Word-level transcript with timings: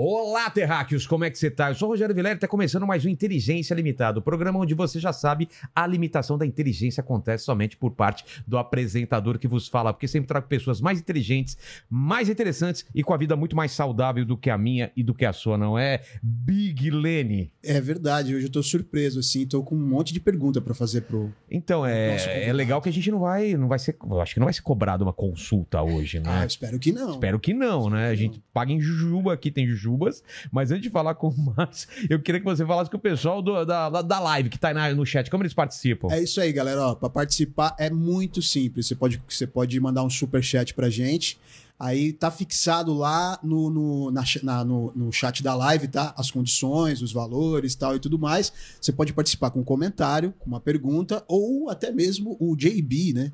Olá, 0.00 0.48
terráqueos, 0.48 1.08
como 1.08 1.24
é 1.24 1.30
que 1.30 1.36
você 1.36 1.50
tá? 1.50 1.70
Eu 1.70 1.74
sou 1.74 1.88
o 1.88 1.90
Rogério 1.90 2.14
Vilela 2.14 2.34
e 2.34 2.36
está 2.36 2.46
começando 2.46 2.86
mais 2.86 3.04
um 3.04 3.08
Inteligência 3.08 3.74
Limitada, 3.74 4.20
o 4.20 4.22
programa 4.22 4.60
onde 4.60 4.72
você 4.72 5.00
já 5.00 5.12
sabe 5.12 5.48
a 5.74 5.84
limitação 5.88 6.38
da 6.38 6.46
inteligência 6.46 7.00
acontece 7.00 7.44
somente 7.44 7.76
por 7.76 7.90
parte 7.90 8.24
do 8.46 8.56
apresentador 8.56 9.40
que 9.40 9.48
vos 9.48 9.66
fala, 9.66 9.92
porque 9.92 10.06
sempre 10.06 10.28
trago 10.28 10.46
pessoas 10.46 10.80
mais 10.80 11.00
inteligentes, 11.00 11.58
mais 11.90 12.28
interessantes 12.28 12.86
e 12.94 13.02
com 13.02 13.12
a 13.12 13.16
vida 13.16 13.34
muito 13.34 13.56
mais 13.56 13.72
saudável 13.72 14.24
do 14.24 14.36
que 14.36 14.50
a 14.50 14.56
minha 14.56 14.92
e 14.96 15.02
do 15.02 15.12
que 15.12 15.24
a 15.24 15.32
sua, 15.32 15.58
não 15.58 15.76
é? 15.76 16.00
Big 16.22 16.92
Lene. 16.92 17.50
É 17.60 17.80
verdade, 17.80 18.36
hoje 18.36 18.46
eu 18.46 18.52
tô 18.52 18.62
surpreso, 18.62 19.18
assim, 19.18 19.48
tô 19.48 19.64
com 19.64 19.74
um 19.74 19.84
monte 19.84 20.12
de 20.12 20.20
pergunta 20.20 20.60
para 20.60 20.74
fazer 20.74 21.00
pro. 21.00 21.34
Então, 21.50 21.84
é, 21.84 22.46
é 22.46 22.52
legal 22.52 22.80
que 22.80 22.88
a 22.88 22.92
gente 22.92 23.10
não 23.10 23.18
vai, 23.18 23.54
não 23.54 23.66
vai 23.66 23.80
ser, 23.80 23.96
eu 24.08 24.20
acho 24.20 24.34
que 24.34 24.38
não 24.38 24.46
vai 24.46 24.54
ser 24.54 24.62
cobrado 24.62 25.02
uma 25.02 25.12
consulta 25.12 25.82
hoje, 25.82 26.20
né? 26.20 26.42
Ah, 26.42 26.46
espero 26.46 26.78
que 26.78 26.92
não. 26.92 27.14
Espero 27.14 27.40
que 27.40 27.52
não, 27.52 27.90
né? 27.90 28.10
A 28.10 28.14
gente 28.14 28.40
paga 28.54 28.70
em 28.70 28.80
jujuba 28.80 29.34
aqui, 29.34 29.50
tem 29.50 29.66
jujubas. 29.88 30.22
Mas 30.52 30.70
antes 30.70 30.82
de 30.82 30.90
falar 30.90 31.14
com 31.14 31.28
o 31.28 31.34
Márcio, 31.56 31.88
eu 32.08 32.20
queria 32.20 32.40
que 32.40 32.44
você 32.44 32.64
falasse 32.64 32.90
com 32.90 32.96
o 32.96 33.00
pessoal 33.00 33.40
do- 33.42 33.64
da, 33.64 33.88
da, 34.02 34.20
live 34.20 34.48
que 34.50 34.58
tá 34.58 34.68
aí 34.68 34.94
no 34.94 35.04
chat. 35.06 35.30
Como 35.30 35.42
eles 35.42 35.54
participam? 35.54 36.08
É 36.10 36.22
isso 36.22 36.40
aí, 36.40 36.52
galera. 36.52 36.94
Para 36.94 37.08
participar 37.10 37.74
é 37.78 37.90
muito 37.90 38.42
simples. 38.42 38.86
Você 38.86 38.94
pode, 38.94 39.22
você 39.28 39.46
pode 39.46 39.78
mandar 39.80 40.02
um 40.02 40.10
super 40.10 40.42
chat 40.42 40.74
pra 40.74 40.90
gente. 40.90 41.38
Aí 41.80 42.12
tá 42.12 42.28
fixado 42.28 42.92
lá 42.92 43.38
no, 43.40 43.70
no, 43.70 44.10
na 44.10 44.24
na- 44.42 44.64
no, 44.64 44.92
no 44.96 45.12
chat 45.12 45.42
da 45.44 45.54
live, 45.54 45.86
tá? 45.86 46.12
As 46.16 46.28
condições, 46.28 47.00
os 47.02 47.12
valores 47.12 47.76
tal 47.76 47.94
e 47.94 48.00
tudo 48.00 48.18
mais. 48.18 48.52
Você 48.80 48.90
pode 48.90 49.12
participar 49.12 49.50
com 49.50 49.60
um 49.60 49.64
comentário, 49.64 50.34
com 50.40 50.46
uma 50.46 50.60
pergunta, 50.60 51.22
ou 51.28 51.70
até 51.70 51.92
mesmo 51.92 52.36
o 52.40 52.56
JB, 52.56 53.12
né? 53.14 53.32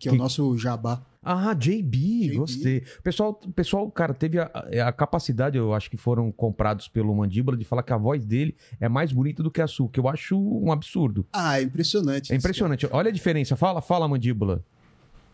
Que 0.00 0.08
é 0.08 0.12
o 0.12 0.16
nosso 0.16 0.56
jabá. 0.56 1.02
Ah, 1.22 1.52
JB, 1.52 1.82
JB. 1.82 2.36
gostei. 2.36 2.82
Pessoal, 3.02 3.34
pessoal, 3.54 3.90
cara, 3.90 4.14
teve 4.14 4.38
a, 4.38 4.46
a 4.86 4.92
capacidade, 4.92 5.58
eu 5.58 5.74
acho 5.74 5.90
que 5.90 5.96
foram 5.96 6.32
comprados 6.32 6.88
pelo 6.88 7.14
Mandíbula, 7.14 7.56
de 7.56 7.64
falar 7.64 7.82
que 7.82 7.92
a 7.92 7.96
voz 7.98 8.24
dele 8.24 8.56
é 8.80 8.88
mais 8.88 9.12
bonita 9.12 9.42
do 9.42 9.50
que 9.50 9.60
a 9.60 9.66
sua, 9.66 9.88
que 9.88 10.00
eu 10.00 10.08
acho 10.08 10.38
um 10.38 10.72
absurdo. 10.72 11.26
Ah, 11.32 11.60
é 11.60 11.62
impressionante. 11.62 12.32
É 12.32 12.36
impressionante. 12.36 12.88
Olha 12.90 13.10
a 13.10 13.12
diferença. 13.12 13.54
Fala, 13.54 13.82
fala, 13.82 14.08
Mandíbula. 14.08 14.64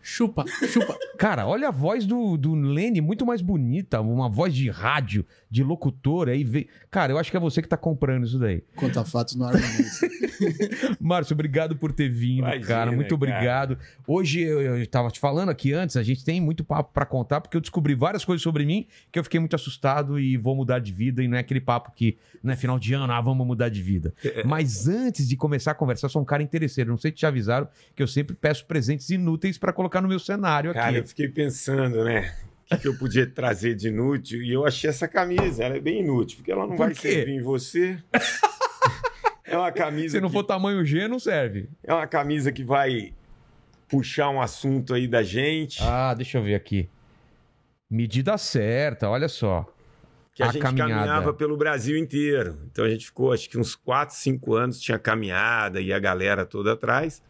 Chupa, 0.06 0.44
chupa. 0.68 0.96
Cara, 1.18 1.48
olha 1.48 1.66
a 1.66 1.70
voz 1.72 2.06
do, 2.06 2.36
do 2.36 2.54
Lene, 2.54 3.00
muito 3.00 3.26
mais 3.26 3.42
bonita, 3.42 4.00
uma 4.00 4.28
voz 4.28 4.54
de 4.54 4.70
rádio, 4.70 5.26
de 5.50 5.64
locutor, 5.64 6.28
aí 6.28 6.44
vê... 6.44 6.68
Cara, 6.90 7.12
eu 7.12 7.18
acho 7.18 7.28
que 7.28 7.36
é 7.36 7.40
você 7.40 7.60
que 7.60 7.68
tá 7.68 7.76
comprando 7.76 8.24
isso 8.24 8.38
daí. 8.38 8.60
cara. 8.60 8.86
Conta 8.86 9.04
fatos 9.04 9.34
no 9.34 9.44
argumento. 9.44 10.06
Márcio, 11.00 11.34
obrigado 11.34 11.74
por 11.74 11.92
ter 11.92 12.08
vindo, 12.08 12.40
Imagina, 12.40 12.66
cara. 12.66 12.92
Muito 12.92 13.18
cara. 13.18 13.32
obrigado. 13.32 13.78
Hoje 14.06 14.42
eu, 14.42 14.60
eu 14.60 14.86
tava 14.86 15.10
te 15.10 15.18
falando 15.18 15.48
aqui 15.48 15.72
antes, 15.72 15.96
a 15.96 16.04
gente 16.04 16.24
tem 16.24 16.40
muito 16.40 16.62
papo 16.62 16.92
pra 16.92 17.04
contar, 17.04 17.40
porque 17.40 17.56
eu 17.56 17.60
descobri 17.60 17.94
várias 17.96 18.24
coisas 18.24 18.42
sobre 18.42 18.64
mim 18.64 18.86
que 19.10 19.18
eu 19.18 19.24
fiquei 19.24 19.40
muito 19.40 19.56
assustado 19.56 20.20
e 20.20 20.36
vou 20.36 20.54
mudar 20.54 20.78
de 20.78 20.92
vida. 20.92 21.20
E 21.20 21.26
não 21.26 21.36
é 21.36 21.40
aquele 21.40 21.60
papo 21.60 21.90
que, 21.92 22.16
não 22.42 22.52
é 22.52 22.56
final 22.56 22.78
de 22.78 22.94
ano, 22.94 23.12
ah, 23.12 23.20
vamos 23.20 23.44
mudar 23.44 23.70
de 23.70 23.82
vida. 23.82 24.14
Mas 24.44 24.86
antes 24.86 25.28
de 25.28 25.36
começar 25.36 25.72
a 25.72 25.74
conversar, 25.74 26.06
eu 26.06 26.10
sou 26.10 26.22
um 26.22 26.26
cara 26.26 26.44
interesseiro. 26.44 26.90
Não 26.90 26.98
sei 26.98 27.10
se 27.10 27.16
te 27.16 27.26
avisaram 27.26 27.66
que 27.94 28.02
eu 28.02 28.06
sempre 28.06 28.36
peço 28.36 28.66
presentes 28.66 29.10
inúteis 29.10 29.58
pra 29.58 29.72
colocar 29.72 29.95
no 30.00 30.08
meu 30.08 30.18
cenário 30.18 30.70
aqui. 30.70 30.80
Cara, 30.80 30.96
eu 30.98 31.06
fiquei 31.06 31.28
pensando, 31.28 32.04
né? 32.04 32.34
O 32.70 32.76
que, 32.78 32.88
eu 32.88 32.98
podia 32.98 33.26
trazer 33.26 33.74
de 33.76 33.88
inútil? 33.88 34.42
E 34.42 34.52
eu 34.52 34.66
achei 34.66 34.90
essa 34.90 35.06
camisa, 35.06 35.62
ela 35.64 35.76
é 35.76 35.80
bem 35.80 36.00
inútil, 36.00 36.38
porque 36.38 36.50
ela 36.50 36.66
não 36.66 36.76
Por 36.76 36.86
vai 36.86 36.94
quê? 36.94 37.12
servir 37.12 37.32
em 37.34 37.42
você. 37.42 37.98
É 39.48 39.56
uma 39.56 39.70
camisa. 39.70 40.16
Se 40.16 40.20
não 40.20 40.28
que- 40.28 40.34
for 40.34 40.42
tamanho 40.42 40.84
G, 40.84 41.06
não 41.06 41.20
serve. 41.20 41.68
É 41.84 41.94
uma 41.94 42.06
camisa 42.06 42.50
que 42.50 42.64
vai 42.64 43.14
puxar 43.88 44.28
um 44.28 44.40
assunto 44.42 44.92
aí 44.92 45.06
da 45.06 45.22
gente. 45.22 45.78
Ah, 45.82 46.12
deixa 46.14 46.38
eu 46.38 46.42
ver 46.42 46.56
aqui. 46.56 46.88
Medida 47.88 48.36
certa, 48.36 49.08
olha 49.08 49.28
só. 49.28 49.64
que 50.34 50.42
a, 50.42 50.48
a 50.48 50.52
gente 50.52 50.60
caminhada. 50.62 50.92
caminhava 50.94 51.32
pelo 51.32 51.56
Brasil 51.56 51.96
inteiro. 51.96 52.58
Então 52.70 52.84
a 52.84 52.88
gente 52.90 53.06
ficou, 53.06 53.32
acho 53.32 53.48
que 53.48 53.56
uns 53.56 53.76
4, 53.76 54.16
5 54.16 54.54
anos, 54.54 54.80
tinha 54.80 54.98
caminhada 54.98 55.80
e 55.80 55.92
a 55.92 55.98
galera 56.00 56.44
toda 56.44 56.72
atrás. 56.72 57.22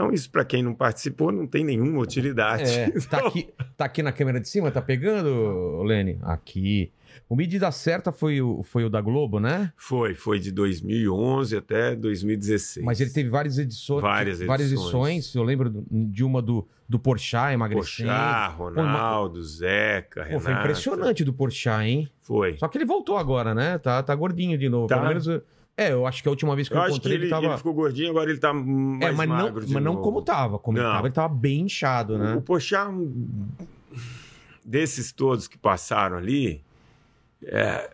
Então, 0.00 0.14
isso 0.14 0.30
para 0.30 0.46
quem 0.46 0.62
não 0.62 0.74
participou 0.74 1.30
não 1.30 1.46
tem 1.46 1.62
nenhuma 1.62 2.00
utilidade. 2.00 2.70
É, 2.70 2.90
tá 3.10 3.18
Então, 3.18 3.26
aqui, 3.26 3.48
tá 3.76 3.84
aqui 3.84 4.02
na 4.02 4.10
câmera 4.10 4.40
de 4.40 4.48
cima, 4.48 4.70
tá 4.70 4.80
pegando, 4.80 5.82
Lene? 5.82 6.18
Aqui. 6.22 6.90
O 7.28 7.36
Medida 7.36 7.70
Certa 7.70 8.10
foi 8.10 8.40
o, 8.40 8.62
foi 8.62 8.82
o 8.82 8.88
da 8.88 9.02
Globo, 9.02 9.38
né? 9.38 9.72
Foi, 9.76 10.14
foi 10.14 10.38
de 10.38 10.50
2011 10.52 11.54
até 11.54 11.94
2016. 11.94 12.84
Mas 12.84 12.98
ele 12.98 13.10
teve 13.10 13.28
várias 13.28 13.58
edições. 13.58 14.00
Várias 14.00 14.40
Várias 14.40 14.72
edições. 14.72 15.16
edições. 15.16 15.34
Eu 15.34 15.42
lembro 15.42 15.84
de 15.90 16.24
uma 16.24 16.40
do, 16.40 16.66
do 16.88 16.98
Porchat 16.98 17.52
emagrecendo. 17.52 18.08
Pochá, 18.08 18.46
Ronaldo, 18.48 19.42
Zeca, 19.44 20.22
Pô, 20.22 20.28
Renato. 20.28 20.44
foi 20.44 20.52
impressionante 20.54 21.24
do 21.24 21.32
Porchat, 21.34 21.84
hein? 21.84 22.08
Foi. 22.22 22.56
Só 22.56 22.68
que 22.68 22.78
ele 22.78 22.86
voltou 22.86 23.18
agora, 23.18 23.54
né? 23.54 23.76
Tá, 23.76 24.02
tá 24.02 24.14
gordinho 24.14 24.56
de 24.56 24.68
novo. 24.70 24.86
Tá. 24.86 24.96
Pelo 24.96 25.08
menos. 25.08 25.26
É, 25.82 25.92
eu 25.92 26.06
acho 26.06 26.22
que 26.22 26.28
a 26.28 26.30
última 26.30 26.54
vez 26.54 26.68
que 26.68 26.74
eu, 26.74 26.78
Eu 26.78 26.82
acho 26.82 26.90
que 26.92 26.96
encontrei 26.98 27.14
ele, 27.16 27.24
ele, 27.24 27.30
tava. 27.30 27.46
ele 27.46 27.56
ficou 27.56 27.72
gordinho, 27.72 28.10
agora 28.10 28.28
ele 28.30 28.38
tá 28.38 28.52
mais 28.52 29.12
é, 29.12 29.16
mas 29.16 29.28
não, 29.28 29.36
magro 29.36 29.64
de 29.64 29.72
mas 29.72 29.82
não 29.82 29.92
novo. 29.94 30.04
como 30.04 30.22
tava. 30.22 30.58
Como 30.58 30.76
ele 30.76 30.84
Não. 30.84 30.92
tava, 30.92 31.06
ele 31.06 31.14
tava 31.14 31.34
bem 31.34 31.60
inchado, 31.62 32.18
né? 32.18 32.34
O 32.34 32.42
Pochá, 32.42 32.90
desses 34.64 35.12
todos 35.12 35.48
que 35.48 35.58
passaram 35.58 36.16
ali, 36.16 36.62
é, 37.44 37.90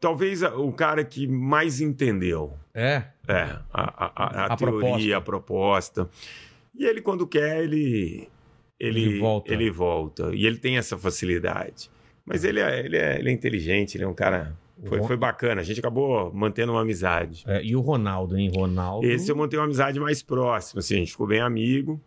talvez 0.00 0.42
o 0.42 0.72
cara 0.72 1.04
que 1.04 1.26
mais 1.26 1.80
entendeu 1.80 2.52
É. 2.72 3.02
é, 3.26 3.42
a, 3.42 3.60
a, 3.72 4.12
a, 4.14 4.44
a 4.44 4.54
A 4.54 4.56
teoria, 4.56 4.80
proposta. 4.80 5.16
a 5.16 5.20
proposta. 5.20 6.10
E 6.74 6.84
ele, 6.86 7.00
quando 7.02 7.26
quer, 7.26 7.64
ele, 7.64 8.28
ele, 8.78 9.00
Ele 9.02 9.18
volta. 9.18 9.52
ele 9.52 9.70
volta. 9.70 10.30
E 10.34 10.46
ele 10.46 10.58
tem 10.58 10.78
essa 10.78 10.96
facilidade. 10.96 11.90
Mas 12.24 12.44
ele 12.44 12.60
é, 12.60 12.78
ele, 12.78 12.96
é, 12.96 13.18
ele 13.18 13.30
é 13.30 13.32
inteligente, 13.32 13.96
ele 13.96 14.04
é 14.04 14.08
um 14.08 14.14
cara. 14.14 14.56
Foi, 14.86 14.98
Ron- 14.98 15.06
foi 15.06 15.16
bacana. 15.16 15.60
A 15.60 15.64
gente 15.64 15.80
acabou 15.80 16.32
mantendo 16.32 16.72
uma 16.72 16.82
amizade. 16.82 17.44
É, 17.46 17.62
e 17.64 17.74
o 17.74 17.80
Ronaldo, 17.80 18.36
hein? 18.36 18.50
Ronaldo. 18.54 19.06
Esse 19.06 19.30
eu 19.30 19.36
montei 19.36 19.58
uma 19.58 19.64
amizade 19.64 19.98
mais 19.98 20.22
próxima, 20.22 20.78
assim, 20.80 20.94
a 20.94 20.98
gente 20.98 21.12
ficou 21.12 21.26
bem 21.26 21.40
amigo. 21.40 22.00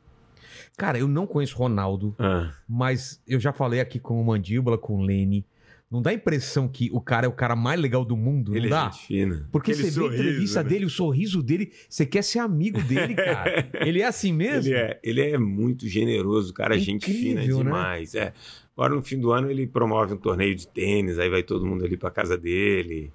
Cara, 0.77 0.97
eu 0.97 1.07
não 1.07 1.27
conheço 1.27 1.57
Ronaldo. 1.57 2.15
Ah, 2.17 2.51
Mas 2.67 3.21
eu 3.27 3.39
já 3.39 3.51
falei 3.51 3.79
aqui 3.81 3.99
com 3.99 4.19
o 4.19 4.25
Mandíbula, 4.25 4.77
com 4.77 4.97
o 4.97 5.01
Lene. 5.01 5.45
Não 5.91 6.01
dá 6.01 6.11
a 6.11 6.13
impressão 6.13 6.69
que 6.69 6.89
o 6.93 7.01
cara 7.01 7.25
é 7.25 7.29
o 7.29 7.33
cara 7.33 7.53
mais 7.53 7.77
legal 7.77 8.05
do 8.05 8.15
mundo? 8.15 8.55
ele 8.55 8.69
não 8.69 8.77
é 8.77 8.79
dá? 8.85 8.89
gente 8.89 9.05
fina. 9.07 9.49
Porque 9.51 9.71
Aquele 9.73 9.91
você 9.91 9.99
vê 9.99 10.05
a 10.05 10.07
entrevista 10.13 10.29
sorriso, 10.37 10.63
né? 10.63 10.69
dele, 10.69 10.85
o 10.85 10.89
sorriso 10.89 11.43
dele, 11.43 11.71
você 11.89 12.05
quer 12.05 12.23
ser 12.23 12.39
amigo 12.39 12.81
dele, 12.83 13.13
cara. 13.13 13.69
ele 13.85 14.01
é 14.01 14.05
assim 14.05 14.31
mesmo? 14.31 14.71
Ele 14.73 14.79
é, 14.79 14.99
ele 15.03 15.21
é 15.21 15.37
muito 15.37 15.85
generoso, 15.89 16.53
cara, 16.53 16.79
gente 16.79 17.05
fina 17.11 17.41
Incrível, 17.41 17.57
né? 17.57 17.63
demais. 17.65 18.15
É. 18.15 18.31
Agora, 18.81 18.95
no 18.95 19.03
fim 19.03 19.19
do 19.19 19.31
ano, 19.31 19.51
ele 19.51 19.67
promove 19.67 20.15
um 20.15 20.17
torneio 20.17 20.55
de 20.55 20.67
tênis, 20.67 21.19
aí 21.19 21.29
vai 21.29 21.43
todo 21.43 21.63
mundo 21.63 21.85
ali 21.85 21.95
pra 21.95 22.09
casa 22.09 22.35
dele. 22.35 23.13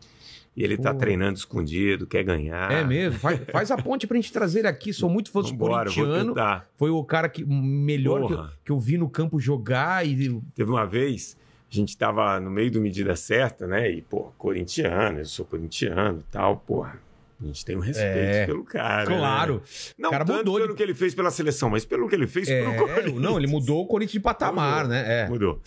E 0.57 0.63
ele 0.63 0.79
tá 0.79 0.95
Pô. 0.95 1.01
treinando 1.01 1.37
escondido, 1.37 2.07
quer 2.07 2.23
ganhar. 2.23 2.71
É 2.71 2.85
mesmo? 2.85 3.19
Faz, 3.19 3.41
faz 3.51 3.71
a 3.73 3.77
ponte 3.77 4.07
pra 4.07 4.15
gente 4.15 4.33
trazer 4.33 4.61
ele 4.61 4.69
aqui. 4.69 4.93
Sou 4.93 5.11
muito 5.11 5.29
fã 5.29 5.43
do 5.43 5.57
corintiano. 5.57 6.35
Foi 6.77 6.89
o 6.91 7.03
cara 7.03 7.29
que 7.29 7.45
melhor 7.45 8.29
que 8.29 8.33
eu, 8.33 8.47
que 8.67 8.71
eu 8.71 8.79
vi 8.79 8.97
no 8.97 9.11
campo 9.11 9.41
jogar 9.41 10.07
e 10.07 10.41
Teve 10.55 10.71
uma 10.71 10.87
vez, 10.87 11.37
a 11.69 11.75
gente 11.75 11.99
tava 11.99 12.39
no 12.39 12.49
meio 12.49 12.71
do 12.71 12.81
medida 12.81 13.17
certa, 13.17 13.67
né? 13.67 13.91
E, 13.91 14.03
pô, 14.03 14.31
corintiano, 14.39 15.19
eu 15.19 15.25
sou 15.25 15.45
corintiano 15.45 16.21
e 16.21 16.31
tal, 16.31 16.59
porra. 16.59 17.06
A 17.39 17.45
gente 17.47 17.65
tem 17.67 17.77
um 17.77 17.81
respeito 17.81 18.09
É. 18.19 18.47
pelo 18.47 18.65
cara. 18.65 19.11
né? 19.11 19.17
claro. 19.19 19.63
Não 19.99 20.09
O 20.09 20.13
cara 20.13 20.25
tanto 20.25 20.39
mudou 20.39 20.55
pelo 20.57 20.69
de- 20.69 20.75
que 20.75 20.83
ele 20.83 20.95
fez 20.95 21.15
pela 21.15 21.31
seleção, 21.31 21.69
mas 21.69 21.85
pelo 21.85 22.09
que 22.09 22.15
ele 22.15 22.27
fez 22.27 22.49
É, 22.49 22.63
pro 22.63 22.87
Corinthians. 22.89 23.21
não, 23.23 23.37
ele 23.37 23.47
mudou 23.47 23.83
o 23.83 23.87
Corinthians 23.87 24.13
de 24.13 24.21
patamar, 24.21 24.85
Mudou. 24.85 24.89
né? 24.89 25.23
É. 25.25 25.29
Mudou. 25.29 25.61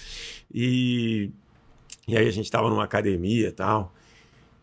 E, 0.54 1.30
e 2.08 2.18
aí 2.18 2.28
a 2.28 2.32
gente 2.32 2.50
tava 2.50 2.70
numa 2.70 2.84
academia 2.84 3.50
e 3.50 3.52
tal. 3.52 3.94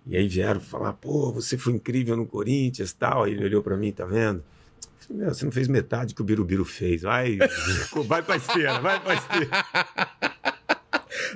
E 0.04 0.16
aí 0.16 0.26
vieram 0.28 0.60
falar, 0.60 0.92
pô, 0.94 1.32
você 1.32 1.56
foi 1.56 1.72
incrível 1.74 2.16
no 2.16 2.26
Corinthians 2.26 2.90
e 2.90 2.96
tal. 2.96 3.22
Aí 3.24 3.32
ele 3.32 3.44
olhou 3.44 3.62
pra 3.62 3.76
mim, 3.76 3.92
tá 3.92 4.04
vendo? 4.04 4.38
Eu 4.38 5.06
falei, 5.08 5.22
Meu, 5.24 5.34
você 5.34 5.44
não 5.44 5.52
fez 5.52 5.68
metade 5.68 6.12
que 6.14 6.20
o 6.20 6.24
Birubiru 6.24 6.64
fez. 6.64 7.02
Vai, 7.02 7.38
vai 8.06 8.22
pra 8.22 8.36
esteira, 8.36 8.80
vai 8.80 8.98
pra 9.00 9.14
esteira. 9.14 9.50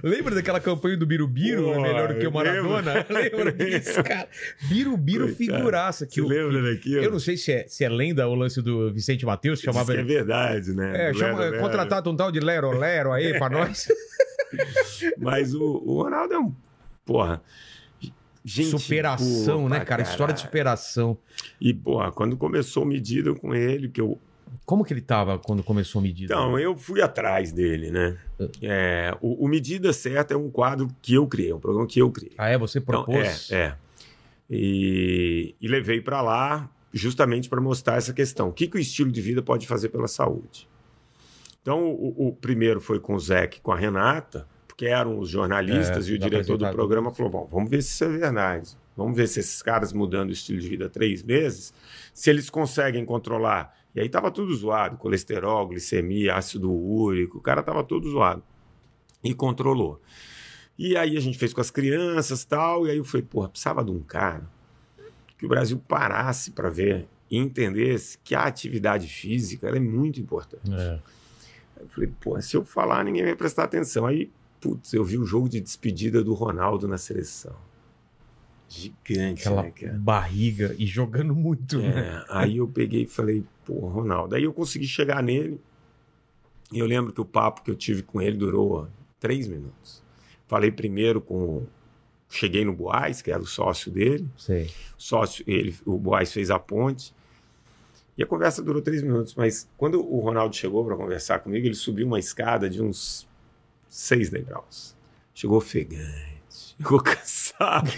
Lembra 0.03 0.35
daquela 0.35 0.61
campanha 0.61 0.97
do 0.97 1.07
Birubiru, 1.07 1.65
Pô, 1.65 1.75
é 1.75 1.81
melhor 1.83 2.13
do 2.15 2.19
que 2.21 2.27
o 2.27 2.33
Maradona? 2.33 3.07
Lembra 3.11 3.53
disso, 3.53 4.03
cara? 4.03 4.29
Birubiru 4.69 5.27
Coitado. 5.35 5.37
figuraça. 5.37 6.07
Que 6.07 6.21
Você 6.21 6.21
o- 6.23 6.29
lembra 6.29 6.63
daquilo? 6.75 7.03
Eu 7.03 7.11
não 7.11 7.21
sei 7.21 7.37
se 7.37 7.53
é, 7.53 7.67
se 7.69 7.85
é 7.85 7.89
lenda 7.89 8.27
o 8.29 8.35
lance 8.35 8.61
do 8.63 8.93
Vicente 8.93 9.25
Matheus, 9.27 9.61
que 9.61 9.67
chamava 9.67 9.93
que 9.93 10.01
é 10.01 10.03
verdade, 10.03 10.73
né? 10.75 11.11
É, 11.11 11.15
chama, 11.15 11.41
Lero, 11.41 11.59
contratado 11.61 12.11
um 12.11 12.17
tal 12.17 12.31
de 12.33 12.41
Lero 12.41 12.71
Lero 12.77 13.13
aí 13.13 13.37
pra 13.39 13.49
nós. 13.49 13.89
Mas 15.19 15.55
o, 15.55 15.63
o 15.85 16.03
Ronaldo 16.03 16.35
é 16.35 16.39
um. 16.39 16.55
Porra. 17.05 17.43
Gente 18.45 18.71
superação, 18.79 19.69
né, 19.69 19.81
cara? 19.81 20.03
História 20.03 20.33
de 20.33 20.41
superação. 20.41 21.17
E, 21.61 21.75
porra, 21.75 22.11
quando 22.11 22.37
começou 22.39 22.87
medida 22.87 23.35
com 23.35 23.55
ele, 23.55 23.89
que 23.89 24.01
eu 24.01 24.19
Como 24.65 24.85
que 24.85 24.93
ele 24.93 25.01
tava 25.01 25.39
quando 25.39 25.63
começou 25.63 26.01
a 26.01 26.03
medida? 26.03 26.35
Então, 26.35 26.59
eu 26.59 26.77
fui 26.77 27.01
atrás 27.01 27.53
dele, 27.53 27.91
né? 27.91 28.17
É, 28.63 29.17
o, 29.21 29.45
o 29.45 29.49
Medida 29.49 29.93
Certa 29.93 30.35
é 30.35 30.37
um 30.37 30.51
quadro 30.51 30.89
que 31.03 31.15
eu 31.15 31.27
criei, 31.27 31.53
um 31.53 31.61
programa 31.61 31.87
que 31.87 32.01
eu 32.01 32.11
criei. 32.11 32.33
Ah, 32.39 32.49
é? 32.49 32.59
Você 32.59 32.79
Então, 32.79 33.05
propôs? 33.05 33.51
é, 33.51 33.57
é. 33.57 33.75
E, 34.49 35.55
e 35.61 35.69
levei 35.69 36.01
para 36.01 36.21
lá 36.21 36.69
justamente 36.93 37.49
para 37.49 37.61
mostrar 37.61 37.97
essa 37.97 38.13
questão. 38.13 38.49
O 38.49 38.53
que, 38.53 38.67
que 38.67 38.77
o 38.77 38.81
estilo 38.81 39.13
de 39.13 39.21
vida 39.21 39.41
pode 39.43 39.67
fazer 39.67 39.91
pela 39.91 40.09
saúde? 40.09 40.69
Então, 41.63 41.85
o, 41.89 42.29
o 42.29 42.33
primeiro 42.33 42.81
foi 42.81 42.99
com 42.99 43.15
o 43.15 43.19
e 43.19 43.61
com 43.61 43.71
a 43.71 43.77
Renata, 43.77 44.49
porque 44.67 44.87
eram 44.87 45.19
os 45.19 45.29
jornalistas 45.29 46.09
É, 46.09 46.11
e 46.11 46.15
o 46.15 46.19
diretor 46.19 46.57
do 46.57 46.69
programa 46.71 47.11
falou: 47.13 47.31
bom, 47.31 47.49
vamos 47.51 47.71
ver 47.71 47.83
se 47.83 47.91
isso 47.91 48.05
é 48.05 48.09
verdade. 48.09 48.71
Vamos 48.97 49.17
ver 49.17 49.29
se 49.29 49.41
esses 49.41 49.63
caras 49.63 49.93
mudando 49.93 50.31
o 50.31 50.33
estilo 50.33 50.61
de 50.61 50.69
vida 50.69 50.89
três 50.89 51.23
meses, 51.23 51.73
se 52.13 52.29
eles 52.29 52.51
conseguem 52.51 53.05
controlar. 53.05 53.79
E 53.95 54.01
aí 54.01 54.09
tava 54.09 54.31
tudo 54.31 54.55
zoado: 54.55 54.97
colesterol, 54.97 55.69
glicemia, 55.69 56.35
ácido 56.35 56.73
úrico, 56.73 57.39
o 57.39 57.41
cara 57.41 57.63
tava 57.63 57.83
todo 57.83 58.11
zoado. 58.11 58.43
E 59.23 59.35
controlou. 59.35 60.01
E 60.79 60.97
aí 60.97 61.17
a 61.17 61.21
gente 61.21 61.37
fez 61.37 61.53
com 61.53 61.61
as 61.61 61.71
crianças 61.71 62.43
tal, 62.45 62.87
e 62.87 62.91
aí 62.91 62.97
eu 62.97 63.05
falei, 63.05 63.27
porra, 63.29 63.51
precisava 63.51 63.85
de 63.85 63.91
um 63.91 64.01
cara 64.01 64.49
que 65.37 65.45
o 65.45 65.49
Brasil 65.49 65.79
parasse 65.87 66.53
para 66.53 66.71
ver 66.71 67.07
e 67.31 67.37
entendesse 67.37 68.19
que 68.25 68.35
a 68.35 68.45
atividade 68.45 69.07
física 69.07 69.69
é 69.69 69.79
muito 69.79 70.21
importante. 70.21 70.73
É. 70.73 70.99
Eu 71.81 71.89
falei, 71.89 72.11
pô, 72.21 72.41
se 72.41 72.57
eu 72.57 72.65
falar, 72.65 73.05
ninguém 73.05 73.25
vai 73.25 73.37
prestar 73.37 73.65
atenção. 73.65 74.07
Aí, 74.07 74.31
putz, 74.61 74.93
eu 74.93 75.05
vi 75.05 75.19
o 75.19 75.25
jogo 75.25 75.49
de 75.49 75.61
despedida 75.61 76.25
do 76.25 76.35
Ronaldo 76.35 76.89
na 76.89 76.99
seleção. 76.99 77.55
Gigante, 78.69 79.49
Aquela 79.49 79.63
né, 79.65 79.71
cara? 79.71 79.99
barriga 79.99 80.75
e 80.79 80.87
jogando 80.87 81.35
muito, 81.35 81.79
né? 81.79 82.23
É, 82.23 82.25
aí 82.29 82.59
eu 82.59 82.69
peguei 82.69 83.03
e 83.03 83.07
falei, 83.07 83.45
pô, 83.71 83.87
Ronaldo. 83.87 84.35
Aí 84.35 84.43
eu 84.43 84.53
consegui 84.53 84.87
chegar 84.87 85.23
nele. 85.23 85.61
E 86.73 86.79
eu 86.79 86.87
lembro 86.87 87.13
que 87.13 87.21
o 87.21 87.25
papo 87.25 87.63
que 87.63 87.71
eu 87.71 87.77
tive 87.77 88.03
com 88.03 88.21
ele 88.21 88.37
durou 88.37 88.89
três 89.19 89.47
minutos. 89.47 90.03
Falei 90.47 90.73
primeiro 90.73 91.21
com. 91.21 91.65
Cheguei 92.29 92.65
no 92.65 92.73
Boaz, 92.73 93.23
que 93.23 93.31
era 93.31 93.41
o 93.41 93.47
sócio 93.47 93.91
dele. 93.91 94.29
Sei. 94.37 94.71
Sócio, 94.97 95.45
ele, 95.49 95.75
o 95.85 95.99
Boaz 95.99 96.33
fez 96.33 96.51
a 96.51 96.59
ponte. 96.61 97.13
E 98.17 98.23
a 98.23 98.27
conversa 98.27 98.63
durou 98.63 98.81
três 98.81 99.03
minutos. 99.03 99.35
Mas 99.35 99.69
quando 99.77 100.01
o 100.01 100.21
Ronaldo 100.21 100.55
chegou 100.55 100.85
para 100.85 100.97
conversar 100.97 101.41
comigo, 101.41 101.67
ele 101.67 101.75
subiu 101.75 102.07
uma 102.07 102.21
escada 102.21 102.71
de 102.71 102.81
uns 102.81 103.29
seis 103.89 104.31
degraus. 104.31 104.97
Chegou 105.35 105.59
ofegante, 105.59 106.30
chegou 106.81 107.01
cansado. 107.03 107.91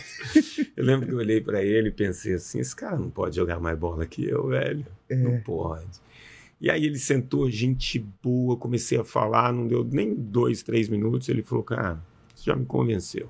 eu 0.76 0.84
lembro 0.84 1.06
que 1.06 1.12
eu 1.12 1.18
olhei 1.18 1.40
para 1.40 1.62
ele 1.62 1.88
e 1.88 1.92
pensei 1.92 2.34
assim: 2.34 2.58
esse 2.58 2.74
cara 2.74 2.98
não 2.98 3.10
pode 3.10 3.36
jogar 3.36 3.60
mais 3.60 3.78
bola 3.78 4.04
que 4.04 4.24
eu, 4.24 4.48
velho. 4.48 4.84
Não 5.08 5.40
pode. 5.40 6.02
E 6.60 6.70
aí 6.70 6.84
ele 6.84 6.98
sentou, 6.98 7.50
gente 7.50 7.98
boa, 8.22 8.56
comecei 8.56 8.98
a 8.98 9.04
falar, 9.04 9.52
não 9.52 9.66
deu 9.66 9.84
nem 9.84 10.14
dois, 10.14 10.62
três 10.62 10.88
minutos. 10.88 11.28
Ele 11.28 11.42
falou: 11.42 11.64
cara, 11.64 12.02
você 12.34 12.50
já 12.50 12.56
me 12.56 12.66
convenceu. 12.66 13.28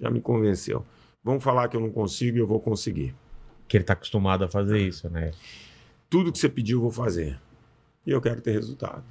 Já 0.00 0.10
me 0.10 0.20
convenceu. 0.20 0.84
Vamos 1.22 1.44
falar 1.44 1.68
que 1.68 1.76
eu 1.76 1.80
não 1.80 1.90
consigo 1.90 2.36
e 2.36 2.40
eu 2.40 2.46
vou 2.46 2.60
conseguir. 2.60 3.14
Que 3.68 3.76
ele 3.76 3.84
tá 3.84 3.92
acostumado 3.92 4.44
a 4.44 4.48
fazer 4.48 4.78
isso, 4.78 5.08
né? 5.08 5.30
Tudo 6.10 6.32
que 6.32 6.38
você 6.38 6.48
pediu 6.48 6.78
eu 6.78 6.82
vou 6.82 6.90
fazer. 6.90 7.38
E 8.04 8.10
eu 8.10 8.20
quero 8.20 8.40
ter 8.40 8.50
resultado. 8.50 9.04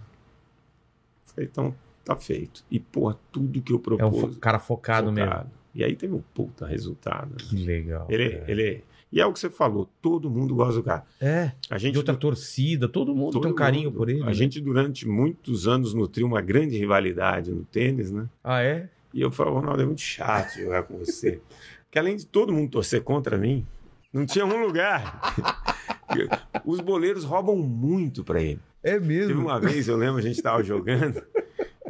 Falei, 1.26 1.48
então 1.50 1.74
tá 2.04 2.16
feito. 2.16 2.64
E, 2.70 2.80
porra, 2.80 3.18
tudo 3.32 3.62
que 3.62 3.72
eu 3.74 3.78
É 4.00 4.06
um 4.06 4.12
propus. 4.12 4.38
cara 4.38 4.60
focado, 4.60 5.12
mesmo. 5.12 5.30
focado. 5.30 5.50
E 5.74 5.84
aí 5.84 5.96
teve 5.96 6.14
um 6.14 6.22
puta 6.34 6.66
resultado. 6.68 7.30
né? 7.32 7.36
Que 7.40 7.56
legal. 7.66 8.08
Ele, 8.10 8.30
cara. 8.32 8.52
ele. 8.52 8.84
E 9.12 9.20
é 9.20 9.26
o 9.26 9.34
que 9.34 9.40
você 9.40 9.50
falou, 9.50 9.90
todo 10.02 10.30
mundo 10.30 10.56
gosta 10.56 10.76
do 10.76 10.84
cara. 10.84 11.04
É, 11.20 11.52
A 11.70 11.78
gente 11.78 11.94
de 11.94 11.98
outra 11.98 12.16
torcida, 12.16 12.88
todo 12.88 13.14
mundo 13.14 13.34
todo 13.34 13.44
tem 13.44 13.52
um 13.52 13.56
carinho 13.56 13.90
mundo. 13.90 13.98
por 13.98 14.10
ele. 14.10 14.22
A 14.24 14.28
né? 14.28 14.34
gente, 14.34 14.60
durante 14.62 15.06
muitos 15.08 15.68
anos, 15.68 15.94
nutriu 15.94 16.26
uma 16.26 16.40
grande 16.42 16.78
rivalidade 16.78 17.52
no 17.52 17.64
tênis, 17.66 18.10
né? 18.12 18.28
Ah, 18.44 18.62
é? 18.64 18.90
E 19.14 19.20
eu 19.22 19.30
falava, 19.30 19.60
Ronaldo, 19.60 19.82
é 19.82 19.86
muito 19.86 20.00
chato 20.02 20.56
jogar 20.56 20.84
com 20.84 20.98
você. 20.98 21.42
Porque 21.86 22.00
além 22.00 22.16
de 22.16 22.26
todo 22.26 22.54
mundo 22.54 22.70
torcer 22.72 23.02
contra 23.04 23.38
mim, 23.38 23.66
não 24.14 24.26
tinha 24.26 24.46
um 24.46 24.66
lugar. 24.66 25.36
Os 26.66 26.80
boleiros 26.80 27.24
roubam 27.24 27.58
muito 27.58 28.24
pra 28.24 28.42
ele. 28.42 28.60
É 28.84 28.94
Teve 28.94 29.08
mesmo. 29.08 29.42
uma 29.42 29.60
vez, 29.60 29.88
eu 29.88 29.96
lembro, 29.98 30.18
a 30.18 30.22
gente 30.22 30.42
tava 30.42 30.64
jogando, 30.64 31.22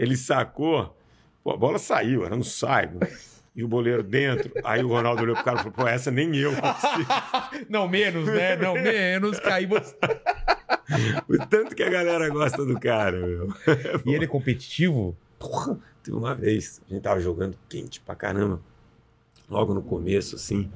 ele 0.02 0.18
sacou, 0.18 0.98
pô, 1.44 1.52
a 1.52 1.58
bola 1.58 1.78
saiu, 1.78 2.26
era 2.26 2.36
no 2.36 2.44
saio. 2.44 3.00
E 3.56 3.64
o 3.64 3.68
boleiro 3.68 4.02
dentro. 4.02 4.52
Aí 4.64 4.84
o 4.84 4.88
Ronaldo 4.88 5.22
olhou 5.22 5.36
pro 5.36 5.44
cara 5.44 5.58
e 5.58 5.60
falou: 5.60 5.74
pô, 5.74 5.88
essa 5.88 6.10
nem 6.10 6.36
eu 6.38 6.52
consigo. 6.56 7.06
Não, 7.70 7.88
menos, 7.88 8.26
né? 8.26 8.56
Não, 8.56 8.74
menos. 8.74 9.40
Caí 9.40 9.66
você. 9.66 9.96
O 11.28 11.38
tanto 11.48 11.76
que 11.76 11.84
a 11.84 11.90
galera 11.90 12.30
gosta 12.30 12.66
do 12.66 12.80
cara, 12.80 13.20
meu. 13.20 13.54
E 14.06 14.14
ele 14.14 14.24
é 14.24 14.28
competitivo? 14.28 15.16
Porra, 15.38 15.78
teve 16.02 16.18
uma 16.18 16.34
vez, 16.34 16.82
a 16.90 16.94
gente 16.94 17.04
tava 17.04 17.20
jogando 17.20 17.58
quente 17.70 18.00
pra 18.00 18.16
caramba. 18.16 18.62
Logo 19.50 19.74
no 19.74 19.82
começo, 19.82 20.36
assim. 20.36 20.72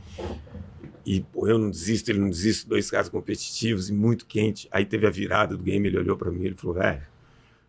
E, 1.05 1.21
pô, 1.21 1.47
eu 1.47 1.57
não 1.57 1.69
desisto, 1.69 2.11
ele 2.11 2.19
não 2.19 2.29
desiste, 2.29 2.67
dois 2.67 2.91
caras 2.91 3.09
competitivos 3.09 3.89
e 3.89 3.93
muito 3.93 4.25
quente. 4.25 4.67
Aí 4.69 4.85
teve 4.85 5.07
a 5.07 5.09
virada 5.09 5.55
do 5.55 5.63
game, 5.63 5.87
ele 5.87 5.97
olhou 5.97 6.17
pra 6.17 6.29
mim 6.29 6.45
e 6.45 6.53
falou: 6.53 6.75
velho, 6.75 7.01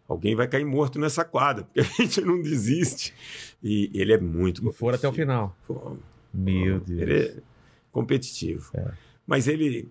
alguém 0.09 0.35
vai 0.35 0.47
cair 0.49 0.65
morto 0.65 0.99
nessa 0.99 1.25
quadra, 1.25 1.65
porque 1.65 1.81
a 1.81 1.83
gente 1.83 2.21
não 2.21 2.41
desiste. 2.41 3.15
E 3.63 3.91
ele 3.95 4.13
é 4.13 4.19
muito 4.19 4.67
E 4.67 4.73
foram 4.73 4.97
até 4.97 5.09
o 5.09 5.13
final. 5.13 5.57
Meu 6.33 6.81
Deus. 6.81 7.01
Ele 7.01 7.19
é 7.19 7.35
competitivo. 7.91 8.71
É. 8.75 8.93
Mas 9.27 9.49
ele. 9.49 9.89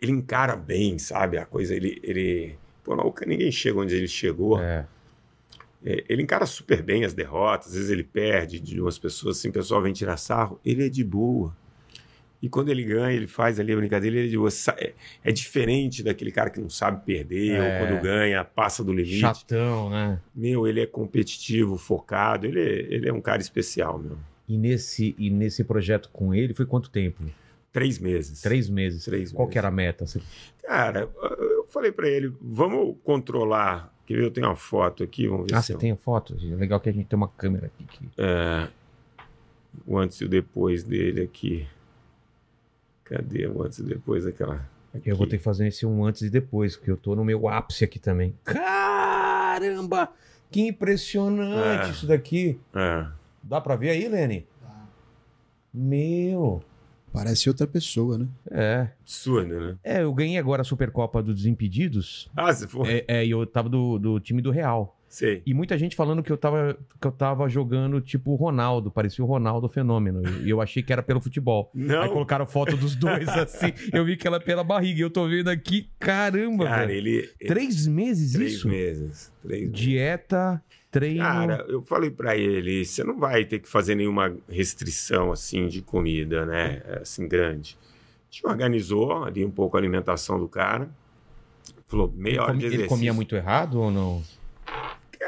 Ele 0.00 0.12
encara 0.12 0.56
bem, 0.56 0.98
sabe? 0.98 1.38
A 1.38 1.46
coisa. 1.46 1.74
Ele. 1.74 2.00
ele 2.02 2.56
pô, 2.82 2.94
nunca 2.94 3.26
ninguém 3.26 3.50
chega 3.50 3.78
onde 3.78 3.94
ele 3.94 4.08
chegou. 4.08 4.60
É. 4.60 4.86
É, 5.84 6.02
ele 6.08 6.22
encara 6.22 6.46
super 6.46 6.82
bem 6.82 7.04
as 7.04 7.12
derrotas, 7.12 7.68
às 7.68 7.74
vezes 7.74 7.90
ele 7.90 8.02
perde 8.02 8.58
de 8.58 8.80
umas 8.80 8.98
pessoas, 8.98 9.36
assim, 9.36 9.50
o 9.50 9.52
pessoal 9.52 9.82
vem 9.82 9.92
tirar 9.92 10.16
sarro. 10.16 10.58
Ele 10.64 10.86
é 10.86 10.88
de 10.88 11.04
boa. 11.04 11.54
E 12.44 12.48
quando 12.50 12.68
ele 12.68 12.84
ganha, 12.84 13.10
ele 13.16 13.26
faz 13.26 13.58
ali 13.58 13.72
a 13.72 13.76
brincadeira, 13.76 14.18
ele 14.18 14.36
é 14.36 14.74
É, 14.76 14.92
é 15.24 15.32
diferente 15.32 16.02
daquele 16.02 16.30
cara 16.30 16.50
que 16.50 16.60
não 16.60 16.68
sabe 16.68 17.02
perder, 17.02 17.52
É. 17.52 17.58
ou 17.80 17.86
quando 17.88 18.02
ganha, 18.02 18.44
passa 18.44 18.84
do 18.84 18.92
limite. 18.92 19.18
Chatão, 19.20 19.88
né? 19.88 20.20
Meu, 20.34 20.66
ele 20.68 20.80
é 20.82 20.86
competitivo, 20.86 21.78
focado, 21.78 22.46
ele 22.46 22.60
é, 22.60 22.94
ele 22.94 23.08
é 23.08 23.12
um 23.14 23.20
cara 23.22 23.40
especial, 23.40 23.98
meu. 23.98 24.18
E 24.46 24.58
nesse, 24.58 25.14
e 25.18 25.30
nesse 25.30 25.64
projeto 25.64 26.10
com 26.12 26.34
ele 26.34 26.52
foi 26.52 26.66
quanto 26.66 26.90
tempo? 26.90 27.22
Três 27.72 27.98
meses. 27.98 28.42
Três 28.42 28.68
meses. 28.68 29.04
Três 29.06 29.32
Qual 29.32 29.46
meses. 29.46 29.52
que 29.52 29.58
era 29.58 29.68
a 29.68 29.70
meta? 29.70 30.06
Você- 30.06 30.20
Cara, 30.62 31.08
eu 31.40 31.64
falei 31.70 31.92
pra 31.92 32.06
ele, 32.08 32.30
vamos 32.42 32.94
controlar. 33.02 33.90
Quer 34.06 34.16
ver? 34.18 34.24
Eu 34.24 34.30
tenho 34.30 34.48
uma 34.48 34.54
foto 34.56 35.02
aqui, 35.02 35.26
vamos 35.26 35.46
ver 35.50 35.54
Ah, 35.56 35.62
se 35.62 35.68
você 35.68 35.72
eu- 35.72 35.78
tem 35.78 35.92
a 35.92 35.96
foto? 35.96 36.36
Legal 36.38 36.78
que 36.78 36.90
a 36.90 36.92
gente 36.92 37.06
tem 37.06 37.16
uma 37.16 37.28
câmera 37.28 37.68
aqui. 37.68 37.84
que- 37.86 38.06
É, 38.18 38.68
o 39.86 39.96
antes 39.96 40.20
e 40.20 40.26
o 40.26 40.28
depois 40.28 40.84
dele 40.84 41.22
aqui. 41.22 41.66
Cadê 43.14 43.46
o 43.46 43.62
antes 43.62 43.78
e 43.78 43.82
depois 43.84 44.24
daquela. 44.24 44.68
Aqui. 44.92 45.08
Eu 45.10 45.16
vou 45.16 45.26
ter 45.26 45.38
que 45.38 45.44
fazer 45.44 45.66
esse 45.68 45.84
um 45.86 46.04
antes 46.04 46.22
e 46.22 46.30
depois, 46.30 46.76
porque 46.76 46.90
eu 46.90 46.96
tô 46.96 47.14
no 47.14 47.24
meu 47.24 47.48
ápice 47.48 47.84
aqui 47.84 47.98
também. 47.98 48.34
Caramba! 48.44 50.08
Que 50.50 50.68
impressionante 50.68 51.88
É. 51.88 51.90
isso 51.90 52.06
daqui. 52.06 52.58
É. 52.74 53.06
Dá 53.42 53.60
pra 53.60 53.76
ver 53.76 53.90
aí, 53.90 54.08
Lene? 54.08 54.46
Meu. 55.72 56.62
Parece 57.12 57.48
outra 57.48 57.66
pessoa, 57.66 58.18
né? 58.18 58.28
É. 58.50 58.88
Absurdo, 59.02 59.60
né? 59.60 59.76
É, 59.84 60.02
eu 60.02 60.12
ganhei 60.12 60.38
agora 60.38 60.62
a 60.62 60.64
Supercopa 60.64 61.22
dos 61.22 61.36
Desimpedidos. 61.36 62.28
Ah, 62.36 62.52
se 62.52 62.66
for. 62.66 62.88
É, 62.88 63.04
é, 63.06 63.24
e 63.24 63.30
eu 63.30 63.46
tava 63.46 63.68
do, 63.68 63.98
do 63.98 64.18
time 64.20 64.42
do 64.42 64.50
Real. 64.50 64.96
Sei. 65.14 65.42
E 65.46 65.54
muita 65.54 65.78
gente 65.78 65.94
falando 65.94 66.24
que 66.24 66.32
eu 66.32 66.36
tava, 66.36 66.76
que 67.00 67.06
eu 67.06 67.12
tava 67.12 67.48
jogando 67.48 68.00
tipo 68.00 68.32
o 68.32 68.34
Ronaldo, 68.34 68.90
parecia 68.90 69.24
o 69.24 69.28
Ronaldo 69.28 69.68
fenômeno. 69.68 70.20
E 70.42 70.50
eu 70.50 70.60
achei 70.60 70.82
que 70.82 70.92
era 70.92 71.04
pelo 71.04 71.20
futebol. 71.20 71.70
Aí 71.72 71.82
Não, 71.82 72.08
colocaram 72.08 72.44
foto 72.44 72.76
dos 72.76 72.96
dois 72.96 73.28
assim. 73.38 73.72
Eu 73.92 74.04
vi 74.04 74.16
que 74.16 74.26
ela 74.26 74.40
pela 74.40 74.64
barriga. 74.64 74.98
E 74.98 75.02
eu 75.02 75.10
tô 75.10 75.28
vendo 75.28 75.46
aqui, 75.50 75.88
caramba, 76.00 76.64
cara, 76.64 76.92
ele. 76.92 77.30
Três 77.46 77.86
meses 77.86 78.32
Três 78.32 78.54
isso? 78.54 78.66
meses. 78.66 79.32
Três 79.40 79.60
meses. 79.60 79.72
Dieta, 79.80 80.60
treino. 80.90 81.20
Cara, 81.22 81.64
eu 81.68 81.80
falei 81.82 82.10
pra 82.10 82.36
ele, 82.36 82.84
você 82.84 83.04
não 83.04 83.16
vai 83.16 83.44
ter 83.44 83.60
que 83.60 83.68
fazer 83.68 83.94
nenhuma 83.94 84.36
restrição 84.48 85.30
assim 85.30 85.68
de 85.68 85.80
comida, 85.80 86.44
né? 86.44 86.82
Assim 87.00 87.28
grande. 87.28 87.78
A 87.80 88.34
gente 88.34 88.46
organizou 88.48 89.22
ali 89.22 89.44
um 89.44 89.50
pouco 89.52 89.76
a 89.76 89.80
alimentação 89.80 90.40
do 90.40 90.48
cara. 90.48 90.90
Falou 91.86 92.12
meia 92.16 92.32
ele, 92.32 92.38
hora 92.40 92.52
de 92.54 92.58
ele 92.58 92.66
exercício. 92.66 92.88
comia 92.88 93.14
muito 93.14 93.36
errado 93.36 93.80
ou 93.80 93.92
não? 93.92 94.20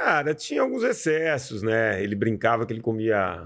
Cara, 0.06 0.34
tinha 0.36 0.62
alguns 0.62 0.84
excessos, 0.84 1.62
né? 1.64 2.00
Ele 2.00 2.14
brincava 2.14 2.64
que 2.64 2.72
ele 2.72 2.80
comia 2.80 3.42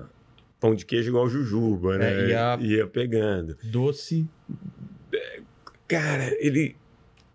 pão 0.61 0.75
de 0.75 0.85
queijo 0.85 1.09
igual 1.09 1.27
jujuba, 1.27 1.97
né? 1.97 2.13
É, 2.13 2.29
ia- 2.29 2.59
Ia 2.61 2.87
pegando. 2.87 3.57
Doce. 3.65 4.27
Cara, 5.89 6.37
ele 6.39 6.77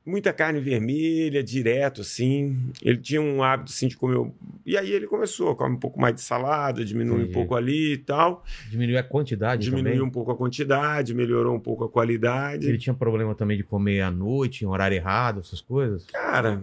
muita 0.05 0.31
carne 0.31 0.59
vermelha, 0.59 1.43
direto, 1.43 2.01
assim. 2.01 2.69
Ele 2.83 2.97
tinha 2.99 3.19
um 3.19 3.41
hábito, 3.41 3.71
assim, 3.71 3.87
de 3.87 3.97
comer... 3.97 4.29
E 4.63 4.77
aí 4.77 4.91
ele 4.91 5.07
começou, 5.07 5.55
come 5.55 5.75
um 5.75 5.79
pouco 5.79 5.99
mais 5.99 6.13
de 6.13 6.21
salada, 6.21 6.85
diminui 6.85 7.15
Entendi. 7.23 7.29
um 7.31 7.33
pouco 7.33 7.55
ali 7.55 7.93
e 7.93 7.97
tal. 7.97 8.43
Diminuiu 8.69 8.99
a 8.99 9.03
quantidade 9.03 9.63
Diminuiu 9.63 9.93
também. 9.95 10.07
um 10.07 10.11
pouco 10.11 10.29
a 10.31 10.35
quantidade, 10.37 11.15
melhorou 11.15 11.55
um 11.55 11.59
pouco 11.59 11.83
a 11.83 11.89
qualidade. 11.89 12.67
Ele 12.69 12.77
tinha 12.77 12.93
problema 12.93 13.33
também 13.33 13.57
de 13.57 13.63
comer 13.63 14.01
à 14.01 14.11
noite, 14.11 14.63
em 14.63 14.67
horário 14.67 14.93
errado, 14.95 15.39
essas 15.39 15.59
coisas. 15.61 16.05
Cara, 16.05 16.61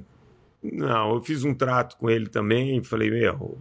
não, 0.62 1.14
eu 1.14 1.20
fiz 1.20 1.44
um 1.44 1.54
trato 1.54 1.96
com 1.96 2.08
ele 2.10 2.26
também 2.28 2.78
e 2.78 2.84
falei, 2.84 3.10
meu, 3.10 3.58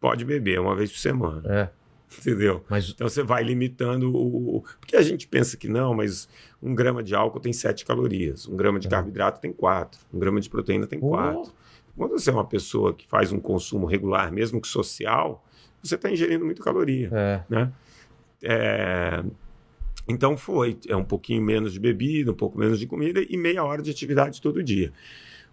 pode 0.00 0.24
beber 0.24 0.60
uma 0.60 0.74
vez 0.74 0.90
por 0.90 0.98
semana, 0.98 1.42
É, 1.46 1.70
entendeu? 2.18 2.64
mas 2.68 2.90
Então 2.90 3.08
você 3.08 3.22
vai 3.22 3.42
limitando 3.42 4.10
o. 4.14 4.64
Porque 4.80 4.96
a 4.96 5.02
gente 5.02 5.26
pensa 5.28 5.56
que 5.56 5.68
não, 5.68 5.94
mas 5.94 6.28
um 6.62 6.74
grama 6.74 7.02
de 7.02 7.14
álcool 7.14 7.40
tem 7.40 7.52
7 7.52 7.84
calorias, 7.84 8.46
um 8.48 8.56
grama 8.56 8.78
de 8.80 8.86
É. 8.86 8.90
carboidrato 8.90 9.40
tem 9.40 9.52
4, 9.52 10.00
um 10.12 10.18
grama 10.18 10.40
de 10.40 10.48
proteína 10.48 10.86
tem. 10.86 10.98
4. 10.98 11.52
Quando 11.96 12.12
você 12.12 12.30
é 12.30 12.32
uma 12.32 12.46
pessoa 12.46 12.94
que 12.94 13.06
faz 13.06 13.32
um 13.32 13.38
consumo 13.38 13.86
regular, 13.86 14.32
mesmo 14.32 14.60
que 14.60 14.66
social, 14.68 15.44
você 15.82 15.94
está 15.96 16.10
ingerindo 16.10 16.44
muita 16.44 16.62
caloria. 16.62 17.10
é, 17.12 17.42
né? 17.50 17.72
É, 18.42 19.22
Então 20.08 20.36
foi, 20.36 20.78
é 20.88 20.96
um 20.96 21.04
pouquinho 21.04 21.42
menos 21.42 21.72
de 21.74 21.78
bebida, 21.78 22.32
um 22.32 22.34
pouco 22.34 22.58
menos 22.58 22.78
de 22.80 22.86
comida 22.86 23.20
e 23.28 23.36
meia 23.36 23.62
hora 23.62 23.82
de 23.82 23.90
atividade 23.90 24.40
todo 24.42 24.62
dia. 24.62 24.92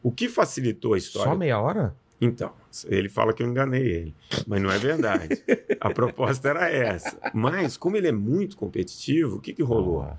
O 0.01 0.11
que 0.11 0.29
facilitou 0.29 0.93
a 0.93 0.97
história? 0.97 1.31
só 1.31 1.37
meia 1.37 1.59
hora? 1.59 1.95
Então, 2.21 2.51
ele 2.87 3.07
fala 3.07 3.33
que 3.33 3.41
eu 3.41 3.47
enganei 3.47 3.81
ele, 3.81 4.15
mas 4.45 4.61
não 4.61 4.69
é 4.69 4.77
verdade. 4.77 5.41
a 5.79 5.89
proposta 5.89 6.49
era 6.49 6.69
essa. 6.69 7.17
Mas, 7.33 7.77
como 7.77 7.95
ele 7.95 8.09
é 8.09 8.11
muito 8.11 8.57
competitivo, 8.57 9.37
o 9.37 9.39
que, 9.39 9.53
que 9.53 9.63
rolou? 9.63 10.01
Ah, 10.01 10.17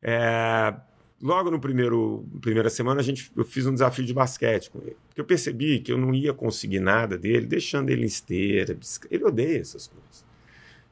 É, 0.00 0.74
logo 1.20 1.50
no 1.50 1.58
primeiro 1.58 2.24
primeira 2.40 2.68
semana 2.68 3.00
a 3.00 3.02
gente 3.02 3.32
eu 3.34 3.44
fiz 3.44 3.66
um 3.66 3.72
desafio 3.72 4.04
de 4.04 4.12
basquete 4.12 4.70
com 4.70 4.78
ele 4.80 4.96
porque 5.08 5.20
eu 5.20 5.24
percebi 5.24 5.80
que 5.80 5.90
eu 5.90 5.96
não 5.96 6.14
ia 6.14 6.34
conseguir 6.34 6.78
nada 6.78 7.16
dele 7.16 7.46
deixando 7.46 7.88
ele 7.88 8.02
em 8.02 8.06
esteira 8.06 8.78
ele 9.10 9.24
odeia 9.24 9.58
essas 9.58 9.86
coisas 9.86 10.24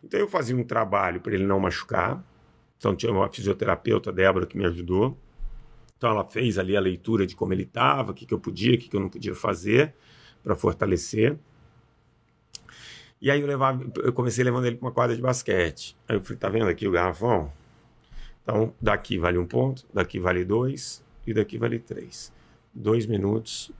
então 0.03 0.19
eu 0.19 0.27
fazia 0.27 0.57
um 0.57 0.65
trabalho 0.65 1.21
para 1.21 1.35
ele 1.35 1.45
não 1.45 1.61
machucar 1.61 2.25
então 2.79 2.97
tinha 2.97 3.13
uma 3.13 3.29
fisioterapeuta 3.29 4.11
Débora 4.11 4.47
que 4.47 4.57
me 4.57 4.65
ajudou 4.65 5.17
então 6.05 6.13
ela 6.13 6.25
fez 6.25 6.59
ali 6.59 6.77
a 6.77 6.81
leitura 6.81 7.27
de 7.27 7.35
como 7.35 7.53
ele 7.53 7.63
estava 7.63 8.13
o 8.13 8.15
que, 8.15 8.27
que 8.27 8.35
eu 8.35 8.39
podia 8.39 8.75
o 8.75 8.79
que, 8.79 8.89
que 8.89 8.97
eu 8.97 9.01
não 9.01 9.09
podia 9.09 9.35
fazer 9.35 9.95
para 10.43 10.55
fortalecer 10.55 11.39
e 13.21 13.31
aí 13.31 13.41
eu 13.41 13.47
levava 13.47 13.85
eu 13.97 14.13
comecei 14.13 14.45
levando 14.45 14.67
ele 14.67 14.77
para 14.77 14.87
uma 14.87 14.93
quadra 14.93 15.17
de 15.17 15.23
basquete 15.23 15.97
aí 16.07 16.17
eu 16.17 16.23
falei 16.23 16.39
tá 16.39 16.49
vendo 16.49 16.69
aqui 16.69 16.87
o 16.87 16.91
garrafão 16.91 17.51
então, 18.45 18.75
daqui 18.81 19.19
vale 19.19 19.39
um 19.39 19.47
ponto, 19.47 19.87
daqui 19.93 20.21
vale 20.21 20.45
dois 20.45 21.03
e 21.27 21.33
daqui 21.33 21.57
vale 21.57 21.79
três. 21.79 22.31
Dois 22.75 23.07
minutos 23.07 23.73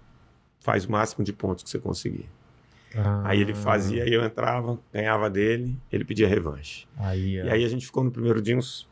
faz 0.59 0.87
o 0.87 0.91
máximo 0.91 1.23
de 1.23 1.35
pontos 1.35 1.63
que 1.63 1.69
você 1.69 1.79
conseguir. 1.79 2.31
ah, 2.97 3.23
Aí 3.27 3.43
ele 3.43 3.53
fazia, 3.53 4.05
aí 4.05 4.13
eu 4.13 4.25
entrava, 4.25 4.81
ganhava 4.91 5.29
dele, 5.29 5.79
ele 5.93 6.05
pedia 6.05 6.27
revanche. 6.27 6.89
Aí, 6.97 7.37
é. 7.37 7.45
E 7.45 7.51
aí 7.51 7.65
a 7.65 7.69
gente 7.69 7.85
ficou 7.85 8.03
no 8.03 8.11
primeiro 8.11 8.41
dia 8.41 8.57
uns 8.57 8.89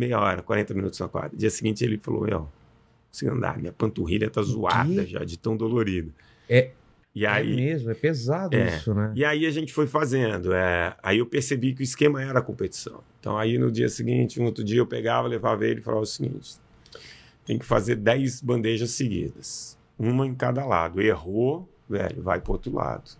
meia 0.00 0.18
hora, 0.18 0.42
40 0.42 0.74
minutos 0.74 0.98
na 0.98 1.08
quadra. 1.08 1.36
Dia 1.36 1.50
seguinte 1.50 1.84
ele 1.84 1.98
falou: 1.98 2.22
Meu, 2.22 2.48
se 3.12 3.28
andar, 3.28 3.58
minha 3.58 3.72
panturrilha 3.72 4.28
tá 4.30 4.42
zoada 4.42 5.06
já, 5.06 5.22
de 5.24 5.38
tão 5.38 5.56
dolorida. 5.56 6.10
É- 6.48 6.70
E 7.14 7.24
é 7.26 7.28
aí, 7.28 7.56
mesmo, 7.56 7.90
é 7.90 7.94
pesado 7.94 8.56
É. 8.56 8.68
isso, 8.76 8.94
né? 8.94 9.12
E 9.16 9.24
aí 9.24 9.44
a 9.44 9.50
gente 9.50 9.72
foi 9.72 9.86
fazendo. 9.86 10.52
é, 10.54 10.96
aí 11.02 11.18
eu 11.18 11.26
percebi 11.26 11.74
que 11.74 11.82
o 11.82 11.84
esquema 11.84 12.22
era 12.22 12.38
a 12.38 12.42
competição. 12.42 13.00
Então 13.18 13.36
aí 13.36 13.58
no 13.58 13.70
dia 13.70 13.88
seguinte, 13.88 14.40
um 14.40 14.44
outro 14.44 14.62
dia 14.64 14.78
eu 14.78 14.86
pegava, 14.86 15.26
levava 15.28 15.66
ele 15.66 15.80
e 15.80 15.82
falava 15.82 16.02
o 16.02 16.06
seguinte: 16.06 16.54
tem 17.44 17.58
que 17.58 17.64
fazer 17.66 17.96
10 17.96 18.40
bandejas 18.40 18.90
seguidas. 18.92 19.76
Uma 19.98 20.26
em 20.26 20.34
cada 20.34 20.64
lado. 20.64 21.00
Errou, 21.02 21.68
velho, 21.88 22.22
vai 22.22 22.40
pro 22.40 22.52
outro 22.52 22.72
lado. 22.72 23.10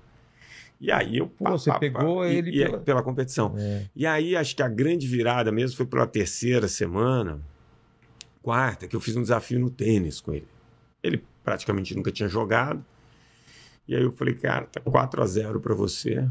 E 0.81 0.91
aí 0.91 1.19
eu. 1.19 1.27
Pô, 1.29 1.51
você 1.51 1.71
pegou 1.79 2.25
e- 2.27 2.35
ele 2.37 2.51
e 2.51 2.65
pela- 2.65 2.79
pela 2.79 3.03
competição. 3.03 3.55
É. 3.59 3.87
E 3.95 4.07
aí 4.07 4.35
acho 4.37 4.57
que 4.57 4.63
a 4.63 4.69
grande 4.69 5.07
virada 5.07 5.53
mesmo 5.53 5.77
foi 5.77 5.85
pela 5.87 6.07
terceira 6.07 6.67
semana, 6.69 7.41
quarta, 8.43 8.89
que 8.89 8.97
eu 8.97 9.01
fiz 9.01 9.15
um 9.17 9.23
desafio 9.23 9.59
no 9.59 9.69
tênis 9.71 10.21
com 10.21 10.33
ele. 10.33 10.49
Ele 11.03 11.23
praticamente 11.45 11.95
nunca 11.95 12.11
tinha 12.11 12.29
jogado. 12.29 12.85
E 13.87 13.95
aí 13.95 14.03
eu 14.03 14.13
falei, 14.13 14.35
cara, 14.35 14.67
tá 14.67 14.81
4 14.81 15.23
a 15.23 15.27
0 15.27 15.61
para 15.61 15.75
você. 15.75 16.27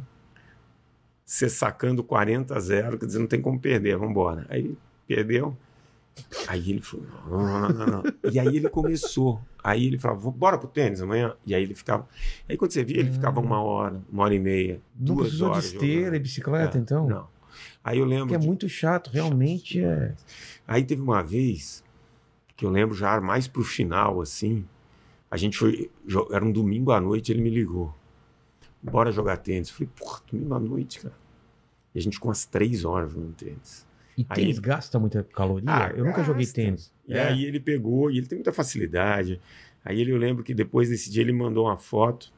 Você 1.26 1.48
sacando 1.50 2.04
40 2.04 2.56
a 2.56 2.60
0, 2.60 2.98
quer 2.98 3.06
dizer, 3.06 3.20
não 3.20 3.28
tem 3.28 3.42
como 3.42 3.60
perder, 3.60 3.96
vamos 3.98 4.12
embora. 4.12 4.46
Aí 4.50 4.76
perdeu. 5.08 5.56
Aí 6.48 6.70
ele 6.72 6.82
falou, 6.82 7.06
não, 7.30 7.38
não, 7.38 7.70
não, 7.70 7.70
não, 7.70 7.86
não. 8.04 8.32
E 8.32 8.40
aí 8.40 8.56
ele 8.58 8.70
começou. 8.70 9.40
Aí 9.64 9.86
ele 9.88 9.98
falava, 9.98 10.20
"Vamos- 10.20 10.38
bora 10.38 10.58
pro 10.58 10.68
tênis 10.68 11.02
amanhã? 11.02 11.34
E 11.46 11.56
aí 11.56 11.64
ele 11.64 11.76
ficava. 11.76 12.08
Aí 12.48 12.58
quando 12.58 12.72
você 12.72 12.84
via, 12.84 13.00
ele 13.00 13.12
ficava 13.12 13.40
uma 13.40 13.62
hora, 13.62 14.02
uma 14.12 14.24
hora 14.24 14.34
e 14.36 14.40
meia, 14.40 14.82
Não 14.98 15.16
duas 15.16 15.28
precisou 15.28 15.48
de 15.50 15.54
horas. 15.54 15.66
esteira 15.66 15.96
jogando. 16.00 16.16
e 16.16 16.20
bicicleta, 16.20 16.78
É, 16.78 16.82
então? 16.82 17.08
Não. 17.08 17.28
Aí 17.84 17.98
eu 18.00 18.06
lembro. 18.06 18.28
Que 18.30 18.36
é 18.36 18.38
de- 18.38 18.48
muito 18.48 18.68
chato, 18.70 19.10
realmente 19.10 19.82
é. 19.84 20.14
Aí 20.68 20.84
teve 20.84 21.02
uma 21.02 21.22
vez 21.24 21.84
que 22.56 22.66
eu 22.66 22.70
lembro 22.70 22.96
já 22.96 23.20
mais 23.22 23.48
pro 23.48 23.64
final, 23.64 24.22
assim. 24.22 24.66
A 25.32 25.38
gente 25.38 25.58
foi. 25.58 25.90
Era 26.32 26.44
um 26.44 26.52
domingo 26.52 26.92
à 26.92 27.00
noite, 27.00 27.32
ele 27.32 27.42
me 27.42 27.50
ligou. 27.50 27.94
Bora 28.82 29.12
jogar 29.12 29.38
tênis. 29.38 29.70
Eu 29.70 29.76
falei, 29.76 29.90
porra, 29.98 30.22
domingo 30.32 30.54
à 30.54 30.60
noite, 30.60 31.00
cara. 31.02 31.16
E 31.94 32.00
a 32.00 32.02
gente 32.02 32.14
ficou 32.16 32.30
umas 32.30 32.46
três 32.46 32.84
horas 32.86 33.12
jogando 33.12 33.34
tênis. 33.36 33.86
E 34.20 34.26
Aí- 34.28 34.36
tênis 34.42 34.60
gasta 34.60 35.00
muita 35.00 35.24
caloria? 35.24 35.70
Ah, 35.70 35.92
eu 35.96 36.04
nunca 36.04 36.22
joguei 36.24 36.44
gasta. 36.44 36.56
tênis. 36.62 36.92
E 37.08 37.14
É. 37.14 37.28
aí 37.30 37.46
ele 37.46 37.60
pegou, 37.60 38.12
e 38.12 38.18
ele 38.18 38.28
tem 38.28 38.38
muita 38.38 38.52
facilidade. 38.52 39.40
Aí 39.86 40.02
ele, 40.02 40.12
eu 40.12 40.18
lembro 40.18 40.44
que 40.44 40.54
depois 40.54 40.90
desse 40.90 41.10
dia 41.10 41.22
ele 41.22 41.32
mandou 41.32 41.66
uma 41.68 41.78
foto, 41.78 42.32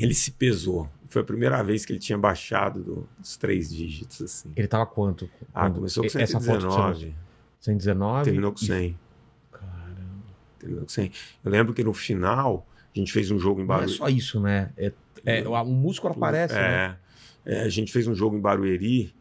ele 0.00 0.12
se 0.14 0.32
pesou. 0.32 0.88
Foi 1.08 1.22
a 1.22 1.24
primeira 1.24 1.62
vez 1.62 1.84
que 1.86 1.92
ele 1.92 2.00
tinha 2.00 2.18
baixado 2.18 2.82
do- 2.82 3.08
dos 3.18 3.36
três 3.36 3.70
dígitos, 3.70 4.20
assim. 4.20 4.50
Ele 4.56 4.66
tava 4.66 4.84
quanto? 4.84 5.30
Ah, 5.54 5.70
começou 5.70 6.02
com 6.02 6.06
Essa 6.18 6.40
foto 6.40 6.56
que 6.56 6.60
você 6.62 6.66
mostrou? 6.66 6.72
119, 6.94 7.14
119? 7.60 8.24
terminou 8.24 8.52
com 8.52 8.58
e- 8.64 8.66
100. 8.66 8.98
Caramba. 9.52 10.24
Terminou 10.58 10.82
com 10.82 10.88
100. 10.88 11.12
Eu 11.44 11.50
lembro 11.52 11.72
que 11.72 11.84
no 11.84 11.92
final, 11.92 12.66
a 12.94 12.98
gente 12.98 13.12
fez 13.12 13.30
um 13.30 13.38
jogo 13.38 13.60
em 13.60 13.64
Não 13.64 13.74
é 13.74 13.78
Barueri. 13.78 13.96
só 13.96 14.08
isso, 14.08 14.40
né? 14.40 14.72
É, 14.76 14.92
é, 15.24 15.48
o 15.48 15.64
músculo 15.64 16.12
aparece, 16.12 16.54
né? 16.54 16.96
É, 17.46 17.54
é, 17.58 17.60
a 17.62 17.68
gente 17.68 17.92
fez 17.92 18.08
um 18.08 18.14
jogo 18.14 18.36
em 18.36 18.40
Barueri 18.40 19.14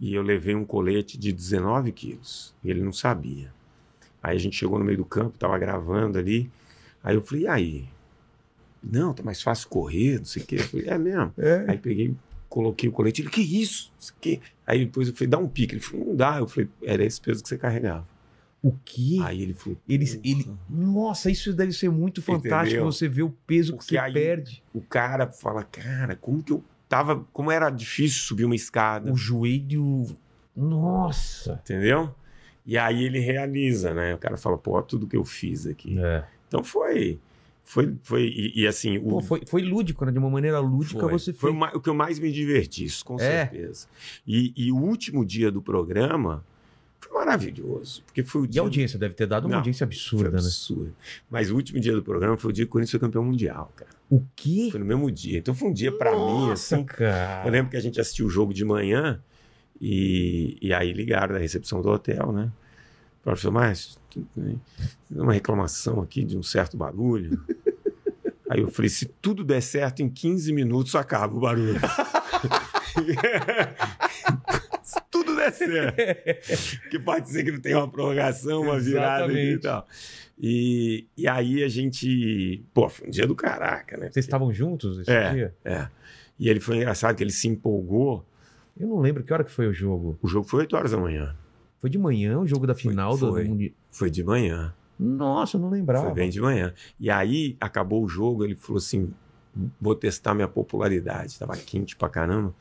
e 0.00 0.14
eu 0.14 0.22
levei 0.22 0.54
um 0.54 0.64
colete 0.64 1.16
de 1.18 1.32
19 1.32 1.92
quilos. 1.92 2.54
Ele 2.64 2.82
não 2.82 2.92
sabia. 2.92 3.52
Aí 4.22 4.36
a 4.36 4.40
gente 4.40 4.56
chegou 4.56 4.78
no 4.78 4.84
meio 4.84 4.98
do 4.98 5.04
campo, 5.04 5.38
tava 5.38 5.58
gravando 5.58 6.18
ali. 6.18 6.50
Aí 7.02 7.14
eu 7.14 7.22
falei, 7.22 7.44
e 7.44 7.48
aí? 7.48 7.88
Não, 8.82 9.14
tá 9.14 9.22
mais 9.22 9.40
fácil 9.42 9.68
correr, 9.68 10.18
não 10.18 10.24
sei 10.24 10.42
o 10.42 10.46
quê. 10.46 10.56
Eu 10.56 10.64
falei, 10.64 10.86
é 10.88 10.98
mesmo. 10.98 11.32
É. 11.38 11.64
Aí 11.68 11.78
peguei, 11.78 12.14
coloquei 12.48 12.88
o 12.88 12.92
colete. 12.92 13.22
Ele, 13.22 13.30
que 13.30 13.40
isso? 13.40 13.92
Quê. 14.20 14.40
Aí 14.66 14.84
depois 14.84 15.08
eu 15.08 15.14
falei, 15.14 15.28
dá 15.28 15.38
um 15.38 15.48
pique. 15.48 15.74
Ele 15.74 15.80
falou, 15.82 16.06
não 16.08 16.16
dá. 16.16 16.38
Eu 16.38 16.46
falei, 16.48 16.68
era 16.82 17.04
esse 17.04 17.20
peso 17.20 17.42
que 17.42 17.48
você 17.48 17.56
carregava. 17.58 18.06
O 18.62 18.72
quê? 18.82 19.18
Aí 19.22 19.42
ele 19.42 19.52
falou, 19.52 19.78
Ele, 19.86 20.06
ele, 20.24 20.50
nossa, 20.70 21.30
isso 21.30 21.52
deve 21.52 21.72
ser 21.72 21.90
muito 21.90 22.22
fantástico 22.22 22.76
Entendeu? 22.76 22.84
você 22.92 23.06
ver 23.06 23.22
o 23.22 23.30
peso 23.46 23.72
que 23.72 23.78
Porque 23.78 23.90
você 23.94 23.98
aí- 23.98 24.12
perde. 24.14 24.62
o 24.72 24.80
cara 24.80 25.30
fala, 25.30 25.62
cara, 25.64 26.16
como 26.16 26.42
que 26.42 26.50
eu 26.52 26.64
tava. 26.96 27.26
Como 27.32 27.50
era 27.50 27.70
difícil 27.70 28.20
subir 28.22 28.44
uma 28.44 28.54
escada. 28.54 29.12
O 29.12 29.16
joelho. 29.16 30.06
Nossa. 30.56 31.60
Entendeu? 31.64 32.14
E 32.66 32.78
aí 32.78 33.04
ele 33.04 33.18
realiza, 33.18 33.92
né? 33.92 34.14
O 34.14 34.18
cara 34.18 34.36
fala, 34.36 34.56
pô, 34.56 34.80
tudo 34.82 35.06
que 35.06 35.16
eu 35.16 35.24
fiz 35.24 35.66
aqui. 35.66 35.98
É. 35.98 36.24
Então 36.48 36.62
foi. 36.62 37.18
Foi, 37.66 37.94
foi 38.02 38.24
e, 38.26 38.60
e 38.62 38.66
assim, 38.66 38.98
o, 38.98 39.08
Pô, 39.08 39.20
foi, 39.22 39.42
foi 39.46 39.62
lúdico, 39.62 40.04
né? 40.04 40.12
De 40.12 40.18
uma 40.18 40.28
maneira 40.28 40.60
lúdica 40.60 41.00
foi, 41.00 41.12
você 41.12 41.32
foi 41.32 41.48
fez. 41.50 41.56
o 41.56 41.60
ma- 41.60 41.72
o 41.74 41.80
que 41.80 41.88
eu 41.88 41.94
mais 41.94 42.18
me 42.18 42.30
diverti, 42.30 42.84
isso, 42.84 43.02
com 43.04 43.16
É? 43.16 43.46
certeza. 43.46 43.86
E, 44.26 44.52
e 44.54 44.70
o 44.70 44.76
último 44.76 45.24
dia 45.24 45.50
do 45.50 45.62
programa 45.62 46.44
foi 47.00 47.12
maravilhoso. 47.18 48.02
Porque 48.04 48.22
foi 48.22 48.42
o 48.42 48.44
E 48.44 48.48
dia. 48.48 48.60
a 48.60 48.64
audiência 48.64 48.98
deve 48.98 49.14
ter 49.14 49.26
dado 49.26 49.44
uma 49.44 49.52
Não, 49.52 49.56
audiência 49.58 49.86
foi 49.86 49.94
absurda, 49.96 50.30
né? 50.30 50.36
absurdo. 50.36 50.94
Mas 51.30 51.50
o 51.50 51.54
último 51.54 51.80
dia 51.80 51.94
do 51.94 52.02
programa 52.02 52.36
foi 52.36 52.50
o 52.50 52.52
dia 52.52 52.66
que 52.66 52.68
o 52.68 52.72
Corinthians 52.72 52.90
foi 52.90 53.00
campeão 53.00 53.24
mundial, 53.24 53.72
cara. 53.74 53.90
O 54.14 54.22
quê? 54.36 54.68
Foi 54.70 54.78
no 54.78 54.86
mesmo 54.86 55.10
dia. 55.10 55.38
Então 55.38 55.52
foi 55.52 55.68
um 55.68 55.72
dia 55.72 55.90
pra 55.90 56.12
mim, 56.12 56.52
assim. 56.52 56.84
cara. 56.84 57.44
Eu 57.44 57.50
lembro 57.50 57.70
que 57.72 57.76
a 57.76 57.80
gente 57.80 58.00
assistiu 58.00 58.26
o 58.26 58.30
jogo 58.30 58.54
de 58.54 58.64
manhã 58.64 59.20
e, 59.80 60.56
e 60.62 60.72
aí 60.72 60.92
ligaram 60.92 61.34
da 61.34 61.40
recepção 61.40 61.82
do 61.82 61.88
hotel, 61.88 62.30
né? 62.30 62.48
Professor 63.24 63.50
Márcio, 63.50 63.98
tem 64.10 64.60
uma 65.10 65.32
reclamação 65.32 66.00
aqui 66.00 66.22
de 66.24 66.38
um 66.38 66.44
certo 66.44 66.76
barulho. 66.76 67.42
Aí 68.48 68.60
eu 68.60 68.70
falei, 68.70 68.90
se 68.90 69.06
tudo 69.06 69.42
der 69.42 69.62
certo, 69.62 70.00
em 70.00 70.08
15 70.08 70.52
minutos 70.52 70.94
acaba 70.94 71.34
o 71.34 71.40
barulho. 71.40 71.80
Porque 76.82 76.98
pode 77.04 77.28
ser 77.30 77.44
que 77.44 77.52
não 77.52 77.60
tenha 77.60 77.78
uma 77.78 77.88
prorrogação, 77.88 78.62
uma 78.62 78.78
virada 78.78 79.32
e 79.32 79.58
tal. 79.58 79.86
E, 80.38 81.06
e 81.16 81.28
aí 81.28 81.62
a 81.62 81.68
gente... 81.68 82.64
Pô, 82.74 82.88
foi 82.88 83.06
um 83.08 83.10
dia 83.10 83.26
do 83.26 83.34
caraca, 83.34 83.96
né? 83.96 84.10
Vocês 84.10 84.24
estavam 84.24 84.52
juntos 84.52 84.98
esse 84.98 85.10
É. 85.10 85.32
dia? 85.32 85.54
É. 85.64 85.88
E 86.38 86.48
ele 86.48 86.60
foi 86.60 86.76
engraçado 86.76 87.14
que 87.16 87.22
ele 87.22 87.30
se 87.32 87.46
empolgou. 87.48 88.24
Eu 88.78 88.88
não 88.88 88.98
lembro 89.00 89.22
que 89.22 89.32
hora 89.32 89.44
que 89.44 89.50
foi 89.52 89.68
o 89.68 89.72
jogo. 89.72 90.18
O 90.20 90.26
jogo 90.26 90.46
foi 90.48 90.60
8 90.60 90.76
horas 90.76 90.90
da 90.90 90.96
manhã. 90.98 91.36
Foi 91.80 91.88
de 91.88 91.98
manhã 91.98 92.38
o 92.38 92.46
jogo 92.46 92.66
da 92.66 92.74
final 92.74 93.16
do 93.16 93.30
foi. 93.30 93.44
Mundi- 93.44 93.74
Foi 93.90 94.10
de 94.10 94.24
manhã. 94.24 94.74
Nossa, 94.98 95.56
eu 95.56 95.60
não 95.60 95.70
lembrava. 95.70 96.06
Foi 96.06 96.14
bem 96.14 96.30
de 96.30 96.40
manhã. 96.40 96.72
E 96.98 97.10
aí, 97.10 97.56
acabou 97.60 98.02
o 98.02 98.08
jogo, 98.08 98.44
ele 98.44 98.56
falou 98.56 98.78
assim: 98.78 99.12
vou 99.80 99.94
testar 99.94 100.34
minha 100.34 100.48
popularidade. 100.48 101.38
Tava 101.38 101.56
quente 101.56 101.94
pra 101.94 102.08
caramba. 102.08 102.54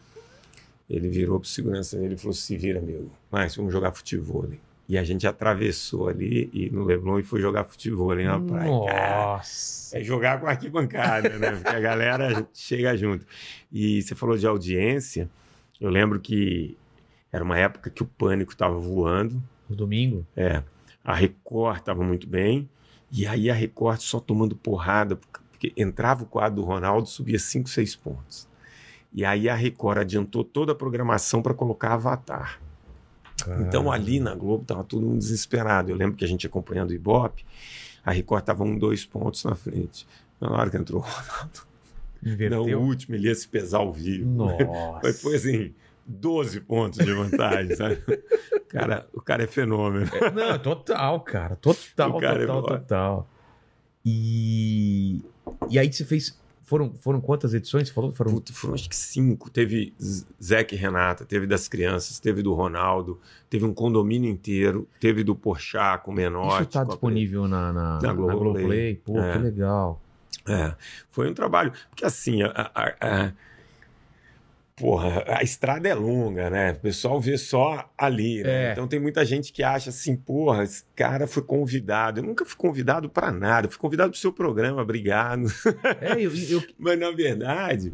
Ele 0.90 1.10
virou 1.10 1.40
pro 1.40 1.48
segurança 1.48 1.98
dele 1.98 2.16
e 2.16 2.18
falou: 2.18 2.34
se 2.34 2.58
vira, 2.58 2.80
amigo. 2.80 3.12
Mas 3.32 3.56
vamos 3.56 3.72
jogar 3.72 3.92
futebol. 3.92 4.48
E 4.88 4.98
a 4.98 5.04
gente 5.04 5.26
atravessou 5.26 6.10
ali 6.10 6.50
e 6.54 6.70
no 6.70 6.84
Leblon 6.84 7.20
e 7.20 7.24
foi 7.24 7.40
jogar 7.40 7.64
futebol 7.64 8.12
ali 8.12 8.26
na 8.26 8.40
praia. 8.40 8.70
Cara, 8.86 9.26
Nossa. 9.26 9.98
é 9.98 10.04
jogar 10.04 10.40
com 10.42 10.48
arquibancada, 10.48 11.30
né? 11.40 11.52
Porque 11.52 11.76
a 11.76 11.80
galera 11.80 12.48
chega 12.54 12.96
junto. 12.98 13.26
E 13.72 14.02
você 14.02 14.14
falou 14.14 14.38
de 14.38 14.46
audiência. 14.46 15.30
Eu 15.80 15.90
lembro 15.90 16.20
que 16.20 16.78
era 17.32 17.44
uma 17.44 17.58
época 17.58 17.90
que 17.90 18.04
o 18.04 18.06
pânico 18.06 18.52
estava 18.52 18.78
voando. 18.78 19.42
No 19.70 19.76
domingo? 19.76 20.28
É, 20.36 20.62
a 21.04 21.16
Record 21.16 21.80
estava 21.80 22.04
muito 22.04 22.28
bem. 22.28 22.70
E 23.12 23.26
aí 23.26 23.50
a 23.50 23.54
Record 23.54 24.00
só 24.00 24.20
tomando 24.20 24.56
porrada, 24.56 25.16
porque 25.16 25.72
entrava 25.78 26.24
o 26.24 26.28
quadro 26.28 26.62
do 26.62 26.68
Ronaldo, 26.68 27.08
subia 27.08 27.40
5, 27.40 27.70
6 27.70 27.96
pontos. 27.96 28.48
E 29.14 29.24
aí 29.24 29.48
a 29.48 29.56
Record 29.56 30.00
adiantou 30.00 30.44
toda 30.44 30.72
a 30.72 30.76
programação 30.76 31.42
para 31.42 31.54
colocar 31.54 31.94
Avatar. 31.94 32.60
Então 33.62 33.92
ali 33.92 34.20
na 34.20 34.34
Globo 34.34 34.64
tava 34.64 34.84
todo 34.84 35.06
mundo 35.06 35.20
desesperado. 35.20 35.92
Eu 35.92 35.96
lembro 35.96 36.16
que 36.16 36.24
a 36.24 36.28
gente 36.28 36.48
acompanhando 36.48 36.92
o 36.92 36.94
Ibope, 36.94 37.46
a 38.04 38.12
Record 38.12 38.44
tava 38.44 38.64
um, 38.64 38.78
dois 38.78 39.06
pontos 39.06 39.44
na 39.44 39.56
frente. 39.56 40.08
Na 40.40 40.52
hora 40.52 40.70
que 40.70 40.78
entrou 40.78 41.02
o 41.02 41.04
Ronaldo, 41.04 41.62
Inverteu. 42.24 42.66
não, 42.68 42.80
o 42.80 42.86
último, 42.86 43.16
ele 43.16 43.28
ia 43.28 43.36
se 43.36 43.48
pesar 43.48 43.80
ao 43.80 43.94
vivo. 43.94 44.30
Nossa. 44.30 45.00
Mas 45.04 45.22
foi 45.22 45.36
assim, 45.36 45.74
12 46.06 46.62
pontos 46.62 47.04
de 47.04 47.14
vantagem, 47.14 47.76
sabe? 47.76 48.02
O 48.54 48.66
cara, 48.68 49.08
o 49.14 49.22
cara 49.22 49.44
é 49.44 49.48
fenômeno. 49.48 50.10
É, 50.16 50.32
Não, 50.32 50.60
total, 50.60 51.20
cara. 51.22 51.56
Total, 51.56 52.10
O 52.12 52.20
cara 52.20 52.44
é 52.44 52.46
total, 52.46 52.80
total. 52.80 53.30
E... 54.06 55.24
e 55.70 55.80
aí 55.80 55.92
você 55.92 56.04
fez. 56.04 56.38
Foram, 56.66 56.94
foram 57.00 57.20
quantas 57.20 57.54
edições? 57.54 57.90
Falou? 57.90 58.12
Foram... 58.12 58.32
Puta, 58.34 58.54
foram 58.54 58.74
acho 58.74 58.90
que 58.90 58.96
cinco. 58.96 59.50
Teve 59.50 59.94
Zeca 60.42 60.74
e 60.74 60.78
Renata, 60.78 61.26
teve 61.26 61.46
das 61.46 61.68
crianças, 61.68 62.20
teve 62.20 62.42
do 62.42 62.54
Ronaldo, 62.54 63.20
teve 63.50 63.66
um 63.66 63.74
condomínio 63.74 64.30
inteiro, 64.30 64.88
teve 65.00 65.24
do 65.24 65.36
Porchat 65.36 66.02
com 66.04 66.12
o 66.12 66.14
Menotti. 66.14 66.62
Isso 66.62 66.66
tá 66.72 66.80
com 66.86 66.92
a- 66.92 66.94
disponível 66.94 67.48
na, 67.48 67.74
na, 67.74 68.00
Na 68.02 68.14
Globoplay. 68.14 68.40
Globoplay? 68.40 68.96
Pô, 68.96 69.20
É. 69.20 69.34
que 69.34 69.38
legal. 69.40 70.02
É, 70.48 70.76
foi 71.12 71.30
um 71.30 71.34
trabalho. 71.34 71.72
Porque 71.90 72.06
assim, 72.06 72.42
a- 72.44 72.72
a- 72.74 73.32
porra, 74.84 75.24
a 75.28 75.42
estrada 75.44 75.88
é 75.88 75.94
longa, 75.94 76.50
né? 76.50 76.72
O 76.74 76.80
pessoal 76.82 77.22
vê 77.22 77.38
só 77.38 77.90
ali, 77.98 78.44
né? 78.44 78.66
É. 78.66 78.72
Então 78.74 78.86
tem 78.86 79.00
muita 79.00 79.24
gente 79.24 79.54
que 79.54 79.64
acha 79.64 79.90
assim, 79.92 80.14
porra, 80.16 80.64
esse 80.64 80.84
cara 80.94 81.26
foi 81.26 81.42
convidado. 81.42 82.20
Eu 82.20 82.24
nunca 82.26 82.44
fui 82.44 82.58
convidado 82.58 83.10
para 83.10 83.32
nada, 83.32 83.68
eu 83.68 83.72
fui 83.72 83.80
convidado 83.80 84.12
pro 84.12 84.20
seu 84.20 84.34
programa, 84.34 84.82
obrigado. 84.82 85.46
É, 86.02 86.14
eu, 86.14 86.32
eu- 86.36 86.64
Mas 86.78 87.00
na 87.00 87.12
verdade, 87.12 87.94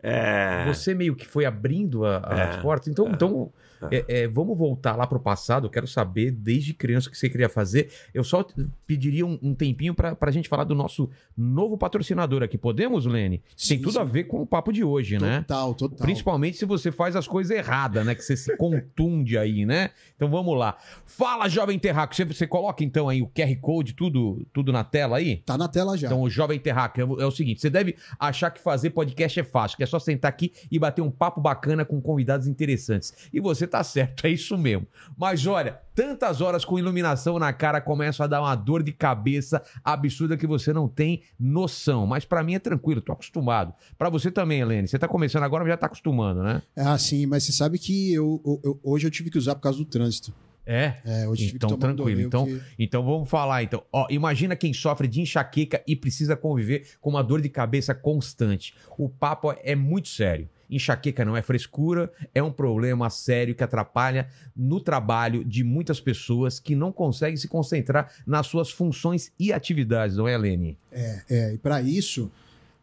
é, 0.00 0.64
você 0.66 0.94
meio 0.94 1.16
que 1.16 1.26
foi 1.26 1.44
abrindo 1.44 2.04
a- 2.04 2.22
a- 2.24 2.38
É, 2.38 2.42
as 2.44 2.56
portas. 2.58 2.86
Então, 2.88 3.08
então 3.08 3.52
é, 3.90 4.04
é, 4.08 4.28
vamos 4.28 4.56
voltar 4.56 4.96
lá 4.96 5.06
pro 5.06 5.20
passado. 5.20 5.66
Eu 5.66 5.70
quero 5.70 5.86
saber, 5.86 6.30
desde 6.30 6.74
criança, 6.74 7.08
o 7.08 7.10
que 7.10 7.18
você 7.18 7.28
queria 7.28 7.48
fazer. 7.48 7.90
Eu 8.12 8.24
só 8.24 8.44
pediria 8.86 9.24
um, 9.26 9.38
um 9.42 9.54
tempinho 9.54 9.94
pra, 9.94 10.14
pra 10.14 10.30
gente 10.30 10.48
falar 10.48 10.64
do 10.64 10.74
nosso 10.74 11.08
novo 11.36 11.76
patrocinador 11.78 12.42
aqui. 12.42 12.56
Podemos, 12.58 13.06
Lene? 13.06 13.38
Tem 13.38 13.44
Sim, 13.56 13.78
tudo 13.78 13.92
sim. 13.92 13.98
a 14.00 14.04
ver 14.04 14.24
com 14.24 14.40
o 14.42 14.46
papo 14.46 14.72
de 14.72 14.82
hoje, 14.82 15.18
né? 15.18 15.40
Total, 15.42 15.74
total. 15.74 15.98
Principalmente 15.98 16.56
se 16.56 16.64
você 16.64 16.90
faz 16.90 17.14
as 17.16 17.26
coisas 17.28 17.56
erradas, 17.56 18.04
né? 18.04 18.14
Que 18.14 18.22
você 18.22 18.36
se 18.36 18.56
contunde 18.56 19.36
aí, 19.38 19.64
né? 19.64 19.90
Então 20.16 20.28
vamos 20.30 20.58
lá. 20.58 20.76
Fala, 21.04 21.48
Jovem 21.48 21.78
Terraco. 21.78 22.14
Você, 22.14 22.24
você 22.24 22.46
coloca 22.46 22.82
então 22.82 23.08
aí 23.08 23.22
o 23.22 23.26
QR 23.28 23.54
Code, 23.60 23.94
tudo, 23.94 24.46
tudo 24.52 24.72
na 24.72 24.84
tela 24.84 25.18
aí? 25.18 25.36
Tá 25.38 25.56
na 25.56 25.68
tela 25.68 25.96
já. 25.96 26.08
Então, 26.08 26.22
o 26.22 26.30
Jovem 26.30 26.58
Terraco 26.58 27.00
é, 27.00 27.04
o- 27.04 27.20
é 27.20 27.26
o 27.26 27.30
seguinte: 27.30 27.60
você 27.60 27.70
deve 27.70 27.96
achar 28.18 28.50
que 28.50 28.60
fazer 28.60 28.90
podcast 28.90 29.38
é 29.38 29.44
fácil, 29.44 29.76
que 29.76 29.82
é 29.82 29.86
só 29.86 29.98
sentar 29.98 30.28
aqui 30.28 30.52
e 30.70 30.78
bater 30.78 31.02
um 31.02 31.10
papo 31.10 31.40
bacana 31.40 31.84
com 31.84 32.00
convidados 32.00 32.46
interessantes. 32.48 33.12
E 33.32 33.38
você 33.40 33.66
tá 33.68 33.84
certo, 33.84 34.26
é 34.26 34.30
isso 34.30 34.56
mesmo. 34.58 34.86
Mas 35.16 35.46
olha, 35.46 35.78
tantas 35.94 36.40
horas 36.40 36.64
com 36.64 36.78
iluminação 36.78 37.38
na 37.38 37.52
cara 37.52 37.80
começam 37.80 38.24
a 38.24 38.26
dar 38.26 38.40
uma 38.40 38.54
dor 38.56 38.82
de 38.82 38.92
cabeça 38.92 39.62
absurda 39.84 40.36
que 40.36 40.46
você 40.46 40.72
não 40.72 40.88
tem 40.88 41.22
noção. 41.38 42.06
Mas 42.06 42.24
pra 42.24 42.42
mim 42.42 42.54
é 42.54 42.58
tranquilo, 42.58 43.00
tô 43.00 43.12
acostumado. 43.12 43.72
Pra 43.96 44.08
você 44.08 44.30
também, 44.30 44.60
Helene. 44.60 44.88
Você 44.88 44.98
tá 44.98 45.06
começando 45.06 45.42
agora, 45.44 45.62
mas 45.64 45.72
já 45.72 45.76
tá 45.76 45.86
acostumando, 45.86 46.42
né? 46.42 46.62
Ah, 46.76 46.96
sim, 46.98 47.26
mas 47.26 47.44
você 47.44 47.52
sabe 47.52 47.78
que 47.78 48.12
eu, 48.12 48.40
eu- 48.64 48.80
hoje 48.82 49.06
eu 49.06 49.10
tive 49.10 49.30
que 49.30 49.38
usar 49.38 49.54
por 49.54 49.60
causa 49.62 49.78
do 49.78 49.84
trânsito. 49.84 50.32
É. 50.70 50.94
É, 51.02 51.26
hoje 51.26 51.44
eu 51.44 51.46
tive 51.46 51.56
Então, 51.56 51.78
tranquilo. 51.78 52.20
Então, 52.20 52.44
que- 52.44 52.60
Então 52.78 53.02
vamos 53.02 53.28
falar 53.30 53.62
então. 53.62 53.82
Ó, 53.90 54.06
imagina 54.10 54.54
quem 54.54 54.74
sofre 54.74 55.08
de 55.08 55.22
enxaqueca 55.22 55.82
e 55.86 55.96
precisa 55.96 56.36
conviver 56.36 56.86
com 57.00 57.08
uma 57.08 57.24
dor 57.24 57.40
de 57.40 57.48
cabeça 57.48 57.94
constante. 57.94 58.74
O 58.98 59.08
papo 59.08 59.54
é 59.62 59.74
muito 59.74 60.08
sério. 60.08 60.46
Enxaqueca 60.70 61.24
não 61.24 61.36
é 61.36 61.42
frescura, 61.42 62.12
é 62.34 62.42
um 62.42 62.52
problema 62.52 63.08
sério 63.10 63.54
que 63.54 63.64
atrapalha 63.64 64.28
no 64.56 64.80
trabalho 64.80 65.44
de 65.44 65.64
muitas 65.64 66.00
pessoas 66.00 66.60
que 66.60 66.74
não 66.74 66.92
conseguem 66.92 67.36
se 67.36 67.48
concentrar 67.48 68.12
nas 68.26 68.46
suas 68.46 68.70
funções 68.70 69.32
e 69.38 69.52
atividades, 69.52 70.16
não 70.16 70.28
é, 70.28 70.36
Lene? 70.36 70.78
É, 70.92 71.22
é, 71.28 71.54
e 71.54 71.58
para 71.58 71.80
isso, 71.80 72.30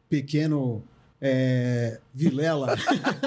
pequeno 0.10 0.84
é, 1.22 2.00
Vilela, 2.14 2.76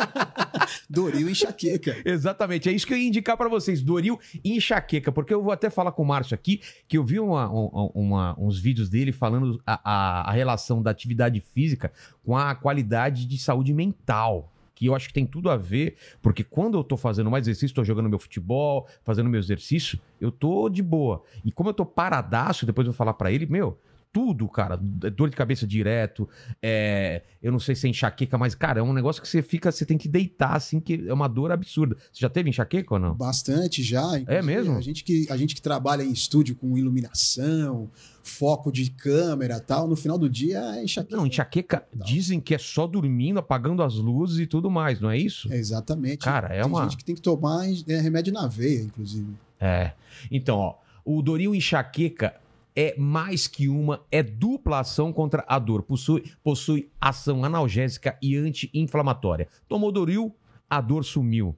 Doril 0.88 1.28
e 1.28 1.32
enxaqueca. 1.32 1.96
Exatamente, 2.04 2.68
é 2.68 2.72
isso 2.72 2.86
que 2.86 2.92
eu 2.94 2.98
ia 2.98 3.08
indicar 3.08 3.36
pra 3.36 3.48
vocês, 3.48 3.82
Doril 3.82 4.18
e 4.44 4.56
enxaqueca, 4.56 5.10
porque 5.12 5.32
eu 5.34 5.42
vou 5.42 5.52
até 5.52 5.70
falar 5.70 5.92
com 5.92 6.02
o 6.02 6.06
Márcio 6.06 6.34
aqui, 6.34 6.60
que 6.86 6.96
eu 6.98 7.04
vi 7.04 7.18
uma- 7.20 7.50
um- 7.52 7.90
uma- 7.94 8.34
uns 8.38 8.58
vídeos 8.58 8.88
dele 8.88 9.12
falando 9.12 9.60
a, 9.66 9.80
a- 9.84 10.30
a 10.30 10.32
relação 10.32 10.82
da 10.82 10.90
atividade 10.90 11.40
física 11.40 11.92
com 12.24 12.36
a 12.36 12.54
qualidade 12.54 13.26
de 13.26 13.38
saúde 13.38 13.72
mental. 13.72 14.52
Que 14.74 14.86
eu 14.86 14.94
acho 14.94 15.08
que 15.08 15.14
tem 15.14 15.26
tudo 15.26 15.50
a 15.50 15.56
ver, 15.56 15.96
porque 16.22 16.44
quando 16.44 16.78
eu 16.78 16.84
tô 16.84 16.96
fazendo 16.96 17.28
mais 17.28 17.42
exercício, 17.48 17.74
tô 17.74 17.82
jogando 17.82 18.08
meu 18.08 18.18
futebol, 18.18 18.86
fazendo 19.02 19.28
meu 19.28 19.40
exercício, 19.40 19.98
eu 20.20 20.30
tô 20.30 20.68
de 20.68 20.84
boa. 20.84 21.24
E 21.44 21.50
como 21.50 21.70
eu 21.70 21.74
tô 21.74 21.84
paradaço, 21.84 22.64
depois 22.64 22.86
eu 22.86 22.92
vou 22.92 22.96
falar 22.96 23.14
pra 23.14 23.32
ele, 23.32 23.44
meu, 23.46 23.76
tudo, 24.12 24.48
cara, 24.48 24.76
dor 24.76 25.30
de 25.30 25.36
cabeça 25.36 25.66
direto, 25.66 26.28
é, 26.62 27.22
eu 27.42 27.52
não 27.52 27.58
sei 27.58 27.74
se 27.74 27.86
é 27.86 27.90
enxaqueca, 27.90 28.36
mas, 28.38 28.54
cara, 28.54 28.80
é 28.80 28.82
um 28.82 28.92
negócio 28.92 29.20
que 29.22 29.28
você 29.28 29.42
fica, 29.42 29.70
você 29.70 29.84
tem 29.84 29.98
que 29.98 30.08
deitar, 30.08 30.56
assim, 30.56 30.80
que 30.80 31.04
é 31.06 31.12
uma 31.12 31.28
dor 31.28 31.52
absurda. 31.52 31.96
Você 32.12 32.20
já 32.20 32.28
teve 32.28 32.48
enxaqueca 32.50 32.94
ou 32.94 33.00
não? 33.00 33.14
Bastante 33.14 33.82
já. 33.82 34.02
É 34.26 34.42
mesmo? 34.42 34.76
A 34.76 34.80
gente, 34.80 35.04
que, 35.04 35.26
a 35.30 35.36
gente 35.36 35.54
que 35.54 35.62
trabalha 35.62 36.02
em 36.02 36.10
estúdio 36.12 36.56
com 36.56 36.76
iluminação, 36.76 37.90
foco 38.22 38.70
de 38.72 38.90
câmera 38.90 39.56
e 39.56 39.60
tal, 39.60 39.86
no 39.88 39.96
final 39.96 40.18
do 40.18 40.28
dia 40.28 40.58
é 40.76 40.84
enxaqueca. 40.84 41.16
Não, 41.16 41.26
enxaqueca 41.26 41.86
dizem 41.94 42.40
que 42.40 42.54
é 42.54 42.58
só 42.58 42.86
dormindo, 42.86 43.38
apagando 43.38 43.82
as 43.82 43.94
luzes 43.94 44.38
e 44.38 44.46
tudo 44.46 44.70
mais, 44.70 45.00
não 45.00 45.10
é 45.10 45.18
isso? 45.18 45.52
É, 45.52 45.56
exatamente. 45.56 46.18
Cara, 46.24 46.48
é 46.54 46.60
Tem 46.62 46.70
uma- 46.70 46.82
gente 46.84 46.96
que 46.96 47.04
tem 47.04 47.14
que 47.14 47.22
tomar 47.22 47.66
é, 47.88 48.00
remédio 48.00 48.32
na 48.32 48.46
veia, 48.46 48.82
inclusive. 48.82 49.32
É. 49.60 49.92
Então, 50.30 50.56
ó, 50.56 50.74
o 51.04 51.22
Doril 51.22 51.54
enxaqueca 51.54 52.34
é 52.74 52.94
mais 52.98 53.46
que 53.46 53.68
uma, 53.68 54.00
é 54.10 54.22
dupla 54.22 54.80
ação 54.80 55.12
contra 55.12 55.44
a 55.48 55.58
dor. 55.58 55.82
Possui, 55.82 56.24
possui 56.42 56.88
ação 57.00 57.44
analgésica 57.44 58.16
e 58.22 58.36
anti-inflamatória. 58.36 59.48
Tomou 59.68 59.90
Doril, 59.92 60.34
a 60.68 60.80
dor 60.80 61.04
sumiu. 61.04 61.56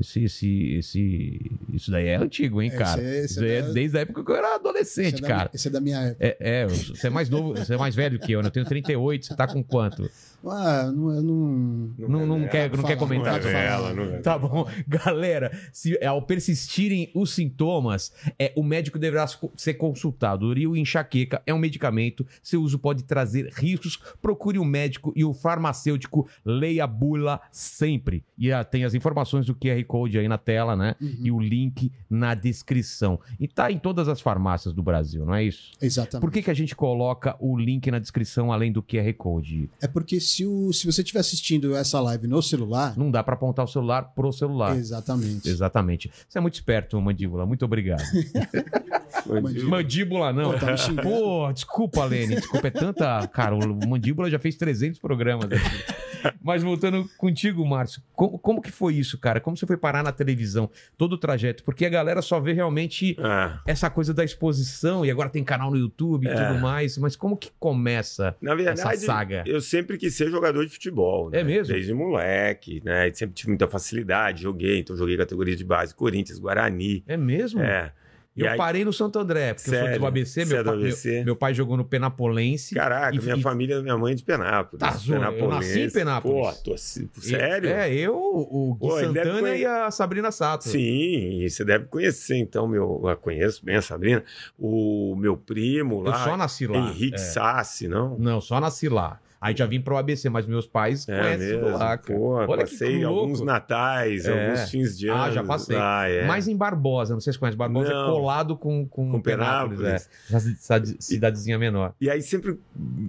Esse, 0.00 0.24
esse, 0.24 0.74
esse, 0.74 1.50
isso 1.72 1.90
daí 1.90 2.06
é 2.06 2.16
antigo, 2.16 2.62
hein, 2.62 2.70
cara? 2.70 3.00
esse 3.02 3.08
é- 3.10 3.18
esse 3.24 3.32
isso 3.34 3.44
é 3.44 3.56
é 3.56 3.62
da- 3.62 3.72
desde 3.72 3.98
a 3.98 4.00
época 4.02 4.24
que 4.24 4.30
eu 4.30 4.36
era 4.36 4.54
adolescente, 4.54 5.16
é, 5.18 5.20
da 5.20 5.26
cara. 5.26 5.50
esse 5.52 5.66
é 5.66 5.70
da 5.72 5.80
minha 5.80 5.98
época. 6.00 6.24
É, 6.24 6.36
é, 6.38 6.66
você 6.68 7.06
é 7.08 7.10
mais 7.10 7.28
novo, 7.28 7.56
você 7.56 7.74
é 7.74 7.76
mais 7.76 7.96
velho 7.96 8.16
que 8.20 8.30
eu, 8.30 8.40
né? 8.40 8.46
Eu 8.46 8.52
tenho 8.52 8.64
38, 8.66 9.26
você 9.26 9.34
tá 9.34 9.48
com 9.48 9.60
quanto? 9.64 10.08
Ah, 10.46 10.90
não, 10.94 11.14
eu 11.14 11.22
não, 11.22 12.08
Não, 12.08 12.26
não, 12.26 12.48
quer, 12.48 12.70
não 12.74 12.84
quer 12.84 12.96
comentar 12.96 13.40
não 13.40 13.48
ela, 13.48 13.88
falar. 13.88 13.94
não 13.94 14.14
é. 14.14 14.18
Tá 14.20 14.38
bom. 14.38 14.68
Galera, 14.86 15.50
se 15.72 16.02
ao 16.04 16.22
persistirem 16.22 17.10
os 17.14 17.34
sintomas, 17.34 18.12
é, 18.38 18.52
o 18.56 18.62
médico 18.62 18.98
deverá 18.98 19.26
ser 19.56 19.74
consultado. 19.74 20.46
Uril 20.46 20.76
e 20.76 20.80
enxaqueca 20.80 21.42
é 21.46 21.52
um 21.52 21.58
medicamento. 21.58 22.26
Seu 22.42 22.62
uso 22.62 22.78
pode 22.78 23.04
trazer 23.04 23.50
riscos. 23.52 23.98
Procure 24.22 24.58
um 24.58 24.64
médico 24.64 25.12
e 25.16 25.24
o 25.24 25.34
farmacêutico. 25.34 26.28
Leia 26.44 26.84
a 26.84 26.86
bula 26.86 27.40
sempre. 27.50 28.24
E 28.36 28.52
ah, 28.52 28.62
tem 28.62 28.84
as 28.84 28.94
informações 28.94 29.46
do 29.46 29.54
QR 29.54 29.82
Code 29.84 30.18
aí 30.18 30.28
na 30.28 30.38
tela, 30.38 30.76
né? 30.76 30.94
Uhum. 31.00 31.16
E 31.20 31.32
o 31.32 31.40
link 31.40 31.92
na 32.08 32.34
descrição. 32.34 33.18
E 33.40 33.48
tá 33.48 33.70
em 33.72 33.78
todas 33.78 34.08
as 34.08 34.20
farmácias 34.20 34.72
do 34.72 34.82
Brasil, 34.82 35.24
não 35.24 35.34
é 35.34 35.44
isso? 35.44 35.72
Exatamente. 35.80 36.20
Por 36.20 36.30
que, 36.30 36.42
que 36.42 36.50
a 36.50 36.54
gente 36.54 36.76
coloca 36.76 37.36
o 37.40 37.56
link 37.56 37.90
na 37.90 37.98
descrição 37.98 38.52
além 38.52 38.70
do 38.70 38.82
QR 38.82 39.12
Code? 39.14 39.70
É 39.80 39.88
porque 39.88 40.20
se, 40.28 40.46
o, 40.46 40.72
se 40.72 40.86
você 40.86 41.00
estiver 41.02 41.20
assistindo 41.20 41.74
essa 41.76 42.00
live 42.00 42.26
no 42.26 42.42
celular. 42.42 42.96
Não 42.96 43.10
dá 43.10 43.22
pra 43.22 43.34
apontar 43.34 43.64
o 43.64 43.68
celular 43.68 44.02
pro 44.14 44.32
celular. 44.32 44.76
Exatamente. 44.76 45.48
Exatamente. 45.48 46.10
Você 46.28 46.38
é 46.38 46.40
muito 46.40 46.54
esperto, 46.54 47.00
Mandíbula. 47.00 47.46
Muito 47.46 47.64
obrigado. 47.64 48.02
Mandíbula. 49.26 49.70
Mandíbula 49.70 50.32
não. 50.32 50.52
Pô, 50.52 50.58
tá. 50.58 50.74
Pô, 51.02 51.52
desculpa, 51.52 52.04
Lene. 52.04 52.36
Desculpa, 52.36 52.66
é 52.68 52.70
tanta. 52.70 53.26
Cara, 53.28 53.54
o 53.54 53.88
Mandíbula 53.88 54.30
já 54.30 54.38
fez 54.38 54.56
300 54.56 54.98
programas 55.00 55.46
aqui. 55.46 56.08
Mas 56.42 56.64
voltando 56.64 57.08
contigo, 57.16 57.64
Márcio, 57.64 58.02
como, 58.12 58.38
como 58.40 58.60
que 58.60 58.72
foi 58.72 58.94
isso, 58.96 59.16
cara? 59.18 59.40
Como 59.40 59.56
você 59.56 59.66
foi 59.66 59.76
parar 59.76 60.02
na 60.02 60.10
televisão? 60.10 60.68
Todo 60.96 61.12
o 61.12 61.18
trajeto? 61.18 61.62
Porque 61.62 61.86
a 61.86 61.88
galera 61.88 62.20
só 62.22 62.40
vê 62.40 62.52
realmente 62.52 63.16
Ah, 63.20 63.60
essa 63.64 63.88
coisa 63.88 64.12
da 64.12 64.24
exposição 64.24 65.06
e 65.06 65.10
agora 65.12 65.28
tem 65.28 65.44
canal 65.44 65.70
no 65.70 65.76
YouTube 65.76 66.24
e 66.26 66.28
É. 66.28 66.34
tudo 66.34 66.60
mais. 66.60 66.98
Mas 66.98 67.14
como 67.14 67.36
que 67.36 67.50
começa 67.60 68.34
na 68.42 68.52
verdade, 68.54 68.80
essa 68.80 68.96
saga? 68.96 69.44
eu 69.46 69.60
sempre 69.60 69.96
quis 69.96 70.16
ser 70.18 70.30
jogador 70.30 70.64
de 70.66 70.72
futebol. 70.72 71.30
né? 71.30 71.40
É 71.40 71.44
mesmo? 71.44 71.72
Desde 71.72 71.94
moleque, 71.94 72.82
né? 72.84 73.10
Sempre 73.14 73.34
tive 73.34 73.48
muita 73.50 73.66
facilidade, 73.68 74.42
joguei. 74.42 74.78
Então, 74.80 74.96
joguei 74.96 75.16
categoria 75.16 75.56
de 75.56 75.64
base, 75.64 75.94
Corinthians, 75.94 76.38
Guarani. 76.38 77.02
É 77.06 77.16
mesmo? 77.16 77.60
É. 77.62 77.92
E 78.36 78.42
Eu 78.42 78.50
aí- 78.50 78.56
parei 78.56 78.84
no 78.84 78.92
Santo 78.92 79.18
André, 79.18 79.52
porque 79.52 79.68
eu 79.70 79.74
sou 79.74 79.82
Sério? 79.82 79.98
do 79.98 80.06
ABC, 80.06 80.44
meu, 80.44 80.58
é 80.58 80.62
do 80.62 80.70
pai, 80.70 80.78
ABC? 80.78 81.10
Meu, 81.16 81.24
meu 81.24 81.36
pai 81.36 81.54
jogou 81.54 81.76
no 81.76 81.84
Penapolense. 81.84 82.72
Caraca, 82.72 83.16
E- 83.16 83.18
minha 83.20 83.34
e- 83.34 83.42
família, 83.42 83.82
minha 83.82 83.98
mãe 83.98 84.12
é 84.12 84.14
de 84.14 84.22
Penápolis. 84.22 84.78
Tá 84.78 84.92
zoando, 84.96 85.36
eu 85.38 85.48
nasci 85.48 85.80
em 85.80 85.90
Penápolis. 85.90 86.56
Pô, 86.58 86.70
tô, 86.70 86.76
sério? 86.76 87.68
É, 87.68 87.92
eu, 87.92 88.14
o 88.16 88.74
Gui 88.74 88.78
Pô, 88.88 89.00
Santana 89.00 89.40
conhe- 89.40 89.58
e 89.58 89.66
a 89.66 89.90
Sabrina 89.90 90.30
Sato. 90.30 90.68
Sim, 90.68 91.48
você 91.48 91.64
deve 91.64 91.86
conhecer, 91.86 92.36
então, 92.36 92.68
meu. 92.68 93.02
Eu 93.08 93.16
conheço 93.16 93.64
bem 93.64 93.74
a 93.74 93.82
Sabrina. 93.82 94.22
O 94.56 95.16
meu 95.18 95.36
primo 95.36 95.96
Eu 96.06 96.10
lá. 96.10 96.22
só 96.24 96.36
nasci 96.36 96.68
lá. 96.68 96.78
Henrique 96.78 97.16
é. 97.16 97.18
Sassi, 97.18 97.88
não? 97.88 98.16
Não, 98.20 98.40
só 98.40 98.60
nasci 98.60 98.88
lá. 98.88 99.18
Aí 99.40 99.56
já 99.56 99.66
vim 99.66 99.80
pro 99.80 99.96
ABC, 99.96 100.28
mas 100.28 100.46
meus 100.46 100.66
pais 100.66 101.08
É 101.08 101.16
conhecem 101.16 101.46
mesmo. 101.60 101.68
lá, 101.78 101.96
cara. 101.96 102.18
Pô, 102.18 102.30
Olha 102.34 102.64
que 102.64 102.70
passei 102.72 103.04
alguns 103.04 103.40
natais, 103.40 104.24
É. 104.24 104.32
alguns 104.48 104.68
fins 104.68 104.98
de 104.98 105.08
ano. 105.08 105.22
Ah, 105.22 105.30
já 105.30 105.44
passei. 105.44 105.76
Lá, 105.76 106.08
é. 106.08 106.26
Mas 106.26 106.48
em 106.48 106.56
Barbosa, 106.56 107.14
não 107.14 107.20
sei 107.20 107.32
se 107.32 107.38
conhece. 107.38 107.56
Barbosa 107.56 107.88
Não. 107.92 108.08
é 108.08 108.10
colado 108.10 108.56
com, 108.56 108.84
com, 108.86 109.12
Com 109.12 109.20
Penápolis. 109.22 110.08
Penápolis. 110.28 110.70
É. 110.70 110.96
Cidadezinha 111.00 111.56
menor. 111.58 111.94
E 112.00 112.10
aí 112.10 112.20
sempre 112.20 112.58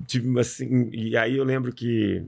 tive 0.06 0.40
assim. 0.40 0.90
E 0.94 1.18
aí 1.18 1.36
eu 1.36 1.44
lembro 1.44 1.74
que 1.74 2.24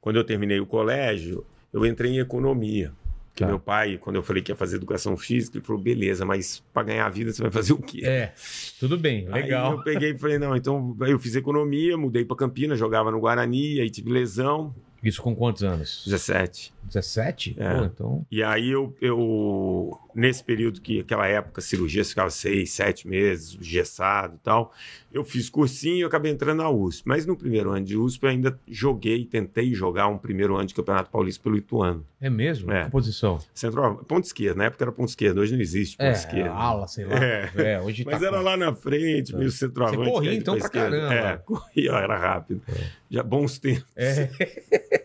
quando 0.00 0.16
eu 0.16 0.24
terminei 0.24 0.58
o 0.58 0.64
colégio, 0.66 1.44
eu 1.70 1.84
entrei 1.84 2.12
em 2.12 2.18
economia. 2.20 2.92
Que 3.38 3.44
Tá. 3.44 3.50
meu 3.50 3.60
pai, 3.60 3.98
quando 3.98 4.16
eu 4.16 4.22
falei 4.22 4.42
que 4.42 4.50
ia 4.50 4.56
fazer 4.56 4.76
educação 4.76 5.16
física, 5.16 5.56
ele 5.58 5.64
falou: 5.64 5.80
beleza, 5.80 6.24
mas 6.24 6.62
para 6.72 6.82
ganhar 6.82 7.06
a 7.06 7.08
vida 7.08 7.32
você 7.32 7.40
vai 7.40 7.50
fazer 7.52 7.72
o 7.72 7.78
quê? 7.78 8.00
É, 8.04 8.32
tudo 8.80 8.98
bem, 8.98 9.28
Aí 9.30 9.42
legal. 9.42 9.72
eu 9.74 9.82
peguei 9.84 10.10
e 10.10 10.18
falei: 10.18 10.38
não, 10.38 10.56
então 10.56 10.96
aí 11.00 11.12
eu 11.12 11.18
fiz 11.20 11.36
economia, 11.36 11.96
mudei 11.96 12.24
para 12.24 12.36
Campinas, 12.36 12.78
jogava 12.78 13.10
no 13.12 13.20
Guarani, 13.20 13.80
aí 13.80 13.88
tive 13.90 14.10
lesão, 14.10 14.74
Isso 15.04 15.22
com 15.22 15.36
quantos 15.36 15.62
anos? 15.62 16.02
17. 16.04 16.74
17? 16.82 17.54
É. 17.58 17.74
Pô, 17.78 17.84
então. 17.84 18.26
E 18.30 18.42
aí 18.42 18.70
eu, 18.70 18.96
eu 19.00 19.96
nesse 20.14 20.42
período 20.42 20.80
que 20.80 21.00
aquela 21.00 21.26
época 21.28 21.60
cirurgia 21.60 22.04
ficava 22.04 22.30
seis, 22.30 22.72
sete 22.72 23.06
meses, 23.06 23.56
gessado 23.60 24.34
e 24.34 24.38
tal, 24.38 24.72
eu 25.12 25.24
fiz 25.24 25.48
cursinho 25.48 25.98
e 26.00 26.04
acabei 26.04 26.30
entrando 26.32 26.58
na 26.58 26.70
USP. 26.70 27.02
Mas 27.06 27.24
no 27.26 27.36
primeiro 27.36 27.70
ano 27.70 27.84
de 27.84 27.96
USP 27.96 28.24
eu 28.24 28.30
ainda 28.30 28.58
joguei, 28.68 29.24
tentei 29.24 29.72
jogar 29.74 30.06
um 30.08 30.18
primeiro 30.18 30.56
ano 30.56 30.66
de 30.66 30.74
Campeonato 30.74 31.10
Paulista 31.10 31.42
pelo 31.42 31.56
Ituano. 31.56 32.04
É 32.20 32.28
mesmo? 32.28 32.70
É. 32.72 32.84
Que 32.84 32.90
posição? 32.90 33.38
Centro, 33.54 34.04
ponto 34.06 34.24
esquerda, 34.24 34.56
na 34.58 34.64
época 34.64 34.84
era 34.84 34.92
ponto 34.92 35.08
esquerda, 35.08 35.40
hoje 35.40 35.54
não 35.54 35.60
existe 35.60 35.96
ponto 35.96 36.06
É, 36.08 36.12
esquerda. 36.12 36.50
ala, 36.52 36.86
sei 36.88 37.04
lá. 37.06 37.14
É. 37.24 37.50
É, 37.56 37.80
hoje 37.80 38.04
Mas 38.04 38.20
tá 38.20 38.26
era 38.26 38.36
com- 38.38 38.42
lá 38.42 38.56
na 38.56 38.74
frente, 38.74 39.34
meio 39.34 39.50
centroavante. 39.50 39.98
Você 40.04 40.10
corria, 40.10 40.34
então, 40.34 40.58
pra 40.58 40.68
pra 40.68 40.80
esquerda. 40.80 41.08
caramba. 41.08 41.28
É, 41.30 41.36
corria, 41.38 41.90
era 41.92 42.18
rápido. 42.18 42.62
Já 43.10 43.22
bons 43.22 43.58
tempos. 43.58 43.84
É. 43.96 44.28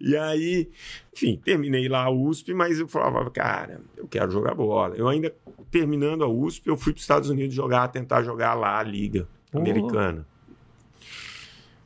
E 0.00 0.16
aí, 0.16 0.68
enfim, 1.14 1.40
terminei 1.44 1.88
lá 1.88 2.04
a 2.04 2.10
USP, 2.10 2.54
mas 2.54 2.78
eu 2.80 2.88
falava, 2.88 3.30
cara, 3.30 3.80
eu 3.96 4.08
quero 4.08 4.30
jogar 4.30 4.54
bola. 4.54 4.94
Eu 4.96 5.08
ainda, 5.08 5.32
terminando 5.70 6.24
a 6.24 6.28
USP, 6.28 6.68
eu 6.68 6.76
fui 6.76 6.92
para 6.92 6.98
os 6.98 7.02
Estados 7.02 7.28
Unidos 7.28 7.54
jogar, 7.54 7.88
tentar 7.88 8.22
jogar 8.22 8.54
lá 8.54 8.78
a 8.78 8.82
Liga 8.82 9.28
Porra. 9.50 9.62
Americana. 9.62 10.26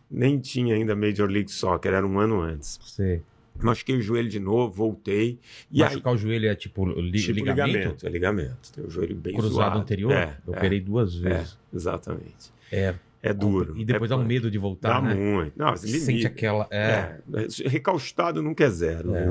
Nem 0.09 0.39
tinha 0.39 0.77
ainda 0.77 0.95
Major 0.95 1.29
League 1.29 1.51
Soccer, 1.51 1.93
era 1.93 2.07
um 2.07 2.19
ano 2.21 2.41
antes. 2.41 2.79
Sei. 2.85 3.23
Machuquei 3.61 3.97
o 3.97 4.03
joelho 4.03 4.29
de 4.29 4.39
novo, 4.39 4.73
voltei. 4.73 5.41
E 5.71 5.83
aí, 5.83 5.89
Machucar 5.91 6.13
o 6.13 6.17
joelho 6.17 6.49
é 6.49 6.55
tipo, 6.55 6.87
li- 6.87 7.21
tipo 7.21 7.33
ligamento? 7.33 8.07
É 8.07 8.11
ligamento. 8.11 8.73
Tem 8.73 8.85
o 8.85 8.91
joelho 8.91 9.17
bem 9.17 9.35
Cruzado 9.35 9.55
zoado. 9.55 9.79
anterior? 9.79 10.13
É, 10.13 10.37
eu 10.47 10.55
é, 10.55 10.57
operei 10.59 10.81
duas 10.81 11.17
é, 11.17 11.29
vezes. 11.29 11.59
exatamente. 11.75 12.53
É. 12.71 12.95
É 13.23 13.33
duro. 13.33 13.77
E 13.77 13.85
depois 13.85 14.11
é 14.11 14.15
dá 14.15 14.21
um 14.21 14.25
medo 14.25 14.51
de 14.51 14.59
voltar, 14.59 15.01
Dá 15.01 15.01
né? 15.01 15.15
muito. 15.15 15.59
Não, 15.59 15.71
você 15.71 15.89
Sente 15.89 16.11
limita. 16.11 16.29
aquela. 16.29 16.69
É. 16.71 17.21
É, 17.35 17.69
recaustado 17.69 18.43
nunca 18.43 18.65
é 18.65 18.71
zero. 18.71 19.15
É. 19.15 19.27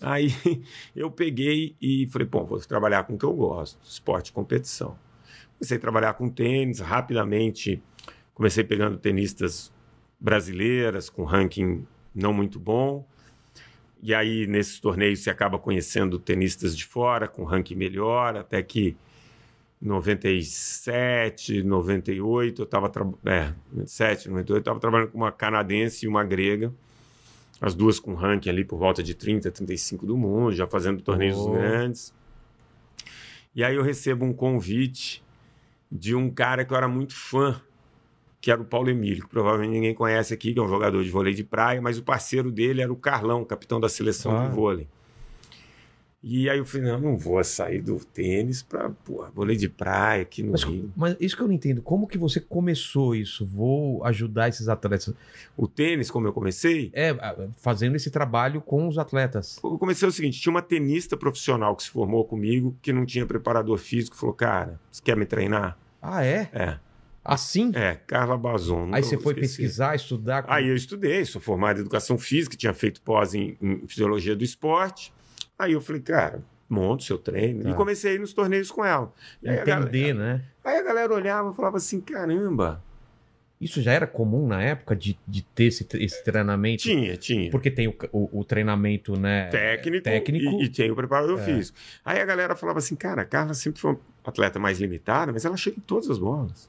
Aí 0.00 0.30
eu 0.94 1.10
peguei 1.10 1.76
e 1.80 2.06
falei, 2.06 2.26
bom, 2.26 2.44
vou 2.44 2.58
trabalhar 2.60 3.04
com 3.04 3.14
o 3.14 3.18
que 3.18 3.24
eu 3.24 3.34
gosto, 3.34 3.78
esporte 3.84 4.28
e 4.28 4.32
competição. 4.32 4.96
Comecei 5.58 5.76
a 5.76 5.80
trabalhar 5.80 6.14
com 6.14 6.28
tênis, 6.28 6.80
rapidamente 6.80 7.82
comecei 8.36 8.62
pegando 8.62 8.98
tenistas 8.98 9.72
brasileiras 10.20 11.08
com 11.08 11.24
ranking 11.24 11.86
não 12.14 12.32
muito 12.34 12.60
bom. 12.60 13.06
E 14.02 14.14
aí, 14.14 14.46
nesses 14.46 14.78
torneios, 14.78 15.20
você 15.20 15.30
acaba 15.30 15.58
conhecendo 15.58 16.18
tenistas 16.18 16.76
de 16.76 16.84
fora 16.84 17.26
com 17.26 17.44
ranking 17.44 17.74
melhor, 17.74 18.36
até 18.36 18.62
que 18.62 18.94
97, 19.80 21.62
98, 21.62 22.62
eu 22.62 22.64
estava 22.64 22.86
é, 23.26 23.52
97, 23.72 24.28
98, 24.28 24.50
eu 24.56 24.58
estava 24.58 24.80
trabalhando 24.80 25.10
com 25.10 25.18
uma 25.18 25.32
canadense 25.32 26.06
e 26.06 26.08
uma 26.08 26.24
grega, 26.24 26.72
as 27.60 27.74
duas 27.74 27.98
com 28.00 28.14
ranking 28.14 28.48
ali 28.50 28.64
por 28.64 28.78
volta 28.78 29.02
de 29.02 29.14
30, 29.14 29.50
35 29.50 30.06
do 30.06 30.16
mundo, 30.16 30.52
já 30.54 30.66
fazendo 30.66 31.02
torneios 31.02 31.36
Oh. 31.38 31.50
grandes. 31.52 32.14
E 33.54 33.64
aí 33.64 33.74
eu 33.74 33.82
recebo 33.82 34.24
um 34.24 34.32
convite 34.32 35.22
de 35.90 36.14
um 36.14 36.28
cara 36.30 36.64
que 36.64 36.72
eu 36.72 36.76
era 36.76 36.88
muito 36.88 37.14
fã, 37.14 37.60
que 38.40 38.50
era 38.50 38.60
o 38.60 38.64
Paulo 38.64 38.90
Emílio, 38.90 39.22
que 39.24 39.28
provavelmente 39.30 39.70
ninguém 39.72 39.94
conhece 39.94 40.34
aqui, 40.34 40.52
que 40.52 40.58
é 40.58 40.62
um 40.62 40.68
jogador 40.68 41.02
de 41.02 41.10
vôlei 41.10 41.32
de 41.34 41.42
praia, 41.42 41.80
mas 41.80 41.96
o 41.98 42.02
parceiro 42.02 42.50
dele 42.52 42.82
era 42.82 42.92
o 42.92 42.96
Carlão, 42.96 43.44
capitão 43.44 43.80
da 43.80 43.88
seleção 43.88 44.36
Ah. 44.36 44.46
de 44.46 44.54
vôlei. 44.54 44.86
E 46.28 46.50
aí 46.50 46.58
eu 46.58 46.64
falei, 46.64 46.90
não, 46.90 46.98
não 46.98 47.16
vou 47.16 47.42
sair 47.44 47.80
do 47.80 48.00
tênis 48.04 48.60
para, 48.60 48.90
vôlei 49.32 49.56
de 49.56 49.68
praia 49.68 50.22
aqui 50.22 50.42
no 50.42 50.50
Mas, 50.50 50.64
Rio. 50.64 50.92
mas 50.96 51.16
isso 51.20 51.36
que 51.36 51.42
eu 51.42 51.46
não 51.46 51.54
entendo. 51.54 51.80
Como 51.80 52.04
que 52.04 52.18
você 52.18 52.40
começou 52.40 53.14
isso? 53.14 53.46
Vou 53.46 54.04
ajudar 54.04 54.48
esses 54.48 54.68
atletas. 54.68 55.14
O 55.56 55.68
tênis, 55.68 56.10
como 56.10 56.26
eu 56.26 56.32
comecei, 56.32 56.90
É, 56.92 57.14
fazendo 57.58 57.94
esse 57.94 58.10
trabalho 58.10 58.60
com 58.60 58.88
os 58.88 58.98
atletas. 58.98 59.60
eu 59.62 59.78
comecei 59.78 60.08
o 60.08 60.10
seguinte, 60.10 60.40
tinha 60.40 60.50
uma 60.50 60.62
tenista 60.62 61.16
profissional 61.16 61.76
que 61.76 61.84
se 61.84 61.90
formou 61.90 62.24
comigo, 62.24 62.76
que 62.82 62.92
não 62.92 63.06
tinha 63.06 63.24
preparador 63.24 63.78
físico, 63.78 64.16
falou, 64.16 64.34
cara, 64.34 64.80
você 64.90 65.00
quer 65.04 65.16
me 65.16 65.26
treinar? 65.26 65.78
Ah, 66.02 66.24
é? 66.24 66.50
É, 66.52 66.78
Assim? 67.24 67.70
é, 67.74 67.94
Carla 68.06 68.36
Bazon. 68.36 68.90
Aí 68.92 69.02
você 69.02 69.16
foi 69.16 69.32
esquecer. 69.34 69.62
pesquisar, 69.62 69.94
estudar. 69.94 70.42
com- 70.42 70.52
Aí 70.52 70.66
eu 70.68 70.74
estudei, 70.74 71.24
sou 71.24 71.40
formado 71.40 71.76
em 71.78 71.80
educação 71.82 72.18
física, 72.18 72.56
tinha 72.56 72.72
feito 72.74 73.00
pós 73.02 73.32
em, 73.34 73.56
em 73.62 73.86
fisiologia 73.86 74.34
do 74.34 74.42
esporte. 74.44 75.12
Aí 75.58 75.72
eu 75.72 75.80
falei, 75.80 76.02
cara, 76.02 76.42
monta 76.68 77.02
o 77.02 77.06
seu 77.06 77.18
treino. 77.18 77.62
Tá. 77.62 77.70
E 77.70 77.74
comecei 77.74 78.12
a 78.12 78.14
ir 78.14 78.18
nos 78.20 78.32
torneios 78.32 78.70
com 78.70 78.84
ela. 78.84 79.12
E 79.42 79.48
entender, 79.48 79.64
galera, 79.64 80.14
né? 80.14 80.44
aí 80.64 80.76
a 80.78 80.82
galera 80.82 81.14
olhava 81.14 81.50
e 81.50 81.54
falava 81.54 81.76
assim, 81.78 82.00
caramba, 82.00 82.82
Isso 83.58 83.80
já 83.80 83.92
era 83.92 84.06
comum 84.06 84.46
na 84.46 84.62
época 84.62 84.94
de, 84.94 85.18
de 85.26 85.42
ter 85.42 85.64
esse, 85.64 85.86
esse 85.94 86.22
treinamento? 86.22 86.82
tinha, 86.82 87.16
tinha. 87.16 87.50
Porque 87.50 87.70
tem 87.70 87.88
o, 87.88 87.94
o- 88.12 88.40
o 88.40 88.44
treinamento, 88.44 89.18
né? 89.18 89.48
técnico, 89.48 90.04
técnico. 90.04 90.44
E, 90.60 90.64
e 90.64 90.68
tem 90.68 90.90
o 90.90 90.94
preparador 90.96 91.38
É. 91.40 91.42
físico. 91.42 91.78
Aí 92.04 92.20
a 92.20 92.24
galera 92.26 92.54
falava 92.54 92.80
assim, 92.80 92.94
cara, 92.94 93.22
a 93.22 93.24
Carla 93.24 93.54
sempre 93.54 93.80
foi 93.80 93.92
uma 93.92 94.00
atleta 94.24 94.58
mais 94.58 94.78
limitada, 94.78 95.32
mas 95.32 95.46
ela 95.46 95.56
chega 95.56 95.78
em 95.78 95.80
todas 95.80 96.10
as 96.10 96.18
bolas. 96.18 96.68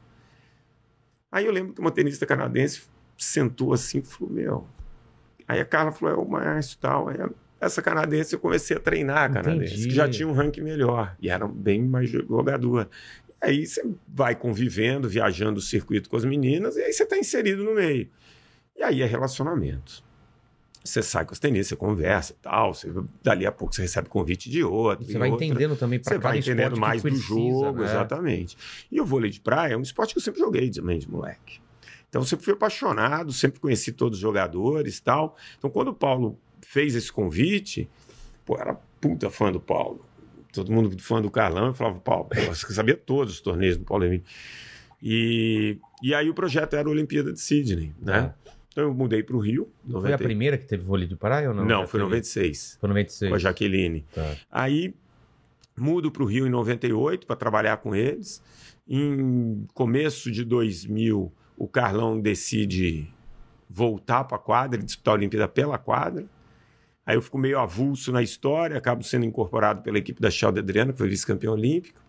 Aí 1.29 1.45
eu 1.45 1.51
lembro 1.51 1.73
que 1.73 1.81
uma 1.81 1.91
tenista 1.91 2.25
canadense 2.25 2.83
sentou 3.17 3.73
assim 3.73 3.99
e 3.99 4.03
falou, 4.03 4.33
meu... 4.33 4.67
Aí 5.45 5.59
a 5.59 5.65
Carla 5.65 5.91
falou, 5.91 6.13
é 6.15 6.17
o 6.17 6.25
maestro 6.29 6.77
e 6.77 6.79
tal. 6.81 7.07
Aí 7.09 7.17
essa 7.59 7.81
canadense 7.81 8.35
eu 8.35 8.39
comecei 8.39 8.77
a 8.77 8.79
treinar 8.79 9.23
a 9.23 9.29
canadense, 9.29 9.73
Entendi. 9.73 9.89
que 9.89 9.95
já 9.95 10.07
tinha 10.07 10.27
um 10.27 10.33
ranking 10.33 10.61
melhor 10.61 11.15
e 11.19 11.29
era 11.29 11.47
bem 11.47 11.81
mais 11.81 12.09
jogadora. 12.09 12.89
E 13.41 13.45
aí 13.45 13.65
você 13.65 13.83
vai 14.07 14.35
convivendo, 14.35 15.09
viajando 15.09 15.59
o 15.59 15.61
circuito 15.61 16.09
com 16.09 16.17
as 16.17 16.25
meninas, 16.25 16.75
e 16.75 16.81
aí 16.81 16.93
você 16.93 17.03
está 17.03 17.17
inserido 17.17 17.63
no 17.63 17.75
meio. 17.75 18.09
E 18.75 18.83
aí 18.83 19.01
é 19.01 19.05
relacionamento. 19.05 20.05
Você 20.83 21.03
sai 21.03 21.25
com 21.25 21.33
as 21.33 21.39
tenistas, 21.39 21.69
você 21.69 21.75
conversa 21.75 22.33
e 22.33 22.35
tal. 22.41 22.73
Você, 22.73 22.89
dali 23.21 23.45
a 23.45 23.51
pouco 23.51 23.75
você 23.75 23.81
recebe 23.81 24.07
convite 24.07 24.49
de 24.49 24.63
outro. 24.63 25.05
Você 25.05 25.17
vai 25.17 25.29
outra. 25.29 25.45
entendendo 25.45 25.75
também 25.75 25.99
para 25.99 26.13
Você 26.13 26.17
vai 26.17 26.39
entendendo 26.39 26.77
mais 26.77 27.01
do 27.01 27.13
jogo, 27.13 27.83
exatamente. 27.83 28.57
E 28.89 29.01
o 29.01 29.05
vôlei 29.05 29.29
de 29.29 29.41
praia 29.41 29.73
é 29.73 29.77
um 29.77 29.81
esporte 29.81 30.13
que 30.13 30.19
eu 30.19 30.23
sempre 30.23 30.39
joguei 30.39 30.69
também 30.69 30.97
de 30.97 31.09
moleque. 31.09 31.59
Então 32.07 32.21
eu 32.21 32.25
sempre 32.25 32.45
fui 32.45 32.53
apaixonado, 32.53 33.33
sempre 33.33 33.59
conheci 33.59 33.91
todos 33.91 34.17
os 34.17 34.21
jogadores 34.21 34.97
e 34.97 35.03
tal. 35.03 35.35
Então 35.57 35.69
quando 35.69 35.89
o 35.89 35.93
Paulo 35.93 36.39
fez 36.67 36.95
esse 36.95 37.11
convite, 37.11 37.89
pô, 38.45 38.57
era 38.57 38.73
puta 38.99 39.29
fã 39.29 39.51
do 39.51 39.59
Paulo. 39.59 40.05
Todo 40.51 40.71
mundo 40.71 41.01
fã 41.01 41.21
do 41.21 41.31
Carlão, 41.31 41.67
eu 41.67 41.73
falava, 41.73 41.99
Paulo, 41.99 42.27
eu 42.35 42.53
sabia 42.55 42.97
todos 42.97 43.35
os 43.35 43.41
torneios 43.41 43.77
do 43.77 43.85
Paulo 43.85 44.03
Emílio. 44.03 44.25
E, 45.01 45.77
e 46.03 46.13
aí 46.13 46.29
o 46.29 46.33
projeto 46.33 46.75
era 46.75 46.89
a 46.89 46.91
Olimpíada 46.91 47.31
de 47.31 47.39
Sydney, 47.39 47.93
né? 48.01 48.33
Então 48.69 48.83
eu 48.83 48.93
mudei 48.93 49.23
para 49.23 49.35
o 49.35 49.39
Rio. 49.39 49.69
Foi 49.85 49.99
a 49.99 50.01
90... 50.01 50.17
primeira 50.17 50.57
que 50.57 50.65
teve 50.65 50.83
vôlei 50.83 51.07
de 51.07 51.15
praia 51.15 51.49
ou 51.49 51.55
não? 51.55 51.63
Não, 51.63 51.81
Já 51.81 51.87
foi 51.87 51.99
teve? 51.99 52.09
96, 52.09 52.77
Foi 52.81 52.89
96. 52.89 53.29
com 53.29 53.35
a 53.35 53.39
Jaqueline. 53.39 54.05
Tá. 54.13 54.35
Aí 54.51 54.93
mudo 55.77 56.11
para 56.11 56.23
o 56.23 56.25
Rio 56.25 56.45
em 56.45 56.49
98 56.49 57.25
para 57.25 57.35
trabalhar 57.35 57.77
com 57.77 57.95
eles. 57.95 58.43
Em 58.87 59.65
começo 59.73 60.31
de 60.31 60.43
2000, 60.43 61.31
o 61.57 61.67
Carlão 61.67 62.19
decide 62.19 63.07
voltar 63.69 64.25
para 64.25 64.37
a 64.37 64.39
quadra, 64.39 64.81
disputar 64.81 65.13
a 65.13 65.17
Olimpíada 65.17 65.47
pela 65.47 65.77
quadra. 65.77 66.25
Aí 67.07 67.15
eu 67.15 67.21
fico 67.21 67.37
meio 67.37 67.57
avulso 67.57 68.11
na 68.11 68.21
história, 68.21 68.77
acabo 68.77 69.01
sendo 69.01 69.25
incorporado 69.25 69.81
pela 69.81 69.97
equipe 69.97 70.21
da 70.21 70.29
Shelda 70.29 70.59
Adriana, 70.59 70.91
que 70.91 70.97
foi 70.97 71.07
vice-campeão 71.07 71.53
olímpico. 71.53 72.01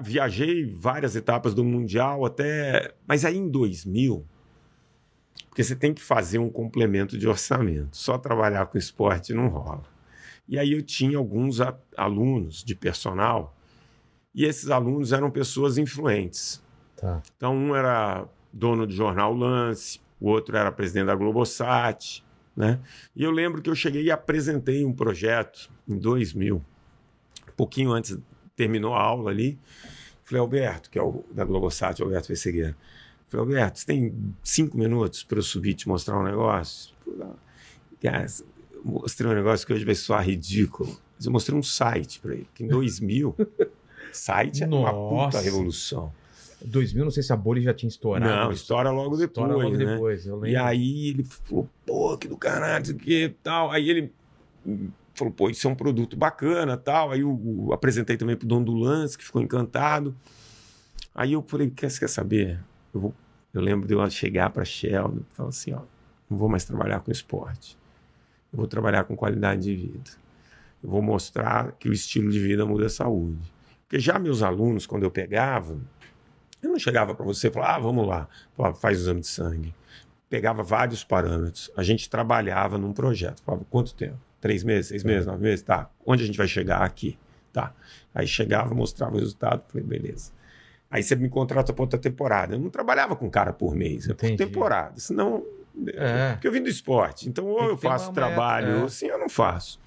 Viajei 0.00 0.64
várias 0.64 1.14
etapas 1.14 1.54
do 1.54 1.62
Mundial 1.62 2.24
até. 2.24 2.94
Mas 3.06 3.26
aí 3.26 3.36
em 3.36 3.46
2000, 3.46 4.24
porque 5.50 5.62
você 5.62 5.76
tem 5.76 5.92
que 5.92 6.00
fazer 6.00 6.38
um 6.38 6.48
complemento 6.48 7.18
de 7.18 7.28
orçamento. 7.28 7.94
Só 7.94 8.16
trabalhar 8.16 8.64
com 8.66 8.78
esporte 8.78 9.34
não 9.34 9.48
rola. 9.48 9.84
E 10.48 10.58
aí 10.58 10.72
eu 10.72 10.82
tinha 10.82 11.18
alguns 11.18 11.58
alunos 11.94 12.64
de 12.64 12.74
personal, 12.74 13.54
e 14.34 14.44
esses 14.44 14.70
alunos 14.70 15.12
eram 15.12 15.30
pessoas 15.30 15.76
influentes. 15.76 16.62
Tá. 16.96 17.22
Então, 17.36 17.54
um 17.54 17.76
era 17.76 18.26
dono 18.50 18.86
do 18.86 18.92
jornal 18.94 19.34
Lance, 19.34 20.00
o 20.18 20.30
outro 20.30 20.56
era 20.56 20.72
presidente 20.72 21.06
da 21.06 21.14
Globosat, 21.14 22.24
né? 22.56 22.80
E 23.14 23.22
eu 23.22 23.30
lembro 23.30 23.60
que 23.60 23.68
eu 23.68 23.74
cheguei 23.74 24.02
e 24.04 24.10
apresentei 24.10 24.84
um 24.84 24.92
projeto 24.92 25.70
em 25.86 25.98
2000, 25.98 26.56
um 26.56 26.62
pouquinho 27.56 27.92
antes, 27.92 28.18
terminou 28.56 28.94
a 28.94 29.02
aula 29.02 29.30
ali. 29.30 29.58
Falei, 30.24 30.40
Alberto, 30.40 30.90
que 30.90 30.98
é 30.98 31.02
o 31.02 31.24
da 31.30 31.44
Globosat, 31.44 32.02
Alberto 32.02 32.28
Vessegueira. 32.28 32.76
Falei, 33.28 33.46
Alberto, 33.46 33.78
você 33.78 33.86
tem 33.86 34.34
cinco 34.42 34.78
minutos 34.78 35.22
para 35.22 35.38
eu 35.38 35.42
subir 35.42 35.70
e 35.70 35.74
te 35.74 35.88
mostrar 35.88 36.18
um 36.18 36.24
negócio? 36.24 36.94
Eu 38.02 38.42
mostrei 38.84 39.30
um 39.30 39.34
negócio 39.34 39.66
que 39.66 39.72
hoje 39.72 39.84
vai 39.84 39.94
soar 39.94 40.24
ridículo. 40.24 40.96
Mas 41.16 41.26
eu 41.26 41.32
mostrei 41.32 41.58
um 41.58 41.62
site 41.62 42.20
para 42.20 42.34
ele, 42.34 42.48
que 42.54 42.64
em 42.64 42.68
2000, 42.68 43.34
site 44.12 44.64
é 44.64 44.66
uma 44.66 44.92
puta 44.92 45.40
revolução. 45.40 46.12
2000, 46.68 47.04
não 47.04 47.10
sei 47.10 47.22
se 47.22 47.32
a 47.32 47.36
bolha 47.36 47.60
já 47.60 47.74
tinha 47.74 47.88
estourado. 47.88 48.30
Não, 48.30 48.52
estoura 48.52 48.90
logo 48.90 49.16
depois, 49.16 49.28
Estoura 49.28 49.54
logo 49.54 49.76
né? 49.76 49.84
depois, 49.84 50.26
eu 50.26 50.34
lembro. 50.34 50.48
E 50.48 50.56
aí 50.56 51.08
ele 51.08 51.24
falou, 51.24 51.68
pô, 51.84 52.16
que 52.18 52.28
do 52.28 52.36
caralho, 52.36 52.82
isso 52.82 52.92
aqui 52.92 53.34
tal. 53.42 53.70
Aí 53.70 53.88
ele 53.88 54.12
falou, 55.14 55.32
pô, 55.32 55.48
isso 55.50 55.66
é 55.66 55.70
um 55.70 55.74
produto 55.74 56.16
bacana 56.16 56.76
tal. 56.76 57.12
Aí 57.12 57.20
eu, 57.20 57.40
eu 57.66 57.72
apresentei 57.72 58.16
também 58.16 58.36
pro 58.36 58.46
dono 58.46 58.64
do 58.64 58.74
lance, 58.74 59.16
que 59.16 59.24
ficou 59.24 59.42
encantado. 59.42 60.14
Aí 61.14 61.32
eu 61.32 61.42
falei, 61.42 61.70
quer, 61.70 61.90
você 61.90 62.00
quer 62.00 62.08
saber? 62.08 62.60
Eu, 62.92 63.00
vou... 63.00 63.14
eu 63.54 63.60
lembro 63.60 63.88
de 63.88 63.94
eu 63.94 64.10
chegar 64.10 64.50
pra 64.50 64.64
Sheldon 64.64 65.20
e 65.20 65.34
falar 65.34 65.48
assim, 65.48 65.72
ó, 65.72 65.80
não 66.28 66.36
vou 66.36 66.48
mais 66.48 66.64
trabalhar 66.64 67.00
com 67.00 67.10
esporte. 67.10 67.78
Eu 68.52 68.58
vou 68.58 68.66
trabalhar 68.66 69.04
com 69.04 69.16
qualidade 69.16 69.62
de 69.62 69.74
vida. 69.74 70.10
Eu 70.82 70.90
vou 70.90 71.02
mostrar 71.02 71.72
que 71.72 71.88
o 71.88 71.92
estilo 71.92 72.30
de 72.30 72.38
vida 72.38 72.66
muda 72.66 72.86
a 72.86 72.90
saúde. 72.90 73.38
Porque 73.82 73.98
já 73.98 74.18
meus 74.18 74.42
alunos, 74.42 74.86
quando 74.86 75.04
eu 75.04 75.10
pegava, 75.10 75.78
eu 76.62 76.70
não 76.70 76.78
chegava 76.78 77.14
para 77.14 77.24
você 77.24 77.48
e 77.48 77.50
falava, 77.50 77.74
ah, 77.74 77.78
vamos 77.78 78.06
lá, 78.06 78.28
faz 78.74 78.98
o 78.98 79.02
exame 79.02 79.20
de 79.20 79.28
sangue. 79.28 79.74
Pegava 80.28 80.62
vários 80.62 81.04
parâmetros. 81.04 81.70
A 81.76 81.82
gente 81.82 82.10
trabalhava 82.10 82.76
num 82.78 82.92
projeto. 82.92 83.42
Falava, 83.42 83.64
quanto 83.70 83.94
tempo? 83.94 84.18
Três 84.40 84.64
meses, 84.64 84.88
seis 84.88 85.04
meses, 85.04 85.26
nove 85.26 85.42
meses? 85.42 85.62
Tá. 85.62 85.88
Onde 86.04 86.24
a 86.24 86.26
gente 86.26 86.36
vai 86.36 86.48
chegar? 86.48 86.82
Aqui. 86.82 87.16
Tá. 87.52 87.72
Aí 88.14 88.26
chegava, 88.26 88.74
mostrava 88.74 89.16
o 89.16 89.18
resultado, 89.18 89.62
falei, 89.68 89.86
beleza. 89.86 90.32
Aí 90.90 91.02
você 91.02 91.14
me 91.14 91.28
contrata 91.28 91.72
para 91.72 91.82
outra 91.82 91.98
temporada. 91.98 92.54
Eu 92.54 92.58
não 92.58 92.70
trabalhava 92.70 93.14
com 93.14 93.30
cara 93.30 93.52
por 93.52 93.74
mês, 93.74 94.08
é 94.08 94.14
por 94.14 94.36
temporada. 94.36 94.98
Senão. 94.98 95.44
É. 95.88 96.32
Porque 96.32 96.48
eu 96.48 96.52
vim 96.52 96.62
do 96.62 96.68
esporte. 96.68 97.28
Então, 97.28 97.46
ou 97.46 97.64
eu 97.64 97.76
faço 97.76 98.12
trabalho, 98.12 98.68
meta, 98.68 98.78
é. 98.78 98.82
ou 98.82 98.88
sim, 98.88 99.06
eu 99.06 99.18
não 99.18 99.28
faço. 99.28 99.78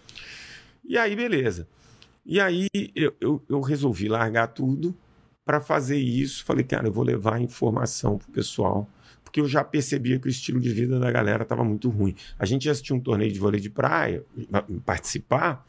E 0.85 0.97
aí, 0.97 1.15
beleza. 1.15 1.67
E 2.25 2.39
aí, 2.39 2.67
eu, 2.95 3.13
eu, 3.19 3.43
eu 3.49 3.59
resolvi 3.59 4.07
largar 4.07 4.47
tudo 4.47 4.95
para 5.49 5.59
fazer 5.59 5.97
isso. 5.97 6.45
Falei, 6.45 6.63
cara, 6.63 6.87
eu 6.87 6.91
vou 6.91 7.03
levar 7.03 7.37
a 7.37 7.41
informação 7.41 8.19
pro 8.19 8.31
pessoal. 8.31 8.87
Porque 9.23 9.41
eu 9.41 9.47
já 9.47 9.63
percebia 9.63 10.19
que 10.19 10.27
o 10.27 10.29
estilo 10.29 10.59
de 10.59 10.71
vida 10.71 10.99
da 10.99 11.11
galera 11.11 11.41
estava 11.41 11.63
muito 11.63 11.89
ruim. 11.89 12.15
A 12.37 12.45
gente 12.45 12.65
ia 12.65 12.71
assistir 12.71 12.93
um 12.93 12.99
torneio 12.99 13.31
de 13.31 13.39
vôlei 13.39 13.59
de 13.59 13.67
praia, 13.67 14.23
participar. 14.85 15.67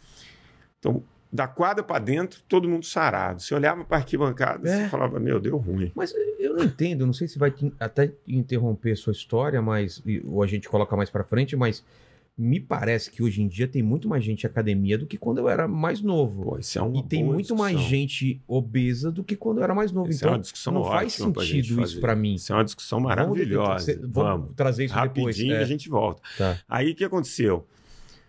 Então, 0.79 1.03
da 1.33 1.49
quadra 1.49 1.83
para 1.83 1.99
dentro, 1.99 2.43
todo 2.47 2.69
mundo 2.69 2.85
sarado. 2.85 3.41
Você 3.41 3.55
olhava 3.55 3.83
para 3.83 3.97
arquibancada 3.97 4.69
É. 4.69 4.83
você 4.83 4.89
falava, 4.91 5.19
meu, 5.19 5.41
deu 5.41 5.57
ruim. 5.57 5.91
Mas 5.95 6.13
eu 6.39 6.57
não 6.57 6.65
entendo, 6.65 7.07
não 7.07 7.15
sei 7.15 7.27
se 7.27 7.39
vai 7.39 7.55
até 7.79 8.13
interromper 8.29 8.95
sua 8.97 9.15
história, 9.15 9.63
mas 9.63 10.03
ou 10.27 10.43
a 10.43 10.47
gente 10.47 10.69
coloca 10.69 10.95
mais 10.95 11.09
pra 11.09 11.25
frente, 11.25 11.57
mas 11.57 11.83
me 12.41 12.59
parece 12.59 13.11
que 13.11 13.23
hoje 13.23 13.43
em 13.43 13.47
dia 13.49 13.69
tem 13.69 13.83
muito 13.83 14.09
mais 14.09 14.25
gente 14.25 14.45
em 14.45 14.47
academia 14.47 14.97
do 14.97 15.07
que 15.07 15.19
quando 15.19 15.39
eu 15.39 15.49
era 15.49 15.69
mais 15.69 16.01
novo. 16.01 16.43
Pô, 16.45 16.59
isso 16.59 16.79
é 16.79 16.83
uma 16.83 16.99
e 16.99 17.03
tem 17.03 17.23
muito 17.23 17.55
mais 17.55 17.73
discussão. 17.77 17.91
gente 17.99 18.41
obesa 18.49 19.13
do 19.13 19.23
que 19.23 19.37
quando 19.37 19.59
eu 19.59 19.65
era 19.65 19.75
mais 19.75 19.93
novo. 19.93 20.09
Isso 20.11 20.25
é 20.25 20.27
então, 20.27 20.33
uma 20.37 20.41
discussão 20.41 20.73
não 20.73 20.85
faz 20.85 21.13
sentido 21.13 21.83
isso 21.83 22.01
pra 22.01 22.17
mim. 22.17 22.35
Isso 22.35 22.53
é 22.53 22.57
uma 22.57 22.65
discussão 22.65 22.99
maravilhosa. 23.01 23.95
Vamos, 24.01 24.13
Vamos. 24.13 24.53
trazer 24.55 24.87
isso 24.87 24.95
depois. 24.95 25.37
Rapidinho 25.37 25.55
é. 25.55 25.59
a 25.63 25.65
gente 25.65 25.89
volta. 25.89 26.23
Tá. 26.39 26.59
Aí 26.69 26.93
o 26.93 26.95
que 26.95 27.05
aconteceu? 27.05 27.67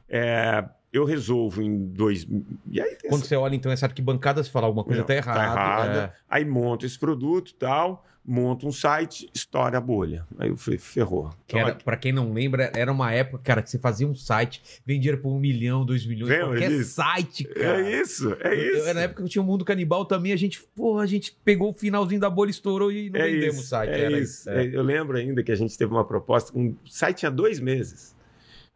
É, 0.10 0.66
eu 0.92 1.06
resolvo 1.06 1.62
em 1.62 1.86
dois. 1.88 2.28
E 2.70 2.82
aí 2.82 2.98
Quando 3.08 3.22
essa- 3.22 3.30
você 3.30 3.36
olha 3.36 3.56
então 3.56 3.72
essa 3.72 3.86
arquibancada, 3.86 4.44
você 4.44 4.50
fala 4.50 4.68
alguma 4.68 4.84
coisa 4.84 5.00
Não, 5.00 5.08
tá 5.08 5.16
errada. 5.16 5.40
errada. 5.42 6.14
Aí 6.30 6.44
monto 6.44 6.86
esse 6.86 7.00
produto 7.00 7.54
tal, 7.56 8.06
monto 8.24 8.68
um 8.68 8.72
site, 8.72 9.30
estoura 9.34 9.78
a 9.78 9.82
bolha. 9.82 10.26
Aí 10.38 10.50
eu 10.50 10.58
falei, 10.58 10.78
ferrou. 10.78 11.32
Então, 11.46 11.76
pra 11.84 11.98
quem 11.98 12.12
não 12.12 12.32
lembra, 12.32 12.72
era 12.76 12.92
uma 12.92 13.12
época, 13.12 13.42
cara, 13.44 13.62
que 13.64 13.70
você 13.70 13.80
fazia 13.80 14.08
um 14.08 14.14
site, 14.14 14.62
vendia 14.86 15.18
por 15.18 15.30
um 15.32 15.40
milhão, 15.40 15.84
dois 15.86 16.06
milhões, 16.06 16.30
Lembra 16.30 16.48
qualquer 16.50 16.70
disso? 16.70 16.92
site, 16.94 17.44
cara. 17.46 17.82
É 17.82 18.02
isso, 18.02 18.38
é 18.40 18.54
Eu- 18.54 18.78
isso. 18.78 18.88
eu- 18.90 18.94
na 18.94 19.02
época 19.02 19.24
que 19.24 19.30
tinha 19.30 19.42
o 19.42 19.46
Mundo 19.46 19.66
Canibal 19.66 20.06
também, 20.06 20.32
a 20.32 20.36
gente, 20.38 20.62
porra, 20.76 21.02
a 21.04 21.08
gente 21.08 21.36
pegou 21.44 21.72
o 21.72 21.74
finalzinho 21.74 22.22
da 22.22 22.30
bolha, 22.30 22.52
estourou 22.52 22.92
e 22.92 23.10
não 23.10 23.20
é 23.20 23.24
vendemos 23.30 23.56
isso, 23.56 23.64
o 23.66 23.68
site. 23.68 23.90
é 23.92 24.00
era 24.06 24.20
isso. 24.20 24.50
É. 24.50 24.66
É, 24.66 24.76
Eu 24.76 24.84
lembro 24.84 25.18
ainda 25.18 25.42
que 25.44 25.52
a 25.52 25.56
gente 25.56 25.76
teve 25.78 25.92
uma 25.92 26.06
proposta, 26.06 26.58
um 26.58 26.76
site 26.86 27.18
tinha 27.20 27.32
dois 27.32 27.60
meses. 27.60 28.16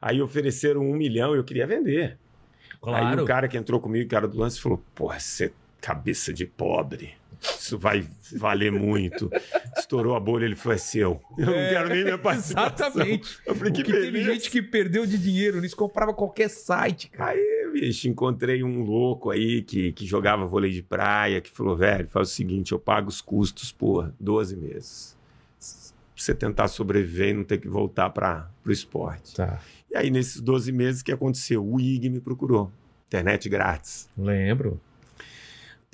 Aí 0.01 0.21
ofereceram 0.21 0.81
um 0.81 0.95
milhão 0.95 1.33
e 1.35 1.37
eu 1.37 1.43
queria 1.43 1.65
vender. 1.67 2.17
Aí 2.83 3.01
Claro. 3.01 3.23
o 3.23 3.25
cara 3.25 3.47
que 3.47 3.57
entrou 3.57 3.79
comigo, 3.79 4.05
o 4.05 4.09
cara 4.09 4.27
do 4.27 4.37
lance, 4.37 4.59
falou: 4.59 4.83
Porra, 4.93 5.19
você 5.19 5.45
é 5.45 5.51
cabeça 5.81 6.31
de 6.33 6.45
pobre. 6.45 7.13
Isso 7.59 7.77
vai 7.77 8.05
valer 8.33 8.71
muito. 8.71 9.29
Estourou 9.77 10.15
a 10.15 10.19
bolha, 10.19 10.45
ele 10.45 10.55
falou: 10.55 10.75
É 10.75 10.77
seu. 10.77 11.21
Eu 11.37 11.45
não 11.45 11.53
quero 11.53 11.89
nem 11.89 12.03
minha 12.03 12.17
participação. 12.17 12.87
Exatamente. 12.87 13.37
Eu 13.45 13.55
falei: 13.55 13.73
Que 13.73 13.83
que 13.83 13.91
teve 13.91 14.23
gente 14.23 14.49
que 14.49 14.61
perdeu 14.61 15.05
de 15.05 15.17
dinheiro 15.17 15.61
nisso, 15.61 15.75
comprava 15.75 16.13
qualquer 16.13 16.49
site, 16.49 17.09
cara. 17.09 17.31
Aí, 17.31 17.69
bicho, 17.73 18.07
encontrei 18.07 18.63
um 18.63 18.81
louco 18.81 19.29
aí 19.31 19.61
que, 19.61 19.91
que 19.93 20.05
jogava 20.05 20.45
vôlei 20.45 20.71
de 20.71 20.81
praia, 20.81 21.41
que 21.41 21.49
falou: 21.49 21.75
Velho, 21.75 22.07
faz 22.07 22.29
o 22.29 22.31
seguinte, 22.31 22.71
eu 22.71 22.79
pago 22.79 23.09
os 23.09 23.21
custos 23.21 23.71
por 23.71 24.13
12 24.19 24.55
meses. 24.55 25.15
Pra 25.59 26.23
você 26.23 26.33
tentar 26.33 26.67
sobreviver 26.69 27.29
e 27.29 27.33
não 27.33 27.43
ter 27.43 27.57
que 27.57 27.67
voltar 27.67 28.09
para 28.09 28.49
o 28.65 28.71
esporte. 28.71 29.35
Tá. 29.35 29.59
E 29.91 29.97
aí, 29.97 30.09
nesses 30.09 30.39
12 30.39 30.71
meses, 30.71 31.01
o 31.01 31.05
que 31.05 31.11
aconteceu? 31.11 31.65
O 31.65 31.79
IG 31.79 32.09
me 32.09 32.21
procurou. 32.21 32.71
Internet 33.07 33.47
grátis. 33.49 34.09
Lembro. 34.17 34.79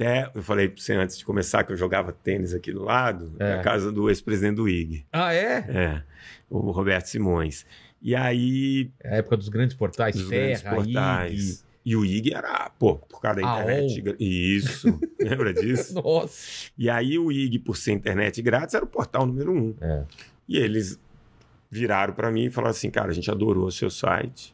Até 0.01 0.31
eu 0.33 0.41
falei 0.41 0.67
pra 0.67 0.81
você 0.81 0.93
antes 0.93 1.17
de 1.17 1.23
começar 1.25 1.63
que 1.63 1.71
eu 1.71 1.77
jogava 1.77 2.11
tênis 2.11 2.53
aqui 2.53 2.71
do 2.71 2.83
lado, 2.83 3.31
É. 3.39 3.57
na 3.57 3.63
casa 3.63 3.91
do 3.91 4.09
ex-presidente 4.09 4.55
do 4.55 4.67
IG. 4.67 5.05
Ah, 5.11 5.33
é? 5.33 5.57
É, 5.69 6.03
o 6.49 6.71
Roberto 6.71 7.05
Simões. 7.05 7.65
E 8.01 8.15
aí, 8.15 8.89
É 9.03 9.13
a 9.13 9.17
época 9.17 9.37
dos 9.37 9.47
grandes 9.49 9.75
portais, 9.75 10.15
os 10.15 10.27
grandes 10.27 10.61
Terra, 10.61 10.75
portais. 10.75 11.33
IG. 11.33 11.71
E 11.83 11.95
o 11.95 12.05
IG 12.05 12.33
era, 12.33 12.69
pô, 12.77 12.95
por 12.95 13.19
causa 13.21 13.41
da 13.41 13.47
internet. 13.47 14.01
gra- 14.01 14.15
Isso, 14.19 14.99
lembra 15.19 15.53
disso? 15.53 15.93
Nossa. 15.95 16.69
E 16.77 16.89
aí 16.89 17.17
o 17.19 17.31
IG, 17.31 17.59
por 17.59 17.75
ser 17.77 17.91
internet 17.93 18.41
grátis, 18.41 18.73
era 18.75 18.83
o 18.85 18.87
portal 18.87 19.25
número 19.25 19.51
um. 19.51 19.75
É. 19.81 20.03
E 20.47 20.57
eles 20.57 20.99
viraram 21.69 22.13
para 22.13 22.31
mim 22.31 22.45
e 22.45 22.49
falaram 22.51 22.71
assim, 22.71 22.89
cara, 22.91 23.09
a 23.09 23.13
gente 23.13 23.29
adorou 23.31 23.65
o 23.65 23.71
seu 23.71 23.89
site. 23.89 24.53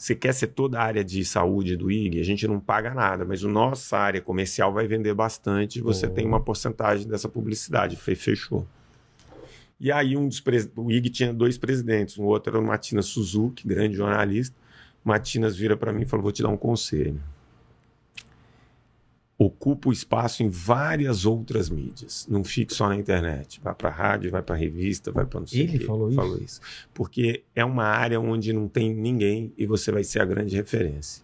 Você 0.00 0.14
quer 0.14 0.32
ser 0.32 0.46
toda 0.46 0.80
a 0.80 0.82
área 0.82 1.04
de 1.04 1.22
saúde 1.26 1.76
do 1.76 1.90
IG? 1.90 2.20
A 2.20 2.24
gente 2.24 2.48
não 2.48 2.58
paga 2.58 2.94
nada, 2.94 3.22
mas 3.22 3.44
a 3.44 3.48
nossa 3.48 3.98
área 3.98 4.18
comercial 4.18 4.72
vai 4.72 4.86
vender 4.86 5.12
bastante 5.12 5.78
você 5.82 6.06
Oh. 6.06 6.10
tem 6.10 6.26
uma 6.26 6.40
porcentagem 6.40 7.06
dessa 7.06 7.28
publicidade. 7.28 7.96
Fechou. 7.96 8.66
E 9.78 9.92
aí 9.92 10.16
um 10.16 10.26
dos 10.26 10.40
pres... 10.40 10.70
o 10.74 10.90
IG 10.90 11.10
tinha 11.10 11.34
dois 11.34 11.58
presidentes, 11.58 12.16
um 12.16 12.24
outro 12.24 12.50
era 12.50 12.58
o 12.58 12.66
Matinas 12.66 13.04
Suzuki, 13.06 13.68
grande 13.68 13.94
jornalista. 13.94 14.56
Matinas 15.04 15.54
vira 15.54 15.76
para 15.76 15.92
mim 15.92 16.00
e 16.00 16.06
falou: 16.06 16.22
"Vou 16.22 16.32
te 16.32 16.42
dar 16.42 16.48
um 16.48 16.56
conselho. 16.56 17.20
Ocupa 19.42 19.88
o 19.88 19.92
espaço 19.92 20.42
em 20.42 20.50
várias 20.50 21.24
outras 21.24 21.70
mídias. 21.70 22.26
Não 22.28 22.44
fique 22.44 22.74
só 22.74 22.88
na 22.88 22.96
internet. 22.96 23.58
Vai 23.64 23.74
para 23.74 23.88
rádio, 23.88 24.30
vai 24.30 24.42
para 24.42 24.54
revista, 24.54 25.10
vai 25.10 25.24
para 25.24 25.40
não 25.40 25.46
sei 25.46 25.62
Ele 25.62 25.76
o 25.76 25.80
quê." 25.80 25.86
falou 25.86 26.08
isso? 26.08 26.16
Falou 26.16 26.38
isso. 26.38 26.60
Porque 26.92 27.42
é 27.56 27.64
uma 27.64 27.84
área 27.84 28.20
onde 28.20 28.52
não 28.52 28.68
tem 28.68 28.94
ninguém 28.94 29.50
e 29.56 29.64
você 29.64 29.90
vai 29.90 30.04
ser 30.04 30.20
a 30.20 30.26
grande 30.26 30.54
referência. 30.54 31.22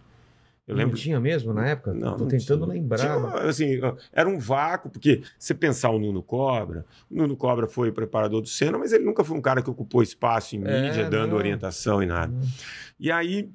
Eu 0.67 0.75
Não 0.75 0.83
lembro. 0.83 0.97
tinha 0.97 1.19
mesmo 1.19 1.53
na 1.53 1.67
época? 1.67 1.93
Não, 1.93 2.13
Tô 2.17 2.23
não 2.23 2.27
tentando 2.27 2.63
tinha. 2.65 2.73
lembrar. 2.73 2.97
Tinha, 2.97 3.47
assim, 3.47 3.79
era 4.11 4.27
um 4.27 4.39
vácuo, 4.39 4.89
porque 4.89 5.21
você 5.37 5.53
pensar 5.53 5.91
o 5.91 5.99
Nuno 5.99 6.23
Cobra, 6.23 6.85
o 7.11 7.15
Nuno 7.15 7.37
Cobra 7.37 7.67
foi 7.67 7.91
preparador 7.91 8.41
do 8.41 8.47
Senna, 8.49 8.79
mas 8.79 8.91
ele 8.91 9.05
nunca 9.05 9.23
foi 9.23 9.37
um 9.37 9.41
cara 9.41 9.61
que 9.61 9.69
ocupou 9.69 10.01
espaço 10.01 10.55
em 10.55 10.63
É, 10.65 10.81
mídia, 10.89 11.07
dando 11.09 11.29
não. 11.29 11.37
orientação 11.37 12.01
e 12.01 12.07
nada. 12.07 12.33
Não. 12.33 12.41
E 12.99 13.11
aí 13.11 13.47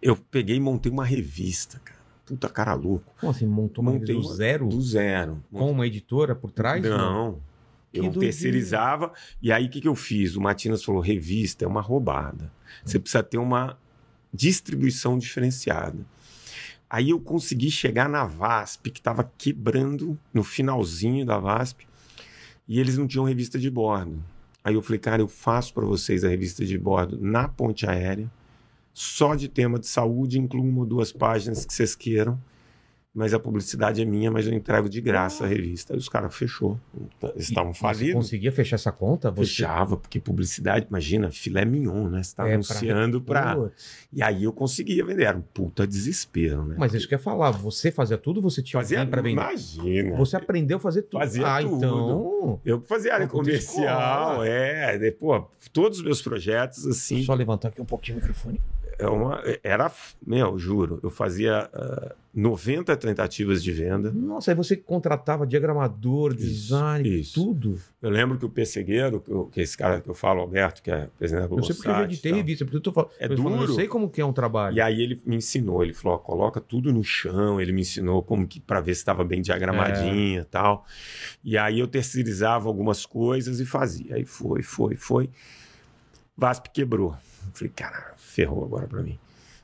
eu 0.00 0.16
peguei 0.16 0.56
e 0.56 0.60
montei 0.60 0.90
uma 0.92 1.04
revista, 1.04 1.80
cara. 1.84 1.91
Puta 2.32 2.48
cara 2.48 2.72
louco. 2.72 3.12
Como 3.20 3.30
assim? 3.30 3.46
Montou 3.46 3.82
uma 3.82 3.92
Montei 3.92 4.14
do 4.14 4.22
zero? 4.22 4.66
Do 4.66 4.80
zero. 4.80 5.44
Com 5.52 5.70
uma 5.70 5.86
editora 5.86 6.34
por 6.34 6.50
trás? 6.50 6.82
Não. 6.82 7.38
Que 7.92 8.00
Eu 8.00 8.10
terceirizava. 8.10 9.12
E 9.42 9.52
aí, 9.52 9.66
o 9.66 9.68
que, 9.68 9.82
que 9.82 9.88
eu 9.88 9.94
fiz? 9.94 10.34
O 10.34 10.40
Matinas 10.40 10.82
falou: 10.82 11.02
revista 11.02 11.66
é 11.66 11.68
uma 11.68 11.82
roubada. 11.82 12.50
Você 12.82 12.98
precisa 12.98 13.22
ter 13.22 13.36
uma 13.36 13.76
distribuição 14.32 15.18
diferenciada. 15.18 15.98
Aí 16.88 17.10
eu 17.10 17.20
consegui 17.20 17.70
chegar 17.70 18.08
na 18.08 18.24
VASP, 18.24 18.90
que 18.90 19.00
estava 19.00 19.30
quebrando 19.36 20.18
no 20.32 20.42
finalzinho 20.42 21.26
da 21.26 21.38
VASP, 21.38 21.86
e 22.66 22.80
eles 22.80 22.96
não 22.96 23.06
tinham 23.06 23.26
revista 23.26 23.58
de 23.58 23.70
bordo. 23.70 24.24
Aí 24.64 24.72
eu 24.72 24.80
falei, 24.80 24.98
cara, 24.98 25.20
eu 25.20 25.28
faço 25.28 25.74
para 25.74 25.84
vocês 25.84 26.24
a 26.24 26.30
revista 26.30 26.64
de 26.64 26.78
bordo 26.78 27.18
na 27.20 27.46
ponte 27.46 27.86
aérea, 27.86 28.30
só 28.92 29.34
de 29.34 29.48
tema 29.48 29.78
de 29.78 29.86
saúde, 29.86 30.38
incluo 30.38 30.64
uma 30.64 30.80
ou 30.80 30.86
duas 30.86 31.12
páginas 31.12 31.64
que 31.64 31.72
vocês 31.72 31.94
queiram, 31.94 32.38
mas 33.14 33.34
a 33.34 33.38
publicidade 33.38 34.00
é 34.00 34.06
minha, 34.06 34.30
mas 34.30 34.46
eu 34.46 34.54
entrego 34.54 34.88
de 34.88 34.98
graça 34.98 35.44
a 35.44 35.46
revista. 35.46 35.92
Aí 35.92 35.98
os 35.98 36.08
caras 36.08 36.34
fechou. 36.34 36.80
Eles 37.34 37.48
estavam 37.50 37.74
Você 37.74 37.80
falidos. 37.80 38.14
conseguia 38.14 38.50
fechar 38.50 38.76
essa 38.76 38.90
conta? 38.90 39.30
Você... 39.30 39.50
Fechava, 39.50 39.98
porque 39.98 40.18
publicidade, 40.18 40.86
imagina, 40.88 41.30
filé 41.30 41.62
mignon, 41.62 42.08
né? 42.08 42.22
Você 42.22 42.34
tá 42.34 42.44
É, 42.44 42.46
pra- 42.46 42.54
anunciando 42.54 43.20
pra... 43.20 43.54
Putz. 43.54 44.08
E 44.10 44.22
aí 44.22 44.44
eu 44.44 44.52
conseguia 44.52 45.04
vender. 45.04 45.24
Era 45.24 45.36
um 45.36 45.42
puta 45.42 45.86
desespero, 45.86 46.64
né? 46.64 46.76
Mas 46.78 46.94
isso 46.94 47.06
que 47.06 47.12
eu 47.12 47.18
ia 47.18 47.22
falar, 47.22 47.50
você 47.50 47.90
fazia 47.90 48.16
tudo, 48.16 48.40
você 48.40 48.62
tinha 48.62 48.80
fazia 48.80 49.04
pra 49.04 49.20
vender? 49.20 49.42
Imagina. 49.42 50.16
Você 50.16 50.36
aprendeu 50.36 50.78
a 50.78 50.80
fazer 50.80 51.02
tudo. 51.02 51.20
Fazia 51.20 51.46
ah, 51.46 51.60
tudo. 51.62 51.76
então. 51.76 52.60
Eu 52.64 52.80
que 52.80 52.88
fazia 52.88 53.12
área 53.12 53.28
comercial, 53.28 54.42
é. 54.42 55.10
Pô, 55.10 55.50
todos 55.70 55.98
os 55.98 56.04
meus 56.04 56.22
projetos, 56.22 56.86
assim, 56.86 57.22
Só 57.24 57.34
levantar 57.34 57.68
aqui 57.68 57.80
um 57.82 57.84
pouquinho 57.84 58.16
o 58.16 58.20
microfone. 58.22 58.58
É 58.98 59.06
uma, 59.06 59.42
era. 59.62 59.90
Meu, 60.26 60.58
juro, 60.58 61.00
eu 61.02 61.10
fazia 61.10 61.68
ah, 61.72 62.14
90 62.34 62.96
tentativas 62.96 63.62
de 63.62 63.70
venda. 63.72 64.10
Nossa, 64.10 64.50
aí 64.50 64.54
você 64.54 64.76
contratava 64.76 65.46
diagramador, 65.46 66.32
Isso, 66.34 66.46
design, 66.46 67.20
isso. 67.20 67.34
tudo. 67.34 67.78
Eu 68.00 68.08
lembro 68.10 68.38
que 68.38 68.44
o 68.44 68.48
Pessegueiro, 68.48 69.20
que, 69.20 69.30
eu- 69.30 69.46
que 69.46 69.60
esse 69.60 69.76
cara 69.76 70.00
que 70.00 70.08
eu 70.08 70.14
falo, 70.14 70.40
Alberto, 70.40 70.82
que 70.82 70.90
é 70.90 71.08
presidente 71.18 71.48
da 71.48 71.56
Eu 71.56 71.62
sei 71.62 71.74
porque 71.76 71.88
eu 71.90 71.94
já 71.94 72.04
editei 72.04 72.32
revista, 72.32 72.64
porque 72.64 72.76
eu 72.76 72.80
tô 72.80 72.92
falando. 72.92 73.10
É 73.18 73.28
tô 73.28 73.36
falando, 73.36 73.58
duro. 73.60 73.72
Eu 73.72 73.76
sei 73.76 73.86
como 73.88 74.08
que 74.08 74.20
é 74.20 74.24
um 74.24 74.32
trabalho. 74.32 74.76
E 74.76 74.80
aí 74.80 75.02
ele 75.02 75.20
me 75.26 75.36
ensinou, 75.36 75.82
ele 75.82 75.92
falou, 75.92 76.16
ó, 76.16 76.18
coloca 76.20 76.60
tudo 76.60 76.92
no 76.92 77.04
chão, 77.04 77.60
ele 77.60 77.72
me 77.72 77.82
ensinou 77.82 78.22
como 78.22 78.46
que 78.46 78.60
para 78.60 78.80
ver 78.80 78.94
se 78.94 79.00
estava 79.00 79.22
bem 79.24 79.42
diagramadinho 79.42 80.38
É. 80.38 80.42
e 80.42 80.44
tal. 80.46 80.86
E 81.44 81.58
aí 81.58 81.78
eu 81.80 81.86
terceirizava 81.86 82.68
algumas 82.68 83.04
coisas 83.04 83.60
e 83.60 83.66
fazia. 83.66 84.14
Aí 84.16 84.24
foi, 84.24 84.62
foi, 84.62 84.96
foi. 84.96 85.28
VASP 86.36 86.70
quebrou. 86.72 87.14
Falei, 87.52 87.72
cara, 87.74 88.14
ferrou 88.32 88.64
agora 88.64 88.86
para 88.86 89.02
mim. 89.02 89.18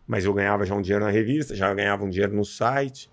Mas 0.06 0.24
eu 0.24 0.32
ganhava 0.32 0.64
já 0.64 0.74
um 0.74 0.82
dinheiro 0.82 1.04
na 1.04 1.10
revista, 1.10 1.54
já 1.54 1.72
ganhava 1.74 2.04
um 2.04 2.10
dinheiro 2.10 2.34
no 2.34 2.44
site. 2.44 3.10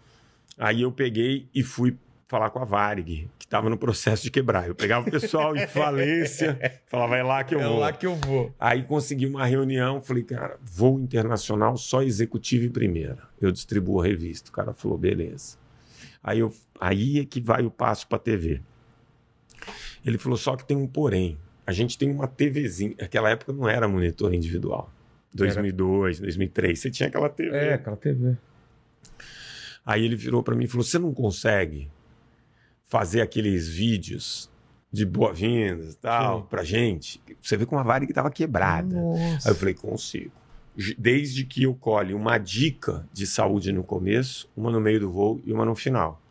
Aí 0.58 0.82
eu 0.82 0.92
peguei 0.92 1.48
e 1.54 1.62
fui 1.64 1.98
falar 2.28 2.50
com 2.50 2.60
a 2.60 2.66
Varig, 2.66 3.30
que 3.38 3.46
estava 3.46 3.70
no 3.70 3.78
processo 3.78 4.24
de 4.24 4.32
quebrar. 4.32 4.68
Eu 4.68 4.76
pegava 4.76 5.08
o 5.08 5.12
pessoal 5.12 5.56
em 5.56 5.68
falência, 5.68 6.60
falava, 6.88 7.18
é 7.18 7.24
lá 7.24 7.44
que 7.44 7.54
eu 7.54 7.60
é 7.60 7.68
vou. 7.68 7.80
lá 7.80 7.92
que 7.92 8.06
eu 8.06 8.16
vou. 8.16 8.54
Aí 8.60 8.84
consegui 8.84 9.26
uma 9.26 9.46
reunião, 9.46 10.02
falei, 10.02 10.24
cara, 10.24 10.58
voo 10.64 11.00
internacional 11.00 11.78
só 11.78 12.02
executivo 12.02 12.66
e 12.66 12.70
primeira. 12.70 13.20
Eu 13.40 13.52
distribuo 13.52 14.02
a 14.02 14.06
revista. 14.06 14.50
O 14.50 14.54
cara 14.54 14.74
falou, 14.74 14.98
beleza. 14.98 15.58
Aí, 16.24 16.40
eu, 16.40 16.52
aí 16.80 17.20
é 17.20 17.26
que 17.26 17.40
vai 17.40 17.64
o 17.66 17.72
passo 17.72 18.08
para 18.08 18.18
TV. 18.18 18.62
Ele 20.04 20.18
falou, 20.18 20.38
só 20.38 20.56
que 20.56 20.66
tem 20.66 20.76
um 20.76 20.88
porém. 20.88 21.38
A 21.68 21.72
gente 21.72 21.98
tem 21.98 22.10
uma 22.10 22.28
TVzinha. 22.28 22.96
Naquela 23.00 23.30
época 23.30 23.54
não 23.54 23.68
era 23.68 23.88
monitor 23.88 24.34
individual. 24.34 24.92
2002, 25.36 26.20
2003, 26.20 26.80
você 26.80 26.90
tinha 26.90 27.08
aquela 27.10 27.30
TV. 27.30 27.56
É, 27.56 27.74
aquela 27.74 27.98
TV. 27.98 28.38
Aí 29.86 30.04
ele 30.04 30.16
virou 30.16 30.42
para 30.42 30.56
mim 30.56 30.66
e 30.66 30.68
falou: 30.68 30.84
Você 30.84 30.98
não 30.98 31.14
consegue 31.14 31.90
fazer 32.86 33.22
aqueles 33.22 33.68
vídeos 33.68 34.50
de 34.92 35.06
boas-vindas 35.06 35.94
e 35.94 35.98
tal 35.98 36.42
Sim. 36.42 36.48
pra 36.50 36.64
gente? 36.64 37.22
Você 37.40 37.58
vê 37.58 37.66
como 37.66 37.80
a 37.80 37.84
Varig 37.84 38.10
estava 38.10 38.32
quebrada. 38.32 38.96
Nossa. 38.96 39.50
Aí 39.50 39.54
eu 39.54 39.56
falei: 39.56 39.74
Consigo. 39.74 40.32
Desde 40.98 41.46
que 41.46 41.64
eu 41.64 41.74
colhe 41.74 42.14
uma 42.14 42.38
dica 42.38 43.08
de 43.14 43.26
saúde 43.26 43.72
no 43.72 43.84
começo, 43.84 44.50
uma 44.58 44.72
no 44.72 44.82
meio 44.82 45.00
do 45.00 45.12
voo 45.12 45.42
e 45.46 45.54
uma 45.54 45.66
no 45.66 45.76
final. 45.76 46.22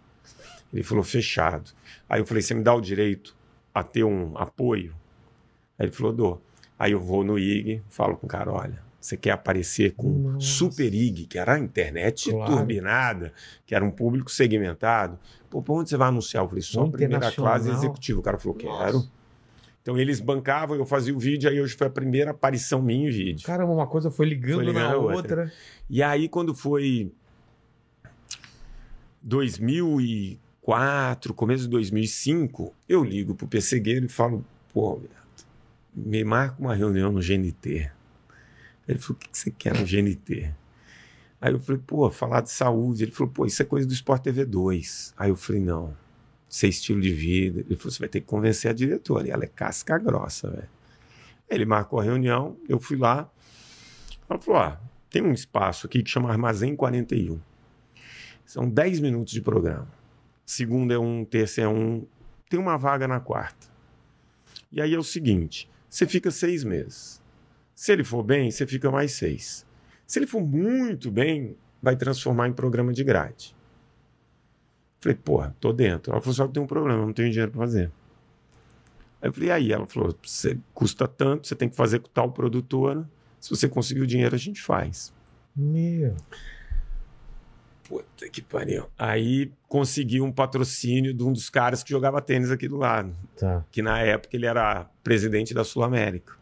Ele 0.72 0.82
falou: 0.82 1.04
Fechado. 1.04 1.70
Aí 2.08 2.20
eu 2.20 2.26
falei: 2.26 2.42
Você 2.42 2.54
me 2.54 2.62
dá 2.62 2.74
o 2.74 2.80
direito 2.80 3.36
a 3.72 3.82
ter 3.82 4.04
um 4.04 4.36
apoio? 4.36 4.94
Aí 5.78 5.86
ele 5.86 5.92
falou: 5.92 6.12
Dou. 6.12 6.42
Aí 6.76 6.92
eu 6.92 7.00
vou 7.00 7.22
no 7.22 7.38
IG, 7.38 7.82
falo 7.88 8.16
com 8.16 8.26
o 8.26 8.28
cara: 8.28 8.50
Olha. 8.50 8.83
Você 9.04 9.18
quer 9.18 9.32
aparecer 9.32 9.92
com 9.92 10.08
Nossa. 10.08 10.46
Super 10.46 10.94
IG, 10.94 11.26
que 11.26 11.38
era 11.38 11.56
a 11.56 11.58
internet 11.58 12.30
Claro. 12.30 12.56
turbinada, 12.56 13.34
que 13.66 13.74
era 13.74 13.84
um 13.84 13.90
público 13.90 14.30
segmentado. 14.30 15.18
Pô, 15.50 15.60
pra 15.60 15.74
onde 15.74 15.90
você 15.90 15.96
vai 15.98 16.08
anunciar? 16.08 16.42
Eu 16.42 16.48
falei, 16.48 16.62
só 16.62 16.86
primeira 16.88 17.30
classe 17.30 17.68
executivo. 17.68 18.20
O 18.20 18.22
cara 18.22 18.38
falou, 18.38 18.56
Nossa. 18.64 18.84
quero. 18.84 19.04
Então 19.82 19.98
eles 19.98 20.20
bancavam, 20.20 20.74
eu 20.74 20.86
fazia 20.86 21.14
o 21.14 21.18
vídeo, 21.18 21.50
aí 21.50 21.60
hoje 21.60 21.76
foi 21.76 21.86
a 21.86 21.90
primeira 21.90 22.30
aparição 22.30 22.80
minha 22.80 23.06
em 23.06 23.10
vídeo. 23.12 23.44
Caramba, 23.46 23.74
uma 23.74 23.86
coisa 23.86 24.10
foi 24.10 24.24
ligando, 24.24 24.54
Foi 24.54 24.64
ligando 24.64 24.88
na 24.88 24.96
outra. 24.96 25.42
outra. 25.42 25.52
E 25.90 26.02
aí, 26.02 26.26
quando 26.26 26.54
foi 26.54 27.12
2004, 29.22 31.34
começo 31.34 31.64
de 31.64 31.68
2005, 31.68 32.72
eu 32.88 33.04
ligo 33.04 33.34
pro 33.34 33.46
Pessegueiro 33.46 34.06
e 34.06 34.08
falo, 34.08 34.42
pô, 34.72 34.98
me 35.94 36.24
marca 36.24 36.56
uma 36.58 36.74
reunião 36.74 37.12
no 37.12 37.20
GNT. 37.20 37.90
Ele 38.86 38.98
falou, 38.98 39.16
o 39.16 39.28
que 39.28 39.38
você 39.38 39.50
quer 39.50 39.74
no 39.74 39.84
GNT? 39.84 40.52
Aí 41.40 41.52
eu 41.52 41.60
falei, 41.60 41.80
pô, 41.86 42.10
falar 42.10 42.40
de 42.40 42.50
saúde. 42.50 43.04
Ele 43.04 43.12
falou, 43.12 43.32
pô, 43.32 43.46
isso 43.46 43.60
é 43.62 43.64
coisa 43.64 43.86
do 43.86 43.92
Sport 43.92 44.22
TV 44.22 44.44
2. 44.44 45.14
Aí 45.16 45.30
eu 45.30 45.36
falei, 45.36 45.60
não, 45.60 45.96
isso 46.48 46.66
é 46.66 46.68
estilo 46.68 47.00
de 47.00 47.12
vida. 47.12 47.60
Ele 47.60 47.76
falou, 47.76 47.90
você 47.92 47.98
vai 47.98 48.08
ter 48.08 48.20
que 48.20 48.26
convencer 48.26 48.70
a 48.70 48.74
diretora. 48.74 49.26
E 49.26 49.30
ela 49.30 49.44
é 49.44 49.48
casca 49.48 49.98
grossa, 49.98 50.50
velho. 50.50 50.68
Ele 51.48 51.64
marcou 51.64 52.00
a 52.00 52.02
reunião, 52.02 52.56
eu 52.68 52.80
fui 52.80 52.96
lá. 52.96 53.30
Ela 54.28 54.38
falou, 54.38 54.60
ah, 54.60 54.80
tem 55.10 55.22
um 55.22 55.32
espaço 55.32 55.86
aqui 55.86 56.02
que 56.02 56.10
chama 56.10 56.30
Armazém 56.30 56.74
41. 56.74 57.38
São 58.44 58.68
10 58.68 59.00
minutos 59.00 59.32
de 59.32 59.40
programa. 59.40 59.88
Segunda 60.44 60.94
é 60.94 60.98
um, 60.98 61.24
terça 61.24 61.62
é 61.62 61.68
um. 61.68 62.06
Tem 62.48 62.60
uma 62.60 62.76
vaga 62.76 63.08
na 63.08 63.20
quarta. 63.20 63.66
E 64.70 64.80
aí 64.80 64.92
é 64.92 64.98
o 64.98 65.02
seguinte: 65.02 65.70
você 65.88 66.06
fica 66.06 66.30
seis 66.30 66.64
meses. 66.64 67.22
Se 67.74 67.92
ele 67.92 68.04
for 68.04 68.22
bem, 68.22 68.50
você 68.50 68.66
fica 68.66 68.90
mais 68.90 69.12
seis. 69.12 69.66
Se 70.06 70.18
ele 70.18 70.26
for 70.26 70.40
muito 70.40 71.10
bem, 71.10 71.56
vai 71.82 71.96
transformar 71.96 72.48
em 72.48 72.52
programa 72.52 72.92
de 72.92 73.02
grade. 73.02 73.54
Falei, 75.00 75.18
porra, 75.22 75.56
tô 75.60 75.72
dentro. 75.72 76.12
Ela 76.12 76.20
falou, 76.20 76.34
só 76.34 76.46
que 76.46 76.54
tem 76.54 76.62
um 76.62 76.66
problema, 76.66 77.04
não 77.04 77.12
tenho 77.12 77.30
dinheiro 77.30 77.50
para 77.50 77.60
fazer. 77.60 77.92
Aí 79.20 79.28
eu 79.28 79.32
falei, 79.32 79.48
e 79.48 79.52
aí? 79.52 79.72
Ela 79.72 79.86
falou, 79.86 80.16
você 80.22 80.58
custa 80.72 81.08
tanto, 81.08 81.46
você 81.46 81.54
tem 81.54 81.68
que 81.68 81.76
fazer 81.76 81.98
com 81.98 82.08
tal 82.08 82.30
produtora. 82.32 83.08
Se 83.40 83.50
você 83.50 83.68
conseguir 83.68 84.00
o 84.00 84.06
dinheiro, 84.06 84.34
a 84.34 84.38
gente 84.38 84.62
faz. 84.62 85.12
Meu. 85.54 86.16
Puta 87.86 88.28
que 88.30 88.40
pariu. 88.40 88.86
Aí 88.98 89.52
consegui 89.68 90.20
um 90.20 90.32
patrocínio 90.32 91.12
de 91.12 91.22
um 91.22 91.32
dos 91.32 91.50
caras 91.50 91.82
que 91.82 91.90
jogava 91.90 92.22
tênis 92.22 92.50
aqui 92.50 92.66
do 92.66 92.76
lado. 92.76 93.14
Tá. 93.36 93.64
Que 93.70 93.82
na 93.82 94.00
época 94.00 94.34
ele 94.34 94.46
era 94.46 94.88
presidente 95.02 95.52
da 95.52 95.64
Sul 95.64 95.82
América. 95.82 96.32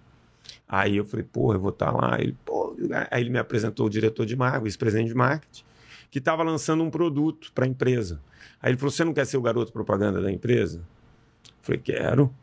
Aí 0.74 0.96
eu 0.96 1.04
falei, 1.04 1.26
pô, 1.30 1.52
eu 1.52 1.60
vou 1.60 1.68
estar 1.68 1.90
lá. 1.90 2.18
Ele, 2.18 2.34
pô, 2.46 2.74
aí 3.10 3.20
ele 3.20 3.28
me 3.28 3.38
apresentou 3.38 3.84
o 3.84 3.90
diretor 3.90 4.24
de 4.24 4.34
marketing, 4.34 4.62
o 4.62 4.64
vice-presidente 4.64 5.08
de 5.08 5.14
marketing, 5.14 5.64
que 6.10 6.18
estava 6.18 6.42
lançando 6.42 6.82
um 6.82 6.88
produto 6.88 7.52
para 7.54 7.66
a 7.66 7.68
empresa. 7.68 8.22
Aí 8.58 8.70
ele 8.70 8.78
falou: 8.78 8.90
Você 8.90 9.04
não 9.04 9.12
quer 9.12 9.26
ser 9.26 9.36
o 9.36 9.42
garoto 9.42 9.70
propaganda 9.70 10.22
da 10.22 10.32
empresa? 10.32 10.78
Eu 10.78 11.54
falei: 11.60 11.78
Quero. 11.78 12.34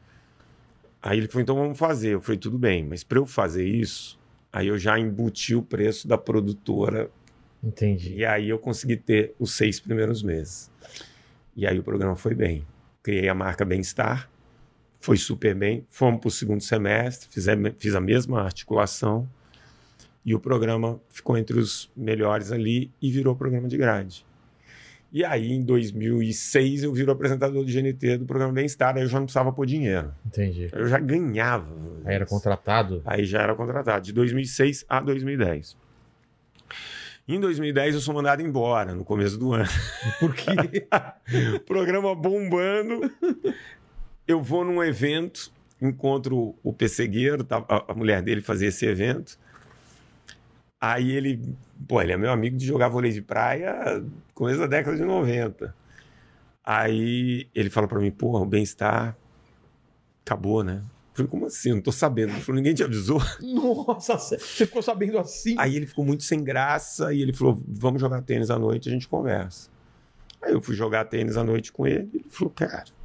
Aí 1.02 1.18
ele 1.18 1.28
falou: 1.28 1.42
Então 1.42 1.56
vamos 1.56 1.76
fazer. 1.76 2.10
Eu 2.10 2.22
falei: 2.22 2.38
Tudo 2.38 2.60
bem, 2.60 2.86
mas 2.86 3.04
para 3.04 3.18
eu 3.18 3.26
fazer 3.26 3.66
isso, 3.66 4.20
aí 4.54 4.68
eu 4.68 4.78
já 4.78 5.00
embuti 5.00 5.56
o 5.56 5.64
preço 5.64 6.08
da 6.08 6.18
produtora 6.18 7.10
Entendi. 7.64 8.14
e 8.14 8.26
aí 8.26 8.48
eu 8.48 8.60
consegui 8.60 8.96
ter 8.96 9.34
os 9.40 9.56
seis 9.56 9.80
primeiros 9.80 10.22
meses. 10.22 10.70
E 11.56 11.66
aí 11.66 11.80
o 11.80 11.84
programa 11.84 12.16
foi 12.16 12.36
bem. 12.36 12.64
Criei 13.02 13.28
a 13.28 13.34
marca 13.34 13.66
Bem-Estar, 13.66 14.30
foi 15.00 15.18
super 15.18 15.56
bem. 15.56 15.86
Fomos 15.90 16.20
para 16.20 16.28
o 16.28 16.32
segundo 16.32 16.62
semestre, 16.62 17.30
fizemos, 17.32 17.74
fiz 17.78 17.96
a 17.96 18.02
mesma 18.02 18.42
articulação. 18.42 19.28
E 20.26 20.36
o 20.36 20.40
programa 20.40 21.00
ficou 21.10 21.38
entre 21.38 21.58
os 21.58 21.90
melhores 21.96 22.52
ali 22.52 22.92
e 23.02 23.10
virou 23.10 23.36
programa 23.36 23.68
de 23.68 23.78
grade. 23.78 24.26
E 25.12 25.26
aí, 25.26 25.52
em 25.52 25.64
2006, 25.64 26.84
eu 26.84 26.94
viro 26.94 27.12
apresentador 27.12 27.66
do 27.66 27.72
GNT 27.72 28.20
do 28.20 28.26
programa 28.26 28.54
Bem-Estar. 28.54 28.96
Aí 28.96 29.02
eu 29.02 29.08
já 29.08 29.18
não 29.18 29.26
precisava 29.26 29.52
pôr 29.52 29.66
dinheiro. 29.66 30.14
Entendi. 30.24 30.70
Eu 30.72 30.88
já 30.88 31.00
ganhava. 31.00 31.74
Aí 32.06 32.14
era 32.14 32.28
contratado. 32.28 33.02
Aí 33.06 33.26
já 33.26 33.42
era 33.42 33.56
contratado, 33.56 34.06
de 34.06 34.14
2006 34.14 34.86
a 34.88 35.00
2010. 35.00 35.76
Em 37.28 37.40
2010 37.40 37.96
eu 37.96 38.02
sou 38.02 38.14
mandado 38.14 38.42
embora, 38.42 38.94
no 38.94 39.04
começo 39.04 39.38
do 39.38 39.54
ano. 39.54 39.70
Por 40.20 40.34
quê? 40.36 40.88
Programa 41.66 42.14
bombando. 42.14 43.12
Eu 44.30 44.44
vou 44.44 44.64
num 44.64 44.84
evento, 44.84 45.52
encontro 45.82 46.56
o 46.64 46.72
pessegueiro, 46.72 47.44
tá- 47.44 47.66
a, 47.68 47.96
mulher 47.96 48.22
dele 48.22 48.42
fazia 48.42 48.68
esse 48.68 48.86
evento. 48.86 49.40
Aí 50.80 51.10
ele, 51.10 51.42
pô, 51.88 52.00
ele 52.00 52.12
é 52.12 52.18
meu 52.18 52.32
amigo 52.32 52.56
de 52.56 52.64
jogar 52.64 52.90
vôlei 52.90 53.12
de 53.12 53.24
praia 53.24 54.04
começo 54.36 54.60
da 54.60 54.68
década 54.68 54.96
de 54.96 55.04
90. 55.04 55.76
Aí 56.64 57.50
ele 57.56 57.72
fala 57.72 57.88
pra 57.88 58.00
mim, 58.00 58.12
pô, 58.12 58.40
o 58.40 58.46
bem-estar 58.46 59.18
acabou, 60.24 60.64
né? 60.64 60.84
Eu 60.84 61.16
falei, 61.16 61.32
como 61.32 61.48
assim? 61.48 61.70
Eu 61.70 61.76
não 61.78 61.82
tô 61.82 61.92
sabendo. 61.92 62.32
Ele 62.32 62.42
falou, 62.42 62.58
ninguém 62.58 62.76
te 62.76 62.84
avisou. 62.84 63.20
Nossa, 63.42 64.16
você 64.20 64.38
ficou 64.38 64.84
sabendo 64.84 65.18
assim? 65.18 65.56
Aí 65.58 65.76
ele 65.76 65.88
ficou 65.88 66.06
muito 66.06 66.22
sem 66.22 66.44
graça 66.44 67.12
e 67.12 67.24
ele 67.24 67.34
falou: 67.34 67.60
vamos 67.68 68.00
jogar 68.00 68.22
tênis 68.22 68.52
à 68.52 68.60
noite 68.60 68.90
a 68.90 68.92
gente 68.92 69.08
conversa. 69.08 69.72
Aí 70.40 70.54
eu 70.54 70.62
fui 70.62 70.76
jogar 70.76 71.06
tênis 71.06 71.36
à 71.36 71.44
noite 71.44 71.72
com 71.72 71.88
ele 71.88 72.08
e 72.14 72.18
ele 72.18 72.30
falou: 72.30 72.54
cara, 72.54 72.99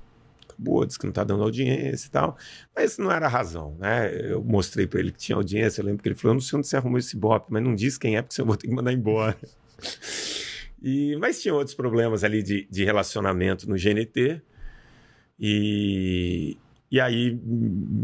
acabou, 0.55 0.85
disse 0.85 0.99
que 0.99 1.07
não 1.07 1.13
tá 1.13 1.25
dando 1.25 1.43
audiência 1.43 2.07
e 2.07 2.11
tal. 2.11 2.37
Mas 2.75 2.93
isso 2.93 3.03
não 3.03 3.11
era 3.11 3.27
a 3.27 3.29
razão, 3.29 3.77
né? 3.79 4.33
Eu 4.33 4.43
mostrei 4.43 4.87
pra 4.87 5.01
ele 5.01 5.13
que 5.13 5.19
tinha 5.19 5.37
audiência. 5.37 5.81
Eu 5.81 5.87
lembro 5.87 6.03
que 6.03 6.09
ele 6.09 6.15
falou: 6.15 6.33
eu 6.33 6.35
não 6.35 6.41
sei 6.41 6.59
onde 6.59 6.67
você 6.67 6.77
arrumou 6.77 6.99
esse 6.99 7.17
bop, 7.17 7.47
mas 7.51 7.63
não 7.63 7.75
diz 7.75 7.99
quem 7.99 8.17
é, 8.17 8.23
porque 8.23 8.41
eu 8.41 8.47
vou 8.47 8.57
ter 8.57 8.69
que 8.69 8.75
mandar 8.75 8.93
embora. 8.93 9.37
E, 10.87 11.17
mas 11.17 11.41
tinha 11.41 11.55
outros 11.55 11.75
problemas 11.75 12.23
ali 12.25 12.43
de, 12.43 12.69
de 12.71 12.85
relacionamento 12.85 13.67
no 13.67 13.75
GNT. 13.75 14.43
E, 15.41 16.59
e 16.91 17.01
aí, 17.01 17.41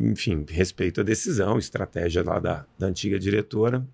enfim, 0.00 0.46
respeito 0.48 1.02
à 1.02 1.04
decisão, 1.04 1.58
estratégia 1.58 2.24
lá 2.24 2.38
da, 2.38 2.64
da 2.78 2.86
antiga 2.86 3.18
diretora. 3.18 3.86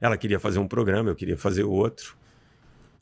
Ela 0.00 0.16
queria 0.16 0.40
fazer 0.40 0.58
um 0.58 0.66
programa, 0.66 1.10
eu 1.10 1.14
queria 1.14 1.36
fazer 1.36 1.64
outro. 1.64 2.16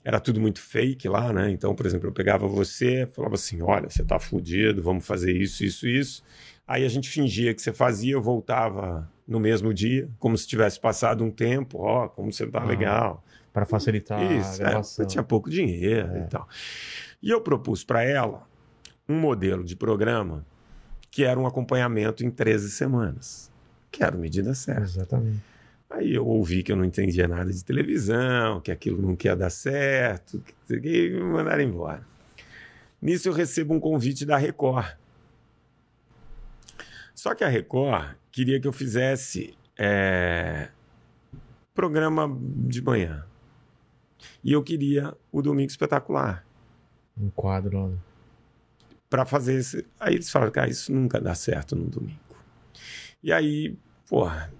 Era 0.08 0.18
tudo 0.18 0.40
muito 0.40 0.58
fake 0.58 1.06
lá, 1.06 1.34
né? 1.34 1.50
Então, 1.50 1.74
por 1.74 1.84
exemplo, 1.84 2.08
eu 2.08 2.12
pegava 2.12 2.46
você, 2.48 3.06
falava 3.14 3.34
assim: 3.34 3.60
olha, 3.60 3.90
você 3.90 4.02
tá 4.02 4.18
fudido, 4.18 4.82
vamos 4.82 5.06
fazer 5.06 5.36
isso, 5.36 5.62
isso, 5.62 5.86
isso. 5.86 6.22
Aí 6.66 6.82
a 6.82 6.88
gente 6.88 7.10
fingia 7.10 7.52
que 7.54 7.60
você 7.60 7.74
fazia, 7.74 8.14
eu 8.14 8.22
voltava 8.22 9.06
no 9.26 9.38
mesmo 9.38 9.74
dia, 9.74 10.08
como 10.18 10.34
se 10.38 10.48
tivesse 10.48 10.80
passado 10.80 11.22
um 11.22 11.30
tempo, 11.30 11.80
ó, 11.82 12.08
como 12.08 12.32
você 12.32 12.46
tá 12.46 12.60
Ah, 12.62 12.64
legal. 12.64 13.22
Pra 13.52 13.66
facilitar 13.66 14.22
Isso, 14.32 14.62
a 14.62 14.66
é, 14.66 14.70
gravação. 14.70 15.04
eu 15.04 15.08
tinha 15.08 15.22
pouco 15.22 15.50
dinheiro 15.50 16.08
É. 16.16 16.20
e 16.20 16.26
tal. 16.28 16.48
E 17.22 17.28
eu 17.28 17.40
propus 17.42 17.84
para 17.84 18.02
ela 18.02 18.46
um 19.06 19.14
modelo 19.20 19.62
de 19.62 19.76
programa 19.76 20.42
que 21.10 21.22
era 21.22 21.38
um 21.38 21.46
acompanhamento 21.46 22.24
em 22.24 22.30
13 22.30 22.70
semanas, 22.70 23.50
que 23.90 24.02
era 24.02 24.16
medida 24.16 24.54
certa. 24.54 24.82
Exatamente. 24.84 25.42
Aí 25.90 26.14
eu 26.14 26.26
ouvi 26.26 26.62
que 26.62 26.70
eu 26.70 26.76
não 26.76 26.84
entendia 26.84 27.26
nada 27.26 27.50
de 27.50 27.64
televisão, 27.64 28.60
que 28.60 28.70
aquilo 28.70 29.00
não 29.00 29.16
ia 29.22 29.34
dar 29.34 29.50
certo, 29.50 30.42
que, 30.66 30.80
que 30.80 31.10
me 31.10 31.20
mandaram 31.20 31.62
embora. 31.62 32.06
Nisso 33.00 33.28
eu 33.28 33.32
recebo 33.32 33.72
um 33.72 33.80
convite 33.80 34.26
da 34.26 34.36
Record. 34.36 34.96
Só 37.14 37.34
que 37.34 37.42
a 37.42 37.48
Record 37.48 38.16
queria 38.30 38.60
que 38.60 38.68
eu 38.68 38.72
fizesse 38.72 39.56
é, 39.76 40.68
programa 41.74 42.28
de 42.42 42.82
manhã. 42.82 43.24
E 44.44 44.52
eu 44.52 44.62
queria 44.62 45.16
o 45.32 45.40
Domingo 45.40 45.70
Espetacular. 45.70 46.44
Um 47.16 47.30
quadro 47.30 47.88
lá. 47.88 47.96
Para 49.08 49.24
fazer 49.24 49.54
esse. 49.54 49.86
Aí 49.98 50.14
eles 50.14 50.30
falaram, 50.30 50.52
cara, 50.52 50.68
isso 50.68 50.92
nunca 50.92 51.20
dá 51.20 51.34
certo 51.34 51.74
no 51.74 51.86
domingo. 51.86 52.18
E 53.22 53.32
aí, 53.32 53.76
porra, 54.08 54.52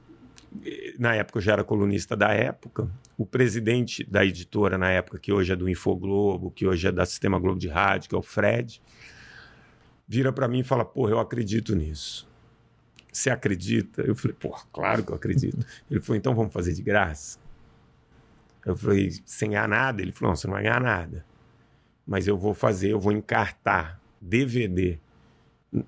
na 0.99 1.15
época 1.15 1.39
eu 1.39 1.43
já 1.43 1.53
era 1.53 1.65
colunista 1.65 2.17
da 2.17 2.33
época. 2.33 2.89
O 3.17 3.27
presidente 3.27 4.05
da 4.05 4.25
editora 4.25 4.79
na 4.79 4.91
época, 4.91 5.19
que 5.19 5.33
hoje 5.33 5.53
é 5.53 5.57
do 5.57 5.69
Infoglobo, 5.69 6.51
que 6.51 6.67
hoje 6.67 6.89
é 6.89 6.93
da 6.93 7.05
Sistema 7.05 7.39
Globo 7.39 7.59
de 7.59 7.69
Rádio, 7.69 8.09
que 8.09 8.15
é 8.15 8.19
o 8.19 8.23
Fred, 8.23 8.81
vira 10.07 10.33
para 10.33 10.49
mim 10.49 10.61
e 10.61 10.65
fala: 10.65 10.85
Porra, 10.85 11.13
eu 11.13 11.19
acredito 11.19 11.75
nisso. 11.75 12.29
Você 13.13 13.31
acredita? 13.31 14.03
Eu 14.03 14.15
falei: 14.15 14.37
Porra, 14.39 14.63
claro 14.73 15.05
que 15.05 15.13
eu 15.13 15.17
acredito. 15.17 15.65
Ele 15.91 16.01
falou: 16.01 16.17
Então 16.17 16.35
vamos 16.35 16.53
fazer 16.53 16.73
de 16.73 16.83
graça? 16.83 17.39
Eu 18.65 18.77
falei: 18.77 19.13
Sem 19.25 19.51
ganhar 19.51 19.69
nada? 19.69 20.01
Ele 20.01 20.13
falou: 20.13 20.31
Não, 20.31 20.37
você 20.37 20.47
não 20.47 20.55
vai 20.55 20.63
ganhar 20.63 20.81
nada. 20.81 21.25
Mas 22.07 22.27
eu 22.27 22.39
vou 22.39 22.55
fazer, 22.55 22.91
eu 22.91 23.01
vou 23.01 23.13
encartar 23.13 24.01
DVD. 24.21 24.99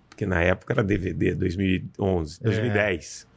Porque 0.08 0.26
na 0.26 0.42
época 0.42 0.74
era 0.74 0.84
DVD, 0.84 1.34
2011, 1.34 2.40
2010. 2.42 3.29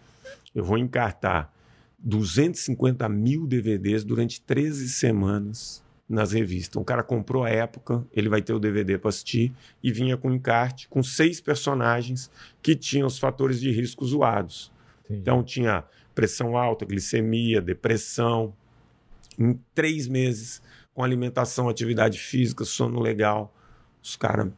Eu 0.53 0.63
vou 0.63 0.77
encartar 0.77 1.53
250 1.99 3.07
mil 3.09 3.47
DVDs 3.47 4.03
durante 4.03 4.41
13 4.41 4.89
semanas 4.89 5.83
nas 6.07 6.31
revistas. 6.31 6.81
O 6.81 6.85
cara 6.85 7.01
comprou 7.01 7.43
a 7.43 7.49
época, 7.49 8.05
ele 8.11 8.29
vai 8.29 8.41
ter 8.41 8.53
o 8.53 8.59
DVD 8.59 8.97
para 8.97 9.09
assistir 9.09 9.53
e 9.81 9.91
vinha 9.91 10.17
com 10.17 10.31
encarte 10.31 10.87
com 10.87 11.01
seis 11.01 11.39
personagens 11.39 12.29
que 12.61 12.75
tinham 12.75 13.07
os 13.07 13.17
fatores 13.17 13.59
de 13.59 13.71
risco 13.71 14.05
zoados. 14.05 14.71
Entendi. 15.05 15.21
Então 15.21 15.43
tinha 15.43 15.83
pressão 16.13 16.57
alta, 16.57 16.85
glicemia, 16.85 17.61
depressão. 17.61 18.53
Em 19.39 19.59
três 19.73 20.07
meses, 20.07 20.61
com 20.93 21.03
alimentação, 21.03 21.67
atividade 21.67 22.19
física, 22.19 22.63
sono 22.63 22.99
legal, 22.99 23.51
os 24.01 24.15
caras 24.15 24.51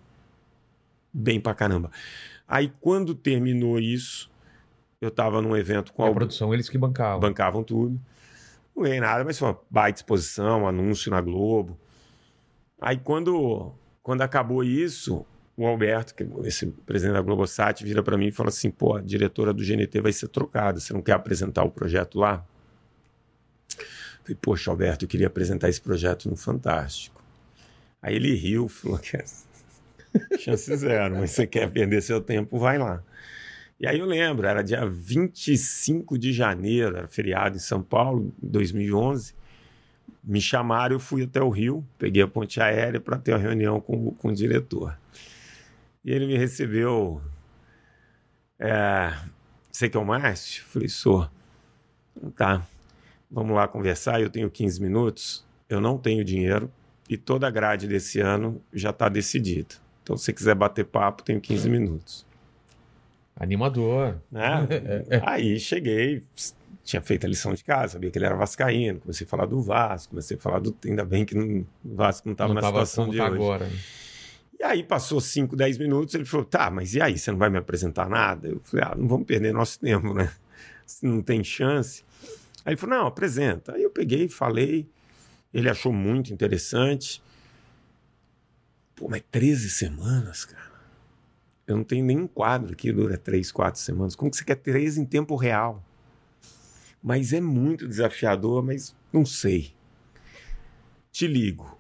bem 1.13 1.39
pra 1.39 1.53
caramba. 1.53 1.89
Aí 2.47 2.71
quando 2.81 3.15
terminou 3.15 3.79
isso, 3.79 4.29
eu 5.01 5.11
tava 5.11 5.41
num 5.41 5.55
evento 5.55 5.93
com 5.93 6.03
a 6.03 6.07
algum- 6.07 6.19
produção, 6.19 6.53
eles 6.53 6.69
que 6.69 6.77
bancavam. 6.77 7.19
bancavam 7.19 7.63
tudo. 7.63 7.99
Não 8.75 8.83
ganhei 8.83 8.99
nada, 8.99 9.23
mas 9.23 9.37
foi 9.39 9.47
uma 9.49 9.59
baita 9.69 9.99
exposição, 9.99 10.67
anúncio 10.67 11.09
na 11.11 11.21
Globo. 11.21 11.77
Aí 12.81 12.97
quando, 12.97 13.71
quando 14.03 14.21
acabou 14.21 14.63
isso, 14.63 15.25
o 15.57 15.65
Alberto, 15.65 16.13
que 16.13 16.23
é 16.23 16.27
esse 16.43 16.65
presidente 16.67 17.13
da 17.15 17.21
Globosat, 17.21 17.81
vira 17.83 18.03
para 18.03 18.17
mim 18.17 18.27
e 18.27 18.31
fala 18.31 18.49
assim: 18.49 18.69
pô, 18.69 18.95
a 18.95 19.01
diretora 19.01 19.53
do 19.53 19.63
GNT 19.63 20.01
vai 20.01 20.11
ser 20.11 20.27
trocada, 20.27 20.79
você 20.79 20.91
não 20.93 21.01
quer 21.01 21.13
apresentar 21.13 21.63
o 21.63 21.71
projeto 21.71 22.19
lá? 22.19 22.45
Falei, 24.23 24.37
poxa, 24.41 24.71
Alberto, 24.71 25.05
eu 25.05 25.09
queria 25.09 25.27
apresentar 25.27 25.69
esse 25.69 25.79
projeto 25.79 26.29
no 26.29 26.35
Fantástico. 26.35 27.21
Aí 28.01 28.15
ele 28.15 28.33
riu, 28.35 28.67
falou 28.67 28.97
que 28.97 29.15
é 29.17 29.23
chance 30.39 30.75
zero, 30.75 31.15
mas 31.17 31.31
você 31.31 31.47
quer 31.47 31.69
perder 31.71 32.01
seu 32.01 32.19
tempo, 32.19 32.57
vai 32.57 32.77
lá. 32.77 33.01
E 33.79 33.87
aí 33.87 33.99
eu 33.99 34.05
lembro, 34.05 34.47
era 34.47 34.63
dia 34.63 34.85
25 34.85 36.17
de 36.17 36.31
janeiro, 36.31 36.97
era 36.97 37.07
feriado 37.07 37.57
em 37.57 37.59
São 37.59 37.83
Paulo, 37.83 38.33
em 38.41 38.47
2011. 38.47 39.33
Me 40.23 40.39
chamaram, 40.41 40.95
eu 40.95 40.99
fui 40.99 41.23
até 41.23 41.41
o 41.41 41.49
Rio, 41.49 41.85
peguei 41.97 42.23
a 42.23 42.27
ponte 42.27 42.61
aérea 42.61 42.99
para 42.99 43.17
ter 43.17 43.33
uma 43.33 43.39
reunião 43.39 43.81
com, 43.81 44.11
com 44.11 44.29
o 44.29 44.33
diretor. 44.33 44.97
E 46.03 46.11
ele 46.11 46.25
me 46.25 46.37
recebeu. 46.37 47.21
É, 48.57 49.13
você 49.71 49.89
que 49.89 49.97
é 49.97 49.99
o 49.99 50.05
Márcio? 50.05 50.63
Falei, 50.63 50.87
sou. 50.87 51.29
Então 52.15 52.31
Tá, 52.31 52.65
vamos 53.29 53.55
lá 53.55 53.67
conversar. 53.67 54.21
Eu 54.21 54.29
tenho 54.29 54.49
15 54.49 54.81
minutos, 54.81 55.45
eu 55.67 55.81
não 55.81 55.97
tenho 55.97 56.23
dinheiro 56.23 56.71
e 57.09 57.17
toda 57.17 57.47
a 57.47 57.51
grade 57.51 57.87
desse 57.87 58.19
ano 58.19 58.61
já 58.73 58.89
está 58.91 59.09
decidida. 59.09 59.75
Então, 60.01 60.15
se 60.15 60.25
você 60.25 60.33
quiser 60.33 60.55
bater 60.55 60.85
papo, 60.85 61.23
tenho 61.23 61.41
15 61.41 61.69
minutos. 61.69 62.24
Animador. 63.35 64.21
né? 64.31 64.67
Aí 65.25 65.59
cheguei, 65.59 66.23
tinha 66.83 67.01
feito 67.01 67.25
a 67.25 67.29
lição 67.29 67.53
de 67.53 67.63
casa, 67.63 67.93
sabia 67.93 68.09
que 68.11 68.17
ele 68.17 68.25
era 68.25 68.35
vascaíno, 68.35 68.99
comecei 68.99 69.25
a 69.25 69.29
falar 69.29 69.45
do 69.45 69.61
Vasco, 69.61 70.11
comecei 70.11 70.37
a 70.37 70.39
falar 70.39 70.59
do... 70.59 70.75
Ainda 70.85 71.03
bem 71.03 71.25
que 71.25 71.35
não- 71.35 71.65
o 71.83 71.95
Vasco 71.95 72.27
não 72.27 72.33
estava 72.33 72.53
na 72.53 72.61
tava 72.61 72.85
situação 72.85 73.09
de 73.11 73.17
tá 73.17 73.25
hoje. 73.25 73.35
agora. 73.35 73.69
E 74.57 74.63
aí 74.63 74.83
passou 74.83 75.19
5, 75.19 75.55
10 75.55 75.77
minutos, 75.77 76.15
ele 76.15 76.23
falou, 76.25 76.45
tá, 76.45 76.71
mas 76.71 76.95
e 76.95 77.01
aí, 77.01 77.17
você 77.17 77.29
não 77.31 77.37
vai 77.37 77.49
me 77.49 77.57
apresentar 77.57 78.07
nada? 78.07 78.47
Eu 78.47 78.61
falei, 78.63 78.85
ah, 78.85 78.95
não 78.95 79.07
vamos 79.07 79.25
perder 79.27 79.53
nosso 79.53 79.79
tempo, 79.79 80.13
né? 80.13 80.31
Se 80.85 81.05
não 81.05 81.21
tem 81.21 81.43
chance. 81.43 82.03
Aí 82.63 82.71
ele 82.73 82.77
falou, 82.77 82.97
não, 82.97 83.07
apresenta. 83.07 83.73
Aí 83.73 83.83
eu 83.83 83.89
peguei, 83.89 84.29
falei, 84.29 84.87
ele 85.53 85.69
achou 85.69 85.91
muito 85.91 86.31
interessante. 86.31 87.21
Pô, 88.95 89.09
mas 89.09 89.21
13 89.29 89.69
semanas, 89.69 90.45
cara. 90.45 90.64
Eu 91.67 91.77
não 91.77 91.83
tenho 91.83 92.05
nenhum 92.05 92.27
quadro 92.27 92.75
que 92.75 92.91
dura 92.91 93.17
3, 93.17 93.51
4 93.51 93.79
semanas. 93.79 94.15
Como 94.15 94.29
que 94.29 94.37
você 94.37 94.43
quer 94.43 94.55
13 94.55 95.01
em 95.01 95.05
tempo 95.05 95.35
real? 95.35 95.83
Mas 97.01 97.33
é 97.33 97.41
muito 97.41 97.87
desafiador, 97.87 98.63
mas 98.63 98.95
não 99.11 99.25
sei. 99.25 99.73
Te 101.11 101.27
ligo. 101.27 101.77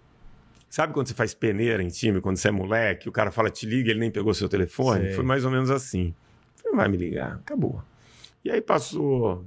Sabe 0.69 0.93
quando 0.93 1.07
você 1.07 1.13
faz 1.13 1.33
peneira 1.33 1.81
em 1.81 1.87
time, 1.87 2.19
quando 2.19 2.37
você 2.37 2.49
é 2.49 2.51
moleque, 2.51 3.07
o 3.07 3.11
cara 3.11 3.31
fala 3.31 3.49
te 3.49 3.65
liga, 3.65 3.91
ele 3.91 3.99
nem 3.99 4.11
pegou 4.11 4.33
seu 4.33 4.49
telefone? 4.49 5.05
Sei. 5.05 5.13
Foi 5.13 5.23
mais 5.23 5.45
ou 5.45 5.51
menos 5.51 5.71
assim. 5.71 6.13
Falei, 6.55 6.75
vai 6.75 6.87
me 6.89 6.97
ligar, 6.97 7.35
acabou. 7.35 7.81
E 8.43 8.51
aí 8.51 8.61
passou 8.61 9.45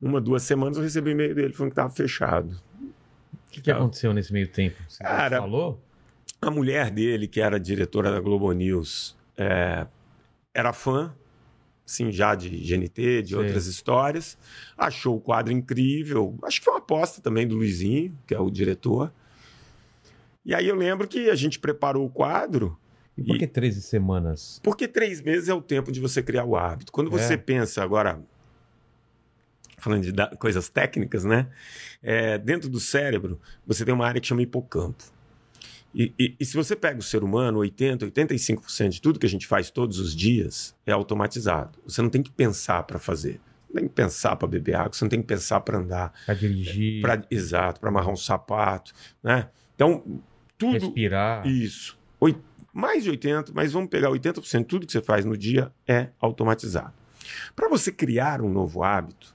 uma, 0.00 0.20
duas 0.20 0.42
semanas, 0.42 0.76
eu 0.76 0.82
recebi 0.82 1.12
e-mail 1.12 1.34
dele 1.34 1.52
falando 1.52 1.70
que 1.70 1.80
estava 1.80 1.94
fechado. 1.94 2.60
O 2.82 3.50
que, 3.50 3.60
que 3.60 3.70
aconteceu 3.70 4.12
nesse 4.12 4.32
meio 4.32 4.48
tempo? 4.48 4.76
Você 4.88 5.02
Cara, 5.02 5.38
falou? 5.38 5.80
A 6.46 6.50
mulher 6.50 6.90
dele, 6.90 7.26
que 7.26 7.40
era 7.40 7.58
diretora 7.58 8.10
da 8.10 8.20
Globo 8.20 8.50
News, 8.52 9.16
é, 9.36 9.86
era 10.52 10.72
fã 10.72 11.14
assim, 11.86 12.10
já 12.10 12.34
de 12.34 12.48
GNT, 12.48 13.22
de 13.22 13.28
Sei. 13.30 13.36
outras 13.38 13.66
histórias. 13.66 14.38
Achou 14.76 15.16
o 15.16 15.20
quadro 15.20 15.52
incrível. 15.52 16.34
Acho 16.42 16.58
que 16.60 16.64
foi 16.64 16.72
uma 16.74 16.78
aposta 16.78 17.20
também 17.20 17.46
do 17.46 17.56
Luizinho, 17.56 18.16
que 18.26 18.34
é 18.34 18.40
o 18.40 18.48
diretor. 18.50 19.12
E 20.46 20.54
aí 20.54 20.66
eu 20.66 20.74
lembro 20.76 21.06
que 21.06 21.28
a 21.28 21.34
gente 21.34 21.58
preparou 21.58 22.06
o 22.06 22.10
quadro. 22.10 22.78
E 23.18 23.22
por 23.22 23.36
que 23.38 23.46
13 23.46 23.82
semanas? 23.82 24.60
Porque 24.62 24.88
três 24.88 25.20
meses 25.20 25.48
é 25.50 25.54
o 25.54 25.60
tempo 25.60 25.92
de 25.92 26.00
você 26.00 26.22
criar 26.22 26.44
o 26.44 26.56
hábito. 26.56 26.90
Quando 26.90 27.10
você 27.10 27.34
É. 27.34 27.36
pensa 27.36 27.82
agora, 27.82 28.18
falando 29.78 30.02
de 30.04 30.12
da- 30.12 30.34
coisas 30.36 30.68
técnicas, 30.70 31.22
né? 31.24 31.48
É, 32.02 32.38
dentro 32.38 32.68
do 32.70 32.80
cérebro, 32.80 33.38
você 33.66 33.84
tem 33.84 33.92
uma 33.94 34.06
área 34.06 34.20
que 34.20 34.26
chama 34.26 34.42
hipocampo. 34.42 35.04
E, 35.94 36.12
e- 36.18 36.36
e 36.40 36.44
se 36.44 36.56
você 36.56 36.74
pega 36.74 36.98
o 36.98 37.02
ser 37.02 37.22
humano, 37.22 37.58
80, 37.60 38.04
85% 38.06 38.88
de 38.88 39.00
tudo 39.00 39.18
que 39.18 39.26
a 39.26 39.28
gente 39.28 39.46
faz 39.46 39.70
todos 39.70 39.98
os 40.00 40.14
dias 40.14 40.74
é 40.84 40.92
automatizado. 40.92 41.78
Você 41.86 42.02
não 42.02 42.10
tem 42.10 42.22
que 42.22 42.32
pensar 42.32 42.82
para 42.82 42.98
fazer. 42.98 43.40
Você 43.68 43.74
não 43.74 43.80
tem 43.80 43.88
que 43.88 43.94
pensar 43.94 44.36
para 44.36 44.48
beber 44.48 44.74
água, 44.76 44.92
você 44.92 45.04
não 45.04 45.08
tem 45.10 45.20
que 45.20 45.26
pensar 45.28 45.60
para 45.60 45.78
andar. 45.78 46.12
Pra 46.26 46.34
dirigir, 46.34 47.00
Pra, 47.00 47.22
exato, 47.30 47.80
para 47.80 47.88
amarrar 47.90 48.10
um 48.12 48.16
sapato, 48.16 48.92
né? 49.22 49.48
Então, 49.74 50.02
tudo. 50.58 50.72
respirar. 50.72 51.46
Isso. 51.46 51.96
Oi- 52.20 52.36
mais 52.72 53.04
de 53.04 53.10
80, 53.10 53.52
mas 53.54 53.72
vamos 53.72 53.88
pegar 53.88 54.10
80%, 54.10 54.66
tudo 54.66 54.86
que 54.86 54.92
você 54.92 55.00
faz 55.00 55.24
no 55.24 55.36
dia 55.36 55.70
é 55.86 56.08
automatizado. 56.20 56.92
Para 57.54 57.68
você 57.68 57.92
criar 57.92 58.42
um 58.42 58.48
novo 58.48 58.82
hábito, 58.82 59.32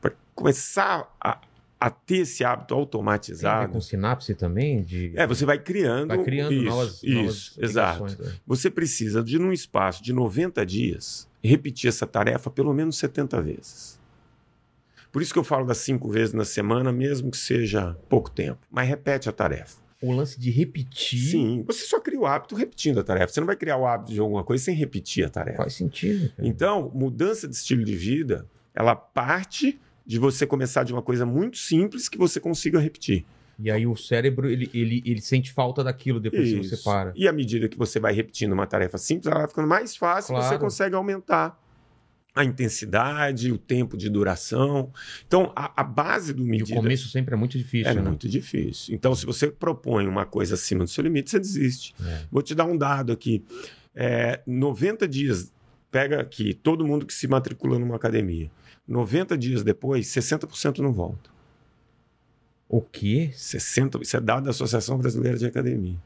para 0.00 0.12
começar 0.34 1.12
a, 1.20 1.40
a 1.78 1.90
ter 1.90 2.18
esse 2.18 2.42
hábito 2.42 2.74
automatizado, 2.74 3.72
com 3.72 3.80
sinapse 3.80 4.34
também? 4.34 4.82
De... 4.82 5.12
é, 5.14 5.26
você 5.26 5.44
vai 5.44 5.58
criando. 5.58 6.08
Vai 6.08 6.22
criando 6.22 6.52
isso, 6.52 6.64
novas, 6.64 7.02
isso, 7.02 7.14
novas 7.14 7.58
exato. 7.58 8.04
né? 8.04 8.32
Você 8.46 8.70
precisa 8.70 9.22
de, 9.22 9.38
num 9.38 9.52
espaço 9.52 10.02
de 10.02 10.12
90 10.12 10.64
dias, 10.64 11.28
repetir 11.42 11.88
essa 11.88 12.06
tarefa 12.06 12.50
pelo 12.50 12.72
menos 12.72 12.96
70 12.98 13.42
vezes. 13.42 14.00
Por 15.12 15.22
isso 15.22 15.32
que 15.32 15.38
eu 15.38 15.44
falo 15.44 15.64
das 15.64 15.78
cinco 15.78 16.10
vezes 16.10 16.34
na 16.34 16.44
semana, 16.44 16.92
mesmo 16.92 17.30
que 17.30 17.38
seja 17.38 17.96
pouco 18.08 18.30
tempo. 18.30 18.58
Mas 18.70 18.88
repete 18.88 19.28
a 19.28 19.32
tarefa. 19.32 19.78
O 20.02 20.12
lance 20.12 20.38
de 20.38 20.50
repetir 20.50 21.30
Sim, 21.30 21.64
você 21.66 21.86
só 21.86 21.98
cria 22.00 22.20
o 22.20 22.26
hábito 22.26 22.54
repetindo 22.54 23.00
a 23.00 23.02
tarefa. 23.02 23.32
Você 23.32 23.40
não 23.40 23.46
vai 23.46 23.56
criar 23.56 23.78
o 23.78 23.86
hábito 23.86 24.12
de 24.12 24.20
alguma 24.20 24.44
coisa 24.44 24.64
sem 24.64 24.74
repetir 24.74 25.24
a 25.24 25.30
tarefa. 25.30 25.56
faz 25.56 25.72
sentido. 25.72 26.30
cara. 26.36 26.46
Então, 26.46 26.90
mudança 26.94 27.48
de 27.48 27.56
estilo 27.56 27.82
de 27.82 27.96
vida, 27.96 28.46
ela 28.74 28.94
parte 28.94 29.80
de 30.06 30.18
você 30.18 30.46
começar 30.46 30.84
de 30.84 30.92
uma 30.92 31.02
coisa 31.02 31.26
muito 31.26 31.58
simples 31.58 32.08
que 32.08 32.16
você 32.16 32.38
consiga 32.38 32.78
repetir. 32.78 33.24
E 33.58 33.70
aí 33.70 33.86
o 33.86 33.96
cérebro, 33.96 34.48
ele, 34.48 34.70
ele, 34.74 35.02
ele 35.04 35.20
sente 35.20 35.52
falta 35.52 35.82
daquilo 35.82 36.20
depois 36.20 36.48
que 36.48 36.56
você 36.62 36.74
Isso. 36.74 36.84
para. 36.84 37.12
E 37.16 37.26
à 37.26 37.32
medida 37.32 37.68
que 37.68 37.76
você 37.76 37.98
vai 37.98 38.12
repetindo 38.12 38.52
uma 38.52 38.66
tarefa 38.66 38.98
simples, 38.98 39.26
ela 39.26 39.40
vai 39.40 39.48
ficando 39.48 39.66
mais 39.66 39.96
fácil, 39.96 40.34
você 40.34 40.48
Claro. 40.48 40.58
consegue 40.60 40.94
aumentar 40.94 41.58
a 42.34 42.44
intensidade, 42.44 43.50
o 43.50 43.56
tempo 43.56 43.96
de 43.96 44.10
duração. 44.10 44.92
Então, 45.26 45.50
a, 45.56 45.80
a 45.80 45.82
base 45.82 46.34
do 46.34 46.42
E 46.42 46.46
o 46.46 46.48
medida 46.50 46.76
começo 46.76 47.08
sempre 47.08 47.34
é 47.34 47.36
muito 47.36 47.56
difícil, 47.56 47.90
é 47.90 47.94
né? 47.94 48.02
muito 48.02 48.28
difícil. 48.28 48.94
Então, 48.94 49.14
se 49.14 49.24
você 49.24 49.50
propõe 49.50 50.06
uma 50.06 50.26
coisa 50.26 50.54
acima 50.54 50.84
do 50.84 50.90
seu 50.90 51.02
limite, 51.02 51.30
você 51.30 51.38
desiste. 51.38 51.94
É. 52.04 52.24
Vou 52.30 52.42
te 52.42 52.54
dar 52.54 52.66
um 52.66 52.76
dado 52.76 53.10
aqui. 53.10 53.42
É, 53.94 54.42
90 54.46 55.08
dias, 55.08 55.50
pega 55.90 56.20
aqui 56.20 56.52
todo 56.52 56.86
mundo 56.86 57.06
que 57.06 57.14
se 57.14 57.26
matricula 57.26 57.78
numa 57.78 57.96
academia. 57.96 58.50
90 58.86 59.36
dias 59.36 59.62
depois, 59.62 60.06
60% 60.08 60.78
não 60.78 60.92
volta. 60.92 61.30
O 62.68 62.80
quê? 62.80 63.30
60, 63.34 63.98
isso 64.02 64.16
é 64.16 64.20
dado 64.20 64.44
da 64.44 64.50
Associação 64.50 64.98
Brasileira 64.98 65.38
de 65.38 65.46
Academia. 65.46 65.96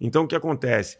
Então, 0.00 0.24
o 0.24 0.26
que 0.28 0.34
acontece? 0.34 0.98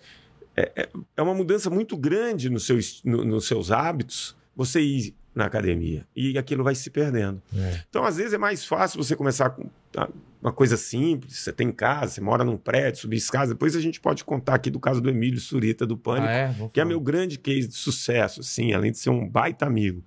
É, 0.56 0.70
é- 0.76 0.88
é 1.16 1.22
uma 1.22 1.34
mudança 1.34 1.68
muito 1.68 1.96
grande 1.96 2.48
no 2.48 2.60
seu, 2.60 2.78
no- 3.04 3.24
nos 3.24 3.46
seus 3.48 3.70
hábitos 3.72 4.36
você 4.54 4.80
ir 4.80 5.14
na 5.34 5.46
academia. 5.46 6.06
E 6.14 6.38
aquilo 6.38 6.62
vai 6.62 6.76
se 6.76 6.88
perdendo. 6.90 7.42
É. 7.56 7.80
Então, 7.90 8.04
às 8.04 8.18
vezes, 8.18 8.34
é 8.34 8.38
mais 8.38 8.64
fácil 8.64 9.02
você 9.02 9.16
começar 9.16 9.50
com 9.50 9.68
tá, 9.90 10.08
uma 10.40 10.52
coisa 10.52 10.76
simples. 10.76 11.38
Você 11.38 11.52
tem 11.52 11.72
casa, 11.72 12.12
você 12.12 12.20
mora 12.20 12.44
num 12.44 12.56
prédio, 12.56 13.00
subir 13.00 13.16
escada. 13.16 13.48
Depois 13.48 13.74
a 13.74 13.80
gente 13.80 14.00
pode 14.00 14.22
contar 14.24 14.54
aqui 14.54 14.70
do 14.70 14.78
caso 14.78 15.00
do 15.00 15.10
Emílio 15.10 15.40
Surita, 15.40 15.84
do 15.84 15.96
Pânico, 15.96 16.28
Ah, 16.28 16.32
é? 16.32 16.54
Que 16.72 16.80
é 16.80 16.84
meu 16.84 17.00
grande 17.00 17.36
case 17.36 17.66
de 17.66 17.74
sucesso, 17.74 18.40
assim, 18.42 18.72
além 18.72 18.92
de 18.92 18.98
ser 18.98 19.10
um 19.10 19.28
baita 19.28 19.66
amigo. 19.66 20.04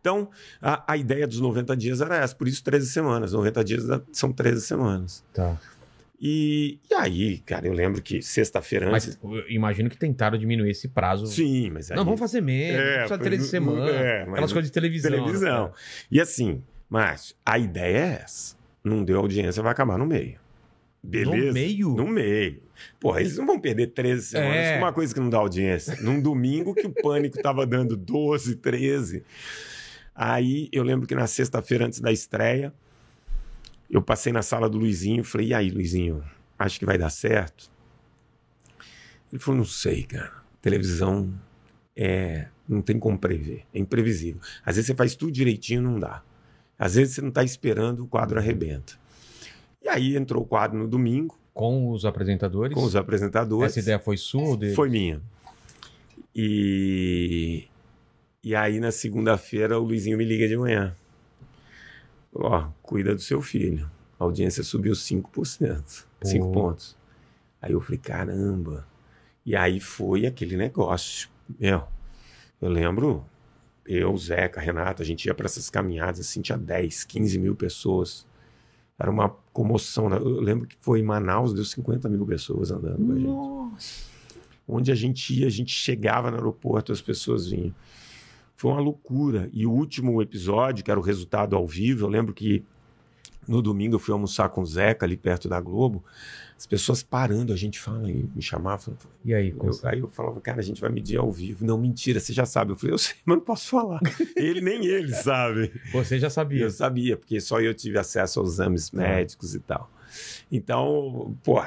Então, 0.00 0.30
a, 0.60 0.92
a 0.92 0.96
ideia 0.96 1.26
dos 1.26 1.40
90 1.40 1.76
dias 1.76 2.00
era 2.00 2.16
essa, 2.16 2.34
por 2.34 2.46
isso 2.48 2.62
13 2.64 2.86
semanas. 2.90 3.32
90 3.32 3.64
dias 3.64 3.84
são 4.12 4.32
13 4.32 4.60
semanas. 4.60 5.24
Tá. 5.34 5.56
E, 6.20 6.78
e 6.90 6.94
aí, 6.94 7.38
cara, 7.38 7.66
eu 7.68 7.72
lembro 7.72 8.02
que 8.02 8.20
sexta-feira 8.20 8.90
Mas 8.90 9.06
antes. 9.06 9.18
eu 9.22 9.48
imagino 9.50 9.88
que 9.88 9.96
tentaram 9.96 10.36
diminuir 10.36 10.70
esse 10.70 10.88
prazo. 10.88 11.26
Sim, 11.28 11.70
mas 11.70 11.90
aí. 11.90 11.96
Não, 11.96 12.04
vamos 12.04 12.18
fazer 12.18 12.40
menos. 12.40 12.80
É, 12.80 13.06
foi 13.06 13.18
13 13.18 13.42
no- 13.44 13.48
semanas. 13.48 13.94
é, 13.94 14.18
mas 14.24 14.32
aquelas 14.32 14.52
coisas 14.52 14.68
de 14.68 14.72
televisão. 14.74 15.10
televisão. 15.12 15.66
né? 15.66 15.72
E 16.10 16.20
assim, 16.20 16.60
Márcio, 16.90 17.36
a 17.46 17.56
ideia 17.58 17.96
é 17.98 18.20
essa. 18.24 18.56
Não 18.82 19.04
deu 19.04 19.18
audiência, 19.18 19.62
vai 19.62 19.70
acabar 19.70 19.96
no 19.96 20.06
meio. 20.06 20.40
Beleza? 21.00 21.46
No 21.46 21.52
meio? 21.52 21.88
No 21.90 22.08
meio. 22.08 22.62
Porra, 23.00 23.20
eles 23.20 23.36
não 23.36 23.46
vão 23.46 23.58
perder 23.60 23.88
13 23.88 24.26
semanas 24.26 24.56
É. 24.56 24.78
uma 24.78 24.92
coisa 24.92 25.12
que 25.14 25.20
não 25.20 25.30
dá 25.30 25.38
audiência. 25.38 25.96
Num 26.00 26.20
domingo 26.20 26.74
que 26.74 26.86
o 26.86 26.90
pânico 26.92 27.40
tava 27.42 27.66
dando 27.66 27.96
12, 27.96 28.56
13. 28.56 29.24
Aí 30.14 30.68
eu 30.72 30.82
lembro 30.82 31.06
que 31.06 31.14
na 31.14 31.26
sexta-feira 31.26 31.86
antes 31.86 32.00
da 32.00 32.10
estreia, 32.10 32.72
eu 33.90 34.02
passei 34.02 34.32
na 34.32 34.42
sala 34.42 34.68
do 34.68 34.78
Luizinho 34.78 35.20
e 35.20 35.24
falei: 35.24 35.48
e 35.48 35.54
aí, 35.54 35.70
Luizinho, 35.70 36.24
acho 36.58 36.78
que 36.78 36.84
vai 36.84 36.98
dar 36.98 37.10
certo? 37.10 37.70
Ele 39.32 39.40
falou: 39.40 39.58
não 39.58 39.64
sei, 39.64 40.02
cara. 40.04 40.32
Televisão 40.60 41.32
é. 41.96 42.48
Não 42.68 42.82
tem 42.82 42.98
como 42.98 43.18
prever. 43.18 43.64
É 43.72 43.78
imprevisível. 43.78 44.40
Às 44.64 44.76
vezes 44.76 44.88
você 44.88 44.94
faz 44.94 45.14
tudo 45.14 45.32
direitinho, 45.32 45.80
não 45.80 45.98
dá. 45.98 46.22
Às 46.78 46.96
vezes 46.96 47.14
você 47.14 47.22
não 47.22 47.30
está 47.30 47.42
esperando, 47.42 48.04
o 48.04 48.06
quadro 48.06 48.38
arrebenta. 48.38 48.92
E 49.82 49.88
aí 49.88 50.16
entrou 50.16 50.42
o 50.42 50.46
quadro 50.46 50.78
no 50.78 50.86
domingo, 50.86 51.38
Com 51.58 51.90
os 51.90 52.04
apresentadores. 52.04 52.72
com 52.72 52.84
os 52.84 52.94
apresentadores. 52.94 53.72
Essa 53.72 53.80
ideia 53.80 53.98
foi 53.98 54.16
sua 54.16 54.50
ou 54.50 54.56
dele? 54.56 54.76
Foi 54.76 54.88
minha. 54.88 55.20
E, 56.32 57.66
e 58.44 58.54
aí, 58.54 58.78
na 58.78 58.92
segunda-feira, 58.92 59.76
o 59.76 59.82
Luizinho 59.82 60.16
me 60.16 60.24
liga 60.24 60.46
de 60.46 60.56
manhã. 60.56 60.94
Ó, 62.32 62.68
cuida 62.80 63.12
do 63.12 63.20
seu 63.20 63.42
filho. 63.42 63.90
A 64.20 64.22
audiência 64.22 64.62
subiu 64.62 64.92
5%. 64.92 66.04
5 66.22 66.46
Pô. 66.46 66.52
pontos. 66.52 66.96
Aí 67.60 67.72
eu 67.72 67.80
falei, 67.80 67.98
caramba. 67.98 68.86
E 69.44 69.56
aí 69.56 69.80
foi 69.80 70.26
aquele 70.26 70.56
negócio. 70.56 71.28
Meu, 71.58 71.82
eu 72.62 72.68
lembro, 72.68 73.26
eu, 73.84 74.16
Zeca, 74.16 74.60
Renata, 74.60 75.02
a 75.02 75.06
gente 75.06 75.26
ia 75.26 75.34
para 75.34 75.46
essas 75.46 75.68
caminhadas 75.68 76.20
assim, 76.20 76.40
tinha 76.40 76.56
10, 76.56 77.02
15 77.02 77.36
mil 77.36 77.56
pessoas. 77.56 78.24
Era 78.96 79.10
uma 79.10 79.34
comoção. 79.58 80.08
né? 80.08 80.16
Eu 80.16 80.40
lembro 80.40 80.68
que 80.68 80.76
foi 80.80 81.00
em 81.00 81.02
Manaus, 81.02 81.52
deu 81.52 81.64
50 81.64 82.08
mil 82.08 82.24
pessoas 82.24 82.70
andando 82.70 83.04
com 83.04 83.12
a 83.12 83.16
gente 83.16 83.26
Nossa. 83.26 84.04
onde 84.68 84.92
a 84.92 84.94
gente 84.94 85.34
ia, 85.34 85.48
a 85.48 85.50
gente 85.50 85.72
chegava 85.72 86.30
no 86.30 86.36
aeroporto, 86.36 86.92
as 86.92 87.00
pessoas 87.00 87.48
vinham. 87.48 87.74
Foi 88.54 88.70
uma 88.70 88.80
loucura. 88.80 89.50
E 89.52 89.66
o 89.66 89.72
último 89.72 90.22
episódio, 90.22 90.84
que 90.84 90.90
era 90.90 90.98
o 90.98 91.02
resultado 91.02 91.56
ao 91.56 91.66
vivo, 91.66 92.06
eu 92.06 92.08
lembro 92.08 92.32
que 92.32 92.62
no 93.48 93.62
domingo 93.62 93.94
eu 93.94 93.98
fui 93.98 94.12
almoçar 94.12 94.48
com 94.50 94.60
o 94.60 94.66
Zeca 94.66 95.06
ali 95.06 95.16
perto 95.16 95.48
da 95.48 95.60
Globo, 95.60 96.04
as 96.56 96.66
pessoas 96.66 97.02
parando, 97.02 97.52
a 97.52 97.56
gente 97.56 97.78
fala, 97.78 98.10
e 98.10 98.28
me 98.34 98.42
chamavam. 98.42 98.96
E 99.24 99.32
aí? 99.32 99.54
Eu, 99.58 99.70
aí 99.84 100.00
eu 100.00 100.08
falava, 100.08 100.40
cara, 100.40 100.58
a 100.58 100.62
gente 100.62 100.80
vai 100.80 100.90
medir 100.90 101.16
ao 101.16 101.30
vivo. 101.30 101.64
Não, 101.64 101.78
mentira, 101.78 102.20
você 102.20 102.32
já 102.32 102.44
sabe. 102.44 102.72
Eu 102.72 102.76
falei, 102.76 102.94
eu 102.94 102.98
sei, 102.98 103.14
mas 103.24 103.38
não 103.38 103.44
posso 103.44 103.70
falar. 103.70 104.00
ele 104.36 104.60
nem 104.60 104.84
ele 104.84 105.14
sabe. 105.14 105.72
Você 105.92 106.18
já 106.18 106.28
sabia. 106.28 106.64
Eu 106.64 106.70
sabia, 106.70 107.16
porque 107.16 107.40
só 107.40 107.60
eu 107.60 107.72
tive 107.72 107.98
acesso 107.98 108.40
aos 108.40 108.54
exames 108.54 108.90
médicos 108.90 109.54
e 109.54 109.60
tal. 109.60 109.90
Então, 110.50 111.36
pô, 111.44 111.62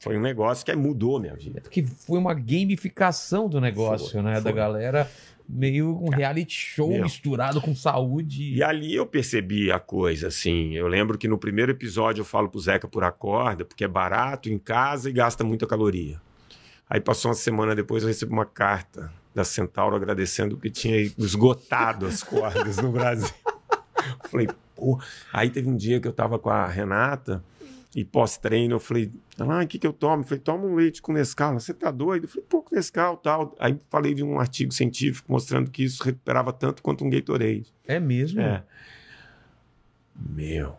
foi 0.00 0.18
um 0.18 0.22
negócio 0.22 0.64
que 0.64 0.74
mudou 0.74 1.20
minha 1.20 1.34
vida. 1.34 1.58
É 1.58 1.60
porque 1.60 1.82
foi 1.82 2.18
uma 2.18 2.34
gamificação 2.34 3.48
do 3.48 3.60
negócio, 3.60 4.10
Foi, 4.10 4.22
né? 4.22 4.34
Da 4.34 4.42
foi. 4.42 4.52
galera 4.52 5.10
meio 5.48 5.98
um 6.02 6.08
reality 6.08 6.54
show 6.54 6.90
Meu. 6.90 7.02
misturado 7.02 7.60
com 7.60 7.74
saúde. 7.74 8.54
E 8.54 8.62
ali 8.62 8.94
eu 8.94 9.06
percebi 9.06 9.70
a 9.70 9.78
coisa, 9.78 10.28
assim. 10.28 10.74
Eu 10.74 10.86
lembro 10.86 11.16
que 11.16 11.28
no 11.28 11.38
primeiro 11.38 11.72
episódio 11.72 12.22
eu 12.22 12.24
falo 12.24 12.48
pro 12.48 12.60
Zeca 12.60 12.88
por 12.88 13.04
a 13.04 13.12
corda, 13.12 13.64
porque 13.64 13.84
é 13.84 13.88
barato 13.88 14.48
em 14.48 14.58
casa 14.58 15.08
e 15.08 15.12
gasta 15.12 15.44
muita 15.44 15.66
caloria. 15.66 16.20
Aí 16.88 17.00
passou 17.00 17.30
uma 17.30 17.34
semana 17.34 17.74
depois 17.74 18.02
eu 18.02 18.08
recebi 18.08 18.32
uma 18.32 18.46
carta 18.46 19.12
da 19.34 19.44
Centauro 19.44 19.96
agradecendo 19.96 20.56
que 20.56 20.70
tinha 20.70 20.96
esgotado 21.18 22.06
as 22.06 22.22
cordas 22.22 22.78
no 22.78 22.90
Brasil. 22.90 23.34
Falei, 24.30 24.48
pô. 24.74 25.00
Aí 25.32 25.50
teve 25.50 25.68
um 25.68 25.76
dia 25.76 26.00
que 26.00 26.08
eu 26.08 26.12
tava 26.12 26.38
com 26.38 26.48
a 26.48 26.66
Renata 26.66 27.44
e 27.96 28.04
pós-treino 28.04 28.74
eu 28.74 28.78
falei, 28.78 29.10
ah, 29.38 29.62
o 29.62 29.66
que 29.66 29.78
que 29.78 29.86
eu 29.86 29.92
tomo? 29.92 30.22
Eu 30.22 30.26
falei, 30.26 30.38
toma 30.38 30.66
um 30.66 30.74
leite 30.74 31.00
com 31.00 31.14
Nescau. 31.14 31.58
Você 31.58 31.72
tá 31.72 31.90
doido? 31.90 32.24
Eu 32.24 32.28
falei, 32.28 32.44
pô, 32.46 32.62
com 32.62 32.76
Nescau 32.76 33.16
tal. 33.16 33.56
Aí 33.58 33.74
falei 33.88 34.12
de 34.12 34.22
um 34.22 34.38
artigo 34.38 34.70
científico 34.70 35.32
mostrando 35.32 35.70
que 35.70 35.82
isso 35.82 36.04
recuperava 36.04 36.52
tanto 36.52 36.82
quanto 36.82 37.06
um 37.06 37.08
Gatorade. 37.08 37.72
É 37.88 37.98
mesmo? 37.98 38.42
É. 38.42 38.62
Meu, 40.14 40.76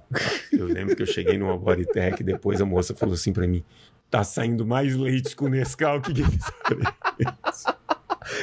eu 0.52 0.66
lembro 0.68 0.96
que 0.96 1.02
eu 1.02 1.08
cheguei 1.08 1.40
numa 1.40 1.58
Bodytech 1.58 2.22
e 2.22 2.24
depois 2.24 2.62
a 2.62 2.66
moça 2.66 2.94
falou 2.94 3.16
assim 3.16 3.34
pra 3.34 3.48
mim: 3.48 3.64
tá 4.12 4.24
saindo 4.24 4.64
mais 4.64 4.96
leite 4.96 5.36
com 5.36 5.48
Nescau 5.48 6.00
que 6.00 6.14
Gatorade. 6.14 6.98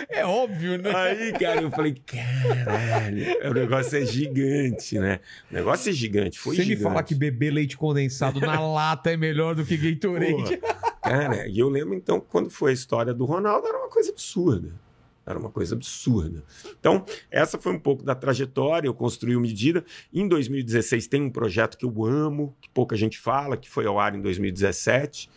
É 0.09 0.24
óbvio, 0.24 0.78
né? 0.78 0.95
Aí, 0.95 1.32
cara, 1.32 1.62
eu 1.62 1.70
falei, 1.70 1.95
caralho, 2.07 3.51
o 3.51 3.55
negócio 3.55 3.99
é 3.99 4.05
gigante, 4.05 4.99
né? 4.99 5.20
O 5.51 5.55
negócio 5.55 5.91
é 5.91 5.93
gigante, 5.93 6.39
foi 6.39 6.57
ele 6.57 6.64
gigante. 6.64 6.82
falar 6.82 7.03
que 7.03 7.14
beber 7.14 7.53
leite 7.53 7.76
condensado 7.76 8.41
na 8.41 8.59
lata 8.61 9.11
é 9.11 9.16
melhor 9.16 9.55
do 9.55 9.64
que 9.64 9.76
Gatorade. 9.76 10.57
Porra. 10.57 10.74
Cara, 11.03 11.47
e 11.47 11.59
eu 11.59 11.68
lembro 11.68 11.95
então 11.95 12.20
quando 12.20 12.51
foi 12.51 12.70
a 12.70 12.74
história 12.74 13.12
do 13.12 13.24
Ronaldo, 13.24 13.66
era 13.66 13.78
uma 13.78 13.91
coisa 13.91 14.11
absurda. 14.11 14.72
Era 15.26 15.39
uma 15.39 15.49
coisa 15.49 15.74
absurda. 15.74 16.45
Então, 16.78 17.05
essa 17.30 17.59
foi 17.59 17.72
um 17.72 17.78
pouco 17.78 18.03
da 18.03 18.14
trajetória, 18.14 18.89
eu 18.89 18.95
construí 18.95 19.35
o 19.35 19.41
Medida. 19.41 19.82
Em 20.12 20.28
2016 20.28 21.07
tem 21.07 21.22
um 21.22 21.30
projeto 21.30 21.78
que 21.78 21.87
eu 21.87 22.05
amo, 22.05 22.55
que 22.61 22.68
pouca 22.68 22.95
gente 22.95 23.18
fala, 23.18 23.57
que 23.57 23.68
foi 23.68 23.87
ao 23.87 23.99
ar 23.99 24.14
em 24.14 24.20
2017, 24.20 25.30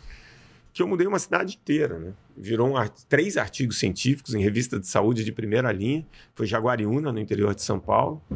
que 0.78 0.82
eu 0.82 0.88
mudei 0.88 1.06
uma 1.06 1.18
cidade 1.18 1.58
inteira, 1.60 1.98
né? 1.98 2.12
Virou 2.36 2.68
um 2.68 2.76
ar- 2.76 2.88
três 2.88 3.36
artigos 3.36 3.78
científicos 3.78 4.34
em 4.34 4.40
revista 4.40 4.78
de 4.78 4.86
saúde 4.86 5.24
de 5.24 5.32
primeira 5.32 5.70
linha. 5.72 6.06
Foi 6.34 6.46
Jaguariúna, 6.46 7.12
no 7.12 7.18
interior 7.18 7.54
de 7.54 7.62
São 7.62 7.78
Paulo. 7.80 8.22
A 8.30 8.34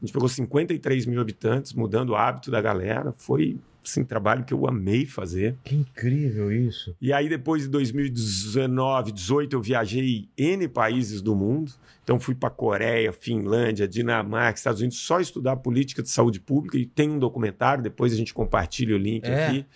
gente 0.00 0.12
pegou 0.12 0.28
53 0.28 1.06
mil 1.06 1.20
habitantes, 1.20 1.72
mudando 1.72 2.10
o 2.10 2.16
hábito 2.16 2.50
da 2.50 2.60
galera. 2.60 3.12
Foi, 3.16 3.56
assim, 3.88 4.04
trabalho 4.04 4.44
que 4.44 4.52
eu 4.52 4.66
amei 4.66 5.06
fazer. 5.06 5.56
Que 5.64 5.74
incrível 5.74 6.52
isso. 6.52 6.94
E 7.00 7.12
aí, 7.12 7.28
depois 7.28 7.62
de 7.62 7.68
2019, 7.68 9.12
18, 9.12 9.54
eu 9.54 9.60
viajei 9.62 10.28
N 10.36 10.68
países 10.68 11.22
do 11.22 11.34
mundo. 11.34 11.72
Então, 12.02 12.18
fui 12.20 12.34
para 12.34 12.50
Coreia, 12.50 13.12
Finlândia, 13.12 13.88
Dinamarca, 13.88 14.56
Estados 14.58 14.80
Unidos, 14.80 14.98
só 14.98 15.20
estudar 15.20 15.56
política 15.56 16.02
de 16.02 16.08
saúde 16.08 16.38
pública. 16.40 16.78
E 16.78 16.86
tem 16.86 17.10
um 17.10 17.18
documentário, 17.18 17.82
depois 17.82 18.12
a 18.12 18.16
gente 18.16 18.32
compartilha 18.32 18.94
o 18.94 18.98
link 18.98 19.24
É. 19.24 19.46
aqui. 19.46 19.66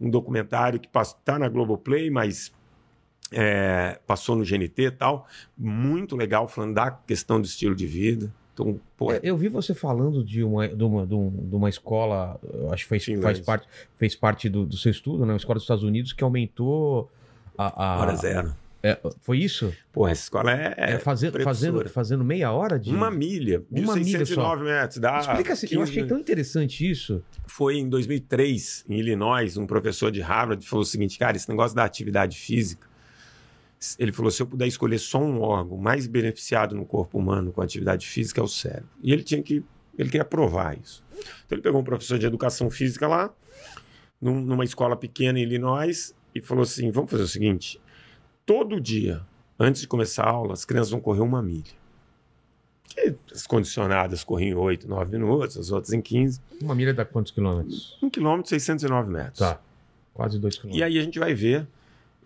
Um 0.00 0.10
documentário 0.10 0.78
que 0.78 0.88
está 0.94 1.38
na 1.38 1.48
Globoplay, 1.48 2.10
mas 2.10 2.52
é, 3.32 3.98
passou 4.06 4.36
no 4.36 4.44
GNT 4.44 4.82
e 4.82 4.90
tal. 4.90 5.26
Muito 5.56 6.16
legal, 6.16 6.46
falando 6.48 6.74
da 6.74 6.90
questão 6.90 7.40
do 7.40 7.46
estilo 7.46 7.74
de 7.74 7.86
vida. 7.86 8.32
Então, 8.60 8.80
pô, 8.96 9.12
É, 9.12 9.20
Eu 9.22 9.36
vi 9.36 9.48
você 9.48 9.72
falando 9.74 10.24
de 10.24 10.42
uma, 10.42 10.66
de 10.68 10.82
uma, 10.84 11.06
de 11.06 11.14
um- 11.14 11.30
de 11.48 11.54
uma 11.54 11.68
escola, 11.68 12.38
eu 12.52 12.72
acho 12.72 12.84
que 12.84 12.88
fez, 12.88 13.20
faz 13.22 13.38
parte, 13.40 13.66
fez 13.96 14.14
parte 14.16 14.48
do, 14.48 14.66
do 14.66 14.76
seu 14.76 14.90
estudo, 14.90 15.24
né? 15.24 15.32
Uma 15.32 15.36
escola 15.36 15.54
dos 15.54 15.64
Estados 15.64 15.84
Unidos 15.84 16.12
que 16.12 16.24
aumentou 16.24 17.10
a. 17.56 17.94
a- 17.96 18.00
hora 18.00 18.16
zero. 18.16 18.54
É, 18.80 18.96
foi 19.22 19.38
isso? 19.38 19.74
Pô, 19.92 20.06
essa 20.06 20.22
escola 20.22 20.52
é, 20.52 20.74
É, 20.76 20.98
fazendo, 21.00 21.32
precursora. 21.32 21.72
fazendo, 21.72 21.88
fazendo 21.90 22.24
meia 22.24 22.52
hora 22.52 22.78
de. 22.78 22.90
Uma 22.94 23.10
milha, 23.10 23.62
Uma 23.72 23.96
milha 23.96 24.20
1.609 24.20 24.62
metros. 24.62 24.98
Dá 25.00 25.18
Explica 25.18 25.52
assim, 25.52 25.66
eu 25.66 25.80
15 25.80 25.90
achei 25.90 26.04
tão 26.06 26.16
interessante 26.18 26.88
isso. 26.88 27.20
Foi 27.46 27.76
em 27.76 27.88
2003, 27.88 28.84
em 28.88 28.98
Illinois, 28.98 29.56
um 29.56 29.66
professor 29.66 30.12
de 30.12 30.20
Harvard 30.20 30.64
falou 30.64 30.82
o 30.82 30.86
seguinte, 30.86 31.18
cara, 31.18 31.36
esse 31.36 31.48
negócio 31.48 31.74
da 31.76 31.82
atividade 31.84 32.38
física, 32.38 32.86
ele 33.98 34.12
falou, 34.12 34.30
se 34.30 34.42
eu 34.42 34.46
puder 34.46 34.66
escolher 34.66 34.98
só 34.98 35.18
um 35.20 35.40
órgão 35.40 35.76
mais 35.76 36.06
beneficiado 36.06 36.74
no 36.74 36.84
corpo 36.84 37.18
humano 37.18 37.52
com 37.52 37.60
atividade 37.62 38.06
física 38.06 38.40
é 38.40 38.44
o 38.44 38.48
cérebro. 38.48 38.88
E 39.02 39.12
ele 39.12 39.22
tinha 39.22 39.42
que, 39.42 39.62
ele 39.96 40.08
queria 40.10 40.24
provar 40.24 40.76
isso. 40.78 41.04
Então 41.46 41.56
ele 41.56 41.62
pegou 41.62 41.80
um 41.80 41.84
professor 41.84 42.18
de 42.18 42.26
educação 42.26 42.70
física 42.70 43.06
lá, 43.06 43.32
num- 44.20 44.40
numa 44.40 44.64
escola 44.64 44.96
pequena 44.96 45.38
em 45.38 45.42
Illinois, 45.42 46.14
e 46.34 46.40
falou 46.40 46.62
assim, 46.62 46.90
vamos 46.90 47.10
fazer 47.10 47.22
o 47.22 47.28
seguinte, 47.28 47.80
todo 48.44 48.80
dia, 48.80 49.22
antes 49.58 49.80
de 49.80 49.86
começar 49.86 50.24
a 50.24 50.30
aula, 50.30 50.52
as 50.54 50.64
crianças 50.64 50.90
vão 50.90 51.00
correr 51.00 51.20
uma 51.20 51.40
milha. 51.42 51.78
Que 52.84 53.14
as 53.32 53.46
condicionadas 53.46 54.24
corriam 54.24 54.50
em 54.50 54.54
8, 54.54 54.88
9 54.88 55.12
minutos, 55.12 55.56
as 55.58 55.70
outras 55.70 55.92
em 55.92 56.00
15. 56.00 56.40
Uma 56.62 56.74
milha 56.74 56.94
dá 56.94 57.04
quantos 57.04 57.30
quilômetros? 57.32 57.96
1 58.02 58.10
km 58.10 58.40
e 58.44 58.48
609 58.48 59.10
metros. 59.10 59.38
Tá. 59.38 59.60
Quase 60.14 60.38
dois 60.38 60.54
E 60.54 60.60
quilômetros. 60.60 60.86
aí 60.86 60.98
a 60.98 61.02
gente 61.02 61.18
vai 61.18 61.34
ver 61.34 61.66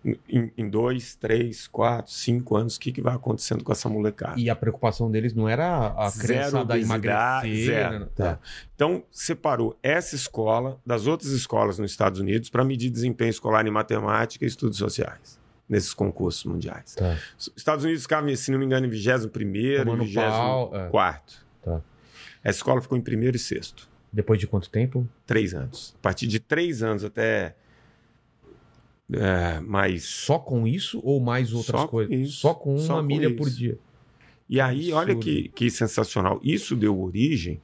em, 0.04 0.52
em 0.56 0.68
dois, 0.68 1.14
três, 1.14 1.68
quatro, 1.68 2.12
cinco 2.12 2.56
anos 2.56 2.76
o 2.76 2.80
que, 2.80 2.90
que 2.90 3.00
vai 3.00 3.14
acontecendo 3.14 3.62
com 3.62 3.70
essa 3.70 3.88
molecada. 3.88 4.38
E 4.38 4.50
a 4.50 4.56
preocupação 4.56 5.10
deles 5.10 5.32
não 5.32 5.48
era 5.48 5.88
a 5.88 6.10
criançada 6.10 6.74
obesidade, 6.74 7.48
emagrecer. 7.48 7.66
zero. 7.66 8.00
né? 8.00 8.08
Tá. 8.14 8.38
Então, 8.74 9.04
separou 9.10 9.78
essa 9.82 10.14
escola 10.14 10.78
das 10.84 11.06
outras 11.06 11.30
escolas 11.30 11.78
nos 11.78 11.90
Estados 11.90 12.18
Unidos 12.18 12.50
para 12.50 12.64
medir 12.64 12.90
desempenho 12.90 13.30
escolar 13.30 13.66
em 13.66 13.70
matemática 13.70 14.44
e 14.44 14.48
estudos 14.48 14.78
sociais, 14.78 15.38
nesses 15.68 15.94
concursos 15.94 16.44
mundiais. 16.44 16.94
Tá. 16.96 17.16
Os 17.38 17.52
Estados 17.56 17.84
Unidos 17.84 18.02
ficava, 18.02 18.34
se 18.34 18.50
não 18.50 18.58
me 18.58 18.64
engano, 18.64 18.86
em 18.86 18.90
21º 18.90 19.84
Tomando 19.84 20.02
e 20.02 20.06
24 20.06 20.32
pau, 20.32 20.70
é. 20.74 20.88
quarto. 20.88 21.46
Tá. 21.62 21.80
Essa 22.42 22.58
escola 22.58 22.80
ficou 22.80 22.98
em 22.98 23.02
primeiro 23.02 23.36
e 23.36 23.40
sexto. 23.40 23.88
Depois 24.12 24.38
de 24.38 24.46
quanto 24.46 24.68
tempo? 24.68 25.08
Três 25.24 25.54
anos. 25.54 25.94
A 26.00 26.02
partir 26.02 26.26
de 26.26 26.38
três 26.38 26.82
anos 26.82 27.02
até 27.04 27.54
é, 29.14 29.60
mais 29.60 30.04
Só 30.04 30.38
com 30.38 30.66
isso 30.66 31.00
ou 31.02 31.20
mais 31.20 31.52
outras 31.52 31.80
Só 31.82 31.86
coisas? 31.88 32.14
isso. 32.14 32.40
Só 32.40 32.54
com 32.54 32.74
uma 32.76 32.78
Só 32.80 33.02
milha 33.02 33.34
por 33.34 33.48
dia. 33.48 33.78
E 34.48 34.60
aí, 34.60 34.92
olha 34.92 35.12
Absurdo. 35.12 35.24
que, 35.24 35.48
que 35.48 35.70
sensacional. 35.70 36.40
Isso 36.42 36.76
deu 36.76 37.00
origem 37.00 37.60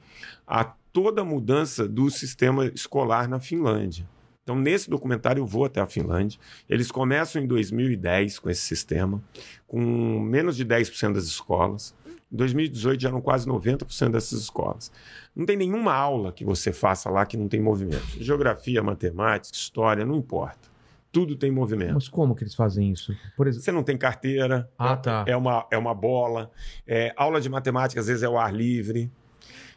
a 0.47 0.63
toda 0.91 1.21
a 1.21 1.25
mudança 1.25 1.87
do 1.87 2.09
sistema 2.09 2.65
escolar 2.65 3.27
na 3.27 3.39
Finlândia. 3.39 4.07
Então, 4.43 4.55
nesse 4.59 4.89
documentário, 4.89 5.41
eu 5.41 5.45
vou 5.45 5.65
até 5.65 5.79
a 5.79 5.85
Finlândia. 5.85 6.39
Eles 6.67 6.89
começam 6.89 7.39
em 7.39 7.45
2010 7.45 8.39
com 8.39 8.49
esse 8.49 8.61
sistema, 8.61 9.21
com 9.67 9.79
menos 10.19 10.55
de 10.55 10.65
10% 10.65 11.13
das 11.13 11.25
escolas. 11.25 11.93
Em 12.31 12.35
2018 12.35 12.99
já 13.01 13.09
eram 13.09 13.21
quase 13.21 13.47
90% 13.47 14.09
dessas 14.09 14.41
escolas. 14.41 14.91
Não 15.35 15.45
tem 15.45 15.55
nenhuma 15.55 15.93
aula 15.93 16.31
que 16.31 16.43
você 16.43 16.71
faça 16.73 17.09
lá 17.11 17.25
que 17.27 17.37
não 17.37 17.47
tem 17.47 17.61
movimento. 17.61 18.17
Geografia, 18.19 18.81
matemática, 18.81 19.55
história, 19.55 20.03
não 20.03 20.15
importa. 20.15 20.68
Tudo 21.11 21.35
tem 21.35 21.49
movimento. 21.51 21.93
Mas 21.95 22.07
como 22.07 22.35
que 22.35 22.43
eles 22.43 22.53
fazem 22.53 22.91
isso? 22.91 23.15
Por 23.35 23.47
exemplo. 23.47 23.63
Você 23.65 23.71
não 23.71 23.81
tem 23.83 23.97
carteira, 23.97 24.69
Ah, 24.77 24.95
tá. 24.95 25.23
é 25.27 25.35
uma, 25.35 25.65
é 25.71 25.77
uma 25.77 25.93
bola. 25.95 26.51
É, 26.87 27.11
aula 27.17 27.41
de 27.41 27.49
matemática, 27.49 27.99
às 27.99 28.07
vezes, 28.07 28.21
é 28.21 28.27
ao 28.27 28.37
ar 28.37 28.53
livre. 28.53 29.11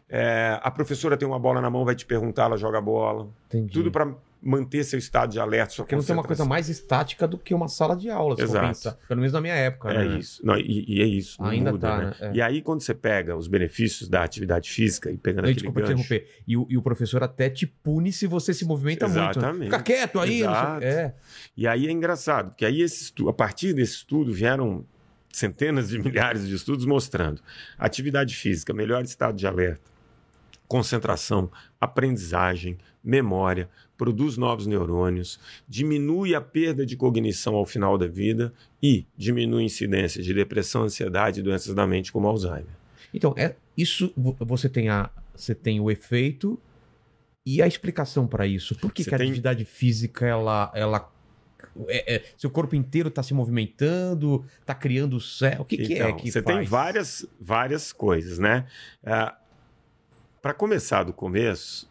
É, 0.09 0.59
a 0.62 0.70
professora 0.70 1.16
tem 1.16 1.26
uma 1.26 1.39
bola 1.39 1.61
na 1.62 1.70
mão, 1.70 1.87
vai 1.87 1.95
te 1.95 2.05
perguntar, 2.05 2.45
ela 2.45 2.59
joga 2.59 2.76
a 2.78 2.83
bola. 2.83 3.28
Entendi. 3.47 3.72
Tudo 3.72 3.91
para 3.91 4.14
manter 4.43 4.82
seu 4.82 4.99
estado 4.99 5.30
de 5.30 5.38
alerta, 5.38 5.72
sua 5.72 5.84
Porque 5.84 5.95
não 5.95 6.03
tem 6.03 6.16
uma 6.16 6.24
coisa 6.24 6.45
mais 6.45 6.68
estática 6.68 7.28
do 7.28 7.38
que 7.38 7.55
uma 7.55 7.68
sala 7.68 7.95
de 7.95 8.11
aula, 8.11 8.34
se 8.34 8.43
Exato. 8.43 8.99
Pelo 9.07 9.20
menos 9.20 9.32
na 9.32 9.40
minha 9.40 9.55
época, 9.55 9.90
É 9.93 10.09
né? 10.09 10.18
isso. 10.18 10.45
Não, 10.45 10.57
e, 10.57 10.84
e 10.88 11.01
é 11.01 11.07
isso. 11.07 11.40
Ainda 11.45 11.70
muda, 11.70 11.88
tá, 11.88 11.99
né? 11.99 12.05
né? 12.07 12.14
É. 12.20 12.32
E 12.34 12.43
aí, 12.43 12.61
quando 12.61 12.80
você 12.80 12.93
pega 12.93 13.36
os 13.36 13.47
benefícios 13.47 14.09
da 14.09 14.24
atividade 14.24 14.68
física 14.68 15.11
e 15.12 15.16
pegando 15.16 15.45
aquele 15.45 15.55
desculpa 15.55 15.80
gancho... 15.80 15.93
interromper. 15.93 16.28
E 16.47 16.57
o, 16.57 16.66
e 16.68 16.76
o 16.76 16.82
professor 16.82 17.22
até 17.22 17.49
te 17.49 17.66
pune 17.66 18.12
se 18.12 18.26
você 18.26 18.53
se 18.53 18.64
movimenta 18.64 19.07
muito. 19.07 19.18
né? 19.18 19.30
Exatamente. 19.30 19.64
Fica 19.70 19.82
quieto 19.82 20.18
aí. 20.18 20.40
Exato. 20.40 20.84
É. 20.84 21.14
E 21.57 21.66
aí 21.68 21.86
é 21.86 21.90
engraçado, 21.90 22.51
porque 22.51 22.64
aí 22.64 22.82
esse 22.82 23.12
a 23.28 23.32
partir 23.32 23.72
desse 23.72 23.95
estudo 23.95 24.32
vieram 24.32 24.84
centenas 25.32 25.90
de 25.90 25.99
milhares 26.03 26.47
de 26.49 26.55
estudos 26.55 26.84
mostrando 26.84 27.40
atividade 27.78 28.34
física, 28.34 28.72
melhor 28.74 29.05
estado 29.05 29.36
de 29.36 29.47
alerta, 29.47 29.80
concentração, 30.66 31.51
aprendizagem, 31.80 32.78
memória, 33.05 33.68
produz 34.03 34.36
novos 34.36 34.66
neurônios, 34.66 35.38
diminui 35.68 36.34
a 36.34 36.40
perda 36.40 36.84
de 36.84 36.96
cognição 36.96 37.55
ao 37.55 37.64
final 37.64 37.96
da 37.96 38.09
vida 38.09 38.53
e 38.82 39.07
diminui 39.16 39.62
a 39.62 39.66
incidência 39.66 40.20
de 40.20 40.34
depressão, 40.34 40.82
ansiedade 40.82 41.38
e 41.38 41.42
doenças 41.42 41.72
da 41.72 41.86
mente 41.86 42.11
como 42.11 42.26
Alzheimer. 42.26 42.74
Então, 43.14 43.32
é, 43.36 43.55
isso 43.76 44.12
vo- 44.16 44.36
você 44.40 44.68
tem, 44.68 44.88
a, 44.88 45.09
você 45.36 45.55
tem 45.55 45.78
o 45.78 45.88
efeito 45.88 46.59
e 47.46 47.62
a 47.62 47.66
explicação 47.68 48.26
para 48.26 48.44
isso. 48.44 48.74
Por 48.76 48.92
que, 48.92 49.05
que 49.05 49.14
a 49.14 49.18
tem- 49.18 49.28
atividade 49.28 49.64
física, 49.64 50.26
ela. 50.26 50.72
ela 50.74 51.09
é- 51.86 52.16
é- 52.16 52.22
seu 52.36 52.50
corpo 52.50 52.74
inteiro 52.74 53.09
está 53.09 53.22
se 53.22 53.32
movimentando, 53.32 54.44
está 54.61 54.74
criando 54.74 55.20
céu. 55.20 55.61
O 55.61 55.64
que, 55.64 55.76
que 55.76 55.94
é 55.94 55.98
Então, 56.09 56.16
que 56.16 56.28
você 56.32 56.42
faz? 56.42 56.57
tem 56.59 56.66
várias, 56.66 57.24
várias 57.40 57.92
coisas, 57.92 58.38
né? 58.40 58.66
Para 60.42 60.53
começar 60.55 61.05
do 61.05 61.12
começo, 61.12 61.88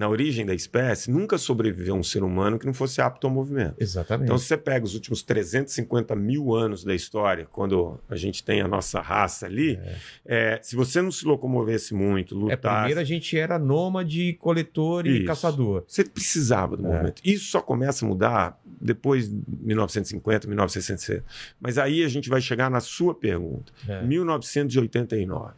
na 0.00 0.08
origem 0.08 0.46
da 0.46 0.54
espécie, 0.54 1.10
nunca 1.10 1.36
sobreviveu 1.36 1.94
um 1.94 2.02
ser 2.02 2.22
humano 2.22 2.58
que 2.58 2.64
não 2.64 2.72
fosse 2.72 3.02
apto 3.02 3.26
ao 3.26 3.30
movimento. 3.32 3.74
Exatamente. 3.78 4.24
Então, 4.24 4.38
se 4.38 4.46
você 4.46 4.56
pega 4.56 4.82
os 4.86 4.94
últimos 4.94 5.22
350 5.22 6.16
mil 6.16 6.54
anos 6.54 6.82
da 6.82 6.94
história, 6.94 7.46
quando 7.52 8.00
a 8.08 8.16
gente 8.16 8.42
tem 8.42 8.62
a 8.62 8.66
nossa 8.66 8.98
raça 9.02 9.44
ali, 9.44 9.78
é, 10.24 10.58
se 10.62 10.74
você 10.74 11.02
não 11.02 11.12
se 11.12 11.26
locomovesse 11.26 11.92
muito, 11.92 12.34
é, 12.34 12.54
lutar, 12.54 12.78
primeiro 12.78 12.98
a 13.00 13.04
gente 13.04 13.36
era 13.36 13.58
nômade, 13.58 14.32
coletor 14.40 15.06
e 15.06 15.18
Isso. 15.18 15.26
caçador. 15.26 15.84
você 15.86 16.02
precisava 16.02 16.78
do 16.78 16.86
É. 16.86 16.88
movimento. 16.90 17.20
Isso 17.22 17.50
só 17.50 17.60
começa 17.60 18.02
a 18.02 18.08
mudar 18.08 18.58
depois 18.80 19.28
de 19.28 19.38
1950, 19.46 20.48
1960. 20.48 21.22
Mas 21.60 21.76
aí 21.76 22.02
a 22.02 22.08
gente 22.08 22.30
vai 22.30 22.40
chegar 22.40 22.70
na 22.70 22.80
sua 22.80 23.14
pergunta. 23.14 23.70
É. 23.86 24.02
1989. 24.02 25.52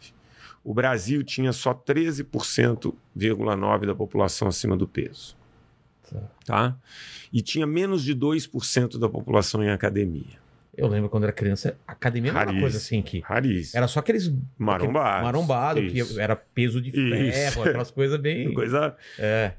O 0.65 0.73
Brasil 0.73 1.25
tinha 1.25 1.53
só 1.53 1.75
13,9% 1.75 3.87
da 3.87 3.95
população 3.95 4.49
acima 4.49 4.77
do 4.77 4.87
peso. 4.87 5.37
Tá. 6.45 6.77
E 7.33 7.41
tinha 7.41 7.67
menos 7.67 8.05
de 8.05 8.15
2% 8.15 8.99
da 8.99 9.09
população 9.09 9.65
em 9.65 9.71
academia. 9.71 10.43
Eu 10.77 10.89
lembro 10.89 11.09
quando 11.11 11.25
era 11.25 11.33
criança, 11.33 11.77
academia 11.87 12.33
não 12.33 12.41
era 12.41 12.51
uma 12.51 12.61
coisa 12.61 12.79
assim 12.79 13.03
que. 13.03 13.21
Raríssimo. 13.21 13.77
Era 13.77 13.87
só 13.87 14.01
aqueles 14.01 14.33
Marombado. 14.57 15.25
marombado, 15.25 15.81
Isso. 15.81 16.15
que 16.15 16.21
era 16.21 16.35
peso 16.35 16.81
de 16.81 16.89
Isso. 16.89 17.33
ferro, 17.33 17.65
aquelas 17.65 17.91
coisas 17.91 18.19
bem. 18.19 18.53
Coisa... 18.55 18.97
É. 19.19 19.53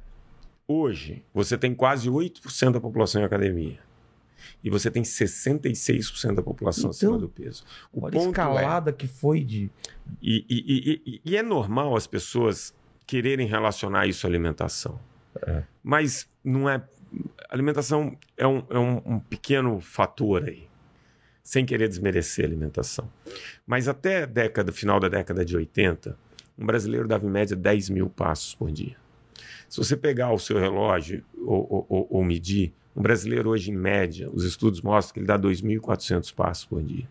Hoje, 0.68 1.24
você 1.34 1.58
tem 1.58 1.76
quase 1.76 2.10
8% 2.10 2.72
da 2.72 2.80
população 2.80 3.22
em 3.22 3.26
academia. 3.26 3.78
E 4.64 4.70
você 4.70 4.90
tem 4.92 5.04
66% 5.04 6.36
da 6.36 6.42
população 6.42 6.82
Então, 6.82 6.90
acima 6.92 7.18
do 7.18 7.30
peso. 7.30 7.64
O 7.92 8.00
Olha 8.06 8.10
a 8.10 8.12
ponto 8.12 8.26
é, 8.26 8.30
escalada 8.30 8.92
que 8.94 9.08
foi 9.08 9.44
de. 9.44 9.70
e, 10.22 10.46
e- 10.50 11.02
e- 11.06 11.22
e- 11.26 11.36
é 11.38 11.44
normal 11.44 11.96
as 11.96 12.08
pessoas 12.08 12.74
quererem 13.06 13.48
relacionar 13.48 14.08
isso 14.08 14.26
à 14.26 14.30
alimentação. 14.30 15.00
Mas 15.84 16.28
não 16.44 16.70
é. 16.70 16.82
Alimentação 17.50 18.18
é, 18.38 18.48
um, 18.48 18.64
é 18.70 18.80
um- 18.80 19.02
um 19.06 19.20
pequeno 19.20 19.80
fator 19.80 20.44
aí. 20.46 20.68
Sem 21.44 21.66
querer 21.66 21.88
desmerecer 21.90 22.46
a 22.46 22.48
alimentação. 22.48 23.12
Mas 23.68 23.88
até 23.88 24.24
a 24.24 24.26
década, 24.26 24.72
final 24.72 25.00
da 25.00 25.10
década 25.10 25.44
de 25.44 25.56
80, 25.58 26.18
um 26.58 26.66
brasileiro 26.66 27.08
dava 27.08 27.26
em 27.26 27.30
média 27.30 27.56
10 27.56 27.90
mil 27.90 28.10
passos 28.10 28.56
por 28.56 28.72
dia. 28.72 28.96
Se 29.68 29.78
você 29.78 29.98
pegar 29.98 30.32
o 30.32 30.40
seu 30.40 30.58
relógio 30.58 31.24
ou- 31.38 31.86
ou- 31.90 32.08
ou 32.10 32.24
medir, 32.24 32.74
um 32.96 33.02
brasileiro 33.02 33.50
hoje, 33.50 33.72
em 33.72 33.76
média, 33.76 34.30
os 34.32 34.44
estudos 34.44 34.82
mostram 34.82 35.14
que 35.14 35.20
ele 35.20 35.28
dá 35.28 35.38
2.400 35.38 36.34
passos 36.34 36.66
por 36.66 36.82
dia. 36.84 37.08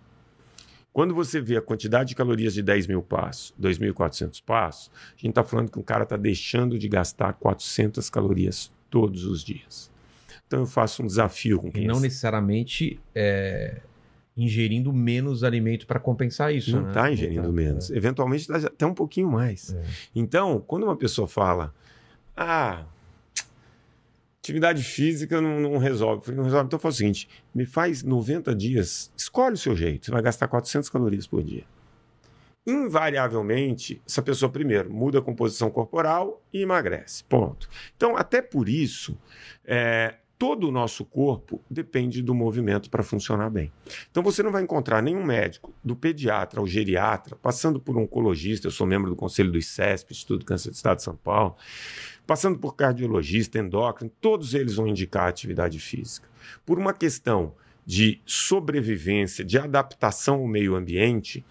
Quando 0.92 1.14
você 1.14 1.40
vê 1.40 1.56
a 1.56 1.62
quantidade 1.62 2.10
de 2.10 2.14
calorias 2.14 2.52
de 2.52 2.62
10 2.62 2.86
mil 2.86 3.02
passos, 3.02 3.54
2.400 3.60 4.42
passos, 4.44 4.90
a 5.06 5.16
gente 5.16 5.30
está 5.30 5.42
falando 5.42 5.70
que 5.70 5.78
o 5.78 5.82
cara 5.82 6.02
está 6.02 6.16
deixando 6.16 6.78
de 6.78 6.86
gastar 6.86 7.32
400 7.32 8.10
calorias 8.10 8.70
todos 8.90 9.24
os 9.24 9.42
dias. 9.42 9.90
Então 10.46 10.60
eu 10.60 10.66
faço 10.66 11.02
um 11.02 11.06
desafio 11.06 11.58
com 11.60 11.68
E 11.68 11.72
quem 11.72 11.86
não 11.86 11.96
é- 11.96 12.00
necessariamente 12.02 13.00
é, 13.14 13.80
ingerindo 14.36 14.92
menos 14.92 15.42
alimento 15.42 15.86
para 15.86 15.98
compensar 15.98 16.54
isso. 16.54 16.72
não 16.76 16.82
né? 16.82 16.88
está 16.90 17.10
ingerindo 17.10 17.44
tá, 17.46 17.52
menos. 17.52 17.90
Eventualmente 17.90 18.42
está 18.42 18.66
até 18.66 18.84
um 18.84 18.92
pouquinho 18.92 19.30
mais. 19.30 19.72
É. 19.72 19.82
Então, 20.14 20.62
quando 20.66 20.82
uma 20.84 20.96
pessoa 20.96 21.26
fala, 21.26 21.74
ah, 22.36 22.84
atividade 24.42 24.82
física 24.82 25.40
não, 25.40 25.60
não 25.60 25.78
resolve. 25.78 26.32
Não 26.32 26.42
resolve. 26.42 26.66
Então 26.66 26.78
faz 26.78 26.96
o 26.96 26.98
seguinte, 26.98 27.28
me 27.54 27.64
faz 27.64 28.02
90 28.02 28.54
dias, 28.54 29.12
escolhe 29.16 29.54
o 29.54 29.58
seu 29.58 29.76
jeito. 29.76 30.06
Você 30.06 30.10
vai 30.10 30.20
gastar 30.20 30.48
400 30.48 30.90
calorias 30.90 31.26
por 31.26 31.42
dia. 31.42 31.64
Invariavelmente, 32.66 34.00
essa 34.06 34.22
pessoa, 34.22 34.50
primeiro, 34.50 34.92
muda 34.92 35.18
a 35.18 35.22
composição 35.22 35.70
corporal 35.70 36.42
e 36.52 36.62
emagrece. 36.62 37.24
Ponto. 37.24 37.68
Então, 37.96 38.16
até 38.16 38.40
por 38.40 38.68
isso, 38.68 39.18
é, 39.64 40.14
todo 40.42 40.66
o 40.66 40.72
nosso 40.72 41.04
corpo 41.04 41.62
depende 41.70 42.20
do 42.20 42.34
movimento 42.34 42.90
para 42.90 43.04
funcionar 43.04 43.48
bem. 43.48 43.70
Então 44.10 44.24
você 44.24 44.42
não 44.42 44.50
vai 44.50 44.60
encontrar 44.60 45.00
nenhum 45.00 45.22
médico, 45.22 45.72
do 45.84 45.94
pediatra 45.94 46.58
ao 46.58 46.66
geriatra, 46.66 47.36
passando 47.36 47.78
por 47.78 47.96
oncologista, 47.96 48.66
eu 48.66 48.72
sou 48.72 48.84
membro 48.84 49.08
do 49.08 49.14
conselho 49.14 49.52
do 49.52 49.58
ICESP, 49.58 50.10
Instituto 50.10 50.44
Câncer 50.44 50.70
do 50.70 50.74
Estado 50.74 50.96
de 50.96 51.04
São 51.04 51.14
Paulo, 51.14 51.54
passando 52.26 52.58
por 52.58 52.74
cardiologista, 52.74 53.60
endócrino, 53.60 54.10
todos 54.20 54.52
eles 54.52 54.74
vão 54.74 54.88
indicar 54.88 55.28
atividade 55.28 55.78
física. 55.78 56.28
Por 56.66 56.76
uma 56.76 56.92
questão 56.92 57.54
de 57.86 58.20
sobrevivência, 58.26 59.44
de 59.44 59.56
adaptação 59.60 60.40
ao 60.40 60.48
meio 60.48 60.74
ambiente, 60.74 61.44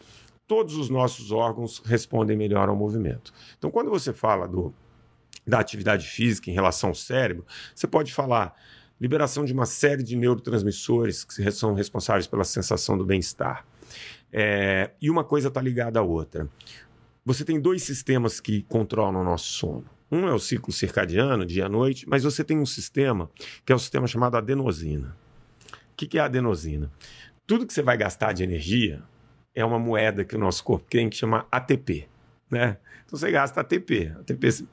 todos 0.46 0.76
os 0.76 0.89
nossos 0.89 1.32
órgãos 1.32 1.82
respondem 1.86 2.36
melhor 2.36 2.68
ao 2.68 2.76
movimento. 2.76 3.34
Então, 3.58 3.72
quando 3.72 3.89
você 3.89 4.12
fala 4.12 4.50
do, 4.50 4.74
da 5.48 5.62
atividade 5.62 6.06
física 6.06 6.52
em 6.52 6.54
relação 6.54 6.89
ao 6.89 6.96
cérebro, 6.96 7.46
você 7.74 7.88
pode 7.88 8.14
falar 8.14 8.54
liberação 9.02 9.43
de 9.43 9.52
uma 9.52 9.66
série 9.66 10.04
de 10.04 10.16
neurotransmissores 10.16 11.24
que 11.24 11.52
são 11.52 11.74
responsáveis 11.74 12.28
pela 12.28 12.43
sensação 12.43 12.95
do 12.95 13.04
bem-estar. 13.04 13.66
É, 14.32 14.91
e 15.02 15.10
uma 15.10 15.24
coisa 15.24 15.47
está 15.47 15.60
ligada 15.60 15.99
à 15.99 16.04
outra. 16.04 16.47
Você 17.26 17.43
tem 17.43 17.60
dois 17.60 17.82
sistemas 17.82 18.39
que 18.39 18.62
controlam 18.64 19.22
o 19.22 19.26
nosso 19.26 19.45
sono. 19.45 19.86
Um 20.12 20.28
é 20.28 20.34
o 20.34 20.39
ciclo 20.39 20.72
circadiano, 20.72 21.45
dia 21.45 21.66
e 21.66 21.70
noite, 21.70 22.08
mas 22.08 22.24
você 22.24 22.43
tem 22.43 22.60
um 22.60 22.66
sistema 22.66 23.30
que 23.66 23.74
é 23.74 23.76
o 23.76 23.80
sistema 23.80 24.06
chamado 24.06 24.38
adenosina. 24.38 25.18
O 25.72 25.95
que 25.97 26.06
que 26.06 26.20
é 26.20 26.22
a 26.22 26.26
adenosina? 26.26 26.91
Tudo 27.47 27.66
que 27.66 27.74
você 27.74 27.82
vai 27.82 27.97
gastar 27.97 28.34
de 28.34 28.43
energia 28.43 29.02
é 29.56 29.66
uma 29.66 29.80
moeda 29.80 30.24
que 30.24 30.36
o 30.36 30.39
nosso 30.39 30.64
corpo 30.64 30.86
tem 30.89 31.10
que 31.10 31.16
chama 31.16 31.47
ATP. 31.52 32.08
Né? 32.49 32.78
Então 33.06 33.18
você 33.18 33.32
gasta 33.32 33.62
ATP. 33.62 34.14
ATP. 34.20 34.66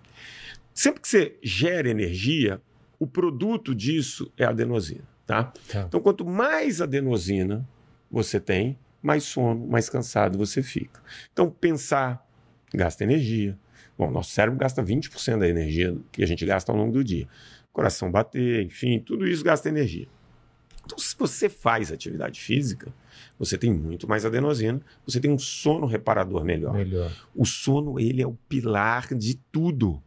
Sempre 0.74 1.00
que 1.00 1.08
você 1.08 1.38
gera 1.42 1.88
energia, 1.88 2.60
o 2.98 3.06
produto 3.06 3.74
disso 3.74 4.32
é 4.36 4.44
a 4.44 4.50
adenosina. 4.50 5.04
Tá? 5.26 5.52
Tá. 5.68 5.84
Então, 5.86 6.00
quanto 6.00 6.24
mais 6.24 6.80
adenosina 6.80 7.68
você 8.10 8.40
tem, 8.40 8.78
mais 9.02 9.24
sono, 9.24 9.66
mais 9.66 9.88
cansado 9.88 10.38
você 10.38 10.62
fica. 10.62 11.02
Então, 11.32 11.50
pensar 11.50 12.26
gasta 12.74 13.04
energia. 13.04 13.58
Bom, 13.96 14.10
nosso 14.10 14.30
cérebro 14.30 14.58
gasta 14.58 14.82
20% 14.82 15.38
da 15.38 15.48
energia 15.48 15.96
que 16.12 16.22
a 16.22 16.26
gente 16.26 16.44
gasta 16.46 16.72
ao 16.72 16.78
longo 16.78 16.92
do 16.92 17.04
dia. 17.04 17.28
Coração 17.72 18.10
bater, 18.10 18.62
enfim, 18.62 18.98
tudo 19.00 19.26
isso 19.26 19.44
gasta 19.44 19.68
energia. 19.68 20.08
Então, 20.84 20.98
se 20.98 21.14
você 21.18 21.50
faz 21.50 21.92
atividade 21.92 22.40
física, 22.40 22.92
você 23.38 23.58
tem 23.58 23.72
muito 23.72 24.08
mais 24.08 24.24
adenosina, 24.24 24.80
você 25.04 25.20
tem 25.20 25.30
um 25.30 25.38
sono 25.38 25.86
reparador 25.86 26.42
melhor. 26.44 26.72
Melhor. 26.72 27.12
O 27.34 27.44
sono, 27.44 28.00
ele 28.00 28.22
é 28.22 28.26
o 28.26 28.32
pilar 28.48 29.14
de 29.14 29.34
tudo. 29.52 30.02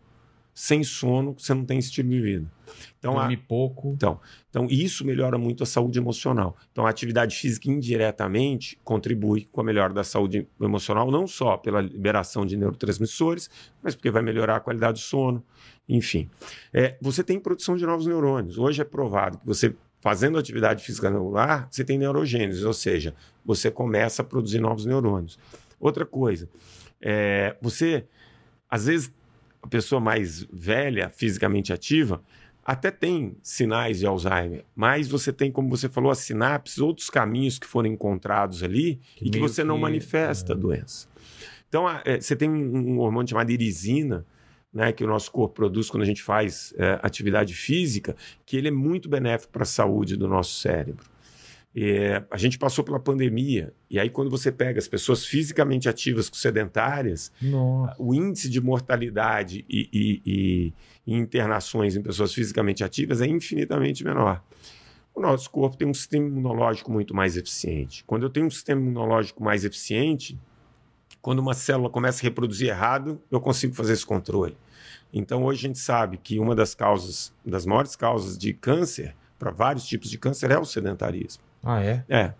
Sem 0.53 0.83
sono, 0.83 1.33
você 1.37 1.53
não 1.53 1.65
tem 1.65 1.79
estilo 1.79 2.09
de 2.09 2.21
vida. 2.21 2.51
Então, 2.99 3.17
a, 3.17 3.21
Dorme 3.21 3.37
pouco. 3.37 3.93
então, 3.95 4.19
então, 4.49 4.67
isso 4.69 5.05
melhora 5.05 5.37
muito 5.37 5.63
a 5.63 5.65
saúde 5.65 5.97
emocional. 5.97 6.55
Então, 6.71 6.85
a 6.85 6.89
atividade 6.89 7.35
física 7.35 7.69
indiretamente 7.69 8.77
contribui 8.83 9.47
com 9.51 9.61
a 9.61 9.63
melhora 9.63 9.93
da 9.93 10.03
saúde 10.03 10.47
emocional, 10.59 11.09
não 11.09 11.25
só 11.25 11.57
pela 11.57 11.81
liberação 11.81 12.45
de 12.45 12.57
neurotransmissores, 12.57 13.49
mas 13.81 13.95
porque 13.95 14.11
vai 14.11 14.21
melhorar 14.21 14.57
a 14.57 14.59
qualidade 14.59 14.99
do 14.99 15.03
sono, 15.03 15.43
enfim. 15.87 16.29
É, 16.73 16.97
você 17.01 17.23
tem 17.23 17.39
produção 17.39 17.75
de 17.75 17.85
novos 17.85 18.05
neurônios. 18.05 18.57
Hoje 18.57 18.81
é 18.81 18.85
provado 18.85 19.37
que 19.37 19.45
você, 19.45 19.75
fazendo 19.99 20.37
atividade 20.37 20.83
física 20.83 21.09
regular, 21.09 21.67
você 21.71 21.83
tem 21.83 21.97
neurogênese, 21.97 22.65
ou 22.65 22.73
seja, 22.73 23.15
você 23.45 23.71
começa 23.71 24.21
a 24.21 24.25
produzir 24.25 24.59
novos 24.59 24.85
neurônios. 24.85 25.39
Outra 25.79 26.05
coisa, 26.05 26.47
é, 27.01 27.55
você, 27.61 28.05
às 28.69 28.85
vezes, 28.85 29.11
a 29.61 29.67
pessoa 29.67 29.99
mais 30.01 30.43
velha, 30.51 31.09
fisicamente 31.09 31.71
ativa, 31.71 32.21
até 32.63 32.91
tem 32.91 33.35
sinais 33.41 33.99
de 33.99 34.05
Alzheimer, 34.05 34.63
mas 34.75 35.07
você 35.07 35.33
tem, 35.33 35.51
como 35.51 35.67
você 35.69 35.89
falou, 35.89 36.11
as 36.11 36.19
sinapses, 36.19 36.77
outros 36.79 37.09
caminhos 37.09 37.57
que 37.57 37.65
foram 37.67 37.89
encontrados 37.89 38.61
ali 38.63 38.99
Que 39.15 39.27
e 39.27 39.29
que 39.31 39.39
você 39.39 39.63
não 39.63 39.75
que- 39.75 39.81
manifesta 39.81 40.53
a 40.53 40.55
doença. 40.55 41.07
Então, 41.67 41.87
a- 41.87 42.01
é, 42.05 42.19
você 42.19 42.35
tem 42.35 42.49
um, 42.49 42.93
um 42.95 42.99
hormônio 42.99 43.29
chamado 43.29 43.49
irisina, 43.51 44.25
né, 44.73 44.91
que 44.91 45.03
o 45.03 45.07
nosso 45.07 45.31
corpo 45.31 45.55
produz 45.55 45.89
quando 45.89 46.03
a 46.03 46.05
gente 46.05 46.21
faz 46.21 46.73
é, 46.77 46.99
atividade 47.01 47.53
física, 47.53 48.15
que 48.45 48.55
ele 48.55 48.67
é 48.67 48.71
muito 48.71 49.09
benéfico 49.09 49.51
para 49.51 49.63
a 49.63 49.65
saúde 49.65 50.15
do 50.15 50.27
nosso 50.27 50.53
cérebro. 50.59 51.05
É, 51.73 52.21
a 52.29 52.37
gente 52.37 52.57
passou 52.59 52.83
pela 52.83 52.99
pandemia, 52.99 53.73
e 53.89 53.97
aí 53.97 54.09
quando 54.09 54.29
você 54.29 54.51
pega 54.51 54.77
as 54.77 54.89
pessoas 54.89 55.25
fisicamente 55.25 55.87
ativas 55.87 56.29
com 56.29 56.35
sedentárias, 56.35 57.31
Nossa. 57.41 57.95
o 57.97 58.13
índice 58.13 58.49
de 58.49 58.59
mortalidade 58.59 59.63
e, 59.69 59.89
e- 59.93 60.21
e- 60.25 60.73
e 61.07 61.13
internações 61.15 61.95
em 61.95 62.01
pessoas 62.01 62.33
fisicamente 62.33 62.83
ativas 62.83 63.21
é 63.21 63.25
infinitamente 63.27 64.03
menor. 64.03 64.43
O 65.15 65.21
nosso 65.21 65.49
corpo 65.49 65.77
tem 65.77 65.87
um 65.87 65.93
sistema 65.93 66.27
imunológico 66.27 66.91
muito 66.91 67.15
mais 67.15 67.37
eficiente. 67.37 68.03
Quando 68.05 68.23
eu 68.23 68.29
tenho 68.29 68.47
um 68.47 68.51
sistema 68.51 68.81
imunológico 68.81 69.41
mais 69.43 69.63
eficiente, 69.63 70.37
quando 71.21 71.39
uma 71.39 71.53
célula 71.53 71.89
começa 71.89 72.21
a 72.21 72.23
reproduzir 72.23 72.67
errado, 72.69 73.21
eu 73.31 73.39
consigo 73.39 73.73
fazer 73.73 73.93
esse 73.93 74.05
controle. 74.05 74.57
Então, 75.13 75.43
hoje 75.43 75.65
a 75.65 75.67
gente 75.67 75.79
sabe 75.79 76.17
que 76.17 76.37
uma 76.39 76.55
das 76.55 76.73
causas, 76.75 77.33
das 77.45 77.65
maiores 77.65 77.95
causas 77.95 78.37
de 78.37 78.53
câncer, 78.53 79.15
para 79.39 79.51
vários 79.51 79.85
tipos 79.85 80.09
de 80.09 80.17
câncer, 80.17 80.51
é 80.51 80.57
o 80.59 80.65
sedentarismo. 80.65 81.43
Ah, 81.63 81.83
é? 81.83 82.03
É. 82.09 82.33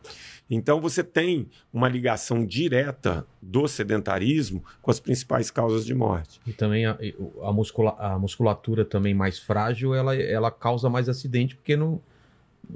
Então 0.50 0.82
você 0.82 1.04
tem 1.04 1.48
uma 1.72 1.88
ligação 1.88 2.46
direta 2.46 3.26
do 3.42 3.68
sedentarismo 3.68 4.64
com 4.82 4.92
as 4.92 5.00
principais 5.00 5.50
causas 5.50 5.86
de 5.86 5.94
morte. 5.94 6.42
E 6.46 6.52
também 6.52 6.86
a, 6.86 6.98
a, 7.44 7.54
muscula- 7.54 7.96
a 7.98 8.20
musculatura 8.20 8.84
também 8.84 9.14
mais 9.14 9.40
frágil, 9.40 9.96
ela, 9.96 10.16
ela 10.16 10.52
causa 10.52 10.90
mais 10.90 11.08
acidente, 11.08 11.56
porque 11.56 11.78
não, 11.78 12.02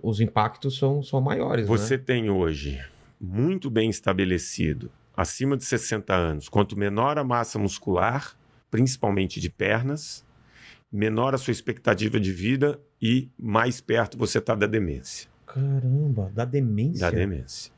os 0.01 0.21
impactos 0.21 0.77
são, 0.77 1.03
são 1.03 1.19
maiores, 1.19 1.67
Você 1.67 1.97
né? 1.97 2.03
tem 2.05 2.29
hoje 2.29 2.81
muito 3.19 3.69
bem 3.69 3.89
estabelecido, 3.89 4.89
acima 5.15 5.57
de 5.57 5.65
60 5.65 6.13
anos, 6.13 6.47
quanto 6.47 6.77
menor 6.77 7.17
a 7.17 7.23
massa 7.23 7.57
muscular, 7.59 8.37
principalmente 8.69 9.39
de 9.39 9.49
pernas, 9.49 10.23
menor 10.91 11.33
a 11.33 11.37
sua 11.37 11.51
expectativa 11.51 12.19
de 12.19 12.31
vida 12.31 12.79
e 13.01 13.29
mais 13.37 13.81
perto 13.81 14.17
você 14.17 14.37
está 14.37 14.55
da 14.55 14.67
demência. 14.67 15.29
Caramba, 15.45 16.31
da 16.33 16.45
demência. 16.45 16.99
Da 17.01 17.11
demência. 17.11 17.71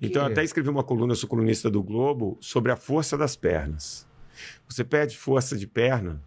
Então, 0.00 0.22
eu 0.22 0.28
até 0.32 0.42
escrevi 0.42 0.68
uma 0.68 0.82
coluna, 0.84 1.14
sou 1.14 1.28
colunista 1.28 1.70
do 1.70 1.82
Globo, 1.82 2.38
sobre 2.40 2.72
a 2.72 2.76
força 2.76 3.16
das 3.18 3.36
pernas. 3.36 4.06
Você 4.68 4.82
perde 4.82 5.16
força 5.16 5.56
de 5.56 5.66
perna, 5.66 6.20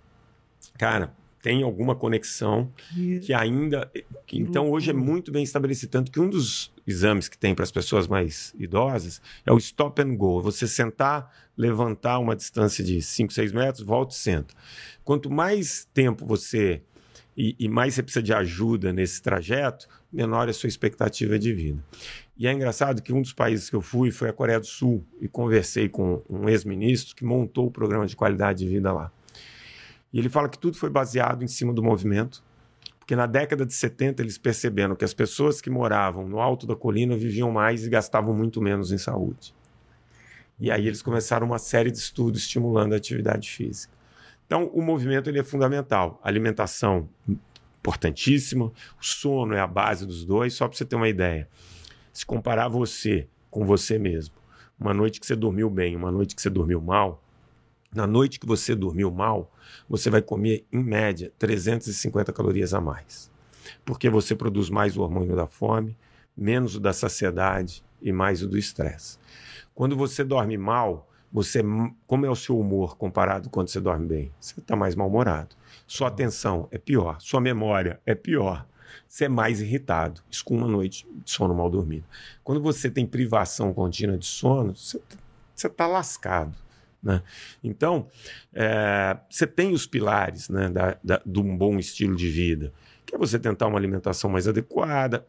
cara, 0.77 1.13
tem 1.41 1.63
alguma 1.63 1.95
conexão 1.95 2.71
Que- 2.93 3.19
que 3.19 3.33
ainda. 3.33 3.89
que 4.25 4.37
então, 4.39 4.69
hoje 4.69 4.89
é 4.91 4.93
muito 4.93 5.31
bem 5.31 5.43
estabelecido. 5.43 5.89
Tanto 5.91 6.11
que 6.11 6.19
um 6.19 6.29
dos 6.29 6.71
exames 6.85 7.27
que 7.27 7.37
tem 7.37 7.53
para 7.55 7.63
as 7.63 7.71
pessoas 7.71 8.07
mais 8.07 8.53
idosas 8.57 9.21
é 9.45 9.51
o 9.51 9.57
stop 9.57 10.01
and 10.01 10.15
go. 10.15 10.41
Você 10.41 10.67
sentar, 10.67 11.31
levantar 11.55 12.19
uma 12.19 12.35
distância 12.35 12.83
de 12.83 13.01
5, 13.01 13.33
6 13.33 13.51
metros, 13.51 13.83
volta 13.85 14.13
e 14.13 14.17
senta. 14.17 14.53
Quanto 15.03 15.29
mais 15.31 15.87
tempo 15.93 16.25
você 16.25 16.81
e, 17.37 17.55
e 17.59 17.69
mais 17.69 17.93
você 17.93 18.01
precisa 18.01 18.23
de 18.23 18.33
ajuda 18.33 18.91
nesse 18.91 19.21
trajeto, 19.21 19.87
menor 20.11 20.47
é 20.47 20.51
a 20.51 20.53
sua 20.53 20.67
expectativa 20.67 21.37
de 21.37 21.53
vida. 21.53 21.83
E 22.35 22.47
é 22.47 22.51
engraçado 22.51 23.01
que 23.01 23.13
um 23.13 23.21
dos 23.21 23.31
países 23.31 23.69
que 23.69 23.75
eu 23.75 23.81
fui 23.81 24.09
foi 24.09 24.29
a 24.29 24.33
Coreia 24.33 24.59
do 24.59 24.65
Sul 24.65 25.05
e 25.21 25.27
conversei 25.27 25.87
com 25.87 26.23
um 26.27 26.49
ex-ministro 26.49 27.15
que 27.15 27.23
montou 27.23 27.67
o 27.67 27.71
programa 27.71 28.07
de 28.07 28.15
qualidade 28.15 28.59
de 28.59 28.67
vida 28.67 28.91
lá. 28.91 29.11
E 30.11 30.17
ele 30.17 30.29
fala 30.29 30.49
que 30.49 30.57
tudo 30.57 30.77
foi 30.77 30.89
baseado 30.89 31.43
em 31.43 31.47
cima 31.47 31.71
do 31.71 31.83
movimento, 31.83 32.43
porque 32.97 33.15
na 33.15 33.27
década 33.27 33.65
de 33.65 33.73
70 33.73 34.21
eles 34.23 34.37
perceberam 34.37 34.95
que 34.95 35.05
as 35.05 35.13
pessoas 35.13 35.61
que 35.61 35.69
moravam 35.69 36.27
no 36.27 36.39
alto 36.39 36.65
da 36.65 36.75
colina 36.75 37.15
viviam 37.15 37.51
mais 37.51 37.85
e 37.85 37.89
gastavam 37.89 38.33
muito 38.33 38.59
menos 38.61 38.91
em 38.91 38.97
saúde. 38.97 39.53
E 40.59 40.71
aí 40.71 40.87
eles 40.87 41.03
começaram 41.03 41.45
uma 41.45 41.59
série 41.59 41.91
de 41.91 41.99
estudos 41.99 42.41
estimulando 42.41 42.93
a 42.93 42.97
atividade 42.97 43.47
física. 43.49 43.96
Então, 44.47 44.67
o 44.73 44.81
movimento 44.81 45.29
ele 45.29 45.39
é 45.39 45.43
fundamental. 45.43 46.19
alimentação, 46.23 47.07
importantíssima. 47.79 48.65
O 48.65 48.73
sono 49.01 49.53
é 49.53 49.59
a 49.59 49.67
base 49.67 50.05
dos 50.05 50.25
dois. 50.25 50.53
Só 50.53 50.67
para 50.67 50.75
você 50.75 50.85
ter 50.85 50.95
uma 50.95 51.09
ideia. 51.09 51.47
Se 52.11 52.25
comparar 52.25 52.67
você 52.67 53.27
com 53.51 53.65
você 53.65 53.99
mesmo, 53.99 54.35
uma 54.79 54.93
noite 54.93 55.19
que 55.19 55.27
você 55.27 55.35
dormiu 55.35 55.69
bem, 55.69 55.95
uma 55.95 56.11
noite 56.11 56.35
que 56.35 56.41
você 56.41 56.49
dormiu 56.49 56.81
mal, 56.81 57.23
na 57.93 58.05
noite 58.05 58.39
que 58.39 58.45
você 58.45 58.75
dormiu 58.75 59.11
mal, 59.11 59.51
você 59.89 60.09
vai 60.09 60.21
comer, 60.21 60.65
em 60.71 60.83
média, 60.83 61.31
350 61.37 62.31
calorias 62.33 62.73
a 62.73 62.81
mais. 62.81 63.31
Porque 63.85 64.09
você 64.09 64.35
produz 64.35 64.69
mais 64.69 64.97
o 64.97 65.01
hormônio 65.01 65.35
da 65.35 65.47
fome, 65.47 65.97
menos 66.35 66.75
o 66.75 66.79
da 66.79 66.93
saciedade 66.93 67.83
e 68.01 68.11
mais 68.11 68.41
o 68.41 68.47
do 68.47 68.57
estresse. 68.57 69.17
Quando 69.73 69.95
você 69.95 70.23
dorme 70.23 70.57
mal, 70.57 71.06
você, 71.31 71.61
como 72.05 72.25
é 72.25 72.29
o 72.29 72.35
seu 72.35 72.59
humor 72.59 72.97
comparado 72.97 73.49
quando 73.49 73.67
você 73.67 73.79
dorme 73.79 74.07
bem? 74.07 74.31
Você 74.39 74.59
está 74.59 74.75
mais 74.75 74.95
mal-humorado. 74.95 75.55
Sua 75.85 76.07
atenção 76.07 76.67
é 76.71 76.77
pior, 76.77 77.19
sua 77.19 77.41
memória 77.41 77.99
é 78.05 78.15
pior. 78.15 78.65
Você 79.07 79.25
é 79.25 79.29
mais 79.29 79.61
irritado. 79.61 80.21
Isso 80.29 80.43
com 80.43 80.57
uma 80.57 80.67
noite 80.67 81.05
de 81.23 81.29
sono 81.29 81.53
mal 81.53 81.69
dormido. 81.69 82.05
Quando 82.43 82.61
você 82.61 82.89
tem 82.89 83.05
privação 83.05 83.73
contínua 83.73 84.17
de 84.17 84.25
sono, 84.25 84.75
você 84.75 84.99
está 85.55 85.87
lascado. 85.87 86.55
Né? 87.01 87.21
Então, 87.63 88.07
é, 88.53 89.17
você 89.29 89.45
tem 89.45 89.71
os 89.73 89.85
pilares 89.85 90.49
né, 90.49 90.69
da, 90.69 90.97
da, 91.03 91.21
de 91.25 91.39
um 91.39 91.55
bom 91.57 91.77
estilo 91.77 92.15
de 92.15 92.27
vida, 92.27 92.73
que 93.05 93.15
é 93.15 93.17
você 93.17 93.37
tentar 93.37 93.67
uma 93.67 93.77
alimentação 93.77 94.29
mais 94.29 94.47
adequada, 94.47 95.25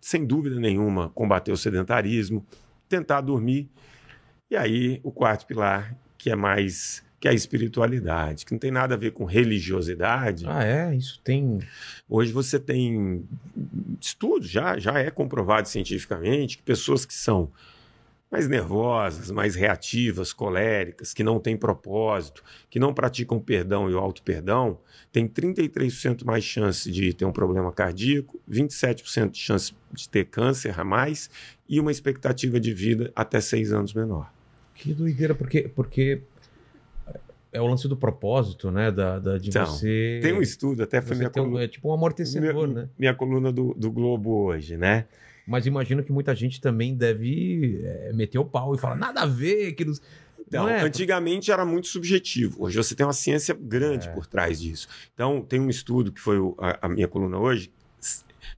sem 0.00 0.24
dúvida 0.24 0.60
nenhuma, 0.60 1.08
combater 1.10 1.50
o 1.50 1.56
sedentarismo, 1.56 2.44
tentar 2.88 3.20
dormir 3.20 3.68
e 4.50 4.56
aí 4.56 5.00
o 5.02 5.10
quarto 5.10 5.46
pilar, 5.46 5.96
que 6.16 6.30
é 6.30 6.36
mais 6.36 7.02
que 7.20 7.26
é 7.26 7.32
a 7.32 7.34
espiritualidade, 7.34 8.46
que 8.46 8.52
não 8.52 8.58
tem 8.58 8.70
nada 8.70 8.94
a 8.94 8.98
ver 8.98 9.10
com 9.10 9.24
religiosidade. 9.24 10.44
Ah, 10.46 10.64
é? 10.64 10.94
Isso 10.94 11.20
tem. 11.22 11.58
Hoje 12.08 12.32
você 12.32 12.60
tem 12.60 13.24
estudos, 14.00 14.48
já, 14.48 14.78
já 14.78 14.98
é 14.98 15.10
comprovado 15.10 15.68
cientificamente 15.68 16.56
que 16.56 16.62
pessoas 16.62 17.04
que 17.04 17.14
são 17.14 17.50
mais 18.30 18.46
nervosas, 18.46 19.30
mais 19.30 19.54
reativas, 19.54 20.32
coléricas, 20.32 21.14
que 21.14 21.24
não 21.24 21.40
têm 21.40 21.56
propósito, 21.56 22.44
que 22.68 22.78
não 22.78 22.92
praticam 22.92 23.40
perdão 23.40 23.90
e 23.90 23.94
o 23.94 23.98
auto-perdão, 23.98 24.78
têm 25.10 25.26
33% 25.26 26.24
mais 26.24 26.44
chance 26.44 26.90
de 26.90 27.12
ter 27.14 27.24
um 27.24 27.32
problema 27.32 27.72
cardíaco, 27.72 28.38
27% 28.48 29.30
de 29.30 29.38
chance 29.38 29.74
de 29.90 30.08
ter 30.08 30.26
câncer 30.26 30.78
a 30.78 30.84
mais 30.84 31.30
e 31.66 31.80
uma 31.80 31.90
expectativa 31.90 32.60
de 32.60 32.72
vida 32.72 33.10
até 33.16 33.40
seis 33.40 33.72
anos 33.72 33.94
menor. 33.94 34.37
Que 34.78 34.94
doideira, 34.94 35.34
porque, 35.34 35.62
porque 35.74 36.22
é 37.52 37.60
o 37.60 37.66
lance 37.66 37.88
do 37.88 37.96
propósito, 37.96 38.70
né? 38.70 38.92
Da, 38.92 39.18
da 39.18 39.36
de 39.36 39.48
então, 39.48 39.66
você. 39.66 40.20
Tem 40.22 40.32
um 40.32 40.40
estudo, 40.40 40.84
até 40.84 41.02
foi 41.02 41.16
minha 41.16 41.28
coluna. 41.28 41.56
Um, 41.56 41.60
é 41.60 41.66
tipo 41.66 41.88
um 41.88 41.92
amortecedor, 41.92 42.68
minha, 42.68 42.82
né? 42.82 42.88
Minha 42.96 43.14
coluna 43.14 43.52
do, 43.52 43.74
do 43.74 43.90
Globo 43.90 44.30
hoje, 44.44 44.76
né? 44.76 45.06
Mas 45.44 45.66
imagino 45.66 46.04
que 46.04 46.12
muita 46.12 46.32
gente 46.34 46.60
também 46.60 46.94
deve 46.94 47.80
é, 47.82 48.12
meter 48.12 48.38
o 48.38 48.44
pau 48.44 48.74
e 48.74 48.78
falar, 48.78 48.94
nada 48.94 49.22
a 49.22 49.26
ver, 49.26 49.72
que 49.72 49.84
nos... 49.84 50.00
Então, 50.46 50.68
é? 50.68 50.82
antigamente 50.82 51.50
era 51.50 51.64
muito 51.64 51.88
subjetivo. 51.88 52.64
Hoje 52.64 52.76
você 52.76 52.94
tem 52.94 53.04
uma 53.04 53.12
ciência 53.12 53.58
grande 53.58 54.08
é. 54.08 54.12
por 54.12 54.26
trás 54.26 54.60
disso. 54.60 54.88
Então, 55.12 55.42
tem 55.42 55.58
um 55.58 55.68
estudo 55.68 56.12
que 56.12 56.20
foi 56.20 56.38
a, 56.58 56.86
a 56.86 56.88
minha 56.88 57.08
coluna 57.08 57.38
hoje. 57.38 57.70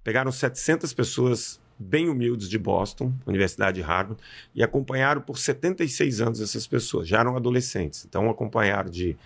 Pegaram 0.05 0.31
700 0.31 0.93
pessoas 0.93 1.60
bem 1.81 2.11
humildes 2.11 2.49
de 2.49 2.59
Boston, 2.59 3.15
Universidade 3.27 3.77
de 3.77 3.83
Harvard, 3.83 4.23
e 4.55 4.63
acompanharam 4.63 5.23
por 5.23 5.39
76 5.39 6.21
anos 6.21 6.41
essas 6.41 6.67
pessoas. 6.67 7.09
Já 7.09 7.21
eram 7.21 7.35
adolescentes, 7.35 8.05
então 8.05 8.29
acompanharam 8.29 8.91
de 8.91 9.17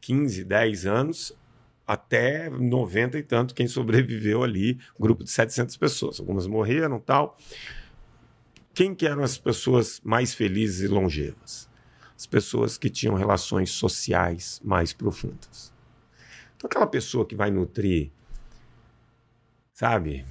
15, 0.00 0.42
10 0.42 0.86
anos 0.86 1.32
até 1.86 2.50
90 2.50 3.18
e 3.18 3.22
tanto 3.22 3.54
quem 3.54 3.68
sobreviveu 3.68 4.42
ali, 4.42 4.78
grupo 4.98 5.22
de 5.22 5.30
700 5.30 5.76
pessoas. 5.76 6.18
Algumas 6.18 6.46
morreram 6.46 6.98
tal. 6.98 7.38
Quem 8.74 8.94
que 8.94 9.06
eram 9.06 9.22
as 9.22 9.38
pessoas 9.38 10.00
mais 10.04 10.34
felizes 10.34 10.80
e 10.80 10.88
longevas? 10.88 11.68
As 12.16 12.26
pessoas 12.26 12.76
que 12.76 12.90
tinham 12.90 13.14
relações 13.14 13.70
sociais 13.70 14.60
mais 14.64 14.92
profundas. 14.92 15.72
Então 16.56 16.66
aquela 16.66 16.86
pessoa 16.86 17.24
que 17.24 17.36
vai 17.36 17.50
nutrir, 17.50 18.10
sabe, 19.72 20.26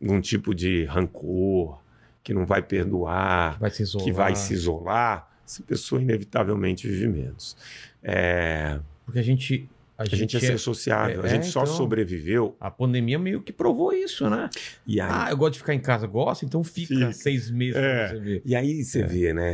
num 0.00 0.20
tipo 0.20 0.54
de 0.54 0.84
rancor, 0.84 1.78
que 2.22 2.32
não 2.32 2.46
vai 2.46 2.62
perdoar, 2.62 3.54
que 3.54 3.60
vai 3.60 3.70
se 3.70 3.82
isolar, 3.82 4.14
vai 4.14 4.34
se 4.36 4.54
isolar 4.54 5.28
essa 5.48 5.62
pessoa 5.62 6.00
inevitavelmente 6.00 6.86
vive 6.86 7.08
menos. 7.08 7.56
É... 8.02 8.78
Porque 9.04 9.18
a 9.18 9.22
gente. 9.22 9.68
A, 9.96 10.02
a 10.02 10.04
gente, 10.04 10.18
gente, 10.18 10.36
é 10.36 10.40
ser 10.40 10.52
associado, 10.52 11.10
é, 11.10 11.24
a 11.24 11.26
gente 11.26 11.48
é, 11.48 11.50
só 11.50 11.62
então, 11.62 11.74
sobreviveu. 11.74 12.54
A 12.60 12.70
pandemia 12.70 13.18
meio 13.18 13.42
que 13.42 13.52
provou 13.52 13.92
isso, 13.92 14.30
né? 14.30 14.48
Aí, 14.86 15.00
ah, 15.00 15.26
eu 15.28 15.36
gosto 15.36 15.54
de 15.54 15.58
ficar 15.58 15.74
em 15.74 15.80
casa, 15.80 16.06
gosto, 16.06 16.44
então 16.44 16.62
fica, 16.62 16.94
fica. 16.94 17.12
seis 17.12 17.50
meses 17.50 17.74
é. 17.74 18.08
você 18.08 18.20
ver. 18.20 18.42
E 18.44 18.54
aí 18.54 18.84
você 18.84 19.00
é. 19.00 19.06
vê, 19.06 19.34
né? 19.34 19.52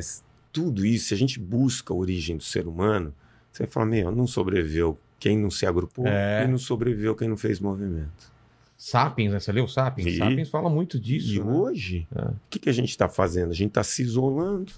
Tudo 0.52 0.84
isso, 0.84 1.06
se 1.06 1.14
a 1.14 1.16
gente 1.16 1.40
busca 1.40 1.94
a 1.94 1.96
origem 1.96 2.36
do 2.36 2.42
ser 2.42 2.66
humano, 2.66 3.14
você 3.50 3.62
vai 3.62 3.72
falar, 3.72 3.86
meu, 3.86 4.10
não 4.10 4.26
sobreviveu 4.26 4.98
quem 5.18 5.38
não 5.38 5.50
se 5.50 5.64
agrupou, 5.64 6.06
é. 6.06 6.44
e 6.44 6.46
não 6.46 6.58
sobreviveu 6.58 7.14
quem 7.16 7.26
não 7.26 7.38
fez 7.38 7.58
movimento. 7.58 8.33
Sapiens, 8.76 9.32
né? 9.32 9.40
Você 9.40 9.52
leu 9.52 9.68
Sapiens? 9.68 10.08
E, 10.08 10.18
Sapiens 10.18 10.48
fala 10.48 10.68
muito 10.68 10.98
disso. 10.98 11.34
E 11.34 11.38
né? 11.38 11.44
hoje, 11.44 12.08
é. 12.14 12.22
o 12.22 12.36
que, 12.50 12.58
que 12.58 12.68
a 12.68 12.72
gente 12.72 12.90
está 12.90 13.08
fazendo? 13.08 13.50
A 13.50 13.54
gente 13.54 13.68
está 13.68 13.84
se 13.84 14.02
isolando. 14.02 14.72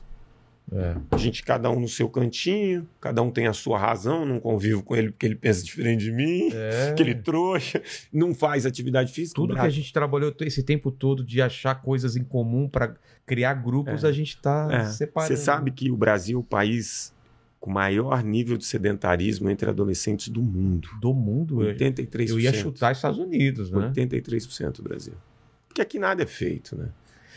É. 0.73 0.97
A 1.13 1.17
gente, 1.17 1.45
cada 1.45 1.71
um 1.71 1.79
no 1.79 1.89
seu 1.89 2.09
cantinho, 2.09 2.89
cada 3.01 3.23
um 3.23 3.31
tem 3.31 3.47
a 3.47 3.53
sua 3.53 3.79
razão, 3.79 4.27
não 4.27 4.41
convivo 4.41 4.83
com 4.83 4.97
ele 4.97 5.13
porque 5.13 5.25
ele 5.25 5.37
pensa 5.37 5.63
diferente 5.63 6.05
de 6.05 6.11
mim, 6.11 6.51
é. 6.53 6.93
que 6.97 7.03
ele 7.03 7.15
trouxa, 7.15 7.81
não 8.13 8.35
faz 8.35 8.67
atividade 8.67 9.13
física. 9.13 9.37
Tudo 9.37 9.55
que 9.55 9.61
a 9.61 9.71
gente 9.71 9.93
trabalhou 9.93 10.35
esse 10.41 10.65
tempo 10.65 10.91
todo 10.91 11.25
de 11.25 11.41
achar 11.41 11.77
coisas 11.77 12.17
em 12.17 12.25
comum 12.25 12.69
para 12.69 12.97
criar 13.25 13.55
grupos, 13.55 14.03
é. 14.03 14.09
a 14.09 14.13
gente 14.13 14.31
está 14.31 14.69
é. 14.73 14.85
separando. 14.87 15.37
Você 15.37 15.43
sabe 15.43 15.71
que 15.71 15.91
o 15.91 15.97
Brasil 15.97 16.39
é 16.39 16.41
o 16.41 16.45
país 16.45 17.15
com 17.67 17.73
maior 17.73 18.23
nível 18.23 18.57
de 18.57 18.65
sedentarismo 18.65 19.51
entre 19.51 19.69
adolescentes 19.69 20.29
do 20.29 20.41
mundo. 20.41 20.89
Do 21.01 21.13
mundo? 21.13 21.57
83%. 21.57 22.29
Eu 22.29 22.39
ia 22.39 22.53
chutar 22.53 22.93
Estados 22.93 23.19
Unidos, 23.19 23.73
né? 23.73 23.93
83% 23.93 24.77
do 24.77 24.85
Brasil. 24.85 25.15
Porque 25.67 25.83
aqui 25.83 25.99
nada 25.99 26.23
é 26.23 26.27
feito, 26.27 26.79
né? 26.79 26.91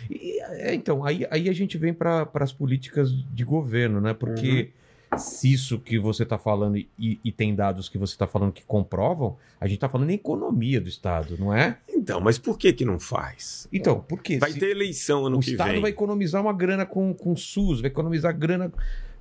E, 0.08 0.40
é, 0.40 0.76
então, 0.76 1.04
aí, 1.04 1.26
aí 1.32 1.50
a 1.50 1.52
gente 1.52 1.80
vem 1.80 1.96
para 1.96 2.30
as 2.36 2.54
políticas 2.54 3.12
de 3.12 3.44
governo, 3.44 4.00
né? 4.00 4.14
Porque 4.14 4.70
uhum. 5.12 5.18
se 5.18 5.52
isso 5.52 5.80
que 5.80 5.98
você 5.98 6.22
está 6.22 6.38
falando 6.38 6.78
e, 6.78 6.88
e, 7.00 7.32
tem 7.32 7.56
dados 7.56 7.90
que 7.90 7.98
você 7.98 8.14
está 8.14 8.28
falando 8.28 8.52
que 8.52 8.64
comprovam, 8.64 9.36
a 9.60 9.66
gente 9.66 9.78
está 9.78 9.90
falando 9.90 10.12
em 10.12 10.14
economia 10.14 10.80
do 10.80 10.88
Estado, 10.88 11.38
não 11.40 11.52
é? 11.52 11.80
Então, 11.90 12.22
mas 12.22 12.38
por 12.38 12.56
que 12.56 12.72
que 12.72 12.86
não 12.86 13.00
faz? 13.00 13.68
Então, 13.74 14.00
por 14.00 14.22
quê? 14.22 14.38
Vai 14.38 14.52
se 14.52 14.60
ter 14.60 14.70
eleição 14.70 15.26
ano 15.26 15.40
que 15.40 15.48
vem. 15.48 15.56
O 15.56 15.58
Estado 15.58 15.82
vai 15.82 15.90
economizar 15.90 16.40
uma 16.40 16.54
grana 16.54 16.86
com, 16.86 17.16
com 17.16 17.32
o 17.32 17.38
SUS, 17.38 17.82
vai 17.82 17.90
economizar 17.90 18.38
grana 18.38 18.72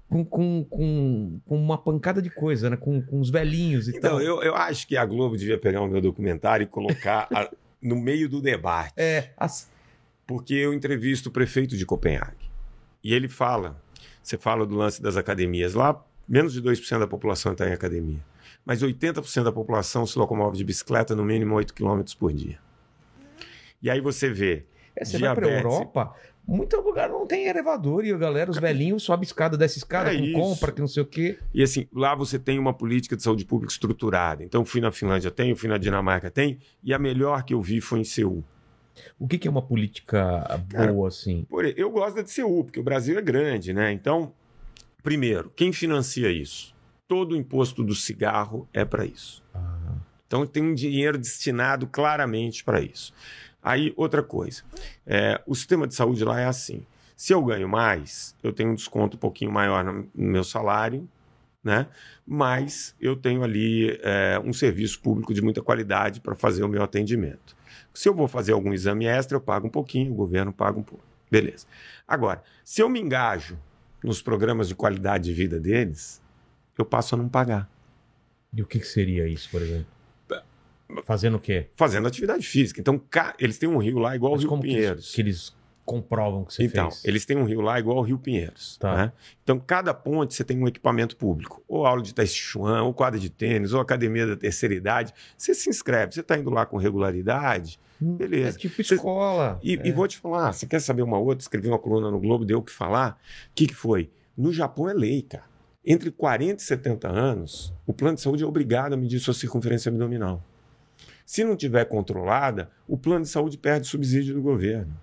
com, 0.08 0.24
com, 0.24 0.64
com, 0.64 1.40
com, 1.44 1.56
uma 1.56 1.76
pancada 1.76 2.22
de 2.22 2.30
coisa, 2.30 2.70
né? 2.70 2.76
Com, 2.76 3.02
com 3.02 3.20
os 3.20 3.30
velhinhos 3.30 3.88
e 3.88 3.90
então, 3.90 4.12
tal. 4.12 4.20
Então, 4.20 4.36
eu, 4.36 4.42
eu 4.42 4.54
acho 4.54 4.86
que 4.86 4.96
a 4.96 5.04
Globo 5.04 5.36
devia 5.36 5.58
pegar 5.58 5.82
o 5.82 5.88
meu 5.88 6.00
documentário 6.00 6.64
e 6.64 6.66
colocar 6.66 7.28
a, 7.32 7.50
no 7.82 7.96
meio 7.96 8.28
do 8.28 8.40
debate. 8.40 8.94
É. 8.96 9.30
As... 9.36 9.70
Porque 10.26 10.54
eu 10.54 10.72
entrevisto 10.72 11.28
o 11.28 11.32
prefeito 11.32 11.76
de 11.76 11.84
Copenhague. 11.84 12.48
E 13.02 13.14
ele 13.14 13.28
fala, 13.28 13.80
você 14.22 14.36
fala 14.36 14.66
do 14.66 14.74
lance 14.74 15.00
das 15.00 15.16
academias. 15.16 15.74
Lá, 15.74 16.02
menos 16.26 16.52
de 16.52 16.62
2% 16.62 16.98
da 16.98 17.06
população 17.06 17.52
está 17.52 17.68
em 17.68 17.72
academia. 17.72 18.20
Mas 18.64 18.82
80% 18.82 19.44
da 19.44 19.52
população 19.52 20.06
se 20.06 20.18
locomove 20.18 20.56
de 20.56 20.64
bicicleta 20.64 21.14
no 21.14 21.24
mínimo 21.24 21.54
8 21.54 21.72
km 21.72 22.02
por 22.18 22.32
dia. 22.32 22.58
E 23.82 23.88
aí 23.88 24.00
você 24.00 24.28
vê. 24.28 24.66
É, 24.96 25.04
você 25.04 25.16
diabetes, 25.16 25.20
vai 25.20 25.34
para 25.34 25.46
a 25.46 25.72
Europa, 25.72 26.14
muito 26.48 26.80
lugar 26.80 27.10
não 27.10 27.26
tem 27.26 27.46
elevador 27.46 28.06
e 28.06 28.10
a 28.10 28.16
galera, 28.16 28.50
os 28.50 28.56
velhinhos, 28.56 29.02
sobe 29.02 29.26
escada, 29.26 29.54
desce 29.54 29.78
escada, 29.78 30.14
é 30.14 30.16
com 30.16 30.24
isso. 30.24 30.32
compra, 30.32 30.72
que 30.72 30.80
não 30.80 30.88
sei 30.88 31.02
o 31.02 31.06
quê. 31.06 31.38
E 31.52 31.62
assim, 31.62 31.86
lá 31.92 32.14
você 32.14 32.38
tem 32.38 32.58
uma 32.58 32.72
política 32.72 33.14
de 33.14 33.22
saúde 33.22 33.44
pública 33.44 33.70
estruturada. 33.70 34.42
Então, 34.42 34.64
fui 34.64 34.80
na 34.80 34.90
Finlândia, 34.90 35.30
tem, 35.30 35.54
fui 35.54 35.68
na 35.68 35.76
Dinamarca, 35.76 36.30
tem, 36.30 36.58
e 36.82 36.94
a 36.94 36.98
melhor 36.98 37.42
que 37.42 37.52
eu 37.52 37.60
vi 37.60 37.82
foi 37.82 38.00
em 38.00 38.04
Seul. 38.04 38.42
O 39.18 39.28
que, 39.28 39.36
que 39.36 39.46
é 39.46 39.50
uma 39.50 39.60
política 39.60 40.58
boa, 40.70 40.86
Cara, 40.86 41.06
assim? 41.06 41.46
Eu 41.76 41.90
gosto 41.90 42.22
de 42.22 42.30
Seul, 42.30 42.64
porque 42.64 42.80
o 42.80 42.82
Brasil 42.82 43.18
é 43.18 43.22
grande, 43.22 43.74
né? 43.74 43.92
Então, 43.92 44.32
primeiro, 45.02 45.52
quem 45.54 45.70
financia 45.70 46.30
isso? 46.30 46.74
Todo 47.06 47.32
o 47.32 47.36
imposto 47.36 47.84
do 47.84 47.94
cigarro 47.94 48.66
é 48.72 48.86
para 48.86 49.04
isso. 49.04 49.44
Ah. 49.54 49.78
Então 50.26 50.46
tem 50.46 50.62
um 50.62 50.74
dinheiro 50.74 51.16
destinado 51.16 51.86
claramente 51.86 52.62
para 52.62 52.80
isso. 52.80 53.14
Aí, 53.62 53.92
outra 53.96 54.22
coisa. 54.22 54.62
É, 55.06 55.40
o 55.46 55.54
sistema 55.54 55.86
de 55.86 55.94
saúde 55.94 56.24
lá 56.24 56.40
é 56.40 56.46
assim. 56.46 56.84
Se 57.16 57.32
eu 57.32 57.44
ganho 57.44 57.68
mais, 57.68 58.34
eu 58.42 58.52
tenho 58.52 58.70
um 58.70 58.74
desconto 58.74 59.16
um 59.16 59.20
pouquinho 59.20 59.50
maior 59.50 59.84
no 59.84 60.08
meu 60.14 60.44
salário, 60.44 61.08
né? 61.62 61.88
Mas 62.26 62.94
eu 63.00 63.16
tenho 63.16 63.42
ali 63.42 63.98
é, 64.02 64.40
um 64.44 64.52
serviço 64.52 65.00
público 65.00 65.34
de 65.34 65.42
muita 65.42 65.60
qualidade 65.60 66.20
para 66.20 66.34
fazer 66.34 66.62
o 66.62 66.68
meu 66.68 66.82
atendimento. 66.82 67.56
Se 67.92 68.08
eu 68.08 68.14
vou 68.14 68.28
fazer 68.28 68.52
algum 68.52 68.72
exame 68.72 69.06
extra, 69.06 69.36
eu 69.36 69.40
pago 69.40 69.66
um 69.66 69.70
pouquinho, 69.70 70.12
o 70.12 70.14
governo 70.14 70.52
paga 70.52 70.78
um 70.78 70.82
pouco. 70.82 71.04
Beleza. 71.30 71.66
Agora, 72.06 72.42
se 72.64 72.80
eu 72.80 72.88
me 72.88 73.00
engajo 73.00 73.58
nos 74.02 74.22
programas 74.22 74.68
de 74.68 74.74
qualidade 74.74 75.24
de 75.24 75.32
vida 75.32 75.58
deles, 75.58 76.22
eu 76.78 76.84
passo 76.84 77.16
a 77.16 77.18
não 77.18 77.28
pagar. 77.28 77.68
E 78.52 78.62
o 78.62 78.66
que, 78.66 78.78
que 78.78 78.86
seria 78.86 79.26
isso, 79.26 79.50
por 79.50 79.60
exemplo? 79.60 79.97
Fazendo 81.04 81.36
o 81.36 81.40
quê? 81.40 81.68
Fazendo 81.76 82.06
atividade 82.08 82.46
física. 82.46 82.80
Então, 82.80 83.00
eles 83.38 83.58
têm 83.58 83.68
um 83.68 83.78
rio 83.78 83.98
lá 83.98 84.16
igual 84.16 84.32
Mas 84.32 84.40
o 84.40 84.42
Rio 84.42 84.48
como 84.48 84.62
que 84.62 84.68
Pinheiros. 84.68 84.90
eles, 85.04 85.14
que 85.14 85.20
eles 85.20 85.58
comprovam 85.84 86.44
que 86.44 86.52
você 86.54 86.64
Então, 86.64 86.90
fez? 86.90 87.04
eles 87.04 87.24
têm 87.24 87.36
um 87.36 87.44
rio 87.44 87.60
lá 87.62 87.78
igual 87.78 87.98
ao 87.98 88.02
Rio 88.04 88.18
Pinheiros. 88.18 88.76
Tá. 88.78 88.94
né? 88.96 89.12
Então, 89.42 89.58
cada 89.58 89.92
ponte 89.94 90.34
você 90.34 90.44
tem 90.44 90.58
um 90.62 90.66
equipamento 90.68 91.16
público. 91.16 91.62
Ou 91.68 91.86
aula 91.86 92.02
de 92.02 92.14
Tai 92.14 92.26
Chuan, 92.26 92.82
ou 92.82 92.92
quadra 92.94 93.18
de 93.18 93.30
tênis, 93.30 93.72
ou 93.72 93.80
academia 93.80 94.26
da 94.26 94.36
terceira 94.36 94.74
idade. 94.74 95.12
Você 95.36 95.54
se 95.54 95.68
inscreve. 95.70 96.12
Você 96.14 96.20
está 96.20 96.36
indo 96.38 96.50
lá 96.50 96.64
com 96.66 96.76
regularidade, 96.76 97.78
É 98.00 98.04
beleza. 98.04 98.58
tipo 98.58 98.82
Você- 98.82 98.94
escola. 98.94 99.58
E, 99.62 99.76
É. 99.76 99.86
e 99.88 99.92
vou 99.92 100.06
te 100.08 100.18
falar, 100.18 100.52
você 100.52 100.66
quer 100.66 100.80
saber 100.80 101.02
uma 101.02 101.18
outra? 101.18 101.42
Escrevi 101.42 101.68
uma 101.68 101.78
coluna 101.78 102.10
no 102.10 102.18
Globo, 102.20 102.44
deu 102.44 102.58
o 102.58 102.62
que 102.62 102.72
falar. 102.72 103.18
O 103.50 103.54
que, 103.54 103.66
que 103.66 103.74
foi? 103.74 104.10
No 104.36 104.52
Japão 104.52 104.88
é 104.88 104.94
lei, 104.94 105.22
cara. 105.22 105.44
Entre 105.84 106.10
40 106.10 106.62
e 106.62 106.66
70 106.66 107.08
anos, 107.08 107.72
o 107.86 107.94
plano 107.94 108.14
de 108.16 108.20
saúde 108.20 108.44
é 108.44 108.46
obrigado 108.46 108.92
a 108.92 108.96
medir 108.96 109.18
sua 109.20 109.32
circunferência 109.32 109.88
abdominal. 109.88 110.44
Se 111.28 111.44
não 111.44 111.54
tiver 111.54 111.84
controlada, 111.84 112.70
o 112.86 112.96
plano 112.96 113.22
de 113.22 113.28
saúde 113.28 113.58
perde 113.58 113.86
subsídio 113.86 114.32
do 114.32 114.40
governo. 114.40 114.98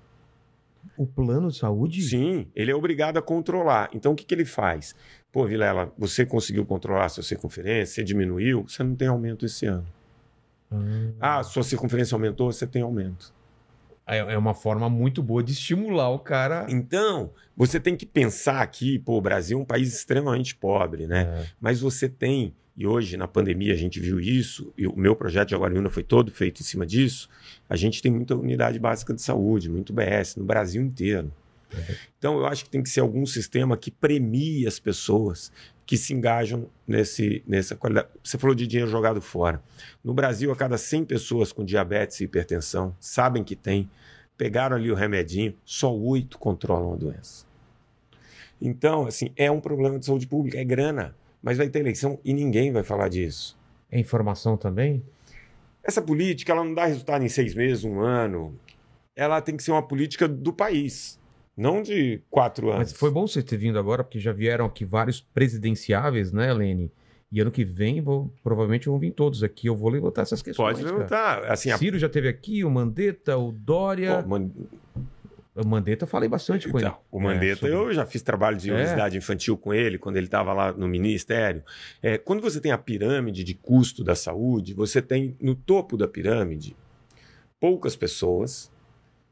O 0.97 1.05
plano 1.05 1.49
de 1.51 1.57
saúde? 1.57 2.01
Sim, 2.01 2.47
ele 2.55 2.71
é 2.71 2.76
obrigado 2.76 3.17
a 3.17 3.21
controlar. 3.21 3.91
Então, 3.93 4.13
o 4.13 4.15
que, 4.15 4.26
que 4.26 4.34
ele 4.34 4.43
faz? 4.43 4.95
Pô, 5.32 5.45
Vilela, 5.45 5.93
você 5.95 6.26
conseguiu 6.26 6.65
controlar 6.65 7.05
a 7.05 7.09
sua 7.09 7.21
circunferência, 7.21 7.93
você 7.93 8.03
diminuiu, 8.03 8.63
você 8.67 8.82
não 8.82 8.95
tem 8.95 9.07
aumento 9.07 9.45
esse 9.45 9.67
ano. 9.67 9.86
Ah, 11.19 11.38
Ah, 11.38 11.43
sua 11.43 11.61
circunferência 11.61 12.15
aumentou, 12.15 12.51
você 12.51 12.65
tem 12.65 12.82
aumento. 12.82 13.32
é 14.07 14.17
é 14.17 14.38
uma 14.38 14.55
forma 14.55 14.89
muito 14.89 15.21
boa 15.21 15.43
de 15.43 15.51
estimular 15.51 16.09
o 16.09 16.17
cara. 16.17 16.65
Então, 16.69 17.30
você 17.55 17.80
tem 17.80 17.95
que 17.95 18.05
pensar 18.07 18.63
aqui, 18.63 18.97
pô, 18.97 19.15
o 19.19 19.21
Brasil 19.21 19.59
é 19.59 19.61
um 19.61 19.65
país 19.65 19.93
extremamente 19.93 20.55
pobre, 20.55 21.05
né? 21.05 21.21
É. 21.43 21.45
Mas 21.61 21.80
você 21.82 22.09
tem, 22.09 22.55
e 22.78 22.86
hoje 22.86 23.17
na 23.17 23.28
pandemia 23.28 23.73
a 23.73 23.78
gente 23.78 23.99
viu 23.99 24.19
isso, 24.19 24.73
e 24.78 24.86
o 24.86 24.95
meu 24.95 25.15
projeto 25.15 25.49
de 25.49 25.55
Aguariúna 25.55 25.89
foi 25.89 26.03
todo 26.03 26.32
feito 26.32 26.61
em 26.61 26.63
cima 26.63 26.86
disso, 26.86 27.30
a 27.69 27.76
gente 27.76 28.01
tem 28.01 28.11
muita 28.11 28.36
unidade 28.36 28.78
básica 28.80 29.13
de 29.13 29.21
saúde, 29.21 29.69
muito 29.69 29.93
BS, 29.93 30.36
no 30.38 30.43
Brasil 30.43 30.82
inteiro. 30.82 31.32
Então, 32.17 32.38
eu 32.39 32.45
acho 32.45 32.63
que 32.63 32.69
tem 32.69 32.82
que 32.82 32.89
ser 32.89 33.01
algum 33.01 33.26
sistema 33.26 33.76
que 33.76 33.91
premie 33.91 34.65
as 34.67 34.80
pessoas 34.80 35.51
que 35.86 35.97
se 35.97 36.13
engajam 36.13 36.67
nesse, 36.88 37.43
nessa 37.47 37.76
qualidade. 37.76 38.07
Você 38.23 38.38
falou 38.38 38.55
de 38.55 38.65
dinheiro 38.65 38.89
jogado 38.89 39.21
fora. 39.21 39.61
No 40.03 40.13
Brasil, 40.13 40.51
a 40.51 40.55
cada 40.55 40.78
100 40.78 41.05
pessoas 41.05 41.51
com 41.51 41.63
diabetes 41.63 42.19
e 42.19 42.23
hipertensão, 42.23 42.95
sabem 42.99 43.43
que 43.43 43.55
tem, 43.55 43.89
pegaram 44.38 44.76
ali 44.76 44.91
o 44.91 44.95
remedinho, 44.95 45.53
só 45.63 45.95
oito 45.95 46.39
controlam 46.39 46.93
a 46.93 46.95
doença. 46.95 47.45
Então, 48.59 49.05
assim, 49.05 49.32
é 49.36 49.51
um 49.51 49.59
problema 49.59 49.99
de 49.99 50.05
saúde 50.05 50.26
pública, 50.26 50.57
é 50.57 50.63
grana. 50.63 51.15
Mas 51.45 51.59
vai 51.59 51.69
ter 51.69 51.77
eleição 51.77 52.19
e 52.25 52.33
ninguém 52.33 52.71
vai 52.71 52.81
falar 52.81 53.07
disso. 53.07 53.55
É 53.91 53.99
informação 53.99 54.57
também? 54.57 55.03
Essa 55.83 56.01
política, 56.01 56.51
ela 56.51 56.63
não 56.63 56.73
dá 56.73 56.85
resultado 56.85 57.23
em 57.23 57.29
seis 57.29 57.53
meses, 57.53 57.83
um 57.83 57.99
ano. 57.99 58.57
Ela 59.15 59.39
tem 59.41 59.55
que 59.55 59.61
ser 59.61 59.69
uma 59.69 59.87
política 59.87 60.27
do 60.27 60.51
país, 60.51 61.19
não 61.55 61.83
de 61.83 62.19
quatro 62.31 62.69
anos. 62.71 62.91
Mas 62.91 62.93
foi 62.93 63.11
bom 63.11 63.27
você 63.27 63.43
ter 63.43 63.57
vindo 63.57 63.77
agora, 63.77 64.03
porque 64.03 64.19
já 64.19 64.33
vieram 64.33 64.65
aqui 64.65 64.83
vários 64.83 65.21
presidenciáveis, 65.21 66.31
né, 66.31 66.51
Lene? 66.51 66.91
E 67.31 67.39
ano 67.39 67.51
que 67.51 67.63
vem, 67.63 68.01
vou, 68.01 68.33
provavelmente 68.43 68.87
vão 68.87 68.97
vir 68.97 69.11
todos 69.11 69.43
aqui. 69.43 69.67
Eu 69.67 69.75
vou 69.75 69.89
levantar 69.91 70.23
essas 70.23 70.41
questões. 70.41 70.79
Pode 70.79 70.83
levantar. 70.83 71.43
Assim, 71.45 71.69
a... 71.69 71.77
Ciro 71.77 71.99
já 71.99 72.09
teve 72.09 72.27
aqui, 72.27 72.63
o 72.63 72.71
Mandetta, 72.71 73.37
o 73.37 73.51
Dória. 73.51 74.23
Pô, 74.23 74.29
man- 74.29 74.49
O 75.56 75.66
Mandetta 75.66 76.03
eu 76.03 76.08
falei 76.08 76.28
bastante 76.28 76.68
com 76.68 76.78
ele. 76.78 76.86
Então, 76.88 76.99
o 77.10 77.18
Mandetta, 77.20 77.66
É, 77.66 77.70
sobre- 77.72 77.76
eu 77.76 77.93
já 77.93 78.06
fiz 78.06 78.22
trabalho 78.22 78.58
de 78.58 78.70
É. 78.70 78.74
obesidade 78.74 79.18
infantil 79.18 79.58
com 79.58 79.74
ele, 79.74 79.97
quando 79.97 80.18
ele 80.18 80.26
estava 80.26 80.51
lá 80.51 80.74
no 80.74 80.86
ministério. 80.88 81.64
É, 82.01 82.18
quando 82.18 82.41
você 82.41 82.60
tem 82.60 82.74
a 82.74 82.78
pirâmide 82.78 83.41
de 83.43 83.53
custo 83.53 84.03
da 84.03 84.16
saúde, 84.16 84.74
você 84.74 85.01
tem 85.01 85.36
no 85.39 85.56
topo 85.56 85.95
da 85.95 86.08
pirâmide 86.10 86.76
poucas 87.60 87.95
pessoas 87.95 88.70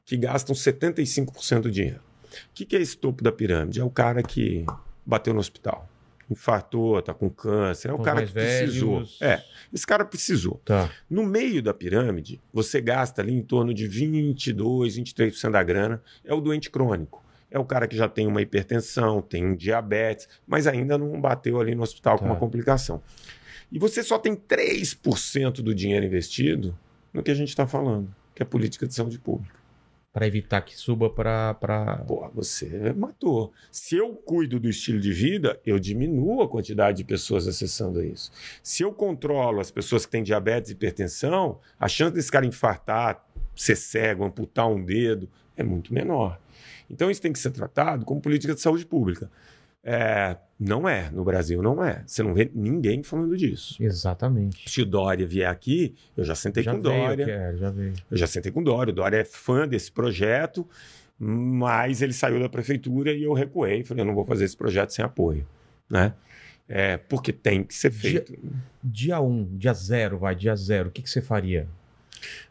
que 0.06 0.16
gastam 0.16 0.56
75% 0.56 1.64
do 1.64 1.72
dinheiro. 1.72 2.00
O 2.00 2.54
que, 2.54 2.66
que 2.66 2.76
é 2.76 2.82
esse 2.82 2.98
topo 2.98 3.22
da 3.24 3.32
pirâmide? 3.32 3.80
É 3.80 3.84
o 3.84 3.90
cara 3.90 4.24
que 4.24 4.66
bateu 5.06 5.34
no 5.34 5.40
hospital, 5.42 5.88
infartou, 6.30 7.00
está 7.00 7.14
com 7.14 7.30
câncer, 7.30 7.90
é 7.90 7.94
o 7.94 7.98
Os 8.00 8.06
cara 8.06 8.26
que 8.26 8.32
precisou. 8.32 8.96
velhos. 8.96 9.22
É, 9.22 9.44
esse 9.74 9.86
cara 9.86 10.06
precisou. 10.06 10.62
Tá. 10.66 10.90
No 11.10 11.24
meio 11.24 11.62
da 11.62 11.74
pirâmide, 11.74 12.42
você 12.54 12.80
gasta 12.82 13.22
ali 13.22 13.34
em 13.34 13.42
torno 13.42 13.74
de 13.74 13.88
22, 13.88 14.98
23% 14.98 15.52
da 15.52 15.62
grana. 15.64 16.02
É 16.24 16.34
o 16.34 16.42
doente 16.42 16.70
crônico. 16.70 17.24
É 17.52 17.60
o 17.60 17.66
cara 17.66 17.88
que 17.88 17.96
já 17.96 18.10
tem 18.10 18.26
uma 18.26 18.42
hipertensão, 18.42 19.22
tem 19.22 19.46
um 19.46 19.56
diabetes, 19.56 20.28
mas 20.48 20.66
ainda 20.66 20.98
não 20.98 21.22
bateu 21.22 21.60
ali 21.62 21.76
no 21.76 21.84
hospital 21.84 22.18
com 22.18 22.26
Tá. 22.26 22.32
uma 22.32 22.40
complicação. 22.40 23.02
E 23.72 23.78
você 23.78 24.02
só 24.04 24.18
tem 24.18 24.36
3% 24.36 25.62
do 25.62 25.74
dinheiro 25.74 26.06
investido 26.06 26.78
no 27.14 27.22
que 27.22 27.30
a 27.32 27.36
gente 27.36 27.50
está 27.50 27.68
falando, 27.68 28.14
que 28.34 28.42
é 28.42 28.46
política 28.46 28.88
de 28.88 28.94
saúde 28.96 29.20
pública. 29.20 29.54
Para 30.14 30.28
evitar 30.28 30.61
que 30.61 30.78
suba 30.78 31.09
para. 31.09 31.55
Pra... 31.55 31.97
Pô, 32.07 32.30
você 32.30 32.93
matou. 32.93 33.51
Se 33.72 33.95
eu 33.95 34.14
cuido 34.14 34.59
do 34.59 34.70
estilo 34.70 34.99
de 34.99 35.11
vida, 35.11 35.59
eu 35.66 35.80
diminuo 35.80 36.43
a 36.43 36.47
quantidade 36.47 36.97
de 36.97 37.03
pessoas 37.03 37.47
acessando 37.47 38.03
isso. 38.03 38.32
Se 38.61 38.84
eu 38.84 38.93
controlo 38.93 39.59
as 39.59 39.72
pessoas 39.72 40.05
que 40.05 40.11
têm 40.11 40.22
diabetes 40.22 40.70
e 40.70 40.74
hipertensão, 40.74 41.59
a 41.80 41.88
chance 41.88 42.14
desse 42.14 42.32
cara 42.32 42.45
infartar, 42.45 43.26
ser 43.55 43.76
cego, 43.76 44.24
amputar 44.24 44.70
um 44.70 44.86
dedo, 44.86 45.28
é 45.57 45.64
muito 45.64 45.91
menor. 45.91 46.39
Então 46.89 47.09
isso 47.09 47.22
tem 47.22 47.34
que 47.34 47.39
ser 47.39 47.49
tratado 47.51 48.05
como 48.05 48.22
política 48.22 48.53
de 48.53 48.61
saúde 48.61 48.86
pública. 48.86 49.32
É, 49.84 50.38
não 50.64 50.88
é, 50.88 51.09
no 51.11 51.24
Brasil 51.24 51.61
não 51.61 51.84
é. 51.84 52.03
Você 52.05 52.24
não 52.24 52.34
vê 52.34 52.49
ninguém 52.53 53.03
falando 53.03 53.36
disso. 53.36 53.76
Exatamente. 53.82 54.70
Se 54.70 54.82
o 54.82 54.86
Dória 54.86 55.26
vier 55.28 55.49
aqui, 55.49 55.95
eu 56.16 56.24
já 56.24 56.36
sentei 56.36 56.64
já 56.64 56.72
com 56.72 56.80
o 56.80 56.82
veio, 56.82 56.95
Dória. 56.95 57.26
quero, 57.26 57.57
já 57.57 57.70
veio. 57.70 57.93
Eu 58.09 58.18
já 58.18 58.28
sentei 58.28 58.51
com 58.51 58.61
o 58.61 58.64
Dória. 58.64 58.91
O 58.91 58.95
Dória 58.95 59.18
é 59.18 59.26
fã 59.26 59.68
desse 59.68 59.91
projeto, 59.91 60.68
mas 61.20 62.01
ele 62.01 62.14
saiu 62.14 62.39
da 62.39 62.49
prefeitura 62.49 63.11
e 63.11 63.24
eu 63.24 63.34
recuei. 63.34 63.84
Falei, 63.84 64.01
eu 64.01 64.07
não 64.07 64.16
vou 64.16 64.26
fazer 64.26 64.45
esse 64.45 64.57
projeto 64.57 64.91
sem 64.91 65.03
apoio. 65.03 65.45
Né? 65.89 66.14
É, 66.68 66.97
porque 66.97 67.34
tem 67.34 67.64
que 67.64 67.74
ser 67.74 67.91
feito. 67.91 68.34
Dia 68.84 69.20
1, 69.20 69.28
um, 69.30 69.57
dia 69.57 69.74
0, 69.74 70.18
vai, 70.18 70.36
dia 70.36 70.55
0. 70.55 70.89
O 70.89 70.91
que, 70.91 71.01
que 71.01 71.09
você 71.09 71.22
faria? 71.22 71.68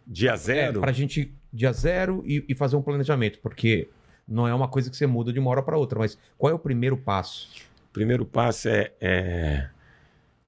Dia 0.07 0.37
zero, 0.37 0.79
É, 0.79 0.81
pra 0.81 0.93
gente, 0.93 1.33
dia 1.53 1.73
0 1.73 2.23
e, 2.27 2.45
e 2.49 2.55
fazer 2.55 2.77
um 2.77 2.83
planejamento, 2.83 3.39
porque 3.41 3.89
não 4.27 4.47
é 4.47 4.55
uma 4.55 4.69
coisa 4.69 4.91
que 4.91 4.97
você 4.97 5.07
muda 5.07 5.33
de 5.33 5.39
uma 5.39 5.51
hora 5.51 5.63
para 5.63 5.77
outra, 5.77 5.99
mas 5.99 6.19
qual 6.37 6.51
é 6.51 6.55
o 6.55 6.59
primeiro 6.59 6.97
passo? 6.97 7.49
O 7.93 7.95
primeiro 7.95 8.25
passo 8.25 8.71
é, 8.71 8.91
é 8.99 9.69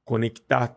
conectar. 0.02 0.74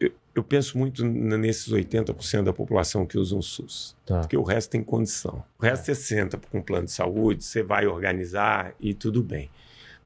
Eu, 0.00 0.12
eu 0.34 0.42
penso 0.42 0.78
muito 0.78 1.04
nesses 1.04 1.70
80% 1.70 2.42
da 2.44 2.52
população 2.54 3.04
que 3.04 3.18
usam 3.18 3.38
o 3.38 3.42
SUS. 3.42 3.94
Tá. 4.06 4.20
Porque 4.20 4.34
o 4.36 4.42
resto 4.42 4.70
tem 4.70 4.82
condição. 4.82 5.44
O 5.58 5.62
resto 5.62 5.84
você 5.84 5.94
senta 5.94 6.38
com 6.38 6.58
um 6.58 6.62
plano 6.62 6.86
de 6.86 6.92
saúde, 6.92 7.44
você 7.44 7.62
vai 7.62 7.86
organizar 7.86 8.74
e 8.80 8.94
tudo 8.94 9.22
bem. 9.22 9.50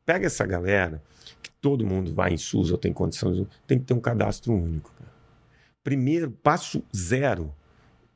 Pega 0.04 0.26
essa 0.26 0.44
galera, 0.44 1.00
que 1.40 1.50
todo 1.60 1.86
mundo 1.86 2.12
vai 2.12 2.32
em 2.32 2.36
SUS 2.36 2.72
ou 2.72 2.78
tem 2.78 2.92
condição, 2.92 3.32
de- 3.32 3.46
tem 3.66 3.78
que 3.78 3.84
ter 3.84 3.94
um 3.94 4.00
cadastro 4.00 4.52
único. 4.52 4.92
cara. 4.98 5.10
Primeiro, 5.84 6.30
passo 6.30 6.82
zero, 6.94 7.54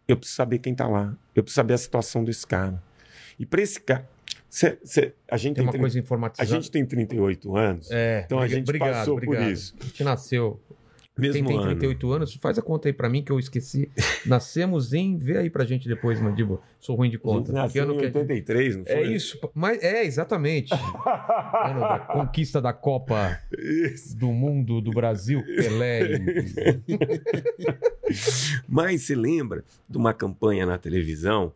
eu 0.09 0.17
preciso 0.17 0.37
saber 0.37 0.59
quem 0.59 0.73
está 0.73 0.89
lá. 0.89 1.17
Eu 1.35 1.45
preciso 1.45 1.57
saber 1.61 1.75
a 1.75 1.79
situação 1.79 2.25
desse 2.25 2.45
cara. 2.45 2.83
E 3.39 3.47
para 3.47 3.63
esse 3.63 3.81
cara, 3.81 4.09
cê- 4.55 4.79
cê- 4.85 5.13
a 5.31 5.37
gente 5.37 5.57
Tem 5.57 5.65
uma 5.65 5.73
tem, 5.73 5.81
coisa 5.81 5.99
a 5.99 6.01
informatizada. 6.01 6.49
gente 6.49 6.71
tem 6.71 6.85
38 6.87 7.57
anos, 7.57 7.91
É, 7.91 8.23
então 8.25 8.39
a 8.39 8.47
gente 8.47 8.63
obrigado, 8.65 8.93
passou 8.93 9.17
por 9.19 9.25
obrigado. 9.25 9.51
isso. 9.51 9.75
A 9.81 9.85
gente 9.85 10.05
nasceu. 10.05 10.61
Mesmo 11.17 11.35
Quem 11.35 11.45
tem 11.45 11.57
ano. 11.59 11.67
38 11.67 12.13
anos, 12.13 12.35
faz 12.35 12.59
a 12.59 12.63
conta 12.63 12.89
aí 12.89 12.93
pra 12.93 13.09
mim 13.09 13.23
que 13.23 13.31
eu 13.31 13.39
esqueci. 13.39 13.89
Nascemos 14.27 14.93
em. 14.93 15.17
Vê 15.17 15.39
aí 15.39 15.49
pra 15.49 15.65
gente 15.65 15.87
depois, 15.89 16.21
Mandíbula. 16.21 16.59
Sou 16.81 16.97
ruim 16.97 17.09
de 17.09 17.15
A 17.15 17.19
conta. 17.21 17.53
Nasceu 17.53 17.85
ano 17.85 17.95
em 17.95 17.99
que 17.99 18.03
a 18.03 18.07
gente- 18.09 18.19
83, 18.19 18.77
não 18.79 18.85
foi? 18.85 18.95
É 18.95 19.03
isso, 19.03 19.39
mas 19.55 19.81
é 19.81 20.05
exatamente. 20.05 20.75
ano 21.65 21.81
da 21.81 21.99
conquista 22.01 22.61
da 22.61 22.73
Copa 22.73 23.39
Isso. 23.57 24.17
do 24.19 24.33
Mundo 24.33 24.81
do 24.81 24.91
Brasil, 24.91 25.41
Pelé. 25.45 26.19
Mas 28.69 29.03
você 29.03 29.15
lembra 29.15 29.65
de 29.89 29.97
uma 29.97 30.13
campanha 30.13 30.67
na 30.67 30.79
televisão 30.79 31.53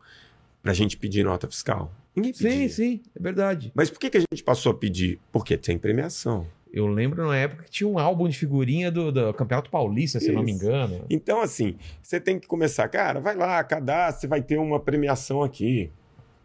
para 0.62 0.72
a 0.72 0.74
gente 0.74 0.96
pedir 0.96 1.24
nota 1.24 1.46
fiscal? 1.48 1.92
Ninguém 2.18 2.32
pedia. 2.32 2.50
Sim, 2.50 2.68
sim, 2.68 3.00
é 3.14 3.22
verdade. 3.22 3.72
Mas 3.74 3.90
por 3.90 3.98
que, 3.98 4.10
que 4.10 4.18
a 4.18 4.20
gente 4.20 4.42
passou 4.42 4.72
a 4.72 4.74
pedir? 4.74 5.18
Porque 5.32 5.56
tem 5.56 5.78
premiação. 5.78 6.46
Eu 6.72 6.86
lembro 6.86 7.26
na 7.26 7.36
época 7.36 7.64
que 7.64 7.70
tinha 7.70 7.88
um 7.88 7.98
álbum 7.98 8.28
de 8.28 8.36
figurinha 8.36 8.90
do, 8.90 9.10
do 9.10 9.32
Campeonato 9.32 9.70
Paulista, 9.70 10.20
se 10.20 10.30
não 10.30 10.42
me 10.42 10.52
Isso. 10.52 10.64
engano. 10.64 11.04
Então, 11.08 11.40
assim, 11.40 11.76
você 12.02 12.20
tem 12.20 12.38
que 12.38 12.46
começar, 12.46 12.86
cara, 12.88 13.20
vai 13.20 13.34
lá, 13.34 13.62
cadastre, 13.64 14.22
você 14.22 14.26
vai 14.26 14.42
ter 14.42 14.58
uma 14.58 14.78
premiação 14.78 15.42
aqui, 15.42 15.90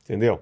entendeu? 0.04 0.42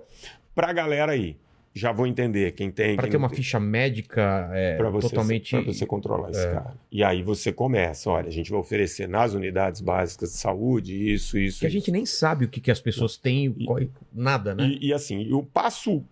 Pra 0.54 0.72
galera 0.72 1.14
aí, 1.14 1.36
já 1.74 1.92
vou 1.94 2.06
entender 2.06 2.52
quem 2.52 2.70
tem, 2.70 2.98
quem 2.98 3.10
ter 3.10 3.16
uma 3.18 3.30
tem. 3.30 3.38
ficha 3.38 3.60
médica 3.60 4.50
é, 4.54 4.78
você, 4.92 5.08
totalmente. 5.10 5.52
pra 5.52 5.62
você 5.74 5.86
controlar 5.86 6.32
esse 6.32 6.46
É. 6.46 6.52
cara. 6.54 6.74
E 6.92 7.02
aí 7.04 7.24
você 7.24 7.52
começa, 7.54 8.10
olha, 8.10 8.28
a 8.28 8.32
gente 8.32 8.52
vai 8.52 8.60
oferecer 8.60 9.08
nas 9.08 9.34
unidades 9.34 9.80
básicas 9.80 10.32
de 10.34 10.38
saúde 10.38 11.14
isso, 11.14 11.38
isso, 11.38 11.60
Que 11.60 11.66
a 11.66 11.70
isso. 11.70 11.78
gente 11.78 11.92
nem 11.92 12.06
sabe 12.06 12.44
o 12.46 12.50
que, 12.50 12.60
que 12.60 12.72
as 12.72 12.82
pessoas 12.82 13.16
têm, 13.16 13.56
E- 13.58 13.66
qual- 13.66 13.80
nada, 14.14 14.54
né? 14.54 14.66
E, 14.68 14.88
e 14.88 14.94
assim, 14.94 15.32
o 15.32 15.44
passo 15.44 16.04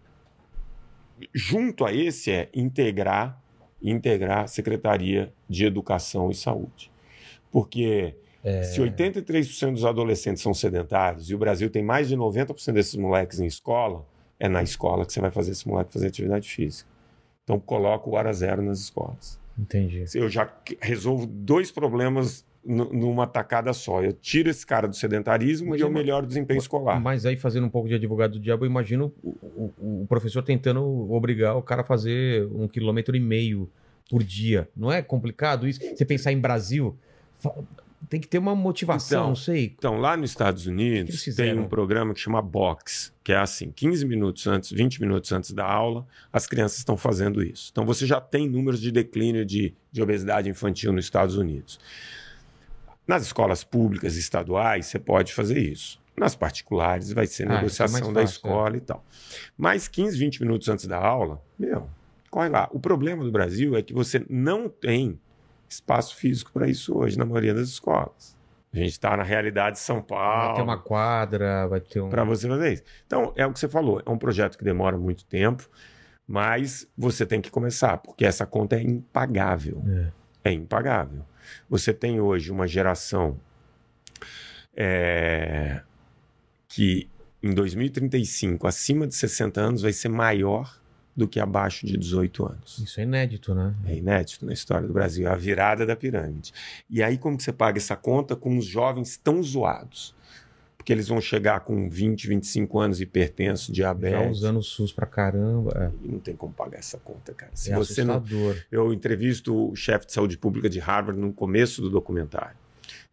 junto 1.33 1.85
a 1.85 1.93
esse 1.93 2.31
é 2.31 2.49
integrar, 2.53 3.41
integrar 3.81 4.43
a 4.43 4.47
Secretaria 4.47 5.33
de 5.49 5.65
Educação 5.65 6.29
e 6.31 6.35
Saúde. 6.35 6.89
Porque 7.51 8.15
É. 8.43 8.63
se 8.63 8.79
83% 8.79 9.73
dos 9.73 9.83
adolescentes 9.83 10.41
são 10.41 10.53
sedentários 10.53 11.29
e 11.29 11.35
o 11.35 11.37
Brasil 11.37 11.69
tem 11.69 11.83
mais 11.83 12.07
de 12.07 12.15
90% 12.15 12.75
desses 12.75 12.95
moleques 12.95 13.39
em 13.39 13.45
escola, 13.45 14.05
é 14.39 14.47
na 14.47 14.63
escola 14.63 15.05
que 15.05 15.11
você 15.13 15.19
vai 15.19 15.31
fazer 15.31 15.51
esse 15.51 15.67
moleque 15.67 15.91
fazer 15.93 16.07
atividade 16.07 16.49
física. 16.49 16.89
Então 17.43 17.59
coloca 17.59 18.09
o 18.09 18.13
hora 18.13 18.31
zero 18.31 18.61
nas 18.61 18.79
escolas. 18.79 19.39
Entendi. 19.57 20.05
Eu 20.13 20.29
já 20.29 20.49
resolvo 20.81 21.25
dois 21.25 21.71
problemas 21.71 22.45
nu- 22.63 22.93
numa 22.93 23.27
tacada 23.27 23.73
só. 23.73 24.01
Eu 24.01 24.13
tiro 24.13 24.49
esse 24.49 24.65
cara 24.65 24.87
do 24.87 24.95
sedentarismo 24.95 25.75
e 25.75 25.81
eu 25.81 25.89
melhoro 25.89 26.25
o 26.25 26.27
desempenho 26.27 26.59
escolar. 26.59 26.99
Mas 27.01 27.25
aí, 27.25 27.35
fazendo 27.35 27.65
um 27.65 27.69
pouco 27.69 27.87
de 27.89 27.95
advogado 27.95 28.33
do 28.33 28.39
diabo, 28.39 28.63
eu 28.65 28.69
imagino 28.69 29.11
o, 29.23 29.29
o- 29.81 30.01
o 30.03 30.05
professor 30.07 30.41
tentando 30.43 30.81
obrigar 31.11 31.57
o 31.57 31.61
cara 31.61 31.81
a 31.81 31.83
fazer 31.83 32.45
um 32.53 32.67
quilômetro 32.67 33.15
e 33.15 33.19
meio 33.19 33.69
por 34.09 34.23
dia. 34.23 34.69
Não 34.75 34.91
é 34.91 35.01
complicado 35.01 35.67
isso? 35.67 35.79
Você 35.95 36.05
pensar 36.05 36.31
em 36.31 36.39
Brasil, 36.39 36.95
tem 38.07 38.19
que 38.19 38.27
ter 38.27 38.37
uma 38.37 38.55
motivação, 38.55 39.19
Então, 39.19 39.27
não 39.29 39.35
sei. 39.35 39.75
Então, 39.77 39.97
lá 39.97 40.15
nos 40.15 40.29
Estados 40.31 40.65
Unidos, 40.65 41.23
tem 41.35 41.57
um 41.57 41.67
programa 41.67 42.13
que 42.13 42.19
chama 42.19 42.41
Box, 42.41 43.13
que 43.23 43.33
é 43.33 43.37
assim, 43.37 43.71
15 43.71 44.05
minutos 44.05 44.47
antes, 44.47 44.71
20 44.71 45.01
minutos 45.01 45.31
antes 45.31 45.51
da 45.51 45.65
aula, 45.65 46.07
as 46.31 46.47
crianças 46.47 46.77
estão 46.77 46.95
fazendo 46.95 47.43
isso. 47.43 47.69
Então, 47.71 47.85
você 47.85 48.05
já 48.05 48.21
tem 48.21 48.47
números 48.47 48.79
de 48.79 48.91
declínio 48.91 49.45
de, 49.45 49.73
de 49.91 50.01
obesidade 50.01 50.49
infantil 50.49 50.93
nos 50.93 51.05
Estados 51.05 51.35
Unidos. 51.35 51.79
Nas 53.07 53.23
escolas 53.23 53.63
públicas 53.63 54.15
estaduais, 54.15 54.85
você 54.85 54.99
pode 54.99 55.33
fazer 55.33 55.59
isso. 55.59 55.99
Nas 56.15 56.35
particulares, 56.35 57.11
vai 57.11 57.25
ser 57.25 57.49
Ah, 57.49 57.53
é 57.53 57.55
negociação 57.57 58.11
mais 58.11 58.13
da 58.13 58.23
escola 58.23 58.77
e 58.77 58.81
tal. 58.81 59.03
Mas 59.57 59.87
15, 59.87 60.17
20 60.17 60.41
minutos 60.41 60.67
antes 60.69 60.85
da 60.85 60.97
aula, 60.97 61.41
meu, 61.57 61.89
corre 62.29 62.49
lá. 62.49 62.69
O 62.71 62.79
problema 62.79 63.23
do 63.23 63.31
Brasil 63.31 63.75
é 63.75 63.81
que 63.81 63.93
você 63.93 64.23
não 64.29 64.69
tem 64.69 65.19
espaço 65.69 66.15
físico 66.15 66.51
para 66.51 66.67
isso 66.67 66.97
hoje 66.97 67.17
na 67.17 67.25
maioria 67.25 67.53
das 67.53 67.69
escolas. 67.69 68.37
A 68.71 68.77
gente 68.77 68.91
está 68.91 69.17
na 69.17 69.23
realidade 69.23 69.77
de 69.77 69.81
São 69.81 69.95
Vai 69.95 70.03
ter 70.03 70.09
Paulo 70.09 70.63
uma 70.63 70.77
quadra, 70.77 71.67
vai 71.67 71.79
ter 71.79 72.01
um. 72.01 72.09
para 72.09 72.23
você 72.23 72.47
fazer 72.47 72.73
isso. 72.73 72.83
Então, 73.05 73.33
é 73.35 73.45
o 73.45 73.51
que 73.51 73.59
você 73.59 73.67
falou, 73.67 74.01
é 74.05 74.09
um 74.09 74.17
projeto 74.17 74.57
que 74.57 74.63
demora 74.63 74.97
muito 74.97 75.25
tempo, 75.25 75.67
mas 76.27 76.87
você 76.95 77.25
tem 77.25 77.41
que 77.41 77.49
começar, 77.49 77.97
porque 77.97 78.25
essa 78.25 78.45
conta 78.45 78.75
é 78.75 78.83
impagável. 78.83 79.83
É, 80.43 80.51
impagável. 80.51 81.25
Você 81.67 81.91
tem 81.91 82.21
hoje 82.21 82.51
uma 82.51 82.67
geração 82.67 83.39
é, 84.75 85.81
que 86.67 87.09
em 87.41 87.53
2035, 87.53 88.67
acima 88.67 89.07
de 89.07 89.15
60 89.15 89.61
anos, 89.61 89.81
vai 89.81 89.93
ser 89.93 90.09
maior 90.09 90.78
do 91.15 91.27
que 91.27 91.39
abaixo 91.39 91.85
de 91.85 91.97
18 91.97 92.45
anos. 92.45 92.79
Isso 92.79 92.99
é 92.99 93.03
inédito, 93.03 93.53
né? 93.53 93.73
É 93.85 93.95
inédito 93.95 94.45
na 94.45 94.53
história 94.53 94.87
do 94.87 94.93
Brasil, 94.93 95.27
é 95.27 95.31
a 95.31 95.35
virada 95.35 95.85
da 95.85 95.95
pirâmide. 95.95 96.53
E 96.89 97.03
aí, 97.03 97.17
como 97.17 97.35
que 97.37 97.43
você 97.43 97.51
paga 97.51 97.77
essa 97.77 97.95
conta 97.95 98.35
com 98.35 98.57
os 98.57 98.65
jovens 98.65 99.17
tão 99.17 99.41
zoados? 99.43 100.15
Porque 100.77 100.93
eles 100.93 101.09
vão 101.09 101.19
chegar 101.19 101.59
com 101.59 101.89
20, 101.89 102.25
25 102.25 102.79
anos 102.79 103.01
hipertenso, 103.01 103.67
Já 103.75 103.93
diabetes. 103.93 104.37
usando 104.37 104.57
o 104.57 104.63
SUS 104.63 104.93
pra 104.93 105.05
caramba. 105.05 105.93
E 106.01 106.07
não 106.07 106.19
tem 106.19 106.35
como 106.35 106.53
pagar 106.53 106.79
essa 106.79 106.97
conta, 106.97 107.33
cara. 107.33 107.51
É, 107.51 107.55
Se 107.55 107.71
é 107.73 107.75
você 107.75 108.03
não. 108.05 108.15
assustador. 108.15 108.55
Eu 108.71 108.93
entrevisto 108.93 109.71
o 109.71 109.75
chefe 109.75 110.05
de 110.05 110.13
saúde 110.13 110.37
pública 110.37 110.69
de 110.69 110.79
Harvard 110.79 111.19
no 111.19 111.33
começo 111.33 111.81
do 111.81 111.89
documentário. 111.89 112.55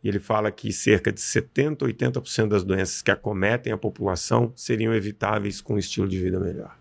E 0.03 0.09
ele 0.09 0.21
fala 0.21 0.53
que 0.53 0.73
cerca 0.73 1.13
de 1.13 1.21
70, 1.21 1.85
80% 1.85 2.47
das 2.49 2.63
doenças 2.63 3.03
que 3.03 3.11
acometem 3.11 3.73
a 3.73 3.77
população 3.77 4.53
seriam 4.55 4.95
evitáveis 4.95 5.61
com 5.61 5.75
um 5.75 5.79
estilo 5.79 6.09
de 6.09 6.19
vida 6.21 6.39
melhor. 6.39 6.79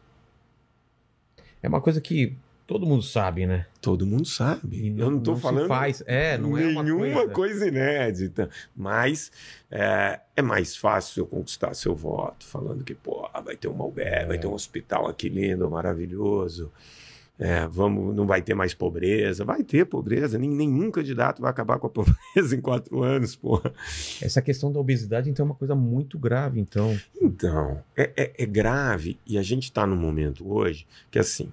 É 1.65 1.67
uma 1.67 1.81
coisa 1.81 1.99
que 1.99 2.35
todo 2.67 2.85
mundo 2.85 3.01
sabe, 3.03 3.45
né? 3.45 3.65
Todo 3.81 4.05
mundo 4.05 4.25
sabe. 4.27 4.77
E 4.77 4.87
Eu 4.99 5.09
não 5.11 5.17
estou 5.17 5.35
falando. 5.35 5.67
faz. 5.67 6.03
É, 6.05 6.37
não 6.37 6.57
é 6.57 6.67
uma 6.67 6.83
nenhuma 6.83 7.13
coisa. 7.13 7.33
coisa... 7.33 7.67
inédita. 7.67 8.49
Mas 8.75 9.31
é, 9.71 10.19
é 10.35 10.41
mais 10.41 10.75
fácil 10.75 11.21
eu 11.21 11.27
conquistar 11.27 11.73
seu 11.73 11.95
voto, 11.95 12.45
falando 12.45 12.83
que, 12.83 12.93
pô, 12.93 13.27
vai 13.43 13.55
ter 13.55 13.67
uma 13.67 13.83
UBE, 13.85 14.01
É. 14.01 14.25
vai 14.25 14.37
ter 14.37 14.47
um 14.47 14.53
hospital 14.53 15.07
aqui 15.07 15.27
lindo, 15.29 15.69
maravilhoso. 15.69 16.71
É, 17.37 17.67
vamos, 17.67 18.15
não 18.15 18.25
vai 18.25 18.41
ter 18.41 18.53
mais 18.53 18.73
pobreza. 18.73 19.43
Vai 19.43 19.61
ter 19.63 19.85
pobreza. 19.85 20.37
Nem, 20.37 20.49
nenhum 20.49 20.89
candidato 20.89 21.41
vai 21.41 21.51
acabar 21.51 21.77
com 21.79 21.87
a 21.87 21.89
pobreza 21.91 22.55
em 22.55 22.61
quatro 22.61 23.03
anos, 23.03 23.35
porra. 23.35 23.73
Essa 24.21 24.41
questão 24.41 24.71
da 24.71 24.79
obesidade, 24.79 25.29
então, 25.29 25.43
é 25.45 25.49
uma 25.49 25.55
coisa 25.55 25.75
muito 25.75 26.17
grave, 26.17 26.59
então. 26.61 26.97
Então, 27.21 27.83
é, 27.95 28.11
é- 28.15 28.33
é 28.37 28.45
grave 28.45 29.17
e 29.27 29.37
a 29.37 29.41
gente 29.43 29.63
está 29.63 29.85
num 29.85 29.97
momento 29.97 30.49
hoje 30.49 30.87
que, 31.11 31.19
assim, 31.19 31.51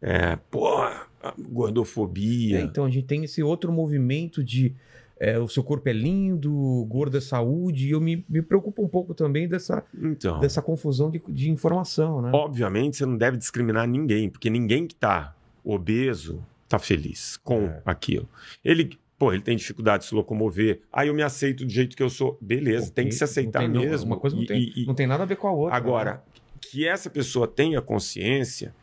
é, 0.00 0.36
pô, 0.50 0.66
a 0.78 1.06
gordofobia. 1.38 2.58
É, 2.58 2.62
então, 2.62 2.84
a 2.84 2.90
gente 2.90 3.06
tem 3.06 3.22
esse 3.24 3.42
outro 3.42 3.70
movimento 3.70 4.42
de 4.42 4.74
é, 5.18 5.38
o 5.38 5.48
seu 5.48 5.62
corpo 5.62 5.88
é 5.88 5.92
lindo, 5.92 6.84
gordo 6.88 7.16
é 7.16 7.20
saúde, 7.20 7.88
e 7.88 7.90
eu 7.92 8.00
me, 8.00 8.24
me 8.28 8.42
preocupo 8.42 8.82
um 8.82 8.88
pouco 8.88 9.14
também 9.14 9.46
dessa, 9.48 9.84
Então, 9.94 10.40
dessa 10.40 10.60
confusão 10.60 11.10
de, 11.10 11.22
de 11.28 11.50
informação, 11.50 12.20
né? 12.20 12.30
obviamente 12.34 12.96
você 12.96 13.06
não 13.06 13.16
deve 13.16 13.36
discriminar 13.36 13.86
ninguém, 13.86 14.28
porque 14.28 14.50
ninguém 14.50 14.86
que 14.86 14.94
está 14.94 15.34
obeso 15.64 16.44
está 16.64 16.78
feliz 16.78 17.36
com 17.38 17.66
É. 17.66 17.82
aquilo. 17.84 18.28
Ele, 18.64 18.98
pô, 19.18 19.32
ele 19.32 19.42
tem 19.42 19.56
dificuldade 19.56 20.02
de 20.04 20.08
se 20.08 20.14
locomover. 20.14 20.80
Aí 20.92 21.08
eu 21.08 21.14
me 21.14 21.22
aceito 21.22 21.64
do 21.64 21.70
jeito 21.70 21.94
que 21.96 22.02
eu 22.02 22.08
sou. 22.10 22.36
Beleza, 22.40 22.90
tem 22.90 23.06
que 23.06 23.12
se 23.14 23.20
Não 23.20 23.24
aceitar 23.26 23.58
tem- 23.60 23.68
não, 23.68 23.80
mesmo. 23.82 24.06
Uma 24.06 24.16
coisa 24.16 24.34
não 24.34 24.42
E- 24.42 24.46
tem, 24.46 24.72
e- 24.74 24.86
não 24.86 24.94
tem 24.94 25.06
nada 25.06 25.22
a 25.22 25.26
ver 25.26 25.36
com 25.36 25.46
a 25.48 25.52
outra. 25.52 25.70
né? 25.72 25.76
Agora, 25.76 26.22
que 26.60 26.86
essa 26.88 27.10
pessoa 27.10 27.46
tenha 27.46 27.80
consciência 27.82 28.74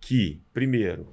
que, 0.00 0.38
primeiro, 0.52 1.06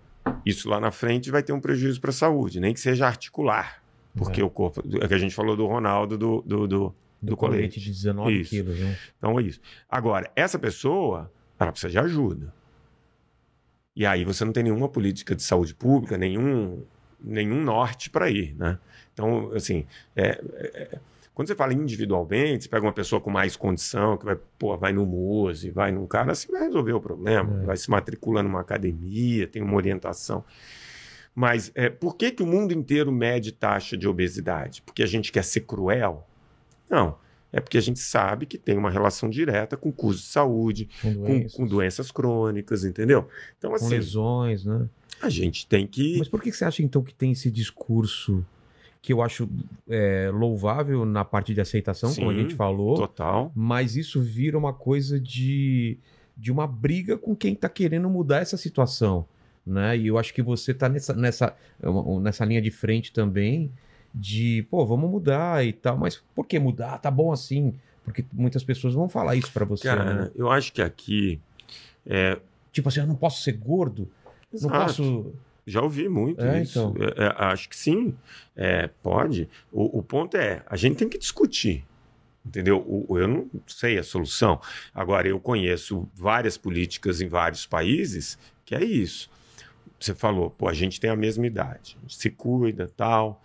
isso 0.45 0.69
lá 0.69 0.79
na 0.79 0.91
frente 0.91 1.31
vai 1.31 1.41
ter 1.41 1.53
um 1.53 1.59
prejuízo 1.59 1.99
para 1.99 2.11
a 2.11 2.13
saúde, 2.13 2.59
nem 2.59 2.73
que 2.73 2.79
seja 2.79 3.07
articular. 3.07 3.80
Porque 4.15 4.41
É. 4.41 4.43
o 4.43 4.49
corpo. 4.49 4.83
É 5.01 5.07
que 5.07 5.13
a 5.13 5.17
gente 5.17 5.33
falou 5.33 5.55
do 5.55 5.65
Ronaldo 5.65 6.17
do, 6.17 6.41
do, 6.41 6.67
do, 6.67 6.67
do, 6.67 6.95
do 7.21 7.37
colete 7.37 7.57
colete. 7.61 7.79
de 7.79 7.89
19 7.91 8.41
Isso. 8.41 8.49
quilos, 8.49 8.79
né? 8.79 8.97
Então 9.17 9.39
é 9.39 9.43
isso. 9.43 9.59
Agora, 9.89 10.29
essa 10.35 10.57
pessoa, 10.59 11.31
ela 11.59 11.71
precisa 11.71 11.89
de 11.91 11.99
ajuda. 11.99 12.53
E 13.95 14.05
aí 14.05 14.23
você 14.23 14.45
não 14.45 14.53
tem 14.53 14.63
nenhuma 14.63 14.87
política 14.87 15.35
de 15.35 15.43
saúde 15.43 15.75
pública, 15.75 16.17
nenhum, 16.17 16.83
nenhum 17.19 17.61
norte 17.63 18.09
para 18.09 18.29
ir, 18.29 18.55
né? 18.57 18.79
Então, 19.13 19.51
assim, 19.53 19.85
é- 20.15 20.41
é- 20.53 20.87
é- 20.93 20.99
quando 21.33 21.47
você 21.49 21.55
fala 21.55 21.73
individualmente, 21.73 22.63
você 22.63 22.69
pega 22.69 22.85
uma 22.85 22.93
pessoa 22.93 23.19
com 23.21 23.29
mais 23.29 23.55
condição, 23.55 24.17
que 24.17 24.25
vai, 24.25 24.37
pô, 24.57 24.77
vai 24.77 24.93
no 24.93 25.05
MUSE, 25.05 25.69
vai 25.71 25.91
num 25.91 26.07
cara, 26.07 26.31
assim 26.31 26.51
vai 26.51 26.61
resolver 26.63 26.93
o 26.93 27.01
problema, 27.01 27.61
É. 27.61 27.65
vai 27.65 27.77
se 27.77 27.89
matricular 27.89 28.43
numa 28.43 28.61
academia, 28.61 29.45
tem 29.47 29.61
uma 29.61 29.75
orientação. 29.75 30.43
Mas 31.33 31.71
é, 31.75 31.89
por 31.89 32.15
que, 32.15 32.31
que 32.31 32.43
o 32.43 32.47
mundo 32.47 32.73
inteiro 32.73 33.11
mede 33.11 33.51
taxa 33.51 33.97
de 33.97 34.07
obesidade? 34.07 34.81
Porque 34.81 35.01
a 35.01 35.07
gente 35.07 35.31
quer 35.31 35.43
ser 35.43 35.61
cruel? 35.61 36.27
Não. 36.89 37.15
É 37.53 37.59
porque 37.59 37.77
a 37.77 37.81
gente 37.81 37.99
sabe 37.99 38.45
que 38.45 38.57
tem 38.57 38.77
uma 38.77 38.89
relação 38.89 39.29
direta 39.29 39.75
com 39.75 39.91
custo 39.91 40.21
de 40.21 40.27
saúde, 40.27 40.89
Com 41.01 41.13
com, 41.13 41.21
doenças, 41.21 41.53
com 41.53 41.67
doenças 41.67 42.11
crônicas, 42.11 42.85
entendeu? 42.85 43.27
Então, 43.57 43.71
com 43.71 43.75
assim, 43.75 43.89
lesões, 43.89 44.63
né? 44.63 44.87
a 45.21 45.29
gente 45.29 45.67
tem 45.67 45.85
que. 45.85 46.17
Mas 46.17 46.27
por 46.27 46.41
que 46.41 46.51
você 46.51 46.65
acha, 46.65 46.81
então, 46.81 47.03
que 47.03 47.13
tem 47.13 47.31
esse 47.31 47.51
discurso 47.51 48.45
que 49.01 49.11
eu 49.11 49.21
acho 49.21 49.49
é, 49.89 50.29
louvável 50.31 51.05
na 51.05 51.25
parte 51.25 51.53
de 51.53 51.61
aceitação, 51.61 52.13
como 52.13 52.29
a 52.29 52.33
Sim, 52.33 52.41
gente 52.41 52.55
falou, 52.55 52.95
Total. 52.95 53.51
mas 53.55 53.95
isso 53.95 54.21
vira 54.21 54.57
uma 54.57 54.73
coisa 54.73 55.19
de, 55.19 55.97
de 56.37 56.51
uma 56.51 56.67
briga 56.67 57.17
com 57.17 57.35
quem 57.35 57.53
está 57.53 57.67
querendo 57.67 58.07
mudar 58.09 58.41
essa 58.41 58.57
situação, 58.57 59.25
né? 59.65 59.97
E 59.97 60.07
eu 60.07 60.17
acho 60.17 60.33
que 60.33 60.41
você 60.41 60.71
está 60.71 60.87
nessa, 60.89 61.13
nessa, 61.13 61.55
nessa 62.21 62.45
linha 62.45 62.61
de 62.61 62.71
frente 62.71 63.11
também 63.11 63.71
de, 64.13 64.65
pô, 64.69 64.85
vamos 64.85 65.09
mudar 65.09 65.65
e 65.65 65.71
tal, 65.73 65.97
mas 65.97 66.21
por 66.35 66.45
que 66.45 66.59
mudar? 66.59 66.97
Tá 66.97 67.09
bom 67.09 67.31
assim? 67.31 67.73
Porque 68.03 68.25
muitas 68.33 68.63
pessoas 68.63 68.93
vão 68.93 69.07
falar 69.07 69.35
isso 69.35 69.51
para 69.51 69.63
você, 69.63 69.87
Cara, 69.87 70.13
né? 70.13 70.31
eu 70.35 70.49
acho 70.51 70.73
que 70.73 70.81
aqui. 70.81 71.39
é, 72.05 72.37
Tipo 72.71 72.89
assim, 72.89 72.99
eu 73.01 73.07
não 73.07 73.15
posso 73.15 73.41
ser 73.43 73.53
gordo, 73.53 74.09
não 74.51 74.57
exato, 74.57 74.85
posso... 74.85 75.33
Já 75.67 75.81
ouvi 75.81 76.09
muito 76.09 76.43
É, 76.43 76.61
isso. 76.63 76.79
então. 76.79 76.95
É, 77.15 77.23
é, 77.25 77.35
acho 77.45 77.69
que 77.69 77.75
sim. 77.75 78.15
É, 78.55 78.89
pode. 79.03 79.47
O, 79.71 79.99
o 79.99 80.03
ponto 80.03 80.35
é, 80.35 80.63
a 80.65 80.75
gente 80.75 80.95
tem 80.97 81.07
que 81.07 81.19
discutir. 81.19 81.85
Entendeu? 82.43 83.05
Eu 83.11 83.27
não 83.27 83.47
sei 83.67 83.99
a 83.99 84.03
solução. 84.03 84.59
Agora, 84.93 85.27
eu 85.27 85.39
conheço 85.39 86.09
várias 86.15 86.57
políticas 86.57 87.21
em 87.21 87.27
vários 87.27 87.67
países 87.67 88.39
que 88.65 88.73
é 88.73 88.83
isso. 88.83 89.29
Você 90.05 90.15
falou, 90.15 90.49
pô, 90.49 90.67
a 90.67 90.73
gente 90.73 90.99
tem 90.99 91.09
a 91.09 91.15
mesma 91.15 91.45
idade, 91.47 91.95
a 91.97 92.01
gente 92.01 92.15
se 92.15 92.29
cuida 92.29 92.89
tal, 92.95 93.41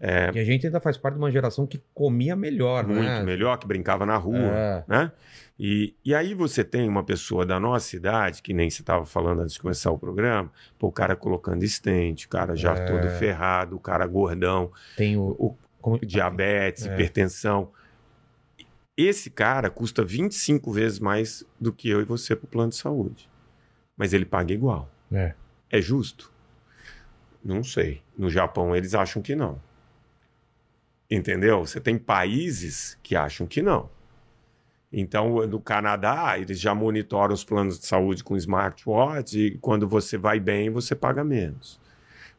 é, 0.00 0.30
E 0.32 0.38
a 0.38 0.44
gente 0.44 0.64
ainda 0.64 0.78
faz 0.80 0.96
parte 0.96 1.14
de 1.14 1.20
uma 1.20 1.30
geração 1.30 1.66
que 1.66 1.82
comia 1.92 2.36
melhor, 2.36 2.86
muito 2.86 3.02
né? 3.02 3.22
melhor, 3.22 3.56
que 3.58 3.66
brincava 3.66 4.06
na 4.06 4.16
rua, 4.16 4.38
É. 4.38 4.84
né? 4.86 5.12
E, 5.58 5.92
e 6.04 6.14
aí 6.14 6.34
você 6.34 6.62
tem 6.62 6.88
uma 6.88 7.02
pessoa 7.02 7.44
da 7.44 7.58
nossa 7.58 7.96
idade, 7.96 8.40
que 8.40 8.54
nem 8.54 8.70
você 8.70 8.80
estava 8.80 9.04
falando 9.04 9.40
antes 9.40 9.54
de 9.54 9.60
começar 9.60 9.90
o 9.90 9.98
programa, 9.98 10.52
pô, 10.78 10.86
o 10.86 10.92
cara 10.92 11.16
colocando 11.16 11.64
estente, 11.64 12.26
o 12.26 12.28
cara 12.28 12.54
já 12.54 12.74
É. 12.76 12.84
todo 12.86 13.08
ferrado, 13.18 13.74
o 13.74 13.80
cara 13.80 14.06
gordão, 14.06 14.70
Tem 14.96 15.16
o, 15.16 15.34
o 15.36 15.56
como- 15.80 15.98
diabetes, 15.98 16.86
É. 16.86 16.94
hipertensão. 16.94 17.72
Esse 18.96 19.30
cara 19.30 19.68
custa 19.70 20.04
25 20.04 20.72
vezes 20.72 20.98
mais 20.98 21.44
do 21.60 21.72
que 21.72 21.88
eu 21.88 22.00
e 22.00 22.04
você 22.04 22.34
para 22.34 22.46
o 22.46 22.48
plano 22.48 22.70
de 22.70 22.76
saúde. 22.76 23.28
Mas 23.96 24.12
ele 24.12 24.24
paga 24.24 24.52
igual. 24.52 24.88
É. 25.12 25.34
É 25.70 25.80
justo? 25.80 26.32
Não 27.44 27.62
sei. 27.62 28.02
No 28.16 28.28
Japão 28.30 28.74
eles 28.74 28.94
acham 28.94 29.22
que 29.22 29.34
não. 29.34 29.60
Entendeu? 31.10 31.64
Você 31.64 31.80
tem 31.80 31.96
países 31.98 32.98
que 33.02 33.16
acham 33.16 33.46
que 33.46 33.62
não. 33.62 33.88
Então, 34.92 35.46
no 35.46 35.60
Canadá, 35.60 36.38
eles 36.38 36.58
já 36.58 36.74
monitoram 36.74 37.34
os 37.34 37.44
planos 37.44 37.78
de 37.78 37.86
saúde 37.86 38.24
com 38.24 38.36
smartwatch 38.36 39.38
e 39.38 39.58
quando 39.58 39.86
você 39.86 40.16
vai 40.16 40.40
bem, 40.40 40.70
você 40.70 40.94
paga 40.94 41.22
menos. 41.22 41.78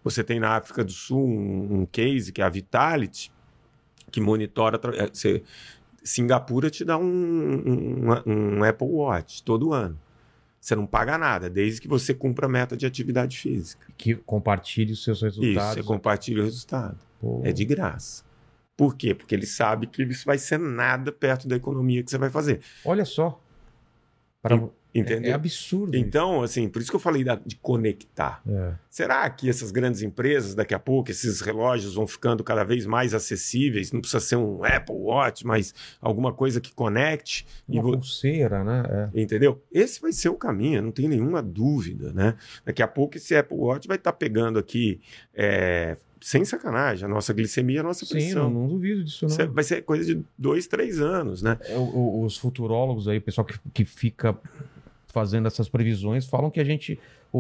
Você 0.04 0.24
tem 0.24 0.40
na 0.40 0.56
África 0.56 0.84
do 0.84 0.92
Sul 0.92 1.28
um, 1.28 1.82
um 1.82 1.86
case 1.86 2.32
que 2.32 2.42
é 2.42 2.46
a 2.46 2.50
Vitality, 2.50 3.32
que 4.12 4.20
monitora. 4.20 4.80
é, 4.96 5.08
Você, 5.08 5.44
Singapura 6.04 6.70
te 6.70 6.84
dá 6.86 6.98
um, 6.98 7.04
um- 7.06 8.60
um 8.60 8.64
Apple 8.64 8.88
Watch 8.88 9.44
todo 9.44 9.74
ano. 9.74 10.00
Você 10.60 10.76
não 10.76 10.86
paga 10.86 11.18
nada, 11.18 11.50
desde 11.50 11.80
que 11.82 11.88
você 11.88 12.14
cumpra 12.14 12.46
a 12.46 12.50
meta 12.50 12.76
de 12.76 12.86
atividade 12.86 13.38
física. 13.38 13.88
que 13.98 14.16
compartilhe 14.16 14.92
os 14.94 15.04
seus 15.04 15.18
Isso, 15.20 15.40
resultados. 15.42 15.74
você 15.76 15.84
compartilha 15.84 16.42
o 16.42 16.46
resultado. 16.46 16.98
Pô. 17.20 17.42
É 17.44 17.52
de 17.52 17.64
graça. 17.66 18.24
Por 18.76 18.96
quê? 18.96 19.14
Porque 19.14 19.34
ele 19.36 19.46
sabe 19.46 19.88
que 19.88 20.04
isso 20.04 20.26
vai 20.26 20.38
ser 20.38 20.58
nada 20.60 21.12
perto 21.12 21.48
da 21.48 21.56
economia 21.56 22.04
que 22.04 22.10
você 22.10 22.18
vai 22.18 22.30
fazer. 22.30 22.62
Olha 22.86 23.04
só. 23.06 23.42
Pra- 24.42 24.56
É, 24.56 24.70
Entendeu? 24.94 25.32
é 25.32 25.34
absurdo. 25.36 25.96
Então, 25.96 26.42
assim, 26.42 26.68
por 26.68 26.82
isso 26.82 26.90
que 26.90 26.96
eu 26.96 27.00
falei 27.00 27.24
da- 27.24 27.36
de 27.46 27.56
conectar. 27.58 28.42
É. 28.48 28.74
Será 28.90 29.30
que 29.30 29.48
essas 29.48 29.70
grandes 29.70 30.02
empresas, 30.02 30.56
daqui 30.56 30.74
a 30.74 30.80
pouco, 30.80 31.12
esses 31.12 31.42
relógios 31.42 31.94
vão 31.94 32.08
ficando 32.08 32.44
cada 32.44 32.64
vez 32.64 32.88
mais 32.88 33.14
acessíveis? 33.14 33.92
Não 33.92 34.02
precisa 34.02 34.20
ser 34.20 34.36
um 34.38 34.64
Apple 34.64 34.96
Watch, 34.96 35.46
mas 35.46 35.76
alguma 36.02 36.34
coisa 36.34 36.60
que 36.60 36.74
conecte. 36.74 37.46
Uma 37.68 37.84
vo- 37.84 37.92
pulseira, 38.00 38.64
né? 38.64 39.10
É. 39.14 39.22
Entendeu? 39.22 39.62
Esse 39.72 40.02
vai 40.02 40.12
ser 40.12 40.30
o 40.30 40.36
caminho, 40.36 40.82
não 40.82 40.92
tem 40.92 41.08
nenhuma 41.08 41.42
dúvida, 41.44 42.12
né? 42.12 42.36
Daqui 42.66 42.82
a 42.82 42.88
pouco 42.88 43.16
esse 43.18 43.36
Apple 43.36 43.58
Watch 43.58 43.88
vai 43.88 43.98
estar 43.98 44.14
pegando 44.14 44.58
aqui, 44.58 45.00
é, 45.36 45.98
sem 46.20 46.44
sacanagem, 46.44 47.06
a 47.06 47.08
nossa 47.08 47.32
glicemia, 47.32 47.82
a 47.82 47.84
nossa 47.84 48.06
Sim, 48.06 48.12
pressão. 48.14 48.50
não, 48.50 48.62
não 48.62 48.68
duvido 48.68 49.04
disso, 49.04 49.26
não. 49.26 49.30
Isso 49.32 49.42
é- 49.44 49.46
vai 49.48 49.64
ser 49.64 49.84
coisa 49.84 50.04
de 50.04 50.22
dois, 50.38 50.66
três 50.66 51.00
anos, 51.00 51.44
né? 51.44 51.58
É, 51.62 51.78
os 51.78 52.36
futurólogos 52.38 53.08
aí, 53.08 53.20
o 53.20 53.22
pessoal 53.22 53.46
que, 53.46 53.58
que 53.72 53.86
fica 53.86 54.36
fazendo 55.12 55.48
essas 55.48 55.68
previsões, 55.68 56.26
falam 56.26 56.50
que 56.50 56.60
a 56.60 56.64
gente, 56.64 57.00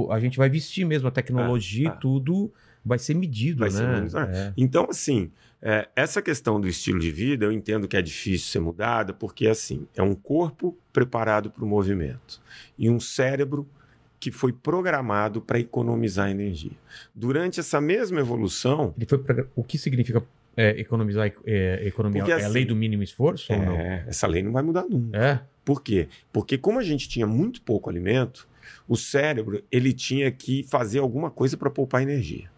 a 0.09 0.19
gente 0.19 0.37
vai 0.37 0.49
vestir 0.49 0.85
mesmo 0.85 1.07
a 1.07 1.11
tecnologia 1.11 1.89
Ah, 1.89 1.91
ah. 1.93 1.95
e 1.95 1.99
tudo 1.99 2.51
vai 2.83 2.97
ser 2.97 3.13
medido, 3.13 3.59
Vai 3.59 3.69
né? 3.69 3.75
ser 3.75 3.87
menos- 3.87 4.15
É. 4.15 4.53
Então, 4.57 4.87
assim, 4.89 5.29
é, 5.61 5.87
essa 5.95 6.21
questão 6.21 6.59
do 6.59 6.67
estilo 6.67 6.99
de 6.99 7.11
vida, 7.11 7.45
eu 7.45 7.51
entendo 7.51 7.87
que 7.87 7.95
é 7.97 8.01
difícil 8.01 8.47
ser 8.47 8.59
mudada, 8.59 9.13
porque, 9.13 9.47
assim, 9.47 9.85
é 9.95 10.01
um 10.01 10.15
corpo 10.15 10.75
preparado 10.91 11.51
para 11.51 11.63
o 11.63 11.67
movimento 11.67 12.41
e 12.77 12.89
um 12.89 12.99
cérebro 12.99 13.67
que 14.19 14.31
foi 14.31 14.51
programado 14.51 15.39
para 15.41 15.59
economizar 15.59 16.29
energia. 16.29 16.71
Durante 17.13 17.59
essa 17.59 17.79
mesma 17.79 18.19
evolução, 18.19 18.93
pra- 19.25 19.45
O 19.55 19.63
que 19.63 19.77
significa 19.77 20.21
é, 20.57 20.71
economizar 20.79 21.31
é, 21.45 21.81
economia? 21.85 22.21
Porque, 22.21 22.31
é 22.31 22.35
a 22.35 22.37
assim, 22.47 22.53
lei 22.53 22.65
do 22.65 22.75
mínimo 22.75 23.01
esforço 23.03 23.53
é, 23.53 24.03
essa 24.07 24.27
lei 24.27 24.41
não 24.43 24.51
vai 24.51 24.63
mudar 24.63 24.83
nunca. 24.89 25.17
É. 25.17 25.39
Por 25.69 25.83
quê? 25.83 26.07
Porque 26.33 26.57
como 26.57 26.79
a 26.79 26.83
gente 26.83 27.07
tinha 27.07 27.27
muito 27.27 27.61
pouco 27.61 27.91
alimento, 27.91 28.47
o 28.87 28.97
cérebro 28.97 29.63
ele 29.71 29.93
tinha 29.93 30.31
que 30.31 30.63
fazer 30.63 30.97
alguma 30.97 31.29
coisa 31.29 31.55
para 31.55 31.69
poupar 31.69 32.01
energia. 32.01 32.49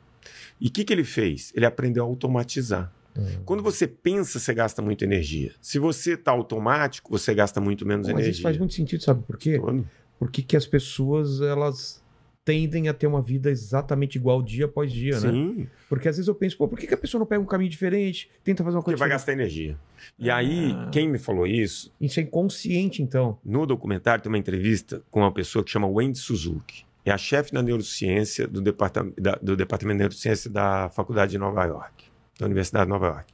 E 0.61 0.67
o 0.67 0.71
que, 0.71 0.85
que 0.85 0.93
ele 0.93 1.03
fez? 1.03 1.51
Ele 1.53 1.65
aprendeu 1.65 2.05
a 2.05 2.07
automatizar. 2.07 2.89
Hum. 3.13 3.41
Quando 3.43 3.61
você 3.61 3.85
pensa, 3.85 4.39
você 4.39 4.53
gasta 4.53 4.81
muita 4.81 5.03
energia. 5.03 5.51
Se 5.59 5.77
você 5.77 6.13
está 6.13 6.31
automático, 6.31 7.11
você 7.11 7.35
gasta 7.35 7.59
muito 7.59 7.85
menos 7.85 8.07
Mas 8.07 8.13
energia. 8.13 8.31
isso 8.31 8.41
faz 8.43 8.57
muito 8.57 8.73
sentido, 8.73 9.03
sabe 9.03 9.21
por 9.23 9.37
quê? 9.37 9.59
Todo. 9.59 9.85
Porque 10.17 10.41
que 10.41 10.55
as 10.55 10.65
pessoas, 10.65 11.41
elas 11.41 12.01
tendem 12.43 12.89
a 12.89 12.93
ter 12.93 13.05
uma 13.07 13.21
vida 13.21 13.51
exatamente 13.51 14.15
igual 14.17 14.41
dia 14.41 14.65
após 14.65 14.91
dia, 14.91 15.19
né? 15.19 15.31
Sim, 15.31 15.67
Porque 15.87 16.07
às 16.09 16.15
vezes 16.17 16.27
eu 16.27 16.33
penso, 16.35 16.57
pô, 16.57 16.67
por 16.67 16.77
que, 16.79 16.87
que 16.87 16.93
a 16.93 16.97
pessoa 16.97 17.19
não 17.19 17.25
pega 17.25 17.41
um 17.41 17.45
caminho 17.45 17.69
diferente, 17.69 18.29
tenta 18.43 18.63
fazer 18.63 18.77
uma 18.77 18.81
porque 18.83 18.95
coisa 18.97 18.99
vai 18.99 19.15
diferente? 19.17 19.19
gastar 19.19 19.33
energia. 19.33 19.77
E 20.17 20.29
aí, 20.29 20.71
Ah. 20.75 20.89
quem 20.91 21.07
me 21.07 21.19
falou 21.19 21.45
isso, 21.45 21.93
Isso 22.01 22.19
é 22.19 22.23
inconsciente, 22.23 23.01
então. 23.03 23.37
no 23.45 23.65
documentário 23.65 24.23
tem 24.23 24.31
uma 24.31 24.37
entrevista 24.39 25.03
com 25.11 25.19
uma 25.19 25.31
pessoa 25.31 25.63
que 25.63 25.69
chama 25.69 25.87
Wendy 25.87 26.17
Suzuki. 26.17 26.83
É 27.05 27.11
a 27.11 27.17
chefe 27.17 27.51
da 27.51 27.61
neurociência 27.61 28.47
do 28.47 28.61
departamento, 28.61 29.19
da- 29.21 29.37
do 29.41 29.55
departamento 29.55 29.97
de 29.97 29.99
neurociência 29.99 30.49
da 30.49 30.89
Faculdade 30.89 31.31
de 31.31 31.37
Nova 31.37 31.63
York, 31.65 32.05
da 32.39 32.45
Universidade 32.47 32.85
de 32.85 32.89
Nova 32.91 33.07
York. 33.07 33.33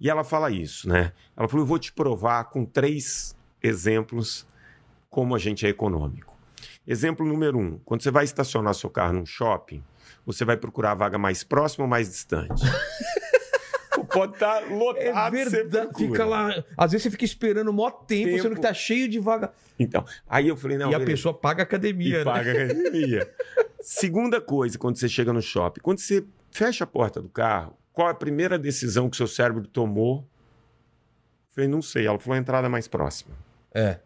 E 0.00 0.10
ela 0.10 0.24
fala 0.24 0.50
isso, 0.50 0.88
né? 0.88 1.12
Ela 1.36 1.48
falou: 1.48 1.62
eu 1.64 1.66
vou 1.68 1.78
te 1.78 1.92
provar 1.92 2.44
com 2.44 2.64
três 2.64 3.34
exemplos 3.62 4.46
como 5.08 5.34
a 5.34 5.38
gente 5.38 5.64
é 5.64 5.68
econômico. 5.68 6.33
Exemplo 6.86 7.26
número 7.26 7.58
um: 7.58 7.78
quando 7.84 8.02
você 8.02 8.10
vai 8.10 8.24
estacionar 8.24 8.74
seu 8.74 8.90
carro 8.90 9.14
num 9.14 9.26
shopping, 9.26 9.82
você 10.24 10.44
vai 10.44 10.56
procurar 10.56 10.92
a 10.92 10.94
vaga 10.94 11.18
mais 11.18 11.42
próxima 11.42 11.84
ou 11.84 11.88
mais 11.88 12.08
distante? 12.08 12.62
Pode 14.12 14.34
estar 14.34 14.70
lotado, 14.70 15.36
É 15.36 15.50
verdade. 15.50 15.90
Fica 15.96 16.24
lá. 16.24 16.64
Às 16.76 16.92
vezes 16.92 17.02
você 17.02 17.10
fica 17.10 17.24
esperando 17.24 17.70
um 17.70 17.72
maior 17.72 17.90
tempo, 17.90 18.30
Tempo. 18.30 18.42
sendo 18.42 18.54
que 18.54 18.60
tá 18.60 18.72
cheio 18.72 19.08
de 19.08 19.18
vaga. 19.18 19.52
Então, 19.76 20.04
aí 20.28 20.46
eu 20.46 20.56
falei: 20.56 20.78
não, 20.78 20.90
e 20.90 20.94
a 20.94 20.98
beleza. 20.98 21.16
pessoa 21.16 21.34
paga 21.34 21.62
a 21.62 21.64
academia, 21.64 22.16
e 22.16 22.18
né? 22.18 22.24
paga 22.24 22.50
a 22.50 22.64
academia. 22.64 23.34
Segunda 23.80 24.40
coisa, 24.40 24.78
quando 24.78 24.96
você 24.98 25.08
chega 25.08 25.32
no 25.32 25.42
shopping, 25.42 25.80
quando 25.80 25.98
você 25.98 26.24
fecha 26.50 26.84
a 26.84 26.86
porta 26.86 27.20
do 27.20 27.28
carro, 27.28 27.76
qual 27.92 28.08
é 28.08 28.10
a 28.12 28.14
primeira 28.14 28.58
decisão 28.58 29.10
que 29.10 29.16
seu 29.16 29.26
cérebro 29.26 29.66
tomou? 29.66 30.18
Eu 30.18 31.54
falei, 31.54 31.68
não 31.68 31.82
sei. 31.82 32.06
Ela 32.06 32.18
falou 32.18 32.36
a 32.36 32.40
entrada 32.40 32.68
mais 32.68 32.86
próxima. 32.86 33.34
É. 33.74 33.98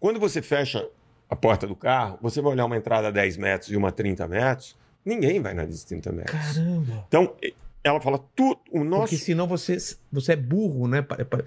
Quando 0.00 0.18
você 0.18 0.40
fecha 0.40 0.88
a 1.32 1.36
porta 1.36 1.66
do 1.66 1.74
carro, 1.74 2.18
você 2.20 2.40
vai 2.42 2.52
olhar 2.52 2.66
uma 2.66 2.76
entrada 2.76 3.08
a 3.08 3.10
10 3.10 3.36
metros 3.38 3.70
e 3.70 3.76
uma 3.76 3.88
a 3.88 3.92
30 3.92 4.28
metros, 4.28 4.76
ninguém 5.04 5.40
vai 5.40 5.54
na 5.54 5.64
de 5.64 5.84
30 5.86 6.12
metros. 6.12 6.38
Caramba. 6.38 7.04
Então, 7.08 7.34
ela 7.82 8.00
fala, 8.00 8.20
tudo, 8.36 8.60
o 8.70 8.84
nosso... 8.84 9.04
Porque 9.10 9.16
senão 9.16 9.46
você, 9.48 9.76
você 10.12 10.34
é 10.34 10.36
burro, 10.36 10.86
né? 10.86 11.00
Pa- 11.02 11.24
pa- 11.24 11.42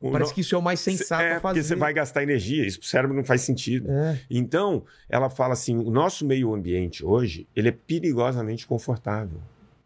o 0.00 0.10
Parece 0.10 0.34
que 0.34 0.40
isso 0.40 0.54
é 0.54 0.58
o 0.58 0.62
mais 0.62 0.80
sensato 0.80 1.22
é, 1.22 1.36
a 1.36 1.40
fazer. 1.40 1.60
porque 1.60 1.62
você 1.68 1.76
vai 1.76 1.94
gastar 1.94 2.22
energia, 2.22 2.66
isso 2.66 2.80
pro 2.80 2.88
cérebro 2.88 3.16
não 3.16 3.24
faz 3.24 3.40
sentido. 3.42 3.90
É. 3.90 4.20
Então, 4.28 4.82
ela 5.08 5.30
fala 5.30 5.52
assim: 5.54 5.78
o 5.78 5.90
nosso 5.90 6.26
meio 6.26 6.52
ambiente 6.52 7.02
hoje 7.04 7.46
ele 7.56 7.68
é 7.68 7.72
perigosamente 7.72 8.66
confortável. 8.66 9.40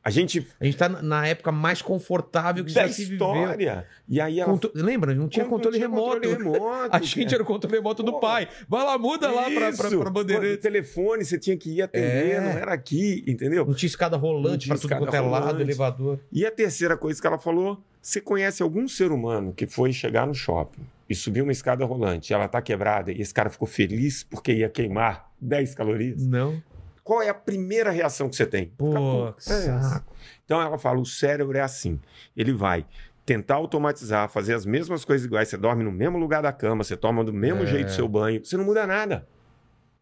A 0.08 0.10
gente. 0.10 0.46
A 0.58 0.64
gente 0.64 0.76
tá 0.76 0.88
na- 0.88 1.26
época 1.26 1.52
mais 1.52 1.82
confortável 1.82 2.64
que 2.64 2.72
da 2.72 2.86
já 2.86 2.92
se 2.92 3.02
viveu. 3.04 3.14
história. 3.28 3.86
E 4.08 4.20
aí 4.20 4.40
ela. 4.40 4.50
Contro- 4.50 4.72
Lembra? 4.74 5.14
Não 5.14 5.28
tinha 5.28 5.44
Não 5.44 5.50
controle 5.50 5.76
tinha 5.76 5.88
remoto. 5.88 6.14
controle 6.14 6.36
remoto, 6.36 6.88
A 6.90 6.98
gente 7.02 7.34
era 7.34 7.42
o 7.42 7.46
controle 7.46 7.76
remoto 7.76 8.02
do 8.02 8.18
pai. 8.18 8.48
Vai 8.68 8.84
lá, 8.84 8.96
muda 8.98 9.30
lá 9.30 9.50
pra, 9.50 9.72
pra, 9.72 9.90
pra 9.98 10.10
bandeirante. 10.10 10.56
Telefone, 10.58 11.24
você 11.24 11.38
tinha 11.38 11.56
que 11.56 11.70
ir 11.70 11.82
atender, 11.82 12.32
É. 12.32 12.40
não 12.40 12.50
era 12.50 12.72
aqui, 12.72 13.22
entendeu? 13.26 13.66
Não 13.66 13.74
tinha 13.74 13.88
escada 13.88 14.16
rolante 14.16 14.50
Não 14.50 14.58
tinha 14.58 14.74
pra 14.74 14.80
tudo 14.82 14.96
quanto 14.96 15.14
é 15.14 15.20
lado, 15.20 15.60
elevador. 15.60 16.18
E 16.32 16.44
a 16.46 16.50
terceira 16.50 16.96
coisa 16.96 17.20
que 17.20 17.26
ela 17.26 17.38
falou: 17.38 17.82
você 18.00 18.20
conhece 18.20 18.62
algum 18.62 18.88
ser 18.88 19.10
humano 19.12 19.52
que 19.52 19.66
foi 19.66 19.92
chegar 19.92 20.26
no 20.26 20.34
shopping 20.34 20.80
e 21.08 21.14
subiu 21.14 21.42
uma 21.44 21.52
escada 21.52 21.84
rolante, 21.84 22.32
ela 22.34 22.46
tá 22.48 22.60
quebrada, 22.60 23.10
e 23.10 23.20
esse 23.20 23.32
cara 23.32 23.48
ficou 23.48 23.66
feliz 23.66 24.24
porque 24.24 24.52
ia 24.52 24.68
queimar 24.68 25.30
10 25.40 25.74
calorias? 25.74 26.26
Não. 26.26 26.62
Qual 27.08 27.22
é 27.22 27.30
a 27.30 27.34
primeira 27.34 27.90
reação 27.90 28.28
que 28.28 28.36
você 28.36 28.44
tem? 28.44 28.66
Pô, 28.76 29.32
que 29.32 29.50
É 29.50 29.80
saco. 29.80 30.14
Então 30.44 30.60
ela 30.60 30.76
fala: 30.76 30.98
o 31.00 31.06
cérebro 31.06 31.56
é 31.56 31.62
assim. 31.62 31.98
Ele 32.36 32.52
vai 32.52 32.84
tentar 33.24 33.54
automatizar, 33.54 34.28
fazer 34.28 34.52
as 34.52 34.66
mesmas 34.66 35.06
coisas 35.06 35.24
iguais. 35.24 35.48
Você 35.48 35.56
dorme 35.56 35.82
no 35.82 35.90
mesmo 35.90 36.18
lugar 36.18 36.42
da 36.42 36.52
cama, 36.52 36.84
você 36.84 36.98
toma 36.98 37.24
do 37.24 37.32
mesmo 37.32 37.62
É. 37.62 37.66
jeito 37.66 37.92
seu 37.92 38.06
banho, 38.06 38.44
você 38.44 38.58
não 38.58 38.64
muda 38.66 38.86
nada, 38.86 39.26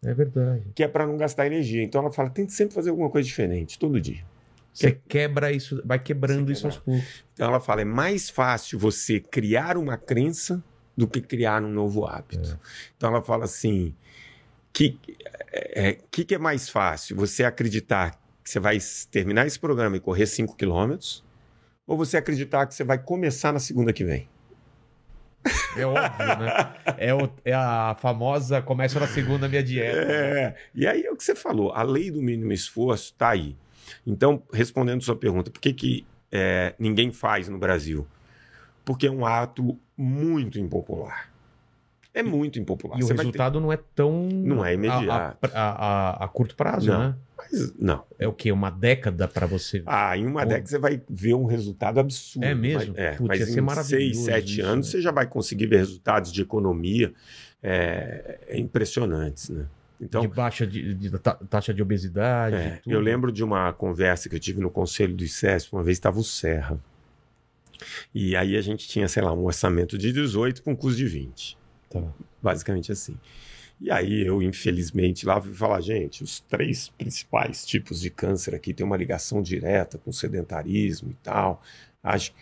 É 0.05 0.13
verdade. 0.13 0.65
que 0.75 0.83
é 0.83 0.89
para 0.89 1.07
não 1.07 1.17
gastar 1.17 1.47
energia. 1.47 1.81
Então 1.81 2.01
ela 2.01 2.11
fala: 2.11 2.29
tente 2.29 2.53
sempre 2.53 2.75
fazer 2.75 2.91
alguma 2.91 3.09
coisa 3.09 3.25
diferente, 3.25 3.79
todo 3.79 4.01
dia. 4.01 4.25
Você 4.73 4.99
quebra 5.09 5.53
isso, 5.53 5.81
vai 5.85 6.01
quebrando 6.01 6.47
Você 6.49 6.53
isso 6.55 6.67
aos 6.67 6.77
poucos. 6.79 7.25
Então 7.35 7.47
ela 7.47 7.61
fala: 7.61 7.83
é 7.83 7.85
mais 7.85 8.29
fácil 8.29 8.81
você 8.81 9.21
criar 9.21 9.77
uma 9.77 9.97
crença 9.97 10.61
do 10.97 11.07
que 11.07 11.21
criar 11.21 11.63
um 11.63 11.69
novo 11.71 12.05
hábito. 12.05 12.59
Então 12.97 13.11
ela 13.11 13.23
fala 13.23 13.45
assim: 13.45 13.95
que 14.77 14.99
é, 15.53 15.89
é, 15.89 15.99
que, 16.11 16.23
que 16.23 16.35
é 16.35 16.39
mais 16.39 16.69
fácil? 16.69 17.17
Você 17.17 17.43
acreditar 17.45 18.11
que 18.45 18.51
você 18.51 18.61
vai 18.61 18.79
terminar 19.11 19.47
esse 19.47 19.59
programa 19.59 19.97
e 19.97 20.01
correr 20.01 20.27
5 20.27 20.55
quilômetros? 20.55 21.25
Ou 21.87 21.97
você 21.97 22.19
acreditar 22.19 22.67
que 22.67 22.75
você 22.75 22.85
vai 22.85 22.99
começar 22.99 23.53
na 23.53 23.59
segunda 23.59 23.91
que 23.91 24.05
vem? 24.05 24.29
É 25.77 25.87
óbvio, 25.87 26.27
né? 26.27 26.75
É, 26.99 27.15
o- 27.15 27.31
é 27.45 27.55
a 27.55 27.97
famosa 27.99 28.61
começa 28.61 29.01
na 29.01 29.07
segunda 29.07 29.49
minha 29.49 29.63
dieta. 29.63 29.99
É, 30.13 30.57
e 30.75 30.87
aí 30.87 31.07
é 31.07 31.11
o 31.11 31.17
que 31.17 31.25
você 31.25 31.35
falou, 31.35 31.73
a 31.73 31.83
lei 31.83 32.11
do 32.11 32.21
mínimo 32.21 32.53
esforço 32.53 33.13
está 33.13 33.31
aí. 33.31 33.57
Então, 34.07 34.43
respondendo 34.53 35.03
sua 35.03 35.17
pergunta, 35.17 35.51
por 35.51 35.61
que, 35.61 35.73
que 35.73 36.07
é, 36.31 36.75
ninguém 36.79 37.11
faz 37.13 37.49
no 37.49 37.57
Brasil? 37.57 38.07
Porque 38.85 39.07
é 39.07 39.11
um 39.11 39.25
ato 39.25 39.79
muito 39.97 40.59
impopular. 40.61 41.31
É 42.19 42.23
muito 42.23 42.59
impopular. 42.59 42.99
E 42.99 43.03
o 43.03 43.07
Você 43.07 43.13
ter- 43.15 43.19
resultado 43.19 43.61
não 43.61 43.71
é 43.73 43.79
tão. 43.95 44.27
Não 44.29 44.65
é 44.65 44.73
imediato. 44.75 45.47
A, 45.47 45.49
a- 45.53 46.13
a- 46.23 46.25
a 46.25 46.29
curto 46.29 46.57
prazo, 46.57 46.91
Não. 46.91 46.99
né? 46.99 47.15
Mas, 47.37 47.75
não. 47.79 48.05
É 48.19 48.27
o 48.27 48.33
quê? 48.33 48.51
Uma 48.51 48.71
década 48.71 49.29
pra 49.29 49.47
você. 49.47 49.83
Ah, 49.85 50.17
em 50.17 50.27
uma 50.27 50.43
Pô. 50.43 50.49
década 50.49 50.67
você 50.67 50.79
vai 50.79 51.03
ver 51.09 51.35
um 51.35 51.45
resultado 51.45 52.01
absurdo. 52.01 52.45
É 52.45 52.55
mesmo? 52.55 52.95
Mas, 52.97 53.05
é, 53.05 53.11
Putz, 53.13 53.29
mas 53.29 53.41
ia 53.41 53.47
ser 53.47 53.59
em 53.59 53.63
maravilhoso 53.63 54.15
seis, 54.15 54.19
sete 54.25 54.61
isso, 54.61 54.67
anos 54.67 54.87
né? 54.87 54.93
você 54.93 55.01
já 55.03 55.11
vai 55.13 55.27
conseguir 55.27 55.67
ver 55.67 55.77
resultados 55.77 56.33
de 56.33 56.41
economia 56.41 57.13
é, 57.63 58.39
é 58.49 58.59
impressionantes, 58.59 59.51
né? 59.51 59.67
Então, 60.01 60.21
de 60.23 60.29
baixa 60.29 60.67
de, 60.67 60.95
de 60.95 61.11
ta- 61.19 61.39
taxa 61.49 61.73
de 61.73 61.83
obesidade. 61.83 62.57
É, 62.57 62.81
eu 62.87 63.01
lembro 63.01 63.31
de 63.33 63.43
uma 63.45 63.73
conversa 63.73 64.29
que 64.29 64.37
eu 64.37 64.41
tive 64.41 64.61
no 64.61 64.71
conselho 64.71 65.15
do 65.15 65.23
ICESP, 65.25 65.73
uma 65.75 65.83
vez 65.83 65.97
estava 65.97 66.19
o 66.19 66.25
Serra. 66.25 66.79
E 68.15 68.35
aí 68.37 68.57
a 68.57 68.61
gente 68.61 68.89
tinha, 68.89 69.07
sei 69.09 69.23
lá, 69.23 69.33
um 69.33 69.45
orçamento 69.45 69.99
de 69.99 70.13
18 70.13 70.63
com 70.63 70.73
um 70.73 70.77
custo 70.77 70.97
de 70.99 71.07
20. 71.07 71.57
Tá. 72.03 72.25
Basicamente 72.43 72.93
assim. 72.93 73.17
E 73.81 73.91
aí 73.91 74.27
eu, 74.27 74.43
infelizmente, 74.43 75.27
lá 75.27 75.41
fui 75.41 75.53
falar, 75.53 75.81
gente, 75.81 76.25
os 76.25 76.41
três 76.41 76.89
principais 76.89 77.65
tipos 77.67 78.01
de 78.01 78.09
câncer 78.09 78.55
aqui 78.55 78.73
têm 78.73 78.87
uma 78.87 78.97
ligação 78.97 79.43
direta 79.43 79.99
com 79.99 80.11
sedentarismo 80.11 81.11
e 81.11 81.15
tal. 81.23 81.63
Acho. 82.03 82.33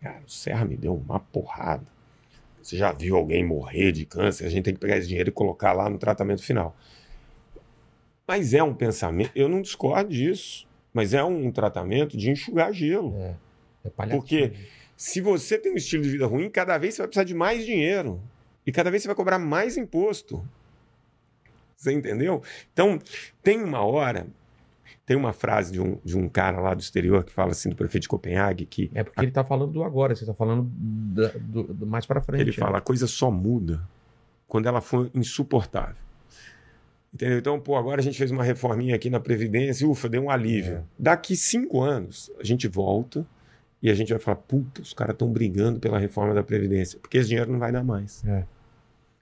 Cara, 0.00 0.20
o 0.26 0.30
Serra 0.30 0.64
me 0.64 0.76
deu 0.76 0.94
uma 0.94 1.20
porrada. 1.20 1.86
Você 2.60 2.76
já 2.76 2.92
viu 2.92 3.16
alguém 3.16 3.44
morrer 3.44 3.92
de 3.92 4.04
câncer? 4.04 4.44
A 4.44 4.48
gente 4.48 4.64
tem 4.64 4.74
que 4.74 4.80
pegar 4.80 4.96
esse 4.96 5.08
dinheiro 5.08 5.30
e 5.30 5.32
colocar 5.32 5.72
lá 5.72 5.88
no 5.88 5.98
tratamento 5.98 6.42
final. 6.42 6.76
Mas 8.26 8.54
é 8.54 8.62
um 8.62 8.74
pensamento, 8.74 9.32
eu 9.34 9.48
não 9.48 9.60
discordo 9.60 10.10
disso, 10.10 10.66
mas 10.92 11.12
é 11.12 11.24
um 11.24 11.50
tratamento 11.50 12.16
de 12.16 12.30
enxugar 12.30 12.72
gelo. 12.72 13.14
É, 13.16 13.34
é. 13.84 14.06
Porque 14.06 14.52
se 14.96 15.20
você 15.20 15.58
tem 15.58 15.72
um 15.72 15.76
estilo 15.76 16.04
de 16.04 16.10
vida 16.10 16.26
ruim, 16.26 16.48
cada 16.48 16.78
vez 16.78 16.94
você 16.94 17.02
vai 17.02 17.08
precisar 17.08 17.24
de 17.24 17.34
mais 17.34 17.64
dinheiro. 17.64 18.20
E 18.66 18.72
cada 18.72 18.90
vez 18.90 19.02
você 19.02 19.08
vai 19.08 19.14
cobrar 19.16 19.38
mais 19.38 19.76
imposto. 19.76 20.46
Você 21.76 21.92
entendeu? 21.92 22.42
Então, 22.72 22.98
tem 23.42 23.60
uma 23.62 23.80
hora, 23.84 24.26
tem 25.04 25.16
uma 25.16 25.32
frase 25.32 25.72
de 25.72 25.80
um, 25.80 25.98
de 26.04 26.16
um 26.16 26.28
cara 26.28 26.60
lá 26.60 26.74
do 26.74 26.80
exterior 26.80 27.24
que 27.24 27.32
fala 27.32 27.50
assim, 27.50 27.70
do 27.70 27.76
prefeito 27.76 28.02
de 28.02 28.08
Copenhague, 28.08 28.66
que 28.66 28.90
É 28.94 29.02
porque 29.02 29.20
ele 29.20 29.32
tá 29.32 29.42
falando 29.42 29.72
do 29.72 29.82
agora, 29.82 30.14
você 30.14 30.24
tá 30.24 30.32
falando 30.34 30.70
da- 30.76 31.32
do, 31.40 31.64
do 31.64 31.86
mais 31.86 32.06
pra 32.06 32.20
frente. 32.20 32.40
ele 32.40 32.50
né? 32.52 32.56
fala, 32.56 32.78
a 32.78 32.80
coisa 32.80 33.06
só 33.08 33.30
muda 33.30 33.82
quando 34.46 34.66
ela 34.66 34.80
for 34.80 35.10
insuportável. 35.12 35.96
Entendeu? 37.12 37.38
Então, 37.38 37.60
pô, 37.60 37.76
agora 37.76 38.00
a 38.00 38.04
gente 38.04 38.16
fez 38.16 38.30
uma 38.30 38.44
reforminha 38.44 38.94
aqui 38.94 39.10
na 39.10 39.18
Previdência, 39.20 39.86
ufa, 39.88 40.08
deu 40.08 40.22
um 40.22 40.30
alívio. 40.30 40.76
É. 40.76 40.82
Daqui 40.98 41.34
cinco 41.36 41.80
anos, 41.82 42.30
a 42.38 42.44
gente 42.44 42.68
volta 42.68 43.26
e 43.82 43.90
a 43.90 43.94
gente 43.94 44.10
vai 44.10 44.18
falar, 44.18 44.36
puta, 44.36 44.80
os 44.80 44.92
caras 44.92 45.14
estão 45.14 45.30
brigando 45.30 45.80
pela 45.80 45.98
reforma 45.98 46.32
da 46.32 46.42
Previdência, 46.42 46.98
porque 47.00 47.18
esse 47.18 47.28
dinheiro 47.28 47.50
não 47.50 47.58
vai 47.58 47.72
dar 47.72 47.82
mais. 47.82 48.22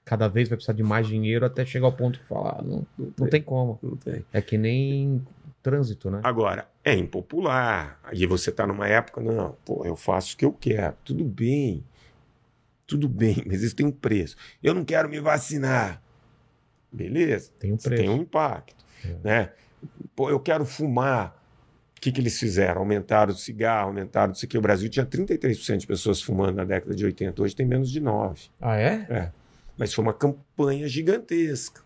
Cada 0.05 0.27
vez 0.27 0.49
vai 0.49 0.57
precisar 0.57 0.73
de 0.73 0.83
mais 0.83 1.07
dinheiro 1.07 1.45
até 1.45 1.65
chegar 1.65 1.87
ao 1.87 1.93
ponto 1.93 2.19
que 2.19 2.25
falar, 2.25 2.57
ah, 2.59 2.61
não, 2.61 2.85
não 3.17 3.27
tem 3.27 3.41
como. 3.41 3.79
Não 3.81 3.95
tem. 3.95 4.25
É 4.31 4.41
que 4.41 4.57
nem 4.57 5.21
trânsito, 5.61 6.09
né? 6.09 6.21
Agora, 6.23 6.67
é 6.83 6.93
impopular. 6.93 7.99
Aí 8.03 8.25
você 8.25 8.51
tá 8.51 8.65
numa 8.67 8.87
época, 8.87 9.21
não, 9.21 9.55
pô, 9.63 9.85
eu 9.85 9.95
faço 9.95 10.33
o 10.33 10.37
que 10.37 10.45
eu 10.45 10.53
quero. 10.53 10.95
Tudo 11.03 11.23
bem. 11.23 11.83
Tudo 12.85 13.07
bem, 13.07 13.41
mas 13.47 13.61
isso 13.61 13.75
tem 13.75 13.85
um 13.85 13.91
preço. 13.91 14.35
Eu 14.61 14.73
não 14.73 14.83
quero 14.83 15.09
me 15.09 15.19
vacinar. 15.19 16.01
Beleza. 16.91 17.51
Tem 17.57 17.71
um 17.71 17.77
preço. 17.77 18.01
tem 18.01 18.09
um 18.09 18.17
impacto. 18.17 18.83
É. 19.05 19.15
Né? 19.23 19.49
Pô, 20.15 20.29
eu 20.29 20.39
quero 20.39 20.65
fumar. 20.65 21.40
O 22.01 22.03
que, 22.03 22.11
que 22.11 22.19
eles 22.19 22.39
fizeram? 22.39 22.81
Aumentaram 22.81 23.31
o 23.31 23.37
cigarro, 23.37 23.89
aumentaram 23.89 24.33
isso 24.33 24.43
aqui. 24.43 24.57
O 24.57 24.61
Brasil 24.61 24.89
tinha 24.89 25.05
33% 25.05 25.77
de 25.77 25.85
pessoas 25.85 26.19
fumando 26.19 26.55
na 26.55 26.65
década 26.65 26.95
de 26.95 27.05
80, 27.05 27.39
hoje 27.39 27.55
tem 27.55 27.63
menos 27.63 27.91
de 27.91 28.01
9%. 28.01 28.49
Ah, 28.59 28.75
é? 28.75 29.05
Mas 29.77 29.93
foi 29.93 30.03
uma 30.03 30.13
campanha 30.13 30.87
gigantesca. 30.87 31.81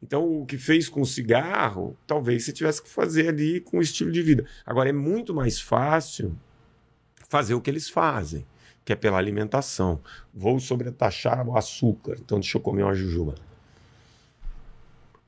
Então, 0.00 0.42
o 0.42 0.46
que 0.46 0.56
fez 0.56 0.88
com 0.88 1.00
o 1.00 1.04
cigarro, 1.04 1.96
talvez 2.06 2.44
você 2.44 2.52
tivesse 2.52 2.80
que 2.80 2.88
fazer 2.88 3.30
ali 3.30 3.60
com 3.60 3.78
o 3.78 3.82
estilo 3.82 4.12
de 4.12 4.22
vida. 4.22 4.46
Agora, 4.64 4.90
é 4.90 4.92
muito 4.92 5.34
mais 5.34 5.60
fácil 5.60 6.38
fazer 7.28 7.54
o 7.54 7.60
que 7.60 7.68
eles 7.68 7.90
fazem, 7.90 8.46
que 8.84 8.92
é 8.92 8.96
pela 8.96 9.18
alimentação. 9.18 10.00
Vou 10.32 10.60
sobretaxar 10.60 11.48
o 11.48 11.58
açúcar, 11.58 12.16
então 12.20 12.38
deixa 12.38 12.58
eu 12.58 12.62
comer 12.62 12.84
uma 12.84 12.94
jujuba. 12.94 13.34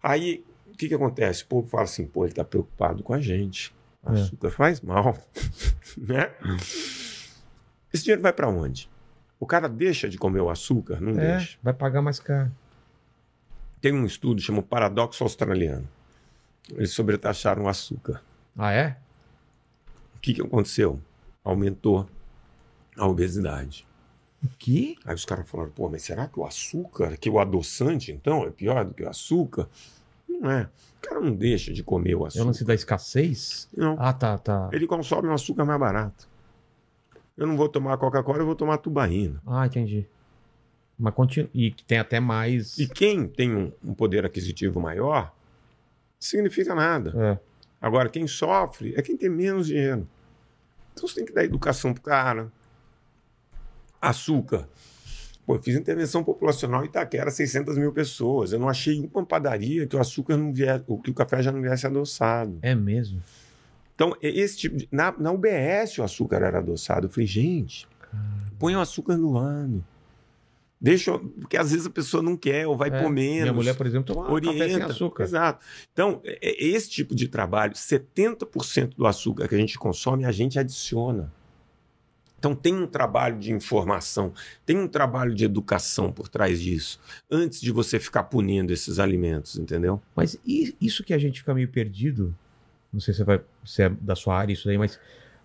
Aí, 0.01 0.45
o 0.69 0.77
que, 0.77 0.87
que 0.87 0.95
acontece? 0.95 1.43
O 1.43 1.47
povo 1.47 1.69
fala 1.69 1.83
assim, 1.83 2.07
pô, 2.07 2.23
ele 2.23 2.31
está 2.31 2.45
preocupado 2.45 3.03
com 3.03 3.13
a 3.13 3.21
gente. 3.21 3.77
É. 4.07 4.13
Açúcar 4.13 4.51
faz 4.51 4.81
mal. 4.81 5.17
né? 5.97 6.31
Esse 7.93 8.05
dinheiro 8.05 8.23
vai 8.23 8.33
para 8.33 8.49
onde? 8.49 8.89
O 9.41 9.47
cara 9.47 9.69
deixa 9.69 10.09
de 10.09 10.19
comer 10.19 10.41
o 10.41 10.51
açúcar? 10.51 11.01
Não 11.01 11.19
É, 11.21 11.37
deixa. 11.37 11.59
vai 11.63 11.73
pagar 11.73 12.03
mais 12.03 12.19
caro. 12.19 12.51
Tem 13.81 13.93
um 13.93 14.05
estudo 14.05 14.41
chamado 14.41 14.65
Paradoxo 14.65 15.23
Australiano. 15.23 15.89
Eles 16.71 16.91
sobretaxaram 16.93 17.65
o 17.65 17.69
açúcar. 17.69 18.23
Ah, 18.57 18.73
é? 18.73 18.97
O 20.17 20.21
que, 20.21 20.35
que 20.35 20.43
aconteceu? 20.43 21.01
Aumentou 21.45 22.09
a 22.97 23.07
obesidade. 23.07 23.87
O 24.43 24.49
quê? 24.59 24.97
Aí 25.05 25.15
os 25.15 25.25
caras 25.25 25.49
falaram, 25.49 25.71
pô, 25.71 25.89
mas 25.89 26.03
será 26.03 26.27
que 26.27 26.39
o 26.39 26.45
açúcar, 26.45 27.17
que 27.17 27.31
o 27.31 27.39
adoçante, 27.39 28.11
então, 28.13 28.45
é 28.45 28.51
pior 28.51 28.85
do 28.85 28.93
que 28.95 29.03
o 29.05 29.09
açúcar? 29.09 29.69
Não 30.29 30.51
é. 30.51 30.69
O 30.99 31.01
cara 31.09 31.21
não 31.21 31.33
deixa 31.35 31.73
de 31.73 31.83
comer 31.83 32.15
o 32.15 32.19
É 32.19 32.23
o 32.23 32.27
açúcar. 32.27 32.45
lance 32.45 32.65
da 32.65 32.75
escassez? 32.75 33.69
Não. 33.77 33.97
Ah, 33.99 34.13
tá, 34.13 34.37
tá. 34.39 34.69
Ele 34.73 34.87
consome 34.87 35.29
um 35.29 35.33
açúcar 35.33 35.65
mais 35.65 35.79
barato. 35.79 36.29
Eu 37.37 37.47
não 37.47 37.57
vou 37.57 37.69
tomar 37.69 37.97
Coca-Cola, 37.99 38.39
eu 38.39 38.47
vou 38.47 38.57
tomar 38.57 38.79
tubaína. 38.79 39.41
Ah, 39.47 39.65
entendi. 39.67 40.07
Mas 40.99 41.15
continua. 41.15 41.49
E 41.55 41.71
tem 41.87 41.99
até 41.99 42.19
mais. 42.19 42.77
E 42.79 42.89
quem 42.89 43.29
tem 43.29 43.55
um, 43.55 43.73
um 43.85 43.95
poder 43.95 44.27
aquisitivo 44.27 44.81
maior, 44.81 45.33
significa 46.19 46.75
nada. 46.75 47.13
É. 47.17 47.39
Agora, 47.81 48.09
quem 48.09 48.27
sofre 48.27 48.93
é 48.97 49.03
quem 49.03 49.17
tem 49.17 49.29
menos 49.29 49.69
dinheiro. 49.69 50.07
Então 50.93 51.07
você 51.07 51.15
tem 51.15 51.25
que 51.25 51.33
dar 51.33 51.45
educação 51.45 51.95
pro 51.95 52.03
cara. 52.03 52.51
Açúcar. 54.03 54.69
Pô, 55.49 55.55
eu 55.57 55.63
fiz 55.63 55.75
intervenção 55.77 56.23
populacional 56.23 56.83
em 56.83 56.89
Itaquera, 56.89 57.31
600 57.31 57.79
mil 57.79 57.91
pessoas. 57.91 58.53
Eu 58.53 58.59
não 58.59 58.69
achei 58.69 59.01
uma 59.15 59.25
padaria 59.25 59.87
que 59.87 59.97
o 59.97 59.99
açúcar 59.99 60.37
não 60.37 60.53
viesse, 60.53 60.85
que 61.03 61.11
o 61.11 61.15
café 61.15 61.43
já 61.43 61.51
não 61.51 61.63
viesse 61.63 61.87
adoçado. 61.87 62.59
É 62.61 62.75
mesmo. 62.75 63.23
Então, 63.95 64.15
é 64.23 64.29
esse 64.29 64.59
tipo 64.59 64.77
de. 64.77 64.87
Na, 64.93 65.11
na 65.19 65.33
UBS 65.33 65.97
o 66.01 66.03
açúcar 66.03 66.43
era 66.43 66.59
adoçado. 66.59 67.07
Eu 67.07 67.11
falei, 67.11 67.27
gente, 67.27 67.89
põe 68.59 68.77
o 68.77 68.81
açúcar 68.81 69.17
no 69.17 69.33
lado. 69.33 69.83
Deixa. 70.79 71.19
Porque 71.19 71.57
às 71.57 71.71
vezes 71.73 71.87
a 71.87 71.91
pessoa 71.91 72.23
não 72.23 72.37
quer 72.37 72.67
ou 72.67 72.77
vai 72.77 72.91
É, 72.91 73.03
pôr 73.03 73.09
menos. 73.09 73.41
Minha 73.45 73.53
mulher, 73.55 73.75
por 73.75 73.87
exemplo, 73.87 74.15
toma 74.15 74.27
café 74.27 74.53
sem 74.53 74.63
Orienta. 74.75 74.87
açúcar. 74.93 75.23
Exato. 75.25 75.65
Então, 75.95 76.21
é- 76.25 76.39
é 76.43 76.67
esse 76.69 76.91
tipo 76.91 77.15
de 77.15 77.27
trabalho, 77.27 77.75
70% 77.75 78.95
do 78.99 79.07
açúcar 79.07 79.49
que 79.49 79.55
a 79.55 79.59
gente 79.59 79.79
consome, 79.79 80.27
a 80.27 80.31
gente 80.31 80.59
adiciona. 80.59 81.33
Então, 82.39 82.55
tem 82.55 82.73
um 82.75 82.87
trabalho 82.87 83.39
de 83.39 83.53
informação, 83.53 84.33
tem 84.65 84.79
um 84.79 84.87
trabalho 84.87 85.35
de 85.35 85.45
educação 85.45 86.13
por 86.13 86.29
trás 86.29 86.61
disso, 86.61 87.01
antes 87.31 87.61
de 87.61 87.73
você 87.73 87.99
ficar 87.99 88.25
punindo 88.25 88.73
esses 88.73 88.99
alimentos, 88.99 89.59
entendeu? 89.59 90.01
Mas 90.15 90.39
isso 90.45 91.03
que 91.03 91.13
a 91.13 91.19
gente 91.19 91.41
fica 91.41 91.53
meio 91.53 91.69
perdido, 91.69 92.35
não 92.93 93.01
sei 93.01 93.13
se, 93.13 93.25
vai, 93.25 93.41
se 93.65 93.83
é 93.83 93.89
da 93.89 94.15
sua 94.15 94.37
área 94.39 94.53
isso 94.53 94.67
daí, 94.67 94.79
mas 94.79 95.01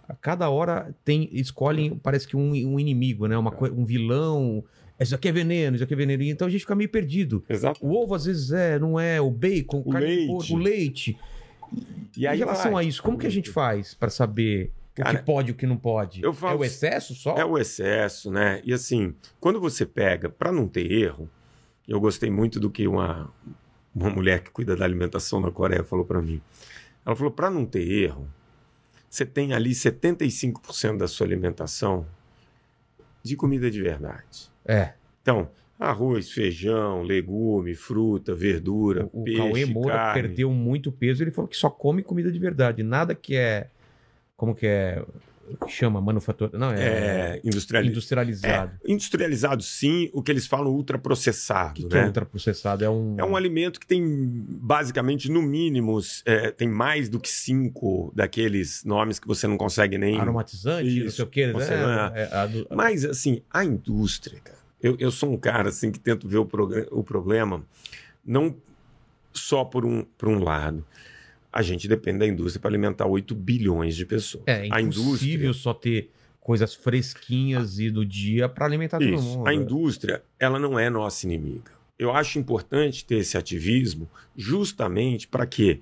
a 0.08 0.14
cada 0.14 0.50
hora 0.50 0.94
tem 1.04 1.30
escolhem, 1.32 1.96
parece 1.98 2.28
que 2.28 2.38
um, 2.38 2.52
um 2.52 2.80
inimigo, 2.80 3.26
né? 3.28 3.38
Uma, 3.38 3.52
coi- 3.52 3.72
um 3.72 3.86
vilão. 3.86 4.64
Isso 5.00 5.16
aqui 5.16 5.28
é 5.30 5.32
veneno, 5.32 5.76
isso 5.76 5.84
aqui 5.84 5.94
é 5.94 5.98
veneno. 5.98 6.24
Então 6.24 6.48
a 6.48 6.52
gente 6.52 6.62
fica 6.62 6.76
meio 6.76 6.90
perdido. 6.90 7.44
Exato. 7.50 7.80
O 7.86 7.94
ovo 7.96 8.14
às 8.14 8.26
vezes 8.26 8.52
é, 8.52 8.78
não 8.78 9.00
é, 9.00 9.20
o 9.20 9.32
bacon, 9.32 9.82
O 9.86 9.92
leite. 9.94 10.28
porco, 10.28 10.54
o 10.54 10.58
leite. 10.58 11.18
E 12.16 12.28
em 12.28 12.38
relação 12.38 12.74
vai. 12.74 12.86
a 12.86 12.88
isso, 12.88 13.02
como 13.02 13.18
que 13.18 13.26
a 13.26 13.30
gente 13.32 13.50
faz 13.50 13.94
para 13.96 14.10
saber 14.10 14.72
o 15.02 15.06
Cara, 15.06 15.18
que 15.20 15.26
pode 15.26 15.50
e 15.50 15.52
o 15.52 15.56
que 15.56 15.66
não 15.66 15.78
pode? 15.78 16.22
eu 16.24 16.34
falo- 16.34 16.56
É 16.56 16.60
o 16.60 16.64
excesso 16.64 17.16
só? 17.16 17.36
É 17.36 17.44
o 17.46 17.58
excesso, 17.58 18.32
né? 18.32 18.62
E 18.64 18.72
assim, 18.74 19.16
quando 19.40 19.60
você 19.60 19.86
pega, 19.86 20.30
para 20.30 20.52
não 20.52 20.68
ter 20.68 20.92
erro, 20.92 21.30
eu 21.88 22.00
gostei 22.00 22.30
muito 22.30 22.60
do 22.60 22.70
que 22.70 22.88
uma, 22.88 23.30
uma 23.94 24.10
mulher 24.10 24.42
que 24.44 24.52
cuida 24.52 24.76
da 24.76 24.86
alimentação 24.86 25.40
na 25.40 25.52
Coreia 25.52 25.84
falou 25.84 26.06
para 26.06 26.22
mim. 26.22 26.40
Ela 27.06 27.16
falou: 27.16 27.32
para 27.32 27.50
não 27.50 27.66
ter 27.66 27.88
erro, 27.90 28.30
você 29.10 29.26
tem 29.26 29.54
ali 29.54 29.72
75% 29.72 30.98
da 30.98 31.08
sua 31.08 31.26
alimentação 31.28 32.06
de 33.22 33.36
comida 33.36 33.70
de 33.72 33.82
verdade. 33.82 34.52
É. 34.66 34.94
Então, 35.22 35.50
arroz, 35.80 36.32
feijão, 36.32 37.04
legume, 37.04 37.74
fruta, 37.76 38.34
verdura, 38.36 39.10
O 39.12 39.24
peixe, 39.24 39.38
Cauê 39.38 39.66
Moura 39.66 39.96
carne. 39.96 40.22
perdeu 40.22 40.52
muito 40.52 40.92
peso. 40.92 41.24
Ele 41.24 41.32
falou 41.32 41.48
que 41.48 41.58
só 41.58 41.70
come 41.70 42.04
comida 42.04 42.32
de 42.32 42.40
verdade. 42.40 42.84
Nada 42.84 43.14
que 43.16 43.36
é. 43.36 43.70
Como 44.36 44.56
que 44.56 44.66
é? 44.68 45.04
que 45.66 45.70
chama 45.72 46.00
manufatura. 46.00 46.58
Não, 46.58 46.72
é, 46.72 47.36
É, 47.36 47.42
industriali- 47.44 47.90
industrializado. 47.90 48.80
É, 48.84 48.92
industrializado, 48.92 49.62
sim. 49.62 50.10
O 50.14 50.24
que 50.24 50.32
eles 50.32 50.48
falam 50.48 50.72
ultraprocessado, 50.72 51.72
O 51.72 51.74
que, 51.74 51.84
que 51.90 51.94
né? 51.96 52.04
é 52.04 52.06
ultraprocessado? 52.06 52.84
É 52.86 52.90
um. 52.90 53.16
É 53.20 53.26
um 53.26 53.36
alimento 53.36 53.78
que 53.78 53.86
tem, 53.86 54.02
basicamente, 54.48 55.30
no 55.30 55.42
mínimo, 55.42 56.00
é, 56.26 56.50
tem 56.50 56.68
mais 56.70 57.10
do 57.10 57.20
que 57.20 57.30
cinco 57.30 58.12
daqueles 58.16 58.86
nomes 58.86 59.20
que 59.20 59.28
você 59.28 59.46
não 59.46 59.58
consegue 59.58 59.98
nem. 59.98 60.18
aromatizante, 60.20 60.90
não 61.00 61.08
Isso, 61.08 61.18
sei 61.18 61.26
o 61.26 61.28
quê. 61.28 61.48
né? 61.48 61.54
você- 61.54 61.74
É, 61.74 62.30
é, 62.32 62.36
a 62.36 62.46
do- 62.48 62.68
Mas, 62.74 63.04
assim, 63.04 63.42
a 63.52 63.66
indústria, 63.66 64.40
cara. 64.40 64.58
Eu, 64.82 64.96
eu 64.98 65.12
sou 65.12 65.32
um 65.32 65.38
cara, 65.38 65.70
assim, 65.70 65.92
que 65.92 66.00
tento 66.00 66.26
ver 66.28 66.38
o, 66.38 66.50
o 66.92 67.04
problema 67.04 67.64
não 68.26 68.56
só 69.34 69.64
por 69.66 69.86
um, 69.86 70.04
por 70.18 70.30
um 70.30 70.40
lado. 70.42 70.86
A 71.54 71.62
gente 71.62 71.88
depende 71.88 72.20
da 72.20 72.28
indústria 72.28 72.60
para 72.60 72.70
alimentar 72.72 73.06
8 73.06 73.36
bilhões 73.36 73.96
de 73.96 74.06
pessoas. 74.06 74.44
é 74.48 74.68
a 74.72 74.82
impossível 74.82 75.52
indústria. 75.52 75.54
só 75.54 75.74
ter 75.74 76.10
coisas 76.40 76.74
fresquinhas 76.74 77.80
e 77.80 77.90
do 77.90 78.04
dia 78.04 78.50
para 78.50 78.66
alimentar 78.66 78.98
todo 78.98 79.14
Isso. 79.14 79.24
mundo. 79.24 79.48
A 79.48 79.54
indústria, 79.54 80.24
ela 80.40 80.60
não 80.60 80.78
é 80.78 80.90
nossa 80.90 81.26
inimiga. 81.26 81.72
Eu 81.98 82.12
acho 82.12 82.40
importante 82.40 83.06
ter 83.06 83.18
esse 83.18 83.38
ativismo 83.38 84.10
justamente 84.36 85.28
para 85.28 85.46
quê? 85.46 85.82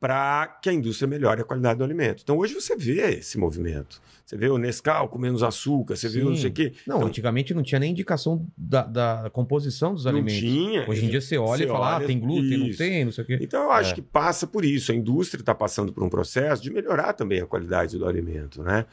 Para 0.00 0.46
que 0.62 0.70
a 0.70 0.72
indústria 0.72 1.08
melhore 1.08 1.42
a 1.42 1.44
qualidade 1.44 1.78
do 1.78 1.84
alimento. 1.84 2.22
Então 2.22 2.38
hoje 2.38 2.54
você 2.54 2.76
vê 2.76 3.18
esse 3.18 3.36
movimento. 3.36 4.00
Você 4.28 4.36
vê 4.36 4.46
o 4.50 4.58
Nescau 4.58 5.08
com 5.08 5.18
menos 5.18 5.42
açúcar, 5.42 5.96
você 5.96 6.06
vê 6.06 6.20
o 6.20 6.26
não 6.26 6.34
Sim. 6.34 6.40
sei 6.42 6.50
o 6.50 6.52
quê. 6.52 6.72
Não, 6.86 6.96
Então, 6.96 7.08
antigamente 7.08 7.54
não 7.54 7.62
tinha 7.62 7.78
nem 7.78 7.92
indicação 7.92 8.46
da, 8.54 8.82
da 8.82 9.30
composição 9.32 9.94
dos 9.94 10.04
não 10.04 10.10
alimentos. 10.12 10.38
tinha. 10.38 10.84
Hoje 10.86 11.06
em 11.06 11.08
dia 11.08 11.18
você 11.22 11.38
olha 11.38 11.56
Você 11.60 11.64
e 11.64 11.66
fala, 11.66 11.92
ah, 11.92 11.96
olha, 11.96 12.06
tem 12.06 12.20
glúten, 12.20 12.58
não 12.58 12.66
isso. 12.66 12.76
tem, 12.76 13.06
não 13.06 13.12
sei 13.12 13.24
o 13.24 13.26
quê. 13.26 13.38
Então 13.40 13.62
eu 13.62 13.70
acho 13.72 13.92
É. 13.92 13.94
que 13.94 14.02
passa 14.02 14.46
por 14.46 14.66
isso. 14.66 14.92
A 14.92 14.94
indústria 14.94 15.40
está 15.40 15.54
passando 15.54 15.94
por 15.94 16.04
um 16.04 16.10
processo 16.10 16.62
de 16.62 16.70
melhorar 16.70 17.14
também 17.14 17.40
a 17.40 17.46
qualidade 17.46 17.96
do 17.96 18.06
alimento, 18.06 18.62
né? 18.62 18.84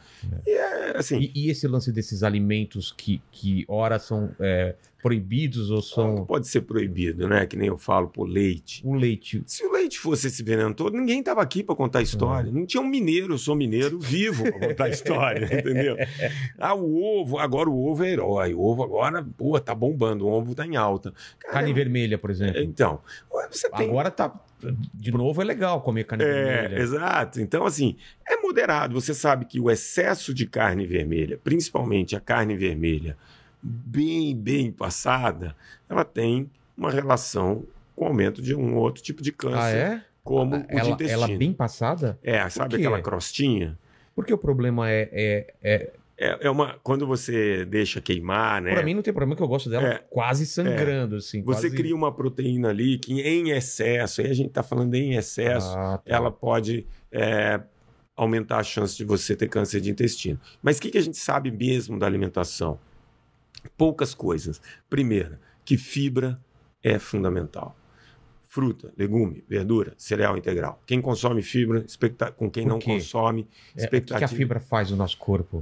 E 0.48 0.52
é 0.52 0.98
assim. 0.98 1.20
E, 1.20 1.48
e 1.48 1.50
esse 1.50 1.68
lance 1.68 1.92
desses 1.92 2.24
alimentos 2.24 2.94
que, 2.96 3.22
que 3.30 3.66
ora 3.68 4.00
são 4.00 4.32
é, 4.40 4.76
proibidos 5.04 5.70
ou 5.70 5.76
Não 5.76 5.82
são 5.84 6.26
pode 6.26 6.48
ser 6.48 6.62
proibido, 6.62 7.28
né? 7.28 7.46
Que 7.46 7.56
nem 7.56 7.68
eu 7.68 7.78
falo, 7.78 8.08
por 8.08 8.28
leite. 8.28 8.82
o 8.84 8.96
leite? 8.96 9.44
Se 9.46 9.64
o 9.66 9.72
leite 9.74 10.00
fosse 10.00 10.28
esse 10.28 10.42
veneno 10.42 10.74
todo, 10.74 10.98
ninguém 10.98 11.20
estava 11.20 11.42
aqui 11.44 11.62
para 11.64 11.76
contar 11.76 12.00
a 12.00 12.02
história. 12.02 12.52
Não 12.52 12.66
tinha 12.66 12.82
um 12.82 12.88
mineiro, 12.88 13.34
eu 13.34 13.38
sou 13.38 13.56
mineiro 13.56 14.00
vivo 14.00 14.42
para 14.44 14.68
contar 14.70 14.86
a 14.86 14.90
história, 15.34 15.46
entendeu? 15.60 15.98
Ah, 16.58 16.74
o 16.74 17.04
ovo, 17.22 17.38
agora 17.40 17.70
o 17.70 17.88
ovo 17.88 18.04
é 18.04 18.10
herói. 18.12 18.54
O 18.54 18.62
ovo 18.62 18.84
agora, 18.84 19.26
pô, 19.38 19.60
tá 19.60 19.74
bombando, 19.76 20.26
o 20.28 20.32
ovo 20.32 20.54
tá 20.56 20.66
em 20.66 20.76
alta. 20.76 21.14
Cara, 21.40 21.54
Carne 21.56 21.74
vermelha, 21.74 22.18
por 22.18 22.30
exemplo. 22.30 22.62
Então, 22.62 23.00
tem. 23.78 23.90
Agora 23.90 24.10
tá. 24.12 24.34
De 24.94 25.12
novo 25.12 25.42
é 25.42 25.46
legal 25.46 25.82
comer 25.82 26.06
carne 26.06 26.24
É, 26.24 26.28
vermelha. 26.62 26.82
exato. 26.82 27.40
Então, 27.42 27.66
assim, 27.66 27.96
é 28.28 28.38
moderado. 28.38 29.00
Você 29.00 29.14
sabe 29.14 29.46
que 29.46 29.60
o 29.60 29.70
excesso 29.70 30.34
de 30.34 30.48
carne 30.48 30.88
vermelha, 30.88 31.40
principalmente 31.44 32.16
a 32.16 32.20
carne 32.20 32.56
vermelha 32.56 33.16
bem, 33.62 34.36
bem 34.36 34.72
passada, 34.72 35.56
ela 35.90 36.04
tem 36.06 36.50
uma 36.78 36.90
relação 36.90 37.64
com 37.96 38.06
o 38.06 38.08
aumento 38.08 38.42
de 38.42 38.56
um 38.56 38.76
outro 38.76 39.04
tipo 39.04 39.22
de 39.22 39.32
câncer, 39.32 39.58
Ah, 39.60 39.70
é? 39.72 40.02
como 40.24 40.56
o 40.56 40.60
de 40.60 40.66
Ela, 40.78 40.90
intestino. 40.90 41.24
ela 41.24 41.38
bem 41.38 41.54
passada? 41.54 42.18
É, 42.24 42.48
sabe 42.50 42.76
aquela 42.78 43.02
crostinha? 43.02 43.78
Porque 44.16 44.34
o 44.34 44.38
problema 44.38 44.90
é. 44.90 45.10
é, 45.12 45.54
é 45.62 45.92
É, 46.18 46.48
é 46.48 46.50
uma. 46.50 46.80
Quando 46.82 47.06
você 47.06 47.66
deixa 47.66 48.00
queimar, 48.00 48.62
né? 48.62 48.74
Pra 48.74 48.84
mim 48.84 48.94
não 48.94 49.02
tem 49.02 49.14
problema 49.14 49.36
que 49.36 49.44
eu 49.44 49.48
gosto 49.48 49.70
dela 49.70 49.86
É. 49.86 49.98
quase 50.10 50.46
sangrando, 50.46 51.18
assim. 51.18 51.44
Você 51.44 51.68
quase... 51.70 51.76
cria 51.76 51.94
uma 51.94 52.14
proteína 52.14 52.70
ali 52.70 52.98
que 52.98 53.14
em 53.14 53.50
excesso, 53.52 54.22
aí 54.22 54.28
a 54.28 54.34
gente 54.34 54.48
está 54.48 54.64
falando 54.64 54.96
em 54.96 55.16
excesso, 55.16 55.68
Ah, 55.78 55.98
tá. 55.98 56.16
ela 56.16 56.32
pode 56.32 56.88
é, 57.12 57.60
aumentar 58.16 58.60
a 58.60 58.64
chance 58.64 58.96
de 58.96 59.04
você 59.04 59.36
ter 59.36 59.50
câncer 59.50 59.82
de 59.82 59.92
intestino. 59.92 60.40
Mas 60.64 60.78
o 60.78 60.82
que, 60.82 60.90
que 60.92 60.98
a 60.98 61.02
gente 61.02 61.18
sabe 61.18 61.52
mesmo 61.52 62.00
da 62.00 62.06
alimentação? 62.06 62.80
Poucas 63.78 64.16
coisas. 64.16 64.62
Primeiro, 64.90 65.38
que 65.66 65.78
fibra 65.78 66.40
é 66.82 66.98
fundamental. 66.98 67.76
Fruta, 68.56 68.94
legume, 68.98 69.44
verdura, 69.50 69.94
cereal 69.98 70.38
integral. 70.38 70.82
Quem 70.86 71.02
consome 71.02 71.42
fibra, 71.42 71.84
expecta- 71.86 72.32
com 72.32 72.50
quem 72.50 72.66
não 72.66 72.80
consome, 72.80 73.46
É, 73.76 73.86
o 73.86 73.90
que, 73.90 74.00
que 74.00 74.24
a 74.24 74.28
fibra 74.30 74.62
faz 74.62 74.90
no 74.92 74.96
nosso 74.96 75.18
corpo? 75.18 75.62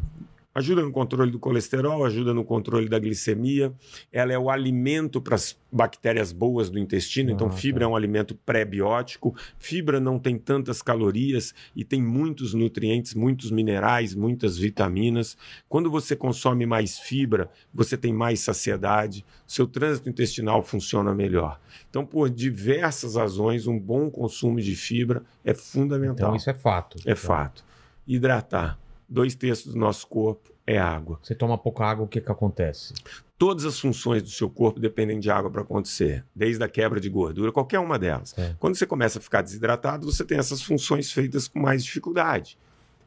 Ajuda 0.56 0.84
no 0.84 0.92
controle 0.92 1.32
do 1.32 1.40
colesterol, 1.40 2.06
ajuda 2.06 2.32
no 2.32 2.46
controle 2.46 2.88
da 2.88 3.00
glicemia. 3.00 3.74
Ela 4.12 4.34
é 4.34 4.38
o 4.38 4.52
alimento 4.52 5.20
para 5.20 5.34
as 5.34 5.58
bactérias 5.72 6.32
boas 6.32 6.70
do 6.70 6.78
intestino, 6.78 7.32
então 7.32 7.48
Ah, 7.48 7.52
fibra 7.52 7.80
tá. 7.80 7.86
é 7.86 7.88
um 7.92 7.96
alimento 7.96 8.36
pré-biótico. 8.46 9.36
Fibra 9.58 10.00
não 10.00 10.20
tem 10.20 10.38
tantas 10.38 10.84
calorias 10.84 11.56
e 11.76 11.84
tem 11.84 12.00
muitos 12.02 12.54
nutrientes, 12.54 13.16
muitos 13.16 13.50
minerais, 13.50 14.14
muitas 14.14 14.56
vitaminas. 14.56 15.36
Quando 15.68 15.90
você 15.90 16.16
consome 16.16 16.68
mais 16.68 17.00
fibra, 17.00 17.50
você 17.74 17.98
tem 17.98 18.14
mais 18.14 18.40
saciedade, 18.40 19.26
seu 19.48 19.66
trânsito 19.66 20.08
intestinal 20.08 20.62
funciona 20.62 21.16
melhor. 21.16 21.60
Então, 21.90 22.06
por 22.06 22.30
diversas 22.30 23.16
razões, 23.16 23.66
um 23.66 23.80
bom 23.80 24.10
consumo 24.10 24.62
de 24.62 24.76
fibra 24.76 25.24
é 25.44 25.56
fundamental. 25.56 26.28
Então 26.28 26.36
isso 26.36 26.50
é 26.50 26.54
fato. 26.54 26.98
É 27.06 27.16
fato. 27.16 27.66
Hidratar. 28.08 28.78
Dois 29.08 29.36
terços 29.36 29.74
do 29.74 29.80
nosso 29.80 30.08
corpo 30.08 30.52
é 30.66 30.78
água. 30.78 31.20
Você 31.22 31.36
toma 31.36 31.58
pouca 31.58 31.86
água, 31.86 32.06
o 32.06 32.08
que 32.08 32.22
que 32.22 32.32
acontece? 32.32 32.94
Todas 33.38 33.66
as 33.66 33.80
funções 33.80 34.24
do 34.24 34.30
seu 34.30 34.50
corpo 34.50 34.80
dependem 34.80 35.20
de 35.20 35.30
água 35.30 35.52
para 35.52 35.62
acontecer, 35.62 36.24
desde 36.34 36.64
a 36.64 36.68
quebra 36.70 37.00
de 37.00 37.10
gordura, 37.10 37.52
qualquer 37.52 37.80
uma 37.80 38.00
delas. 38.00 38.34
É. 38.38 38.56
Quando 38.60 38.76
você 38.76 38.86
começa 38.86 39.20
a 39.20 39.22
ficar 39.22 39.42
desidratado, 39.42 40.10
você 40.10 40.24
tem 40.24 40.38
essas 40.38 40.62
funções 40.62 41.12
feitas 41.12 41.48
com 41.48 41.60
mais 41.60 41.84
dificuldade. 41.84 42.58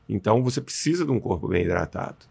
Então 0.08 0.42
você 0.42 0.60
precisa 0.60 1.04
de 1.04 1.10
um 1.10 1.18
corpo 1.18 1.48
bem 1.48 1.64
hidratado. 1.64 2.26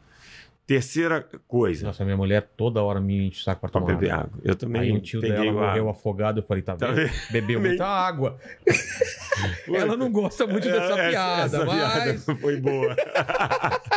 Terceira 0.68 1.22
coisa, 1.48 1.86
Nossa, 1.86 2.04
minha 2.04 2.18
mulher 2.18 2.42
toda 2.58 2.82
hora 2.82 3.00
me 3.00 3.28
enche 3.28 3.42
o 3.42 3.44
saco 3.44 3.62
pra 3.62 3.70
para 3.70 3.82
tomar 3.82 3.94
beber 3.94 4.10
água. 4.12 4.24
água. 4.26 4.40
Eu 4.44 4.56
também 4.56 4.82
Aí 4.82 4.92
um 4.92 5.00
tio 5.00 5.22
dela 5.22 5.52
morreu 5.52 5.84
água. 5.84 5.92
afogado, 5.92 6.40
eu 6.40 6.44
falei, 6.44 6.64
tá 6.64 6.76
Tá 6.76 6.88
vendo? 6.92 7.12
Bebeu 7.32 7.60
muita 7.60 7.86
água. 7.86 8.40
Ela 9.72 9.96
não 9.96 10.12
gosta 10.12 10.48
muito 10.48 10.68
dessa 10.68 11.00
É, 11.00 11.10
piada, 11.12 11.58
essa 11.58 11.66
mas... 11.66 12.24
piada 12.26 12.26
foi 12.42 12.58
boa. 12.60 12.96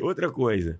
Outra 0.00 0.30
coisa. 0.30 0.78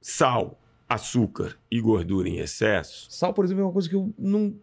Sal, 0.00 0.58
açúcar 0.88 1.56
e 1.70 1.80
gordura 1.80 2.28
em 2.28 2.38
excesso 2.38 3.06
Sal, 3.10 3.34
por 3.34 3.44
exemplo, 3.44 3.62
é 3.62 3.66
uma 3.66 3.72
coisa 3.72 3.88
que 3.88 3.94
eu 3.94 4.12
não... 4.18 4.54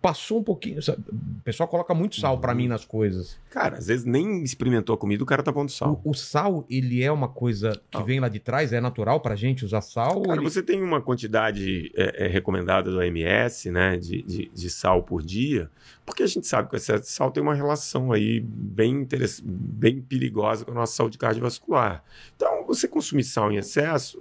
Passou 0.00 0.40
um 0.40 0.42
pouquinho... 0.42 0.82
sabe? 0.82 1.02
O 1.10 1.42
pessoal 1.42 1.68
coloca 1.68 1.92
muito 1.94 2.16
sal 2.20 2.34
Uhum. 2.34 2.40
pra 2.40 2.54
mim 2.54 2.68
nas 2.68 2.84
coisas. 2.84 3.38
Cara, 3.50 3.78
às 3.78 3.86
vezes 3.88 4.04
nem 4.04 4.42
experimentou 4.42 4.94
a 4.94 4.98
comida, 4.98 5.22
o 5.22 5.26
cara 5.26 5.42
tá 5.42 5.52
pondo 5.52 5.70
sal. 5.70 6.00
O, 6.04 6.10
o 6.10 6.14
sal, 6.14 6.64
ele 6.70 7.02
é 7.02 7.10
uma 7.10 7.28
coisa 7.28 7.72
que 7.90 7.98
Não. 7.98 8.04
vem 8.04 8.20
lá 8.20 8.28
de 8.28 8.38
trás? 8.38 8.72
É 8.72 8.80
natural 8.80 9.20
pra 9.20 9.34
gente 9.34 9.64
usar 9.64 9.80
sal? 9.80 10.22
Cara, 10.22 10.40
ele- 10.40 10.48
você 10.50 10.62
tem 10.62 10.82
uma 10.82 11.00
quantidade 11.00 11.90
é, 11.96 12.26
é, 12.26 12.28
recomendada 12.28 12.90
do 12.90 12.98
OMS, 12.98 13.70
né, 13.70 13.96
de, 13.96 14.22
de, 14.22 14.50
de 14.54 14.70
sal 14.70 15.02
por 15.02 15.22
dia, 15.22 15.68
porque 16.06 16.22
a 16.22 16.26
gente 16.26 16.46
sabe 16.46 16.68
que 16.68 16.74
o 16.74 16.76
excesso 16.76 17.02
de 17.04 17.08
sal 17.10 17.30
tem 17.30 17.42
uma 17.42 17.54
relação 17.54 18.12
aí 18.12 18.40
bem, 18.40 18.92
interess- 19.02 19.40
bem 19.44 20.00
perigosa 20.00 20.64
com 20.64 20.70
a 20.70 20.74
nossa 20.74 20.94
saúde 20.94 21.18
cardiovascular. 21.18 22.04
Então, 22.36 22.64
você 22.66 22.86
consumir 22.86 23.24
sal 23.24 23.50
em 23.50 23.56
excesso, 23.56 24.18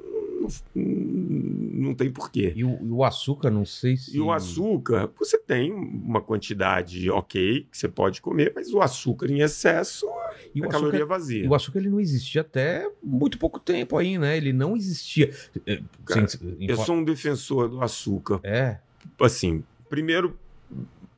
não, 1.90 1.95
tem 1.95 2.10
porquê. 2.11 2.53
E 2.56 2.64
o, 2.64 2.80
e 2.82 2.90
o 2.90 3.03
açúcar, 3.03 3.49
não 3.52 3.66
sei 3.66 3.98
se... 3.98 4.16
E 4.16 4.20
o 4.22 4.32
açúcar, 4.32 5.10
você 5.20 5.38
tem 5.38 5.72
uma 5.72 6.22
quantidade 6.22 7.10
ok 7.10 7.68
que 7.72 7.78
você 7.78 7.88
pode 7.88 8.22
comer, 8.22 8.53
mas 8.56 8.72
o 8.74 8.82
açúcar 8.82 9.30
em 9.32 9.41
excesso 9.41 10.07
E 10.56 10.61
é 10.61 10.66
o 10.66 10.70
caloria 10.70 10.99
açúcar, 10.99 11.06
vazia. 11.06 11.44
e 11.44 11.48
o 11.48 11.53
açúcar 11.56 11.80
ele 11.80 11.90
não 11.90 11.99
existia 11.99 12.41
até 12.41 12.90
muito 13.03 13.38
pouco 13.38 13.60
tempo 13.60 13.98
aí, 13.98 14.18
né? 14.18 14.38
Ele 14.38 14.53
não 14.53 14.76
existia. 14.76 15.32
É, 15.66 15.82
Cara, 16.06 16.28
sem- 16.28 16.56
Eu 16.61 16.78
sou 16.78 16.95
um 16.95 17.03
defensor 17.03 17.68
do 17.70 17.82
açúcar. 17.82 18.40
É, 18.44 18.78
Assim, 19.20 19.64
primeiro. 19.90 20.38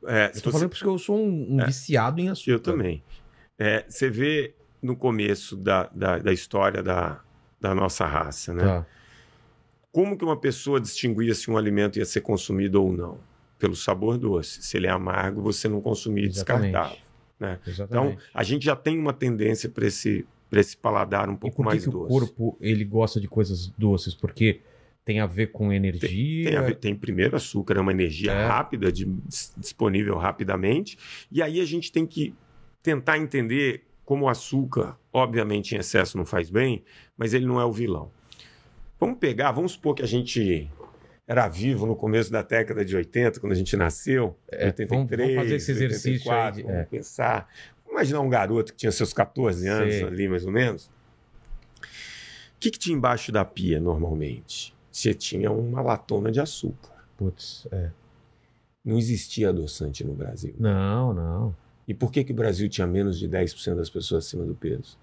É, 0.04 0.26
eu 0.26 0.32
tô 0.42 0.50
você- 0.50 0.50
falando 0.52 0.68
porque 0.70 0.86
eu 0.86 0.98
sou 0.98 1.16
um, 1.18 1.56
um 1.56 1.60
É. 1.60 1.66
viciado 1.66 2.20
em 2.20 2.28
açúcar. 2.28 2.50
Eu 2.50 2.60
também. 2.60 3.02
É, 3.58 3.84
você 3.88 4.08
vê 4.10 4.54
no 4.82 4.96
começo 4.96 5.56
da, 5.56 5.88
da, 5.94 6.18
da 6.18 6.32
história 6.32 6.82
da, 6.82 7.20
da 7.60 7.74
nossa 7.74 8.04
raça, 8.06 8.52
né? 8.52 8.64
Tá. 8.64 8.86
Como 9.92 10.16
que 10.16 10.24
uma 10.24 10.36
pessoa 10.36 10.80
distinguia 10.80 11.34
se 11.34 11.50
um 11.50 11.56
alimento 11.56 11.98
ia 11.98 12.04
ser 12.04 12.22
consumido 12.22 12.82
ou 12.82 12.92
não? 12.92 13.18
Pelo 13.58 13.76
sabor 13.76 14.16
doce. 14.18 14.62
Se 14.62 14.76
ele 14.76 14.86
é 14.86 14.90
amargo, 14.90 15.40
você 15.42 15.68
não 15.68 15.80
consumia 15.80 16.24
e 16.24 16.28
descartava. 16.28 16.96
né? 17.38 17.60
Então, 17.66 18.16
a 18.32 18.42
gente 18.42 18.64
já 18.64 18.74
tem 18.74 18.98
uma 18.98 19.12
tendência 19.12 19.68
para 19.68 19.86
esse, 19.86 20.24
pra 20.48 20.60
esse 20.60 20.76
paladar 20.76 21.28
um 21.28 21.34
e 21.34 21.36
pouco 21.36 21.56
por 21.56 21.62
que, 21.64 21.68
mais 21.68 21.82
que 21.82 21.88
o 21.88 21.92
doce. 21.92 22.08
corpo 22.08 22.56
ele 22.60 22.84
gosta 22.84 23.20
de 23.20 23.28
coisas 23.28 23.68
doces? 23.76 24.14
Porque 24.14 24.60
tem 25.04 25.20
a 25.20 25.26
ver 25.26 25.48
com 25.48 25.72
energia. 25.72 26.48
Tem, 26.50 26.56
a 26.56 26.62
ver- 26.62 26.76
tem 26.76 26.94
primeiro 26.94 27.36
açúcar, 27.36 27.76
é 27.76 27.80
uma 27.80 27.92
energia 27.92 28.32
É. 28.32 28.46
rápida, 28.46 28.90
de- 28.90 29.04
dis- 29.04 29.52
disponível 29.56 30.16
rapidamente. 30.16 30.96
E 31.30 31.42
aí 31.42 31.60
a 31.60 31.64
gente 31.64 31.90
tem 31.92 32.06
que 32.06 32.34
tentar 32.82 33.18
entender 33.18 33.84
como 34.04 34.24
o 34.24 34.28
açúcar, 34.28 34.96
obviamente 35.12 35.74
em 35.74 35.78
excesso 35.78 36.16
não 36.16 36.24
faz 36.24 36.50
bem, 36.50 36.82
mas 37.16 37.34
ele 37.34 37.46
não 37.46 37.60
é 37.60 37.64
o 37.64 37.72
vilão. 37.72 38.10
Vamos 39.02 39.18
pegar, 39.18 39.50
vamos 39.50 39.72
supor 39.72 39.96
que 39.96 40.02
a 40.04 40.06
gente 40.06 40.70
era 41.26 41.48
vivo 41.48 41.86
no 41.86 41.96
começo 41.96 42.30
da 42.30 42.40
década 42.40 42.84
de 42.84 42.94
80, 42.94 43.40
quando 43.40 43.52
a 43.52 43.56
gente 43.56 43.76
nasceu. 43.76 44.36
É, 44.48 44.66
83, 44.66 44.88
vamos- 44.88 45.10
vamos 45.10 45.34
fazer 45.42 45.56
esse 45.56 45.72
exercício 45.72 46.30
aí 46.30 46.38
84, 46.46 46.56
de- 46.56 46.62
vamos 46.62 46.78
é. 46.78 46.84
pensar. 46.84 47.48
Imaginar 47.90 48.20
um 48.20 48.28
garoto 48.28 48.70
que 48.72 48.78
tinha 48.78 48.92
seus 48.92 49.12
14 49.12 49.66
anos 49.66 49.92
Sei. 49.92 50.04
ali, 50.04 50.28
mais 50.28 50.46
ou 50.46 50.52
menos. 50.52 50.88
que, 52.60 52.70
que 52.70 52.78
tinha 52.78 52.96
embaixo 52.96 53.32
da 53.32 53.44
pia 53.44 53.80
normalmente? 53.80 54.72
Você 54.88 55.12
tinha 55.12 55.50
uma 55.50 55.82
latona 55.82 56.30
de 56.30 56.40
açúcar. 56.40 56.92
Putz, 57.16 57.66
é. 57.72 57.90
Não 58.84 58.98
existia 58.98 59.48
adoçante 59.48 60.04
no 60.04 60.14
Brasil. 60.14 60.54
Não, 60.60 61.12
não. 61.12 61.56
E 61.88 61.92
por 61.92 62.12
que, 62.12 62.22
que 62.22 62.30
o 62.30 62.36
Brasil 62.36 62.68
tinha 62.68 62.86
menos 62.86 63.18
de 63.18 63.28
10% 63.28 63.74
das 63.74 63.90
pessoas 63.90 64.26
acima 64.26 64.44
do 64.44 64.54
peso? 64.54 64.96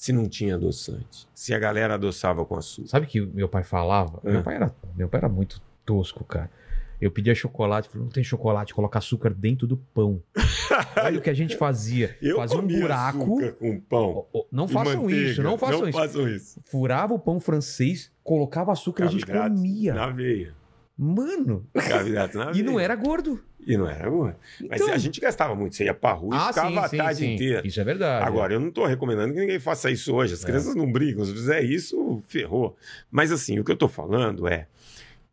Se 0.00 0.14
não 0.14 0.26
tinha 0.26 0.54
adoçante. 0.54 1.28
Se 1.34 1.52
a 1.52 1.58
galera 1.58 1.92
adoçava 1.92 2.42
com 2.46 2.56
açúcar. 2.56 2.88
Sabe 2.88 3.06
que 3.06 3.20
meu 3.20 3.50
pai 3.50 3.62
falava? 3.62 4.18
É. 4.24 4.32
Meu, 4.32 4.42
pai 4.42 4.54
era, 4.54 4.74
meu 4.96 5.10
pai 5.10 5.18
era 5.18 5.28
muito 5.28 5.60
tosco, 5.84 6.24
cara. 6.24 6.50
Eu 6.98 7.10
pedia 7.10 7.34
chocolate, 7.34 7.90
falou, 7.90 8.04
não 8.06 8.10
tem 8.10 8.24
chocolate, 8.24 8.72
coloca 8.72 8.98
açúcar 8.98 9.28
dentro 9.28 9.66
do 9.66 9.76
pão. 9.76 10.22
Olha 11.04 11.18
o 11.18 11.20
que 11.20 11.28
a 11.28 11.34
gente 11.34 11.54
fazia. 11.54 12.16
Eu 12.22 12.38
fazia 12.38 12.58
um 12.58 12.66
buraco. 12.66 13.18
açúcar 13.18 13.52
com 13.52 13.78
pão. 13.78 14.26
Não 14.50 14.64
e 14.64 14.68
façam 14.68 15.02
manteiga. 15.02 15.30
isso, 15.32 15.42
não 15.42 15.58
façam 15.58 15.88
isso. 15.90 15.98
façam 15.98 16.28
isso. 16.28 16.62
Furava 16.64 17.12
o 17.12 17.18
pão 17.18 17.38
francês, 17.38 18.10
colocava 18.24 18.72
açúcar 18.72 19.04
e 19.04 19.06
a 19.06 19.10
gente 19.10 19.26
comia. 19.26 19.92
Na 19.92 20.08
veia. 20.08 20.54
Mano, 20.96 21.66
Carboidrato 21.74 22.38
na 22.38 22.50
e 22.52 22.54
veia. 22.54 22.64
não 22.64 22.80
era 22.80 22.96
gordo. 22.96 23.38
E 23.66 23.76
não 23.76 23.88
era 23.88 24.08
gordo. 24.08 24.36
Mas 24.68 24.80
Então- 24.80 24.94
a 24.94 24.98
gente 24.98 25.20
gastava 25.20 25.54
muito. 25.54 25.76
Você 25.76 25.84
ia 25.84 25.94
pra 25.94 26.12
rua 26.12 26.34
e 26.34 26.38
Ah, 26.38 26.48
ficava 26.48 26.68
sim, 26.70 26.78
a 26.78 26.88
sim, 26.88 26.96
tarde 26.96 27.18
sim. 27.20 27.34
inteira. 27.34 27.66
Isso 27.66 27.80
é 27.80 27.84
verdade. 27.84 28.26
Agora, 28.26 28.52
eu 28.54 28.60
não 28.60 28.70
tô 28.70 28.86
recomendando 28.86 29.32
que 29.34 29.40
ninguém 29.40 29.58
faça 29.60 29.90
isso 29.90 30.14
hoje. 30.14 30.34
As 30.34 30.42
É. 30.42 30.46
crianças 30.46 30.74
não 30.74 30.90
brigam. 30.90 31.24
Se 31.24 31.32
fizer 31.32 31.62
isso, 31.62 32.22
ferrou. 32.26 32.76
Mas 33.10 33.30
assim, 33.30 33.58
o 33.58 33.64
que 33.64 33.70
eu 33.70 33.76
tô 33.76 33.88
falando 33.88 34.48
é. 34.48 34.66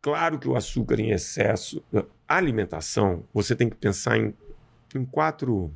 Claro 0.00 0.38
que 0.38 0.48
o 0.48 0.54
açúcar 0.56 1.00
em 1.00 1.10
excesso. 1.10 1.82
A 2.28 2.36
alimentação, 2.36 3.24
você 3.34 3.56
tem 3.56 3.68
que 3.68 3.76
pensar 3.76 4.16
em, 4.18 4.32
em 4.94 5.04
quatro. 5.04 5.72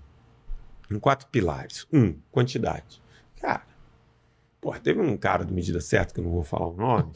Em 0.91 0.99
quatro 0.99 1.27
pilares. 1.29 1.87
Um, 1.93 2.15
quantidade. 2.31 3.03
Cara, 3.41 3.63
Pô, 4.61 4.73
teve 4.79 5.01
um 5.01 5.17
cara 5.17 5.45
do 5.45 5.53
Medida 5.53 5.81
Certa, 5.81 6.15
que 6.15 6.21
eu 6.21 6.25
não 6.25 6.31
vou 6.31 6.45
falar 6.45 6.69
o 6.69 6.77
nome. 6.77 7.11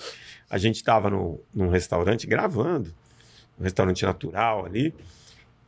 A 0.50 0.58
gente 0.58 0.74
estava 0.76 1.08
no, 1.08 1.40
num 1.54 1.68
restaurante 1.68 2.26
gravando, 2.26 2.92
um 3.56 3.62
restaurante 3.62 4.04
natural 4.04 4.66
ali. 4.66 4.92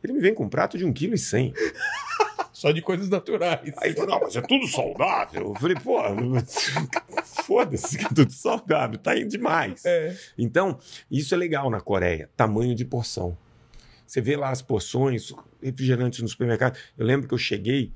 Ele 0.03 0.13
me 0.13 0.19
vem 0.19 0.33
com 0.33 0.45
um 0.45 0.49
prato 0.49 0.77
de 0.77 0.85
1,1 0.85 1.51
kg. 1.51 1.53
Só 2.51 2.71
de 2.71 2.81
coisas 2.81 3.07
naturais. 3.07 3.73
Aí 3.77 3.89
ele 3.89 3.95
falou: 3.95 4.09
não, 4.11 4.19
mas 4.21 4.35
é 4.35 4.41
tudo 4.41 4.67
saudável. 4.67 5.53
Eu 5.53 5.55
falei: 5.55 5.77
pô, 5.81 5.97
foda-se 7.45 7.97
que 7.97 8.05
é 8.05 8.09
tudo 8.09 8.31
saudável, 8.31 8.97
tá 8.97 9.17
indo 9.17 9.29
demais. 9.29 9.85
É. 9.85 10.15
Então, 10.37 10.77
isso 11.09 11.33
é 11.33 11.37
legal 11.37 11.69
na 11.69 11.79
Coreia, 11.79 12.29
tamanho 12.35 12.75
de 12.75 12.83
porção. 12.83 13.37
Você 14.05 14.19
vê 14.19 14.35
lá 14.35 14.49
as 14.49 14.61
porções, 14.61 15.33
refrigerantes 15.61 16.19
no 16.19 16.27
supermercado. 16.27 16.77
Eu 16.97 17.05
lembro 17.05 17.27
que 17.27 17.33
eu 17.33 17.37
cheguei, 17.37 17.93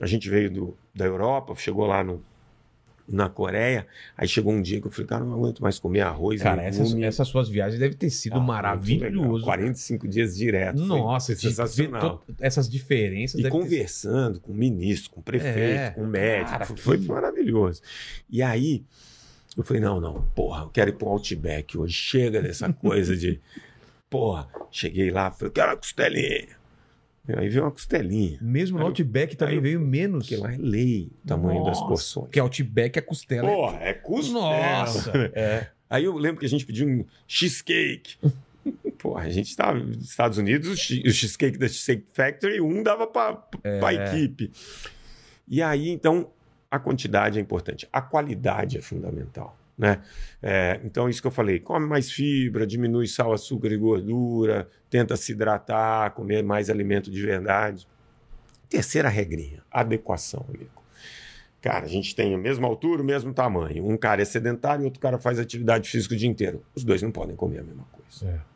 a 0.00 0.06
gente 0.06 0.28
veio 0.28 0.50
do, 0.50 0.78
da 0.94 1.06
Europa, 1.06 1.54
chegou 1.56 1.86
lá 1.86 2.04
no, 2.04 2.22
na 3.06 3.28
Coreia, 3.28 3.86
aí 4.16 4.26
chegou 4.26 4.52
um 4.52 4.62
dia 4.62 4.80
que 4.80 4.86
eu 4.86 4.90
falei, 4.90 5.06
cara, 5.06 5.24
não 5.24 5.34
aguento 5.34 5.60
mais 5.62 5.78
comer 5.78 6.00
arroz, 6.00 6.40
Cara, 6.42 6.62
essas, 6.62 6.94
essas 6.94 7.28
suas 7.28 7.48
viagens 7.48 7.78
devem 7.78 7.96
ter 7.96 8.08
sido 8.10 8.36
Ah, 8.36 8.40
maravilhoso. 8.40 9.44
45 9.44 10.08
dias 10.08 10.36
direto. 10.36 10.78
Nossa, 10.80 11.26
foi 11.26 11.34
de 11.36 11.40
sensacional. 11.42 12.18
to- 12.26 12.34
essas 12.40 12.68
diferenças. 12.68 13.38
E 13.38 13.42
devem 13.42 13.58
ter- 13.58 13.64
conversando 13.64 14.40
com 14.40 14.52
o 14.52 14.54
ministro, 14.54 15.10
com 15.10 15.20
o 15.20 15.22
prefeito, 15.22 15.58
É, 15.80 15.90
com 15.90 16.02
o 16.02 16.06
médico. 16.06 16.50
cara, 16.50 16.64
foi 16.66 16.98
que- 16.98 17.06
maravilhoso. 17.06 17.82
E 18.30 18.42
aí, 18.42 18.84
eu 19.56 19.62
falei, 19.62 19.82
não, 19.82 20.00
não, 20.00 20.22
porra, 20.34 20.62
eu 20.64 20.70
quero 20.70 20.90
ir 20.90 20.94
pro 20.94 21.08
Outback 21.08 21.76
hoje. 21.76 21.92
Chega 21.92 22.40
dessa 22.40 22.72
coisa 22.72 23.16
de... 23.16 23.38
Porra, 24.08 24.48
cheguei 24.70 25.10
lá, 25.10 25.30
falei, 25.30 25.52
quero 25.52 25.70
uma 25.72 25.76
costelinha. 25.76 26.48
Aí 27.26 27.48
veio 27.48 27.64
uma 27.64 27.70
costelinha. 27.70 28.38
Mesmo 28.42 28.78
no 28.78 28.84
Outback 28.86 29.34
também 29.36 29.56
eu- 29.56 29.62
veio 29.62 29.80
menos. 29.80 30.26
Porque 30.28 30.36
lá 30.40 30.52
é 30.52 30.56
lei 30.58 31.10
o 31.24 31.26
tamanho 31.26 31.64
das 31.64 31.78
Nossa, 31.78 31.88
porções. 31.88 32.26
Porque 32.26 32.38
Outback 32.40 32.98
é 32.98 33.02
costela. 33.02 33.48
Porra, 33.48 33.78
é 33.80 33.94
costela. 33.94 34.78
Nossa! 34.80 35.12
É. 35.34 35.68
Aí 35.88 36.04
eu 36.04 36.16
lembro 36.16 36.40
que 36.40 36.46
a 36.46 36.48
gente 36.48 36.66
pediu 36.66 36.86
um 36.86 37.04
cheesecake. 37.26 38.16
Porra, 38.98 39.24
a 39.24 39.30
gente 39.30 39.48
estava 39.48 39.78
nos 39.78 40.04
Estados 40.10 40.38
Unidos, 40.38 40.68
o 40.68 40.76
che- 40.76 41.02
o 41.06 41.10
cheesecake 41.12 41.58
da 41.58 41.66
Cheesecake 41.68 42.06
Factory, 42.12 42.60
um 42.60 42.82
dava 42.82 43.06
para 43.06 43.42
a 43.82 43.92
equipe. 43.94 44.50
E 45.46 45.62
aí, 45.62 45.90
então, 45.90 46.30
a 46.70 46.78
quantidade 46.78 47.38
é 47.38 47.42
importante. 47.42 47.86
A 47.92 48.00
qualidade 48.00 48.78
é 48.78 48.80
fundamental. 48.82 49.58
Né? 49.76 50.00
É, 50.40 50.80
então, 50.84 51.08
isso 51.08 51.20
que 51.20 51.26
eu 51.26 51.32
falei: 51.32 51.58
come 51.58 51.86
mais 51.86 52.10
fibra, 52.10 52.66
diminui 52.66 53.06
sal, 53.06 53.32
açúcar 53.32 53.72
e 53.72 53.76
gordura, 53.76 54.68
tenta 54.88 55.16
se 55.16 55.32
hidratar, 55.32 56.12
comer 56.12 56.42
mais 56.42 56.70
alimento 56.70 57.10
de 57.10 57.20
verdade. 57.20 57.88
Terceira 58.68 59.08
regrinha: 59.08 59.62
adequação, 59.70 60.44
amigo. 60.48 60.84
Cara, 61.60 61.86
a 61.86 61.88
gente 61.88 62.14
tem 62.14 62.34
a 62.34 62.38
mesma 62.38 62.68
altura, 62.68 63.00
o 63.00 63.04
mesmo 63.04 63.32
tamanho. 63.32 63.88
Um 63.88 63.96
cara 63.96 64.20
é 64.20 64.24
sedentário 64.24 64.82
e 64.82 64.84
outro 64.84 65.00
cara 65.00 65.18
faz 65.18 65.38
atividade 65.38 65.88
física 65.88 66.14
o 66.14 66.16
dia 66.16 66.28
inteiro. 66.28 66.62
Os 66.74 66.84
dois 66.84 67.00
não 67.00 67.10
podem 67.10 67.34
comer 67.34 67.60
a 67.60 67.62
mesma 67.62 67.86
coisa. 67.90 68.30
É. 68.30 68.54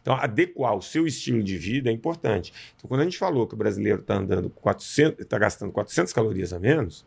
Então, 0.00 0.14
adequar 0.16 0.74
o 0.74 0.82
seu 0.82 1.06
estilo 1.06 1.40
de 1.40 1.56
vida 1.56 1.88
é 1.88 1.92
importante. 1.92 2.52
Então, 2.76 2.88
quando 2.88 3.02
a 3.02 3.04
gente 3.04 3.16
falou 3.16 3.46
que 3.46 3.54
o 3.54 3.56
brasileiro 3.56 4.00
está 4.00 4.16
andando 4.16 4.50
400, 4.50 5.20
está 5.20 5.38
gastando 5.38 5.70
400 5.70 6.12
calorias 6.12 6.52
a 6.52 6.58
menos, 6.58 7.06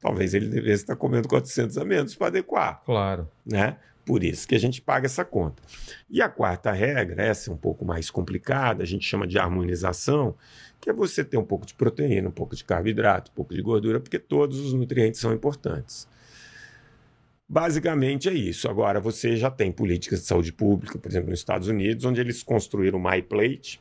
talvez 0.00 0.34
ele 0.34 0.48
devesse 0.48 0.82
estar 0.84 0.96
comendo 0.96 1.28
400 1.28 1.76
a 1.78 1.84
menos 1.84 2.14
para 2.14 2.28
adequar, 2.28 2.82
Claro. 2.84 3.28
né? 3.44 3.76
Por 4.04 4.22
isso 4.22 4.46
que 4.46 4.54
a 4.54 4.58
gente 4.60 4.80
paga 4.80 5.06
essa 5.06 5.24
conta. 5.24 5.60
E 6.08 6.22
a 6.22 6.28
quarta 6.28 6.70
regra, 6.70 7.22
essa 7.24 7.50
é 7.50 7.52
um 7.52 7.56
pouco 7.56 7.84
mais 7.84 8.08
complicada, 8.08 8.82
a 8.84 8.86
gente 8.86 9.04
chama 9.04 9.26
de 9.26 9.36
harmonização, 9.36 10.36
que 10.80 10.88
é 10.88 10.92
você 10.92 11.24
ter 11.24 11.36
um 11.36 11.44
pouco 11.44 11.66
de 11.66 11.74
proteína, 11.74 12.28
um 12.28 12.32
pouco 12.32 12.54
de 12.54 12.62
carboidrato, 12.64 13.32
um 13.32 13.34
pouco 13.34 13.52
de 13.52 13.60
gordura, 13.60 13.98
porque 13.98 14.18
todos 14.18 14.60
os 14.60 14.72
nutrientes 14.72 15.18
são 15.20 15.32
importantes. 15.32 16.06
Basicamente 17.48 18.28
é 18.28 18.32
isso. 18.32 18.68
Agora, 18.68 18.98
você 19.00 19.36
já 19.36 19.50
tem 19.50 19.70
políticas 19.70 20.20
de 20.20 20.26
saúde 20.26 20.52
pública, 20.52 20.98
por 20.98 21.08
exemplo, 21.08 21.30
nos 21.30 21.38
Estados 21.38 21.68
Unidos, 21.68 22.04
onde 22.04 22.20
eles 22.20 22.42
construíram 22.42 22.98
o 22.98 23.02
MyPlate, 23.02 23.80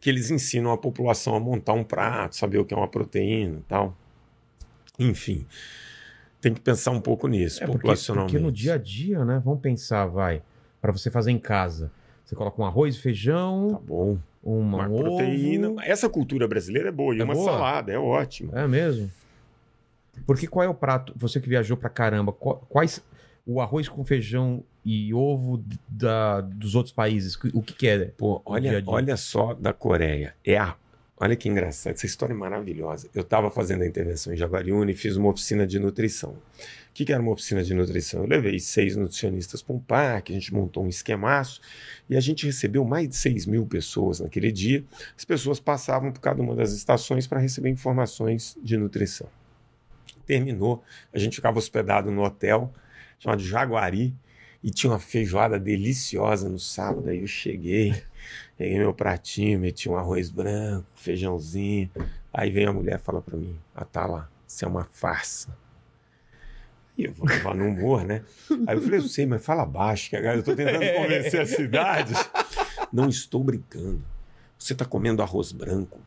que 0.00 0.10
eles 0.10 0.30
ensinam 0.30 0.72
a 0.72 0.78
população 0.78 1.34
a 1.34 1.40
montar 1.40 1.74
um 1.74 1.84
prato, 1.84 2.34
saber 2.36 2.58
o 2.58 2.64
que 2.64 2.74
é 2.74 2.76
uma 2.76 2.88
proteína 2.88 3.58
e 3.58 3.62
tal. 3.68 3.96
Enfim, 4.98 5.46
tem 6.40 6.52
que 6.54 6.60
pensar 6.60 6.90
um 6.90 7.00
pouco 7.00 7.26
nisso, 7.28 7.62
É 7.62 7.66
porque, 7.66 7.78
populacionalmente. 7.78 8.32
porque 8.32 8.44
no 8.44 8.52
dia 8.52 8.74
a 8.74 8.78
dia, 8.78 9.24
né? 9.24 9.40
Vamos 9.44 9.60
pensar, 9.60 10.06
vai, 10.06 10.42
para 10.80 10.92
você 10.92 11.10
fazer 11.10 11.30
em 11.30 11.38
casa. 11.38 11.90
Você 12.24 12.34
coloca 12.34 12.60
um 12.60 12.64
arroz, 12.64 12.96
feijão, 12.96 13.70
Tá 13.72 13.78
bom. 13.78 14.18
uma, 14.42 14.86
Uma 14.86 14.88
um 14.88 14.98
proteína. 14.98 15.70
ovo. 15.70 15.80
Essa 15.82 16.08
cultura 16.08 16.46
brasileira 16.48 16.88
é 16.88 16.92
boa. 16.92 17.14
E 17.14 17.20
É 17.20 17.24
uma 17.24 17.34
boa? 17.34 17.50
salada, 17.52 17.92
é 17.92 17.98
ótima. 17.98 18.52
É 18.58 18.66
mesmo? 18.66 19.10
Porque 20.26 20.46
qual 20.46 20.64
é 20.64 20.68
o 20.68 20.74
prato? 20.74 21.12
Você 21.16 21.40
que 21.40 21.48
viajou 21.48 21.76
pra 21.76 21.88
caramba, 21.88 22.32
quais 22.32 23.02
o 23.46 23.60
arroz 23.60 23.88
com 23.88 24.04
feijão 24.04 24.62
e 24.84 25.12
ovo 25.14 25.62
da, 25.88 26.40
dos 26.42 26.74
outros 26.74 26.92
países? 26.92 27.34
O 27.54 27.62
que, 27.62 27.72
que 27.74 27.88
é? 27.88 28.04
Pô, 28.16 28.34
dia 28.36 28.42
olha, 28.46 28.70
dia. 28.82 28.84
olha 28.86 29.16
só 29.16 29.54
da 29.54 29.72
Coreia. 29.72 30.34
É 30.44 30.58
a... 30.58 30.76
Olha 31.18 31.36
que 31.36 31.48
engraçado, 31.48 31.94
essa 31.94 32.06
história 32.06 32.32
é 32.32 32.36
maravilhosa. 32.36 33.08
Eu 33.14 33.22
estava 33.22 33.50
fazendo 33.50 33.82
a 33.82 33.86
intervenção 33.86 34.32
em 34.32 34.36
Jaguariúna 34.36 34.90
e 34.90 34.94
fiz 34.94 35.16
uma 35.16 35.28
oficina 35.28 35.66
de 35.66 35.78
nutrição. 35.78 36.30
O 36.30 36.94
que, 36.94 37.04
que 37.04 37.12
era 37.12 37.22
uma 37.22 37.32
oficina 37.32 37.62
de 37.62 37.72
nutrição? 37.74 38.22
Eu 38.22 38.28
levei 38.28 38.58
seis 38.58 38.96
nutricionistas 38.96 39.62
para 39.62 39.74
um 39.74 39.78
parque, 39.78 40.32
a 40.32 40.34
gente 40.34 40.52
montou 40.52 40.84
um 40.84 40.88
esquemaço 40.88 41.60
e 42.10 42.16
a 42.16 42.20
gente 42.20 42.44
recebeu 42.44 42.84
mais 42.84 43.08
de 43.08 43.16
6 43.16 43.46
mil 43.46 43.66
pessoas 43.66 44.20
naquele 44.20 44.50
dia. 44.50 44.84
As 45.16 45.24
pessoas 45.24 45.60
passavam 45.60 46.10
por 46.10 46.20
cada 46.20 46.42
uma 46.42 46.56
das 46.56 46.72
estações 46.72 47.26
para 47.26 47.38
receber 47.38 47.70
informações 47.70 48.58
de 48.62 48.76
nutrição. 48.76 49.28
Terminou, 50.26 50.82
a 51.12 51.18
gente 51.18 51.36
ficava 51.36 51.58
hospedado 51.58 52.10
no 52.10 52.22
hotel 52.22 52.72
chamado 53.18 53.42
Jaguari 53.42 54.14
e 54.62 54.70
tinha 54.70 54.90
uma 54.92 54.98
feijoada 54.98 55.58
deliciosa 55.58 56.48
no 56.48 56.58
sábado. 56.58 57.08
Aí 57.08 57.20
eu 57.20 57.26
cheguei, 57.26 57.94
peguei 58.56 58.78
meu 58.78 58.94
pratinho, 58.94 59.58
meti 59.58 59.88
um 59.88 59.96
arroz 59.96 60.30
branco, 60.30 60.86
feijãozinho. 60.94 61.90
Aí 62.32 62.50
vem 62.50 62.66
a 62.66 62.72
mulher 62.72 62.98
e 62.98 63.02
fala 63.02 63.20
para 63.20 63.36
mim: 63.36 63.58
Ah, 63.74 63.84
tá 63.84 64.06
lá, 64.06 64.28
isso 64.46 64.64
é 64.64 64.68
uma 64.68 64.84
farsa. 64.84 65.56
E 66.96 67.04
eu 67.04 67.12
vou 67.12 67.26
levar 67.26 67.54
no 67.54 67.66
humor, 67.66 68.04
né? 68.04 68.22
Aí 68.66 68.76
eu 68.76 68.82
falei: 68.82 69.00
Eu 69.00 69.04
sei, 69.04 69.26
mas 69.26 69.44
fala 69.44 69.64
baixo, 69.64 70.10
que 70.10 70.16
agora 70.16 70.36
eu 70.36 70.42
tô 70.42 70.54
tentando 70.54 70.78
convencer 70.94 71.40
a 71.40 71.46
cidade. 71.46 72.14
Não 72.92 73.08
estou 73.08 73.42
brincando. 73.42 74.04
Você 74.58 74.74
tá 74.74 74.84
comendo 74.84 75.22
arroz 75.22 75.50
branco. 75.50 75.98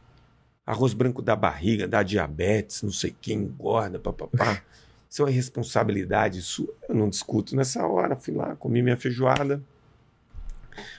Arroz 0.66 0.94
branco 0.94 1.22
da 1.22 1.36
barriga, 1.36 1.88
dá 1.88 2.02
diabetes, 2.02 2.82
não 2.82 2.92
sei 2.92 3.16
quem 3.22 3.38
engorda, 3.40 4.00
papapá. 4.00 4.64
Isso 5.08 5.22
é 5.22 5.26
uma 5.26 5.32
responsabilidade 5.32 6.42
sua. 6.42 6.74
Eu 6.90 6.96
não 6.96 7.08
discuto 7.08 7.56
nessa 7.56 7.86
hora. 7.86 8.16
Fui 8.16 8.34
lá, 8.34 8.56
comi 8.56 8.82
minha 8.82 8.98
feijoada. 8.98 9.62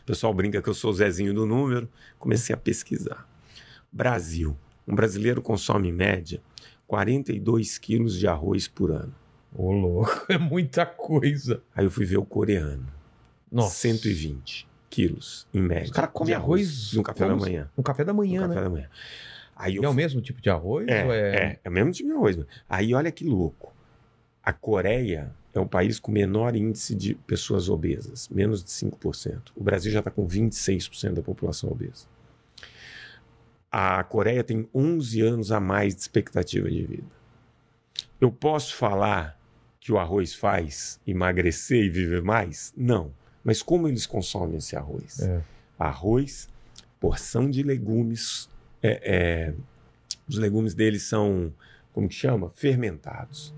O 0.03 0.05
pessoal 0.07 0.32
brinca 0.35 0.61
que 0.62 0.69
eu 0.69 0.74
sou 0.74 0.90
o 0.90 0.94
Zezinho 0.94 1.32
do 1.35 1.47
número. 1.47 1.89
Comecei 2.19 2.55
a 2.55 2.57
pesquisar. 2.57 3.28
Brasil. 3.93 4.57
Um 4.86 4.94
brasileiro 4.94 5.43
consome, 5.43 5.89
em 5.89 5.93
média, 5.93 6.40
42 6.86 7.78
quilos 7.78 8.16
de 8.19 8.27
arroz 8.28 8.69
por 8.69 8.90
ano. 8.93 9.15
Ô, 9.55 9.73
louco, 9.73 10.27
é 10.32 10.39
muita 10.39 10.86
coisa. 10.86 11.62
Aí 11.74 11.85
eu 11.85 11.90
fui 11.90 12.05
ver 12.07 12.19
o 12.19 12.24
coreano. 12.24 12.86
Nossa. 13.51 13.74
120 13.77 14.69
quilos, 14.90 15.47
em 15.53 15.61
média. 15.61 15.85
Os 15.86 15.90
caras 15.90 16.11
comem 16.12 16.28
de 16.28 16.35
arroz 16.35 16.93
no 16.93 17.03
café 17.03 17.27
da 17.27 17.36
manhã. 17.36 17.70
No 17.77 17.82
café 17.82 18.05
da 18.05 18.12
No 18.12 18.19
manhã, 18.19 18.43
café 18.43 18.55
né? 18.55 18.61
da 18.62 18.70
manhã. 18.70 18.89
Aí 19.55 19.77
eu 19.77 19.85
é 19.85 19.89
o 19.89 19.94
mesmo 19.94 20.20
tipo 20.20 20.40
de 20.40 20.51
arroz? 20.51 20.86
É, 20.89 21.05
ou 21.05 21.12
é, 21.12 21.59
é 21.65 21.69
o 21.69 21.73
mesmo 21.73 21.90
tipo 21.90 22.09
de 22.11 22.15
arroz. 22.15 22.39
Aí 22.69 22.94
olha 22.94 23.11
que 23.11 23.24
louco. 23.24 23.73
a 24.43 24.53
Coreia 24.53 25.32
é 25.58 25.60
o 25.60 25.66
país 25.66 25.98
com 25.98 26.10
menor 26.12 26.54
índice 26.54 26.94
de 26.94 27.14
pessoas 27.14 27.68
obesas, 27.68 28.28
menos 28.28 28.62
de 28.62 28.70
5%. 28.70 29.52
O 29.54 29.62
Brasil 29.62 29.90
já 29.90 30.00
está 30.00 30.10
com 30.10 30.26
26% 30.26 31.14
da 31.14 31.22
população 31.22 31.70
obesa. 31.70 32.06
A 33.70 34.02
Coreia 34.04 34.42
tem 34.42 34.68
11 34.74 35.20
anos 35.22 35.52
a 35.52 35.60
mais 35.60 35.94
de 35.94 36.00
expectativa 36.00 36.70
de 36.70 36.82
vida. 36.82 37.16
Eu 38.20 38.30
posso 38.32 38.74
falar 38.74 39.38
que 39.80 39.92
o 39.92 39.98
arroz 39.98 40.34
faz 40.34 41.00
emagrecer 41.06 41.84
e 41.84 41.88
viver 41.88 42.22
mais? 42.22 42.72
Não. 42.76 43.12
Mas 43.44 43.62
como 43.62 43.86
eles 43.86 44.06
consomem 44.06 44.56
esse 44.56 44.74
arroz? 44.74 45.20
É. 45.20 45.42
Arroz, 45.78 46.48
porção 46.98 47.50
de 47.50 47.62
legumes. 47.62 48.48
é, 48.82 49.00
é, 49.04 49.54
os 50.28 50.38
legumes 50.38 50.74
deles 50.74 51.04
são, 51.04 51.52
como 51.92 52.08
que 52.08 52.14
chama? 52.14 52.50
Fermentados. 52.54 53.54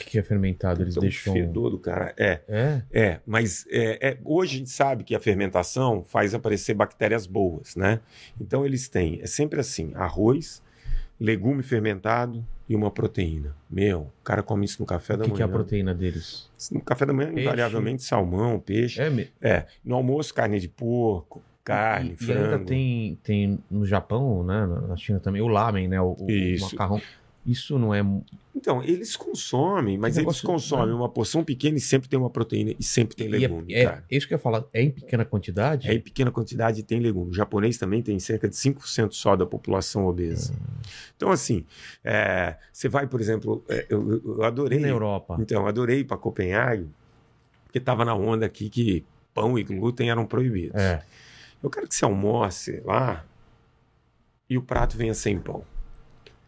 O 0.00 0.04
que, 0.04 0.10
que 0.12 0.18
é 0.18 0.22
fermentado? 0.22 0.82
Eles 0.82 0.94
então, 0.94 1.02
deixam. 1.02 1.32
o 1.32 1.36
fedor 1.36 1.70
do 1.70 1.78
cara. 1.78 2.14
É, 2.16 2.40
É? 2.48 2.82
é, 2.92 3.20
mas 3.26 3.66
é, 3.70 4.10
é, 4.10 4.18
hoje 4.24 4.54
a 4.54 4.58
gente 4.58 4.70
sabe 4.70 5.04
que 5.04 5.14
a 5.14 5.20
fermentação 5.20 6.02
faz 6.02 6.34
aparecer 6.34 6.74
bactérias 6.74 7.26
boas, 7.26 7.76
né? 7.76 8.00
Então 8.40 8.64
eles 8.64 8.88
têm, 8.88 9.20
é 9.22 9.26
sempre 9.26 9.60
assim: 9.60 9.92
arroz, 9.94 10.62
legume 11.18 11.62
fermentado 11.62 12.44
e 12.68 12.74
uma 12.74 12.90
proteína. 12.90 13.54
Meu, 13.68 14.00
o 14.20 14.24
cara 14.24 14.42
come 14.42 14.64
isso 14.64 14.80
no 14.80 14.86
café 14.86 15.14
O 15.14 15.16
da 15.18 15.24
que, 15.24 15.30
manhã. 15.30 15.36
que 15.36 15.42
é 15.42 15.44
a 15.44 15.48
proteína 15.48 15.94
deles? 15.94 16.48
No 16.72 16.80
café 16.80 17.04
da 17.04 17.12
manhã, 17.12 17.28
Peixe. 17.28 17.42
invariavelmente, 17.42 18.02
salmão, 18.02 18.58
peixe. 18.60 19.00
É, 19.00 19.10
me- 19.10 19.28
É, 19.42 19.66
no 19.84 19.96
almoço, 19.96 20.32
carne 20.32 20.58
de 20.60 20.68
porco, 20.68 21.42
carne, 21.64 22.10
e, 22.10 22.12
e 22.14 22.16
frango. 22.16 22.42
ainda 22.44 22.58
tem, 22.60 23.18
tem 23.22 23.58
no 23.70 23.84
Japão, 23.84 24.42
né? 24.44 24.66
na- 24.66 24.80
Na 24.82 24.96
China 24.96 25.18
também, 25.20 25.42
o 25.42 25.48
lamen, 25.48 25.88
né? 25.88 26.00
O, 26.00 26.12
o 26.12 26.26
macarrão. 26.60 27.02
Isso 27.50 27.76
não 27.80 27.92
é. 27.92 28.00
Então, 28.54 28.80
eles 28.80 29.16
consomem, 29.16 29.98
mas 29.98 30.16
eles 30.16 30.40
consomem 30.40 30.86
né? 30.86 30.94
uma 30.94 31.08
porção 31.08 31.42
pequena 31.42 31.78
e 31.78 31.80
sempre 31.80 32.08
tem 32.08 32.16
uma 32.16 32.30
proteína 32.30 32.76
e 32.78 32.84
sempre 32.84 33.16
tem 33.16 33.26
e 33.26 33.30
legume, 33.30 33.74
é, 33.74 33.82
é, 33.82 34.02
isso 34.08 34.28
que 34.28 34.34
eu 34.34 34.36
ia 34.36 34.40
falar. 34.40 34.64
É 34.72 34.80
em 34.80 34.90
pequena 34.92 35.24
quantidade? 35.24 35.88
É 35.88 35.94
em 35.94 36.00
pequena 36.00 36.30
quantidade 36.30 36.78
e 36.78 36.82
tem 36.84 37.00
legume. 37.00 37.32
O 37.32 37.34
japonês 37.34 37.76
também 37.76 38.02
tem 38.02 38.20
cerca 38.20 38.48
de 38.48 38.54
5% 38.54 39.10
só 39.10 39.34
da 39.34 39.44
população 39.44 40.06
obesa. 40.06 40.54
Então, 41.16 41.32
assim, 41.32 41.64
é, 42.04 42.56
você 42.72 42.88
vai, 42.88 43.08
por 43.08 43.20
exemplo, 43.20 43.64
é, 43.68 43.86
eu, 43.88 44.22
eu- 44.24 44.44
adorei. 44.44 44.78
E 44.78 44.82
na 44.82 44.88
Europa? 44.88 45.36
Então, 45.40 45.62
eu 45.62 45.66
adorei 45.66 46.00
ir 46.00 46.04
para 46.04 46.16
Copenhague, 46.16 46.88
porque 47.64 47.78
estava 47.78 48.04
na 48.04 48.14
onda 48.14 48.46
aqui 48.46 48.70
que 48.70 49.04
pão 49.34 49.58
e 49.58 49.64
glúten 49.64 50.08
eram 50.08 50.24
proibidos. 50.24 50.80
É. 50.80 51.02
Eu 51.60 51.68
quero 51.68 51.88
que 51.88 51.96
você 51.96 52.04
almoce 52.04 52.80
lá 52.84 53.24
e 54.48 54.56
o 54.56 54.62
prato 54.62 54.96
venha 54.96 55.14
sem 55.14 55.36
pão. 55.36 55.64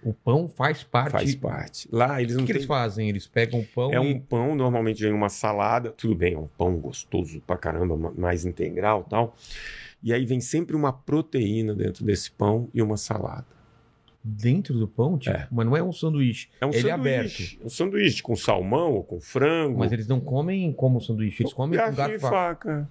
O 0.04 0.12
pão 0.12 0.48
faz 0.48 0.82
parte. 0.82 1.12
Faz 1.12 1.34
parte. 1.36 1.88
Lá 1.92 2.20
eles 2.20 2.34
O 2.34 2.38
não 2.38 2.44
que, 2.44 2.48
que 2.48 2.52
têm 2.54 2.60
eles 2.62 2.66
fazem? 2.66 3.08
Eles 3.08 3.26
pegam 3.26 3.60
o 3.60 3.64
pão 3.66 3.92
É 3.92 3.96
e. 3.96 3.98
um 3.98 4.18
pão, 4.18 4.54
normalmente 4.56 5.00
vem 5.02 5.12
uma 5.12 5.28
salada, 5.28 5.90
tudo 5.92 6.14
bem, 6.14 6.34
é 6.34 6.38
um 6.38 6.48
pão 6.58 6.76
gostoso 6.76 7.40
pra 7.46 7.56
caramba, 7.56 7.96
ma- 7.96 8.12
mais 8.16 8.44
integral 8.44 9.04
e 9.06 9.10
tal. 9.10 9.36
E 10.02 10.12
aí 10.12 10.26
vem 10.26 10.40
sempre 10.40 10.74
uma 10.74 10.92
proteína 10.92 11.72
dentro 11.74 12.04
desse 12.04 12.30
pão 12.32 12.68
e 12.74 12.82
uma 12.82 12.96
salada. 12.96 13.46
Dentro 14.24 14.74
do 14.78 14.86
pão? 14.88 15.18
Tipo, 15.18 15.36
É. 15.36 15.48
Mas 15.50 15.66
não 15.66 15.76
é 15.76 15.82
um 15.82 15.92
sanduíche. 15.92 16.48
É 16.60 16.66
um 16.66 16.70
Ele 16.70 16.88
é 16.88 16.96
sanduíche. 16.96 17.58
É 17.60 17.66
um 17.66 17.68
sanduíche 17.68 18.22
com 18.22 18.34
salmão 18.36 18.92
ou 18.94 19.04
com 19.04 19.20
frango. 19.20 19.78
Mas 19.78 19.92
eles 19.92 20.06
não 20.08 20.20
comem 20.20 20.72
como 20.72 21.00
sanduíche, 21.00 21.42
eles 21.44 21.52
comem 21.52 21.78
com 21.78 21.92
garfo 21.94 22.16
e 22.16 22.18
faca. 22.18 22.88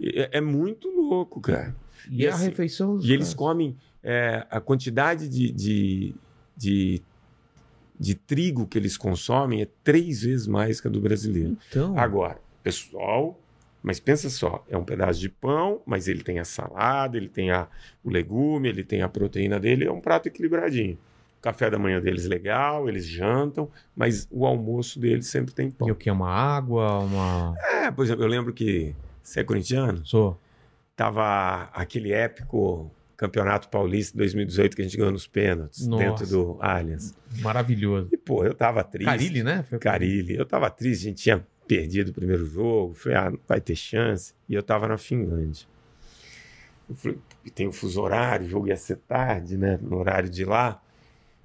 É, 0.00 0.38
é 0.38 0.40
muito 0.40 0.88
louco, 0.88 1.40
cara. 1.40 1.74
E, 2.10 2.22
E 2.22 2.26
a 2.26 2.34
assim, 2.34 2.44
refeição. 2.46 2.98
E 3.02 3.12
eles 3.12 3.34
comem 3.34 3.76
é, 4.02 4.46
a 4.50 4.60
quantidade 4.60 5.28
de, 5.28 5.52
de, 5.52 6.14
de, 6.56 7.02
de 7.98 8.14
trigo 8.14 8.66
que 8.66 8.78
eles 8.78 8.96
consomem 8.96 9.62
é 9.62 9.68
três 9.84 10.22
vezes 10.22 10.46
mais 10.46 10.80
que 10.80 10.88
a 10.88 10.90
do 10.90 11.00
brasileiro. 11.00 11.56
Então. 11.68 11.96
Agora, 11.98 12.38
pessoal, 12.62 13.38
mas 13.82 13.98
pensa 14.00 14.30
só, 14.30 14.64
é 14.68 14.76
um 14.76 14.84
pedaço 14.84 15.18
de 15.20 15.28
pão, 15.28 15.80
mas 15.86 16.06
ele 16.08 16.22
tem 16.22 16.38
a 16.38 16.44
salada, 16.44 17.16
ele 17.16 17.28
tem 17.28 17.50
a, 17.50 17.68
o 18.04 18.10
legume, 18.10 18.68
ele 18.68 18.84
tem 18.84 19.02
a 19.02 19.08
proteína 19.08 19.58
dele, 19.58 19.84
é 19.84 19.90
um 19.92 20.00
prato 20.00 20.26
equilibradinho. 20.28 20.98
O 21.38 21.42
café 21.42 21.68
da 21.68 21.76
manhã 21.78 22.00
deles 22.00 22.24
legal, 22.26 22.88
eles 22.88 23.04
jantam, 23.04 23.68
mas 23.96 24.28
o 24.30 24.46
almoço 24.46 25.00
deles 25.00 25.26
sempre 25.26 25.52
tem 25.52 25.66
E 25.68 25.72
pão. 25.72 25.88
o 25.90 25.94
que? 25.96 26.08
Uma 26.08 26.30
água? 26.30 27.00
Uma. 27.00 27.54
É, 27.58 27.90
por 27.90 28.04
exemplo, 28.04 28.22
eu 28.22 28.28
lembro 28.28 28.52
que 28.52 28.94
você 29.20 29.40
é 29.40 29.44
corintiano, 29.44 30.06
Sou. 30.06 30.38
tava 30.94 31.64
aquele 31.72 32.12
épico 32.12 32.88
Campeonato 33.22 33.68
Paulista 33.68 34.18
2018 34.18 34.74
que 34.74 34.82
a 34.82 34.84
gente 34.84 34.96
ganhou 34.96 35.12
nos 35.12 35.28
pênaltis 35.28 35.86
Nossa. 35.86 36.04
dentro 36.04 36.26
do 36.26 36.58
Allianz. 36.60 37.14
Maravilhoso. 37.40 38.08
E 38.10 38.16
pô, 38.16 38.44
eu 38.44 38.52
tava 38.52 38.82
triste. 38.82 39.06
Carilli, 39.06 39.44
né? 39.44 39.62
Foi- 39.62 39.78
Carilli. 39.78 40.34
Eu 40.36 40.44
tava 40.44 40.68
triste, 40.68 41.02
a 41.02 41.08
gente 41.10 41.22
tinha 41.22 41.46
perdido 41.68 42.08
o 42.08 42.12
primeiro 42.12 42.44
jogo. 42.44 42.94
Falei, 42.94 43.18
ah, 43.18 43.30
não 43.30 43.38
vai 43.46 43.60
ter 43.60 43.76
chance. 43.76 44.34
E 44.48 44.54
eu 44.54 44.62
tava 44.62 44.88
na 44.88 44.98
Finlândia. 44.98 45.68
Eu 46.90 46.96
falei, 46.96 47.16
tem 47.54 47.68
o 47.68 47.72
fuso 47.72 48.02
horário, 48.02 48.44
o 48.44 48.48
jogo 48.48 48.66
ia 48.66 48.76
ser 48.76 48.96
tarde, 48.96 49.56
né? 49.56 49.78
No 49.80 49.98
horário 49.98 50.28
de 50.28 50.44
lá. 50.44 50.82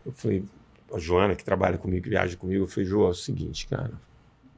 Eu 0.03 0.11
falei, 0.11 0.43
a 0.91 0.97
Joana, 0.97 1.35
que 1.35 1.45
trabalha 1.45 1.77
comigo, 1.77 2.05
que 2.05 2.09
viaja 2.09 2.35
comigo, 2.35 2.63
eu 2.63 2.67
falei, 2.67 2.89
João, 2.89 3.05
é 3.05 3.11
o 3.11 3.13
seguinte, 3.13 3.67
cara. 3.67 3.93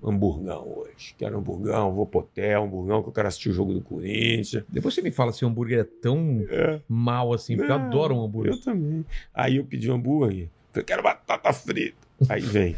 Hamburgão 0.01 0.65
hoje. 0.77 1.13
Quero 1.17 1.37
hamburgão, 1.37 1.93
vou 1.93 2.05
pro 2.05 2.21
hotel, 2.21 2.63
hamburgão, 2.63 3.01
que 3.03 3.09
eu 3.09 3.13
quero 3.13 3.27
assistir 3.27 3.49
o 3.49 3.53
jogo 3.53 3.73
do 3.73 3.81
Corinthians. 3.81 4.63
Depois 4.69 4.93
você 4.95 5.01
me 5.01 5.11
fala 5.11 5.33
se 5.33 5.43
o 5.43 5.47
hambúrguer 5.47 5.79
é 5.79 5.83
tão 5.83 6.45
É. 6.49 6.79
mal 6.87 7.33
assim, 7.33 7.57
porque 7.57 7.71
eu 7.71 7.75
adoro 7.75 8.15
um 8.15 8.23
hambúrguer. 8.23 8.53
Eu 8.53 8.61
também. 8.61 9.05
Aí 9.33 9.57
eu 9.57 9.65
pedi 9.65 9.91
um 9.91 9.95
hambúrguer. 9.95 10.47
Falei, 10.71 10.85
quero 10.85 11.03
batata 11.03 11.51
frita. 11.51 11.97
Aí 12.29 12.41
vem. 12.41 12.75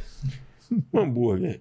Um 0.93 0.99
hambúrguer. 0.99 1.59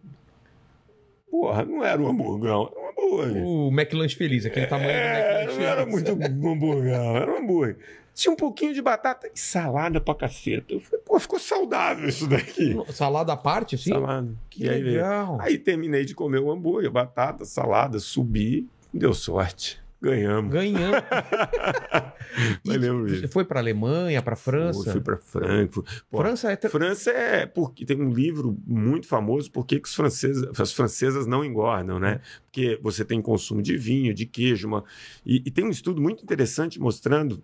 Porra, 1.31 1.65
não 1.65 1.85
era 1.85 2.01
um 2.01 2.09
hamburgão, 2.09 2.71
era 2.73 2.81
um 2.81 2.89
hambúrguer. 2.91 3.45
O 3.45 3.69
McLanche 3.71 4.17
Feliz, 4.17 4.45
aquele 4.47 4.67
tamanho 4.67 4.89
do 4.89 4.95
É, 4.95 5.43
McLanche 5.43 5.61
não 5.61 5.67
era 5.69 5.87
muito 5.87 6.13
um 6.13 6.25
hamburgão, 6.25 7.17
era 7.17 7.33
um 7.33 7.37
hambúrguer. 7.39 7.77
Tinha 8.15 8.33
um 8.33 8.37
pouquinho 8.37 8.75
de 8.75 8.83
batata 8.83 9.31
e 9.33 9.39
salada 9.39 10.01
pra 10.01 10.15
caceta. 10.15 10.73
Eu 10.75 10.81
falei, 10.81 11.01
pô, 11.05 11.19
ficou 11.19 11.39
saudável 11.39 12.09
isso 12.09 12.27
daqui. 12.27 12.77
Salada 12.93 13.33
à 13.33 13.37
parte, 13.37 13.75
assim? 13.77 13.91
Salada. 13.91 14.35
Que 14.49 14.65
e 14.65 14.69
aí, 14.69 14.83
legal. 14.83 15.39
aí 15.41 15.57
terminei 15.57 16.05
de 16.05 16.15
comer 16.15 16.41
o 16.41 16.51
hambúrguer, 16.51 16.91
batata, 16.91 17.45
salada, 17.45 17.99
subi, 17.99 18.69
deu 18.93 19.15
sorte. 19.15 19.81
Ganhamos. 20.03 20.51
Ganhando. 20.51 20.97
Mas 22.65 22.77
lembro 22.77 23.07
Você 23.07 23.21
disso. 23.21 23.33
foi 23.33 23.45
pra 23.45 23.61
Alemanha, 23.61 24.23
pra 24.23 24.35
França? 24.35 24.83
Fui, 24.83 24.93
fui 24.93 25.01
pra 25.03 25.19
Frankfurt. 25.19 25.87
Pô, 26.11 26.19
França 26.19 26.51
é. 26.51 26.57
França 26.57 27.11
é 27.11 27.45
porque 27.45 27.85
tem 27.85 28.01
um 28.01 28.11
livro 28.11 28.57
muito 28.67 29.07
famoso 29.07 29.51
por 29.51 29.67
que 29.67 29.79
que 29.79 29.87
os 29.87 29.95
franceses, 29.95 30.43
as 30.59 30.73
francesas 30.73 31.27
não 31.27 31.45
engordam, 31.45 31.99
né? 31.99 32.21
Porque 32.45 32.79
você 32.83 33.05
tem 33.05 33.21
consumo 33.21 33.61
de 33.61 33.77
vinho, 33.77 34.15
de 34.15 34.25
queijo, 34.25 34.67
uma... 34.69 34.85
e, 35.25 35.43
e 35.45 35.51
tem 35.51 35.67
um 35.67 35.71
estudo 35.71 36.01
muito 36.01 36.23
interessante 36.23 36.81
mostrando 36.81 37.43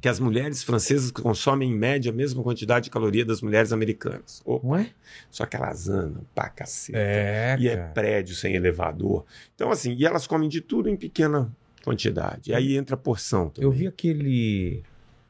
que 0.00 0.08
as 0.08 0.18
mulheres 0.18 0.62
francesas 0.62 1.10
consomem 1.10 1.70
em 1.70 1.74
média 1.74 2.10
a 2.10 2.14
mesma 2.14 2.42
quantidade 2.42 2.84
de 2.84 2.90
caloria 2.90 3.24
das 3.24 3.42
mulheres 3.42 3.72
americanas. 3.72 4.42
Ô, 4.44 4.60
Não 4.62 4.76
é? 4.76 4.90
Só 5.30 5.44
que 5.46 5.56
elas 5.56 5.88
andam 5.88 6.22
pra 6.34 6.48
caceta. 6.48 6.98
É, 6.98 7.56
e 7.58 7.68
é 7.68 7.76
prédio 7.76 8.34
sem 8.34 8.54
elevador. 8.54 9.24
Então, 9.54 9.70
assim, 9.70 9.94
e 9.94 10.06
elas 10.06 10.26
comem 10.26 10.48
de 10.48 10.60
tudo 10.60 10.88
em 10.88 10.96
pequena 10.96 11.50
quantidade. 11.84 12.50
E 12.50 12.54
aí 12.54 12.76
entra 12.76 12.94
a 12.94 12.98
porção 12.98 13.48
também. 13.50 13.64
Eu 13.64 13.72
vi 13.72 13.86
aquele. 13.86 14.82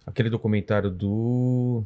Aquele 0.07 0.31
documentário 0.31 0.91
do. 0.91 1.85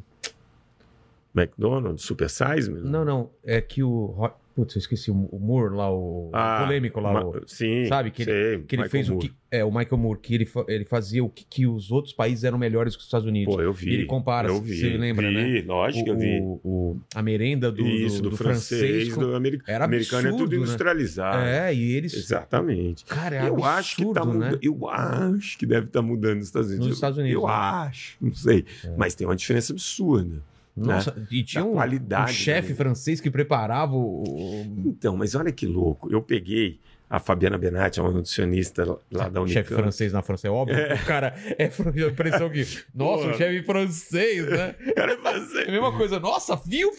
McDonald's, 1.35 2.03
Super 2.05 2.29
Size 2.29 2.71
Me? 2.71 2.79
Não, 2.79 3.03
não. 3.03 3.29
É 3.43 3.59
que 3.61 3.83
o. 3.83 4.31
Putz, 4.55 4.73
eu 4.73 4.79
esqueci 4.79 5.11
o 5.11 5.15
o 5.31 5.37
Moore 5.37 5.75
lá, 5.75 5.91
o 5.93 6.29
Ah, 6.33 6.61
polêmico 6.63 7.01
lá. 7.01 7.11
Ma- 7.11 7.25
o- 7.25 7.41
Sim, 7.45 7.85
Sabe, 7.87 8.09
que 8.09 8.21
ele- 8.21 8.31
sei, 8.31 8.63
Que 8.63 8.75
ele 8.75 8.83
Michael 8.83 8.89
fez 8.89 9.09
Moore. 9.09 9.25
o 9.25 9.29
que. 9.29 9.35
É, 9.51 9.65
o 9.65 9.69
Michael 9.69 9.97
Moore, 9.97 10.19
que 10.19 10.33
ele, 10.33 10.49
ele 10.69 10.85
fazia 10.85 11.23
o 11.23 11.29
que, 11.29 11.45
que 11.45 11.67
os 11.67 11.91
outros 11.91 12.13
países 12.13 12.43
eram 12.45 12.57
melhores 12.57 12.95
que 12.95 12.99
os 13.01 13.05
Estados 13.05 13.27
Unidos. 13.27 13.53
Pô, 13.53 13.61
eu 13.61 13.73
vi. 13.73 13.89
E 13.89 13.93
ele 13.95 14.05
compara, 14.05 14.47
eu 14.47 14.55
você 14.61 14.89
vi, 14.91 14.97
lembra, 14.97 15.27
vi, 15.27 15.33
né? 15.33 15.63
Lógico 15.67 16.03
que 16.05 16.09
eu 16.09 16.15
o, 16.15 16.19
vi. 16.19 16.39
o- 16.41 16.59
o- 16.63 16.97
a 17.13 17.21
merenda 17.21 17.69
do, 17.71 17.85
Isso, 17.85 18.21
do, 18.21 18.29
do 18.29 18.37
francês, 18.37 19.13
com- 19.13 19.19
do 19.21 19.35
americano. 19.35 19.75
Era 19.75 19.83
americano 19.85 20.25
é 20.27 20.29
absurdo, 20.29 20.43
tudo 20.49 20.55
né? 20.57 20.63
industrializado. 20.63 21.37
É, 21.45 21.73
e 21.73 21.91
eles. 21.93 22.13
Exatamente. 22.13 23.03
Cara, 23.05 23.35
é 23.35 23.39
eu 23.49 23.55
absurdo, 23.55 23.65
acho 23.65 23.95
que 23.97 24.13
tá 24.13 24.25
né? 24.25 24.57
Eu 24.61 24.87
acho 24.89 25.57
que 25.57 25.65
deve 25.65 25.87
estar 25.87 26.01
mudando 26.01 26.37
nos 26.37 26.47
Estados 26.47 26.69
Unidos. 26.69 26.87
Nos 26.87 26.95
Estados 26.97 27.17
Unidos, 27.17 27.41
Eu 27.41 27.47
né? 27.47 27.53
acho, 27.53 28.17
não 28.21 28.33
sei. 28.33 28.65
Mas 28.97 29.15
tem 29.15 29.27
uma 29.27 29.35
diferença 29.35 29.73
absurda. 29.73 30.41
Nossa, 30.75 31.15
e 31.31 31.41
tinha 31.43 31.63
Da 31.63 31.69
um, 31.69 31.73
qualidade 31.73 32.31
um 32.31 32.33
chefe 32.33 32.73
francês 32.73 33.21
que 33.21 33.31
preparava 33.31 33.93
o. 33.93 34.23
o- 34.23 34.83
Então, 34.85 35.15
mas 35.15 35.33
olha 35.35 35.51
que 35.51 35.65
louco. 35.65 36.11
Eu 36.11 36.21
peguei 36.21 36.79
a 37.09 37.19
Fabiana 37.19 37.57
Benatti, 37.57 37.99
é 37.99 38.03
uma 38.03 38.11
nutricionista 38.11 38.83
lá 39.11 39.29
da 39.29 39.39
Unicamp. 39.41 39.53
chefe 39.67 39.73
francês 39.73 40.11
na 40.11 40.21
França, 40.21 40.47
é 40.47 40.49
óbvio. 40.51 40.75
O 40.75 41.05
cara 41.05 41.33
é 41.57 41.65
a 41.65 42.07
impressão 42.09 42.49
que. 42.49 42.65
Nossa, 42.93 43.27
o 43.27 43.33
chefe 43.35 43.63
francês, 43.63 44.45
né? 44.49 44.73
Cara, 44.95 45.13
É 45.13 45.15
a 45.29 45.39
você... 45.39 45.65
mesma 45.71 45.95
coisa. 45.95 46.19
Nossa, 46.19 46.55
viu, 46.57 46.91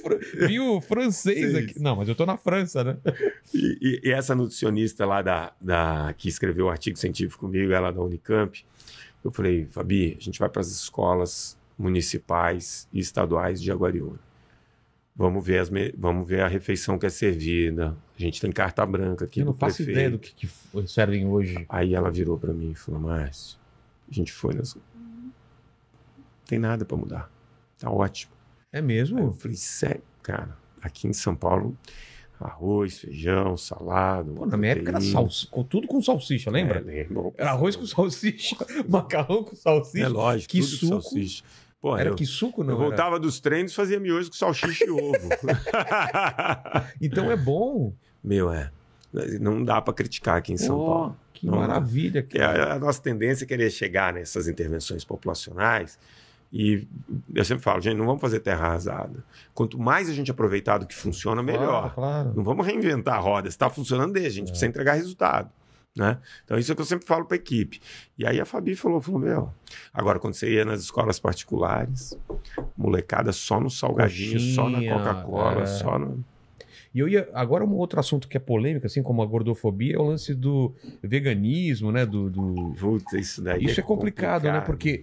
viu 0.46 0.80
francês 0.80 1.50
Sim. 1.52 1.58
aqui. 1.58 1.78
Não, 1.82 1.96
mas 1.96 2.08
eu 2.08 2.14
tô 2.14 2.24
na 2.24 2.36
França, 2.38 2.82
né? 2.84 2.96
E, 3.52 3.78
e- 3.82 4.08
e 4.08 4.12
essa 4.12 4.34
nutricionista 4.34 5.04
lá 5.04 5.20
da, 5.20 5.52
da- 5.60 6.14
que 6.16 6.28
escreveu 6.28 6.66
o 6.66 6.70
artigo 6.70 6.96
científico 6.96 7.44
comigo, 7.46 7.72
ela 7.72 7.90
da 7.90 8.00
Unicamp, 8.00 8.64
eu 9.24 9.30
falei, 9.30 9.66
Fabi, 9.70 10.16
a 10.18 10.22
gente 10.22 10.38
vai 10.38 10.48
para 10.48 10.60
as 10.60 10.68
escolas 10.68 11.58
municipais 11.78 12.88
e 12.92 12.98
estaduais 13.00 13.60
de 13.62 13.70
Aguariúna. 13.70 14.18
Vamos 15.14 15.44
ver, 15.46 15.58
as 15.60 15.70
me- 15.70 15.94
vamos 15.96 16.28
ver 16.28 16.40
a 16.42 16.48
refeição 16.48 16.98
que 16.98 17.06
é 17.06 17.08
servida. 17.08 17.96
A 18.18 18.20
gente 18.20 18.40
tem 18.40 18.52
carta 18.52 18.84
branca 18.84 19.24
aqui 19.24 19.40
Eu 19.40 19.46
não 19.46 19.54
faço 19.54 19.76
prefeito. 19.76 19.90
ideia 19.96 20.10
do 20.10 20.18
que, 20.18 20.34
que 20.34 20.48
servem 20.88 21.26
hoje. 21.26 21.64
Aí 21.68 21.94
ela 21.94 22.10
virou 22.10 22.36
pra 22.38 22.52
mim 22.52 22.72
e 22.72 22.74
falou: 22.74 23.00
Márcio, 23.00 23.58
a 24.10 24.12
gente 24.14 24.30
foi. 24.32 24.54
Não 24.54 24.62
tem 26.46 26.58
nada 26.58 26.84
pra 26.84 26.96
mudar. 26.96 27.30
Tá 27.78 27.90
ótimo. 27.90 28.32
É 28.72 28.78
Aí 28.78 28.82
eu 28.82 28.86
mesmo? 28.86 29.32
falei: 29.32 29.56
sério, 29.56 30.02
cara, 30.22 30.56
aqui 30.82 31.08
em 31.08 31.12
São 31.14 31.34
Paulo, 31.34 31.76
arroz, 32.38 32.98
feijão, 32.98 33.56
salada. 33.56 34.30
Pô, 34.30 34.44
na 34.44 34.56
minha 34.58 34.72
época 34.72 34.90
era 34.90 34.98
proteína. 34.98 35.18
salsicha, 35.20 35.48
com 35.50 35.64
tudo 35.64 35.86
com 35.88 36.02
salsicha, 36.02 36.50
lembra? 36.50 36.78
É, 36.80 36.82
lembro. 36.82 37.34
Era 37.38 37.52
arroz 37.52 37.74
com 37.74 37.86
salsicha, 37.86 38.54
macarrão 38.86 39.42
com 39.44 39.56
salsicha. 39.56 40.04
É 40.04 40.08
lógico, 40.08 40.50
Que 40.52 40.60
tudo 40.60 40.70
com 40.72 40.76
suco. 40.76 41.02
salsicha. 41.02 41.44
Pô, 41.80 41.96
Era 41.96 42.10
eu, 42.10 42.14
que 42.14 42.26
suco, 42.26 42.64
não? 42.64 42.74
eu 42.74 42.80
era? 42.80 42.88
voltava 42.88 43.20
dos 43.20 43.38
treinos 43.38 43.72
e 43.72 43.74
fazia 43.74 44.00
miojo 44.00 44.30
com 44.30 44.36
salsicha 44.36 44.84
e 44.84 44.90
ovo. 44.90 45.12
Então 47.00 47.30
é 47.30 47.36
bom. 47.36 47.92
Meu, 48.22 48.50
é. 48.52 48.70
Não 49.40 49.62
dá 49.62 49.80
pra 49.80 49.94
criticar 49.94 50.36
aqui 50.36 50.52
em 50.52 50.56
São 50.56 50.78
Ó, 50.78 50.86
Paulo. 50.86 51.16
Que 51.32 51.46
Não, 51.46 51.58
maravilha. 51.58 52.22
Que 52.22 52.38
a, 52.38 52.74
a 52.74 52.78
nossa 52.78 53.00
tendência 53.00 53.44
é 53.44 53.48
querer 53.48 53.70
chegar 53.70 54.12
nessas 54.12 54.48
intervenções 54.48 55.04
populacionais 55.04 55.98
e 56.52 56.86
eu 57.34 57.44
sempre 57.44 57.62
falo, 57.62 57.80
gente, 57.80 57.96
não 57.96 58.06
vamos 58.06 58.20
fazer 58.20 58.40
terra 58.40 58.66
arrasada. 58.66 59.22
Quanto 59.52 59.78
mais 59.78 60.08
a 60.08 60.12
gente 60.12 60.30
aproveitar 60.30 60.78
do 60.78 60.86
que 60.86 60.94
funciona, 60.94 61.42
melhor. 61.42 61.92
Claro, 61.92 61.94
claro. 61.94 62.32
Não 62.36 62.44
vamos 62.44 62.64
reinventar 62.66 63.14
a 63.14 63.18
roda. 63.18 63.50
Se 63.50 63.56
está 63.56 63.68
funcionando, 63.68 64.12
deixa. 64.12 64.28
A 64.28 64.32
gente 64.32 64.48
precisa 64.48 64.66
entregar 64.66 64.94
resultado. 64.94 65.50
Né? 65.96 66.18
Então, 66.44 66.58
isso 66.58 66.70
é 66.70 66.74
o 66.74 66.76
que 66.76 66.82
eu 66.82 66.86
sempre 66.86 67.06
falo 67.06 67.24
para 67.24 67.36
a 67.36 67.40
equipe. 67.40 67.80
E 68.18 68.26
aí 68.26 68.38
a 68.38 68.44
Fabi 68.44 68.76
falou, 68.76 69.00
falou, 69.00 69.18
meu, 69.18 69.50
agora 69.94 70.18
quando 70.18 70.34
você 70.34 70.52
ia 70.52 70.64
nas 70.64 70.82
escolas 70.82 71.18
particulares, 71.18 72.14
molecada 72.76 73.32
só 73.32 73.58
no 73.58 73.70
salgadinho, 73.70 74.38
só 74.38 74.68
na 74.68 74.72
Coxinha, 74.78 74.92
Coca-Cola, 74.92 75.62
é. 75.62 75.66
só 75.66 75.98
no... 75.98 76.22
E 76.94 76.98
eu 76.98 77.08
ia. 77.08 77.28
Agora, 77.34 77.62
um 77.62 77.74
outro 77.74 78.00
assunto 78.00 78.26
que 78.26 78.38
é 78.38 78.40
polêmico, 78.40 78.86
assim 78.86 79.02
como 79.02 79.22
a 79.22 79.26
gordofobia, 79.26 79.96
é 79.96 79.98
o 79.98 80.02
lance 80.02 80.34
do 80.34 80.74
veganismo, 81.02 81.92
né? 81.92 82.06
Do, 82.06 82.30
do- 82.30 82.74
Puta, 82.78 83.18
isso 83.18 83.42
daí 83.42 83.64
Isso 83.64 83.78
é 83.78 83.82
complicado, 83.82 84.44
né? 84.44 84.62
Porque 84.62 85.02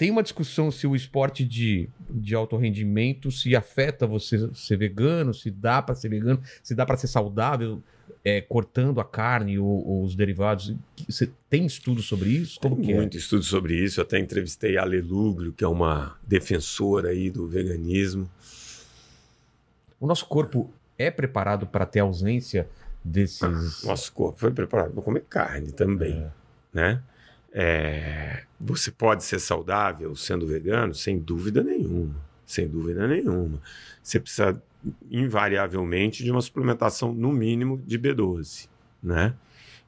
tem 0.00 0.10
uma 0.10 0.22
discussão 0.22 0.70
se 0.70 0.86
o 0.86 0.96
esporte 0.96 1.44
de, 1.44 1.86
de 2.08 2.34
alto 2.34 2.56
rendimento 2.56 3.30
se 3.30 3.54
afeta 3.54 4.06
você 4.06 4.48
ser 4.54 4.78
vegano, 4.78 5.34
se 5.34 5.50
dá 5.50 5.82
pra 5.82 5.94
ser 5.94 6.08
vegano, 6.08 6.40
se 6.62 6.74
dá 6.74 6.86
pra 6.86 6.96
ser 6.96 7.06
saudável, 7.06 7.82
é, 8.24 8.40
cortando 8.40 8.98
a 8.98 9.04
carne 9.04 9.58
ou, 9.58 9.86
ou 9.86 10.02
os 10.02 10.16
derivados. 10.16 10.74
Você 11.06 11.30
tem 11.50 11.66
estudo 11.66 12.00
sobre 12.00 12.30
isso? 12.30 12.58
Como 12.60 12.76
Tem 12.76 12.86
que 12.86 12.94
muito 12.94 13.18
estudo 13.18 13.42
sobre 13.42 13.74
isso. 13.74 14.00
Eu 14.00 14.04
até 14.04 14.18
entrevistei 14.18 14.78
a 14.78 14.84
Leluglio, 14.84 15.52
que 15.52 15.62
é 15.62 15.68
uma 15.68 16.16
defensora 16.26 17.10
aí 17.10 17.30
do 17.30 17.46
veganismo. 17.46 18.24
é? 18.24 18.84
O 20.00 20.06
nosso 20.06 20.24
corpo 20.24 20.72
é 20.96 21.10
preparado 21.10 21.66
para 21.66 21.84
ter 21.84 22.00
ausência 22.00 22.66
desses. 23.04 23.84
Nosso 23.84 24.10
corpo 24.14 24.38
foi 24.38 24.50
preparado 24.50 24.92
para 24.94 25.02
comer 25.02 25.24
carne 25.28 25.72
também, 25.72 26.22
É. 26.22 26.30
né? 26.72 27.02
É, 27.52 28.44
você 28.60 28.90
pode 28.90 29.24
ser 29.24 29.38
saudável 29.38 30.14
sendo 30.14 30.46
vegano? 30.46 30.94
Sem 30.94 31.18
dúvida 31.18 31.62
nenhuma. 31.62 32.14
Sem 32.46 32.68
dúvida 32.68 33.06
nenhuma. 33.06 33.60
Você 34.02 34.20
precisa, 34.20 34.60
invariavelmente, 35.10 36.22
de 36.22 36.30
uma 36.30 36.40
suplementação, 36.40 37.12
no 37.12 37.32
mínimo, 37.32 37.80
de 37.86 37.98
B12, 37.98 38.68
né? 39.02 39.34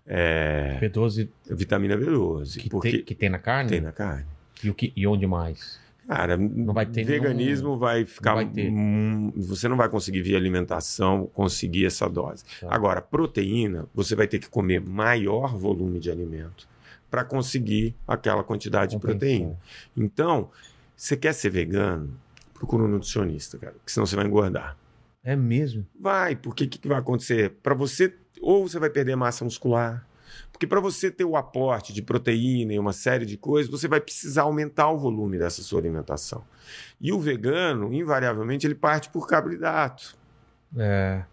É, 0.07 0.79
B12 0.83 1.29
vitamina 1.49 1.97
B12. 1.97 2.59
que, 2.59 2.69
porque 2.69 2.91
tem, 2.91 3.03
que 3.05 3.15
tem 3.15 3.29
na 3.31 3.39
carne? 3.39 3.71
tem 3.71 3.81
na 3.81 3.93
carne. 3.93 4.27
E, 4.63 4.71
o 4.71 4.75
que, 4.75 4.93
e 4.97 5.07
onde 5.07 5.27
mais? 5.27 5.81
Cara, 6.09 6.37
Não 6.37 6.75
vai 6.75 6.85
ter 6.85 7.05
veganismo 7.05 7.79
vai 7.79 8.05
ficar. 8.05 8.35
vai 8.35 8.47
ter. 8.47 8.69
hum, 8.69 9.33
você 9.37 9.69
não 9.69 9.77
vai 9.77 9.89
conseguir 9.89 10.21
via 10.23 10.37
alimentação 10.37 11.31
conseguir 11.33 11.87
essa 11.87 12.09
dose. 12.09 12.45
Tá. 12.61 12.67
Agora, 12.69 13.01
proteína, 13.01 13.87
você 13.95 14.17
vai 14.17 14.27
ter 14.27 14.41
que 14.41 14.49
comer 14.49 14.81
maior 14.81 15.57
volume 15.57 16.01
de 16.01 16.11
alimento 16.11 16.69
para 17.13 17.27
conseguir 17.27 17.95
aquela 18.09 18.43
quantidade 18.43 18.93
de 18.93 18.99
proteína. 18.99 19.55
Então, 19.95 20.51
você 20.97 21.15
quer 21.15 21.35
ser 21.35 21.51
vegano? 21.51 22.19
Procura 22.55 22.85
um 22.85 22.89
nutricionista, 22.89 23.59
cara, 23.59 23.75
porque 23.75 23.93
senão 23.93 24.07
você 24.07 24.17
vai 24.17 24.25
engordar. 24.25 24.79
É 25.23 25.37
mesmo? 25.37 25.87
Vai, 26.01 26.35
porque 26.35 26.65
o 26.65 26.69
que, 26.69 26.79
que 26.79 26.89
vai 26.89 26.99
acontecer? 26.99 27.51
Para 27.63 27.75
você, 27.75 28.15
ou 28.41 28.67
você 28.67 28.79
vai 28.79 28.89
perder 28.89 29.15
massa 29.15 29.45
muscular. 29.45 30.07
Porque 30.51 30.67
para 30.67 30.81
você 30.81 31.11
ter 31.11 31.27
o 31.27 31.37
aporte 31.37 31.93
de 31.93 32.01
proteína 32.01 32.73
e 32.73 32.79
uma 32.79 32.95
série 32.95 33.27
de 33.27 33.37
coisas, 33.37 33.71
você 33.71 33.87
vai 33.87 34.01
precisar 34.01 34.43
aumentar 34.43 34.91
o 34.91 34.99
volume 34.99 35.39
dessa 35.39 35.61
sua 35.61 35.81
alimentação. 35.81 36.43
E 36.99 37.13
o 37.13 37.21
vegano, 37.21 37.93
invariavelmente, 37.93 38.67
ele 38.67 38.75
parte 38.75 39.11
por 39.11 39.29
carboidrato. 39.29 40.17
É. 40.79 41.25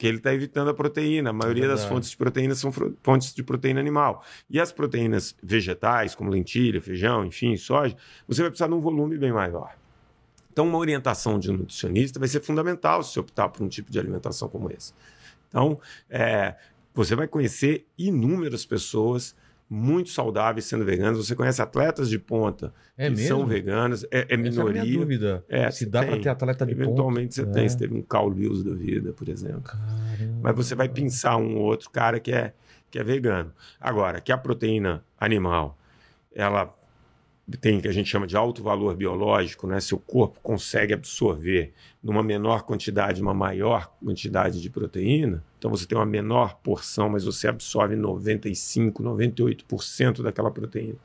Porque 0.00 0.06
ele 0.06 0.16
está 0.16 0.32
evitando 0.32 0.70
a 0.70 0.72
proteína. 0.74 1.28
A 1.28 1.32
maioria 1.34 1.68
das 1.68 1.80
verdade. 1.80 1.94
fontes 1.94 2.10
de 2.10 2.16
proteína 2.16 2.54
são 2.54 2.72
fontes 3.02 3.34
de 3.34 3.42
proteína 3.42 3.80
animal. 3.80 4.24
E 4.48 4.58
as 4.58 4.72
proteínas 4.72 5.36
vegetais, 5.42 6.14
como 6.14 6.30
lentilha, 6.30 6.80
feijão, 6.80 7.22
enfim, 7.22 7.54
soja, 7.58 7.94
você 8.26 8.40
vai 8.40 8.50
precisar 8.50 8.68
de 8.68 8.72
um 8.72 8.80
volume 8.80 9.18
bem 9.18 9.30
maior. 9.30 9.76
Então, 10.50 10.66
uma 10.66 10.78
orientação 10.78 11.38
de 11.38 11.50
um 11.50 11.58
nutricionista 11.58 12.18
vai 12.18 12.28
ser 12.28 12.40
fundamental 12.40 13.02
se 13.02 13.12
você 13.12 13.20
optar 13.20 13.50
por 13.50 13.62
um 13.62 13.68
tipo 13.68 13.92
de 13.92 13.98
alimentação 13.98 14.48
como 14.48 14.72
esse. 14.72 14.94
Então, 15.50 15.78
é, 16.08 16.56
você 16.94 17.14
vai 17.14 17.28
conhecer 17.28 17.86
inúmeras 17.98 18.64
pessoas 18.64 19.36
muito 19.72 20.10
saudáveis 20.10 20.64
sendo 20.64 20.84
veganas. 20.84 21.16
Você 21.18 21.36
conhece 21.36 21.62
atletas 21.62 22.08
de 22.10 22.18
ponta 22.18 22.74
É 22.98 23.04
que 23.08 23.10
mesmo? 23.16 23.28
são 23.28 23.46
veganas. 23.46 24.02
É, 24.10 24.18
é 24.18 24.20
Essa 24.22 24.32
é 24.32 24.34
a 24.34 24.38
minoria. 24.38 24.84
dúvida. 24.84 25.44
É, 25.48 25.70
Se 25.70 25.78
você 25.84 25.86
dá 25.86 26.00
tem. 26.00 26.10
pra 26.10 26.18
ter 26.20 26.28
atleta 26.28 26.66
de 26.66 26.72
Eventualmente 26.72 27.34
você 27.34 27.42
ponta. 27.44 27.54
tem. 27.54 27.64
É. 27.64 27.68
Você 27.68 27.78
teve 27.78 27.94
um 27.94 28.02
Carl 28.02 28.28
Lewis 28.28 28.64
da 28.64 28.74
vida, 28.74 29.12
por 29.12 29.28
exemplo. 29.28 29.62
Caramba. 29.62 30.40
Mas 30.42 30.56
você 30.56 30.74
vai 30.74 30.88
pensar 30.88 31.36
um 31.36 31.56
ou 31.56 31.62
outro 31.62 31.88
cara 31.90 32.18
que 32.18 32.32
é, 32.32 32.52
que 32.90 32.98
é 32.98 33.04
vegano. 33.04 33.52
Agora, 33.80 34.20
que 34.20 34.32
a 34.32 34.36
proteína 34.38 35.04
animal, 35.18 35.78
ela 36.34 36.74
tem 37.58 37.78
o 37.78 37.82
que 37.82 37.88
a 37.88 37.92
gente 37.92 38.08
chama 38.08 38.26
de 38.26 38.36
alto 38.36 38.62
valor 38.62 38.94
biológico, 38.96 39.66
né? 39.66 39.80
Seu 39.80 39.98
corpo 39.98 40.38
consegue 40.42 40.92
absorver 40.92 41.72
numa 42.02 42.22
menor 42.22 42.62
quantidade, 42.62 43.20
uma 43.20 43.34
maior 43.34 43.92
quantidade 44.04 44.60
de 44.60 44.70
proteína. 44.70 45.42
Então 45.58 45.70
você 45.70 45.86
tem 45.86 45.96
uma 45.96 46.06
menor 46.06 46.56
porção, 46.62 47.08
mas 47.08 47.24
você 47.24 47.48
absorve 47.48 47.96
95, 47.96 49.02
98% 49.02 50.22
daquela 50.22 50.50
proteína. 50.50 50.96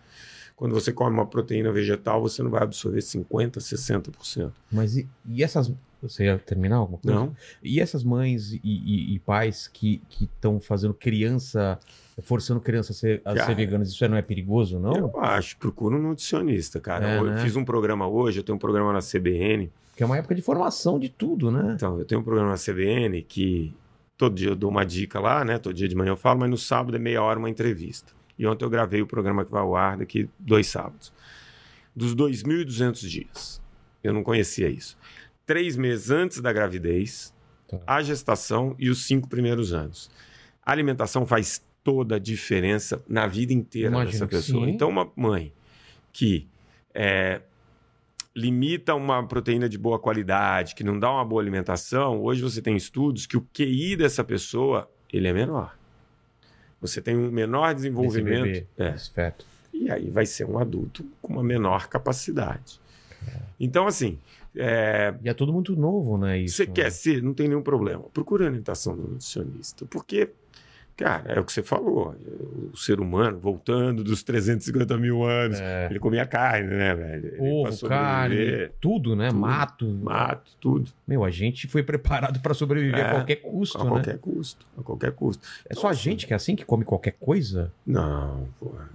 Quando 0.55 0.73
você 0.73 0.93
come 0.93 1.13
uma 1.13 1.25
proteína 1.25 1.71
vegetal, 1.71 2.21
você 2.21 2.41
não 2.41 2.49
vai 2.49 2.63
absorver 2.63 3.01
50, 3.01 3.59
60%. 3.59 4.51
Mas 4.71 4.95
e, 4.97 5.07
e 5.27 5.43
essas. 5.43 5.71
Você 6.01 6.25
ia 6.25 6.37
terminar 6.37 6.77
alguma 6.77 6.97
coisa? 6.99 7.17
Não? 7.19 7.35
E 7.63 7.79
essas 7.81 8.03
mães 8.03 8.51
e, 8.53 8.61
e- 8.63 9.15
e 9.15 9.19
pais 9.19 9.67
que 9.67 10.01
estão 10.21 10.59
fazendo 10.59 10.93
criança, 10.93 11.79
forçando 12.21 12.59
criança 12.61 12.91
a 12.91 12.95
ser, 12.95 13.21
a 13.25 13.33
Cara. 13.33 13.45
ser 13.47 13.55
veganas, 13.55 13.89
isso 13.89 14.03
aí 14.03 14.09
não 14.09 14.17
é 14.17 14.21
perigoso, 14.21 14.79
não? 14.79 14.95
Eu 14.95 15.19
acho, 15.19 15.57
procura 15.57 15.95
um 15.95 16.01
nutricionista, 16.01 16.79
cara. 16.79 17.09
É, 17.09 17.17
eu 17.17 17.23
né? 17.25 17.41
fiz 17.43 17.55
um 17.55 17.65
programa 17.65 18.07
hoje, 18.07 18.39
eu 18.39 18.43
tenho 18.43 18.55
um 18.55 18.59
programa 18.59 18.93
na 18.93 18.99
CBN. 18.99 19.71
Porque 19.89 20.03
é 20.03 20.05
uma 20.05 20.17
época 20.17 20.33
de 20.35 20.41
formação 20.41 20.99
de 20.99 21.09
tudo, 21.09 21.51
né? 21.51 21.73
Então, 21.75 21.99
eu 21.99 22.05
tenho 22.05 22.21
um 22.21 22.23
programa 22.23 22.51
na 22.51 22.57
CBN 22.57 23.21
que 23.21 23.73
todo 24.17 24.35
dia 24.35 24.49
eu 24.49 24.55
dou 24.55 24.69
uma 24.69 24.85
dica 24.85 25.19
lá, 25.19 25.43
né? 25.43 25.57
Todo 25.57 25.73
dia 25.73 25.87
de 25.87 25.95
manhã 25.95 26.11
eu 26.11 26.17
falo, 26.17 26.39
mas 26.39 26.49
no 26.49 26.57
sábado 26.57 26.95
é 26.95 26.99
meia 26.99 27.21
hora 27.21 27.37
uma 27.37 27.49
entrevista. 27.49 28.13
E 28.37 28.45
ontem 28.45 28.65
eu 28.65 28.69
gravei 28.69 29.01
o 29.01 29.07
programa 29.07 29.45
que 29.45 29.51
vai 29.51 29.61
ao 29.61 29.75
ar 29.75 29.97
daqui 29.97 30.29
dois 30.39 30.67
sábados. 30.67 31.13
Dos 31.95 32.13
2.200 32.15 33.07
dias. 33.07 33.61
Eu 34.03 34.13
não 34.13 34.23
conhecia 34.23 34.69
isso. 34.69 34.97
Três 35.45 35.77
meses 35.77 36.11
antes 36.11 36.41
da 36.41 36.51
gravidez, 36.51 37.33
Tá. 37.67 37.79
a 37.87 38.01
gestação 38.01 38.75
e 38.77 38.89
os 38.89 39.05
cinco 39.07 39.27
primeiros 39.27 39.73
anos. 39.73 40.09
A 40.63 40.71
alimentação 40.71 41.25
faz 41.25 41.63
toda 41.85 42.15
a 42.15 42.19
diferença 42.19 42.99
na 43.07 43.27
vida 43.27 43.53
inteira 43.53 43.89
Imagino 43.89 44.11
dessa 44.11 44.27
pessoa. 44.27 44.67
Então, 44.67 44.89
uma 44.89 45.09
mãe 45.15 45.53
que 46.11 46.47
é, 46.93 47.41
limita 48.35 48.95
uma 48.95 49.25
proteína 49.25 49.69
de 49.69 49.77
boa 49.77 49.99
qualidade, 49.99 50.73
que 50.73 50.83
não 50.83 50.99
dá 50.99 51.11
uma 51.11 51.23
boa 51.23 51.39
alimentação, 51.41 52.23
hoje 52.23 52.41
você 52.41 52.59
tem 52.59 52.75
estudos 52.75 53.27
que 53.27 53.37
o 53.37 53.47
QI 53.53 53.95
dessa 53.95 54.23
pessoa 54.23 54.89
ele 55.13 55.27
é 55.27 55.33
menor. 55.33 55.77
Você 56.81 57.01
tem 57.01 57.15
um 57.15 57.29
menor 57.29 57.67
Desse 57.67 57.75
desenvolvimento. 57.75 58.43
bebê, 58.43 58.67
É. 58.77 58.95
E 59.71 59.91
aí 59.91 60.09
vai 60.09 60.25
ser 60.25 60.45
um 60.45 60.57
adulto 60.57 61.05
com 61.21 61.33
uma 61.33 61.43
menor 61.43 61.87
capacidade. 61.87 62.79
Então, 63.59 63.85
assim, 63.85 64.17
é, 64.57 65.13
E 65.21 65.29
é 65.29 65.33
tudo 65.33 65.51
muito 65.51 65.75
novo, 65.75 66.17
né? 66.17 66.39
Isso, 66.39 66.57
você 66.57 66.65
né? 66.65 66.71
quer 66.73 66.91
ser, 66.91 67.21
não 67.21 67.33
tem 67.33 67.47
nenhum 67.47 67.61
problema. 67.61 68.03
Procure 68.13 68.43
a 68.43 68.47
orientação 68.47 68.95
do 68.95 69.03
nutricionista. 69.03 69.85
Porque, 69.85 70.29
cara, 70.97 71.33
é 71.33 71.39
o 71.39 71.43
que 71.43 71.51
você 71.51 71.61
falou. 71.63 72.15
O 72.73 72.77
ser 72.77 72.99
humano, 72.99 73.39
voltando 73.39 74.03
dos 74.03 74.23
350 74.23 74.97
mil 74.97 75.23
anos, 75.23 75.59
É. 75.59 75.87
ele 75.89 75.99
comia 75.99 76.25
carne, 76.25 76.69
né, 76.69 76.95
velho? 76.95 77.35
Ovo, 77.43 77.87
carne, 77.87 78.69
tudo, 78.79 79.15
né? 79.15 79.29
tudo. 79.29 79.39
Mato. 79.39 79.85
Mato, 79.87 80.51
tudo. 80.59 80.89
Meu, 81.07 81.23
a 81.23 81.29
gente 81.29 81.67
foi 81.67 81.83
preparado 81.83 82.39
para 82.39 82.53
sobreviver 82.53 82.99
É, 82.99 83.03
a 83.03 83.11
qualquer 83.11 83.35
custo, 83.37 83.77
a 83.79 83.83
né? 83.83 83.89
qualquer 83.89 84.17
custo. 84.19 84.65
A 84.77 84.83
qualquer 84.83 85.11
custo. 85.11 85.47
É 85.69 85.73
só 85.73 85.87
a 85.89 85.93
gente 85.93 86.25
que 86.27 86.33
é 86.33 86.35
assim 86.35 86.55
que 86.55 86.65
come 86.65 86.83
qualquer 86.85 87.15
coisa? 87.19 87.71
Não, 87.85 88.47
porra. 88.59 88.89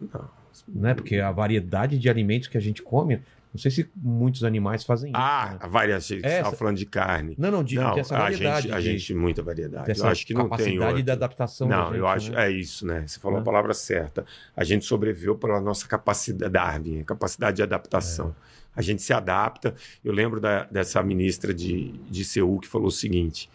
Não. 0.00 0.28
né? 0.68 0.94
Porque 0.94 1.16
a 1.18 1.30
variedade 1.30 1.98
de 1.98 2.08
alimentos 2.08 2.48
que 2.48 2.56
a 2.56 2.60
gente 2.60 2.82
come, 2.82 3.20
não 3.54 3.60
sei 3.60 3.70
se 3.70 3.88
muitos 3.94 4.42
animais 4.42 4.82
fazem 4.82 5.12
isso. 5.12 5.20
Ah, 5.20 5.50
né? 5.52 5.58
a 5.60 5.68
variação. 5.68 6.16
Você 6.18 6.26
Essa- 6.26 6.36
estava 6.38 6.56
falando 6.56 6.76
de 6.76 6.86
carne. 6.86 7.36
Não, 7.38 7.50
não, 7.52 7.62
digo 7.62 7.82
não, 7.82 7.94
dessa 7.94 8.16
a 8.16 8.18
variedade. 8.22 8.62
gente, 8.62 8.74
a 8.74 8.80
de- 8.80 8.84
gente, 8.98 9.14
muita 9.14 9.42
variedade. 9.44 9.86
dessa 9.86 10.06
Eu 10.06 10.10
acho 10.10 10.26
que 10.26 10.34
não 10.34 10.48
tem 10.48 10.50
capacidade 10.50 11.02
de 11.04 11.10
adaptação 11.12 11.68
da 11.68 11.76
Não, 11.76 11.86
gente, 11.86 11.98
eu 11.98 12.06
acho. 12.08 12.32
né? 12.32 12.46
É 12.46 12.50
isso, 12.50 12.84
né? 12.84 13.04
Você 13.06 13.20
falou 13.20 13.36
Né? 13.38 13.42
a 13.42 13.44
palavra 13.44 13.72
certa. 13.72 14.26
A 14.56 14.64
gente 14.64 14.84
sobreviveu 14.84 15.36
pela 15.36 15.60
nossa 15.60 15.86
capacidade, 15.86 16.52
Darwin, 16.52 17.00
a 17.00 17.04
capacidade 17.04 17.56
de 17.58 17.62
adaptação. 17.62 18.34
É. 18.50 18.54
A 18.76 18.82
gente 18.82 19.02
se 19.02 19.12
adapta. 19.12 19.72
Eu 20.04 20.12
lembro 20.12 20.40
da- 20.40 20.64
dessa 20.64 21.00
ministra 21.04 21.54
de, 21.54 21.92
de 22.10 22.24
Seul 22.24 22.58
que 22.58 22.66
falou 22.66 22.88
o 22.88 22.90
seguinte: 22.90 23.48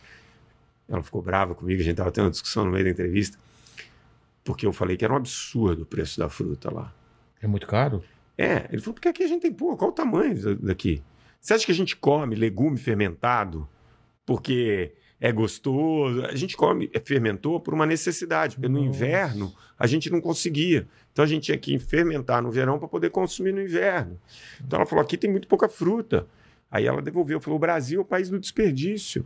ela 0.88 1.04
ficou 1.04 1.22
brava 1.22 1.54
comigo, 1.54 1.82
a 1.82 1.84
gente 1.84 1.92
estava 1.92 2.10
tendo 2.10 2.24
uma 2.26 2.32
discussão 2.32 2.64
no 2.64 2.72
meio 2.72 2.86
da 2.86 2.90
entrevista, 2.92 3.38
porque 4.46 4.66
eu 4.66 4.72
falei 4.72 4.96
que 4.96 5.04
era 5.04 5.14
um 5.14 5.18
absurdo 5.18 5.84
o 5.84 5.86
preço 5.86 6.18
da 6.18 6.30
fruta 6.30 6.74
lá. 6.74 6.94
É 7.42 7.48
muito 7.48 7.68
caro? 7.68 8.02
É, 8.41 8.68
ele 8.72 8.82
falou, 8.82 8.94
porque 8.94 9.10
aqui 9.10 9.22
a 9.24 9.28
gente 9.28 9.41
tem, 9.41 9.52
pô, 9.52 9.76
qual 9.76 9.90
o 9.90 9.94
tamanho 9.94 10.41
da- 10.41 10.68
daqui? 10.68 11.03
Você 11.41 11.53
acha 11.53 11.66
que 11.66 11.72
a 11.74 11.76
gente 11.76 11.95
come 11.98 12.36
legume 12.36 12.78
fermentado 12.78 13.68
porque 14.26 14.94
é 15.20 15.30
gostoso? 15.32 16.24
A 16.26 16.36
gente 16.36 16.56
come, 16.56 16.90
é, 16.94 16.99
fermentou 17.02 17.60
por 17.60 17.74
uma 17.74 17.86
necessidade, 17.86 18.56
porque 18.56 18.70
no 18.70 18.80
Nossa. 18.84 18.88
inverno 18.98 19.53
a 19.78 19.86
gente 19.86 20.10
não 20.10 20.22
conseguia. 20.22 20.88
Então 21.11 21.26
a 21.26 21.28
gente 21.28 21.44
tinha 21.44 21.57
que 21.57 21.78
fermentar 21.80 22.41
no 22.41 22.49
verão 22.49 22.80
para 22.80 22.88
poder 22.88 23.10
consumir 23.10 23.52
no 23.52 23.61
inverno. 23.61 24.18
Então 24.66 24.78
ela 24.78 24.86
falou, 24.86 25.03
aqui 25.03 25.18
tem 25.18 25.30
muito 25.30 25.48
pouca 25.48 25.68
fruta. 25.68 26.26
Aí 26.72 26.86
ela 26.86 27.02
devolveu, 27.02 27.41
falou, 27.41 27.57
o 27.57 27.60
Brasil 27.60 27.99
é 27.99 28.03
o 28.03 28.06
país 28.06 28.30
do 28.30 28.40
desperdício. 28.40 29.26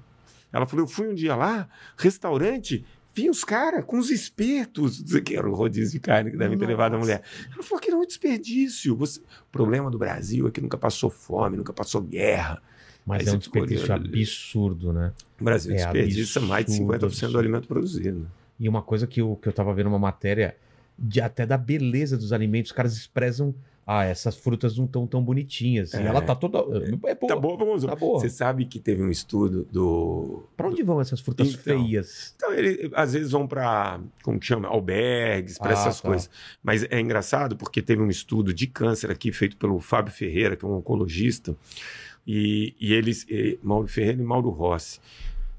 Ela 0.51 0.65
falou, 0.65 0.85
eu 0.85 0.89
fui 0.89 1.07
um 1.07 1.13
dia 1.13 1.35
lá, 1.35 1.67
restaurante, 1.97 2.83
vi 3.13 3.29
os 3.29 3.43
caras 3.43 3.85
com 3.85 3.97
os 3.97 4.09
espetos, 4.09 5.01
que 5.23 5.35
era 5.35 5.47
o 5.49 5.53
rodízio 5.53 5.91
de 5.93 5.99
carne 5.99 6.31
que 6.31 6.37
devem 6.37 6.57
ter 6.57 6.65
levado 6.65 6.95
a 6.95 6.97
mulher. 6.99 7.21
Ela 7.53 7.63
falou 7.63 7.81
que 7.81 7.89
era 7.89 7.97
um 7.97 8.05
desperdício. 8.05 8.95
Você- 8.95 9.19
O 9.19 9.51
problema 9.51 9.89
do 9.91 9.97
Brasil 9.97 10.47
é 10.47 10.51
que 10.51 10.59
nunca 10.61 10.77
passou 10.77 11.09
fome, 11.09 11.57
nunca 11.57 11.71
passou 11.73 12.01
guerra. 12.01 12.61
Mas 13.05 13.27
Aí 13.27 13.33
é 13.33 13.35
um 13.35 13.37
desperdício 13.37 13.85
olhando. 13.85 14.07
absurdo, 14.07 14.93
né? 14.93 15.11
O 15.39 15.43
Brasil 15.43 15.73
É 15.73 15.75
desperdiça 15.75 16.39
mais 16.39 16.65
de 16.65 16.71
absurdo, 16.71 16.93
50% 16.93 16.99
do 16.99 17.05
absurdo. 17.05 17.39
alimento 17.39 17.67
produzido. 17.67 18.31
E 18.59 18.69
uma 18.69 18.81
coisa 18.81 19.05
que 19.05 19.19
eu, 19.19 19.35
que 19.41 19.47
eu 19.49 19.53
tava 19.53 19.73
vendo 19.73 19.87
uma 19.87 19.99
matéria 19.99 20.55
de 20.97 21.19
até 21.19 21.45
da 21.45 21.57
beleza 21.57 22.15
dos 22.17 22.31
alimentos, 22.31 22.71
os 22.71 22.75
caras 22.77 22.95
expressam. 22.95 23.53
Ah, 23.85 24.05
essas 24.05 24.35
frutas 24.37 24.77
não 24.77 24.85
estão 24.85 25.05
tão 25.05 25.21
bonitinhas. 25.21 25.93
E 25.93 25.97
É. 25.97 26.05
ela 26.05 26.21
tá 26.21 26.33
toda. 26.33 26.59
É 26.59 27.15
boa. 27.15 27.15
Tá 27.27 27.35
bom, 27.35 27.57
vamos 27.57 27.83
Tá 27.83 27.95
boa. 27.95 28.19
Você 28.19 28.29
sabe 28.29 28.65
que 28.65 28.79
teve 28.79 29.03
um 29.03 29.09
estudo 29.09 29.67
do. 29.71 30.43
Pra 30.55 30.69
onde 30.69 30.81
vão 30.83 31.01
essas 31.01 31.19
frutas 31.19 31.49
Então, 31.49 31.61
feias? 31.85 32.33
Então, 32.37 32.53
ele, 32.53 32.89
às 32.95 33.11
vezes 33.13 33.31
vão 33.31 33.45
para, 33.45 33.99
como 34.23 34.39
que 34.39 34.45
chama? 34.45 34.69
Albergues, 34.69 35.57
para 35.57 35.71
Ah, 35.71 35.73
essas 35.73 35.99
tá. 35.99 36.07
coisas. 36.07 36.29
Mas 36.63 36.83
é 36.89 36.99
engraçado 36.99 37.57
porque 37.57 37.81
teve 37.81 38.01
um 38.01 38.09
estudo 38.09 38.53
de 38.53 38.67
câncer 38.67 39.11
aqui 39.11 39.31
feito 39.33 39.57
pelo 39.57 39.79
Fábio 39.81 40.13
Ferreira, 40.13 40.55
que 40.55 40.63
é 40.63 40.67
um 40.67 40.75
oncologista, 40.77 41.53
e, 42.25 42.73
e 42.79 42.93
eles, 42.93 43.25
e 43.29 43.59
Mauro 43.61 43.87
Ferreira 43.87 44.21
e 44.21 44.25
Mauro 44.25 44.49
Rossi, 44.49 44.99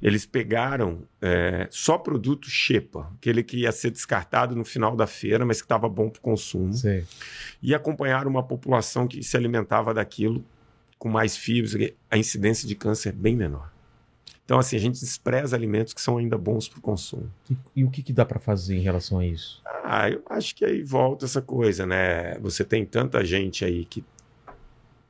eles 0.03 0.27
pegaram 0.27 1.03
é, 1.21 1.66
só 1.71 1.97
produto 1.97 2.49
Xepa, 2.51 3.11
aquele 3.16 3.43
que 3.43 3.59
ia 3.59 3.73
ser 3.73 3.91
descartado 3.91 4.55
no 4.55 4.65
final 4.65 4.95
da 4.95 5.07
feira, 5.07 5.45
mas 5.47 5.61
que 5.61 5.65
estava 5.65 5.89
bom 5.89 6.11
para 6.11 6.19
o 6.19 6.23
consumo, 6.23 6.75
Sei. 6.75 7.05
e 7.62 7.75
acompanharam 7.75 8.31
uma 8.31 8.43
população 8.43 9.09
que 9.09 9.23
se 9.23 9.37
alimentava 9.37 9.95
daquilo 9.95 10.45
com 10.99 11.09
mais 11.09 11.37
fibras, 11.37 11.75
a 12.11 12.16
incidência 12.16 12.66
de 12.66 12.75
câncer 12.75 13.11
é 13.11 13.12
bem 13.12 13.37
menor. 13.37 13.73
Então, 14.45 14.59
assim, 14.59 14.77
a 14.77 14.79
gente 14.79 15.01
despreza 15.01 15.57
alimentos 15.57 15.95
que 15.95 16.01
são 16.01 16.19
ainda 16.19 16.37
bons 16.37 16.69
para 16.69 16.79
o 16.79 16.83
consumo. 16.83 17.31
E, 17.51 17.57
e 17.77 17.85
o 17.85 17.91
que, 17.91 18.03
que 18.03 18.12
dá 18.12 18.27
pra 18.27 18.39
fazer 18.39 18.77
em 18.77 18.83
relação 18.83 19.19
a 19.19 19.27
isso? 19.27 19.62
Ah, 19.83 20.11
eu 20.11 20.23
acho 20.29 20.55
que 20.55 20.65
aí 20.65 20.83
volta 20.83 21.25
essa 21.25 21.41
coisa, 21.41 21.87
né? 21.87 22.39
Você 22.41 22.62
tem 22.62 22.85
tanta 22.85 23.25
gente 23.25 23.65
aí 23.65 23.87
que 23.87 24.05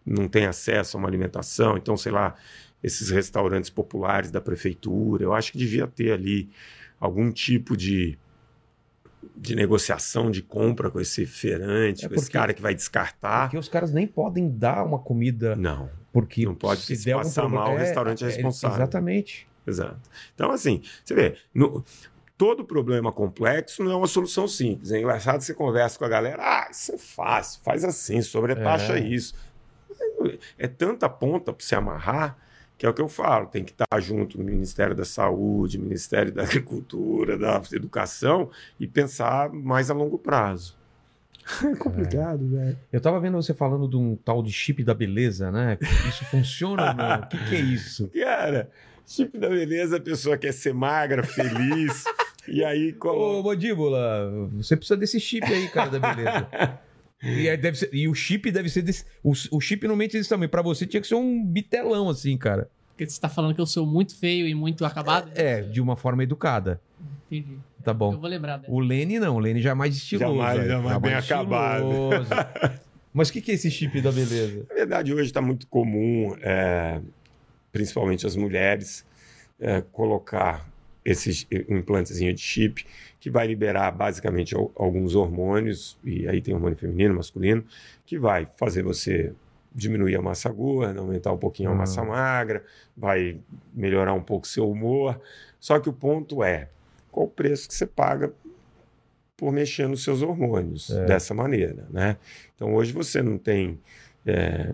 não 0.07 0.29
tem 0.29 0.47
acesso 0.47 0.97
a 0.97 1.01
uma 1.01 1.09
alimentação, 1.09 1.77
então, 1.77 1.97
sei 1.97 2.13
lá, 2.13 2.35
esses 2.85 3.09
restaurantes 3.11 3.71
populares 3.71 4.31
da 4.31 4.41
prefeitura, 4.41 5.25
eu 5.25 5.33
acho 5.33 5.51
que 5.53 5.59
devia 5.59 5.87
ter 5.87 6.13
ali 6.13 6.51
algum 7.01 7.33
tipo 7.33 7.77
de, 7.77 8.19
de 9.37 9.57
negociação 9.57 10.31
de 10.31 10.43
compra 10.43 10.91
com 10.91 11.01
esse 11.01 11.25
feirante, 11.27 12.05
É 12.05 12.09
com 12.09 12.15
esse 12.15 12.31
cara 12.31 12.53
que 12.53 12.61
vai 12.63 12.75
descartar. 12.75 13.47
Porque 13.47 13.57
os 13.59 13.69
caras 13.69 13.91
nem 13.93 14.07
podem 14.07 14.49
dar 14.51 14.85
uma 14.85 14.99
comida. 14.99 15.57
Não, 15.57 15.91
Porque 16.13 16.45
Não 16.45 16.55
pode, 16.55 16.83
porque 16.83 16.95
se 16.95 17.07
der 17.07 17.17
passar 17.17 17.43
problema- 17.43 17.65
mal, 17.65 17.75
o 17.75 17.79
restaurante 17.79 18.23
é 18.23 18.29
responsável. 18.29 18.77
Exatamente. 18.77 19.49
exato. 19.67 19.99
Então, 20.35 20.51
assim, 20.51 20.83
você 21.05 21.15
vê, 21.15 21.37
no- 21.55 21.83
todo 22.37 22.65
problema 22.67 23.11
complexo 23.11 23.83
não 23.83 23.93
é 23.93 23.97
uma 23.97 24.07
solução 24.07 24.47
simples. 24.47 24.93
É 24.93 24.99
engraçado 24.99 25.41
você 25.41 25.55
conversa 25.55 25.99
com 25.99 26.05
a 26.05 26.09
galera, 26.09 26.43
ah, 26.43 26.69
isso 26.71 26.93
é 26.93 26.99
fácil, 26.99 27.61
faz 27.65 27.83
assim, 27.83 28.21
sobretaxa 28.21 28.99
É. 28.99 29.01
isso. 29.01 29.35
É 30.59 30.67
tanta 30.69 31.09
ponta 31.09 31.53
para 31.53 31.65
se 31.65 31.75
amarrar 31.75 32.37
que 32.77 32.85
é 32.85 32.89
o 32.89 32.95
que 32.95 33.01
eu 33.01 33.09
falo, 33.09 33.47
tem 33.47 33.65
que 33.65 33.73
estar 33.73 34.01
junto 34.01 34.37
no 34.39 34.45
Ministério 34.45 34.95
da 34.95 35.05
Saúde, 35.05 35.79
Ministério 35.79 36.33
da 36.33 36.43
Agricultura, 36.43 37.39
da 37.39 37.63
Educação 37.73 38.51
e 38.79 38.87
pensar 38.87 39.51
mais 39.53 39.91
a 39.91 39.95
longo 39.95 40.19
prazo. 40.19 40.77
É 41.63 41.77
complicado, 41.77 42.49
velho. 42.49 42.79
Eu 42.93 43.01
tava 43.01 43.21
vendo 43.21 43.37
você 43.37 43.53
falando 43.53 43.87
de 43.87 43.97
um 43.97 44.17
tal 44.17 44.43
de 44.43 44.51
chip 44.51 44.83
da 44.83 44.95
beleza, 44.95 45.51
né? 45.51 45.79
Isso 46.09 46.25
funciona 46.25 46.91
ou 46.91 46.95
não? 46.95 47.21
O 47.21 47.27
que, 47.29 47.49
que 47.49 47.55
é 47.55 47.61
isso? 47.61 48.09
Cara, 48.09 48.71
chip 49.07 49.39
da 49.39 49.49
beleza, 49.49 49.99
a 49.99 50.01
pessoa 50.01 50.39
quer 50.39 50.53
ser 50.53 50.73
magra, 50.73 51.23
feliz, 51.23 52.05
e 52.49 52.65
aí 52.65 52.93
Ô, 52.93 52.99
coloca. 52.99 53.49
Mandíbula, 53.51 54.49
você 54.53 54.75
precisa 54.75 54.97
desse 54.97 55.21
chip 55.21 55.45
aí, 55.45 55.69
cara, 55.69 55.99
da 55.99 56.15
beleza. 56.15 56.49
E, 57.23 57.49
aí 57.49 57.57
deve 57.57 57.79
ser- 57.79 57.91
e 57.93 58.07
o 58.09 58.15
chip 58.15 58.51
deve 58.51 58.69
ser 58.69 58.83
desse. 58.83 59.05
O, 59.23 59.33
o 59.53 59.61
chip 59.61 59.87
não 59.89 59.97
mente 59.97 60.13
desse 60.13 60.29
tamanho. 60.29 60.49
Pra 60.51 60.61
você 60.63 60.87
tinha 60.87 61.01
que 61.01 61.07
ser 61.07 61.15
um 61.15 61.45
bitelão, 61.45 62.09
assim, 62.11 62.37
cara. 62.37 62.69
Porque 62.89 63.09
você 63.09 63.21
tá 63.21 63.29
falando 63.29 63.55
que 63.55 63.61
eu 63.61 63.67
sou 63.67 63.87
muito 63.87 64.17
feio 64.17 64.47
e 64.47 64.55
muito 64.55 64.85
acabado? 64.85 65.31
É, 65.35 65.63
de 65.63 65.81
uma 65.81 65.97
forma 65.97 66.23
educada. 66.23 66.81
Entendi. 67.31 67.59
Tá 67.83 67.91
Eu 67.91 67.95
bom. 67.95 68.17
vou 68.19 68.29
lembrar 68.29 68.59
dessa. 68.59 68.71
O 68.73 68.79
Lene 68.79 69.19
não, 69.19 69.37
o 69.37 69.39
Lene 69.39 69.61
já 69.61 69.71
é 69.71 69.75
mais 69.75 69.97
estiloso. 69.97 70.37
Jamais, 70.37 70.59
velho. 70.59 70.71
jamais 70.71 70.99
bem 71.03 71.15
acabado. 71.15 71.87
Mas 73.13 73.29
o 73.29 73.33
que, 73.33 73.41
que 73.41 73.51
é 73.53 73.55
esse 73.55 73.71
chip 73.71 74.01
da 74.01 74.11
beleza? 74.13 74.67
Na 74.69 74.75
verdade, 74.75 75.13
hoje 75.15 75.27
está 75.27 75.41
muito 75.41 75.67
comum, 75.69 76.35
é, 76.41 77.01
principalmente 77.73 78.27
as 78.27 78.35
mulheres, 78.37 79.05
é, 79.61 79.81
colocar 79.81 80.69
esse 81.05 81.47
implantezinho 81.69 82.33
de 82.35 82.41
chip 82.41 82.85
que 83.25 83.31
vai 83.31 83.47
liberar 83.47 83.91
basicamente 83.91 84.55
al- 84.55 84.71
alguns 84.77 85.15
hormônios, 85.15 85.99
e 86.05 86.29
aí 86.29 86.43
tem 86.43 86.53
hormônio 86.53 86.77
feminino, 86.77 87.15
masculino, 87.15 87.65
que 88.05 88.19
vai 88.19 88.47
fazer 88.59 88.83
você 88.83 89.33
diminuir 89.75 90.15
a 90.17 90.21
massa 90.21 90.51
gorda, 90.53 91.01
aumentar 91.01 91.33
um 91.33 91.39
pouquinho 91.39 91.71
a 91.71 91.73
Ah. 91.73 91.77
massa 91.77 92.05
magra, 92.05 92.63
vai 92.95 93.39
melhorar 93.73 94.13
um 94.13 94.21
pouco 94.23 94.47
seu 94.47 94.71
humor. 94.71 95.19
Só 95.59 95.81
que 95.81 95.89
o 95.89 95.93
ponto 95.95 96.45
é, 96.45 96.69
qual 97.11 97.25
o 97.25 97.31
preço 97.31 97.67
que 97.67 97.73
você 97.73 97.87
paga 97.87 98.31
por 99.39 99.51
mexer 99.51 99.89
nos 99.89 100.05
seus 100.05 100.21
hormônios 100.21 100.91
É. 100.91 101.07
dessa 101.07 101.33
maneira, 101.33 101.87
né? 101.91 102.19
Então 102.55 102.75
hoje 102.75 102.93
você 102.93 103.23
não 103.23 103.39
tem 103.39 103.81
é, 104.27 104.71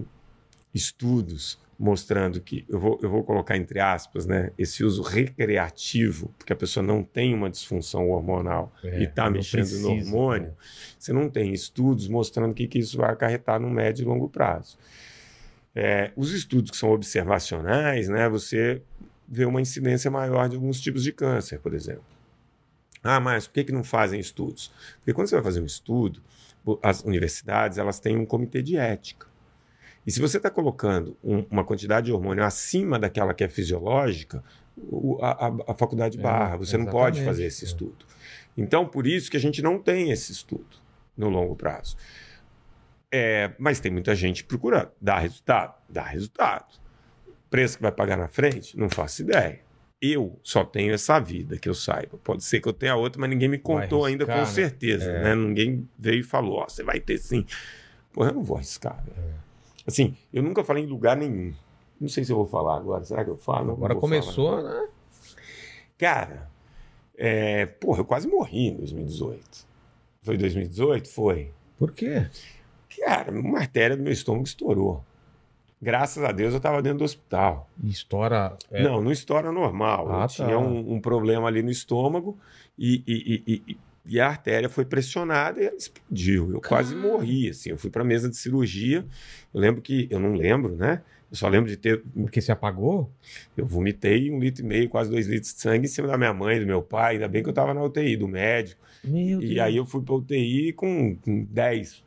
estudos 0.74 1.56
mostrando 1.80 2.42
que 2.42 2.66
eu 2.68 2.78
vou, 2.78 3.00
eu 3.02 3.08
vou 3.08 3.24
colocar 3.24 3.56
entre 3.56 3.80
aspas, 3.80 4.26
né, 4.26 4.52
esse 4.58 4.84
uso 4.84 5.00
recreativo, 5.00 6.28
porque 6.36 6.52
a 6.52 6.56
pessoa 6.56 6.84
não 6.84 7.02
tem 7.02 7.32
uma 7.32 7.48
disfunção 7.48 8.10
hormonal 8.10 8.70
É, 8.84 9.00
e 9.00 9.04
está 9.04 9.30
mexendo 9.30 9.60
precisa, 9.60 9.88
no 9.88 9.94
hormônio, 9.94 10.48
né? 10.48 10.54
você 10.98 11.10
não 11.10 11.30
tem 11.30 11.54
estudos 11.54 12.06
mostrando 12.06 12.52
que, 12.52 12.68
que 12.68 12.78
isso 12.78 12.98
vai 12.98 13.10
acarretar 13.10 13.58
no 13.58 13.70
médio 13.70 14.02
e 14.02 14.06
longo 14.06 14.28
prazo. 14.28 14.76
É, 15.74 16.12
os 16.14 16.32
estudos 16.32 16.70
que 16.70 16.76
são 16.76 16.90
observacionais, 16.90 18.10
né, 18.10 18.28
você 18.28 18.82
vê 19.26 19.46
uma 19.46 19.62
incidência 19.62 20.10
maior 20.10 20.50
de 20.50 20.56
alguns 20.56 20.82
tipos 20.82 21.02
de 21.02 21.12
câncer, 21.12 21.60
por 21.60 21.72
exemplo. 21.72 22.04
Ah, 23.02 23.18
mas 23.20 23.46
por 23.46 23.54
que, 23.54 23.64
que 23.64 23.72
não 23.72 23.82
fazem 23.82 24.20
estudos? 24.20 24.70
Porque 24.98 25.14
quando 25.14 25.28
você 25.28 25.36
vai 25.36 25.44
fazer 25.44 25.62
um 25.62 25.66
estudo, 25.66 26.20
as 26.82 27.02
universidades 27.04 27.78
elas 27.78 27.98
têm 27.98 28.18
um 28.18 28.26
comitê 28.26 28.60
de 28.60 28.76
ética. 28.76 29.29
E 30.10 30.12
se 30.12 30.20
você 30.20 30.38
está 30.38 30.50
colocando 30.50 31.16
um- 31.22 31.44
uma 31.48 31.62
quantidade 31.64 32.06
de 32.06 32.12
hormônio 32.12 32.42
acima 32.44 32.98
daquela 32.98 33.32
que 33.32 33.44
é 33.44 33.48
fisiológica, 33.48 34.42
o- 34.76 35.18
a, 35.22 35.46
a- 35.68 35.74
faculdade 35.74 36.18
É, 36.18 36.20
barra, 36.20 36.56
você 36.56 36.76
não 36.76 36.86
pode 36.86 37.24
fazer 37.24 37.44
esse 37.44 37.64
estudo. 37.64 38.04
Então, 38.56 38.84
por 38.86 39.06
isso 39.06 39.30
que 39.30 39.36
a 39.36 39.40
gente 39.40 39.62
não 39.62 39.78
tem 39.78 40.10
esse 40.10 40.32
estudo 40.32 40.66
no 41.16 41.28
longo 41.28 41.54
prazo. 41.54 41.96
É, 43.12 43.52
mas 43.58 43.78
tem 43.78 43.92
muita 43.92 44.14
gente 44.16 44.42
procurando. 44.42 44.90
Dá 45.00 45.16
resultado? 45.18 45.74
Dá 45.88 46.02
resultado. 46.02 46.66
Preço 47.48 47.76
que 47.76 47.82
vai 47.82 47.92
pagar 47.92 48.16
na 48.16 48.26
frente? 48.26 48.76
Não 48.76 48.88
faço 48.90 49.22
ideia. 49.22 49.60
Eu 50.02 50.40
só 50.42 50.64
tenho 50.64 50.92
essa 50.92 51.20
vida 51.20 51.56
que 51.56 51.68
eu 51.68 51.74
saiba. 51.74 52.18
Pode 52.24 52.42
ser 52.42 52.60
que 52.60 52.68
eu 52.68 52.72
tenha 52.72 52.96
outra, 52.96 53.20
mas 53.20 53.30
ninguém 53.30 53.48
me 53.48 53.58
contou 53.58 54.04
ainda 54.04 54.26
com 54.26 54.32
né? 54.32 54.44
certeza. 54.46 55.04
É. 55.04 55.22
né? 55.22 55.34
Ninguém 55.36 55.88
veio 55.98 56.20
e 56.20 56.22
falou: 56.24 56.58
Ó, 56.58 56.68
você 56.68 56.82
vai 56.82 56.98
ter 56.98 57.18
sim. 57.18 57.46
Pô, 58.12 58.24
eu 58.24 58.32
não 58.32 58.42
vou 58.42 58.56
arriscar. 58.56 59.04
velho. 59.04 59.16
É. 59.18 59.49
Assim, 59.86 60.14
eu 60.32 60.42
nunca 60.42 60.62
falei 60.64 60.84
em 60.84 60.86
lugar 60.86 61.16
nenhum. 61.16 61.52
Não 62.00 62.08
sei 62.08 62.24
se 62.24 62.32
eu 62.32 62.36
vou 62.36 62.46
falar 62.46 62.76
agora. 62.76 63.04
Será 63.04 63.24
que 63.24 63.30
eu 63.30 63.36
falo? 63.36 63.72
Agora 63.72 63.94
vou 63.94 64.00
falar. 64.08 64.20
começou, 64.22 64.62
né? 64.62 64.88
Cara, 65.98 66.48
é, 67.16 67.66
porra, 67.66 68.00
eu 68.00 68.04
quase 68.04 68.26
morri 68.28 68.68
em 68.68 68.76
2018. 68.76 69.42
Foi 70.22 70.36
2018? 70.36 71.08
Foi. 71.10 71.50
Por 71.78 71.92
quê? 71.92 72.26
Cara, 73.04 73.30
uma 73.32 73.58
artéria 73.58 73.96
do 73.96 74.02
meu 74.02 74.12
estômago 74.12 74.44
estourou. 74.44 75.02
Graças 75.82 76.22
a 76.22 76.30
Deus 76.32 76.52
eu 76.52 76.58
estava 76.58 76.82
dentro 76.82 76.98
do 76.98 77.04
hospital. 77.04 77.68
Estoura. 77.84 78.56
é, 78.70 78.82
Não, 78.82 79.00
não 79.00 79.10
estoura 79.10 79.50
normal. 79.50 80.06
Ah, 80.10 80.14
eu 80.14 80.20
tá. 80.20 80.28
tinha 80.28 80.58
um, 80.58 80.94
um 80.94 81.00
problema 81.00 81.48
ali 81.48 81.62
no 81.62 81.70
estômago 81.70 82.38
e, 82.78 83.02
e- 83.06 83.42
e- 83.46 83.62
e- 83.72 83.78
e 84.04 84.18
a 84.18 84.28
artéria 84.28 84.68
foi 84.68 84.84
pressionada 84.84 85.60
e 85.60 85.66
ela 85.66 85.76
explodiu. 85.76 86.52
Eu 86.52 86.60
quase 86.60 86.94
morri, 86.94 87.48
assim. 87.48 87.70
Eu 87.70 87.78
fui 87.78 87.90
para 87.90 88.02
mesa 88.02 88.28
de 88.28 88.36
cirurgia. 88.36 89.04
Eu 89.52 89.60
lembro 89.60 89.82
que... 89.82 90.08
Eu 90.10 90.18
não 90.18 90.34
lembro, 90.34 90.74
né? 90.74 91.02
Eu 91.30 91.36
só 91.36 91.48
lembro 91.48 91.68
de 91.68 91.76
ter... 91.76 92.02
Porque 92.14 92.40
se 92.40 92.50
apagou? 92.50 93.10
Eu 93.56 93.66
vomitei 93.66 94.30
um 94.30 94.40
litro 94.40 94.64
e 94.64 94.66
meio, 94.66 94.88
quase 94.88 95.10
dois 95.10 95.26
litros 95.26 95.54
de 95.54 95.60
sangue 95.60 95.84
em 95.84 95.88
cima 95.88 96.08
da 96.08 96.16
minha 96.16 96.32
mãe, 96.32 96.58
do 96.58 96.66
meu 96.66 96.82
pai. 96.82 97.14
Ainda 97.14 97.28
bem 97.28 97.42
que 97.42 97.48
eu 97.48 97.52
estava 97.52 97.74
na 97.74 97.82
UTI, 97.82 98.16
do 98.16 98.26
médico. 98.26 98.80
Meu 99.04 99.42
E 99.42 99.60
aí 99.60 99.76
eu 99.76 99.86
fui 99.86 100.02
para 100.02 100.14
UTI 100.14 100.72
com, 100.72 101.14
com 101.16 101.44
10, 101.44 102.02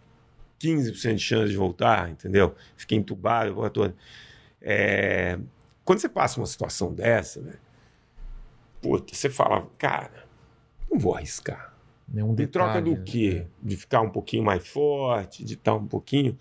15% 0.60 1.16
de 1.16 1.20
chance 1.20 1.52
de 1.52 1.58
voltar, 1.58 2.10
entendeu? 2.10 2.56
Fiquei 2.76 2.98
entubado, 2.98 3.52
a 3.52 3.56
porra 3.56 3.70
toda. 3.70 3.96
É, 4.62 5.38
Quando 5.86 6.00
você 6.00 6.10
passa 6.10 6.40
uma 6.40 6.48
situação 6.48 6.94
dessa, 6.94 7.42
né? 7.42 7.54
Puta, 8.82 9.14
você 9.14 9.30
fala, 9.30 9.70
cara, 9.78 10.26
não 10.92 11.00
vou 11.00 11.16
arriscar. 11.16 11.73
É 12.16 12.24
um 12.24 12.34
Em 12.34 12.48
troca 12.48 12.80
detalhe, 12.80 12.90
do 12.90 12.96
né? 12.98 13.04
quê? 13.06 13.46
De 13.62 13.78
ficar 13.78 14.02
um 14.02 14.10
pouquinho 14.10 14.44
mais 14.44 14.68
forte, 14.68 15.44
de 15.44 15.54
estar 15.54 15.76
um 15.76 15.88
pouquinho. 15.88 16.38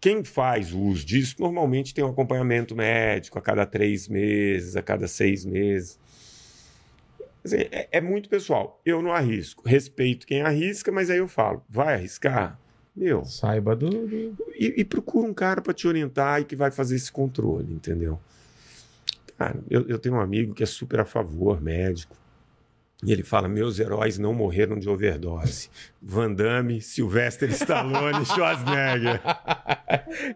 Quem 0.00 0.24
faz 0.24 0.72
o 0.72 0.80
uso 0.80 1.04
disso 1.04 1.36
normalmente 1.38 1.92
tem 1.94 2.04
um 2.04 2.10
acompanhamento 2.10 2.74
médico 2.74 3.38
a 3.38 3.42
cada 3.42 3.66
três 3.66 4.08
meses, 4.08 4.76
a 4.76 4.82
cada 4.82 5.06
seis 5.08 5.44
meses. 5.44 5.98
Dizer, 7.42 7.68
é, 7.72 7.88
é 7.92 8.00
muito 8.00 8.28
pessoal. 8.28 8.80
Eu 8.84 9.02
não 9.02 9.12
arrisco. 9.12 9.66
Respeito 9.68 10.26
quem 10.26 10.42
arrisca, 10.42 10.90
mas 10.92 11.10
aí 11.10 11.18
eu 11.18 11.28
falo: 11.28 11.62
vai 11.68 11.94
arriscar? 11.94 12.58
Meu, 12.94 13.22
Saiba 13.24 13.76
do. 13.76 13.88
do- 13.88 14.36
e, 14.56 14.74
e 14.80 14.84
procura 14.84 15.28
um 15.28 15.34
cara 15.34 15.60
para 15.60 15.72
te 15.72 15.86
orientar 15.86 16.40
e 16.40 16.44
que 16.44 16.56
vai 16.56 16.70
fazer 16.70 16.96
esse 16.96 17.12
controle, 17.12 17.72
entendeu? 17.72 18.18
Cara, 19.36 19.60
eu, 19.70 19.86
eu 19.88 19.98
tenho 19.98 20.16
um 20.16 20.20
amigo 20.20 20.52
que 20.54 20.62
é 20.64 20.66
super 20.66 20.98
a 21.00 21.04
favor, 21.04 21.60
médico. 21.60 22.16
E 23.04 23.12
ele 23.12 23.22
fala: 23.22 23.48
meus 23.48 23.78
heróis 23.78 24.18
não 24.18 24.34
morreram 24.34 24.78
de 24.78 24.88
overdose. 24.88 25.70
Van 26.02 26.32
Damme, 26.32 26.80
Sylvester 26.80 27.48
Stallone, 27.50 28.24
Schwarzenegger. 28.26 29.20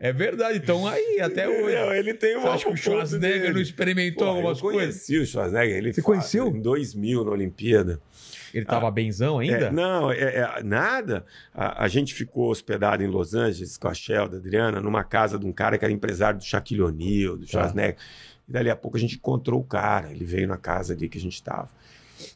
É 0.01 0.13
verdade, 0.13 0.59
então 0.59 0.87
aí, 0.87 1.21
até 1.21 1.49
hoje. 1.49 1.63
Entendeu? 1.63 1.93
Ele 1.93 2.15
tem 2.15 2.37
uma 2.37 2.53
acha 2.53 2.67
que 2.67 2.73
o 2.73 2.77
Schwarzenegger 2.77 3.53
não 3.53 3.61
experimentou 3.61 4.29
algumas 4.29 4.59
eu 4.59 4.63
coisas? 4.63 4.81
conheci 5.07 5.19
o 5.19 5.27
Schwarzenegger. 5.27 5.77
Ele 5.77 5.93
Você 5.93 6.03
fala, 6.03 6.17
conheceu? 6.17 6.49
Em 6.49 6.61
2000, 6.61 7.25
na 7.25 7.31
Olimpíada. 7.33 8.01
Ele 8.55 8.67
tava 8.67 8.91
benzão 8.91 9.39
ainda? 9.39 9.67
É, 9.67 9.71
não, 9.71 10.13
é, 10.13 10.19
é, 10.21 10.63
nada. 10.63 11.25
A, 11.55 11.85
a 11.85 11.89
gente 11.89 12.13
ficou 12.13 12.51
hospedado 12.51 13.03
em 13.03 13.07
Los 13.07 13.35
Angeles 13.35 13.79
com 13.79 13.89
a 13.89 13.95
Shell, 13.95 14.29
da 14.29 14.37
Adriana, 14.37 14.81
numa 14.81 15.03
casa 15.03 15.39
de 15.39 15.47
um 15.47 15.53
cara 15.53 15.79
que 15.79 15.85
era 15.85 15.93
empresário 15.93 16.39
do 16.39 16.45
Shaquille 16.45 16.83
O'Neal, 16.83 17.37
do 17.37 17.47
Schwarzenegger. 17.47 17.97
E 18.49 18.53
dali 18.53 18.69
a 18.69 18.77
pouco 18.77 18.97
a 18.97 19.01
gente 19.01 19.17
encontrou 19.17 19.61
o 19.61 19.65
cara. 19.65 20.11
Ele 20.13 20.25
veio 20.25 20.47
na 20.47 20.59
casa 20.59 20.93
ali 20.93 21.09
que 21.09 21.19
a 21.19 21.21
gente 21.21 21.35
estava. 21.35 21.69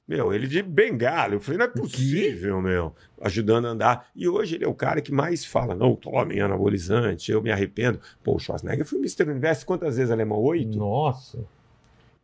Meu, 0.07 0.33
ele 0.33 0.47
de 0.47 0.63
bengala. 0.63 1.35
Eu 1.35 1.41
falei, 1.41 1.59
não 1.59 1.67
é 1.67 1.69
possível, 1.69 2.61
meu. 2.61 2.95
Ajudando 3.21 3.67
a 3.67 3.71
andar. 3.71 4.09
E 4.15 4.29
hoje 4.29 4.55
ele 4.57 4.65
é 4.65 4.69
o 4.69 4.75
cara 4.75 5.01
que 5.01 5.13
mais 5.13 5.45
fala: 5.45 5.75
não, 5.75 5.95
tomem 5.97 6.41
anabolizante, 6.41 7.31
eu 7.33 7.43
me 7.43 7.51
arrependo. 7.51 8.01
Pô, 8.23 8.35
o 8.35 8.39
Schwarzenegger 8.39 8.85
foi 8.85 8.99
Mr. 8.99 9.25
Universo 9.31 9.65
quantas 9.67 9.97
vezes, 9.97 10.11
alemão? 10.11 10.39
Oito? 10.39 10.77
Nossa. 10.79 11.39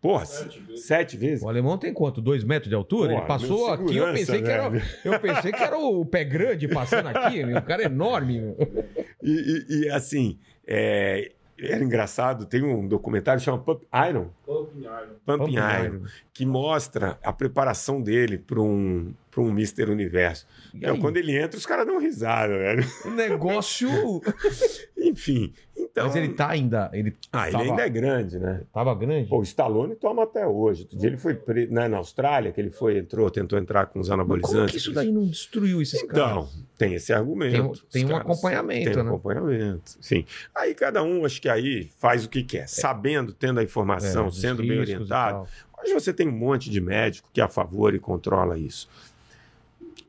Porra, 0.00 0.24
sete 0.26 1.16
vezes? 1.16 1.44
O 1.44 1.48
alemão 1.48 1.78
tem 1.78 1.92
quanto? 1.94 2.20
Dois 2.20 2.42
metros 2.42 2.68
de 2.68 2.74
altura? 2.74 3.10
Porra, 3.10 3.20
ele 3.20 3.26
passou 3.28 3.70
aqui, 3.70 3.96
eu 3.96 4.12
pensei, 4.12 4.42
que 4.42 4.50
era, 4.50 4.68
velho. 4.68 4.84
eu 5.04 5.20
pensei 5.20 5.52
que 5.52 5.62
era 5.62 5.78
o 5.78 6.04
pé 6.04 6.24
grande 6.24 6.66
passando 6.66 7.06
aqui. 7.06 7.44
meu. 7.44 7.58
O 7.58 7.62
cara 7.62 7.82
é 7.82 7.86
enorme. 7.86 8.40
meu. 8.40 8.56
E, 9.22 9.30
e- 9.30 9.82
e, 9.84 9.88
assim, 9.90 10.40
é, 10.66 11.30
era 11.56 11.84
engraçado, 11.84 12.46
tem 12.46 12.64
um 12.64 12.88
documentário 12.88 13.38
que 13.38 13.44
chama 13.44 13.58
Pump 13.58 13.86
Iron, 14.08 14.26
Pumping 14.52 14.86
Pumping 15.24 15.54
Iron, 15.54 15.84
Iron. 15.84 16.02
que 16.32 16.44
mostra 16.46 17.18
a 17.22 17.32
preparação 17.32 18.00
dele 18.02 18.38
para 18.38 18.60
um, 18.60 19.12
pra 19.30 19.40
um 19.42 19.48
Mr. 19.50 19.90
Universo. 19.90 20.46
E 20.74 20.78
Meu, 20.78 20.94
aí? 20.94 21.00
quando 21.00 21.16
ele 21.16 21.36
entra, 21.36 21.58
os 21.58 21.66
caras 21.66 21.86
dão 21.86 21.98
risada, 21.98 22.56
velho. 22.56 22.84
O 23.04 23.10
negócio. 23.10 23.88
Enfim, 24.96 25.52
então... 25.76 26.06
Mas 26.06 26.16
ele 26.16 26.28
tá 26.30 26.48
ainda. 26.50 26.88
Ele 26.92 27.14
Ah, 27.32 27.48
ele 27.48 27.52
tava, 27.58 27.64
ainda 27.64 27.82
é 27.82 27.88
grande, 27.88 28.38
né? 28.38 28.62
tava 28.72 28.94
grande? 28.94 29.28
Pô, 29.28 29.40
o 29.40 29.42
Stallone 29.42 29.94
toma 29.96 30.22
até 30.22 30.46
hoje. 30.46 30.82
Outro 30.82 30.96
dia 30.98 31.08
ele 31.08 31.16
foi 31.18 31.34
preso 31.34 31.72
né, 31.72 31.88
na 31.88 31.96
Austrália, 31.98 32.52
que 32.52 32.60
ele 32.60 32.70
foi, 32.70 32.98
entrou, 32.98 33.28
tentou 33.30 33.58
entrar 33.58 33.86
com 33.86 33.98
os 34.00 34.08
Mas 34.08 34.14
anabolizantes. 34.14 34.56
Como 34.56 34.68
que 34.70 34.76
isso 34.76 34.92
daí 34.92 35.10
não 35.10 35.26
destruiu 35.26 35.82
esses 35.82 36.00
caras? 36.04 36.46
Então, 36.46 36.48
tem 36.78 36.94
esse 36.94 37.12
argumento. 37.12 37.52
Tem 37.52 37.60
um- 37.60 37.72
tem 37.90 38.04
um 38.04 38.08
caras- 38.08 38.22
acompanhamento, 38.26 38.90
Tem 38.92 39.00
um 39.00 39.04
né? 39.04 39.10
acompanhamento, 39.10 39.96
sim. 40.00 40.24
Aí 40.54 40.74
cada 40.74 41.02
um, 41.02 41.24
acho 41.24 41.40
que 41.42 41.48
aí 41.48 41.90
faz 41.98 42.24
o 42.24 42.28
que 42.28 42.42
quer, 42.44 42.68
sabendo, 42.68 43.32
tendo 43.32 43.58
a 43.60 43.62
informação, 43.62 44.26
É, 44.26 44.30
sendo 44.42 44.62
bem 44.62 44.78
orientado. 44.78 45.48
Hoje 45.82 45.94
você 45.94 46.12
tem 46.12 46.28
um 46.28 46.32
monte 46.32 46.70
de 46.70 46.80
médico 46.80 47.28
que 47.32 47.40
é 47.40 47.44
a 47.44 47.48
favor 47.48 47.94
e 47.94 47.98
controla 47.98 48.58
isso. 48.58 48.88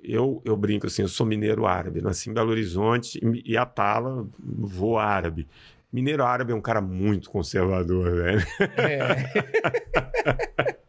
Eu, 0.04 0.42
eu 0.44 0.56
brinco 0.58 0.88
assim, 0.88 1.02
eu 1.02 1.08
sou 1.08 1.26
mineiro 1.26 1.66
árabe, 1.66 2.02
nasci 2.02 2.30
em 2.30 2.34
Belo 2.34 2.52
Horizonte 2.52 3.20
e, 3.24 3.54
e 3.54 3.58
a 3.58 3.66
Tala 3.66 4.28
vou 4.38 5.00
árabe. 5.00 5.48
Mineiro 5.94 6.24
árabe 6.24 6.52
é 6.52 6.56
um 6.56 6.62
cara 6.62 6.82
muito 6.82 7.30
conservador, 7.30 8.16
velho. 8.16 8.44
É. 8.78 10.74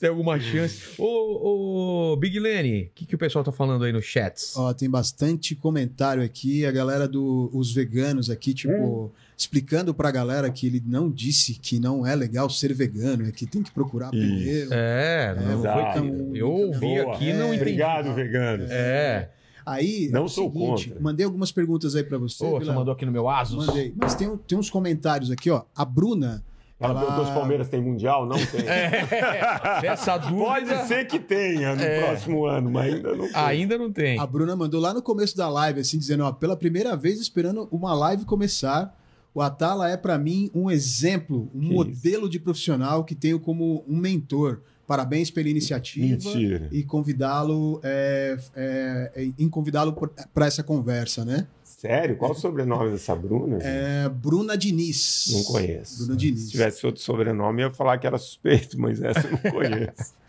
Tem 0.00 0.08
alguma 0.08 0.40
chance? 0.40 0.94
Ô, 0.98 2.12
ô 2.12 2.16
Big 2.16 2.38
Lenny, 2.40 2.84
o 2.84 2.90
que, 2.94 3.04
que 3.04 3.14
o 3.14 3.18
pessoal 3.18 3.44
tá 3.44 3.52
falando 3.52 3.84
aí 3.84 3.92
no 3.92 4.00
chats? 4.00 4.56
Ó, 4.56 4.72
tem 4.72 4.88
bastante 4.88 5.54
comentário 5.54 6.22
aqui. 6.22 6.64
A 6.64 6.72
galera 6.72 7.06
dos 7.06 7.72
veganos 7.74 8.30
aqui, 8.30 8.54
tipo, 8.54 9.12
explicando 9.36 9.94
pra 9.94 10.10
galera 10.10 10.50
que 10.50 10.66
ele 10.66 10.82
não 10.84 11.10
disse 11.10 11.54
que 11.54 11.78
não 11.78 12.06
é 12.06 12.14
legal 12.14 12.48
ser 12.48 12.72
vegano, 12.72 13.28
é 13.28 13.32
que 13.32 13.46
tem 13.46 13.62
que 13.62 13.70
procurar 13.70 14.12
Isso. 14.14 14.26
primeiro. 14.26 14.70
É, 14.72 15.36
não 15.38 15.62
foi 15.62 15.92
tão. 15.92 16.34
Eu 16.34 16.50
ouvi 16.50 16.98
aqui 17.00 17.28
e 17.28 17.32
não 17.34 17.46
É, 17.46 17.48
entendi. 17.48 17.60
Obrigado, 17.60 18.14
veganos. 18.14 18.70
É. 18.70 19.30
Aí, 19.66 20.08
Não 20.12 20.20
é 20.22 20.24
o 20.24 20.28
sou 20.28 20.44
seguinte, 20.52 20.88
contra. 20.90 21.02
mandei 21.02 21.26
algumas 21.26 21.50
perguntas 21.50 21.96
aí 21.96 22.04
pra 22.04 22.16
você. 22.18 22.44
Ô, 22.46 22.60
você 22.60 22.70
mandou 22.72 22.94
aqui 22.94 23.04
no 23.04 23.10
meu 23.10 23.28
Asus? 23.28 23.66
Mandei. 23.66 23.92
Mas 23.96 24.14
tem, 24.14 24.34
tem 24.46 24.56
uns 24.56 24.70
comentários 24.70 25.28
aqui, 25.30 25.50
ó. 25.50 25.62
A 25.74 25.84
Bruna. 25.84 26.44
Ela 26.78 26.90
ela- 26.92 27.00
perguntou 27.00 27.24
se 27.24 27.30
o 27.30 27.34
Palmeiras 27.34 27.68
tem 27.68 27.80
Mundial? 27.82 28.26
Não 28.26 28.36
tem. 28.36 28.60
É, 28.68 29.86
essa 29.86 30.18
dúvida 30.18 30.44
Pode 30.44 30.86
ser 30.86 31.06
que 31.06 31.18
tenha 31.18 31.74
no 31.74 31.82
É. 31.82 32.00
próximo 32.06 32.44
ano, 32.46 32.70
mas 32.70 32.94
ainda 32.94 33.14
não 33.16 33.24
tem. 33.26 33.34
ainda 33.34 33.78
não 33.78 33.92
tem. 33.92 34.18
A 34.20 34.26
Bruna 34.26 34.54
mandou 34.54 34.80
lá 34.80 34.92
no 34.94 35.02
começo 35.02 35.36
da 35.36 35.48
live, 35.48 35.80
assim, 35.80 35.98
dizendo, 35.98 36.24
ó, 36.24 36.32
pela 36.32 36.56
primeira 36.56 36.94
vez 36.96 37.18
esperando 37.20 37.66
uma 37.72 37.94
live 37.94 38.24
começar, 38.24 38.94
o 39.34 39.40
Atala 39.40 39.90
é 39.90 39.96
pra 39.96 40.16
mim 40.18 40.50
um 40.54 40.70
exemplo, 40.70 41.50
um 41.54 41.60
Que 41.60 41.72
modelo 41.74 42.28
de 42.28 42.38
profissional 42.38 43.04
que 43.04 43.14
tenho 43.14 43.40
como 43.40 43.82
um 43.88 43.96
mentor. 43.96 44.60
Parabéns 44.86 45.30
pela 45.30 45.48
iniciativa 45.48 46.30
Mentira. 46.30 46.68
e 46.70 46.84
convidá-lo 46.84 47.80
é, 47.82 48.36
é, 48.54 49.12
é, 49.16 49.28
em 49.38 49.48
convidá-lo 49.48 49.92
para 50.32 50.46
essa 50.46 50.62
conversa, 50.62 51.24
né? 51.24 51.46
Sério? 51.64 52.16
Qual 52.16 52.30
o 52.30 52.34
sobrenome 52.34 52.92
dessa 52.92 53.14
Bruna? 53.14 53.58
É, 53.60 54.08
Bruna 54.08 54.56
Diniz. 54.56 55.26
Não 55.32 55.42
conheço. 55.44 56.04
Bruna 56.04 56.16
Diniz. 56.16 56.44
Se 56.44 56.50
tivesse 56.50 56.86
outro 56.86 57.02
sobrenome, 57.02 57.62
eu 57.62 57.68
ia 57.68 57.74
falar 57.74 57.98
que 57.98 58.06
era 58.06 58.16
suspeito, 58.16 58.80
mas 58.80 59.02
essa 59.02 59.26
eu 59.26 59.32
não 59.32 59.38
conheço. 59.38 60.14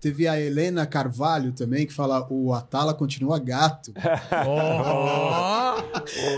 Teve 0.00 0.28
a 0.28 0.40
Helena 0.40 0.86
Carvalho 0.86 1.52
também, 1.52 1.86
que 1.86 1.92
fala: 1.92 2.24
o 2.30 2.52
Atala 2.54 2.94
continua 2.94 3.38
gato. 3.38 3.92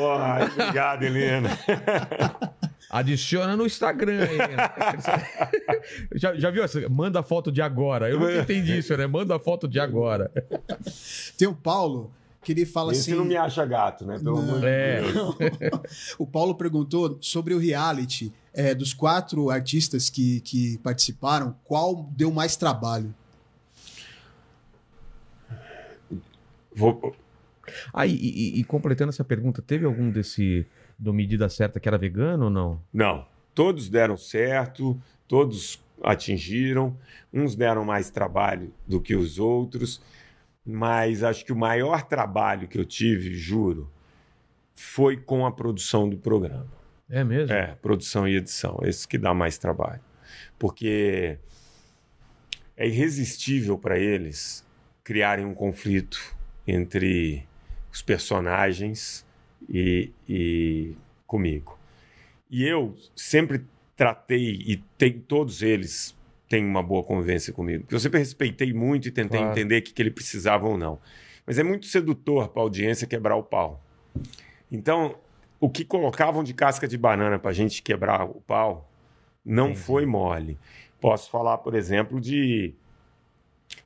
Oh, 0.01 0.12
ai, 0.18 0.44
obrigado, 0.44 1.02
Helena. 1.05 1.51
adiciona 2.90 3.56
no 3.56 3.66
Instagram 3.66 4.24
aí. 4.24 4.39
né? 4.39 4.56
já, 6.15 6.35
já 6.35 6.51
viu 6.51 6.62
essa? 6.65 6.89
Manda 6.89 7.23
foto 7.23 7.51
de 7.52 7.60
agora. 7.62 8.09
Eu 8.09 8.19
nunca 8.20 8.39
entendi 8.40 8.78
isso, 8.78 8.97
né? 8.97 9.06
Manda 9.06 9.39
foto 9.39 9.66
de 9.69 9.78
agora. 9.81 10.31
Tem 11.36 11.47
o 11.48 11.55
Paulo, 11.55 12.10
que 12.43 12.52
ele 12.52 12.65
fala 12.66 12.93
Esse 12.93 13.10
assim. 13.10 13.19
não 13.19 13.24
me 13.27 13.36
acha 13.36 13.65
gato, 13.66 14.06
né? 14.06 14.19
Pelo 14.19 14.39
amor 14.39 14.60
de 14.60 14.66
É. 14.66 15.01
Deus. 15.02 15.36
O 16.19 16.27
Paulo 16.27 16.55
perguntou 16.55 17.19
sobre 17.20 17.55
o 17.55 17.59
reality. 17.59 18.32
é, 18.55 18.74
dos 18.74 18.93
quatro 18.94 19.51
artistas 19.51 20.10
que, 20.10 20.40
que 20.40 20.78
participaram, 20.78 21.55
qual 21.65 22.09
deu 22.16 22.31
mais 22.31 22.56
trabalho? 22.56 23.15
Vou... 26.74 27.15
Aí, 27.93 28.12
e, 28.15 28.56
e- 28.56 28.60
e 28.60 28.65
completando 28.65 29.10
essa 29.10 29.23
pergunta, 29.24 29.60
teve 29.60 29.85
algum 29.85 30.10
desse 30.10 30.66
do 30.99 31.12
Medida 31.12 31.49
Certa 31.49 31.79
que 31.79 31.89
era 31.89 31.97
vegano 31.97 32.45
ou 32.45 32.51
não? 32.51 32.83
Não, 32.93 33.27
todos 33.55 33.89
deram 33.89 34.16
certo, 34.16 35.01
todos 35.27 35.83
atingiram, 36.03 36.97
uns 37.33 37.55
deram 37.55 37.85
mais 37.85 38.11
trabalho 38.11 38.73
do 38.87 39.01
que 39.01 39.15
os 39.15 39.39
outros, 39.39 40.03
mas 40.65 41.23
acho 41.23 41.45
que 41.45 41.53
o 41.53 41.57
maior 41.57 42.03
trabalho 42.03 42.69
que 42.69 42.79
eu 42.79 42.85
tive, 42.85 43.35
juro, 43.35 43.91
foi 44.75 45.16
com 45.16 45.47
a 45.47 45.53
produção 45.53 46.09
do 46.09 46.16
programa. 46.16 46.66
É 47.09 47.25
mesmo? 47.25 47.55
É, 47.55 47.75
produção 47.77 48.29
e 48.29 48.37
edição, 48.37 48.79
esse 48.83 49.09
que 49.09 49.16
dá 49.16 49.33
mais 49.33 49.57
trabalho. 49.59 50.03
Porque 50.59 51.39
é 52.77 52.87
irresistível 52.87 53.79
para 53.79 53.99
eles 53.99 54.65
criarem 55.03 55.45
um 55.45 55.55
conflito 55.55 56.37
entre 56.66 57.47
os 57.91 58.03
personagens 58.03 59.27
e, 59.69 60.11
e 60.28 60.95
comigo. 61.27 61.78
E 62.51 62.65
eu 62.65 62.95
sempre 63.15 63.65
tratei, 63.97 64.62
e 64.66 64.77
tem, 64.97 65.12
todos 65.19 65.61
eles 65.62 66.16
têm 66.49 66.65
uma 66.65 66.82
boa 66.82 67.03
convivência 67.03 67.53
comigo. 67.53 67.82
porque 67.82 67.95
Eu 67.95 68.01
sempre 68.01 68.19
respeitei 68.19 68.73
muito 68.73 69.09
e 69.09 69.11
tentei 69.11 69.39
Claro. 69.40 69.53
entender 69.53 69.78
o 69.78 69.82
que, 69.82 69.93
que 69.93 70.01
ele 70.01 70.11
precisava 70.11 70.66
ou 70.66 70.78
não. 70.78 70.99
Mas 71.47 71.59
é 71.59 71.62
muito 71.62 71.86
sedutor 71.86 72.49
para 72.49 72.62
a 72.62 72.65
audiência 72.65 73.07
quebrar 73.07 73.36
o 73.36 73.43
pau. 73.43 73.82
Então, 74.70 75.16
o 75.61 75.69
que 75.69 75.85
colocavam 75.85 76.43
de 76.45 76.55
casca 76.55 76.86
de 76.89 76.97
banana 76.97 77.39
para 77.39 77.51
a 77.51 77.55
gente 77.55 77.82
quebrar 77.82 78.24
o 78.24 78.40
pau 78.47 78.89
não 79.45 79.70
Entendi. 79.70 79.81
foi 79.81 80.07
mole. 80.07 80.59
Posso 81.01 81.31
falar, 81.31 81.59
por 81.59 81.74
exemplo, 81.74 82.20
de 82.20 82.73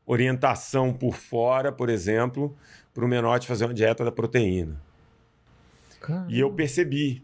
orientação 0.06 0.92
por 0.92 1.14
fora, 1.14 1.72
por 1.72 1.88
exemplo, 1.88 2.56
para 2.94 3.04
o 3.04 3.08
Menotti 3.08 3.46
fazer 3.46 3.64
uma 3.64 3.74
dieta 3.74 4.04
da 4.04 4.12
proteína. 4.12 4.80
E 6.28 6.40
eu 6.40 6.52
percebi. 6.52 7.22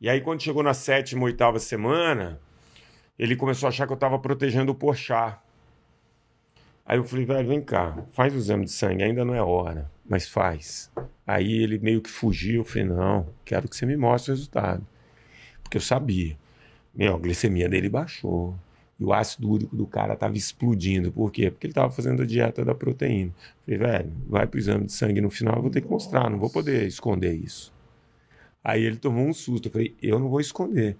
E 0.00 0.08
aí, 0.08 0.20
quando 0.20 0.42
chegou 0.42 0.62
na 0.62 0.74
sétima, 0.74 1.24
oitava 1.24 1.58
semana, 1.58 2.40
ele 3.18 3.34
começou 3.34 3.66
a 3.66 3.70
achar 3.70 3.86
que 3.86 3.92
eu 3.92 3.96
estava 3.96 4.18
protegendo 4.18 4.72
o 4.72 4.74
Porchat. 4.74 5.38
Aí 6.86 6.96
eu 6.96 7.04
falei, 7.04 7.26
velho, 7.26 7.48
vem 7.48 7.60
cá, 7.60 8.02
faz 8.12 8.34
o 8.34 8.38
exame 8.38 8.64
de 8.64 8.70
sangue, 8.70 9.02
ainda 9.02 9.22
não 9.22 9.34
é 9.34 9.42
hora, 9.42 9.90
mas 10.08 10.26
faz. 10.26 10.90
Aí 11.26 11.62
ele 11.62 11.78
meio 11.78 12.00
que 12.00 12.08
fugiu, 12.08 12.62
eu 12.62 12.64
falei, 12.64 12.84
não, 12.84 13.28
quero 13.44 13.68
que 13.68 13.76
você 13.76 13.84
me 13.84 13.96
mostre 13.96 14.32
o 14.32 14.34
resultado. 14.34 14.86
Porque 15.62 15.76
eu 15.76 15.82
sabia. 15.82 16.34
Meu, 16.94 17.16
a 17.16 17.18
glicemia 17.18 17.68
dele 17.68 17.90
baixou. 17.90 18.58
E 18.98 19.04
o 19.04 19.12
ácido 19.12 19.50
úrico 19.50 19.76
do 19.76 19.86
cara 19.86 20.14
estava 20.14 20.34
explodindo. 20.36 21.12
Por 21.12 21.30
quê? 21.30 21.50
Porque 21.50 21.66
ele 21.66 21.72
estava 21.72 21.92
fazendo 21.92 22.22
a 22.22 22.26
dieta 22.26 22.64
da 22.64 22.74
proteína. 22.74 23.32
Falei, 23.64 23.78
velho, 23.78 24.12
vai 24.26 24.46
pro 24.46 24.58
exame 24.58 24.86
de 24.86 24.92
sangue 24.92 25.20
no 25.20 25.28
final, 25.28 25.56
eu 25.56 25.62
vou 25.62 25.70
ter 25.70 25.82
que 25.82 25.88
mostrar, 25.88 26.30
não 26.30 26.38
vou 26.38 26.50
poder 26.50 26.86
esconder 26.86 27.34
isso. 27.34 27.72
Aí 28.62 28.82
ele 28.84 28.96
tomou 28.96 29.26
um 29.26 29.34
susto. 29.34 29.68
Eu 29.68 29.72
falei, 29.72 29.96
eu 30.02 30.18
não 30.18 30.28
vou 30.28 30.40
esconder. 30.40 30.96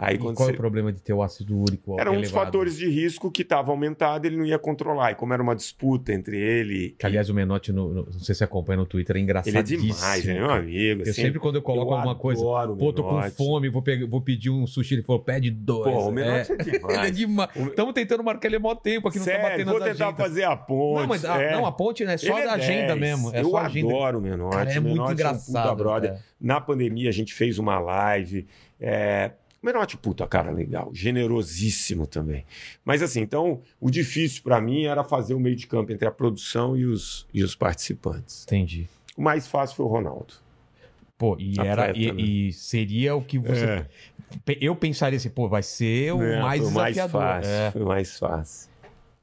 Aí 0.00 0.14
E 0.14 0.18
qual 0.18 0.32
você... 0.32 0.50
é 0.50 0.54
o 0.54 0.56
problema 0.56 0.92
de 0.92 1.02
ter 1.02 1.12
o 1.12 1.20
ácido 1.22 1.58
úrico 1.58 1.98
Era 1.98 2.08
um 2.08 2.14
dos 2.20 2.28
elevado? 2.28 2.44
fatores 2.46 2.76
de 2.76 2.88
risco 2.88 3.32
que 3.32 3.42
estava 3.42 3.72
aumentado, 3.72 4.26
ele 4.26 4.36
não 4.36 4.46
ia 4.46 4.56
controlar. 4.58 5.10
E 5.10 5.14
como 5.16 5.32
era 5.34 5.42
uma 5.42 5.56
disputa 5.56 6.12
entre 6.12 6.38
ele. 6.38 6.94
Que, 6.96 7.04
aliás, 7.04 7.28
o 7.28 7.34
Menotti, 7.34 7.72
no, 7.72 7.88
no- 7.92 8.04
não 8.04 8.12
sei 8.12 8.32
se 8.32 8.36
você 8.36 8.44
acompanha 8.44 8.76
no 8.76 8.86
Twitter, 8.86 9.16
é 9.16 9.18
ele 9.18 9.22
é 9.22 9.24
engraçadíssimo. 9.24 9.92
demais, 9.92 10.28
é 10.28 10.34
meu 10.34 10.50
amigo. 10.50 11.00
Eu 11.00 11.10
assim, 11.10 11.12
sempre, 11.22 11.40
quando 11.40 11.56
eu 11.56 11.62
coloco 11.62 11.90
eu 11.90 11.96
alguma 11.96 12.14
coisa, 12.14 12.40
pô, 12.40 12.92
tô 12.92 13.02
com 13.02 13.20
fome, 13.32 13.68
vou, 13.68 13.82
pegar, 13.82 14.06
vou 14.06 14.20
pedir 14.20 14.50
um 14.50 14.66
sushi, 14.68 14.94
ele 14.94 15.02
falou, 15.02 15.20
pede 15.20 15.50
dois. 15.50 15.92
Pô, 15.92 16.08
o 16.08 16.12
Menotti 16.12 16.52
é, 16.52 16.54
Ele 16.62 16.70
é 16.70 17.10
demais. 17.10 17.16
demais. 17.16 17.50
O- 17.56 17.66
Estamos 17.66 17.92
tentando 17.92 18.22
marcar 18.22 18.46
ele 18.46 18.56
há 18.56 18.60
mó 18.60 18.74
tempo 18.76 19.08
aqui, 19.08 19.18
não 19.18 19.24
tá 19.26 19.32
Sério, 19.32 19.50
batendo 19.50 19.70
vou 19.72 19.80
tentar 19.80 19.90
agendas. 20.06 20.16
fazer 20.26 20.44
a 20.44 20.56
ponte. 20.56 21.00
Não, 21.00 21.06
mas 21.08 21.24
a, 21.24 21.42
é. 21.42 21.52
não, 21.52 21.66
a 21.66 21.72
ponte 21.72 22.04
né, 22.04 22.14
é 22.14 22.16
só 22.18 22.38
Ele 22.38 22.46
da 22.46 22.52
agenda 22.54 22.94
10. 22.96 23.00
mesmo. 23.00 23.34
É 23.34 23.40
eu 23.42 23.50
só 23.50 23.56
a 23.56 23.66
agenda. 23.66 23.88
adoro 23.92 24.18
o 24.18 24.22
Menotti. 24.22 24.56
Cara, 24.56 24.72
é 24.72 24.78
muito 24.80 25.10
engraçado. 25.12 26.04
É 26.04 26.06
é. 26.06 26.18
Na 26.40 26.60
pandemia 26.60 27.08
a 27.08 27.12
gente 27.12 27.34
fez 27.34 27.58
uma 27.58 27.80
live. 27.80 28.46
É... 28.80 29.32
Menotti, 29.72 29.96
puta, 29.98 30.26
cara, 30.26 30.50
legal. 30.50 30.90
Generosíssimo 30.94 32.06
também. 32.06 32.46
Mas 32.84 33.02
assim, 33.02 33.20
então, 33.20 33.60
o 33.78 33.90
difícil 33.90 34.42
pra 34.42 34.60
mim 34.60 34.84
era 34.84 35.04
fazer 35.04 35.34
o 35.34 35.40
meio 35.40 35.54
de 35.54 35.66
campo 35.66 35.92
entre 35.92 36.08
a 36.08 36.10
produção 36.10 36.76
e 36.76 36.86
os, 36.86 37.26
e 37.34 37.42
os 37.44 37.54
participantes. 37.54 38.44
Entendi. 38.44 38.88
O 39.16 39.22
mais 39.22 39.46
fácil 39.46 39.76
foi 39.76 39.84
o 39.84 39.88
Ronaldo. 39.88 40.34
Pô, 41.18 41.36
e, 41.38 41.58
era, 41.58 41.90
Atleta, 41.90 41.98
e, 41.98 42.12
né? 42.12 42.22
e 42.22 42.52
seria 42.52 43.14
o 43.14 43.22
que 43.22 43.38
você. 43.38 43.64
É. 43.64 43.86
Eu 44.60 44.74
pensaria 44.74 45.16
assim, 45.16 45.30
pô, 45.30 45.48
vai 45.48 45.62
ser 45.62 46.14
o 46.14 46.22
É, 46.22 46.40
mais 46.40 46.62
foi 46.62 46.70
mais 46.72 46.96
fácil. 46.96 47.50
É. 47.50 47.70
Foi 47.70 47.82
o 47.82 47.86
mais 47.86 48.18
fácil. 48.18 48.70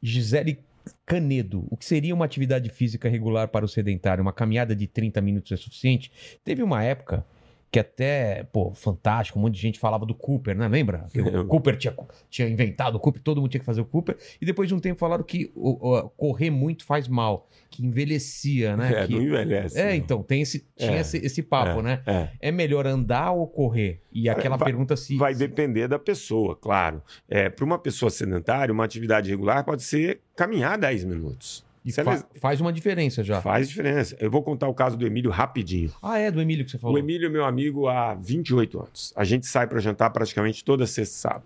Gisele 0.01 0.59
Canedo, 1.05 1.65
o 1.69 1.77
que 1.77 1.85
seria 1.85 2.13
uma 2.13 2.25
atividade 2.25 2.69
física 2.69 3.09
regular 3.09 3.47
para 3.47 3.65
o 3.65 3.67
sedentário? 3.67 4.21
Uma 4.21 4.33
caminhada 4.33 4.75
de 4.75 4.85
30 4.85 5.21
minutos 5.21 5.51
é 5.51 5.55
suficiente? 5.55 6.11
Teve 6.43 6.61
uma 6.61 6.83
época 6.83 7.25
que 7.71 7.79
até, 7.79 8.43
pô, 8.53 8.71
fantástico, 8.73 9.37
um 9.37 9.41
monte 9.41 9.55
de 9.55 9.61
gente 9.61 9.79
falava 9.79 10.05
do 10.05 10.13
Cooper, 10.15 10.55
né? 10.55 10.67
Lembra? 10.67 11.07
Que 11.11 11.19
o. 11.21 11.45
Cooper 11.47 11.75
tinha, 11.77 11.93
tinha 12.29 12.47
inventado 12.47 12.95
o 12.95 12.99
Cooper, 12.99 13.21
todo 13.21 13.41
mundo 13.41 13.49
tinha 13.51 13.59
que 13.59 13.65
fazer 13.65 13.81
o 13.81 13.85
Cooper. 13.85 14.17
E 14.39 14.45
depois 14.45 14.69
de 14.69 14.75
um 14.75 14.79
tempo 14.79 14.97
falaram 14.99 15.23
que 15.23 15.51
o- 15.53 15.89
o- 15.89 16.09
correr 16.11 16.49
muito 16.49 16.85
faz 16.85 17.07
mal, 17.09 17.49
que 17.69 17.85
envelhecia, 17.85 18.77
né? 18.77 18.85
É, 19.03 19.07
Que- 19.07 19.13
não 19.15 19.21
envelhece. 19.21 19.77
É, 19.77 19.89
não. 19.89 19.93
então, 19.95 20.23
tem 20.23 20.41
esse, 20.41 20.65
tinha 20.77 20.91
É, 20.97 20.99
esse, 21.01 21.17
esse 21.17 21.43
papo, 21.43 21.79
é, 21.79 21.83
né? 21.83 22.01
É. 22.05 22.29
É 22.39 22.51
melhor 22.51 22.87
andar 22.87 23.31
ou 23.31 23.45
correr? 23.47 23.99
E 24.13 24.29
aquela 24.29 24.55
vai- 24.55 24.67
pergunta 24.67 24.95
se. 24.95 25.17
Vai 25.17 25.35
depender 25.35 25.87
da 25.89 25.99
pessoa, 25.99 26.55
claro. 26.55 27.01
É, 27.27 27.49
Para 27.49 27.65
uma 27.65 27.77
pessoa 27.79 28.09
sedentária, 28.09 28.71
uma 28.71 28.85
atividade 28.85 29.29
regular 29.29 29.65
pode 29.65 29.83
ser 29.83 30.21
caminhar 30.35 30.77
10 30.77 31.03
minutos. 31.03 31.64
E 31.85 31.91
se 31.91 32.03
fa- 32.03 32.27
faz 32.41 32.59
uma 32.59 32.73
diferença 32.73 33.23
já. 33.23 33.39
Faz 33.41 33.69
diferença. 33.69 34.17
Eu 34.19 34.31
vou 34.31 34.41
contar 34.43 34.67
o 34.67 34.73
caso 34.73 34.97
do 34.97 35.05
Emílio 35.05 35.29
rapidinho. 35.29 35.93
Ah, 36.01 36.17
é, 36.17 36.31
do 36.31 36.41
Emílio 36.41 36.65
que 36.65 36.71
você 36.71 36.77
falou. 36.79 36.95
O 36.95 36.99
Emílio 36.99 37.27
é 37.27 37.29
meu 37.29 37.45
amigo 37.45 37.87
há 37.87 38.15
28 38.15 38.79
anos. 38.79 39.13
A 39.15 39.23
gente 39.23 39.45
sai 39.45 39.67
para 39.67 39.79
jantar 39.79 40.09
praticamente 40.09 40.63
toda 40.65 40.85
sexta 40.87 41.15
e 41.15 41.19
sábado. 41.19 41.45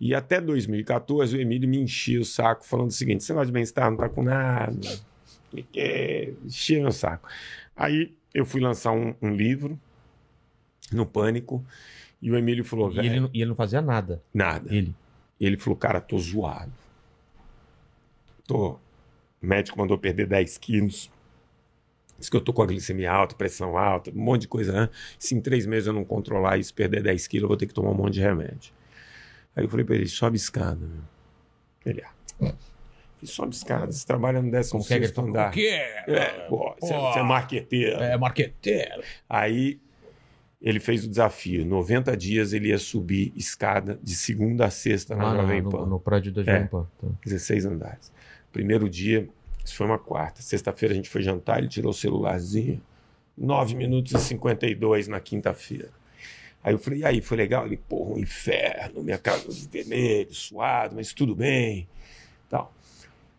E 0.00 0.14
até 0.14 0.40
2014, 0.40 1.36
o 1.36 1.40
Emílio 1.40 1.68
me 1.68 1.78
enchia 1.78 2.20
o 2.20 2.24
saco 2.24 2.64
falando 2.64 2.88
o 2.88 2.92
seguinte: 2.92 3.22
você 3.22 3.32
gosta 3.34 3.46
de 3.46 3.52
bem-estar, 3.52 3.90
não 3.90 3.96
tá 3.98 4.08
com 4.08 4.22
nada. 4.22 4.78
Quer. 5.72 6.34
Enchia 6.44 6.80
meu 6.80 6.92
saco. 6.92 7.28
Aí 7.76 8.14
eu 8.32 8.46
fui 8.46 8.60
lançar 8.60 8.92
um, 8.92 9.14
um 9.20 9.34
livro 9.34 9.78
no 10.92 11.04
Pânico 11.04 11.64
e 12.22 12.30
o 12.30 12.36
Emílio 12.38 12.64
falou: 12.64 12.90
E 12.92 12.94
velho, 12.94 13.06
ele, 13.08 13.20
não- 13.20 13.30
e 13.34 13.40
ele 13.42 13.48
não 13.48 13.56
fazia 13.56 13.82
nada. 13.82 14.22
nada. 14.32 14.72
Ele. 14.74 14.94
Ele 15.40 15.56
falou, 15.56 15.76
cara, 15.76 16.00
tô 16.00 16.18
zoado. 16.18 16.72
Tô. 18.46 18.78
O 19.42 19.46
médico 19.46 19.78
mandou 19.78 19.96
perder 19.98 20.26
10 20.26 20.58
quilos. 20.58 21.10
Diz 22.18 22.28
que 22.28 22.36
eu 22.36 22.40
tô 22.40 22.52
com 22.52 22.62
a 22.62 22.66
glicemia 22.66 23.12
alta, 23.12 23.36
pressão 23.36 23.78
alta, 23.78 24.10
um 24.10 24.14
monte 24.20 24.42
de 24.42 24.48
coisa. 24.48 24.72
Né? 24.72 24.88
Se 25.18 25.34
em 25.36 25.40
três 25.40 25.64
meses 25.66 25.86
eu 25.86 25.92
não 25.92 26.04
controlar 26.04 26.58
isso, 26.58 26.74
perder 26.74 27.02
10 27.02 27.26
quilos, 27.28 27.42
eu 27.44 27.48
vou 27.48 27.56
ter 27.56 27.66
que 27.66 27.74
tomar 27.74 27.90
um 27.90 27.94
monte 27.94 28.14
de 28.14 28.20
remédio. 28.20 28.72
Aí 29.54 29.64
eu 29.64 29.68
falei 29.68 29.84
pra 29.84 29.94
ele, 29.94 30.08
sobe 30.08 30.36
escada. 30.36 30.76
Meu. 30.84 31.02
Ele, 31.86 32.02
ah. 32.02 32.10
Falei, 32.38 32.54
Sobe 33.24 33.52
escada, 33.54 33.90
você 33.90 34.06
trabalha 34.06 34.40
no 34.40 34.48
16 34.50 34.70
Como 34.70 34.84
que 34.84 34.94
é 34.94 34.98
que 34.98 35.04
ele 35.06 35.12
falou? 35.12 35.30
andar. 35.30 35.48
O 35.48 35.52
quê? 35.52 35.68
É, 36.06 36.24
pô, 36.48 36.74
você, 36.80 36.94
Pô. 36.94 37.00
você 37.12 37.18
é 37.18 37.22
marqueteiro. 37.24 37.96
É, 38.00 38.16
marqueteiro. 38.16 39.02
Aí 39.28 39.80
ele 40.62 40.78
fez 40.78 41.04
o 41.04 41.08
desafio. 41.08 41.64
90 41.64 42.16
dias 42.16 42.52
ele 42.52 42.68
ia 42.68 42.78
subir 42.78 43.32
escada 43.36 43.98
de 44.02 44.14
segunda 44.14 44.66
a 44.66 44.70
sexta 44.70 45.16
na 45.16 45.34
na- 45.34 45.40
Jovem 45.42 45.62
no, 45.62 45.70
Pan. 45.70 45.86
no 45.86 45.98
prédio 46.00 46.30
da 46.32 46.42
É. 46.42 46.44
Jovem 46.44 46.66
Pan. 46.68 46.86
Tá. 47.00 47.08
16 47.24 47.64
andares. 47.64 48.12
Primeiro 48.58 48.90
dia, 48.90 49.28
isso 49.64 49.76
foi 49.76 49.86
uma 49.86 50.00
quarta. 50.00 50.42
Sexta-feira 50.42 50.92
a 50.92 50.96
gente 50.96 51.08
foi 51.08 51.22
jantar, 51.22 51.58
ele 51.58 51.68
tirou 51.68 51.92
o 51.92 51.94
celularzinho. 51.94 52.82
9 53.36 53.76
minutos 53.76 54.10
e 54.10 54.18
52 54.18 55.06
na 55.06 55.20
quinta-feira. 55.20 55.90
Aí 56.60 56.74
eu 56.74 56.78
falei, 56.80 56.98
e 56.98 57.04
aí, 57.04 57.20
foi 57.20 57.36
legal? 57.36 57.66
Ele, 57.66 57.76
porra, 57.76 58.16
um 58.16 58.18
inferno, 58.18 59.00
minha 59.04 59.16
cara 59.16 59.40
vermelha, 59.70 60.26
suado, 60.32 60.96
mas 60.96 61.12
tudo 61.12 61.36
bem. 61.36 61.86
Tal. 62.50 62.74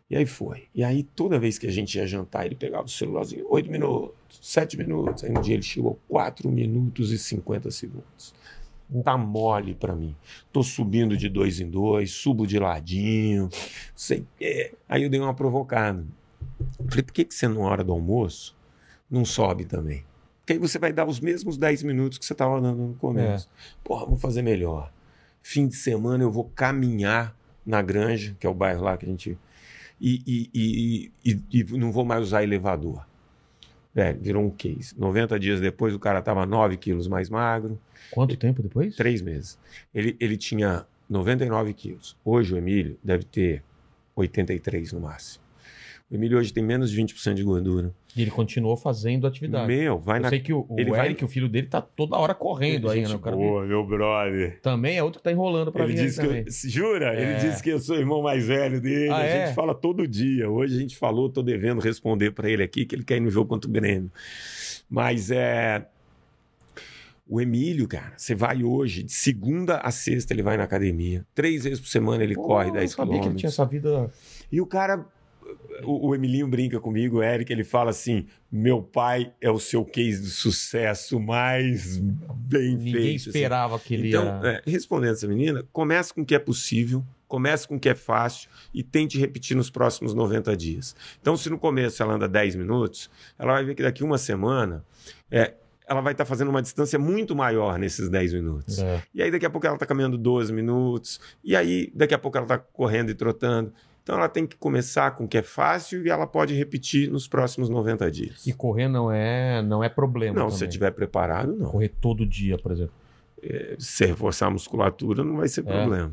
E 0.10 0.16
aí 0.16 0.26
foi. 0.26 0.68
E 0.74 0.86
aí, 0.86 1.04
toda 1.04 1.38
vez 1.38 1.60
que 1.60 1.68
a 1.68 1.72
gente 1.72 1.98
ia 1.98 2.08
jantar, 2.08 2.46
ele 2.46 2.56
pegava 2.56 2.86
o 2.86 2.90
celularzinho, 2.90 3.46
8 3.50 3.70
minutos, 3.70 4.40
7 4.42 4.78
minutos. 4.78 5.26
Aí 5.26 5.32
um 5.32 5.42
dia 5.42 5.56
ele 5.56 5.64
chegou 5.64 6.00
4 6.08 6.50
minutos 6.50 7.12
e 7.12 7.20
50 7.20 7.70
segundos. 7.72 8.34
Tá 9.04 9.18
mole 9.18 9.76
pra 9.76 9.96
mim. 9.96 10.16
Tô 10.52 10.64
subindo 10.64 11.16
de 11.16 11.30
dois 11.30 11.60
em 11.60 11.70
dois, 11.70 12.12
subo 12.12 12.48
de 12.48 12.58
ladinho, 12.58 13.50
sei 13.94 14.26
quê. 14.38 14.74
Aí 14.88 15.04
eu 15.04 15.10
dei 15.10 15.20
uma 15.20 15.34
provocada. 15.34 16.04
Falei, 16.90 17.04
por 17.04 17.14
que, 17.14 17.26
que 17.26 17.34
você, 17.34 17.48
na 17.48 17.60
hora 17.60 17.84
do 17.84 17.92
almoço, 17.92 18.58
não 19.10 19.24
sobe 19.24 19.66
também? 19.66 20.04
Porque 20.40 20.54
aí 20.54 20.60
você 20.60 20.80
vai 20.80 20.92
dar 20.92 21.06
os 21.06 21.20
mesmos 21.20 21.58
10 21.58 21.84
minutos 21.84 22.18
que 22.18 22.26
você 22.26 22.34
estava 22.34 22.60
dando 22.60 22.82
no 22.88 22.96
começo. 22.96 23.48
Porra, 23.84 24.08
vou 24.08 24.18
fazer 24.18 24.42
melhor. 24.42 24.92
Fim 25.44 25.68
de 25.68 25.76
semana 25.76 26.24
eu 26.24 26.32
vou 26.32 26.46
caminhar 26.56 27.36
na 27.64 27.82
Granja, 27.84 28.36
que 28.40 28.48
é 28.48 28.50
o 28.50 28.54
bairro 28.54 28.84
lá 28.84 28.98
que 28.98 29.06
a 29.06 29.10
gente. 29.10 29.38
E, 30.02 30.50
e, 30.54 31.12
e, 31.24 31.40
e 31.52 31.64
não 31.78 31.92
vou 31.92 32.04
mais 32.04 32.24
usar 32.24 32.42
elevador. 32.42 33.06
Velho, 34.00 34.18
virou 34.22 34.46
um 34.46 34.50
case. 34.50 34.98
90 34.98 35.38
dias 35.38 35.60
depois 35.60 35.94
o 35.94 36.00
cara 36.00 36.22
tava 36.22 36.46
9 36.46 36.78
quilos 36.78 37.06
mais 37.06 37.30
magro. 37.30 37.78
Quanto 38.12 38.38
tempo 38.38 38.64
depois? 38.64 38.96
Três 38.96 39.22
meses. 39.22 39.60
Ele, 39.94 40.16
ele 40.22 40.38
tinha 40.38 40.86
99 41.10 41.74
quilos. 41.74 42.16
Hoje 42.24 42.54
o 42.54 42.58
Emílio 42.58 42.98
deve 43.04 43.26
ter 43.26 43.62
83 44.16 44.94
no 44.94 45.02
máximo. 45.02 45.44
O 46.12 46.16
Emílio 46.16 46.40
hoje 46.40 46.52
tem 46.52 46.64
menos 46.64 46.90
de 46.90 47.00
20% 47.00 47.36
de 47.36 47.44
gordura. 47.44 47.94
E 48.16 48.22
ele 48.24 48.32
continuou 48.32 48.76
fazendo 48.76 49.28
atividade. 49.28 49.68
Meu, 49.68 50.00
vai 50.00 50.18
Eu 50.18 50.22
na. 50.24 50.30
sei 50.30 50.40
que 50.40 50.52
o, 50.52 50.66
o 50.68 50.80
ele 50.80 50.90
vai- 50.90 51.06
Eric, 51.06 51.24
o 51.24 51.28
filho 51.28 51.48
dele, 51.48 51.68
tá 51.68 51.80
toda 51.82 52.18
hora 52.18 52.34
correndo 52.34 52.90
aí, 52.90 53.04
né? 53.08 53.14
O 53.14 53.20
cara 53.20 53.36
boa, 53.36 53.64
meu 53.64 53.86
brother. 53.86 54.60
Também 54.62 54.98
é 54.98 55.04
outro 55.04 55.20
que 55.20 55.24
tá 55.26 55.32
enrolando 55.32 55.72
pra 55.72 55.84
Ele 55.84 55.94
mim 55.94 56.00
aí 56.00 56.06
disse 56.08 56.20
que 56.20 56.26
também. 56.28 56.46
eu, 56.48 56.70
jura? 56.72 57.14
É. 57.14 57.22
Ele 57.22 57.40
disse 57.50 57.62
que 57.62 57.70
eu 57.70 57.78
sou 57.80 57.96
o 57.96 58.00
irmão 58.00 58.24
mais 58.24 58.48
velho 58.48 58.82
dele. 58.82 59.10
Ah, 59.10 59.18
a 59.18 59.24
é? 59.24 59.46
gente 59.46 59.56
fala 59.56 59.76
todo 59.76 60.08
dia. 60.08 60.50
Hoje 60.50 60.76
a 60.78 60.80
gente 60.80 60.98
falou, 60.98 61.30
tô 61.30 61.44
devendo 61.44 61.80
responder 61.80 62.32
para 62.32 62.50
ele 62.50 62.64
aqui 62.64 62.86
que 62.88 62.96
ele 62.96 63.04
quer 63.04 63.18
ir 63.18 63.22
no 63.22 63.30
jogo 63.30 63.48
contra 63.48 63.70
o 63.70 63.74
Grêmio. 63.74 64.12
Mas 64.90 65.30
é 65.30 65.86
o 67.28 67.40
Emílio, 67.40 67.88
cara, 67.88 68.14
você 68.18 68.34
vai 68.34 68.64
hoje, 68.64 69.04
de 69.04 69.12
segunda 69.14 69.78
a 69.78 69.92
sexta 69.92 70.34
ele 70.34 70.42
vai 70.42 70.58
na 70.58 70.64
academia. 70.64 71.24
Três 71.36 71.66
vezes 71.66 71.80
por 71.80 71.88
semana 71.88 72.24
ele 72.24 72.34
Pô, 72.34 72.42
corre 72.48 72.70
eu 72.70 72.74
10 72.74 72.92
sabia 72.94 73.20
que 73.22 73.28
ele 73.28 73.36
tinha 73.36 73.50
essa 73.50 73.64
vida. 73.64 74.10
E 74.52 74.60
o 74.60 74.66
cara, 74.66 75.06
o, 75.84 76.10
o 76.10 76.16
Emilinho 76.16 76.48
brinca 76.48 76.80
comigo, 76.80 77.18
o 77.18 77.24
Eric, 77.24 77.52
ele 77.52 77.64
fala 77.64 77.90
assim: 77.92 78.26
meu 78.52 78.82
pai 78.82 79.34
é 79.42 79.50
o 79.50 79.60
seu 79.60 79.84
case 79.86 80.22
de 80.22 80.30
sucesso 80.30 81.20
mais 81.20 81.98
bem 81.98 82.76
Ninguém 82.76 82.92
feito. 82.94 83.16
assim. 83.22 83.30
esperava 83.30 83.80
que 83.80 83.94
ele 83.94 84.10
Então, 84.10 84.26
ia... 84.44 84.50
é, 84.50 84.62
respondendo 84.66 85.14
essa 85.14 85.28
menina, 85.28 85.64
comece 85.72 86.14
com 86.14 86.22
o 86.22 86.26
que 86.26 86.36
é 86.36 86.40
possível, 86.40 87.04
comece 87.28 87.68
com 87.68 87.76
o 87.76 87.80
que 87.80 87.90
é 87.90 87.96
fácil 87.96 88.50
e 88.74 88.82
tente 88.84 89.18
repetir 89.20 89.56
nos 89.56 89.70
próximos 89.70 90.14
90 90.14 90.56
dias. 90.58 90.96
Então, 91.22 91.38
se 91.38 91.50
no 91.50 91.58
começo 91.60 92.02
ela 92.02 92.14
anda 92.16 92.28
10 92.28 92.56
minutos, 92.56 93.10
ela 93.38 93.54
vai 93.54 93.64
ver 93.66 93.76
que 93.76 93.84
daqui 93.84 94.04
uma 94.04 94.18
semana 94.18 94.84
é, 95.30 95.54
ela 95.88 96.02
vai 96.02 96.14
estar 96.14 96.26
fazendo 96.26 96.50
uma 96.50 96.62
distância 96.62 97.00
muito 97.00 97.36
maior 97.36 97.80
nesses 97.80 98.10
10 98.10 98.34
minutos. 98.34 98.78
É. 98.80 99.02
E 99.14 99.24
aí, 99.24 99.32
daqui 99.32 99.46
a 99.46 99.50
pouco, 99.50 99.66
ela 99.66 99.76
está 99.76 99.86
caminhando 99.88 100.18
12 100.20 100.54
minutos. 100.54 101.20
E 101.44 101.56
aí, 101.56 101.92
daqui 101.96 102.14
a 102.14 102.20
pouco, 102.20 102.38
ela 102.38 102.46
está 102.46 102.58
correndo 102.60 103.10
e 103.10 103.16
trotando. 103.16 103.74
Então, 104.10 104.18
ela 104.18 104.28
tem 104.28 104.48
que 104.48 104.56
começar 104.56 105.12
com 105.12 105.26
o 105.26 105.28
que 105.28 105.38
é 105.38 105.44
fácil 105.44 106.04
e 106.04 106.10
ela 106.10 106.26
pode 106.26 106.56
repetir 106.56 107.12
nos 107.12 107.28
próximos 107.28 107.70
90 107.70 108.10
dias. 108.10 108.48
E 108.48 108.52
correr 108.52 108.88
não 108.88 109.12
é, 109.12 109.62
não 109.62 109.84
é 109.84 109.88
problema 109.88 110.40
não, 110.40 110.50
se 110.50 110.56
você 110.56 110.60
também. 110.62 110.70
estiver 110.70 110.92
preparado, 110.92 111.56
não. 111.56 111.70
Correr 111.70 111.90
todo 112.02 112.26
dia, 112.26 112.58
por 112.58 112.72
exemplo. 112.72 112.92
Se 113.78 114.08
reforçar 114.08 114.48
a 114.48 114.50
musculatura, 114.50 115.24
não 115.24 115.38
vai 115.38 115.48
ser 115.48 115.62
É. 115.62 115.64
problema. 115.64 116.12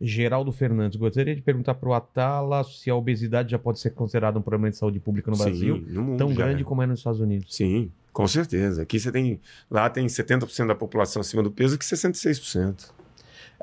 Geraldo 0.00 0.52
Fernandes, 0.52 0.96
gostaria 0.98 1.34
de 1.34 1.40
perguntar 1.42 1.74
para 1.74 1.88
o 1.88 1.94
Atala 1.94 2.62
se 2.64 2.90
a 2.90 2.94
obesidade 2.94 3.50
já 3.50 3.58
pode 3.58 3.78
ser 3.80 3.90
considerada 3.90 4.38
um 4.38 4.42
problema 4.42 4.70
de 4.70 4.76
saúde 4.76 5.00
pública 5.00 5.30
no 5.30 5.36
Brasil, 5.36 5.76
Sim, 5.76 5.92
no 5.92 6.02
mundo 6.02 6.18
tão 6.18 6.34
grande 6.34 6.62
é. 6.62 6.64
como 6.64 6.82
é 6.82 6.86
nos 6.86 6.98
Estados 7.00 7.20
Unidos. 7.20 7.54
Sim, 7.54 7.90
com 8.12 8.26
certeza. 8.28 8.82
Aqui 8.82 9.00
você 9.00 9.10
tem. 9.10 9.40
Lá 9.70 9.88
tem 9.90 10.06
70% 10.06 10.66
da 10.66 10.74
população 10.74 11.20
acima 11.20 11.42
do 11.42 11.50
peso 11.50 11.78
que 11.78 11.84
66%. 11.84 12.90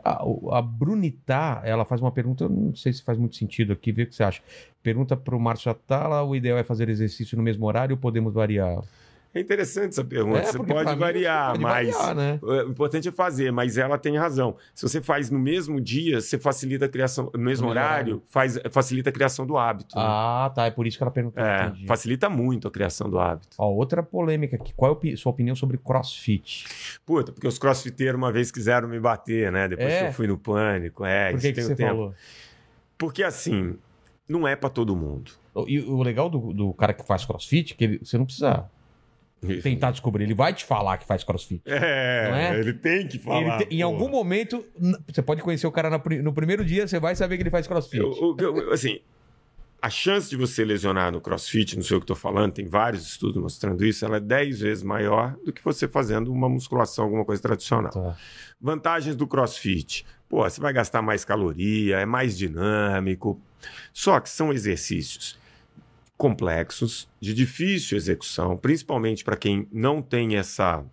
A, 0.04 0.24
a 0.52 0.62
Brunitá, 0.62 1.62
ela 1.64 1.86
faz 1.86 2.02
uma 2.02 2.12
pergunta, 2.12 2.48
não 2.50 2.74
sei 2.76 2.94
se 2.94 3.04
faz 3.04 3.18
muito 3.18 3.36
sentido 3.36 3.74
aqui, 3.74 3.92
vê 3.92 4.04
o 4.04 4.08
que 4.08 4.16
você 4.16 4.24
acha. 4.24 4.42
Pergunta 4.82 5.16
para 5.16 5.36
o 5.36 5.40
Márcio 5.40 5.72
Atala, 5.72 6.24
o 6.24 6.36
ideal 6.36 6.58
é 6.58 6.64
fazer 6.64 6.90
exercício 6.90 7.38
no 7.38 7.44
mesmo 7.44 7.66
horário 7.66 7.96
ou 7.96 8.00
podemos 8.00 8.34
variar? 8.34 8.82
É 9.34 9.40
interessante 9.40 9.90
essa 9.92 10.04
pergunta. 10.04 10.40
É, 10.40 10.44
você 10.44 10.58
pode 10.58 10.90
mim 10.92 10.96
variar, 11.00 11.52
pode 11.52 11.64
mas. 11.64 11.96
variar, 11.96 12.16
né? 12.16 12.40
O 12.42 12.62
importante 12.70 13.08
é 13.08 13.12
fazer, 13.14 13.50
mas 13.52 13.78
ela 13.78 13.98
tem 13.98 14.18
razão. 14.18 14.58
Se 14.76 14.84
você 14.88 15.02
faz 15.02 15.30
no 15.30 15.40
mesmo 15.40 15.80
dia, 15.80 16.20
você 16.20 16.38
facilita 16.38 16.84
a 16.86 16.90
criação. 16.90 17.32
No 17.34 17.40
mesmo 17.40 17.40
No 17.40 17.46
mesmo 17.46 17.70
horário, 17.70 18.24
faz, 18.28 18.60
facilita 18.72 19.10
a 19.10 19.14
criação 19.14 19.46
do 19.48 19.58
hábito. 19.58 19.96
né? 19.96 20.04
Ah, 20.06 20.52
tá, 20.54 20.66
é 20.66 20.72
por 20.72 20.86
isso 20.86 20.98
que 20.98 21.04
ela 21.04 21.12
perguntou. 21.12 21.42
é, 21.42 21.74
facilita 21.88 22.30
muito 22.30 22.68
a 22.68 22.72
criação 22.72 23.10
do 23.10 23.20
hábito. 23.20 23.56
Ó, 23.58 23.70
outra 23.70 24.04
polêmica 24.04 24.58
aqui, 24.58 24.74
qual 24.76 25.00
é 25.02 25.10
a 25.14 25.18
sua 25.18 25.32
opinião 25.32 25.56
sobre 25.56 25.78
crossfit? 25.78 26.66
Puta, 27.06 27.32
porque 27.32 27.48
os 27.48 27.58
crossfiteiros 27.58 28.18
uma 28.18 28.34
vez 28.34 28.52
quiseram 28.52 28.88
me 28.90 29.00
bater, 29.00 29.50
né? 29.50 29.68
Depois 29.70 29.94
É? 29.94 30.02
que 30.02 30.08
eu 30.10 30.14
fui 30.14 30.28
no 30.28 30.38
pânico. 30.38 31.06
É, 31.06 31.30
por 31.32 31.38
isso 31.38 31.48
que, 31.48 31.54
que 31.54 31.62
você 31.64 31.76
tempo. 31.76 31.90
falou? 31.90 32.14
Porque 32.98 33.24
assim, 33.24 33.76
não 34.28 34.46
é 34.48 34.56
pra 34.58 34.70
todo 34.70 34.94
mundo. 34.96 35.32
E 35.68 35.80
o 35.80 36.02
legal 36.04 36.30
do, 36.30 36.54
do 36.54 36.74
cara 36.74 36.94
que 36.94 37.06
faz 37.06 37.26
crossfit 37.26 37.74
é 37.74 37.76
que 37.78 37.84
ele- 37.84 38.00
você 38.04 38.18
não 38.18 38.26
precisa 38.26 38.70
tentar 39.64 39.92
descobrir, 39.92 40.24
ele 40.26 40.34
vai 40.34 40.54
te 40.54 40.64
falar 40.66 40.98
que 40.98 41.06
faz 41.06 41.24
crossfit. 41.24 41.62
É, 41.66 42.30
Não 42.30 42.38
é? 42.38 42.60
ele 42.60 42.74
tem 42.74 43.08
que 43.08 43.18
falar. 43.20 43.58
te- 43.60 43.68
em 43.76 43.82
algum 43.82 44.08
momento, 44.10 44.64
você 45.08 45.22
pode 45.22 45.42
conhecer 45.42 45.66
o 45.68 45.72
cara 45.72 45.90
no 46.22 46.34
primeiro 46.34 46.64
dia, 46.64 46.88
você 46.88 47.00
vai 47.00 47.16
saber 47.16 47.38
que 47.38 47.44
ele 47.44 47.50
faz 47.50 47.66
crossfit. 47.68 47.98
Eu- 48.00 48.36
eu- 48.40 48.72
assim, 48.72 49.00
a 49.82 49.90
chance 49.90 50.30
de 50.30 50.36
você 50.36 50.64
lesionar 50.64 51.12
no 51.12 51.20
crossfit, 51.20 51.76
não 51.76 51.84
sei 51.84 51.98
o 51.98 52.00
que 52.00 52.04
estou 52.04 52.16
falando, 52.16 52.54
tem 52.54 52.68
vários 52.68 53.04
estudos 53.08 53.42
mostrando 53.42 53.84
isso, 53.84 54.06
ela 54.06 54.18
é 54.18 54.20
10 54.20 54.60
vezes 54.60 54.84
maior 54.84 55.36
do 55.44 55.52
que 55.52 55.64
você 55.64 55.88
fazendo 55.88 56.32
uma 56.32 56.48
musculação, 56.48 57.06
alguma 57.06 57.26
coisa 57.26 57.42
tradicional. 57.42 57.92
Tá. 57.92 58.16
Vantagens 58.62 59.16
do 59.16 59.26
crossfit. 59.26 60.06
Pô, 60.30 60.44
você 60.48 60.62
vai 60.62 60.72
gastar 60.72 61.02
mais 61.02 61.26
caloria, 61.26 61.98
é 61.98 62.06
mais 62.06 62.38
dinâmico. 62.38 63.42
Só 63.92 64.20
que 64.20 64.30
são 64.30 64.54
exercícios 64.54 65.38
complexos, 66.22 67.10
de 67.20 67.34
difícil 67.34 67.98
execução, 67.98 68.56
principalmente 68.56 69.24
para 69.24 69.36
quem 69.36 69.68
não 69.72 70.04
tem 70.04 70.36
essa 70.36 70.86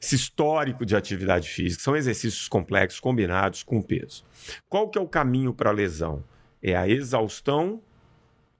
esse 0.00 0.14
histórico 0.14 0.86
de 0.86 0.94
atividade 0.94 1.48
física. 1.48 1.82
São 1.82 1.96
exercícios 1.96 2.46
complexos 2.46 3.00
combinados 3.00 3.64
com 3.64 3.82
peso. 3.82 4.24
Qual 4.68 4.88
que 4.88 4.96
é 4.96 5.00
o 5.00 5.08
caminho 5.08 5.52
para 5.52 5.70
a 5.70 5.72
lesão? 5.72 6.22
É 6.62 6.76
a 6.76 6.88
exaustão, 6.88 7.82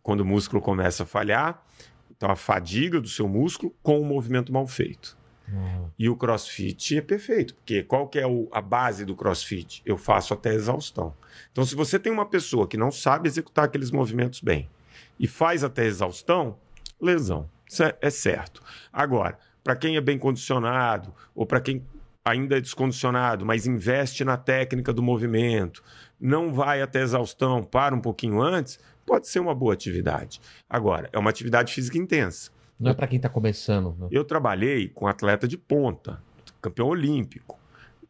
quando 0.02 0.22
o 0.22 0.24
músculo 0.24 0.60
começa 0.60 1.04
a 1.04 1.06
falhar, 1.06 1.64
então 2.10 2.28
a 2.28 2.34
fadiga 2.34 3.00
do 3.00 3.08
seu 3.08 3.28
músculo 3.28 3.72
com 3.80 4.00
o 4.00 4.04
movimento 4.04 4.52
mal 4.52 4.66
feito. 4.66 5.16
Ah, 5.52 5.84
E 5.98 6.08
o 6.08 6.16
crossfit 6.16 6.96
é 6.96 7.00
perfeito, 7.00 7.54
porque 7.54 7.82
qual 7.82 8.08
que 8.08 8.18
é 8.18 8.26
o- 8.26 8.48
a 8.50 8.60
base 8.60 9.04
do 9.04 9.14
crossfit? 9.14 9.82
Eu 9.84 9.96
faço 9.96 10.32
até 10.34 10.52
exaustão. 10.54 11.14
Então, 11.52 11.64
se 11.64 11.74
você 11.74 11.98
tem 11.98 12.12
uma 12.12 12.26
pessoa 12.26 12.66
que 12.66 12.76
não 12.76 12.90
sabe 12.90 13.28
executar 13.28 13.66
aqueles 13.66 13.90
movimentos 13.90 14.40
bem 14.40 14.68
e 15.20 15.26
faz 15.26 15.62
até 15.62 15.84
exaustão, 15.84 16.56
lesão. 17.00 17.48
Isso 17.68 17.82
é, 17.82 17.96
é 18.00 18.10
certo. 18.10 18.62
Agora, 18.92 19.38
para 19.62 19.76
quem 19.76 19.96
é 19.96 20.00
bem 20.00 20.18
condicionado 20.18 21.14
ou 21.34 21.46
para 21.46 21.60
quem 21.60 21.84
ainda 22.24 22.56
é 22.56 22.60
descondicionado, 22.60 23.44
mas 23.44 23.66
investe 23.66 24.24
na 24.24 24.36
técnica 24.36 24.92
do 24.92 25.02
movimento, 25.02 25.82
não 26.18 26.52
vai 26.52 26.80
até 26.80 27.02
exaustão, 27.02 27.62
para 27.62 27.94
um 27.94 28.00
pouquinho 28.00 28.40
antes, 28.40 28.78
pode 29.04 29.28
ser 29.28 29.40
uma 29.40 29.54
boa 29.54 29.74
atividade. 29.74 30.40
Agora, 30.68 31.08
é 31.12 31.18
uma 31.18 31.28
atividade 31.28 31.72
física 31.74 31.98
intensa. 31.98 32.50
Não 32.78 32.90
é 32.90 32.94
pra 32.94 33.06
quem 33.06 33.18
tá 33.18 33.28
começando. 33.28 33.96
né? 33.98 34.08
Eu 34.10 34.24
trabalhei 34.24 34.88
com 34.88 35.06
atleta 35.06 35.46
de 35.46 35.56
ponta, 35.56 36.20
campeão 36.60 36.88
olímpico. 36.88 37.58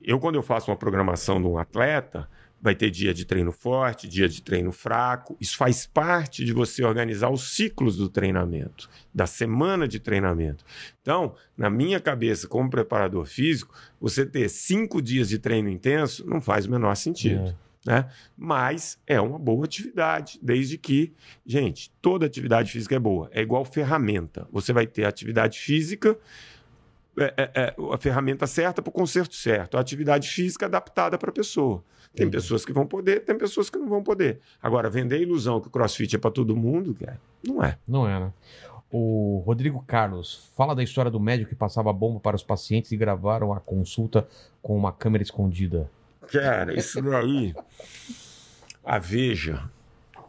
Eu, 0.03 0.19
quando 0.19 0.35
eu 0.35 0.43
faço 0.43 0.71
uma 0.71 0.77
programação 0.77 1.41
de 1.41 1.47
um 1.47 1.59
atleta, 1.59 2.29
vai 2.61 2.75
ter 2.75 2.91
dia 2.91 3.13
de 3.13 3.27
treino 3.27 3.53
forte, 3.53 4.09
dia 4.09 4.27
de 4.27 4.41
treino 4.43 4.73
fraco. 4.73 5.37
Isso 5.39 5.57
faz 5.57 5.87
parte 5.87 6.45
de 6.45 6.53
você 6.53 6.83
organizar 6.83 7.29
os 7.31 7.55
ciclos 7.55 7.97
do 7.99 8.09
treinamento, 8.09 8.89
da 9.15 9.27
semana 9.27 9.87
de 9.87 10.01
treinamento. 10.01 10.65
Então, 11.03 11.35
na 11.57 11.69
minha 11.69 12.01
cabeça, 12.01 12.49
como 12.49 12.71
preparador 12.71 13.27
físico, 13.27 13.75
você 14.01 14.25
ter 14.25 14.49
cinco 14.49 15.03
dias 15.03 15.29
de 15.29 15.39
treino 15.39 15.69
intenso 15.69 16.27
não 16.27 16.41
faz 16.41 16.65
o 16.65 16.71
menor 16.71 16.95
sentido 16.95 17.49
É. 17.49 17.64
né? 17.85 18.09
Mas 18.37 18.99
é 19.07 19.21
uma 19.21 19.39
boa 19.39 19.65
atividade, 19.65 20.39
desde 20.43 20.79
que, 20.79 21.13
gente, 21.45 21.93
toda 22.01 22.27
atividade 22.27 22.73
física 22.73 22.95
é 22.95 22.99
boa. 22.99 23.29
É 23.33 23.43
igual 23.43 23.65
ferramenta. 23.65 24.49
Você 24.51 24.73
vai 24.73 24.87
ter 24.87 25.05
atividade 25.05 25.59
física, 25.59 26.19
é, 27.19 27.35
é, 27.37 27.51
é, 27.55 27.75
a 27.93 27.99
ferramenta 27.99 28.47
certa 28.47 28.83
para 28.83 28.89
o 28.89 28.93
conserto 28.93 29.35
certo, 29.35 29.77
a 29.77 29.81
atividade 29.81 30.29
física 30.29 30.67
adaptada 30.67 31.19
para 31.19 31.31
a 31.31 31.33
pessoa. 31.33 31.85
Tem 32.15 32.27
Entendi. 32.27 32.43
pessoas 32.43 32.65
que 32.65 32.73
vão 32.73 32.87
poder, 32.87 33.25
tem 33.25 33.37
pessoas 33.37 33.69
que 33.69 33.79
não 33.79 33.89
vão 33.89 34.03
poder. 34.03 34.41
Agora, 34.63 34.89
vender 34.89 35.17
a 35.17 35.19
ilusão 35.19 35.61
que 35.61 35.69
o 35.69 35.71
crossfit 35.71 36.15
é 36.15 36.19
para 36.19 36.31
todo 36.31 36.57
mundo, 36.57 36.95
cara, 36.95 37.21
não 37.47 37.63
é. 37.63 37.79
Não 37.87 38.09
é, 38.09 38.21
né? 38.21 38.33
O 38.91 39.43
Rodrigo 39.45 39.83
Carlos 39.85 40.53
fala 40.57 40.75
da 40.75 40.83
história 40.83 41.11
do 41.11 41.19
médico 41.19 41.51
que 41.51 41.57
passava 41.57 41.93
bomba 41.93 42.21
para 42.21 42.37
os 42.37 42.45
pacientes 42.45 42.93
e 42.93 42.97
gravaram 42.97 43.53
a 43.53 43.59
consulta 43.59 44.29
com 44.63 44.77
uma 44.77 44.93
câmera 44.93 45.23
escondida. 45.23 45.91
Cara, 46.31 46.79
isso 46.79 47.01
daí. 47.03 47.55
A 48.85 48.99
Veja 48.99 49.71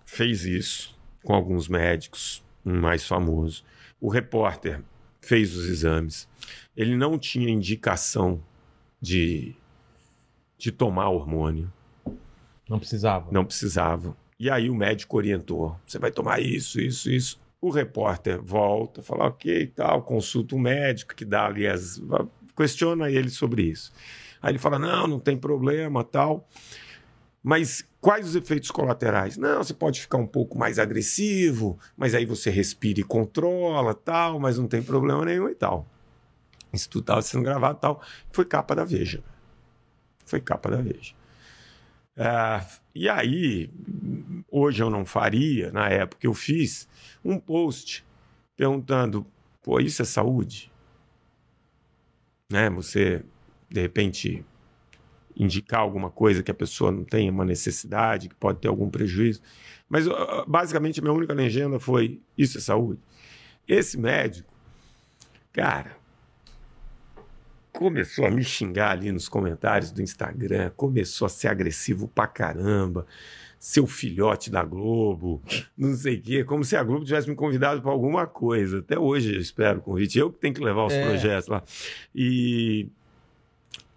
fez 0.05 0.45
isso 0.45 0.97
com 1.23 1.33
alguns 1.33 1.67
médicos, 1.67 2.43
um 2.65 2.79
mais 2.79 3.05
famoso. 3.07 3.63
O 3.99 4.09
repórter 4.09 4.81
fez 5.21 5.55
os 5.55 5.67
exames. 5.67 6.27
Ele 6.75 6.95
não 6.95 7.17
tinha 7.17 7.49
indicação 7.49 8.41
de, 9.01 9.55
de 10.57 10.71
tomar 10.71 11.09
hormônio, 11.09 11.71
Não 12.69 12.79
precisava. 12.79 13.31
não 13.31 13.43
precisava. 13.43 14.15
E 14.39 14.49
aí 14.49 14.69
o 14.69 14.75
médico 14.75 15.17
orientou: 15.17 15.77
você 15.85 15.97
vai 15.97 16.11
tomar 16.11 16.39
isso, 16.41 16.79
isso, 16.79 17.09
isso. 17.09 17.39
O 17.59 17.69
repórter 17.71 18.41
volta, 18.41 19.01
fala 19.01 19.25
ok 19.25 19.61
e 19.61 19.67
tal, 19.67 20.03
consulta 20.03 20.55
o 20.55 20.59
médico 20.59 21.15
que 21.15 21.25
dá 21.25 21.45
ali 21.47 21.65
as. 21.65 22.01
questiona 22.55 23.09
ele 23.09 23.29
sobre 23.29 23.63
isso. 23.63 23.91
Aí 24.45 24.51
ele 24.51 24.59
fala: 24.59 24.77
não, 24.77 25.07
não 25.07 25.19
tem 25.19 25.35
problema 25.35 26.03
tal. 26.03 26.47
Mas 27.41 27.83
quais 27.99 28.27
os 28.27 28.35
efeitos 28.35 28.69
colaterais? 28.69 29.37
Não, 29.37 29.63
você 29.63 29.73
pode 29.73 29.99
ficar 29.99 30.19
um 30.19 30.27
pouco 30.27 30.55
mais 30.55 30.77
agressivo, 30.77 31.79
mas 31.97 32.13
aí 32.13 32.27
você 32.27 32.51
respira 32.51 32.99
e 32.99 33.03
controla 33.03 33.95
tal, 33.95 34.39
mas 34.39 34.59
não 34.59 34.67
tem 34.67 34.83
problema 34.83 35.25
nenhum 35.25 35.49
e 35.49 35.55
tal. 35.55 35.87
Isso 36.71 36.87
tudo 36.87 37.01
estava 37.01 37.23
sendo 37.23 37.43
gravado 37.43 37.79
tal. 37.79 38.03
Foi 38.31 38.45
capa 38.45 38.75
da 38.75 38.83
Veja. 38.83 39.23
Foi 40.23 40.39
capa 40.39 40.69
da 40.69 40.77
Veja. 40.79 41.15
Ah, 42.15 42.63
e 42.93 43.09
aí, 43.09 43.71
hoje 44.51 44.83
eu 44.83 44.91
não 44.91 45.07
faria, 45.07 45.71
na 45.71 45.89
época 45.89 46.27
eu 46.27 46.35
fiz, 46.35 46.87
um 47.23 47.39
post 47.39 48.05
perguntando: 48.55 49.25
pô, 49.63 49.79
isso 49.79 50.03
é 50.03 50.05
saúde? 50.05 50.71
Né? 52.51 52.69
Você, 52.69 53.23
de 53.75 53.81
repente, 53.81 54.45
indicar 55.35 55.81
alguma 55.81 56.09
coisa 56.09 56.41
que 56.41 56.49
a 56.49 56.53
pessoa 56.53 56.93
não 56.93 57.03
tenha 57.03 57.29
uma 57.29 57.43
necessidade, 57.43 58.29
que 58.29 58.35
pode 58.35 58.59
ter 58.59 58.69
algum 58.69 58.89
prejuízo. 58.89 59.41
Mas, 59.89 60.05
basicamente, 60.47 61.01
a 61.01 61.03
minha 61.03 61.13
única 61.13 61.33
legenda 61.33 61.77
foi: 61.77 62.21
isso 62.37 62.57
é 62.57 62.61
saúde? 62.61 63.01
Esse 63.67 63.97
médico, 63.97 64.49
cara, 65.51 65.97
começou 67.73 68.25
a 68.25 68.31
me 68.31 68.43
xingar 68.43 68.91
ali 68.91 69.11
nos 69.11 69.27
comentários 69.27 69.91
do 69.91 70.01
Instagram, 70.01 70.71
começou 70.77 71.25
a 71.25 71.29
ser 71.29 71.49
agressivo 71.49 72.07
pra 72.07 72.27
caramba. 72.27 73.05
seu 73.57 73.87
filhote 73.87 74.51
da 74.51 74.63
Globo, 74.63 75.41
não 75.75 75.95
sei 75.95 76.17
o 76.17 76.21
quê, 76.21 76.43
como 76.43 76.63
se 76.63 76.75
a 76.75 76.83
Globo 76.83 77.03
tivesse 77.03 77.27
me 77.27 77.35
convidado 77.35 77.81
para 77.81 77.89
alguma 77.89 78.27
coisa. 78.27 78.77
Até 78.79 78.99
hoje 78.99 79.33
eu 79.33 79.41
espero 79.41 79.79
o 79.79 79.81
convite. 79.81 80.19
Eu 80.19 80.31
que 80.31 80.37
tenho 80.37 80.53
que 80.53 80.63
levar 80.63 80.85
os 80.85 80.93
É. 80.93 81.03
projetos 81.03 81.47
lá. 81.47 81.63
E, 82.13 82.87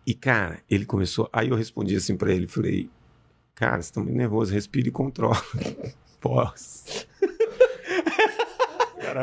e, 0.09 0.15
cara, 0.15 0.61
ele 0.71 0.87
começou. 0.87 1.29
Aí 1.31 1.51
eu 1.51 1.55
respondi 1.55 1.95
assim 1.95 2.17
para 2.17 2.33
ele: 2.33 2.47
falei, 2.47 2.89
cara, 3.55 3.83
você 3.83 3.93
tá 3.93 4.01
muito 4.01 4.17
nervoso, 4.17 4.55
respira 4.55 4.89
e 4.89 4.91
controla. 4.91 5.37
Posso. 6.19 7.07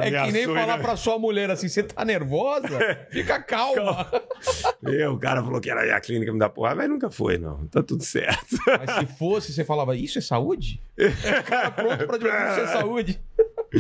É 0.02 0.26
que 0.26 0.32
nem 0.32 0.46
falar 0.46 0.80
pra 0.80 0.96
sua 0.98 1.20
mulher 1.20 1.50
assim, 1.52 1.68
você 1.68 1.84
tá 1.84 2.04
nervosa? 2.04 2.80
Fica 3.12 3.40
calma. 3.42 4.10
Eu, 4.82 5.14
o 5.14 5.20
cara 5.20 5.44
falou 5.44 5.62
que 5.62 5.70
era 5.70 5.96
a 5.96 6.02
clínica 6.02 6.34
me 6.34 6.40
dá 6.40 6.50
porrada, 6.50 6.76
mas 6.76 6.90
nunca 6.90 7.10
foi, 7.12 7.38
não. 7.38 7.68
Tá 7.68 7.84
tudo 7.84 8.04
certo. 8.04 8.58
Mas 8.66 8.92
se 8.96 9.06
fosse, 9.16 9.54
você 9.54 9.64
falava, 9.64 9.96
isso 9.96 10.18
é 10.18 10.22
saúde? 10.22 10.82
O 10.98 11.44
cara 11.44 11.72
pronto 11.72 12.08
pra 12.08 12.18
dizer 12.18 12.52
isso 12.52 12.60
é 12.62 12.68
saúde. 12.68 13.22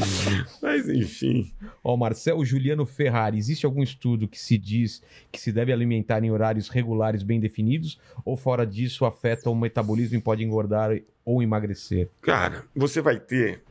Mas 0.61 0.88
enfim. 0.89 1.51
Ó, 1.84 1.95
Marcelo 1.95 2.45
Juliano 2.45 2.85
Ferrari, 2.85 3.38
existe 3.38 3.65
algum 3.65 3.84
estudo 3.84 4.27
que 4.27 4.39
se 4.39 4.57
diz 4.57 5.01
que 5.31 5.39
se 5.39 5.51
deve 5.51 5.72
alimentar 5.72 6.23
em 6.23 6.31
horários 6.31 6.69
regulares 6.69 7.23
bem 7.23 7.39
definidos 7.39 7.99
ou 8.23 8.38
fora 8.38 8.65
disso 8.65 9.05
afeta 9.05 9.49
o 9.49 9.55
metabolismo 9.55 10.17
e 10.17 10.22
pode 10.22 10.43
engordar 10.43 10.91
ou 11.23 11.41
emagrecer? 11.41 12.09
Cara, 12.22 12.65
você 12.76 13.01
vai 13.01 13.19
ter 13.19 13.63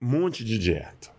um 0.00 0.06
monte 0.06 0.44
de 0.44 0.58
dieta. 0.58 1.11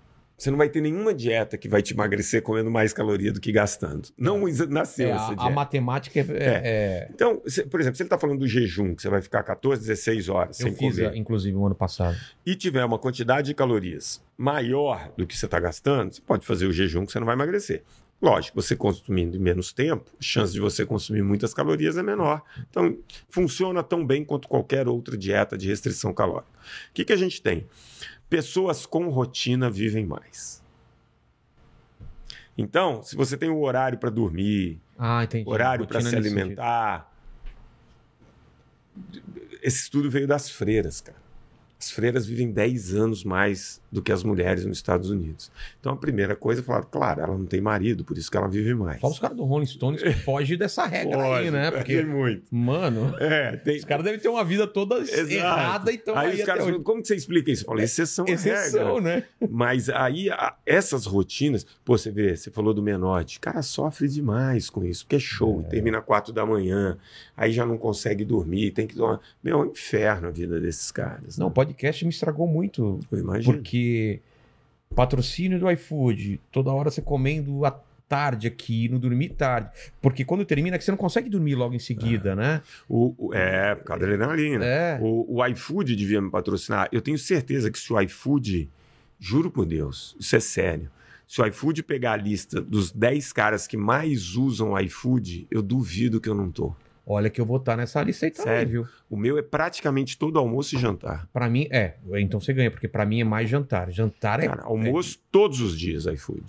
Você 0.43 0.51
não 0.51 0.57
vai 0.57 0.67
ter 0.67 0.81
nenhuma 0.81 1.13
dieta 1.13 1.57
que 1.57 1.69
vai 1.69 1.81
te 1.81 1.93
emagrecer 1.93 2.41
comendo 2.41 2.69
mais 2.69 2.91
caloria 2.91 3.31
do 3.31 3.39
que 3.39 3.49
gastando. 3.49 4.09
Não 4.17 4.45
exa- 4.45 4.65
nasceu 4.65 5.07
É, 5.07 5.11
essa 5.11 5.23
a, 5.23 5.27
dieta. 5.29 5.43
a 5.43 5.49
matemática 5.49 6.19
é, 6.19 6.21
é- 6.21 6.61
é- 6.65 7.07
Então, 7.13 7.41
se- 7.47 7.63
por 7.63 7.79
exemplo, 7.79 7.95
se 7.95 8.03
ele 8.03 8.07
está 8.07 8.17
falando 8.17 8.39
do 8.39 8.47
jejum, 8.47 8.93
que 8.93 9.01
você 9.01 9.07
vai 9.09 9.21
ficar 9.21 9.41
14, 9.43 9.79
16 9.81 10.27
horas 10.27 10.59
Eu 10.59 10.67
sem 10.67 10.75
fiz, 10.75 10.97
comer, 10.97 11.15
inclusive, 11.15 11.55
no 11.55 11.65
ano 11.65 11.75
passado. 11.75 12.17
e 12.45 12.55
tiver 12.55 12.83
uma 12.83 12.99
quantidade 12.99 13.47
de 13.47 13.53
calorias 13.53 14.21
maior 14.37 15.13
do 15.15 15.25
que 15.25 15.37
você 15.37 15.45
está 15.45 15.61
gastando, 15.61 16.13
você 16.13 16.21
pode 16.21 16.45
fazer 16.45 16.65
o 16.65 16.73
jejum 16.73 17.05
que 17.05 17.13
você 17.13 17.19
não 17.19 17.25
vai 17.25 17.35
emagrecer. 17.35 17.81
Lógico, 18.21 18.61
você 18.61 18.75
consumindo 18.75 19.35
em 19.35 19.39
menos 19.39 19.71
tempo, 19.73 20.09
a 20.11 20.21
chance 20.21 20.51
de 20.53 20.59
você 20.59 20.85
consumir 20.85 21.21
muitas 21.21 21.53
calorias 21.53 21.97
é 21.97 22.03
menor. 22.03 22.41
Então, 22.69 22.97
funciona 23.29 23.81
tão 23.83 24.05
bem 24.05 24.23
quanto 24.25 24.47
qualquer 24.47 24.87
outra 24.89 25.17
dieta 25.17 25.57
de 25.57 25.67
restrição 25.67 26.13
calórica. 26.13 26.47
O 26.89 26.93
que, 26.93 27.03
que 27.03 27.11
a 27.13 27.17
gente 27.17 27.41
tem? 27.41 27.65
Pessoas 28.33 28.83
com 28.87 29.09
rotina 29.09 29.69
vivem 29.69 30.07
mais. 30.07 30.59
Então, 32.57 33.03
se 33.03 33.15
você 33.15 33.37
tem 33.37 33.47
o 33.51 33.61
horário 33.61 33.99
para 33.99 34.09
dormir, 34.09 34.81
Ah, 34.97 35.19
horário 35.45 35.85
para 35.85 35.99
se 36.01 36.05
nesse 36.05 36.17
sentido. 36.17 36.39
alimentar. 36.41 37.13
Esse 39.61 39.83
estudo 39.83 40.09
veio 40.09 40.25
das 40.27 40.49
freiras, 40.49 40.99
cara. 40.99 41.19
As 41.79 41.91
freiras 41.91 42.25
vivem 42.25 42.51
10 42.51 42.95
anos 42.95 43.23
mais 43.23 43.79
do 43.93 44.01
que 44.01 44.11
as 44.11 44.23
mulheres 44.23 44.65
nos 44.65 44.77
Estados 44.77 45.09
Unidos. 45.11 45.51
Então 45.79 45.93
a 45.93 45.95
primeira 45.95 46.35
coisa 46.35 46.61
é 46.61 46.63
falar, 46.63 46.83
claro, 46.83 47.21
ela 47.21 47.37
não 47.37 47.45
tem 47.45 47.61
marido, 47.61 48.03
por 48.03 48.17
isso 48.17 48.29
que 48.31 48.35
ela 48.35 48.47
vive 48.47 48.73
mais. 48.73 48.99
Só 48.99 49.07
os 49.07 49.19
caras 49.19 49.37
do 49.37 49.43
Rolling 49.43 49.67
Stones 49.67 50.01
que 50.01 50.11
fogem 50.25 50.57
dessa 50.57 50.85
regra 50.87 51.15
aí, 51.21 51.29
Pode, 51.45 51.51
né? 51.51 51.69
tem 51.69 51.79
Porque, 51.79 52.01
muito. 52.01 52.43
mano, 52.49 53.15
É, 53.19 53.55
tem. 53.57 53.77
os 53.77 53.85
caras 53.85 54.03
devem 54.03 54.19
ter 54.19 54.27
uma 54.29 54.43
vida 54.43 54.65
toda 54.65 54.97
Exato. 54.99 55.31
errada, 55.31 55.91
então 55.93 56.17
aí, 56.17 56.31
aí, 56.31 56.39
os 56.39 56.43
caras 56.43 56.65
hoje. 56.65 56.79
como 56.79 57.01
que 57.01 57.07
você 57.07 57.15
explica 57.15 57.51
isso? 57.51 57.65
Falei, 57.65 57.85
exceção, 57.85 58.25
Exceção, 58.27 58.95
regra. 58.95 59.01
né? 59.01 59.23
Mas 59.49 59.89
aí, 59.89 60.29
a- 60.31 60.55
essas 60.65 61.05
rotinas, 61.05 61.65
pô, 61.85 61.95
você 61.97 62.09
vê, 62.09 62.35
você 62.35 62.49
falou 62.49 62.73
do 62.73 62.81
Menotti, 62.81 63.39
cara 63.39 63.61
sofre 63.61 64.07
demais 64.07 64.69
com 64.71 64.83
isso, 64.83 65.05
porque 65.05 65.17
é 65.17 65.19
show, 65.19 65.61
termina 65.69 66.01
quatro 66.01 66.33
da 66.33 66.43
manhã, 66.45 66.97
aí 67.37 67.51
já 67.51 67.65
não 67.65 67.77
consegue 67.77 68.25
dormir, 68.25 68.71
tem 68.71 68.87
que 68.87 68.95
tomar. 68.95 69.19
Meu, 69.43 69.59
é 69.59 69.63
um 69.63 69.69
inferno 69.69 70.27
a 70.27 70.31
vida 70.31 70.59
desses 70.59 70.91
caras. 70.91 71.37
Não, 71.37 71.45
o 71.47 71.49
né? 71.49 71.53
podcast 71.55 72.03
me 72.05 72.09
estragou 72.09 72.47
muito, 72.47 72.99
eu 73.11 73.19
imagino. 73.19 73.53
porque 73.55 73.82
patrocínio 74.95 75.59
do 75.59 75.69
iFood, 75.71 76.39
toda 76.51 76.71
hora 76.71 76.91
você 76.91 77.01
comendo 77.01 77.65
à 77.65 77.71
tarde 78.07 78.45
aqui, 78.47 78.87
não 78.89 78.99
dormir 78.99 79.29
tarde. 79.29 79.69
Porque 80.01 80.23
quando 80.23 80.45
termina, 80.45 80.77
que 80.77 80.83
você 80.83 80.91
não 80.91 80.97
consegue 80.97 81.29
dormir 81.29 81.55
logo 81.55 81.73
em 81.73 81.79
seguida, 81.79 82.35
né? 82.35 82.61
O, 82.87 83.15
o- 83.17 83.33
é, 83.33 83.73
por 83.75 83.85
causa 83.85 84.05
da 84.05 84.13
adrenalina. 84.13 84.63
É. 84.65 84.99
O, 85.01 85.37
o 85.39 85.45
iFood 85.47 85.95
devia 85.95 86.21
me 86.21 86.29
patrocinar. 86.29 86.87
Eu 86.91 87.01
tenho 87.01 87.17
certeza 87.17 87.71
que 87.71 87.79
se 87.79 87.91
o 87.91 87.99
iFood, 88.01 88.69
juro 89.19 89.49
por 89.49 89.65
Deus, 89.65 90.15
isso 90.19 90.35
é 90.35 90.39
sério. 90.39 90.91
Se 91.27 91.41
o 91.41 91.45
iFood 91.47 91.81
pegar 91.81 92.11
a 92.13 92.17
lista 92.17 92.61
dos 92.61 92.91
10 92.91 93.33
caras 93.33 93.65
que 93.65 93.77
mais 93.77 94.35
usam 94.35 94.73
o 94.73 94.79
iFood, 94.79 95.47
eu 95.49 95.63
duvido 95.63 96.21
que 96.21 96.29
eu 96.29 96.35
não 96.35 96.51
tô. 96.51 96.75
Olha 97.05 97.29
que 97.29 97.41
eu 97.41 97.45
vou 97.45 97.57
estar 97.57 97.75
nessa 97.75 98.01
lista 98.01 98.25
aí 98.25 98.31
também, 98.31 98.53
Sério? 98.53 98.69
viu? 98.71 98.87
O 99.09 99.17
meu 99.17 99.37
é 99.37 99.41
praticamente 99.41 100.17
todo 100.17 100.39
almoço 100.39 100.75
e 100.75 100.79
jantar. 100.79 101.27
Pra 101.33 101.49
mim, 101.49 101.67
é. 101.69 101.95
Então 102.15 102.39
você 102.39 102.53
ganha, 102.53 102.71
porque 102.71 102.87
pra 102.87 103.05
mim 103.05 103.19
é 103.19 103.23
mais 103.25 103.49
jantar. 103.49 103.91
Jantar 103.91 104.39
é. 104.41 104.47
Cara, 104.47 104.63
almoço 104.63 105.19
todos 105.31 105.59
os 105.59 105.77
dias 105.77 106.05
iFood. 106.05 106.43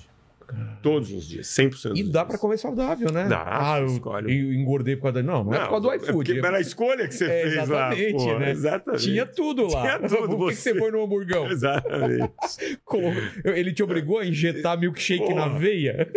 Todos 0.82 1.10
os 1.10 1.26
dias, 1.26 1.46
100% 1.48 1.96
E 1.96 2.04
dá 2.04 2.24
pra 2.24 2.36
comer 2.38 2.58
saudável, 2.58 3.10
né? 3.10 3.26
Dá, 3.26 3.42
ah, 3.72 3.80
eu, 3.80 3.86
escolhe. 3.86 4.30
eu 4.30 4.52
engordei 4.52 4.94
por 4.94 5.04
causa 5.04 5.14
da. 5.14 5.22
Não, 5.22 5.42
não, 5.42 5.54
é 5.54 5.58
por 5.60 5.68
causa 5.70 5.80
do 5.88 5.94
iFood. 5.94 6.12
porque 6.12 6.32
era 6.46 6.58
a 6.58 6.60
escolha 6.60 7.08
que 7.08 7.14
você 7.14 7.24
É, 7.24 7.42
fez 7.42 7.54
lá. 7.56 7.62
exatamente, 7.94 8.12
pô, 8.24 8.38
né? 8.38 8.50
Exatamente. 8.50 9.02
Tinha 9.04 9.26
tudo 9.26 9.66
lá. 9.66 9.80
Tinha 9.98 10.08
tudo, 10.08 10.36
Por 10.38 10.50
que 10.50 10.54
você- 10.56 10.74
foi 10.78 10.90
no 10.92 11.02
hamburgão? 11.02 11.46
Exatamente. 11.50 12.30
Ele 13.44 13.72
te 13.72 13.82
obrigou 13.82 14.18
a 14.18 14.26
injetar 14.26 14.78
milkshake 14.78 15.24
Porra. 15.24 15.34
na 15.34 15.58
veia? 15.58 16.08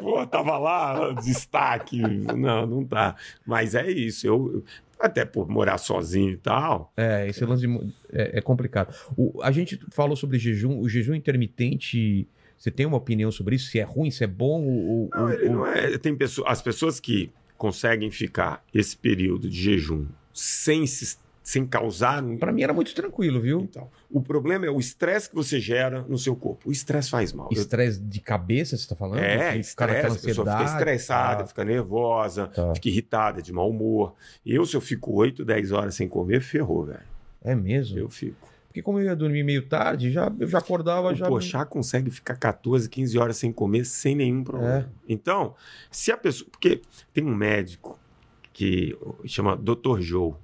Pô, 0.00 0.26
tava 0.26 0.58
lá, 0.58 1.12
destaque. 1.12 2.00
Não, 2.00 2.66
não 2.66 2.84
tá. 2.84 3.16
Mas 3.46 3.74
é 3.74 3.90
isso. 3.90 4.26
Eu, 4.26 4.64
até 4.98 5.24
por 5.24 5.48
morar 5.48 5.78
sozinho 5.78 6.30
e 6.32 6.36
tal. 6.36 6.92
É, 6.96 7.28
esse 7.28 7.44
lance 7.44 7.66
de 7.66 7.92
é, 8.12 8.38
é 8.38 8.40
complicado. 8.40 8.94
O- 9.16 9.40
a 9.42 9.50
gente 9.52 9.80
falou 9.90 10.16
sobre 10.16 10.38
jejum. 10.38 10.78
O 10.80 10.88
jejum 10.88 11.14
intermitente, 11.14 12.26
você 12.56 12.70
tem 12.70 12.86
uma 12.86 12.96
opinião 12.96 13.30
sobre 13.30 13.56
isso? 13.56 13.70
Se 13.70 13.78
é 13.78 13.82
ruim, 13.82 14.10
se 14.10 14.24
é 14.24 14.26
bom? 14.26 14.62
Ou, 14.62 14.88
ou- 14.88 15.10
Não, 15.14 15.30
ele 15.32 15.48
ou- 15.48 15.54
não 15.54 15.66
é. 15.66 15.96
Tem 15.98 16.16
as 16.46 16.62
pessoas 16.62 16.98
que 17.00 17.30
conseguem 17.56 18.10
ficar 18.10 18.64
esse 18.72 18.96
período 18.96 19.48
de 19.48 19.56
jejum 19.60 20.06
sem, 20.32 20.86
se- 20.86 21.18
sem 21.42 21.66
causar. 21.66 22.22
Pra 22.38 22.52
mim 22.52 22.62
era 22.62 22.72
muito 22.72 22.94
tranquilo, 22.94 23.40
viu? 23.40 23.60
Então, 23.60 23.90
o 24.10 24.20
problema 24.20 24.66
é 24.66 24.70
o 24.70 24.78
estresse 24.78 25.28
que 25.28 25.34
você 25.34 25.58
gera 25.58 26.02
no 26.08 26.18
seu 26.18 26.36
corpo. 26.36 26.68
O 26.68 26.72
estresse 26.72 27.10
faz 27.10 27.32
mal. 27.32 27.48
Estresse 27.50 28.00
de 28.00 28.20
cabeça, 28.20 28.76
você 28.76 28.88
tá 28.88 28.94
falando? 28.94 29.20
É, 29.20 29.56
estresse, 29.56 30.06
a 30.18 30.20
pessoa 30.20 30.58
fica 30.58 30.64
estressada, 30.64 31.42
tá. 31.42 31.46
fica 31.46 31.64
nervosa, 31.64 32.46
Tá. 32.48 32.74
fica 32.74 32.88
irritada, 32.88 33.40
de 33.42 33.52
mau 33.52 33.70
humor. 33.70 34.14
Eu, 34.44 34.64
se 34.66 34.76
eu 34.76 34.80
fico 34.80 35.12
8, 35.12 35.44
10 35.44 35.72
horas 35.72 35.94
sem 35.94 36.08
comer, 36.08 36.40
ferrou, 36.40 36.84
velho. 36.84 37.00
É 37.42 37.54
mesmo? 37.54 37.98
Eu 37.98 38.08
fico. 38.10 38.48
Porque 38.66 38.82
como 38.82 39.00
eu 39.00 39.06
ia 39.06 39.16
dormir 39.16 39.42
meio 39.42 39.66
tarde, 39.66 40.12
já, 40.12 40.30
eu 40.38 40.46
já 40.46 40.58
acordava, 40.58 41.08
O 41.08 41.14
já... 41.14 41.26
Pochá 41.26 41.64
consegue 41.64 42.08
ficar 42.08 42.36
14, 42.36 42.88
15 42.88 43.18
horas 43.18 43.36
sem 43.36 43.50
comer 43.52 43.84
sem 43.84 44.14
nenhum 44.14 44.44
problema. 44.44 44.88
Então, 45.08 45.54
se 45.90 46.12
a 46.12 46.16
pessoa. 46.16 46.48
Porque 46.52 46.80
tem 47.12 47.24
um 47.24 47.34
médico 47.34 47.98
que 48.52 48.96
chama 49.24 49.56
Dr. 49.56 49.98
Joe. 50.00 50.34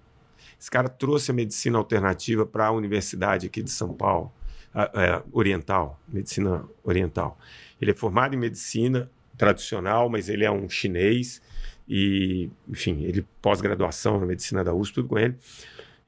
Esse 0.67 0.71
cara 0.73 0.89
trouxe 0.89 1.31
a 1.31 1.35
medicina 1.35 1.79
alternativa 1.79 2.45
para 2.45 2.67
a 2.67 2.71
universidade 2.73 3.47
aqui 3.47 3.63
de 3.63 3.71
São 3.71 3.95
Paulo, 3.95 4.33
a- 4.75 4.91
é, 4.95 5.23
oriental, 5.31 6.01
medicina 6.09 6.69
oriental. 6.83 7.39
Ele 7.81 7.93
é 7.93 7.95
formado 7.95 8.35
em 8.35 8.37
medicina 8.37 9.09
tradicional, 9.39 10.09
mas 10.09 10.29
ele 10.29 10.45
é 10.45 10.51
um 10.51 10.69
chinês 10.69 11.41
e, 11.89 12.51
enfim, 12.69 13.05
ele 13.05 13.25
pós-graduação 13.41 14.19
na 14.19 14.27
medicina 14.27 14.65
da 14.65 14.75
USP, 14.75 14.95
tudo 14.97 15.07
com 15.09 15.17
ele. 15.17 15.37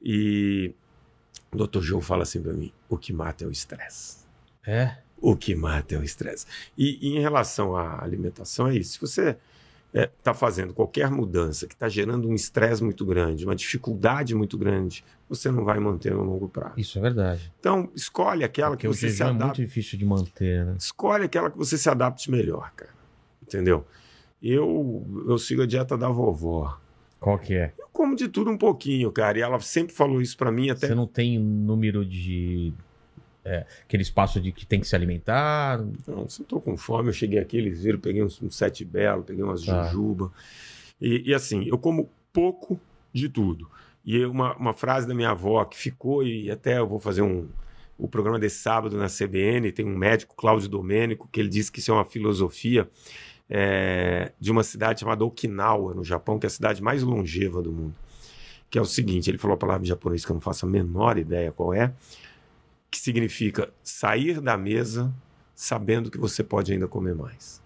E 0.01 0.73
o 1.53 1.65
Dr. 1.65 1.79
Joe 1.79 2.01
fala 2.01 2.23
assim 2.23 2.41
para 2.41 2.51
mim: 2.51 2.73
o 2.89 2.97
que 2.97 3.13
mata 3.13 3.45
é 3.45 3.47
o 3.47 3.51
estresse. 3.51 4.25
É? 4.67 4.97
O 5.21 5.37
que 5.37 5.55
mata 5.55 5.95
é 5.95 5.97
o 5.97 6.03
estresse. 6.03 6.45
E, 6.77 6.99
e 7.01 7.15
em 7.15 7.21
relação 7.21 7.77
à 7.77 8.03
alimentação, 8.03 8.67
é 8.67 8.75
isso. 8.75 8.91
Se 8.95 8.99
você 8.99 9.37
está 9.93 10.33
fazendo 10.33 10.73
qualquer 10.73 11.09
mudança 11.09 11.67
que 11.67 11.73
está 11.73 11.89
gerando 11.89 12.27
um 12.27 12.33
estresse 12.33 12.83
muito 12.83 13.05
grande, 13.05 13.45
uma 13.45 13.55
dificuldade 13.55 14.35
muito 14.35 14.57
grande, 14.57 15.03
você 15.27 15.49
não 15.51 15.63
vai 15.63 15.79
manter 15.79 16.13
no 16.13 16.23
longo 16.23 16.47
prazo. 16.47 16.73
Isso 16.77 16.97
é 16.99 17.01
verdade. 17.01 17.51
Então, 17.59 17.89
escolhe 17.95 18.43
aquela 18.43 18.71
Porque 18.71 18.87
que 18.87 18.93
você 18.93 19.09
se 19.09 19.17
jejum 19.17 19.23
é 19.23 19.31
muito 19.31 19.43
adapte. 19.43 19.65
difícil 19.65 19.97
de 19.97 20.05
manter, 20.05 20.65
né? 20.65 20.75
Escolhe 20.77 21.25
aquela 21.25 21.49
que 21.49 21.57
você 21.57 21.77
se 21.77 21.89
adapte 21.89 22.29
melhor, 22.29 22.71
cara. 22.75 22.91
Entendeu? 23.41 23.85
Eu, 24.41 25.05
eu 25.27 25.37
sigo 25.37 25.63
a 25.63 25.65
dieta 25.65 25.97
da 25.97 26.09
vovó. 26.09 26.79
Qual 27.19 27.37
que 27.37 27.53
é? 27.55 27.73
Eu 27.77 27.87
como 27.91 28.15
de 28.15 28.29
tudo 28.29 28.49
um 28.49 28.57
pouquinho, 28.57 29.11
cara. 29.11 29.37
E 29.37 29.41
ela 29.41 29.59
sempre 29.59 29.93
falou 29.93 30.21
isso 30.21 30.37
para 30.37 30.51
mim 30.51 30.69
até 30.69 30.87
Você 30.87 30.95
não 30.95 31.05
tem 31.07 31.37
número 31.37 32.05
de... 32.05 32.73
é, 33.45 33.65
aquele 33.83 34.03
espaço 34.03 34.39
de 34.41 34.51
que 34.51 34.65
tem 34.65 34.79
que 34.79 34.87
se 34.87 34.95
alimentar? 34.95 35.79
Não, 36.07 36.27
se 36.27 36.41
eu 36.41 36.45
tô 36.45 36.59
com 36.59 36.75
fome, 36.77 37.09
eu 37.09 37.13
cheguei 37.13 37.39
aqui, 37.39 37.57
eles 37.57 37.81
viram, 37.81 37.99
peguei 37.99 38.23
uns, 38.23 38.41
uns 38.41 38.55
sete 38.55 38.83
belo, 38.85 39.23
peguei 39.23 39.43
umas 39.43 39.63
Tá. 39.63 39.83
jujuba. 39.85 40.31
E, 41.01 41.29
e 41.29 41.33
assim, 41.33 41.63
eu 41.67 41.77
como 41.77 42.09
pouco 42.33 42.79
de 43.13 43.29
tudo. 43.29 43.69
E 44.05 44.23
uma, 44.25 44.55
uma 44.55 44.73
frase 44.73 45.07
da 45.07 45.13
minha 45.13 45.29
avó 45.31 45.63
que 45.65 45.77
ficou, 45.77 46.23
e 46.23 46.49
até 46.51 46.77
eu 46.79 46.87
vou 46.87 46.99
fazer 46.99 47.21
um. 47.21 47.47
O 47.97 48.07
programa 48.07 48.39
desse 48.39 48.59
sábado 48.59 48.97
na 48.97 49.07
CBN, 49.07 49.71
tem 49.73 49.85
um 49.85 49.97
médico, 49.97 50.33
Cláudio 50.35 50.69
Domênico, 50.69 51.27
que 51.31 51.39
ele 51.39 51.49
disse 51.49 51.69
que 51.71 51.79
isso 51.79 51.91
é 51.91 51.93
uma 51.93 52.05
filosofia 52.05 52.87
é, 53.49 54.31
de 54.39 54.51
uma 54.51 54.63
cidade 54.63 55.01
chamada 55.01 55.25
Okinawa, 55.25 55.93
no 55.93 56.03
Japão, 56.03 56.39
que 56.39 56.45
é 56.45 56.47
a 56.47 56.49
cidade 56.49 56.81
mais 56.81 57.03
longeva 57.03 57.61
do 57.61 57.71
mundo. 57.71 57.95
que 58.69 58.77
é 58.77 58.81
o 58.81 58.85
seguinte: 58.85 59.29
ele 59.29 59.37
falou 59.37 59.55
a 59.55 59.57
palavra 59.57 59.83
em 59.83 59.87
japonês 59.87 60.23
que 60.23 60.31
eu 60.31 60.35
não 60.35 60.41
faço 60.41 60.65
a 60.65 60.69
menor 60.69 61.17
ideia 61.17 61.51
qual 61.51 61.73
é, 61.73 61.91
que 62.89 62.99
significa 62.99 63.69
sair 63.83 64.39
da 64.41 64.57
mesa 64.57 65.13
sabendo 65.55 66.09
que 66.09 66.17
você 66.17 66.43
pode 66.43 66.71
ainda 66.71 66.87
comer 66.87 67.13
mais. 67.15 67.61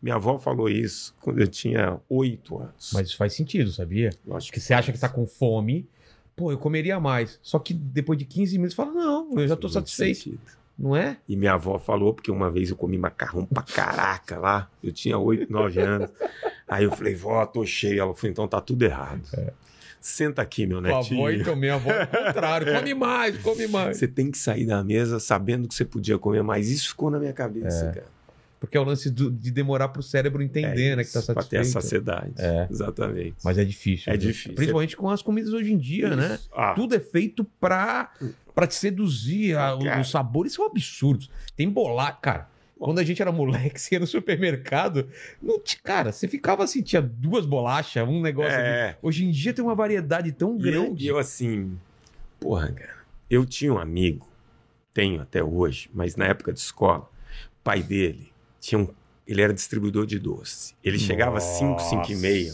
Minha 0.00 0.16
avó 0.16 0.38
falou 0.38 0.68
isso 0.68 1.14
quando 1.20 1.40
eu 1.40 1.46
tinha 1.48 2.00
oito 2.08 2.58
anos. 2.58 2.90
Mas 2.92 3.08
isso 3.08 3.16
faz 3.16 3.34
sentido, 3.34 3.70
sabia? 3.70 4.10
Lógico 4.26 4.52
Que 4.54 4.60
você 4.60 4.74
acha 4.74 4.92
que 4.92 4.98
tá 4.98 5.08
com 5.08 5.24
fome, 5.26 5.88
pô, 6.34 6.50
eu 6.50 6.58
comeria 6.58 6.98
mais. 6.98 7.38
Só 7.42 7.58
que 7.58 7.72
depois 7.72 8.18
de 8.18 8.24
15 8.24 8.56
minutos, 8.58 8.74
fala, 8.74 8.92
não, 8.92 9.30
eu 9.38 9.46
já 9.46 9.54
Muito 9.54 9.68
satisfeito. 9.68 10.16
sentido. 10.18 10.40
Não 10.78 10.96
é? 10.96 11.18
E 11.28 11.36
minha 11.36 11.52
avó 11.52 11.78
falou, 11.78 12.14
porque 12.14 12.30
uma 12.30 12.50
vez 12.50 12.70
eu 12.70 12.76
comi 12.76 12.98
macarrão 12.98 13.44
pra 13.44 13.62
caraca 13.62 14.38
lá. 14.38 14.68
Eu 14.82 14.92
tinha 14.92 15.16
8, 15.18 15.52
9 15.52 15.80
anos. 15.80 16.10
Aí 16.66 16.84
eu 16.84 16.90
falei, 16.90 17.14
vó, 17.14 17.44
tô 17.46 17.64
cheio. 17.64 18.00
Ela 18.00 18.14
falou, 18.14 18.30
então 18.30 18.48
tá 18.48 18.60
tudo 18.60 18.82
errado. 18.82 19.22
Senta 20.02 20.42
aqui, 20.42 20.66
meu 20.66 20.80
netinho. 20.80 21.20
avó 21.20 21.30
e 21.30 21.44
também 21.44 21.70
a 21.70 21.76
avó 21.76 21.90
é 21.92 22.02
o 22.02 22.06
contrário. 22.08 22.66
Come 22.76 22.92
mais, 22.94 23.38
come 23.38 23.66
mais. 23.68 23.96
Você 23.96 24.08
tem 24.08 24.30
que 24.32 24.36
sair 24.36 24.66
da 24.66 24.82
mesa 24.82 25.20
sabendo 25.20 25.68
que 25.68 25.74
você 25.74 25.84
podia 25.84 26.18
comer 26.18 26.42
mais. 26.42 26.68
Isso 26.68 26.88
ficou 26.88 27.08
na 27.08 27.18
minha 27.20 27.32
cabeça, 27.32 27.86
É. 27.86 27.92
cara. 27.92 28.12
Porque 28.58 28.76
é 28.76 28.80
o 28.80 28.84
lance 28.84 29.10
do- 29.10 29.30
de 29.30 29.50
demorar 29.50 29.88
pro 29.88 30.02
cérebro 30.02 30.40
entender, 30.42 30.90
É 30.92 30.96
né, 30.96 31.04
que 31.04 31.12
tá 31.12 31.18
isso, 31.20 31.32
pra 31.34 31.42
ter 31.42 31.58
a 31.58 31.64
satisfeito. 31.64 31.82
saciedade. 31.82 32.32
É. 32.38 32.66
Exatamente. 32.70 33.34
Mas 33.44 33.58
é 33.58 33.64
difícil. 33.64 34.12
É 34.12 34.16
difícil. 34.16 34.54
Principalmente 34.54 34.96
com 34.96 35.08
as 35.10 35.20
comidas 35.22 35.52
hoje 35.52 35.72
em 35.72 35.78
dia, 35.78 36.14
né? 36.16 36.34
Isso. 36.34 36.48
Ah, 36.54 36.72
Tudo 36.74 36.94
é 36.94 37.00
feito 37.00 37.44
pra 37.60 38.10
te 38.68 38.74
seduzir. 38.74 39.56
a- 39.56 39.76
Cara. 39.82 40.00
os 40.00 40.10
sabores 40.10 40.52
são 40.52 40.64
absurdos. 40.66 41.28
Tem 41.56 41.68
bolar, 41.68 42.20
cara. 42.20 42.48
Quando 42.82 42.98
a 42.98 43.04
gente 43.04 43.22
era 43.22 43.30
moleque, 43.30 43.78
você 43.80 43.94
ia 43.94 44.00
no 44.00 44.08
supermercado, 44.08 45.08
não 45.40 45.62
cara, 45.84 46.10
você 46.10 46.26
ficava 46.26 46.64
assim, 46.64 46.82
tinha 46.82 47.00
duas 47.00 47.46
bolachas, 47.46 48.06
um 48.08 48.20
negócio. 48.20 48.50
É. 48.50 48.96
Hoje 49.00 49.24
em 49.24 49.30
dia 49.30 49.52
tem 49.52 49.64
uma 49.64 49.74
variedade 49.74 50.32
tão 50.32 50.58
E 50.58 50.66
eu, 50.68 50.82
grande. 50.82 51.04
e 51.04 51.06
eu, 51.06 51.16
assim, 51.16 51.78
porra, 52.40 52.72
cara, 52.72 52.96
eu 53.30 53.46
tinha 53.46 53.72
um 53.72 53.78
amigo, 53.78 54.28
tenho 54.92 55.22
até 55.22 55.44
hoje, 55.44 55.88
mas 55.94 56.16
na 56.16 56.26
época 56.26 56.52
de 56.52 56.58
escola, 56.58 57.08
o 57.60 57.62
pai 57.62 57.84
dele 57.84 58.32
tinha 58.58 58.80
um. 58.80 58.88
Ele 59.28 59.40
era 59.40 59.54
distribuidor 59.54 60.04
de 60.04 60.18
doce. 60.18 60.74
Ele 60.82 60.98
chegava 60.98 61.38
às 61.38 61.44
5, 61.44 61.78
5 61.78 62.10
e 62.10 62.16
meia, 62.16 62.52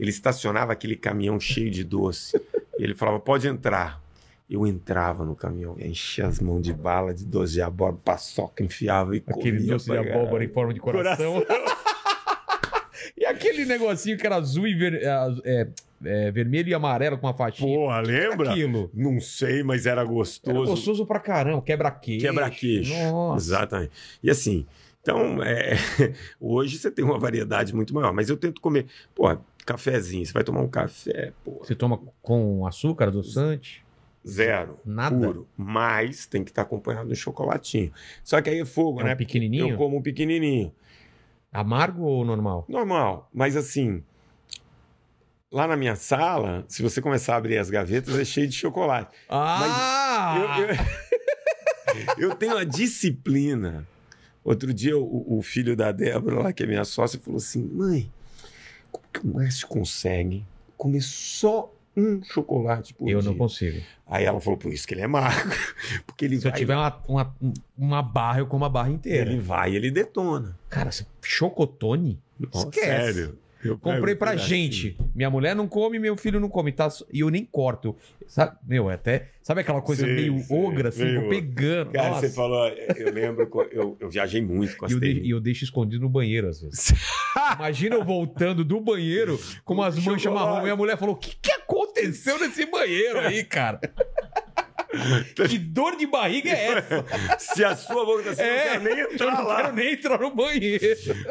ele 0.00 0.08
estacionava 0.08 0.72
aquele 0.72 0.96
caminhão 0.96 1.38
cheio 1.38 1.70
de 1.70 1.84
doce. 1.84 2.40
e 2.78 2.82
ele 2.82 2.94
falava: 2.94 3.20
pode 3.20 3.46
entrar. 3.46 4.02
Eu 4.48 4.66
entrava 4.66 5.24
no 5.24 5.36
caminhão, 5.36 5.76
enchia 5.78 6.26
as 6.26 6.40
mãos 6.40 6.62
de 6.62 6.72
bala, 6.72 7.12
de 7.12 7.26
doce 7.26 7.52
de 7.54 7.62
abóbora, 7.62 8.00
paçoca, 8.02 8.62
enfiava 8.64 9.14
e 9.14 9.22
Aquele 9.26 9.58
comia 9.58 9.72
doce 9.74 9.90
de 9.90 9.98
abóbora 9.98 10.42
em 10.44 10.48
forma 10.48 10.72
de 10.72 10.80
coração. 10.80 11.44
e 13.16 13.26
aquele 13.26 13.66
negocinho 13.66 14.16
que 14.16 14.26
era 14.26 14.36
azul 14.36 14.66
e 14.66 14.74
ver- 14.74 15.02
é, 15.44 15.68
é, 16.04 16.30
vermelho 16.30 16.68
e 16.68 16.74
amarelo 16.74 17.18
com 17.18 17.26
uma 17.26 17.34
faixinha. 17.34 17.76
Porra, 17.76 18.00
lembra? 18.00 18.50
Aquilo. 18.52 18.90
Não 18.94 19.20
sei, 19.20 19.62
mas 19.62 19.84
era 19.84 20.02
gostoso. 20.02 20.56
Era 20.56 20.66
gostoso 20.66 21.04
pra 21.04 21.20
caramba. 21.20 21.60
Quebra-queixo. 21.60 22.24
Quebra-queixo. 22.26 22.94
Nossa. 22.94 23.44
Exatamente. 23.44 23.92
E 24.22 24.30
assim, 24.30 24.64
então, 25.02 25.42
é, 25.42 25.74
hoje 26.40 26.78
você 26.78 26.90
tem 26.90 27.04
uma 27.04 27.18
variedade 27.18 27.74
muito 27.74 27.94
maior, 27.94 28.12
mas 28.12 28.30
eu 28.30 28.36
tento 28.36 28.60
comer, 28.60 28.86
pô, 29.14 29.24
cafezinho, 29.66 30.24
você 30.24 30.32
vai 30.32 30.42
tomar 30.44 30.60
um 30.60 30.68
café, 30.68 31.32
pô, 31.44 31.58
Você 31.62 31.74
toma 31.74 32.00
com 32.22 32.66
açúcar, 32.66 33.08
adoçante? 33.08 33.86
Zero, 34.26 34.78
Nada. 34.84 35.16
puro, 35.16 35.48
mas 35.56 36.26
tem 36.26 36.44
que 36.44 36.50
estar 36.50 36.62
acompanhado 36.62 37.08
de 37.08 37.16
chocolatinho. 37.16 37.92
Só 38.22 38.40
que 38.42 38.50
aí 38.50 38.60
é 38.60 38.64
fogo, 38.64 39.00
É 39.00 39.04
né? 39.04 39.14
um 39.14 39.16
pequenininho? 39.16 39.68
Eu 39.70 39.76
como 39.78 39.96
um 39.98 40.02
pequenininho. 40.02 40.72
Amargo 41.52 42.02
ou 42.02 42.24
normal? 42.24 42.64
Normal, 42.68 43.28
mas 43.32 43.56
assim, 43.56 44.02
lá 45.50 45.66
na 45.66 45.76
minha 45.76 45.96
sala, 45.96 46.64
se 46.68 46.82
você 46.82 47.00
começar 47.00 47.34
a 47.34 47.36
abrir 47.38 47.56
as 47.58 47.70
gavetas, 47.70 48.18
é 48.18 48.24
cheio 48.24 48.46
de 48.48 48.54
chocolate. 48.54 49.14
Ah! 49.28 50.58
Eu, 50.58 50.64
eu- 50.66 52.28
eu 52.30 52.34
tenho 52.36 52.56
a 52.56 52.64
disciplina. 52.64 53.86
Outro 54.44 54.72
dia, 54.72 54.96
o, 54.96 55.38
o 55.38 55.42
filho 55.42 55.74
da 55.76 55.90
Débora, 55.92 56.42
lá, 56.42 56.52
que 56.52 56.62
é 56.62 56.66
minha 56.66 56.84
sócia, 56.84 57.18
falou 57.18 57.38
assim: 57.38 57.62
mãe, 57.62 58.10
como 58.92 59.04
que 59.12 59.20
o 59.20 59.34
Márcio 59.34 59.66
consegue 59.68 60.44
comer 60.76 61.02
só 61.02 61.72
um 61.98 62.22
chocolate 62.22 62.94
por 62.94 63.08
Eu 63.08 63.20
dia? 63.20 63.30
não 63.30 63.36
consigo. 63.36 63.80
Aí 64.06 64.24
ela 64.24 64.40
falou: 64.40 64.58
por 64.58 64.72
isso 64.72 64.86
que 64.86 64.94
ele 64.94 65.02
é 65.02 65.06
magro. 65.06 65.50
Porque 66.06 66.24
ele 66.24 66.38
Se 66.40 66.46
eu 66.46 66.50
vai, 66.50 66.58
tiver 66.60 66.76
uma, 66.76 67.02
uma, 67.08 67.36
uma 67.76 68.02
barra, 68.02 68.38
eu 68.40 68.46
como 68.46 68.64
a 68.64 68.68
barra 68.68 68.90
inteira. 68.90 69.30
ele 69.30 69.40
vai, 69.40 69.74
ele 69.74 69.90
detona. 69.90 70.58
Cara, 70.68 70.90
chocotone? 71.22 72.20
Nossa, 72.38 72.68
Esquece. 72.68 72.86
Sério. 73.14 73.38
Eu 73.64 73.76
Comprei 73.78 74.14
pra 74.14 74.36
gente. 74.36 74.96
Minha 75.14 75.28
mulher 75.30 75.54
não 75.56 75.66
come, 75.66 75.98
meu 75.98 76.16
filho 76.16 76.38
não 76.38 76.48
come, 76.48 76.70
tá? 76.70 76.88
E 77.12 77.20
eu 77.20 77.28
nem 77.30 77.44
corto. 77.44 77.96
Sabe, 78.26 78.56
meu, 78.66 78.90
é 78.90 78.94
até. 78.94 79.30
Sabe 79.42 79.62
aquela 79.62 79.80
coisa 79.80 80.04
Sei, 80.04 80.14
meio 80.14 80.38
sei, 80.40 80.56
ogra, 80.56 80.90
assim, 80.90 81.04
meio 81.04 81.28
pegando. 81.28 81.90
Cara, 81.92 82.10
Nossa. 82.10 82.28
você 82.28 82.34
falou, 82.34 82.68
eu 82.68 83.12
lembro, 83.12 83.50
eu, 83.72 83.96
eu 83.98 84.08
viajei 84.10 84.42
muito 84.42 84.76
com 84.76 84.84
as 84.84 84.92
E 84.92 84.94
eu, 84.94 85.00
de- 85.00 85.20
e 85.22 85.30
eu 85.30 85.40
deixo 85.40 85.64
escondido 85.64 86.02
no 86.02 86.08
banheiro, 86.08 86.48
às 86.48 86.60
vezes. 86.60 86.92
Imagina 87.56 87.94
eu 87.96 88.04
voltando 88.04 88.64
do 88.64 88.80
banheiro 88.80 89.40
com 89.64 89.74
umas 89.74 89.96
manchas 89.98 90.32
marrom. 90.32 90.62
Minha 90.62 90.76
mulher 90.76 90.96
falou: 90.98 91.14
o 91.14 91.18
que, 91.18 91.34
que 91.40 91.50
aconteceu 91.50 92.38
nesse 92.38 92.66
banheiro 92.66 93.18
aí, 93.20 93.42
cara? 93.44 93.80
que 95.48 95.58
dor 95.58 95.96
de 95.96 96.06
barriga 96.06 96.50
é 96.50 96.72
essa? 96.72 97.04
Se 97.38 97.64
a 97.64 97.76
sua 97.76 98.04
boca 98.04 98.22
tá 98.24 98.30
assim, 98.30 98.42
É, 98.42 98.76
eu 98.76 98.80
não 98.80 98.82
quero 98.82 98.94
nem 98.94 98.98
eu 99.04 99.12
entrar 99.12 99.30
não 99.34 99.44
lá. 99.46 99.56
quero 99.62 99.74
nem 99.74 99.92
entrar 99.92 100.20
no 100.20 100.34
banheiro. 100.34 100.84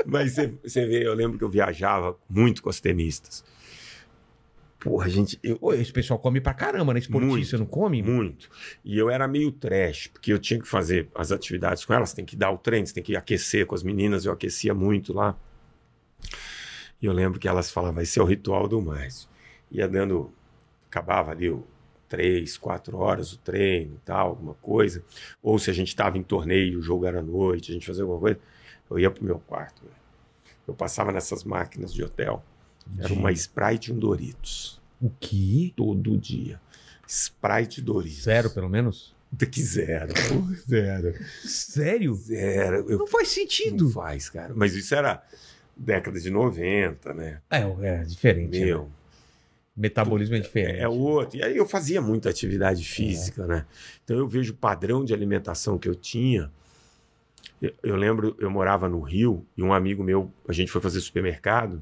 Mas 0.05 0.34
você, 0.34 0.53
você 0.63 0.85
vê, 0.85 1.05
eu 1.07 1.13
lembro 1.13 1.38
que 1.38 1.43
eu 1.43 1.49
viajava 1.49 2.17
muito 2.29 2.61
com 2.61 2.69
as 2.69 2.79
tenistas. 2.79 3.43
Porra, 4.79 5.09
gente, 5.09 5.39
eu. 5.41 5.57
Pô, 5.57 5.73
esse 5.73 5.91
pessoal 5.91 6.19
come 6.19 6.39
pra 6.39 6.53
caramba, 6.53 6.93
né? 6.93 6.99
Esportista 6.99 7.57
Muito. 7.57 7.57
não 7.57 7.65
come? 7.65 8.01
Muito. 8.03 8.47
E 8.85 8.97
eu 8.97 9.09
era 9.09 9.27
meio 9.27 9.51
trash, 9.51 10.07
porque 10.07 10.31
eu 10.31 10.38
tinha 10.38 10.59
que 10.61 10.67
fazer 10.67 11.09
as 11.15 11.31
atividades 11.31 11.84
com 11.84 11.93
elas, 11.95 12.13
tem 12.13 12.23
que 12.23 12.35
dar 12.35 12.51
o 12.51 12.57
treino, 12.59 12.85
você 12.85 12.93
tem 12.93 13.03
que 13.03 13.15
aquecer 13.15 13.65
com 13.65 13.73
as 13.73 13.81
meninas, 13.81 14.23
eu 14.23 14.31
aquecia 14.31 14.75
muito 14.75 15.13
lá. 15.13 15.35
E 17.01 17.05
eu 17.07 17.11
lembro 17.11 17.39
que 17.39 17.47
elas 17.47 17.71
falavam, 17.71 18.01
esse 18.03 18.19
é 18.19 18.21
o 18.21 18.25
ritual 18.25 18.67
do 18.67 18.79
Márcio. 18.79 19.27
Ia 19.71 19.88
dando, 19.88 20.31
acabava 20.89 21.31
ali 21.31 21.49
o 21.49 21.65
três, 22.07 22.57
quatro 22.57 22.97
horas 22.97 23.34
o 23.34 23.38
treino 23.38 23.95
e 23.95 23.99
tal, 24.05 24.29
alguma 24.29 24.53
coisa. 24.55 25.03
Ou 25.41 25.57
se 25.59 25.69
a 25.69 25.73
gente 25.73 25.89
estava 25.89 26.17
em 26.17 26.23
torneio, 26.23 26.79
o 26.79 26.81
jogo 26.81 27.05
era 27.05 27.19
à 27.19 27.23
noite, 27.23 27.71
a 27.71 27.73
gente 27.73 27.85
fazia 27.88 28.03
alguma 28.03 28.19
coisa, 28.19 28.39
eu 28.89 28.99
ia 28.99 29.11
pro 29.11 29.23
meu 29.23 29.39
quarto. 29.39 29.81
velho. 29.84 29.95
Eu 30.67 30.73
passava 30.73 31.11
nessas 31.11 31.43
máquinas 31.43 31.93
de 31.93 32.03
hotel. 32.03 32.43
Era 32.99 33.13
uma 33.13 33.31
Sprite 33.31 33.89
e 33.91 33.93
um 33.93 33.99
Doritos. 33.99 34.81
O 35.01 35.09
quê? 35.19 35.71
Todo 35.75 36.17
dia. 36.17 36.59
Sprite 37.07 37.79
e 37.79 37.84
Doritos. 37.84 38.23
Zero, 38.23 38.49
pelo 38.49 38.69
menos? 38.69 39.15
Que 39.51 39.61
zero. 39.61 40.13
Zero. 40.69 41.13
Sério? 41.43 42.13
Zero. 42.15 42.89
Eu, 42.89 42.99
Não 42.99 43.07
faz 43.07 43.27
não 43.27 43.34
sentido. 43.34 43.89
faz, 43.89 44.29
cara. 44.29 44.53
Mas 44.55 44.73
isso 44.73 44.95
era 44.95 45.21
década 45.75 46.17
de 46.19 46.29
90, 46.29 47.13
né? 47.13 47.41
É, 47.49 47.59
é 47.88 48.03
diferente. 48.03 48.57
né? 48.57 48.85
Metabolismo 49.77 50.35
é 50.35 50.39
diferente. 50.39 50.79
é 50.79 50.89
outro. 50.89 51.37
E 51.37 51.43
aí 51.43 51.55
eu 51.55 51.67
fazia 51.67 52.01
muita 52.01 52.29
atividade 52.29 52.83
física, 52.83 53.45
né? 53.45 53.65
Então 54.03 54.17
eu 54.17 54.27
vejo 54.27 54.51
o 54.53 54.55
padrão 54.55 55.05
de 55.05 55.13
alimentação 55.13 55.77
que 55.77 55.87
eu 55.87 55.93
tinha. 55.93 56.51
Eu, 57.61 57.71
eu 57.83 57.95
lembro, 57.95 58.35
eu 58.39 58.49
morava 58.49 58.89
no 58.89 58.99
Rio 59.01 59.45
e 59.55 59.61
um 59.61 59.71
amigo 59.71 60.03
meu, 60.03 60.31
a 60.47 60.51
gente 60.51 60.71
foi 60.71 60.81
fazer 60.81 60.99
supermercado. 60.99 61.79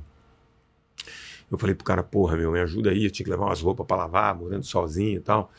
Eu 1.49 1.57
falei 1.57 1.73
pro 1.73 1.85
cara, 1.85 2.03
porra, 2.03 2.35
meu, 2.35 2.51
me 2.51 2.59
ajuda 2.59 2.89
aí, 2.89 3.05
eu 3.05 3.11
tinha 3.11 3.23
que 3.23 3.29
levar 3.29 3.45
umas 3.45 3.61
roupas 3.61 3.85
pra 3.85 3.95
lavar, 3.95 4.35
morando 4.35 4.65
sozinho 4.65 5.17
e 5.17 5.21
tal. 5.21 5.49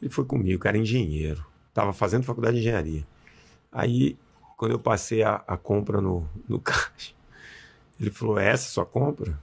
Ele 0.00 0.10
foi 0.10 0.24
comigo, 0.24 0.56
o 0.56 0.60
cara 0.60 0.76
é 0.76 0.80
engenheiro. 0.80 1.44
Tava 1.74 1.92
fazendo 1.92 2.22
faculdade 2.22 2.54
de 2.54 2.60
engenharia. 2.60 3.04
Aí, 3.72 4.16
quando 4.56 4.72
eu 4.72 4.78
passei 4.78 5.24
a, 5.24 5.42
a 5.46 5.56
compra 5.56 6.00
no, 6.00 6.28
no 6.48 6.60
caixa, 6.60 7.14
ele 7.98 8.10
falou: 8.10 8.38
"É 8.38 8.48
essa 8.48 8.68
a 8.68 8.70
sua 8.70 8.86
compra? 8.86 9.36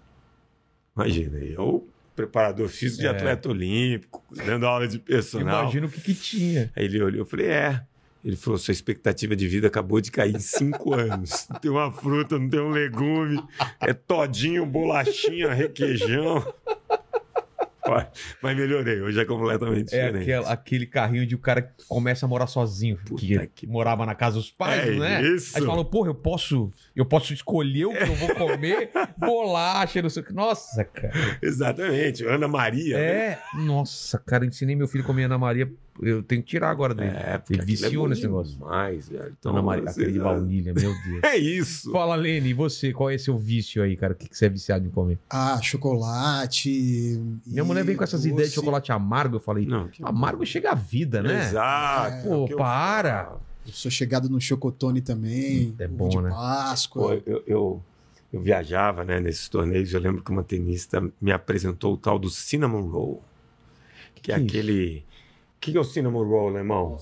Imagina, 0.95 1.37
eu, 1.37 1.86
preparador 2.17 2.67
físico 2.67 3.01
de 3.01 3.07
É. 3.07 3.11
atleta 3.11 3.47
olímpico, 3.49 4.21
dando 4.45 4.65
aula 4.65 4.87
de 4.87 4.99
personal. 4.99 5.61
Imagina 5.63 5.85
o 5.85 5.89
que, 5.89 6.01
que 6.01 6.13
tinha. 6.13 6.69
Aí 6.75 6.83
ele 6.85 7.01
olhou, 7.01 7.21
eu 7.21 7.25
falei, 7.25 7.45
é. 7.45 7.81
Ele 8.25 8.35
falou, 8.35 8.57
sua 8.57 8.71
expectativa 8.73 9.35
de 9.35 9.47
vida 9.47 9.67
acabou 9.67 10.01
de 10.01 10.11
cair 10.11 10.35
em 10.35 10.39
cinco 10.39 10.91
anos. 10.97 11.47
Não 11.49 11.59
tem 11.59 11.71
uma 11.71 11.89
fruta, 11.91 12.37
não 12.37 12.49
tem 12.49 12.59
um 12.59 12.71
legume, 12.71 13.41
é 13.79 13.93
todinho, 13.93 14.65
bolachinha, 14.65 15.53
requeijão. 15.53 16.43
Mas 18.41 18.57
melhorei, 18.57 19.01
hoje 19.01 19.19
é 19.19 19.25
completamente 19.25 19.93
É 19.93 20.05
diferente. 20.07 20.21
aquela- 20.23 20.51
aquele 20.51 20.85
carrinho 20.85 21.25
de 21.25 21.35
o 21.35 21.39
cara 21.39 21.61
que 21.61 21.85
começa 21.87 22.25
a 22.25 22.29
morar 22.29 22.47
sozinho, 22.47 22.97
que, 23.17 23.47
que- 23.55 23.67
morava 23.67 24.05
na 24.05 24.15
casa 24.15 24.35
dos 24.37 24.51
pais, 24.51 24.87
É 24.87 24.91
né? 24.99 25.21
isso. 25.21 25.57
Aí 25.57 25.63
falou, 25.65 25.85
porra, 25.85 26.09
eu 26.09 26.15
posso, 26.15 26.71
eu 26.95 27.05
posso 27.05 27.33
escolher 27.33 27.85
o 27.85 27.91
que 27.93 28.03
eu 28.03 28.15
vou 28.15 28.35
comer, 28.35 28.89
bolacha, 29.17 30.01
não 30.01 30.09
sei 30.09 30.23
o 30.23 30.25
que. 30.25 30.33
Nossa, 30.33 30.83
cara. 30.83 31.13
Exatamente, 31.41 32.23
Ana 32.25 32.47
Maria. 32.47 32.97
né? 32.97 33.03
É, 33.03 33.39
nossa, 33.55 34.17
cara, 34.19 34.43
eu 34.43 34.49
ensinei 34.49 34.75
meu 34.75 34.87
filho 34.87 35.03
a 35.03 35.07
comer 35.07 35.23
Ana 35.23 35.37
Maria 35.37 35.71
eu 36.01 36.21
tenho 36.23 36.41
que 36.41 36.47
tirar 36.49 36.69
agora 36.69 36.93
dele. 36.93 37.09
É, 37.15 37.37
porque 37.37 37.53
Ele 37.53 37.61
aquilo 37.61 37.77
viciou 37.83 38.05
é 38.05 38.09
nesse 38.09 38.21
negócio. 38.23 38.53
Demais, 38.57 39.09
velho. 39.09 39.35
Então, 39.39 39.51
Dona 39.51 39.63
Maria, 39.63 39.89
aquele 39.89 40.11
de 40.11 40.19
baunilha, 40.19 40.73
meu 40.73 40.93
Deus. 41.03 41.23
É 41.23 41.37
isso. 41.37 41.91
Fala, 41.91 42.15
Lene, 42.15 42.49
e 42.49 42.53
você? 42.53 42.91
Qual 42.93 43.09
é 43.09 43.17
seu 43.17 43.37
vício 43.37 43.81
aí, 43.83 43.95
cara? 43.95 44.13
O 44.13 44.15
que, 44.15 44.27
que 44.29 44.37
você 44.37 44.45
é 44.45 44.49
viciado 44.49 44.85
em 44.85 44.89
comer? 44.89 45.17
Ah, 45.29 45.59
chocolate. 45.61 47.21
Minha 47.45 47.63
mulher 47.63 47.83
vem 47.83 47.95
com 47.95 48.03
essas 48.03 48.21
doce. 48.21 48.29
ideias 48.33 48.49
de 48.49 48.55
chocolate 48.55 48.91
amargo. 48.91 49.37
Eu 49.37 49.39
falei, 49.39 49.65
Não, 49.65 49.87
que- 49.87 50.03
amargo 50.03 50.45
chega 50.45 50.71
a 50.71 50.75
vida, 50.75 51.21
né? 51.21 51.47
Exato. 51.47 52.27
Pô, 52.27 52.47
é 52.47 52.53
eu 52.53 52.57
para. 52.57 53.35
Eu 53.65 53.73
sou 53.73 53.91
chegado 53.91 54.29
no 54.29 54.39
chocotone 54.39 55.01
também. 55.01 55.75
É 55.79 55.85
ovo 55.85 55.93
bom, 55.95 56.09
de 56.09 56.21
né? 56.21 56.29
Páscoa. 56.29 57.07
Pô, 57.17 57.21
eu, 57.25 57.43
eu, 57.45 57.83
eu 58.31 58.41
viajava 58.41 59.03
né, 59.03 59.19
nesses 59.19 59.49
torneios. 59.49 59.93
Eu 59.93 59.99
lembro 59.99 60.23
que 60.23 60.31
uma 60.31 60.43
tenista 60.43 61.03
me 61.19 61.31
apresentou 61.31 61.93
o 61.93 61.97
tal 61.97 62.17
do 62.17 62.29
cinnamon 62.29 62.83
roll. 62.87 63.21
Que, 64.15 64.31
é 64.31 64.35
Que 64.35 64.41
isso? 64.41 64.49
aquele. 64.49 65.03
O 65.57 65.59
que, 65.59 65.71
que 65.71 65.77
é 65.77 65.81
o 65.81 65.83
cinnamon 65.83 66.23
roll, 66.23 66.49
alemão? 66.49 66.97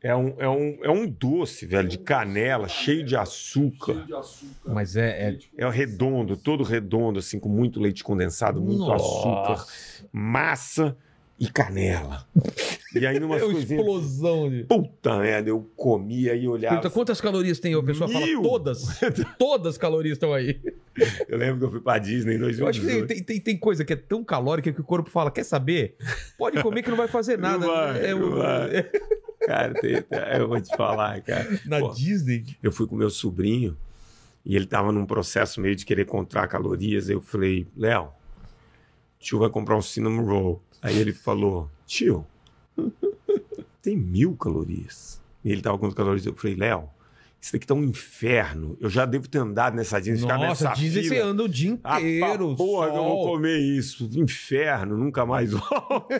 É 0.00 0.14
um, 0.14 0.34
é, 0.38 0.48
um, 0.48 0.78
é 0.82 0.90
um 0.90 1.06
doce, 1.08 1.66
velho, 1.66 1.88
de 1.88 1.98
canela, 1.98 2.68
cheio 2.68 3.04
de 3.04 3.16
açúcar. 3.16 4.06
Mas 4.64 4.96
é. 4.96 5.36
é... 5.56 5.64
É 5.66 5.68
redondo, 5.68 6.36
todo 6.36 6.62
redondo, 6.62 7.18
assim, 7.18 7.38
com 7.38 7.48
muito 7.48 7.80
leite 7.80 8.02
condensado, 8.04 8.60
muito 8.60 8.78
Nossa. 8.78 8.94
açúcar, 9.04 9.66
massa 10.12 10.96
e 11.38 11.48
canela. 11.48 12.26
E 12.94 13.06
aí, 13.06 13.18
numa 13.20 13.38
É 13.38 13.44
uma 13.44 13.52
coisinhas. 13.52 13.80
explosão 13.80 14.48
de. 14.48 14.64
Puta 14.64 15.18
merda, 15.18 15.50
eu 15.50 15.68
comia 15.76 16.34
e 16.34 16.48
olhava. 16.48 16.76
Pergunta 16.76 16.94
quantas 16.94 17.20
calorias 17.20 17.58
tem? 17.60 17.74
A 17.74 17.82
pessoa 17.82 18.08
Mil. 18.08 18.20
fala 18.20 18.42
todas. 18.42 19.00
todas 19.38 19.66
as 19.74 19.78
calorias 19.78 20.14
estão 20.14 20.32
aí. 20.32 20.60
Eu 21.28 21.38
lembro 21.38 21.58
que 21.58 21.64
eu 21.66 21.70
fui 21.70 21.80
pra 21.80 21.98
Disney 21.98 22.36
em 22.36 22.38
Eu 22.38 22.46
acho 22.68 22.80
que 22.80 22.86
tem, 22.86 22.96
2018. 22.98 23.26
tem, 23.26 23.40
tem, 23.40 23.56
coisa 23.58 23.84
que 23.84 23.92
é 23.92 23.96
tão 23.96 24.24
calórica 24.24 24.72
que 24.72 24.80
o 24.80 24.84
corpo 24.84 25.10
fala: 25.10 25.30
quer 25.30 25.44
saber? 25.44 25.96
Pode 26.36 26.62
comer 26.62 26.82
que 26.82 26.90
não 26.90 26.96
vai 26.96 27.08
fazer 27.08 27.38
nada. 27.38 27.66
vai, 27.66 28.10
É 28.10 28.14
o- 28.14 28.42
é- 28.42 28.90
Cara, 29.46 29.72
tem- 29.74 30.04
eu 30.38 30.48
vou 30.48 30.60
te 30.60 30.76
falar, 30.76 31.20
cara. 31.22 31.46
na 31.64 31.78
Pô, 31.80 31.90
Disney. 31.90 32.44
eu 32.62 32.70
fui 32.72 32.86
com 32.86 32.96
meu 32.96 33.08
sobrinho 33.10 33.76
e 34.44 34.54
ele 34.56 34.66
tava 34.66 34.92
num 34.92 35.06
processo 35.06 35.60
meio 35.60 35.74
de 35.76 35.86
querer 35.86 36.04
contar 36.04 36.46
calorias. 36.48 37.08
Eu 37.08 37.20
falei, 37.20 37.66
Léo, 37.76 38.10
tio 39.18 39.38
vai 39.38 39.48
comprar 39.48 39.76
um 39.76 39.82
cinnamon 39.82 40.24
roll. 40.24 40.62
Aí 40.82 40.98
ele 40.98 41.12
falou, 41.12 41.70
tio, 41.86 42.26
tem 43.82 43.96
mil 43.96 44.36
calorias. 44.36 45.20
E 45.44 45.50
ele 45.52 45.62
tava 45.62 45.78
com 45.78 45.90
calorias. 45.92 46.26
Eu 46.26 46.34
falei, 46.34 46.56
Léo, 46.56 46.88
isso 47.40 47.52
daqui 47.52 47.66
tá 47.66 47.74
um 47.74 47.84
inferno. 47.84 48.76
Eu 48.80 48.90
já 48.90 49.06
devo 49.06 49.28
ter 49.28 49.38
andado 49.38 49.74
nessa 49.76 49.98
Disney, 50.00 50.20
ficar 50.20 50.38
Nossa, 50.38 50.64
nessa 50.70 50.80
Disney 50.80 51.02
você 51.04 51.08
fila. 51.14 51.26
anda 51.26 51.42
o 51.44 51.48
dia 51.48 51.78
Ah, 51.84 52.00
inteiro. 52.00 52.48
pra 52.48 52.56
porra, 52.56 52.90
que 52.90 52.96
eu 52.96 53.02
vou 53.04 53.22
sol. 53.24 53.32
comer 53.34 53.58
isso. 53.58 54.08
Inferno, 54.14 54.96
nunca 54.96 55.24
mais 55.24 55.52
volto. 55.52 56.08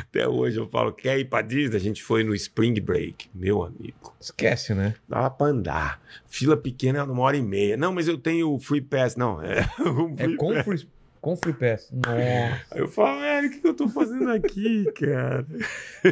Até 0.00 0.26
hoje 0.26 0.58
eu 0.58 0.68
falo, 0.68 0.92
quer 0.92 1.18
ir 1.18 1.26
pra 1.26 1.42
Disney? 1.42 1.76
A 1.76 1.80
gente 1.80 2.02
foi 2.02 2.22
no 2.24 2.34
Spring 2.34 2.80
Break, 2.80 3.28
meu 3.34 3.62
amigo. 3.62 4.14
Esquece, 4.20 4.72
né? 4.74 4.94
Dava 5.08 5.28
pra 5.30 5.48
andar. 5.48 6.00
Fila 6.26 6.56
pequena, 6.56 7.04
uma 7.04 7.22
hora 7.22 7.36
e 7.36 7.42
meia. 7.42 7.76
Não, 7.76 7.92
mas 7.92 8.08
eu 8.08 8.16
tenho 8.16 8.58
free 8.58 8.80
pass. 8.80 9.16
Não, 9.16 9.42
é. 9.42 9.68
um 9.80 10.14
É 10.16 10.24
free 10.24 10.36
com 10.36 10.54
pass. 10.54 10.64
free, 10.64 10.88
com 11.20 11.36
free 11.36 11.52
pass. 11.52 11.90
Nossa. 11.92 12.12
Aí 12.70 12.80
eu 12.80 12.88
falo, 12.88 13.20
velho, 13.20 13.48
o 13.48 13.50
que 13.50 13.60
que 13.60 13.68
eu 13.68 13.74
tô 13.74 13.88
fazendo 13.88 14.30
aqui, 14.30 14.84
cara? 14.92 15.46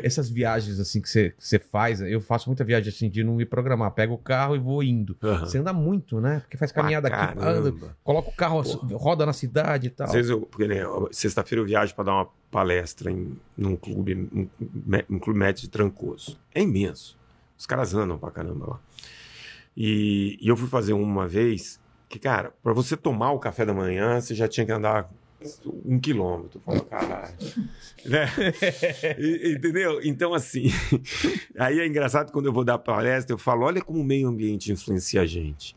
Essas 0.03 0.29
viagens 0.29 0.79
assim 0.79 1.01
que 1.01 1.09
você, 1.09 1.59
faz, 1.59 2.01
eu 2.01 2.21
faço 2.21 2.49
muita 2.49 2.65
viagem 2.65 2.91
assim 2.91 3.09
de 3.09 3.23
não 3.25 3.37
me 3.37 3.45
programar. 3.45 3.91
Pego 3.93 4.15
o 4.15 4.19
carro 4.19 4.57
e 4.57 4.59
vou 4.59 4.83
indo. 4.83 5.17
Você 5.41 5.59
anda 5.59 5.73
muito, 5.73 6.21
né? 6.21 6.41
Porque 6.41 6.57
faz 6.57 6.73
caminhada 6.73 7.09
Pra 7.09 7.25
aqui, 7.25 7.39
anda, 7.41 7.73
coloca 8.03 8.29
o 8.29 8.33
carro, 8.33 8.61
roda 8.93 9.25
na 9.25 9.33
cidade 9.33 9.89
e 9.89 9.91
tal. 9.91 10.07
Às 10.07 10.13
vezes 10.13 10.31
eu, 10.31 10.41
porque 10.41 10.67
né, 10.67 10.83
sexta-feira 11.11 11.63
eu 11.63 11.67
viajo 11.67 11.95
para 11.95 12.05
dar 12.05 12.13
uma 12.13 12.29
palestra 12.51 13.11
em 13.11 13.37
num 13.57 13.77
clube, 13.77 14.15
um, 14.15 14.49
um 15.11 15.19
clube 15.19 15.39
médio 15.39 15.63
de 15.63 15.69
Trancoso. 15.69 16.39
É 16.55 16.63
imenso. 16.63 17.19
Os 17.59 17.67
caras 17.67 17.95
andam 17.95 18.19
pra 18.19 18.31
caramba 18.31 18.67
lá. 18.67 18.81
E, 19.77 20.39
e 20.41 20.49
eu 20.49 20.57
fui 20.57 20.69
fazer 20.69 20.95
uma 20.95 21.27
vez 21.29 21.79
que, 22.09 22.19
cara, 22.19 22.53
para 22.63 22.73
você 22.73 22.97
tomar 22.97 23.33
o 23.33 23.39
café 23.39 23.65
da 23.65 23.75
manhã, 23.75 24.21
você 24.21 24.35
já 24.35 24.47
tinha 24.49 24.65
que 24.65 24.73
andar 24.73 25.11
um 25.85 25.99
quilômetro. 25.99 26.61
Eu 26.67 26.73
falo, 26.73 26.85
caralho. 26.87 27.35
né? 28.07 28.27
E- 29.19 29.55
Entendeu? 29.57 30.01
Então, 30.03 30.33
assim, 30.35 30.67
aí 31.59 31.81
é 31.81 31.87
engraçado 31.87 32.33
quando 32.33 32.47
eu 32.47 32.53
vou 32.53 32.65
dar 32.65 32.79
palestra, 32.79 33.35
eu 33.35 33.39
falo, 33.39 33.65
olha 33.65 33.83
como 33.83 34.01
o 34.01 34.05
meio 34.05 34.29
ambiente 34.29 34.73
influencia 34.73 35.21
a 35.21 35.27
gente. 35.27 35.77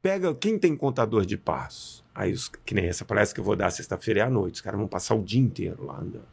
Pega 0.00 0.34
quem 0.34 0.58
tem 0.58 0.76
contador 0.76 1.24
de 1.24 1.36
passos. 1.36 2.02
Aí, 2.14 2.32
os, 2.32 2.48
que 2.48 2.74
nem 2.74 2.86
essa 2.86 3.04
palestra 3.04 3.34
que 3.34 3.40
eu 3.40 3.44
vou 3.44 3.56
dar 3.56 3.70
sexta-feira 3.70 4.20
é 4.20 4.22
à 4.24 4.30
noite. 4.30 4.56
Os 4.56 4.60
caras 4.60 4.78
vão 4.78 4.88
passar 4.88 5.14
o 5.14 5.22
dia 5.22 5.40
inteiro 5.40 5.84
lá 5.86 5.96
andando. 5.98 6.26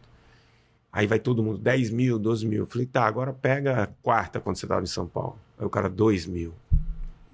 Aí 0.91 1.05
vai 1.05 1.19
todo 1.19 1.43
mundo, 1.43 1.59
10 1.59 1.91
mil, 1.91 2.17
12 2.17 2.47
mil. 2.47 2.63
Eu 2.63 2.67
falei, 2.67 2.87
tá, 2.87 3.05
agora 3.05 3.31
pega 3.31 3.83
a 3.83 3.87
quarta 4.01 4.39
quando 4.39 4.55
você 4.57 4.65
estava 4.65 4.81
em 4.81 4.87
São 4.87 5.05
Paulo. 5.05 5.37
Aí 5.57 5.65
o 5.65 5.69
cara, 5.69 5.87
2 5.87 6.25
mil. 6.25 6.51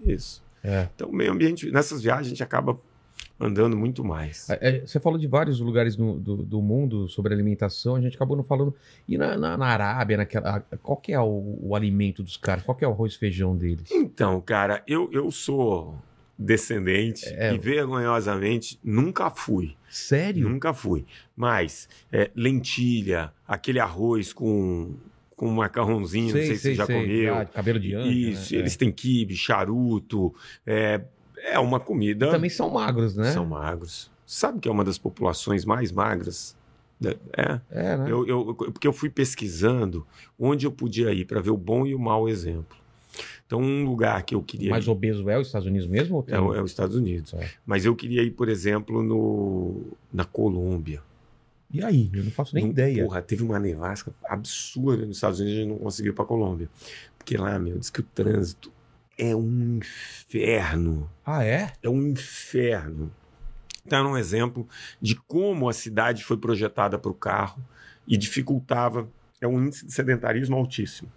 Isso. 0.06 0.44
É. 0.66 0.90
Então, 0.96 1.10
o 1.10 1.14
meio 1.16 1.32
ambiente, 1.32 1.70
nessas 1.72 2.02
viagens, 2.02 2.28
a 2.28 2.30
gente 2.30 2.44
acaba 2.44 2.78
andando 3.40 3.76
muito 3.76 4.04
mais. 4.04 4.50
É, 4.50 4.58
é, 4.62 4.80
Você 4.86 5.00
falou 5.00 5.20
de 5.20 5.28
vários 5.28 5.60
lugares 5.60 5.98
no- 5.98 6.18
do, 6.18 6.38
do 6.38 6.62
mundo 6.62 7.08
sobre 7.08 7.34
alimentação, 7.34 7.96
a 7.96 8.02
gente 8.02 8.16
acabou 8.16 8.36
não 8.38 8.44
falando. 8.44 8.74
E 9.08 9.18
na, 9.18 9.38
na, 9.38 9.58
na 9.58 9.66
Arábia, 9.66 10.18
naquela, 10.18 10.62
qual 10.82 10.98
que 10.98 11.12
é 11.14 11.20
o, 11.20 11.58
o 11.62 11.76
alimento 11.76 12.24
dos 12.24 12.38
caras? 12.38 12.64
Qual 12.64 12.76
que 12.76 12.86
é 12.86 12.88
o 12.88 12.92
arroz 12.92 13.14
e 13.14 13.18
feijão 13.18 13.56
deles? 13.56 13.90
Então, 13.92 14.40
cara, 14.42 14.82
eu, 14.88 15.10
eu 15.12 15.30
sou 15.32 15.96
descendente 16.38 17.26
É. 17.30 17.54
e 17.54 17.58
vergonhosamente 17.58 18.80
nunca 18.84 19.30
fui. 19.30 19.76
Sério? 19.90 20.48
Nunca 20.50 20.74
fui. 20.74 21.06
Mas 21.36 21.88
é, 22.12 22.30
lentilha, 22.36 23.32
aquele 23.48 23.80
arroz 23.80 24.32
com, 24.34 24.94
com 25.36 25.50
macarrãozinho, 25.50 26.28
não 26.28 26.32
sei 26.34 26.56
se 26.56 26.62
você 26.62 26.76
já 26.76 26.88
comeu. 26.88 27.36
Ah, 27.36 27.46
cabelo 27.46 27.80
de 27.80 27.94
anjo. 27.94 28.10
Isso, 28.12 28.54
né? 28.54 28.60
eles 28.60 28.76
têm 28.78 28.92
quibe, 28.92 29.36
charuto. 29.36 30.34
É, 30.66 31.02
é 31.38 31.60
uma 31.60 31.80
comida. 31.80 32.28
É. 32.28 32.32
Também 32.32 32.50
são 32.50 32.70
magros, 32.70 33.16
né? 33.16 33.32
São 33.32 33.46
magros. 33.46 34.10
Sabe 34.26 34.60
que 34.60 34.68
é 34.68 34.72
uma 34.72 34.84
das 34.84 34.98
populações 34.98 35.66
mais 35.66 35.92
magras? 35.92 36.56
É. 37.36 37.60
É, 37.70 37.98
né? 37.98 38.06
Eu, 38.10 38.26
eu- 38.26 38.56
porque 38.56 38.88
eu 38.88 38.94
fui 38.94 39.10
pesquisando 39.10 40.08
onde 40.40 40.66
eu 40.66 40.72
podia 40.72 41.12
ir 41.12 41.26
para 41.26 41.42
ver 41.42 41.52
o 41.52 41.58
bom 41.58 41.86
e 41.86 41.94
o 41.94 42.00
mau 42.00 42.28
exemplo. 42.30 42.78
Então, 43.46 43.62
um 43.62 43.86
lugar 43.86 44.24
que 44.24 44.34
eu 44.34 44.42
queria 44.42 44.72
Mais 44.72 44.86
ir 44.86 44.90
obeso 44.90 45.30
é 45.30 45.38
os 45.38 45.48
Estados 45.48 45.68
Unidos 45.68 45.88
mesmo? 45.88 46.16
Ou 46.18 46.24
tem... 46.24 46.34
é, 46.34 46.38
é 46.38 46.62
os 46.62 46.72
Estados 46.72 46.96
Unidos. 46.96 47.34
É. 47.34 47.48
Mas 47.66 47.86
eu 47.86 47.96
queria 47.96 48.24
ir, 48.24 48.32
por 48.32 48.50
exemplo, 48.50 49.04
no, 49.04 49.84
na 50.12 50.26
Colômbia. 50.26 51.02
E 51.76 51.84
aí? 51.84 52.10
Eu 52.14 52.24
não 52.24 52.32
faço 52.32 52.56
nem 52.56 52.66
Num- 52.66 52.72
ideia. 52.72 53.04
Porra, 53.04 53.22
teve 53.22 53.44
uma 53.44 53.60
nevasca 53.60 54.14
absurda 54.26 55.06
nos 55.06 55.18
Estados 55.18 55.40
Unidos 55.40 55.58
e 55.58 55.60
a 55.60 55.64
gente 55.64 55.72
não 55.74 55.78
conseguiu 55.80 56.12
ir 56.12 56.16
pra 56.16 56.26
Colômbia. 56.26 56.70
Porque 57.18 57.38
lá, 57.38 57.58
meu, 57.60 57.78
diz 57.78 57.90
que 57.90 58.00
o 58.00 58.04
trânsito 58.04 58.72
é 59.18 59.36
um 59.36 59.78
inferno. 59.78 61.10
Ah, 61.26 61.44
é? 61.44 61.72
É 61.82 61.90
um 61.90 62.02
inferno. 62.08 63.12
Então, 63.86 64.00
era 64.00 64.08
um 64.08 64.18
exemplo 64.18 64.68
de 65.02 65.16
como 65.16 65.70
a 65.70 65.74
cidade 65.74 66.24
foi 66.24 66.38
projetada 66.38 66.98
para 66.98 67.12
o 67.12 67.14
carro 67.14 67.64
e 68.08 68.18
dificultava. 68.18 69.08
É 69.42 69.48
um 69.48 69.64
índice 69.66 69.86
de 69.86 69.94
sedentarismo 69.94 70.56
altíssimo. 70.56 71.12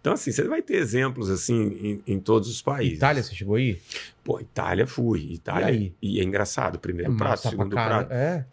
Então, 0.00 0.12
assim, 0.12 0.30
você 0.32 0.42
vai 0.44 0.60
ter 0.60 0.74
exemplos 0.74 1.30
assim 1.30 2.02
em, 2.06 2.14
em 2.14 2.20
todos 2.20 2.50
os 2.50 2.60
países. 2.60 2.98
Itália, 2.98 3.22
você 3.22 3.34
chegou 3.34 3.54
aí? 3.54 3.80
Pô, 4.22 4.38
Itália 4.38 4.86
fui. 4.86 5.32
Itália. 5.32 5.66
E 5.66 5.68
aí? 5.70 5.94
E 6.02 6.20
é 6.20 6.22
engraçado. 6.24 6.78
Primeiro 6.78 7.14
É 7.14 7.16
prato, 7.16 7.48
segundo 7.48 7.70
prato. 7.70 8.12
É. 8.12 8.44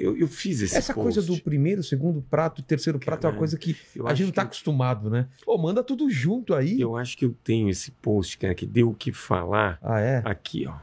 Eu, 0.00 0.16
eu 0.16 0.26
fiz 0.26 0.62
esse 0.62 0.76
Essa 0.76 0.94
coisa 0.94 1.20
post. 1.20 1.36
do 1.38 1.42
primeiro, 1.44 1.82
segundo 1.82 2.22
prato, 2.22 2.62
terceiro 2.62 2.98
prato 2.98 3.26
é 3.26 3.30
uma 3.30 3.36
coisa 3.36 3.58
que 3.58 3.76
a 4.06 4.14
gente 4.14 4.26
não 4.28 4.32
tá 4.32 4.42
que- 4.42 4.46
acostumado, 4.48 5.10
né? 5.10 5.28
Pô, 5.44 5.58
manda 5.58 5.84
tudo 5.84 6.08
junto 6.10 6.54
aí. 6.54 6.80
Eu 6.80 6.96
acho 6.96 7.16
que 7.18 7.24
eu 7.26 7.34
tenho 7.44 7.68
esse 7.68 7.90
post, 7.90 8.38
cara, 8.38 8.54
que 8.54 8.64
deu 8.66 8.88
o 8.90 8.94
que 8.94 9.12
falar 9.12 9.78
Ah, 9.82 10.00
é? 10.00 10.22
aqui, 10.24 10.66
ó. 10.66 10.74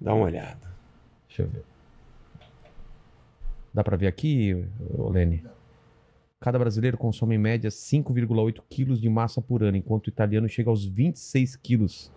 Dá 0.00 0.14
uma 0.14 0.24
olhada. 0.24 0.70
Deixa 1.28 1.42
eu 1.42 1.48
ver. 1.48 1.62
Dá 3.72 3.84
pra 3.84 3.96
ver 3.96 4.06
aqui, 4.08 4.64
Lene? 5.10 5.44
Cada 6.40 6.58
brasileiro 6.58 6.96
consome 6.96 7.34
em 7.34 7.38
média 7.38 7.70
5,8 7.70 8.62
quilos 8.68 9.00
de 9.00 9.08
massa 9.08 9.42
por 9.42 9.62
ano, 9.62 9.76
enquanto 9.76 10.06
o 10.06 10.10
italiano 10.10 10.48
chega 10.48 10.70
aos 10.70 10.84
26 10.84 11.54
quilos. 11.56 12.10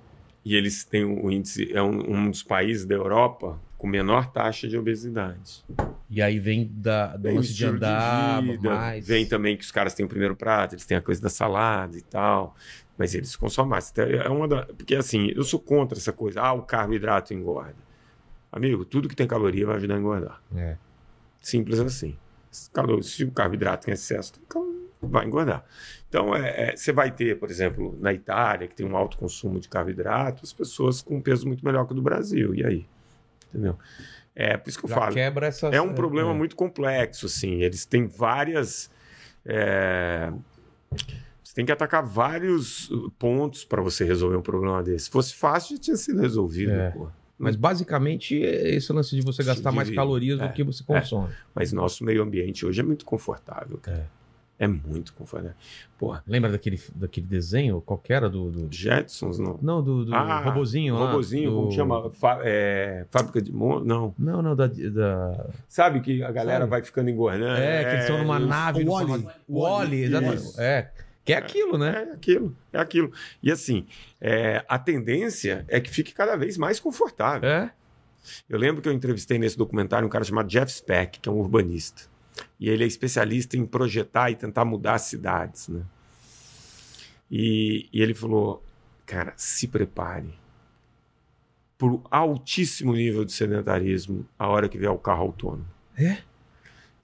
E 0.46 0.56
eles 0.56 0.84
têm 0.84 1.04
o 1.04 1.30
índice, 1.30 1.72
é 1.74 1.82
um, 1.84 2.16
um 2.16 2.30
dos 2.32 2.42
países 2.42 2.86
da 2.86 2.96
Europa 2.96 3.60
com 3.84 3.88
menor 3.90 4.32
taxa 4.32 4.66
de 4.66 4.78
obesidade. 4.78 5.62
E 6.10 6.22
aí 6.22 6.40
vem 6.40 6.72
da, 6.74 7.18
do 7.18 7.36
lance 7.36 7.54
de 7.54 7.66
andar 7.66 8.42
vida, 8.42 8.70
mais. 8.70 9.06
Vem 9.06 9.26
também 9.26 9.58
que 9.58 9.64
os 9.66 9.74
caras 9.74 9.94
têm 9.94 10.06
o 10.06 10.08
primeiro 10.08 10.38
prato, 10.38 10.74
eles 10.74 10.86
têm 10.86 10.96
a 10.96 11.02
coisa 11.02 11.22
da 11.22 11.28
salada 11.28 11.98
e 11.98 12.02
tal. 12.02 12.56
Mas 12.98 13.14
eles 13.14 13.36
consomem 13.36 13.72
mais. 13.72 13.92
Então, 13.92 14.06
É 14.06 14.30
uma 14.30 14.48
da, 14.48 14.66
porque 14.68 14.96
assim, 14.96 15.34
eu 15.36 15.44
sou 15.44 15.60
contra 15.60 15.98
essa 15.98 16.14
coisa. 16.14 16.40
Ah, 16.40 16.54
o 16.54 16.62
carboidrato 16.62 17.34
engorda. 17.34 17.76
Amigo, 18.50 18.86
tudo 18.86 19.10
que 19.10 19.18
tem 19.18 19.28
caloria 19.28 19.66
vai 19.66 19.76
ajudar 19.76 19.96
a 19.96 20.00
engordar. 20.00 20.42
É. 20.56 20.78
Simples 21.42 21.78
assim. 21.82 22.18
Se 22.50 23.26
o 23.26 23.32
carboidrato 23.32 23.90
em 23.90 23.94
excesso, 23.94 24.32
então 24.48 24.78
vai 25.02 25.26
engordar. 25.26 25.66
Então, 26.08 26.34
é, 26.34 26.70
é, 26.70 26.76
você 26.78 26.94
vai 26.94 27.12
ter, 27.12 27.38
por 27.38 27.52
exemplo, 27.52 27.98
na 28.00 28.14
Itália, 28.14 28.66
que 28.66 28.76
tem 28.76 28.86
um 28.86 28.96
alto 28.96 29.18
consumo 29.18 29.60
de 29.60 29.68
carboidrato, 29.68 30.42
as 30.42 30.54
pessoas 30.54 31.02
com 31.02 31.18
um 31.18 31.22
peso 31.22 31.46
muito 31.46 31.66
melhor 31.66 31.86
que 31.86 31.92
o 31.92 31.96
do 31.96 32.02
Brasil. 32.02 32.56
E 32.56 32.66
aí? 32.66 32.93
Entendeu? 33.54 33.78
É, 34.36 34.58
por 34.58 34.70
isso 34.70 34.80
que 34.80 34.86
eu 34.86 34.90
Já 34.90 34.96
falo. 34.96 35.14
quebra 35.14 35.46
essa. 35.48 35.68
É 35.68 35.80
um 35.82 35.94
problema 35.94 36.34
muito 36.34 36.56
complexo, 36.56 37.28
assim. 37.28 37.62
Eles 37.62 37.86
têm 37.86 38.08
várias. 38.08 38.90
é, 39.46 40.32
Você 41.44 41.54
tem 41.54 41.66
que 41.66 41.72
atacar 41.72 42.04
vários 42.04 42.90
pontos 43.20 43.64
para 43.64 43.82
você 43.82 44.04
resolver 44.04 44.36
um 44.38 44.42
problema 44.42 44.82
desse. 44.82 45.06
Se 45.06 45.12
fosse 45.12 45.36
fácil, 45.36 45.76
já 45.76 45.82
tinha 45.84 45.98
sido 45.98 46.20
resolvido, 46.22 46.72
É. 46.72 46.94
Mas 47.38 47.56
basicamente 47.56 48.42
é 48.44 48.76
esse 48.76 48.94
lance 48.94 49.16
de 49.16 49.22
você 49.22 49.44
gastar 49.44 49.72
mais 49.72 49.90
calorias 49.90 50.40
é, 50.40 50.48
do 50.48 50.54
que 50.54 50.64
você 50.64 50.84
consome. 50.84 51.30
Mas 51.54 51.74
nosso 51.74 52.04
meio 52.06 52.22
ambiente 52.24 52.66
hoje 52.66 52.80
é 52.80 52.84
muito 52.84 53.04
confortável. 53.06 53.78
cara. 53.80 53.98
É, 53.98 54.23
muito 54.68 55.14
confortável. 55.14 55.56
Porra, 55.98 56.24
Lembra 56.28 56.52
daquele, 56.52 56.80
daquele 56.96 57.26
desenho? 57.28 57.82
Qual 57.82 57.98
que 57.98 58.12
era 58.14 58.30
do. 58.30 58.52
do- 58.52 58.68
Jetsons, 58.74 59.40
não. 59.40 59.58
Não, 59.62 59.82
do, 59.84 60.06
do 60.06 60.14
Ah, 60.16 60.40
robozinho 60.42 60.96
lá. 60.96 61.08
Robozinho, 61.12 61.50
do- 61.52 61.56
como 61.58 61.72
chama? 61.72 62.10
Fá- 62.12 62.40
é, 62.44 63.06
Fábrica 63.12 63.42
de. 63.42 63.52
Não. 63.52 64.14
Não, 64.18 64.42
não, 64.42 64.56
da. 64.56 64.68
da... 64.68 65.48
Sabe 65.68 66.02
que 66.02 66.24
a 66.24 66.32
galera 66.32 66.60
Sabe? 66.62 66.70
vai 66.72 66.84
ficando 66.84 67.10
engordando. 67.10 67.60
É, 67.62 67.84
que 67.84 67.90
eles 67.92 68.02
estão 68.02 68.18
numa 68.20 68.38
isso. 68.40 68.48
nave. 68.48 68.84
o 68.84 68.86
formato- 68.88 69.28
O 69.48 69.60
Wall-E, 69.62 70.04
exatamente. 70.04 70.60
É. 70.60 70.92
Que 71.26 71.32
é 71.32 71.38
aquilo, 71.38 71.78
né? 71.78 72.08
É 72.10 72.14
aquilo, 72.16 72.54
é 72.74 72.78
aquilo. 72.80 73.10
E 73.42 73.50
assim, 73.50 73.86
é, 74.20 74.62
a 74.68 74.78
tendência 74.78 75.64
é 75.70 75.80
que 75.80 75.90
fique 75.90 76.14
cada 76.14 76.36
vez 76.36 76.58
mais 76.58 76.82
confortável. 76.82 77.48
É. 77.50 77.72
Eu 78.50 78.58
lembro 78.60 78.82
que 78.82 78.90
eu 78.90 78.94
entrevistei 78.94 79.38
nesse 79.40 79.58
documentário 79.58 80.06
um 80.06 80.10
cara 80.10 80.24
chamado 80.26 80.48
Jeff 80.50 80.70
Speck, 80.72 81.20
que 81.22 81.30
é 81.30 81.32
um 81.32 81.36
urbanista. 81.38 82.04
E 82.64 82.70
ele 82.70 82.86
é 82.86 82.88
especialista 82.88 83.58
em 83.58 83.66
projetar 83.66 84.32
e 84.32 84.36
tentar 84.36 84.64
mudar 84.64 84.94
as 84.94 85.02
cidades, 85.02 85.68
né? 85.68 85.82
E, 87.30 87.90
e 87.92 88.02
ele 88.02 88.14
falou, 88.14 88.64
cara, 89.06 89.34
se 89.36 89.68
prepare 89.68 90.34
para 91.78 91.88
o 91.90 92.02
altíssimo 92.10 92.94
nível 92.94 93.26
de 93.26 93.34
sedentarismo 93.34 94.26
a 94.40 94.48
hora 94.48 94.70
que 94.70 94.78
vier 94.78 94.90
o 94.90 94.98
carro 94.98 95.24
autônomo. 95.24 95.66
É? 95.98 96.20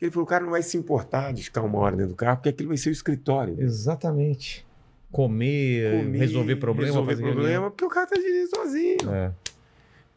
Ele 0.02 0.10
falou, 0.10 0.23
o 0.23 0.30
cara 0.30 0.45
não 0.45 0.52
vai 0.52 0.64
se 0.64 0.77
importar 0.77 1.34
de 1.34 1.44
ficar 1.44 1.61
uma 1.61 1.77
hora 1.77 1.98
dentro 1.98 2.14
do 2.14 2.15
carro, 2.15 2.38
porque 2.38 2.48
aquilo 2.48 2.69
vai 2.69 2.77
ser 2.77 2.88
o 2.88 2.94
escritório. 2.94 3.61
Exatamente. 3.61 4.65
Comer, 5.11 6.06
Comer, 6.06 6.19
resolver 6.19 6.56
problema. 6.56 6.88
resolver 6.88 7.18
problema, 7.18 7.69
porque 7.69 7.84
o 7.84 7.90
cara 7.90 8.07
tá 8.07 8.15
dirigindo 8.15 8.56
sozinho. 8.56 9.14
É. 9.14 9.34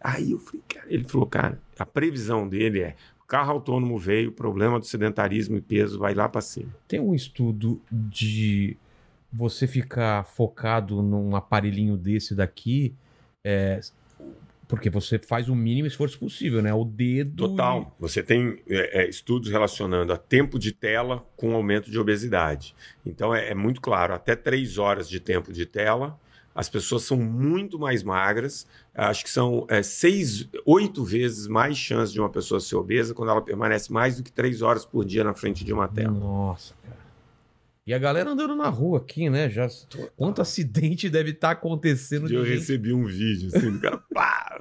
Aí 0.00 0.30
eu 0.30 0.38
falei, 0.38 0.62
cara, 0.68 0.86
ele 0.88 1.02
falou, 1.02 1.26
cara, 1.26 1.60
a 1.76 1.84
previsão 1.84 2.48
dele 2.48 2.82
é: 2.82 2.96
carro 3.32 3.52
autônomo 3.52 3.98
veio, 3.98 4.28
o 4.28 4.32
problema 4.32 4.78
do 4.78 4.84
sedentarismo 4.84 5.56
e 5.56 5.60
peso 5.62 5.98
vai 5.98 6.12
lá 6.12 6.28
para 6.28 6.42
cima. 6.42 6.68
Tem 6.86 7.00
um 7.00 7.14
estudo 7.14 7.80
de 7.90 8.76
você 9.32 9.66
ficar 9.66 10.22
focado 10.26 11.00
num 11.00 11.34
aparelhinho 11.34 11.96
desse 11.96 12.34
daqui, 12.34 12.94
é, 13.42 13.80
porque 14.68 14.90
você 14.90 15.18
faz 15.18 15.48
o 15.48 15.56
mínimo 15.56 15.86
esforço 15.86 16.18
possível, 16.18 16.60
né? 16.60 16.74
O 16.74 16.84
dedo. 16.84 17.48
Total. 17.48 17.96
Você 17.98 18.22
tem 18.22 18.58
é, 18.68 19.04
é, 19.04 19.08
estudos 19.08 19.48
relacionando 19.48 20.12
a 20.12 20.18
tempo 20.18 20.58
de 20.58 20.70
tela 20.70 21.26
com 21.34 21.54
aumento 21.54 21.90
de 21.90 21.98
obesidade. 21.98 22.74
Então 23.04 23.34
é, 23.34 23.48
é 23.48 23.54
muito 23.54 23.80
claro: 23.80 24.12
até 24.12 24.36
três 24.36 24.76
horas 24.76 25.08
de 25.08 25.18
tempo 25.18 25.54
de 25.54 25.64
tela, 25.64 26.20
as 26.54 26.68
pessoas 26.68 27.02
são 27.02 27.16
muito 27.16 27.78
mais 27.78 28.02
magras. 28.02 28.66
Acho 28.94 29.24
que 29.24 29.30
são 29.30 29.66
é, 29.68 29.82
seis, 29.82 30.48
oito 30.66 31.04
vezes 31.04 31.46
mais 31.46 31.76
chance 31.76 32.12
de 32.12 32.20
uma 32.20 32.28
pessoa 32.28 32.60
ser 32.60 32.76
obesa 32.76 33.14
quando 33.14 33.30
ela 33.30 33.42
permanece 33.42 33.92
mais 33.92 34.16
do 34.16 34.22
que 34.22 34.30
três 34.30 34.62
horas 34.62 34.84
por 34.84 35.04
dia 35.04 35.24
na 35.24 35.34
frente 35.34 35.64
de 35.64 35.72
uma 35.72 35.88
tela. 35.88 36.12
Nossa, 36.12 36.74
cara. 36.82 37.02
E 37.84 37.92
a 37.92 37.98
galera 37.98 38.30
andando 38.30 38.54
na 38.54 38.68
rua 38.68 38.98
aqui, 38.98 39.28
né? 39.28 39.50
Já... 39.50 39.66
Quanto 40.16 40.40
acidente 40.40 41.10
deve 41.10 41.30
estar 41.30 41.50
acontecendo 41.50 42.28
de 42.28 42.34
Eu 42.34 42.44
recebi 42.44 42.92
um 42.92 43.04
vídeo 43.04 43.48
assim 43.52 43.72
do 43.72 43.80
cara. 43.80 44.00
Pá! 44.14 44.56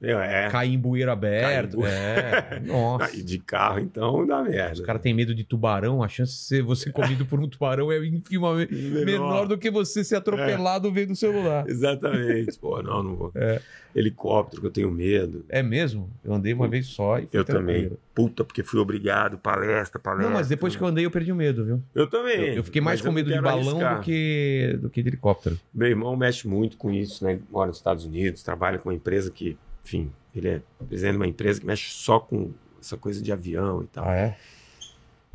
Meu, 0.00 0.20
é. 0.20 0.50
cair 0.50 0.74
em 0.74 0.78
bueiro 0.78 1.10
aberto. 1.10 1.80
Em 1.80 1.84
É. 1.86 2.60
Nossa. 2.66 3.16
De 3.22 3.38
carro, 3.38 3.80
então, 3.80 4.26
dá 4.26 4.42
merda. 4.42 4.74
Os 4.74 4.80
caras 4.80 5.00
têm 5.00 5.14
medo 5.14 5.34
de 5.34 5.42
tubarão, 5.42 6.02
a 6.02 6.08
chance 6.08 6.32
de 6.32 6.38
ser 6.38 6.62
você 6.62 6.90
comido 6.92 7.24
por 7.24 7.40
um 7.40 7.48
tubarão 7.48 7.90
é 7.90 7.98
infinitamente 8.04 8.74
menor 9.04 9.46
do 9.46 9.56
que 9.56 9.70
você 9.70 10.04
ser 10.04 10.16
atropelado 10.16 10.92
vendo 10.92 11.12
o 11.12 11.16
celular. 11.16 11.64
Exatamente. 11.68 12.58
Pô, 12.58 12.82
não, 12.82 13.02
não 13.02 13.16
vou. 13.16 13.32
É. 13.34 13.60
Helicóptero, 13.94 14.60
que 14.60 14.66
eu 14.66 14.70
tenho 14.70 14.90
medo. 14.90 15.42
É 15.48 15.62
mesmo? 15.62 16.10
Eu 16.22 16.34
andei 16.34 16.52
uma 16.52 16.68
vez 16.68 16.86
só 16.86 17.18
e 17.18 17.26
fui 17.26 17.40
Eu 17.40 17.44
também. 17.46 17.90
Puta, 18.14 18.44
porque 18.44 18.62
fui 18.62 18.78
obrigado, 18.78 19.38
palestra, 19.38 19.98
palestra. 19.98 20.28
Não, 20.28 20.36
mas 20.36 20.48
depois 20.48 20.76
que 20.76 20.82
eu 20.82 20.86
andei 20.86 21.06
eu 21.06 21.10
perdi 21.10 21.32
o 21.32 21.36
medo, 21.36 21.64
viu? 21.64 21.82
Eu 21.94 22.06
também. 22.06 22.48
Eu, 22.48 22.54
eu 22.56 22.64
fiquei 22.64 22.82
mais 22.82 23.00
com 23.00 23.10
medo 23.10 23.32
de 23.32 23.40
balão 23.40 23.78
arriscar. 23.78 23.96
do 23.96 24.04
que, 24.04 24.78
do 24.82 24.90
que 24.90 25.02
de 25.02 25.08
helicóptero. 25.08 25.58
Meu 25.72 25.88
irmão 25.88 26.14
mexe 26.14 26.46
muito 26.46 26.76
com 26.76 26.90
isso, 26.90 27.24
né? 27.24 27.38
Mora 27.50 27.68
nos 27.68 27.78
Estados 27.78 28.04
Unidos, 28.04 28.42
trabalha 28.42 28.78
com 28.78 28.90
uma 28.90 28.94
empresa 28.94 29.30
que, 29.30 29.56
enfim, 29.86 30.10
ele 30.34 30.48
é 30.48 30.62
presidente 30.88 31.12
de 31.12 31.16
uma 31.18 31.26
empresa 31.28 31.60
que 31.60 31.66
mexe 31.66 31.88
só 31.92 32.18
com 32.18 32.52
essa 32.80 32.96
coisa 32.96 33.22
de 33.22 33.30
avião 33.32 33.84
e 33.84 33.86
tal. 33.86 34.04
é? 34.10 34.36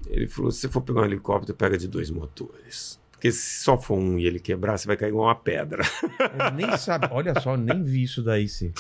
Ele 0.08 0.28
falou: 0.28 0.52
se 0.52 0.60
você 0.60 0.70
for 0.70 0.82
pegar 0.82 1.02
um 1.02 1.06
helicóptero, 1.06 1.58
pega 1.58 1.78
de 1.78 1.88
dois 1.88 2.12
motores. 2.12 3.00
Porque 3.12 3.32
se 3.32 3.62
só 3.64 3.78
for 3.78 3.98
um 3.98 4.18
e 4.18 4.26
ele 4.26 4.40
quebrar, 4.40 4.78
você 4.78 4.88
vai 4.88 4.98
cair 4.98 5.10
igual 5.10 5.28
uma 5.28 5.36
pedra. 5.36 5.84
Eu 6.20 6.52
nem 6.52 6.76
sabe. 6.78 7.08
Olha 7.12 7.40
só, 7.40 7.56
nem 7.56 7.82
vi 7.84 8.04
isso 8.04 8.22
daí, 8.22 8.48
se. 8.50 8.74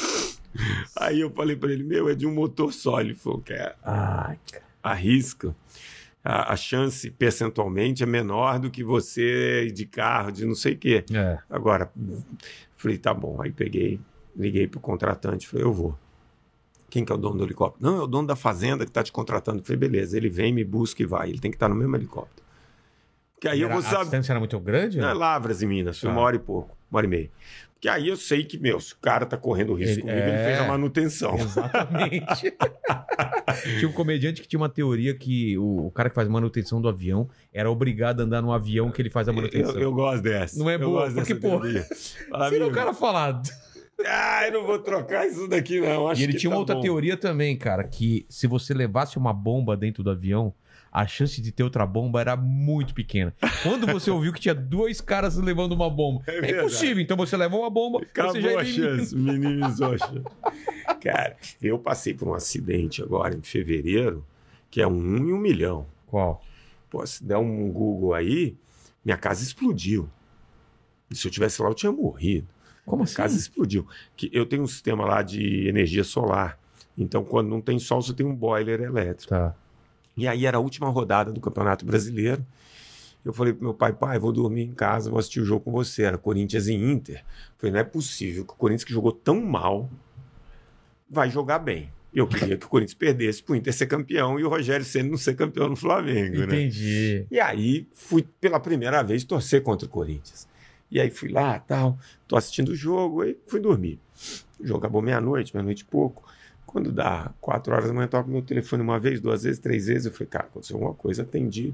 Aí 0.97 1.21
eu 1.21 1.29
falei 1.31 1.55
pra 1.55 1.71
ele: 1.71 1.83
meu, 1.83 2.09
é 2.09 2.15
de 2.15 2.25
um 2.27 2.33
motor 2.33 2.73
só. 2.73 2.99
Ele 2.99 3.13
falou: 3.15 3.39
quer 3.39 3.77
Ai, 3.83 4.37
cara. 4.51 4.65
arrisca. 4.83 5.55
A, 6.23 6.53
a 6.53 6.55
chance 6.55 7.09
percentualmente 7.09 8.03
é 8.03 8.05
menor 8.05 8.59
do 8.59 8.69
que 8.69 8.83
você 8.83 9.65
ir 9.67 9.71
de 9.71 9.85
carro, 9.85 10.31
de 10.31 10.45
não 10.45 10.53
sei 10.53 10.73
o 10.73 10.77
quê. 10.77 11.03
É. 11.11 11.39
Agora, 11.49 11.91
falei, 12.75 12.97
tá 12.97 13.13
bom. 13.13 13.41
Aí 13.41 13.51
peguei, 13.51 13.99
liguei 14.35 14.67
pro 14.67 14.79
contratante, 14.79 15.47
falei, 15.47 15.65
eu 15.65 15.73
vou. 15.73 15.97
Quem 16.89 17.05
que 17.05 17.11
é 17.11 17.15
o 17.15 17.17
dono 17.17 17.37
do 17.37 17.43
helicóptero? 17.45 17.89
Não, 17.89 17.99
é 18.01 18.03
o 18.03 18.07
dono 18.07 18.27
da 18.27 18.35
fazenda 18.35 18.85
que 18.85 18.91
tá 18.91 19.01
te 19.01 19.11
contratando. 19.11 19.63
Falei, 19.63 19.77
beleza, 19.77 20.17
ele 20.17 20.29
vem, 20.29 20.51
me 20.53 20.63
busca 20.63 21.01
e 21.01 21.05
vai. 21.05 21.29
Ele 21.29 21.39
tem 21.39 21.49
que 21.49 21.55
estar 21.55 21.69
no 21.69 21.75
mesmo 21.75 21.95
helicóptero. 21.95 22.45
Porque 23.33 23.47
aí 23.47 23.61
eu 23.61 23.67
Era- 23.67 23.75
vou 23.75 23.85
A 23.85 23.89
saber. 23.89 24.01
distância 24.03 24.33
era 24.33 24.39
muito 24.39 24.59
grande? 24.59 24.99
É, 24.99 25.01
né? 25.01 25.13
Lavras 25.13 25.61
em 25.63 25.67
Minas, 25.67 25.97
foi 25.99 26.09
Tá. 26.09 26.15
uma 26.15 26.21
hora 26.21 26.35
e 26.35 26.39
pouco, 26.39 26.75
uma 26.91 26.97
hora 26.97 27.05
e 27.07 27.09
meia. 27.09 27.29
Porque 27.73 27.87
aí 27.89 28.09
eu 28.09 28.15
sei 28.17 28.43
que, 28.43 28.59
meu, 28.59 28.79
se 28.79 28.93
o 28.93 28.97
cara 28.97 29.25
tá 29.25 29.35
correndo 29.37 29.73
risco 29.73 29.93
Ele- 29.93 30.01
comigo, 30.01 30.19
ele 30.19 30.31
é. 30.31 30.45
fez 30.45 30.59
a 30.59 30.67
manutenção. 30.67 31.35
Exatamente. 31.35 32.53
tinha 33.79 33.89
um 33.89 33.93
comediante 33.93 34.41
que 34.41 34.47
tinha 34.47 34.59
uma 34.59 34.69
teoria 34.69 35.15
que 35.15 35.57
o, 35.57 35.87
o 35.87 35.91
cara 35.91 36.09
que 36.09 36.13
faz 36.15 36.27
manutenção 36.27 36.79
do 36.81 36.87
avião 36.87 37.27
era 37.53 37.71
obrigado 37.71 38.19
a 38.19 38.23
andar 38.23 38.41
no 38.41 38.51
avião 38.53 38.91
que 38.91 39.01
ele 39.01 39.09
faz 39.09 39.27
a 39.27 39.33
manutenção. 39.33 39.75
Eu, 39.75 39.81
eu 39.81 39.93
gosto 39.93 40.21
dessa. 40.21 40.59
Não 40.59 40.69
é 40.69 40.75
eu 40.75 40.79
boa, 40.79 41.03
gosto 41.09 41.15
porque, 41.15 41.33
dessa 41.33 41.47
pô, 41.49 41.61
Se 42.49 42.63
o 42.63 42.71
cara 42.71 42.93
falar. 42.93 43.41
Ah, 44.07 44.47
eu 44.47 44.53
não 44.53 44.65
vou 44.65 44.79
trocar 44.79 45.25
isso 45.27 45.47
daqui, 45.47 45.79
não. 45.79 46.07
Acho 46.07 46.21
E 46.21 46.23
ele 46.23 46.33
tinha 46.33 46.49
uma 46.49 46.55
tá 46.55 46.59
outra 46.59 46.75
bom. 46.75 46.81
teoria 46.81 47.17
também, 47.17 47.57
cara, 47.57 47.83
que 47.83 48.25
se 48.29 48.47
você 48.47 48.73
levasse 48.73 49.17
uma 49.17 49.33
bomba 49.33 49.75
dentro 49.77 50.03
do 50.03 50.09
avião, 50.09 50.53
a 50.91 51.07
chance 51.07 51.41
de 51.41 51.51
ter 51.53 51.63
outra 51.63 51.85
bomba 51.85 52.19
era 52.19 52.35
muito 52.35 52.93
pequena. 52.93 53.33
Quando 53.63 53.87
você 53.87 54.09
ouviu 54.11 54.33
que 54.33 54.41
tinha 54.41 54.53
dois 54.53 54.99
caras 54.99 55.37
levando 55.37 55.71
uma 55.71 55.89
bomba, 55.89 56.21
É 56.27 56.39
é, 56.51 56.59
impossível. 56.59 57.01
Então 57.01 57.15
você 57.15 57.37
leva 57.37 57.55
uma 57.55 57.69
bomba, 57.69 58.01
Acabou 58.01 58.33
você 58.33 58.41
já 58.41 58.49
a 58.59 58.61
elimina. 58.63 58.97
chance, 58.97 59.15
minimizou 59.15 59.93
a 59.93 59.97
chance. 59.97 60.23
Cara, 61.01 61.37
eu 61.61 61.79
passei 61.79 62.13
por 62.13 62.27
um 62.27 62.33
acidente 62.33 63.01
agora 63.01 63.33
em 63.35 63.41
fevereiro, 63.41 64.25
que 64.69 64.81
é 64.81 64.87
um 64.87 65.17
em 65.17 65.33
um 65.33 65.37
milhão. 65.37 65.85
Qual? 66.07 66.43
Pô, 66.89 67.05
se 67.07 67.23
der 67.23 67.37
um 67.37 67.71
Google 67.71 68.13
aí, 68.13 68.57
minha 69.03 69.17
casa 69.17 69.41
explodiu. 69.43 70.09
E 71.09 71.15
se 71.15 71.25
eu 71.27 71.31
tivesse 71.31 71.61
lá, 71.61 71.69
eu 71.69 71.73
tinha 71.73 71.91
morrido. 71.91 72.47
Como 72.91 73.03
A 73.03 73.05
assim? 73.05 73.15
casa 73.15 73.37
explodiu. 73.37 73.87
Que 74.17 74.29
eu 74.33 74.45
tenho 74.45 74.63
um 74.63 74.67
sistema 74.67 75.05
lá 75.05 75.21
de 75.21 75.65
energia 75.65 76.03
solar. 76.03 76.59
Então, 76.97 77.23
quando 77.23 77.47
não 77.47 77.61
tem 77.61 77.79
sol, 77.79 78.01
você 78.01 78.13
tem 78.13 78.25
um 78.25 78.35
boiler 78.35 78.81
elétrico. 78.81 79.29
Tá. 79.29 79.55
E 80.17 80.27
aí 80.27 80.45
era 80.45 80.57
a 80.57 80.59
última 80.59 80.89
rodada 80.89 81.31
do 81.31 81.39
Campeonato 81.39 81.85
Brasileiro. 81.85 82.45
Eu 83.23 83.31
falei 83.31 83.53
pro 83.53 83.63
meu 83.63 83.73
pai, 83.73 83.93
pai, 83.93 84.19
vou 84.19 84.33
dormir 84.33 84.63
em 84.63 84.73
casa, 84.73 85.09
vou 85.09 85.17
assistir 85.17 85.39
o 85.39 85.45
jogo 85.45 85.63
com 85.63 85.71
você. 85.71 86.03
Era 86.03 86.17
Corinthians 86.17 86.67
e 86.67 86.73
Inter. 86.73 87.19
Eu 87.19 87.23
falei, 87.59 87.71
não 87.71 87.79
é 87.79 87.83
possível 87.85 88.43
que 88.43 88.51
o 88.51 88.57
Corinthians 88.57 88.83
que 88.83 88.91
jogou 88.91 89.13
tão 89.13 89.39
mal 89.39 89.89
vai 91.09 91.29
jogar 91.29 91.59
bem. 91.59 91.93
Eu 92.13 92.27
queria 92.27 92.57
que 92.57 92.65
o 92.65 92.69
Corinthians 92.69 92.93
perdesse 92.93 93.41
pro 93.41 93.55
Inter 93.55 93.73
ser 93.73 93.87
campeão 93.87 94.37
e 94.37 94.43
o 94.43 94.49
Rogério 94.49 94.85
Ceni 94.85 95.09
não 95.09 95.17
ser 95.17 95.33
campeão 95.37 95.69
no 95.69 95.77
Flamengo, 95.77 96.39
né? 96.39 96.43
Entendi. 96.43 97.25
E 97.31 97.39
aí 97.39 97.87
fui 97.93 98.27
pela 98.41 98.59
primeira 98.59 99.01
vez 99.01 99.23
torcer 99.23 99.63
contra 99.63 99.87
o 99.87 99.89
Corinthians. 99.89 100.50
E 100.91 100.99
aí 100.99 101.09
fui 101.09 101.29
lá, 101.29 101.57
tal, 101.59 101.97
tô 102.27 102.35
assistindo 102.35 102.69
o 102.69 102.75
jogo, 102.75 103.21
aí 103.21 103.37
fui 103.47 103.59
dormir. 103.59 103.99
O 104.59 104.67
jogo 104.67 104.79
acabou 104.79 105.01
meia-noite, 105.01 105.55
meia-noite 105.55 105.83
e 105.83 105.85
pouco. 105.85 106.29
Quando 106.65 106.91
dá 106.91 107.31
quatro 107.39 107.73
horas 107.73 107.87
da 107.87 107.93
manhã, 107.93 108.07
toca 108.07 108.29
meu 108.29 108.41
telefone 108.41 108.83
uma 108.83 108.99
vez, 108.99 109.19
duas 109.19 109.43
vezes, 109.43 109.59
três 109.59 109.87
vezes. 109.87 110.05
Eu 110.05 110.11
falei, 110.11 110.27
cara, 110.27 110.45
aconteceu 110.45 110.75
alguma 110.75 110.93
coisa, 110.93 111.23
atendi. 111.23 111.73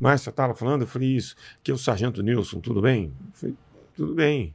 Mas 0.00 0.22
você 0.22 0.32
tava 0.32 0.54
falando? 0.54 0.82
Eu 0.82 0.86
falei, 0.86 1.16
isso. 1.16 1.36
Que 1.62 1.70
é 1.70 1.74
o 1.74 1.78
Sargento 1.78 2.22
Nilson, 2.22 2.60
tudo 2.60 2.80
bem? 2.80 3.12
Eu 3.26 3.32
falei, 3.34 3.56
tudo 3.96 4.14
bem. 4.14 4.54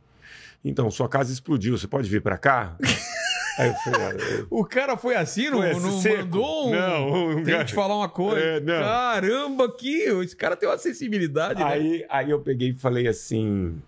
Então, 0.63 0.89
sua 0.89 1.09
casa 1.09 1.31
explodiu, 1.31 1.77
você 1.77 1.87
pode 1.87 2.09
vir 2.09 2.21
para 2.21 2.37
cá? 2.37 2.77
aí 3.57 3.69
eu 3.69 3.73
falei, 3.75 4.39
eu- 4.39 4.47
O 4.49 4.65
cara 4.65 4.97
foi 4.97 5.15
assim, 5.15 5.49
não, 5.49 5.59
Foi 5.61 5.73
não 5.79 6.01
seco? 6.01 6.17
mandou 6.23 6.67
um... 6.67 6.71
Não, 6.71 7.13
um 7.29 7.35
Tem 7.35 7.43
que 7.45 7.51
cara- 7.51 7.65
te 7.65 7.73
falar 7.73 7.95
uma 7.97 8.09
coisa. 8.09 8.39
É, 8.39 8.59
não. 8.59 8.79
Caramba, 8.81 9.71
que 9.71 10.01
esse 10.03 10.35
cara 10.35 10.55
tem 10.55 10.67
uma 10.67 10.77
sensibilidade, 10.77 11.59
né? 11.59 11.65
Aí, 11.65 12.05
aí 12.09 12.29
eu 12.31 12.39
peguei 12.41 12.69
e 12.69 12.73
falei 12.75 13.07
assim: 13.07 13.81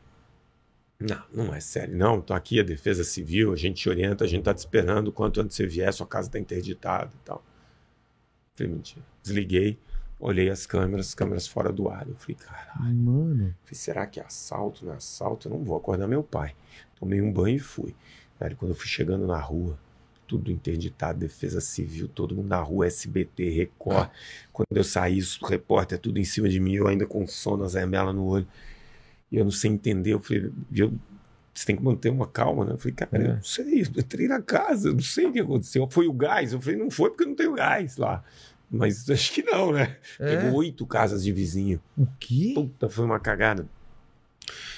Não, 0.99 1.21
não 1.33 1.53
é 1.53 1.59
sério. 1.59 1.95
Não, 1.95 2.21
tô 2.21 2.33
aqui, 2.33 2.59
a 2.59 2.63
defesa 2.63 3.03
civil, 3.03 3.51
a 3.51 3.55
gente 3.55 3.81
te 3.81 3.89
orienta, 3.89 4.23
a 4.23 4.27
gente 4.27 4.43
tá 4.43 4.53
te 4.53 4.59
esperando. 4.59 5.11
Quanto 5.11 5.41
antes 5.41 5.55
você 5.55 5.65
vier, 5.67 5.91
sua 5.93 6.07
casa 6.07 6.29
tá 6.29 6.39
interditada 6.39 7.11
e 7.13 7.25
tal. 7.25 7.43
Falei, 8.53 8.71
mentira. 8.71 9.03
Desliguei, 9.21 9.77
olhei 10.19 10.49
as 10.49 10.65
câmeras, 10.65 11.07
as 11.07 11.13
câmeras 11.15 11.45
fora 11.47 11.71
do 11.73 11.89
ar. 11.89 12.07
Eu 12.07 12.15
falei, 12.15 12.35
caralho. 12.35 12.95
Mano. 12.95 13.55
Falei, 13.63 13.73
será 13.75 14.05
que 14.07 14.19
é 14.19 14.23
assalto? 14.23 14.85
Não 14.85 14.93
é 14.93 14.95
assalto? 14.97 15.47
Eu 15.49 15.53
não 15.53 15.63
vou 15.63 15.75
acordar 15.75 16.07
meu 16.07 16.23
pai. 16.23 16.55
Tomei 16.97 17.21
um 17.21 17.31
banho 17.33 17.57
e 17.57 17.59
fui. 17.59 17.93
Velho, 18.39 18.55
quando 18.55 18.71
eu 18.71 18.75
fui 18.75 18.87
chegando 18.87 19.25
na 19.25 19.39
rua, 19.39 19.77
tudo 20.27 20.51
interditado, 20.51 21.19
defesa 21.19 21.61
civil, 21.61 22.07
todo 22.07 22.35
mundo 22.35 22.47
na 22.47 22.59
rua, 22.59 22.87
SBT, 22.87 23.49
Record. 23.49 24.09
Quando 24.51 24.75
eu 24.75 24.83
saí, 24.83 25.19
o 25.41 25.45
repórter 25.45 25.99
tudo 25.99 26.19
em 26.19 26.23
cima 26.25 26.49
de 26.49 26.59
mim, 26.59 26.73
eu 26.75 26.87
ainda 26.87 27.05
com 27.05 27.25
sono, 27.27 27.63
a 27.63 27.67
zemela 27.67 28.11
no 28.11 28.25
olho. 28.25 28.47
E 29.31 29.37
eu 29.37 29.43
não 29.43 29.51
sei 29.51 29.71
entender. 29.71 30.13
Eu 30.13 30.19
falei, 30.19 30.51
eu, 30.73 30.93
você 31.53 31.65
tem 31.67 31.75
que 31.75 31.83
manter 31.83 32.09
uma 32.09 32.27
calma, 32.27 32.65
né? 32.65 32.73
Eu 32.73 32.77
falei, 32.77 32.93
cara, 32.93 33.09
É. 33.17 33.27
eu 33.27 33.33
não 33.35 33.43
sei, 33.43 33.81
eu 33.81 33.87
entrei 34.01 34.27
na 34.27 34.41
casa, 34.41 34.89
eu 34.89 34.93
não 34.93 35.01
sei 35.01 35.25
o 35.27 35.31
que 35.31 35.39
aconteceu. 35.39 35.87
Foi 35.89 36.07
o 36.07 36.13
gás? 36.13 36.51
Eu 36.53 36.61
falei, 36.61 36.77
não 36.77 36.91
foi 36.91 37.09
porque 37.11 37.25
não 37.25 37.35
tem 37.35 37.47
o 37.47 37.53
gás 37.53 37.95
lá. 37.97 38.23
Mas 38.69 39.07
acho 39.09 39.31
que 39.31 39.43
não, 39.43 39.71
né? 39.71 39.95
É. 40.19 40.35
Pegou 40.37 40.57
oito 40.59 40.85
casas 40.85 41.23
de 41.23 41.31
vizinho. 41.31 41.79
O 41.97 42.05
quê? 42.19 42.51
Puta, 42.55 42.89
foi 42.89 43.05
uma 43.05 43.19
cagada. 43.19 43.67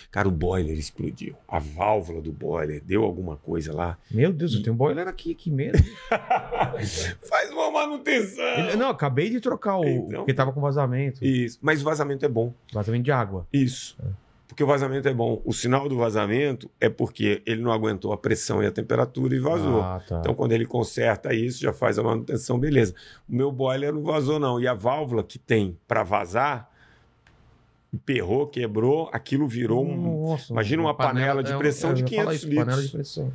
Cara, 0.10 0.28
o 0.28 0.32
boiler 0.32 0.78
explodiu. 0.78 1.36
A 1.48 1.60
válvula 1.60 2.22
do 2.22 2.32
boiler 2.32 2.82
deu 2.84 3.04
alguma 3.04 3.36
coisa 3.36 3.74
lá. 3.74 3.98
Meu 4.10 4.32
Deus, 4.34 4.54
eu 4.54 4.64
tenho 4.64 4.74
um 4.74 4.78
boiler 4.78 5.08
aqui, 5.08 5.32
aqui 5.32 5.52
mesmo. 5.52 5.86
Faz 7.30 7.52
uma 7.52 7.70
manutenção. 7.72 8.44
Ele- 8.44 8.76
não, 8.76 8.90
acabei 8.90 9.30
de 9.30 9.40
trocar 9.40 9.78
o. 9.78 9.86
Então. 9.86 10.20
Porque 10.20 10.34
tava 10.34 10.52
com 10.52 10.62
vazamento. 10.62 11.24
Isso. 11.24 11.60
Mas 11.62 11.82
o 11.82 11.84
vazamento 11.84 12.26
é 12.26 12.30
bom. 12.30 12.54
Vazamento 12.74 13.04
de 13.04 13.12
água. 13.12 13.48
Isso. 13.52 13.98
Porque 14.48 14.64
o 14.64 14.68
vazamento 14.68 15.08
é 15.08 15.14
bom. 15.14 15.42
O 15.46 15.54
sinal 15.54 15.88
do 15.90 15.98
vazamento 15.98 16.72
é 16.80 16.90
porque 16.90 17.44
ele 17.46 17.62
não 17.62 17.72
aguentou 17.72 18.12
a 18.14 18.18
pressão 18.18 18.64
e 18.64 18.66
a 18.66 18.72
temperatura 18.72 19.36
e 19.36 19.40
vazou. 19.40 19.82
Ah, 19.82 20.02
tá. 20.08 20.20
Então, 20.20 20.34
quando 20.34 20.54
ele 20.54 20.66
conserta 20.66 21.34
isso, 21.34 21.62
já 21.62 21.74
faz 21.74 22.00
a 22.00 22.04
manutenção, 22.04 22.58
beleza. 22.58 22.96
O 23.30 23.36
meu 23.36 23.52
boiler 23.52 23.94
não 23.94 24.02
vazou, 24.04 24.40
não. 24.40 24.60
E 24.60 24.68
a 24.68 24.74
válvula 24.74 25.22
que 25.24 25.38
tem 25.38 25.78
para 25.88 26.02
vazar, 26.02 26.72
emperrou, 27.94 28.48
quebrou, 28.48 29.10
aquilo 29.14 29.48
virou 29.48 29.86
um. 29.86 30.28
Nossa, 30.30 30.52
imagina 30.52 30.82
uma 30.82 30.94
panela 30.96 31.42
de 31.44 31.54
é 31.54 31.58
pressão 31.58 31.92
eu 31.92 31.96
de 31.96 32.02
ia 32.04 32.08
falar 32.24 32.32
500 32.32 32.36
isso, 32.36 32.48
Panela 32.48 32.66
litros. 32.66 32.86
de 32.86 32.92
pressão. 32.92 33.34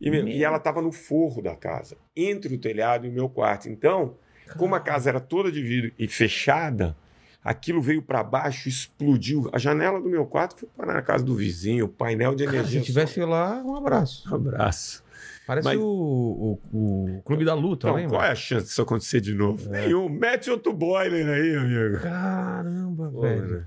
E, 0.00 0.10
meu, 0.10 0.28
e 0.28 0.44
ela 0.44 0.58
estava 0.58 0.82
no 0.82 0.92
forro 0.92 1.40
da 1.40 1.54
casa, 1.56 1.96
entre 2.14 2.54
o 2.54 2.58
telhado 2.58 3.06
e 3.06 3.08
o 3.08 3.12
meu 3.12 3.28
quarto. 3.28 3.68
Então, 3.68 4.14
como 4.58 4.74
a 4.74 4.80
casa 4.80 5.08
era 5.08 5.20
toda 5.20 5.50
de 5.50 5.62
vidro 5.62 5.90
e 5.98 6.06
fechada, 6.06 6.94
aquilo 7.42 7.80
veio 7.80 8.02
para 8.02 8.22
baixo, 8.22 8.68
explodiu. 8.68 9.48
A 9.52 9.58
janela 9.58 9.98
do 10.00 10.08
meu 10.08 10.26
quarto 10.26 10.58
foi 10.60 10.68
para 10.76 10.92
na 10.92 11.00
casa 11.00 11.24
do 11.24 11.34
vizinho, 11.34 11.86
o 11.86 11.88
painel 11.88 12.34
de 12.34 12.44
Cara, 12.44 12.58
energia. 12.58 12.80
se 12.80 12.86
tivesse 12.86 13.20
lá, 13.20 13.62
um 13.64 13.74
abraço. 13.76 14.28
Um 14.30 14.34
abraço. 14.34 15.02
Parece 15.46 15.64
Mas- 15.64 15.78
o, 15.78 16.58
o, 16.72 17.16
o 17.18 17.22
Clube 17.24 17.44
da 17.44 17.54
Luta, 17.54 17.86
Então, 17.86 17.96
lembra? 17.96 18.10
qual 18.18 18.24
é 18.24 18.32
a 18.32 18.34
chance 18.34 18.66
disso 18.66 18.82
acontecer 18.82 19.20
de 19.20 19.32
novo? 19.32 19.72
É. 19.74 19.86
Nenhum. 19.86 20.08
Mete 20.08 20.50
outro 20.50 20.72
boiler 20.74 21.26
aí, 21.26 21.54
amigo. 21.56 22.02
Caramba, 22.02 23.08
Pô, 23.10 23.20
velho. 23.22 23.46
né? 23.46 23.64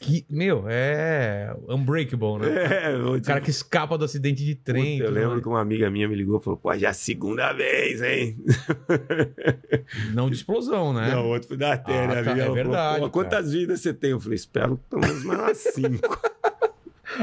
Que, 0.00 0.24
meu, 0.30 0.64
é 0.68 1.52
Unbreakable, 1.68 2.38
né? 2.38 2.48
É, 2.88 2.96
O 2.96 3.20
cara 3.20 3.40
que 3.40 3.50
escapa 3.50 3.98
do 3.98 4.04
acidente 4.04 4.44
de 4.44 4.54
trem. 4.54 4.98
Puta, 4.98 5.08
eu 5.08 5.12
lembro 5.12 5.30
mais. 5.30 5.42
que 5.42 5.48
uma 5.48 5.60
amiga 5.60 5.90
minha 5.90 6.08
me 6.08 6.14
ligou 6.14 6.38
e 6.38 6.42
falou: 6.44 6.56
pô, 6.56 6.72
já 6.78 6.86
é 6.86 6.90
a 6.90 6.94
segunda 6.94 7.52
vez, 7.52 8.00
hein? 8.00 8.36
Não 10.14 10.28
de 10.30 10.36
explosão, 10.36 10.92
né? 10.92 11.10
Não, 11.10 11.24
o 11.26 11.28
outro 11.30 11.48
foi 11.48 11.56
da 11.56 11.72
artéria. 11.72 12.20
Ah, 12.20 12.24
tá, 12.24 12.30
é 12.30 12.36
falou, 12.36 12.54
verdade, 12.54 13.00
"Pô, 13.00 13.10
quantas 13.10 13.52
vidas 13.52 13.80
você 13.80 13.92
tem? 13.92 14.10
Eu 14.10 14.20
falei: 14.20 14.36
espero 14.36 14.78
pelo 14.88 15.02
menos 15.02 15.24
mais 15.24 15.40
umas 15.40 15.58
cinco. 15.58 16.20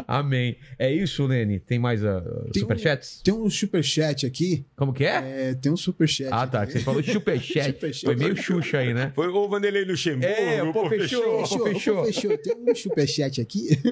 Amém. 0.07 0.57
É 0.79 0.91
isso, 0.93 1.25
Lene? 1.25 1.59
Tem 1.59 1.77
mais 1.79 2.03
uh, 2.03 2.21
Tem 2.51 2.61
um- 2.63 2.65
superchats? 2.65 3.21
Tem 3.23 3.33
um 3.33 3.49
superchat 3.49 4.25
aqui. 4.25 4.65
Como 4.75 4.91
que 4.93 5.05
é? 5.05 5.49
É, 5.49 5.53
tem 5.53 5.71
um 5.71 5.77
superchat. 5.77 6.29
Ah, 6.31 6.47
tá. 6.47 6.61
aqui. 6.63 6.73
Você 6.73 6.79
falou 6.79 7.03
superchat. 7.03 7.73
Superchat. 7.73 8.05
Foi 8.05 8.15
meio 8.15 8.35
Xuxa 8.35 8.79
aí, 8.79 8.93
né? 8.93 9.11
Foi 9.15 9.27
o 9.27 9.47
Vanderlei 9.49 9.85
Luxemburgo. 9.85 10.25
É, 10.25 10.71
pô, 10.71 10.89
fechou. 10.89 11.41
Fechou, 11.45 11.57
Pô, 11.59 11.65
fechou. 11.65 11.95
pô, 11.97 12.05
fechou. 12.05 12.37
Tem 12.37 12.55
um 12.57 12.75
superchat 12.75 13.41
aqui. 13.41 13.69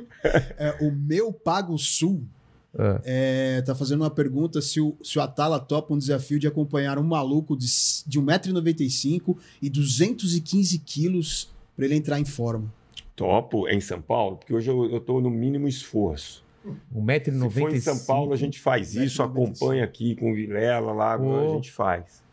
É, 0.57 0.77
o 0.81 0.91
meu 0.91 1.31
Pago 1.33 1.77
Sul 1.77 2.23
Ah. 2.77 2.99
é, 3.03 3.61
tá 3.61 3.75
fazendo 3.75 4.01
uma 4.01 4.09
pergunta 4.09 4.61
se 4.61 4.79
o, 4.81 4.95
se 5.03 5.17
o 5.19 5.21
Atala 5.21 5.59
topa 5.59 5.93
um 5.93 5.97
desafio 5.97 6.39
de 6.39 6.47
acompanhar 6.47 6.97
um 6.97 7.03
maluco 7.03 7.55
de, 7.57 7.67
de 8.07 8.19
1,95m 8.19 9.35
e 9.61 9.69
215 9.69 10.79
quilos 10.79 11.51
para 11.75 11.85
ele 11.85 11.95
entrar 11.95 12.19
em 12.19 12.25
forma. 12.25 12.71
Topo 13.15 13.67
em 13.67 13.79
São 13.79 14.01
Paulo, 14.01 14.37
porque 14.37 14.53
hoje 14.53 14.69
eu, 14.69 14.99
tô 14.99 15.21
no 15.21 15.29
mínimo 15.29 15.67
esforço. 15.67 16.43
1,95m. 16.95 17.49
Se 17.51 17.59
for 17.59 17.73
em 17.73 17.79
São 17.79 17.99
Paulo, 18.05 18.33
a 18.33 18.37
gente 18.37 18.59
faz 18.59 18.95
isso, 18.95 19.21
1,95. 19.21 19.25
acompanha 19.25 19.83
aqui 19.83 20.15
com 20.15 20.31
o 20.31 20.33
Vilela 20.35 20.93
lá, 20.93 21.17
Pô. 21.17 21.51
a 21.51 21.55
gente 21.55 21.71
faz. 21.71 22.23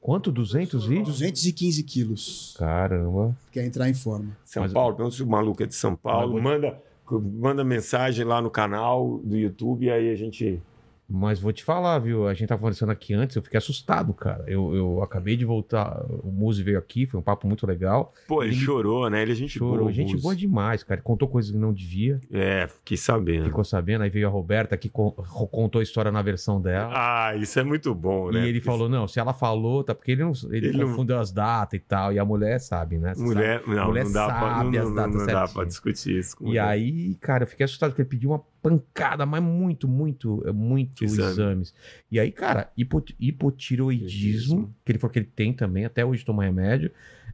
Quanto? 0.00 0.30
200 0.32 0.90
e? 0.90 1.02
215 1.02 1.82
quilos. 1.82 2.56
Caramba. 2.58 3.36
Quer 3.50 3.64
entrar 3.64 3.88
em 3.88 3.94
forma. 3.94 4.36
São 4.44 4.62
Mas- 4.62 4.72
Paulo, 4.72 4.94
pergunta 4.94 5.16
se 5.16 5.22
o 5.22 5.26
maluco 5.26 5.62
é 5.62 5.66
de 5.66 5.74
São 5.74 5.94
Paulo, 5.96 6.42
manda, 6.42 6.78
manda 7.10 7.64
mensagem 7.64 8.24
lá 8.24 8.42
no 8.42 8.50
canal 8.50 9.18
do 9.24 9.36
YouTube 9.36 9.86
e 9.86 9.90
aí 9.90 10.10
a 10.10 10.14
gente. 10.16 10.60
Mas 11.06 11.38
vou 11.38 11.52
te 11.52 11.62
falar, 11.62 11.98
viu? 11.98 12.26
A 12.26 12.32
gente 12.32 12.48
tava 12.48 12.60
conversando 12.62 12.90
aqui 12.90 13.12
antes, 13.12 13.36
eu 13.36 13.42
fiquei 13.42 13.58
assustado, 13.58 14.14
cara. 14.14 14.42
Eu, 14.46 14.74
eu 14.74 15.02
acabei 15.02 15.36
de 15.36 15.44
voltar. 15.44 16.02
O 16.22 16.30
Muzi 16.32 16.62
veio 16.62 16.78
aqui, 16.78 17.04
foi 17.06 17.20
um 17.20 17.22
papo 17.22 17.46
muito 17.46 17.66
legal. 17.66 18.14
Pô, 18.26 18.42
ele, 18.42 18.54
Ele- 18.54 18.60
chorou, 18.64 19.10
né? 19.10 19.20
Ele 19.20 19.32
é 19.32 19.34
gente 19.34 19.58
Chorou. 19.58 19.80
boa. 19.80 19.92
gente 19.92 20.16
boa 20.16 20.34
demais, 20.34 20.82
cara. 20.82 21.02
Contou 21.02 21.28
coisas 21.28 21.50
que 21.50 21.58
não 21.58 21.74
devia. 21.74 22.18
É, 22.32 22.66
fiquei 22.68 22.96
sabendo. 22.96 23.44
Ficou 23.44 23.62
sabendo. 23.64 24.02
Aí 24.02 24.08
veio 24.08 24.26
a 24.26 24.30
Roberta 24.30 24.76
que 24.78 24.88
con- 24.88 25.10
contou 25.10 25.80
a 25.80 25.82
história 25.82 26.10
na 26.10 26.22
versão 26.22 26.58
dela. 26.58 26.90
Ah, 26.94 27.36
isso 27.36 27.58
é 27.60 27.62
muito 27.64 27.94
bom, 27.94 28.30
né? 28.30 28.40
e 28.40 28.48
ele 28.48 28.58
Porque 28.60 28.70
falou, 28.70 28.88
não, 28.88 29.06
se 29.06 29.20
ela 29.20 29.34
falou, 29.34 29.84
tá? 29.84 29.94
Porque 29.94 30.12
ele, 30.12 30.24
não, 30.24 30.32
ele, 30.50 30.68
Ele 30.68 30.78
não- 30.78 30.88
confundeu 30.88 31.18
as 31.20 31.30
datas 31.30 31.78
e 31.78 31.82
tal. 31.82 32.14
E 32.14 32.18
a 32.18 32.24
mulher 32.24 32.58
sabe, 32.60 32.96
né? 32.98 33.14
Você 33.14 33.22
Mulher, 33.22 33.62
não, 33.66 33.88
Mulher 33.88 34.04
não 34.04 34.12
dá 34.12 34.26
pra, 34.26 34.40
não, 34.40 34.48
sabe 34.64 34.78
as 34.78 34.84
não, 34.88 34.94
datas 34.94 35.14
não 35.16 35.26
dá 35.26 35.32
certinho. 35.32 35.54
pra 35.54 35.64
discutir 35.64 36.18
isso. 36.18 36.36
com 36.36 36.44
E 36.44 36.46
mulher. 36.48 36.64
aí, 36.64 37.14
cara, 37.20 37.42
eu 37.44 37.46
fiquei 37.46 37.64
assustado 37.64 37.90
porque 37.90 38.00
ele 38.00 38.08
pediu 38.08 38.30
uma 38.30 38.42
pancada, 38.64 39.26
mas 39.26 39.42
muito, 39.42 39.86
muito, 39.86 40.42
é 40.46 40.52
muito 40.52 41.04
Exame. 41.04 41.30
exames. 41.30 41.74
E 42.10 42.18
aí, 42.18 42.32
cara, 42.32 42.72
hipo, 42.74 43.04
hipotiroidismo, 43.20 44.08
Tiroidismo. 44.08 44.74
que 44.82 44.90
ele 44.92 44.98
falou 44.98 45.12
que 45.12 45.18
ele 45.18 45.26
tem 45.36 45.52
também, 45.52 45.84
até 45.84 46.02
hoje 46.02 46.24
toma 46.24 46.42
remédio. 46.44 46.90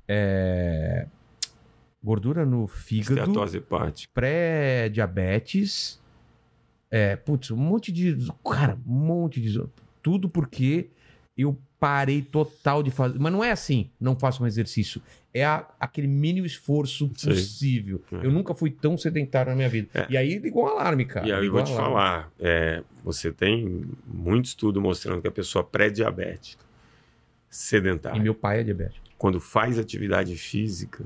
É, 0.09 1.07
Gordura 2.03 2.45
no 2.45 2.67
fígado, 2.67 3.21
Esteatose 3.21 3.59
hepática. 3.59 4.11
pré-diabetes. 4.13 6.01
É, 6.91 7.15
putz, 7.15 7.53
um 7.53 7.57
monte 7.57 7.93
de. 7.93 8.17
Cara, 8.45 8.77
um 8.85 8.93
monte 8.93 9.41
de. 9.41 9.63
Tudo 10.03 10.29
porque 10.29 10.91
eu 11.37 11.57
parei 11.81 12.21
total 12.23 12.83
de 12.83 12.91
fazer. 12.91 13.19
Mas 13.19 13.33
não 13.33 13.43
é 13.43 13.51
assim, 13.51 13.91
não 13.99 14.15
faço 14.15 14.45
um 14.45 14.47
exercício. 14.47 15.01
É 15.33 15.45
a- 15.45 15.67
aquele 15.81 16.07
mínimo 16.07 16.47
esforço 16.47 17.11
Sei. 17.17 17.33
possível. 17.33 18.03
É. 18.13 18.27
Eu 18.27 18.31
nunca 18.31 18.53
fui 18.55 18.71
tão 18.71 18.99
sedentário 18.99 19.51
na 19.51 19.57
minha 19.57 19.69
vida. 19.69 19.89
É. 19.95 20.07
E 20.11 20.17
aí 20.17 20.39
ligou 20.39 20.65
um 20.65 20.69
alarme, 20.69 21.05
cara. 21.07 21.27
e 21.27 21.33
aí 21.33 21.47
eu 21.47 21.53
vou 21.53 21.63
te 21.65 21.73
alarme. 21.73 21.89
falar, 21.91 22.31
é, 22.39 22.83
você 23.03 23.33
tem 23.33 23.85
muito 24.07 24.45
estudo 24.47 24.81
mostrando 24.81 25.23
que 25.23 25.29
a 25.29 25.33
pessoa 25.33 25.65
pré-diabética, 25.65 26.63
sedentária, 27.49 28.19
E 28.19 28.21
meu 28.23 28.35
pai 28.35 28.61
é 28.61 28.63
diabético. 28.65 29.05
quando 29.17 29.41
faz 29.41 29.79
atividade 29.79 30.37
física, 30.37 31.05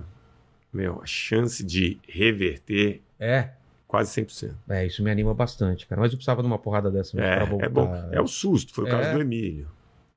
meu, 0.72 1.00
a 1.02 1.06
chance 1.06 1.62
de 1.64 1.98
reverter 2.08 3.00
É. 3.20 3.50
quase 3.86 4.10
100%. 4.10 4.54
É, 4.68 4.84
isso 4.86 5.02
me 5.04 5.10
anima 5.10 5.32
bastante, 5.34 5.86
cara. 5.86 6.00
Mas 6.00 6.12
eu 6.12 6.16
precisava 6.18 6.42
de 6.42 6.46
uma 6.48 6.58
porrada 6.58 6.90
dessa 6.90 7.16
mesmo 7.16 7.60
É, 7.60 7.64
é 7.66 7.68
bom. 7.68 7.94
É 8.10 8.20
o 8.20 8.26
susto, 8.26 8.72
foi 8.74 8.84
o 8.84 8.88
caso 8.88 9.08
É. 9.10 9.14
do 9.14 9.20
Emílio. 9.20 9.68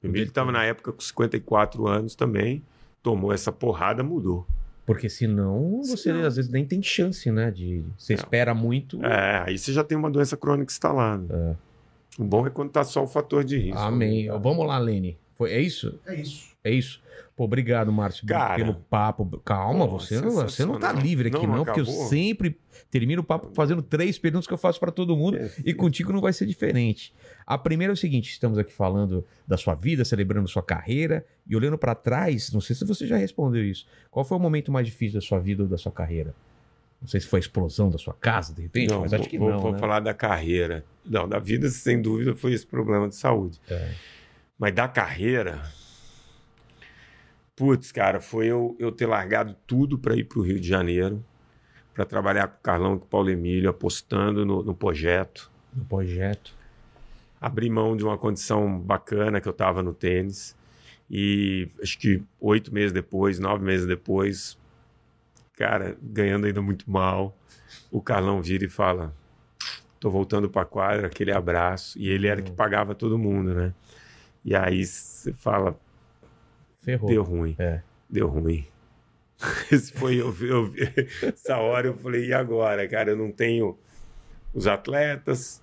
O 0.04 0.08
Emílio 0.08 0.24
Ele 0.24 0.30
estava 0.30 0.52
na 0.52 0.64
época 0.64 0.92
com 0.92 1.02
54 1.02 1.88
anos 1.88 2.16
também, 2.16 2.64
tomou 3.02 3.34
essa 3.34 3.52
porrada, 3.52 4.04
mudou. 4.04 4.46
Porque 4.86 5.10
senão 5.10 5.82
você 5.84 5.98
Senão- 5.98 6.26
às 6.26 6.36
vezes 6.38 6.50
nem 6.52 6.64
tem 6.66 6.82
chance, 6.82 7.30
né? 7.32 7.52
De... 7.52 7.84
Você 7.98 8.14
Não. 8.14 8.20
espera 8.20 8.54
muito. 8.54 9.04
É, 9.04 9.44
aí 9.46 9.58
você 9.58 9.74
já 9.74 9.84
tem 9.84 9.98
uma 9.98 10.10
doença 10.10 10.38
crônica 10.38 10.72
instalada. 10.72 11.58
O 12.18 12.24
bom 12.24 12.48
é 12.48 12.50
quando 12.50 12.70
tá 12.72 12.84
só 12.84 13.04
o 13.04 13.08
fator 13.08 13.44
de 13.44 13.58
risco. 13.58 13.80
Amém. 13.80 14.28
Vamos 14.40 14.66
lá, 14.66 14.78
Lene. 14.78 15.18
Foi... 15.38 15.52
É 15.52 15.62
isso? 15.62 16.00
É 16.06 16.16
isso. 16.16 16.56
É 16.64 16.72
isso. 16.72 17.02
Pô, 17.36 17.44
obrigado, 17.44 17.92
Márcio, 17.92 18.26
Cara. 18.26 18.56
pelo 18.56 18.74
papo. 18.74 19.40
Calma, 19.46 19.88
Pô, 19.88 20.00
você, 20.00 20.20
não, 20.20 20.32
você 20.32 20.66
não 20.66 20.80
tá 20.80 20.92
livre 20.92 21.28
aqui, 21.28 21.38
Não, 21.38 21.48
não, 21.48 21.56
não 21.58 21.66
porque 21.66 21.80
eu 21.82 21.86
sempre 21.86 22.58
termino 22.90 23.22
o 23.22 23.24
papo 23.26 23.52
fazendo 23.54 23.82
três 23.82 24.18
perguntas 24.18 24.48
que 24.48 24.54
eu 24.54 24.58
faço 24.58 24.80
pra 24.80 24.92
todo 24.92 25.16
mundo. 25.16 25.38
E 25.64 25.72
contigo 25.74 26.12
não 26.12 26.20
vai 26.20 26.34
ser 26.34 26.48
diferente. 26.48 27.14
A 27.46 27.56
primeira 27.58 27.94
é 27.94 27.96
o 27.96 27.98
seguinte: 27.98 28.32
estamos 28.32 28.58
aqui 28.58 28.74
falando 28.74 29.24
da 29.48 29.56
sua 29.56 29.76
vida, 29.76 30.04
celebrando 30.04 30.48
sua 30.48 30.64
carreira 30.64 31.24
e 31.48 31.56
olhando 31.56 31.78
pra 31.78 31.94
trás. 31.94 32.52
Não 32.52 32.60
sei 32.60 32.76
se 32.76 32.84
você 32.84 33.06
já 33.06 33.18
respondeu 33.18 33.64
isso. 33.64 33.86
Qual 34.10 34.26
foi 34.26 34.36
o 34.38 34.42
momento 34.42 34.72
mais 34.72 34.88
difícil 34.88 35.20
da 35.20 35.26
sua 35.26 35.40
vida 35.40 35.62
ou 35.64 35.70
da 35.70 35.78
sua 35.78 35.92
carreira? 35.92 36.34
Não 37.00 37.08
sei 37.08 37.20
se 37.20 37.28
foi 37.28 37.38
a 37.38 37.42
explosão 37.42 37.92
da 37.92 38.00
sua 38.00 38.16
casa, 38.16 38.52
de 38.56 38.64
repente, 38.64 38.90
Não, 38.90 39.02
mas 39.02 39.14
acho 39.14 39.30
que 39.30 39.38
vou- 39.38 39.52
não. 39.52 39.60
vou 39.60 39.72
né? 39.74 39.78
falar 39.78 40.00
da 40.00 40.16
carreira. 40.16 40.84
Não, 41.06 41.30
da 41.30 41.38
vida, 41.38 41.70
sem 41.70 42.02
dúvida, 42.02 42.36
foi 42.36 42.54
esse 42.54 42.66
problema 42.66 43.08
de 43.08 43.16
saúde. 43.16 43.60
É. 43.70 43.92
Mas 44.58 44.74
da 44.74 44.88
carreira. 44.88 45.62
Putz, 47.56 47.92
cara, 47.92 48.20
foi 48.20 48.48
eu, 48.48 48.76
eu 48.80 48.92
ter 48.92 49.06
largado 49.06 49.56
tudo 49.66 49.98
para 49.98 50.16
ir 50.16 50.24
para 50.24 50.40
o 50.40 50.42
Rio 50.42 50.60
de 50.60 50.68
Janeiro, 50.68 51.24
para 51.94 52.06
trabalhar 52.06 52.48
com 52.48 52.58
o 52.58 52.62
Carlão 52.62 52.96
e 52.96 53.00
com 53.00 53.06
o 53.06 53.08
Paulo 53.08 53.30
Emílio, 53.30 53.70
apostando 53.70 54.46
no, 54.46 54.64
no 54.64 54.76
projeto. 54.76 55.52
No 55.74 55.86
projeto. 55.86 56.56
Abri 57.42 57.70
mão 57.70 57.96
de 57.96 58.04
uma 58.04 58.18
condição 58.18 58.80
bacana 58.80 59.42
que 59.42 59.48
eu 59.48 59.52
estava 59.52 59.82
no 59.82 59.94
tênis. 59.94 60.56
E 61.10 61.70
acho 61.82 61.98
que 61.98 62.24
oito 62.40 62.74
meses 62.74 62.92
depois, 62.92 63.40
nove 63.40 63.64
meses 63.64 63.88
depois, 63.88 64.58
cara, 65.58 65.98
ganhando 66.02 66.46
ainda 66.46 66.62
muito 66.62 66.90
mal, 66.90 67.36
o 67.92 68.02
Carlão 68.02 68.42
vira 68.42 68.66
e 68.66 68.70
fala: 68.70 69.14
tô 70.00 70.10
voltando 70.10 70.50
para 70.50 70.62
a 70.64 70.66
quadra, 70.66 71.08
aquele 71.08 71.32
abraço. 71.32 71.98
E 71.98 72.10
ele 72.10 72.28
era 72.28 72.42
que 72.42 72.52
pagava 72.52 72.94
todo 72.94 73.18
mundo, 73.18 73.54
né? 73.54 73.74
E 74.48 74.56
aí 74.56 74.86
você 74.86 75.34
fala: 75.34 75.78
Ferrou. 76.80 77.10
deu 77.10 77.22
ruim, 77.22 77.54
É. 77.60 77.82
deu 78.10 78.30
ruim. 78.30 78.66
Esse 79.70 79.92
foi 79.92 80.16
eu, 80.16 80.34
eu, 80.42 80.74
essa 81.22 81.58
hora 81.58 81.88
eu 81.88 81.98
falei: 81.98 82.28
e 82.28 82.34
agora, 82.34 82.88
cara? 82.88 83.12
Eu 83.12 83.18
não 83.18 83.30
tenho 83.30 83.78
os 84.54 84.66
atletas, 84.68 85.62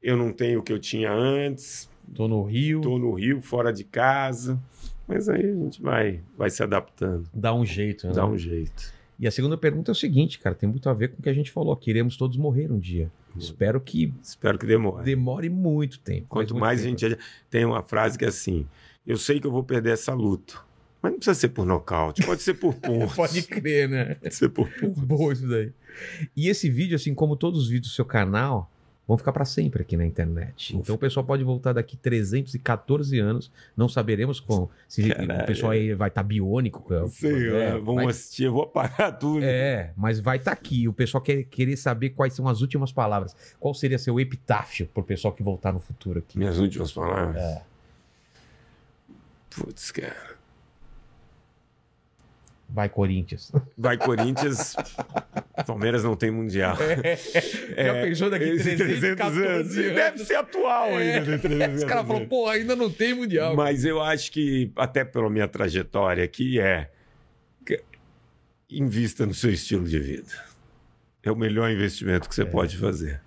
eu 0.00 0.16
não 0.16 0.32
tenho 0.32 0.60
o 0.60 0.62
que 0.62 0.72
eu 0.72 0.78
tinha 0.78 1.12
antes, 1.12 1.90
Tô 2.14 2.28
no 2.28 2.44
Rio. 2.44 2.80
tô 2.80 2.96
no 2.98 3.12
Rio, 3.14 3.40
fora 3.42 3.72
de 3.72 3.82
casa. 3.82 4.62
Mas 5.08 5.28
aí 5.28 5.44
a 5.44 5.52
gente 5.54 5.82
vai, 5.82 6.20
vai 6.38 6.48
se 6.48 6.62
adaptando, 6.62 7.28
Dá 7.34 7.52
um 7.52 7.66
jeito, 7.66 8.06
né? 8.06 8.12
dá 8.14 8.24
um 8.24 8.38
jeito. 8.38 8.94
E 9.18 9.26
a 9.26 9.30
segunda 9.30 9.56
pergunta 9.58 9.90
é 9.90 9.92
o 9.92 9.94
seguinte, 9.94 10.38
cara, 10.38 10.54
tem 10.54 10.68
muito 10.68 10.88
a 10.88 10.94
ver 10.94 11.08
com 11.08 11.18
o 11.18 11.22
que 11.22 11.28
a 11.28 11.34
gente 11.34 11.50
falou. 11.50 11.76
Queremos 11.76 12.16
todos 12.16 12.36
morrer 12.38 12.70
um 12.72 12.78
dia. 12.78 13.10
Espero 13.36 13.80
que 13.80 14.12
Espero 14.22 14.58
que 14.58 14.66
demore. 14.66 15.04
demore 15.04 15.48
muito 15.48 15.98
tempo. 15.98 16.26
Quanto 16.28 16.54
Mas 16.54 16.60
mais 16.60 16.80
a 16.80 16.84
muito 16.84 17.00
gente. 17.00 17.18
Tem 17.50 17.64
uma 17.64 17.82
frase 17.82 18.18
que 18.18 18.24
é 18.24 18.28
assim: 18.28 18.66
eu 19.06 19.16
sei 19.16 19.40
que 19.40 19.46
eu 19.46 19.50
vou 19.50 19.62
perder 19.62 19.92
essa 19.92 20.14
luta. 20.14 20.54
Mas 21.02 21.12
não 21.12 21.18
precisa 21.18 21.38
ser 21.38 21.48
por 21.50 21.66
nocaute, 21.66 22.24
pode 22.24 22.40
ser 22.40 22.54
por 22.54 22.72
tempo. 22.74 22.98
pontos. 23.00 23.14
Pode 23.14 23.42
crer, 23.42 23.88
né? 23.88 24.14
Pode 24.14 24.34
ser 24.34 24.48
por 24.48 24.68
pontos. 24.70 25.02
Boa 25.04 25.32
isso 25.34 25.46
daí. 25.46 25.70
E 26.34 26.48
esse 26.48 26.70
vídeo, 26.70 26.96
assim 26.96 27.14
como 27.14 27.36
todos 27.36 27.64
os 27.64 27.68
vídeos 27.68 27.92
do 27.92 27.94
seu 27.94 28.06
canal, 28.06 28.70
vão 29.06 29.16
ficar 29.18 29.32
para 29.32 29.44
sempre 29.44 29.82
aqui 29.82 29.96
na 29.96 30.06
internet. 30.06 30.76
Então 30.76 30.94
o 30.94 30.98
pessoal 30.98 31.24
pode 31.24 31.44
voltar 31.44 31.72
daqui 31.74 31.96
314 31.96 33.18
anos. 33.18 33.50
Não 33.76 33.88
saberemos 33.88 34.40
como, 34.40 34.70
se 34.88 35.08
Caralho. 35.12 35.42
o 35.42 35.46
pessoal 35.46 35.72
aí 35.72 35.92
vai 35.94 36.08
estar 36.08 36.22
biônico. 36.22 36.84
Não 36.92 37.08
sei, 37.08 37.50
é, 37.54 37.72
vamos 37.72 37.96
vai- 37.96 38.06
assistir, 38.06 38.44
eu 38.44 38.52
vou 38.52 38.62
apagar 38.62 39.18
tudo. 39.18 39.44
É, 39.44 39.92
mas 39.96 40.20
vai 40.20 40.38
estar 40.38 40.52
aqui. 40.52 40.88
O 40.88 40.92
pessoal 40.92 41.20
quer 41.22 41.44
querer 41.44 41.76
saber 41.76 42.10
quais 42.10 42.32
são 42.34 42.48
as 42.48 42.60
últimas 42.62 42.92
palavras. 42.92 43.36
Qual 43.60 43.74
seria 43.74 43.98
seu 43.98 44.18
epitáfio 44.18 44.86
pro 44.92 45.02
pessoal 45.04 45.34
que 45.34 45.42
voltar 45.42 45.72
no 45.72 45.78
futuro 45.80 46.18
aqui? 46.20 46.38
Minhas 46.38 46.58
últimas 46.58 46.92
palavras. 46.92 47.42
É. 47.42 47.62
Putz, 49.50 49.90
cara. 49.92 50.33
Vai, 52.74 52.88
Corinthians. 52.88 53.52
Vai, 53.78 53.96
Corinthians. 53.96 54.74
Palmeiras 55.64 56.02
não 56.02 56.16
tem 56.16 56.32
mundial. 56.32 56.76
Já 57.76 57.94
pensou 58.02 58.28
daqui 58.28 58.46
esse 58.46 58.74
314 58.76 59.46
anos? 59.46 59.74
Deve 59.76 60.18
ser 60.24 60.34
atual 60.34 60.88
É. 60.88 61.18
ainda. 61.18 61.30
né, 61.30 61.38
300 61.38 61.82
Os 61.82 61.84
caras 61.88 62.04
falam, 62.04 62.26
pô, 62.26 62.48
ainda 62.48 62.74
não 62.74 62.90
tem 62.90 63.14
mundial. 63.14 63.54
Mas 63.54 63.84
eu 63.84 64.02
acho 64.02 64.32
que, 64.32 64.72
até 64.74 65.04
pela 65.04 65.30
minha 65.30 65.46
trajetória 65.46 66.24
aqui, 66.24 66.58
é. 66.58 66.90
Invista 68.68 69.24
no 69.24 69.34
seu 69.34 69.52
estilo 69.52 69.84
de 69.86 70.00
vida. 70.00 70.32
É 71.22 71.30
o 71.30 71.36
melhor 71.36 71.70
investimento 71.70 72.28
que 72.28 72.34
você 72.34 72.44
pode 72.44 72.76
fazer. 72.76 73.20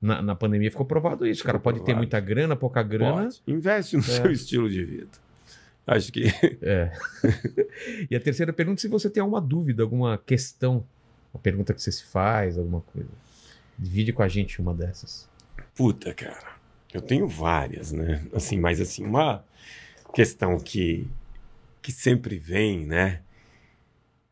Na, 0.00 0.22
na 0.22 0.34
pandemia 0.36 0.70
ficou 0.70 0.86
provado 0.86 1.26
isso. 1.26 1.42
O 1.42 1.44
cara 1.46 1.58
pode 1.58 1.84
ter 1.84 1.96
muita 1.96 2.20
grana, 2.20 2.54
pouca 2.54 2.84
grana. 2.84 3.24
Pode. 3.24 3.42
Investe 3.48 3.96
no 3.96 4.02
seu 4.02 4.30
estilo 4.30 4.70
de 4.70 4.84
vida. 4.84 5.21
Acho 5.86 6.12
que. 6.12 6.24
É. 6.62 6.92
e 8.10 8.14
a 8.16 8.20
terceira 8.20 8.52
pergunta, 8.52 8.80
se 8.80 8.88
você 8.88 9.10
tem 9.10 9.20
alguma 9.20 9.40
dúvida, 9.40 9.82
alguma 9.82 10.16
questão, 10.18 10.84
uma 11.34 11.40
pergunta 11.40 11.74
que 11.74 11.82
você 11.82 11.90
se 11.92 12.04
faz, 12.04 12.56
alguma 12.58 12.80
coisa. 12.82 13.08
Divide 13.78 14.12
com 14.12 14.22
a 14.22 14.28
gente 14.28 14.60
uma 14.60 14.74
dessas. 14.74 15.28
Puta, 15.74 16.14
cara. 16.14 16.52
Eu 16.92 17.00
tenho 17.02 17.26
várias, 17.26 17.90
né? 17.90 18.24
Assim, 18.34 18.58
mas 18.58 18.80
assim, 18.80 19.04
uma 19.04 19.44
questão 20.14 20.58
que, 20.60 21.08
que 21.80 21.90
sempre 21.90 22.38
vem, 22.38 22.86
né? 22.86 23.22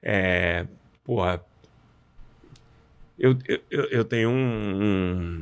É. 0.02 0.66
Porra. 1.04 1.42
Eu, 3.18 3.36
eu, 3.70 3.84
eu- 3.90 4.04
tenho 4.04 4.30
um, 4.30 4.82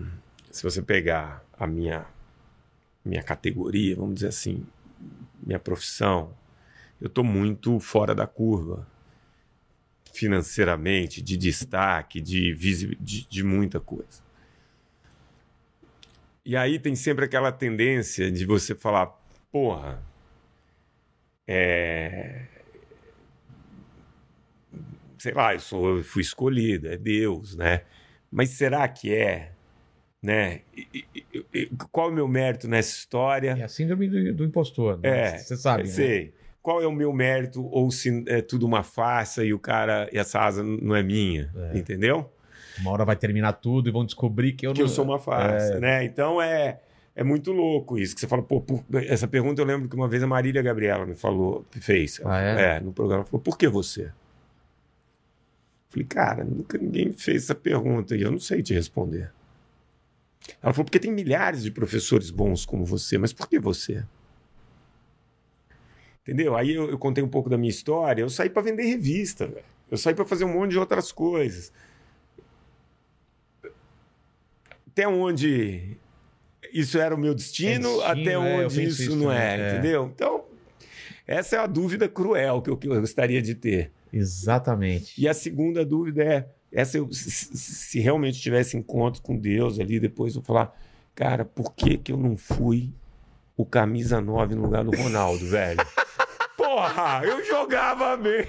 um- 0.03 0.07
Se 0.51 0.63
você 0.65 0.83
pegar 0.83 1.45
a 1.57 1.67
minha, 1.67 2.05
minha 3.05 3.23
categoria, 3.23 3.95
vamos 3.95 4.17
dizer 4.17 4.29
assim, 4.29 4.67
minha 5.43 5.59
profissão, 5.59 6.37
eu 7.01 7.09
tô 7.09 7.23
muito 7.23 7.79
fora 7.81 8.15
da 8.15 8.27
curva. 8.27 8.87
Financeiramente, 10.13 11.23
de 11.23 11.37
destaque, 11.37 12.21
de, 12.21 12.55
de, 12.99 13.29
de 13.29 13.43
muita 13.45 13.79
coisa. 13.79 14.23
E 16.45 16.57
aí 16.57 16.79
tem 16.79 16.97
sempre 16.97 17.27
aquela 17.27 17.53
tendência 17.53 18.33
de 18.33 18.47
você 18.47 18.75
falar, 18.75 19.07
porra, 19.53 20.03
é... 21.47 22.47
sei 25.19 25.33
lá, 25.35 25.55
eu, 25.55 25.61
sou, 25.61 25.99
eu 25.99 26.05
fui 26.05 26.23
escolhido, 26.23 26.89
é 26.89 26.97
Deus, 26.97 27.55
né? 27.55 27.83
Mas 28.31 28.51
será 28.51 28.89
que 28.89 29.15
é? 29.15 29.53
Né? 30.23 30.63
E- 30.77 30.87
e- 31.15 31.45
e- 31.55 31.71
qual 31.93 32.09
é 32.09 32.11
o 32.11 32.15
meu 32.15 32.27
mérito 32.27 32.67
nessa 32.67 32.91
história? 32.97 33.57
É 33.59 33.63
a 33.63 33.69
síndrome 33.69 34.09
do, 34.09 34.35
do 34.35 34.45
impostor, 34.45 34.99
né? 34.99 35.09
É, 35.35 35.39
Você 35.39 35.57
sabe, 35.57 35.85
né? 35.85 35.89
Sei. 35.89 36.35
Qual 36.61 36.83
é 36.83 36.87
o 36.87 36.93
meu 36.93 37.13
mérito 37.13 37.65
ou 37.67 37.91
se 37.91 38.25
é 38.27 38.43
tudo 38.43 38.67
uma 38.67 38.83
farsa 38.83 39.45
e 39.45 39.55
o 39.55 39.59
cara 39.59 40.09
e 40.13 40.19
essa 40.19 40.41
asa 40.41 40.63
não 40.63 40.95
é 40.97 41.03
minha, 41.03 41.51
É. 41.73 41.79
entendeu? 41.79 42.31
Uma 42.81 42.91
hora 42.91 43.05
vai 43.05 43.17
terminar 43.17 43.53
tudo 43.55 43.89
e 43.89 43.93
vão 43.93 44.05
descobrir 44.05 44.53
que 44.53 44.67
eu 44.67 44.73
que 44.73 44.81
não... 44.81 44.87
eu 44.87 44.93
sou 44.93 45.05
uma 45.05 45.19
farsa, 45.21 45.75
É. 45.75 45.81
né? 45.81 46.05
Então 46.05 46.43
é 46.43 46.81
é 47.15 47.25
muito 47.25 47.51
louco 47.53 47.99
isso 47.99 48.15
que 48.15 48.21
você 48.21 48.27
fala, 48.29 48.43
pô, 48.43 48.61
por- 48.61 48.85
essa 49.09 49.27
pergunta 49.27 49.61
eu 49.63 49.67
lembro 49.67 49.89
que 49.89 49.95
uma 49.97 50.07
vez 50.09 50.23
a 50.23 50.27
Marília 50.27 50.63
Gabriela 50.63 51.05
me 51.07 51.15
falou, 51.17 51.65
fez, 51.81 52.21
Ah, 52.25 52.39
é? 52.41 52.81
no 52.81 52.93
programa, 52.93 53.25
falou, 53.25 53.41
por 53.43 53.57
que 53.59 53.67
você? 53.69 54.11
Falei, 55.91 56.07
cara, 56.07 56.45
nunca 56.45 56.77
ninguém 56.77 57.13
fez 57.13 57.45
essa 57.45 57.55
pergunta 57.55 58.15
e 58.17 58.23
eu 58.23 58.31
não 58.31 58.39
sei 58.41 58.63
te 58.63 58.75
responder. 58.75 59.31
Ela 60.63 60.73
falou, 60.73 60.85
porque 60.85 60.99
tem 60.99 61.13
milhares 61.13 61.63
de 61.63 61.71
professores 61.71 62.31
bons 62.31 62.65
como 62.65 62.85
você, 62.85 63.19
mas 63.19 63.33
por 63.33 63.49
que 63.49 63.59
você? 63.59 64.05
Entendeu? 66.23 66.57
Aí 66.57 66.75
eu, 66.75 66.91
eu 66.91 66.99
contei 66.99 67.23
um 67.23 67.29
pouco 67.29 67.49
da 67.49 67.57
minha 67.57 67.71
história, 67.71 68.23
eu 68.23 68.29
saí 68.29 68.51
para 68.51 68.63
vender 68.63 68.85
revista, 68.85 69.47
velho. 69.47 69.65
Eu 69.91 69.97
saí 69.97 70.15
para 70.15 70.27
fazer 70.27 70.45
um 70.45 70.53
monte 70.53 70.73
de 70.73 70.79
outras 70.79 71.11
coisas. 71.11 71.73
Até 74.87 75.09
onde 75.09 75.97
isso 76.73 76.99
era 76.99 77.15
o 77.15 77.19
meu 77.19 77.35
destino, 77.35 77.71
É 77.71 77.79
destino, 77.79 78.03
até 78.03 78.33
é, 78.33 78.39
onde 78.39 78.83
isso, 78.83 79.03
isso 79.03 79.17
não 79.17 79.33
é, 79.33 79.59
é. 79.59 79.73
entendeu? 79.73 80.11
Então, 80.15 80.45
essa 81.27 81.57
é 81.57 81.59
a 81.59 81.67
dúvida 81.67 82.09
cruel 82.09 82.61
que 82.61 82.71
eu, 82.71 82.77
que 82.77 82.89
eu 82.89 83.01
gostaria 83.01 83.41
de 83.41 83.55
ter. 83.55 83.93
Exatamente. 84.13 85.19
E 85.21 85.29
a 85.29 85.35
segunda 85.35 85.85
dúvida 85.85 86.23
é: 86.23 86.49
essa 86.73 86.99
eu, 86.99 87.13
se, 87.13 87.31
se- 87.31 88.01
realmente 88.01 88.41
tivesse 88.41 88.77
encontro 88.77 89.23
com 89.23 89.37
Deus 89.37 89.79
ali, 89.81 89.99
depois 89.99 90.35
eu 90.35 90.43
falar, 90.43 90.75
cara, 91.15 91.45
por 91.45 91.75
que, 91.75 91.97
que 91.99 92.13
eu 92.13 92.17
não 92.17 92.37
fui 92.37 92.91
o 93.57 93.65
camisa 93.65 94.21
9 94.21 94.55
no 94.55 94.63
lugar 94.63 94.85
do 94.85 94.97
Ronaldo, 94.97 95.45
velho? 95.49 95.81
Porra, 96.57 97.23
eu 97.25 97.45
jogava 97.45 98.17
bem. 98.17 98.47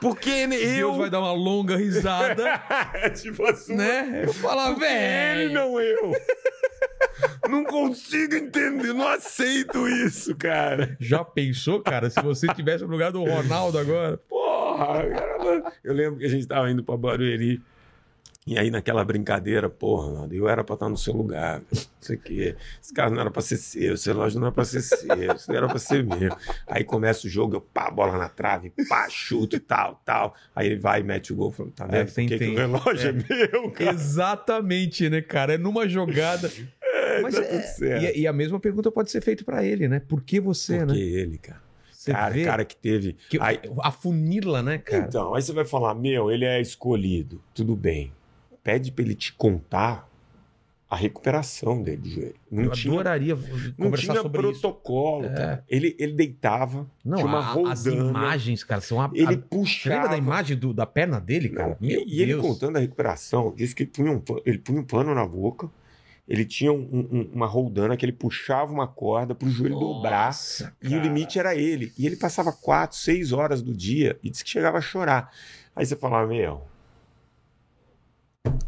Porque 0.00 0.30
eu. 0.30 0.48
Deus 0.48 0.96
vai 0.98 1.10
dar 1.10 1.20
uma 1.20 1.32
longa 1.32 1.76
risada, 1.76 2.44
tipo 3.20 3.44
assim, 3.44 3.74
né? 3.74 4.22
Eu 4.26 4.32
falar, 4.34 4.70
Ele 4.70 4.78
velho. 4.80 5.54
não 5.54 5.80
eu. 5.80 6.12
não 7.48 7.64
consigo 7.64 8.34
entender, 8.34 8.92
não 8.92 9.08
aceito 9.08 9.88
isso, 9.88 10.36
cara. 10.36 10.96
Já 11.00 11.24
pensou, 11.24 11.80
cara, 11.80 12.10
se 12.10 12.20
você 12.20 12.46
tivesse 12.54 12.84
no 12.84 12.90
lugar 12.90 13.10
do 13.10 13.24
Ronaldo 13.24 13.78
agora? 13.78 14.20
Porra, 14.86 15.72
eu 15.82 15.92
lembro 15.92 16.18
que 16.18 16.26
a 16.26 16.28
gente 16.28 16.46
tava 16.46 16.70
indo 16.70 16.82
pra 16.84 16.96
Barueri. 16.96 17.60
E 18.46 18.58
aí, 18.58 18.70
naquela 18.70 19.04
brincadeira, 19.04 19.68
porra, 19.68 20.06
Ronaldo, 20.06 20.34
eu 20.34 20.48
era 20.48 20.64
pra 20.64 20.72
estar 20.72 20.88
no 20.88 20.96
seu 20.96 21.12
lugar, 21.12 21.60
não 21.70 21.82
sei 22.00 22.16
o 22.16 22.18
quê. 22.18 22.56
Esse 22.82 22.94
carro 22.94 23.12
não 23.12 23.20
era 23.20 23.30
pra 23.30 23.42
ser 23.42 23.58
seu, 23.58 23.92
esse 23.92 24.08
relógio 24.08 24.40
não 24.40 24.46
era 24.46 24.54
pra 24.54 24.64
ser 24.64 24.80
seu, 24.80 25.34
isso 25.36 25.52
era 25.52 25.68
pra 25.68 25.78
ser 25.78 26.02
meu. 26.02 26.34
Aí 26.66 26.82
começa 26.82 27.26
o 27.26 27.30
jogo, 27.30 27.56
eu 27.56 27.60
pá, 27.60 27.90
bola 27.90 28.16
na 28.16 28.26
trave, 28.30 28.72
pá, 28.88 29.06
chuto 29.10 29.54
e 29.56 29.60
tal, 29.60 30.00
tal. 30.02 30.34
Aí 30.56 30.68
ele 30.68 30.76
vai 30.80 31.02
mete 31.02 31.30
o 31.30 31.36
gol, 31.36 31.50
fala, 31.52 31.70
tá 31.76 31.84
É, 31.90 32.04
vendo? 32.04 32.06
Por 32.06 32.14
que, 32.14 32.28
que 32.28 32.38
tem- 32.38 32.54
o 32.54 32.56
relógio 32.56 33.08
é, 33.10 33.12
meu, 33.12 33.70
cara? 33.70 33.90
Exatamente, 33.90 35.10
né, 35.10 35.20
cara? 35.20 35.52
É 35.52 35.58
numa 35.58 35.86
jogada. 35.86 36.50
Mas 37.22 37.34
tá 37.34 37.42
é- 37.42 38.16
e, 38.16 38.20
e 38.20 38.26
a 38.26 38.32
mesma 38.32 38.58
pergunta 38.58 38.90
pode 38.90 39.10
ser 39.10 39.20
feita 39.20 39.44
pra 39.44 39.62
ele, 39.62 39.88
né? 39.88 40.00
Por 40.00 40.22
que 40.22 40.40
você, 40.40 40.86
né? 40.86 40.96
ele, 40.96 41.36
cara. 41.36 41.67
Você 42.08 42.12
cara, 42.12 42.34
vê 42.34 42.44
cara 42.44 42.64
que 42.64 42.76
teve. 42.76 43.16
que 43.28 43.38
Aí, 43.40 43.60
a 43.82 43.90
funila, 43.90 44.62
né, 44.62 44.78
cara? 44.78 45.04
Então, 45.08 45.34
aí 45.34 45.42
você 45.42 45.52
vai 45.52 45.64
falar, 45.64 45.94
meu, 45.94 46.30
ele 46.30 46.44
é 46.44 46.60
escolhido, 46.60 47.40
tudo 47.54 47.74
bem. 47.76 48.12
Pede 48.62 48.90
pra 48.92 49.04
ele 49.04 49.14
te 49.14 49.32
contar 49.32 50.06
a 50.90 50.96
recuperação 50.96 51.82
dele 51.82 51.98
de 52.00 52.10
joelho. 52.14 52.34
Não 52.50 52.64
Eu 52.64 52.70
tinha, 52.70 52.94
adoraria 52.94 53.34
não 53.76 53.90
tinha 53.92 54.14
isso. 54.14 54.30
protocolo. 54.30 55.26
É. 55.26 55.34
cara. 55.34 55.64
Ele, 55.68 55.94
ele 55.98 56.12
deitava, 56.14 56.86
Não, 57.04 57.18
tinha 57.18 57.26
uma 57.28 57.38
a- 57.40 57.72
as 57.72 57.84
roldana, 57.86 58.08
imagens, 58.10 58.64
cara, 58.64 58.80
são 58.80 58.98
a, 59.00 59.10
ele 59.12 59.34
a- 59.34 59.38
puxava. 59.38 59.94
lembra 59.96 60.08
da 60.10 60.16
imagem 60.16 60.56
do- 60.56 60.72
da 60.72 60.86
perna 60.86 61.20
dele, 61.20 61.50
cara? 61.50 61.76
Não, 61.78 61.88
Meu 61.88 62.02
e 62.06 62.22
ele 62.22 62.36
contando 62.36 62.76
a 62.78 62.80
recuperação, 62.80 63.52
disse 63.54 63.74
que 63.74 63.84
punha 63.84 64.12
um, 64.12 64.22
ele 64.46 64.56
punha 64.58 64.80
um 64.80 64.84
pano 64.84 65.14
na 65.14 65.26
boca, 65.26 65.68
ele 66.28 66.44
tinha 66.44 66.70
um- 66.72 67.08
um- 67.10 67.30
uma 67.32 67.46
roldana 67.46 67.96
que 67.96 68.04
ele 68.04 68.12
puxava 68.12 68.70
uma 68.72 68.86
corda 68.86 69.34
pro 69.34 69.48
joelho 69.48 69.78
dobrar. 69.78 70.26
Nossa, 70.26 70.76
E 70.82 70.88
o 70.88 70.90
cara. 70.90 71.02
limite 71.02 71.38
era 71.38 71.54
ele. 71.56 71.90
E 71.98 72.06
ele 72.06 72.16
passava 72.16 72.52
quatro, 72.52 72.96
seis 72.98 73.32
horas 73.32 73.62
do 73.62 73.72
dia 73.74 74.18
e 74.22 74.28
disse 74.28 74.44
que 74.44 74.50
chegava 74.50 74.76
a 74.78 74.80
chorar. 74.82 75.32
Aí 75.74 75.86
você 75.86 75.96
falava, 75.96 76.26
meu. 76.28 76.62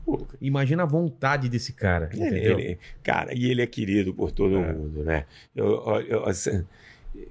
pô, 0.04 0.26
Imagina 0.40 0.82
a 0.82 0.86
vontade 0.86 1.48
desse 1.48 1.72
cara, 1.72 2.08
ele- 2.14 2.38
ele- 2.38 2.78
cara, 3.02 3.34
e 3.34 3.50
ele 3.50 3.60
é 3.62 3.66
querido 3.66 4.14
por 4.14 4.30
todo 4.32 4.56
É. 4.56 4.72
mundo, 4.72 5.04
né? 5.04 5.26
Eu, 5.54 5.66
eu- 5.66 6.00
eu- 6.02 6.24
assim, 6.26 6.64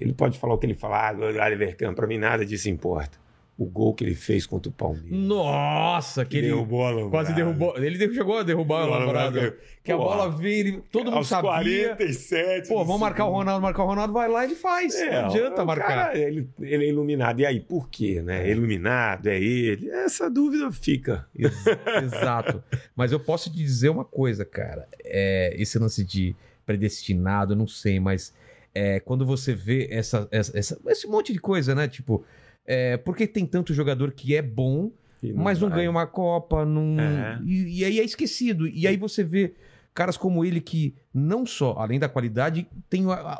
ele 0.00 0.12
pode 0.12 0.38
falar 0.38 0.54
o 0.54 0.58
que 0.58 0.66
ele 0.66 0.74
falar, 0.74 1.14
ah, 1.14 1.44
Oliver 1.46 1.76
Kahn, 1.76 1.92
pra 1.94 2.06
mim 2.06 2.18
nada 2.18 2.44
disso 2.46 2.68
importa. 2.70 3.18
O 3.60 3.66
gol 3.66 3.92
que 3.92 4.02
ele 4.02 4.14
fez 4.14 4.46
contra 4.46 4.70
o 4.70 4.72
Palmeiras. 4.72 5.10
Nossa, 5.10 6.24
que 6.24 6.38
ele 6.38 6.46
derrubou 6.46 6.82
a 6.82 6.88
Alambrado. 6.88 7.10
quase 7.10 7.34
derrubou. 7.34 7.76
Ele 7.76 7.98
chegou 8.14 8.38
a 8.38 8.42
derrubar 8.42 8.88
o 8.88 8.94
Alambrado. 8.94 9.52
Que 9.84 9.92
a 9.92 9.98
bola 9.98 10.30
veio, 10.30 10.58
ele, 10.60 10.82
todo 10.90 11.04
mundo 11.06 11.16
aos 11.18 11.28
sabia. 11.28 11.88
47. 11.94 12.68
Pô, 12.68 12.82
vamos 12.86 13.00
marcar 13.02 13.26
o. 13.26 13.32
Ronaldo, 13.32 13.60
marcar 13.62 13.82
o 13.84 13.86
Ronaldo, 13.86 14.14
vai 14.14 14.28
lá 14.30 14.44
e 14.44 14.48
ele 14.48 14.54
faz. 14.54 14.94
É, 14.94 15.10
não 15.20 15.28
adianta 15.28 15.62
marcar. 15.64 15.86
cara, 15.88 16.18
ele, 16.18 16.48
ele 16.58 16.86
é 16.86 16.88
iluminado. 16.88 17.38
E 17.40 17.44
aí, 17.44 17.60
por 17.60 17.90
quê? 17.90 18.22
Né? 18.22 18.48
É 18.48 18.50
iluminado, 18.50 19.26
é 19.26 19.38
ele. 19.38 19.90
Essa 19.90 20.30
dúvida 20.30 20.72
fica. 20.72 21.26
Ex- 21.36 21.64
Exato. 22.02 22.64
Mas 22.96 23.12
eu 23.12 23.20
posso 23.20 23.50
te 23.50 23.56
dizer 23.56 23.90
uma 23.90 24.06
coisa, 24.06 24.42
cara. 24.42 24.88
É, 25.04 25.54
esse 25.58 25.78
lance 25.78 26.02
de 26.02 26.34
predestinado, 26.64 27.52
eu 27.52 27.56
não 27.58 27.66
sei, 27.66 28.00
mas 28.00 28.32
é, 28.74 29.00
quando 29.00 29.26
você 29.26 29.52
vê 29.52 29.86
essa, 29.90 30.26
essa- 30.30 30.58
essa- 30.58 30.80
esse 30.86 31.06
monte 31.06 31.32
de 31.32 31.38
coisa, 31.38 31.74
né? 31.74 31.88
Tipo, 31.88 32.24
é, 32.66 32.96
por 32.96 33.16
que 33.16 33.26
tem 33.26 33.46
tanto 33.46 33.72
jogador 33.74 34.12
que 34.12 34.34
é 34.36 34.42
bom, 34.42 34.90
E 35.22 35.32
mas 35.32 35.60
não 35.60 35.68
vai. 35.68 35.78
ganha 35.78 35.90
uma 35.90 36.06
Copa? 36.06 36.64
Não... 36.64 36.98
É. 37.00 37.40
E, 37.44 37.80
e 37.80 37.84
aí 37.84 38.00
é 38.00 38.04
esquecido. 38.04 38.66
E 38.68 38.86
aí 38.86 38.96
você 38.96 39.22
vê 39.24 39.54
caras 39.92 40.16
como 40.16 40.44
ele 40.44 40.60
que 40.60 40.94
não 41.12 41.44
só, 41.44 41.74
além 41.76 41.98
da 41.98 42.08
qualidade, 42.08 42.66
tem 42.88 43.04
a- 43.10 43.14
a- 43.14 43.38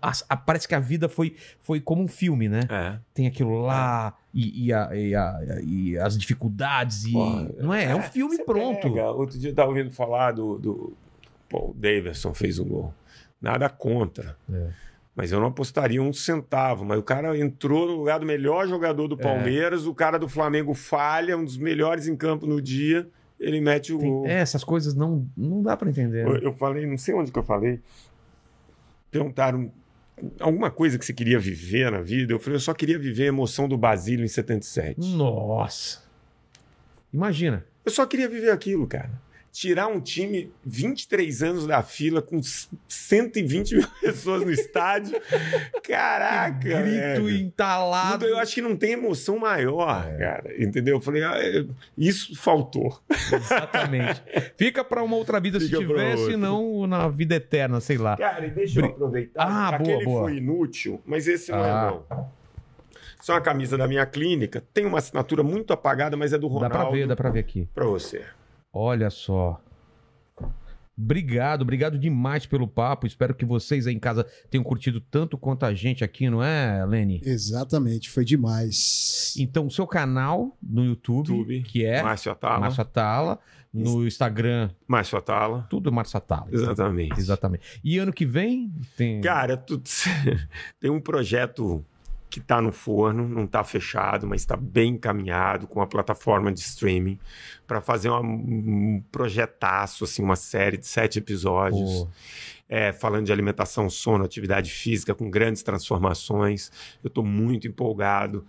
a- 0.00 0.12
a- 0.30 0.36
parece 0.36 0.66
que 0.66 0.74
a 0.74 0.80
vida 0.80 1.08
foi, 1.10 1.36
foi 1.60 1.78
como 1.78 2.02
um 2.02 2.08
filme, 2.08 2.48
né? 2.48 2.60
É. 2.70 2.98
tem 3.12 3.26
aquilo 3.26 3.60
lá 3.60 4.16
e, 4.32 4.66
e 4.66 4.72
a- 4.72 4.90
e 4.96 5.14
a- 5.14 5.40
e 5.62 5.98
as 5.98 6.16
dificuldades 6.16 7.04
e 7.04 7.12
Porra, 7.12 7.50
não 7.58 7.74
é, 7.74 7.84
é 7.84 7.94
um 7.94 8.02
filme 8.02 8.36
Você 8.36 8.44
pronto. 8.44 8.80
pega, 8.88 9.10
outro 9.10 9.38
dia 9.38 9.50
eu 9.50 9.54
tava 9.54 9.68
ouvindo 9.68 9.92
falar 9.92 10.32
do. 10.32 10.58
do 10.58 10.92
pô, 11.50 11.70
o 11.70 11.74
Davidson 11.74 12.32
fez 12.32 12.58
um 12.58 12.64
gol. 12.64 12.94
Nada 13.40 13.68
contra. 13.68 14.36
É. 14.50 14.68
Mas 15.14 15.32
eu 15.32 15.40
não 15.40 15.48
apostaria 15.48 16.00
um 16.02 16.12
centavo. 16.12 16.84
Mas 16.84 16.98
o 16.98 17.02
cara 17.02 17.36
entrou 17.36 17.86
no 17.86 17.96
lugar 17.96 18.18
do 18.20 18.26
melhor 18.26 18.66
jogador 18.68 19.04
É. 19.04 19.08
do 19.08 19.16
Palmeiras, 19.16 19.86
o 19.86 19.94
cara 19.94 20.18
do 20.18 20.28
Flamengo 20.28 20.72
falha, 20.74 21.36
um 21.36 21.44
dos 21.44 21.58
melhores 21.58 22.06
em 22.06 22.16
campo 22.16 22.46
no 22.46 22.60
dia, 22.62 23.08
ele 23.38 23.60
mete 23.60 23.92
o 23.92 23.98
Tem- 23.98 24.08
gol. 24.10 24.26
é, 24.26 24.34
essas 24.40 24.62
coisas 24.64 24.94
não, 24.94 25.26
não 25.36 25.62
dá 25.62 25.76
pra 25.76 25.90
entender. 25.90 26.24
Eu, 26.26 26.32
né? 26.34 26.40
eu 26.42 26.52
falei, 26.52 26.86
não 26.86 26.96
sei 26.96 27.14
onde 27.14 27.30
que 27.32 27.38
eu 27.38 27.42
falei. 27.42 27.80
Perguntaram 29.10 29.70
alguma 30.38 30.70
coisa 30.70 30.98
que 30.98 31.04
você 31.04 31.12
queria 31.12 31.38
viver 31.38 31.90
na 31.90 32.00
vida. 32.00 32.32
Eu 32.32 32.38
falei, 32.38 32.56
eu 32.56 32.60
só 32.60 32.72
queria 32.72 32.98
viver 32.98 33.24
a 33.24 33.28
emoção 33.28 33.68
do 33.68 33.76
Basílio 33.76 34.24
em 34.24 34.28
77. 34.28 35.00
Nossa. 35.16 36.02
Imagina. 37.12 37.64
Eu 37.84 37.90
só 37.90 38.06
queria 38.06 38.28
viver 38.28 38.50
aquilo, 38.50 38.86
cara. 38.86 39.10
Tirar 39.52 39.88
um 39.88 40.00
time 40.00 40.52
23 40.64 41.42
anos 41.42 41.66
da 41.66 41.82
fila 41.82 42.22
com 42.22 42.40
120 42.86 43.74
mil 43.76 43.88
pessoas 44.00 44.44
no 44.44 44.50
estádio. 44.52 45.20
Caraca, 45.82 46.52
Grito 46.58 47.24
velho. 47.24 47.30
entalado. 47.30 48.24
Eu 48.26 48.38
acho 48.38 48.54
que 48.54 48.62
não 48.62 48.76
tem 48.76 48.92
emoção 48.92 49.38
maior, 49.38 50.06
É. 50.08 50.16
cara. 50.18 50.62
Entendeu? 50.62 50.96
Eu 50.96 51.00
falei, 51.00 51.24
ah, 51.24 51.34
é- 51.36 51.64
isso 51.98 52.36
faltou. 52.36 53.00
Exatamente. 53.10 54.22
Fica 54.56 54.84
pra 54.84 55.02
uma 55.02 55.16
outra 55.16 55.40
vida 55.40 55.58
se 55.58 55.66
Fica 55.66 55.78
pra 55.78 55.86
tiver, 55.88 56.10
outra. 56.16 56.30
senão 56.32 56.86
na 56.86 57.08
vida 57.08 57.34
eterna, 57.34 57.80
sei 57.80 57.98
lá. 57.98 58.16
Cara, 58.16 58.46
e 58.46 58.50
deixa 58.50 58.78
eu 58.80 58.84
aproveitar. 58.86 59.42
Ah, 59.42 59.72
boa, 59.78 59.90
Aquele 59.90 60.04
boa. 60.04 60.22
foi 60.22 60.36
inútil, 60.36 61.00
mas 61.04 61.26
esse 61.26 61.50
não 61.50 61.62
Ah. 61.62 61.66
é 62.10 62.14
não. 62.14 62.30
Isso 63.20 63.30
é 63.32 63.34
uma 63.34 63.40
camisa 63.40 63.76
da 63.76 63.86
minha 63.86 64.06
clínica. 64.06 64.62
Tem 64.72 64.86
uma 64.86 64.98
assinatura 64.98 65.42
muito 65.42 65.72
apagada, 65.72 66.16
mas 66.16 66.32
é 66.32 66.38
do 66.38 66.46
Dá 66.48 66.54
Ronaldo. 66.54 66.74
pra 66.78 66.90
ver, 66.90 67.06
dá 67.06 67.16
pra 67.16 67.30
ver 67.30 67.40
aqui. 67.40 67.68
Pra 67.74 67.84
você. 67.84 68.22
Olha 68.72 69.10
só. 69.10 69.60
Obrigado, 70.96 71.62
obrigado 71.62 71.98
demais 71.98 72.44
pelo 72.44 72.68
papo. 72.68 73.06
Espero 73.06 73.34
que 73.34 73.44
vocês 73.44 73.86
aí 73.86 73.94
em 73.94 73.98
casa 73.98 74.26
tenham 74.50 74.62
curtido 74.62 75.00
tanto 75.00 75.38
quanto 75.38 75.64
a 75.64 75.72
gente 75.72 76.04
aqui, 76.04 76.28
não 76.28 76.42
é, 76.42 76.84
Lene? 76.84 77.22
Exatamente, 77.24 78.10
foi 78.10 78.22
demais. 78.22 79.34
Então, 79.38 79.66
o 79.66 79.70
seu 79.70 79.86
canal 79.86 80.58
no 80.62 80.84
YouTube, 80.84 81.30
YouTube, 81.30 81.62
que 81.62 81.86
é 81.86 82.02
Márcio 82.02 82.30
Atala. 82.30 82.60
Márcio 82.60 82.82
Atala, 82.82 83.38
no 83.72 84.06
Instagram, 84.06 84.68
Márcio 84.86 85.16
Atala. 85.16 85.66
tudo 85.70 85.90
Márcio 85.90 86.18
Atala. 86.18 86.48
Exatamente. 86.52 87.18
Exatamente. 87.18 87.80
E 87.82 87.96
ano 87.96 88.12
que 88.12 88.26
vem 88.26 88.70
tem. 88.94 89.22
Cara, 89.22 89.56
tu- 89.56 89.80
tem 90.78 90.90
um 90.90 91.00
projeto 91.00 91.82
que 92.30 92.40
tá 92.40 92.62
no 92.62 92.70
forno, 92.70 93.28
não 93.28 93.46
tá 93.46 93.64
fechado, 93.64 94.26
mas 94.26 94.42
está 94.42 94.56
bem 94.56 94.92
encaminhado 94.94 95.66
com 95.66 95.82
a 95.82 95.86
plataforma 95.86 96.52
de 96.52 96.60
streaming 96.60 97.18
para 97.66 97.80
fazer 97.80 98.08
uma- 98.08 98.20
um 98.20 99.02
projetaço, 99.10 100.04
assim, 100.04 100.22
uma 100.22 100.36
série 100.36 100.76
de 100.78 100.86
sete 100.86 101.18
episódios. 101.18 102.04
Pô, 102.04 102.08
é, 102.68 102.92
falando 102.92 103.26
de 103.26 103.32
alimentação, 103.32 103.90
sono, 103.90 104.24
atividade 104.24 104.70
física, 104.70 105.12
com 105.12 105.28
grandes 105.28 105.62
transformações. 105.62 106.70
Eu 107.02 107.08
estou 107.08 107.24
muito 107.24 107.66
empolgado. 107.66 108.46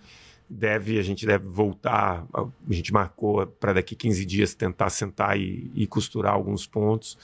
Deve, 0.54 1.00
a 1.00 1.02
gente 1.02 1.26
deve 1.26 1.48
voltar. 1.48 2.28
A 2.34 2.46
gente 2.70 2.92
marcou 2.92 3.48
para 3.48 3.72
daqui 3.72 3.96
15 3.96 4.26
dias 4.26 4.54
tentar 4.54 4.90
sentar 4.90 5.40
e, 5.40 5.72
e 5.74 5.88
costurar 5.88 6.34
alguns 6.34 6.68
pontos. 6.68 7.18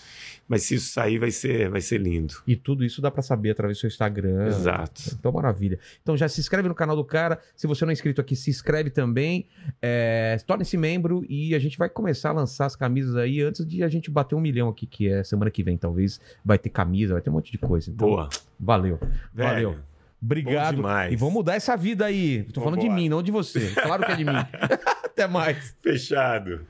Mas 0.48 0.64
se 0.64 0.76
isso 0.76 0.94
sair, 0.94 1.20
vai 1.20 1.30
ser, 1.30 1.70
vai 1.70 1.82
ser 1.82 2.00
lindo. 2.00 2.36
E 2.48 2.56
tudo 2.56 2.86
isso 2.86 3.02
dá 3.02 3.12
pra 3.12 3.22
saber 3.22 3.52
através 3.52 3.78
do 3.78 3.82
seu 3.82 3.90
Instagram. 3.90 4.48
Exato. 4.48 5.02
Então, 5.20 5.30
maravilha. 5.34 5.78
Então, 6.02 6.16
já 6.16 6.30
se 6.30 6.40
inscreve 6.40 6.70
no 6.70 6.76
canal 6.76 6.96
do 6.96 7.04
cara. 7.04 7.38
Se 7.54 7.68
você 7.68 7.84
não 7.84 7.90
é 7.90 7.94
inscrito 7.94 8.22
aqui, 8.22 8.34
se 8.34 8.50
inscreve 8.50 8.90
também. 8.90 9.46
É, 9.82 10.38
Torne-se 10.48 10.78
membro 10.78 11.26
e 11.28 11.54
a 11.54 11.60
gente 11.60 11.78
vai 11.78 11.90
começar 11.90 12.30
a 12.30 12.34
lançar 12.34 12.66
as 12.66 12.78
camisas 12.78 13.18
aí 13.18 13.42
antes 13.42 13.66
de 13.68 13.84
a 13.84 13.90
gente 13.90 14.10
bater 14.10 14.36
um 14.36 14.40
milhão 14.40 14.70
aqui, 14.70 14.86
que 14.86 15.10
é 15.10 15.22
semana 15.22 15.52
que 15.52 15.62
vem, 15.62 15.78
talvez. 15.78 16.22
Vai 16.46 16.58
ter 16.58 16.70
camisa, 16.70 17.14
vai 17.14 17.22
ter 17.22 17.30
um 17.30 17.34
monte 17.34 17.52
de 17.52 17.58
coisa. 17.58 17.92
Então, 17.92 18.08
Boa. 18.08 18.30
Valeu. 18.58 18.98
Velho, 19.34 19.72
Valeu. 19.72 19.76
Obrigado. 20.22 20.82
E 21.12 21.16
vamos 21.16 21.34
mudar 21.34 21.56
essa 21.56 21.76
vida 21.78 22.06
aí. 22.06 22.44
Tô 22.54 22.62
falando 22.62 22.80
de 22.80 22.88
Vambora. 22.88 23.02
mim, 23.02 23.10
não 23.10 23.22
de 23.22 23.32
você. 23.32 23.72
Claro 23.72 24.06
que 24.06 24.12
é 24.12 24.16
de 24.16 24.26
mim. 24.26 24.32
Até 25.06 25.28
mais. 25.28 25.76
Fechado. 25.82 26.66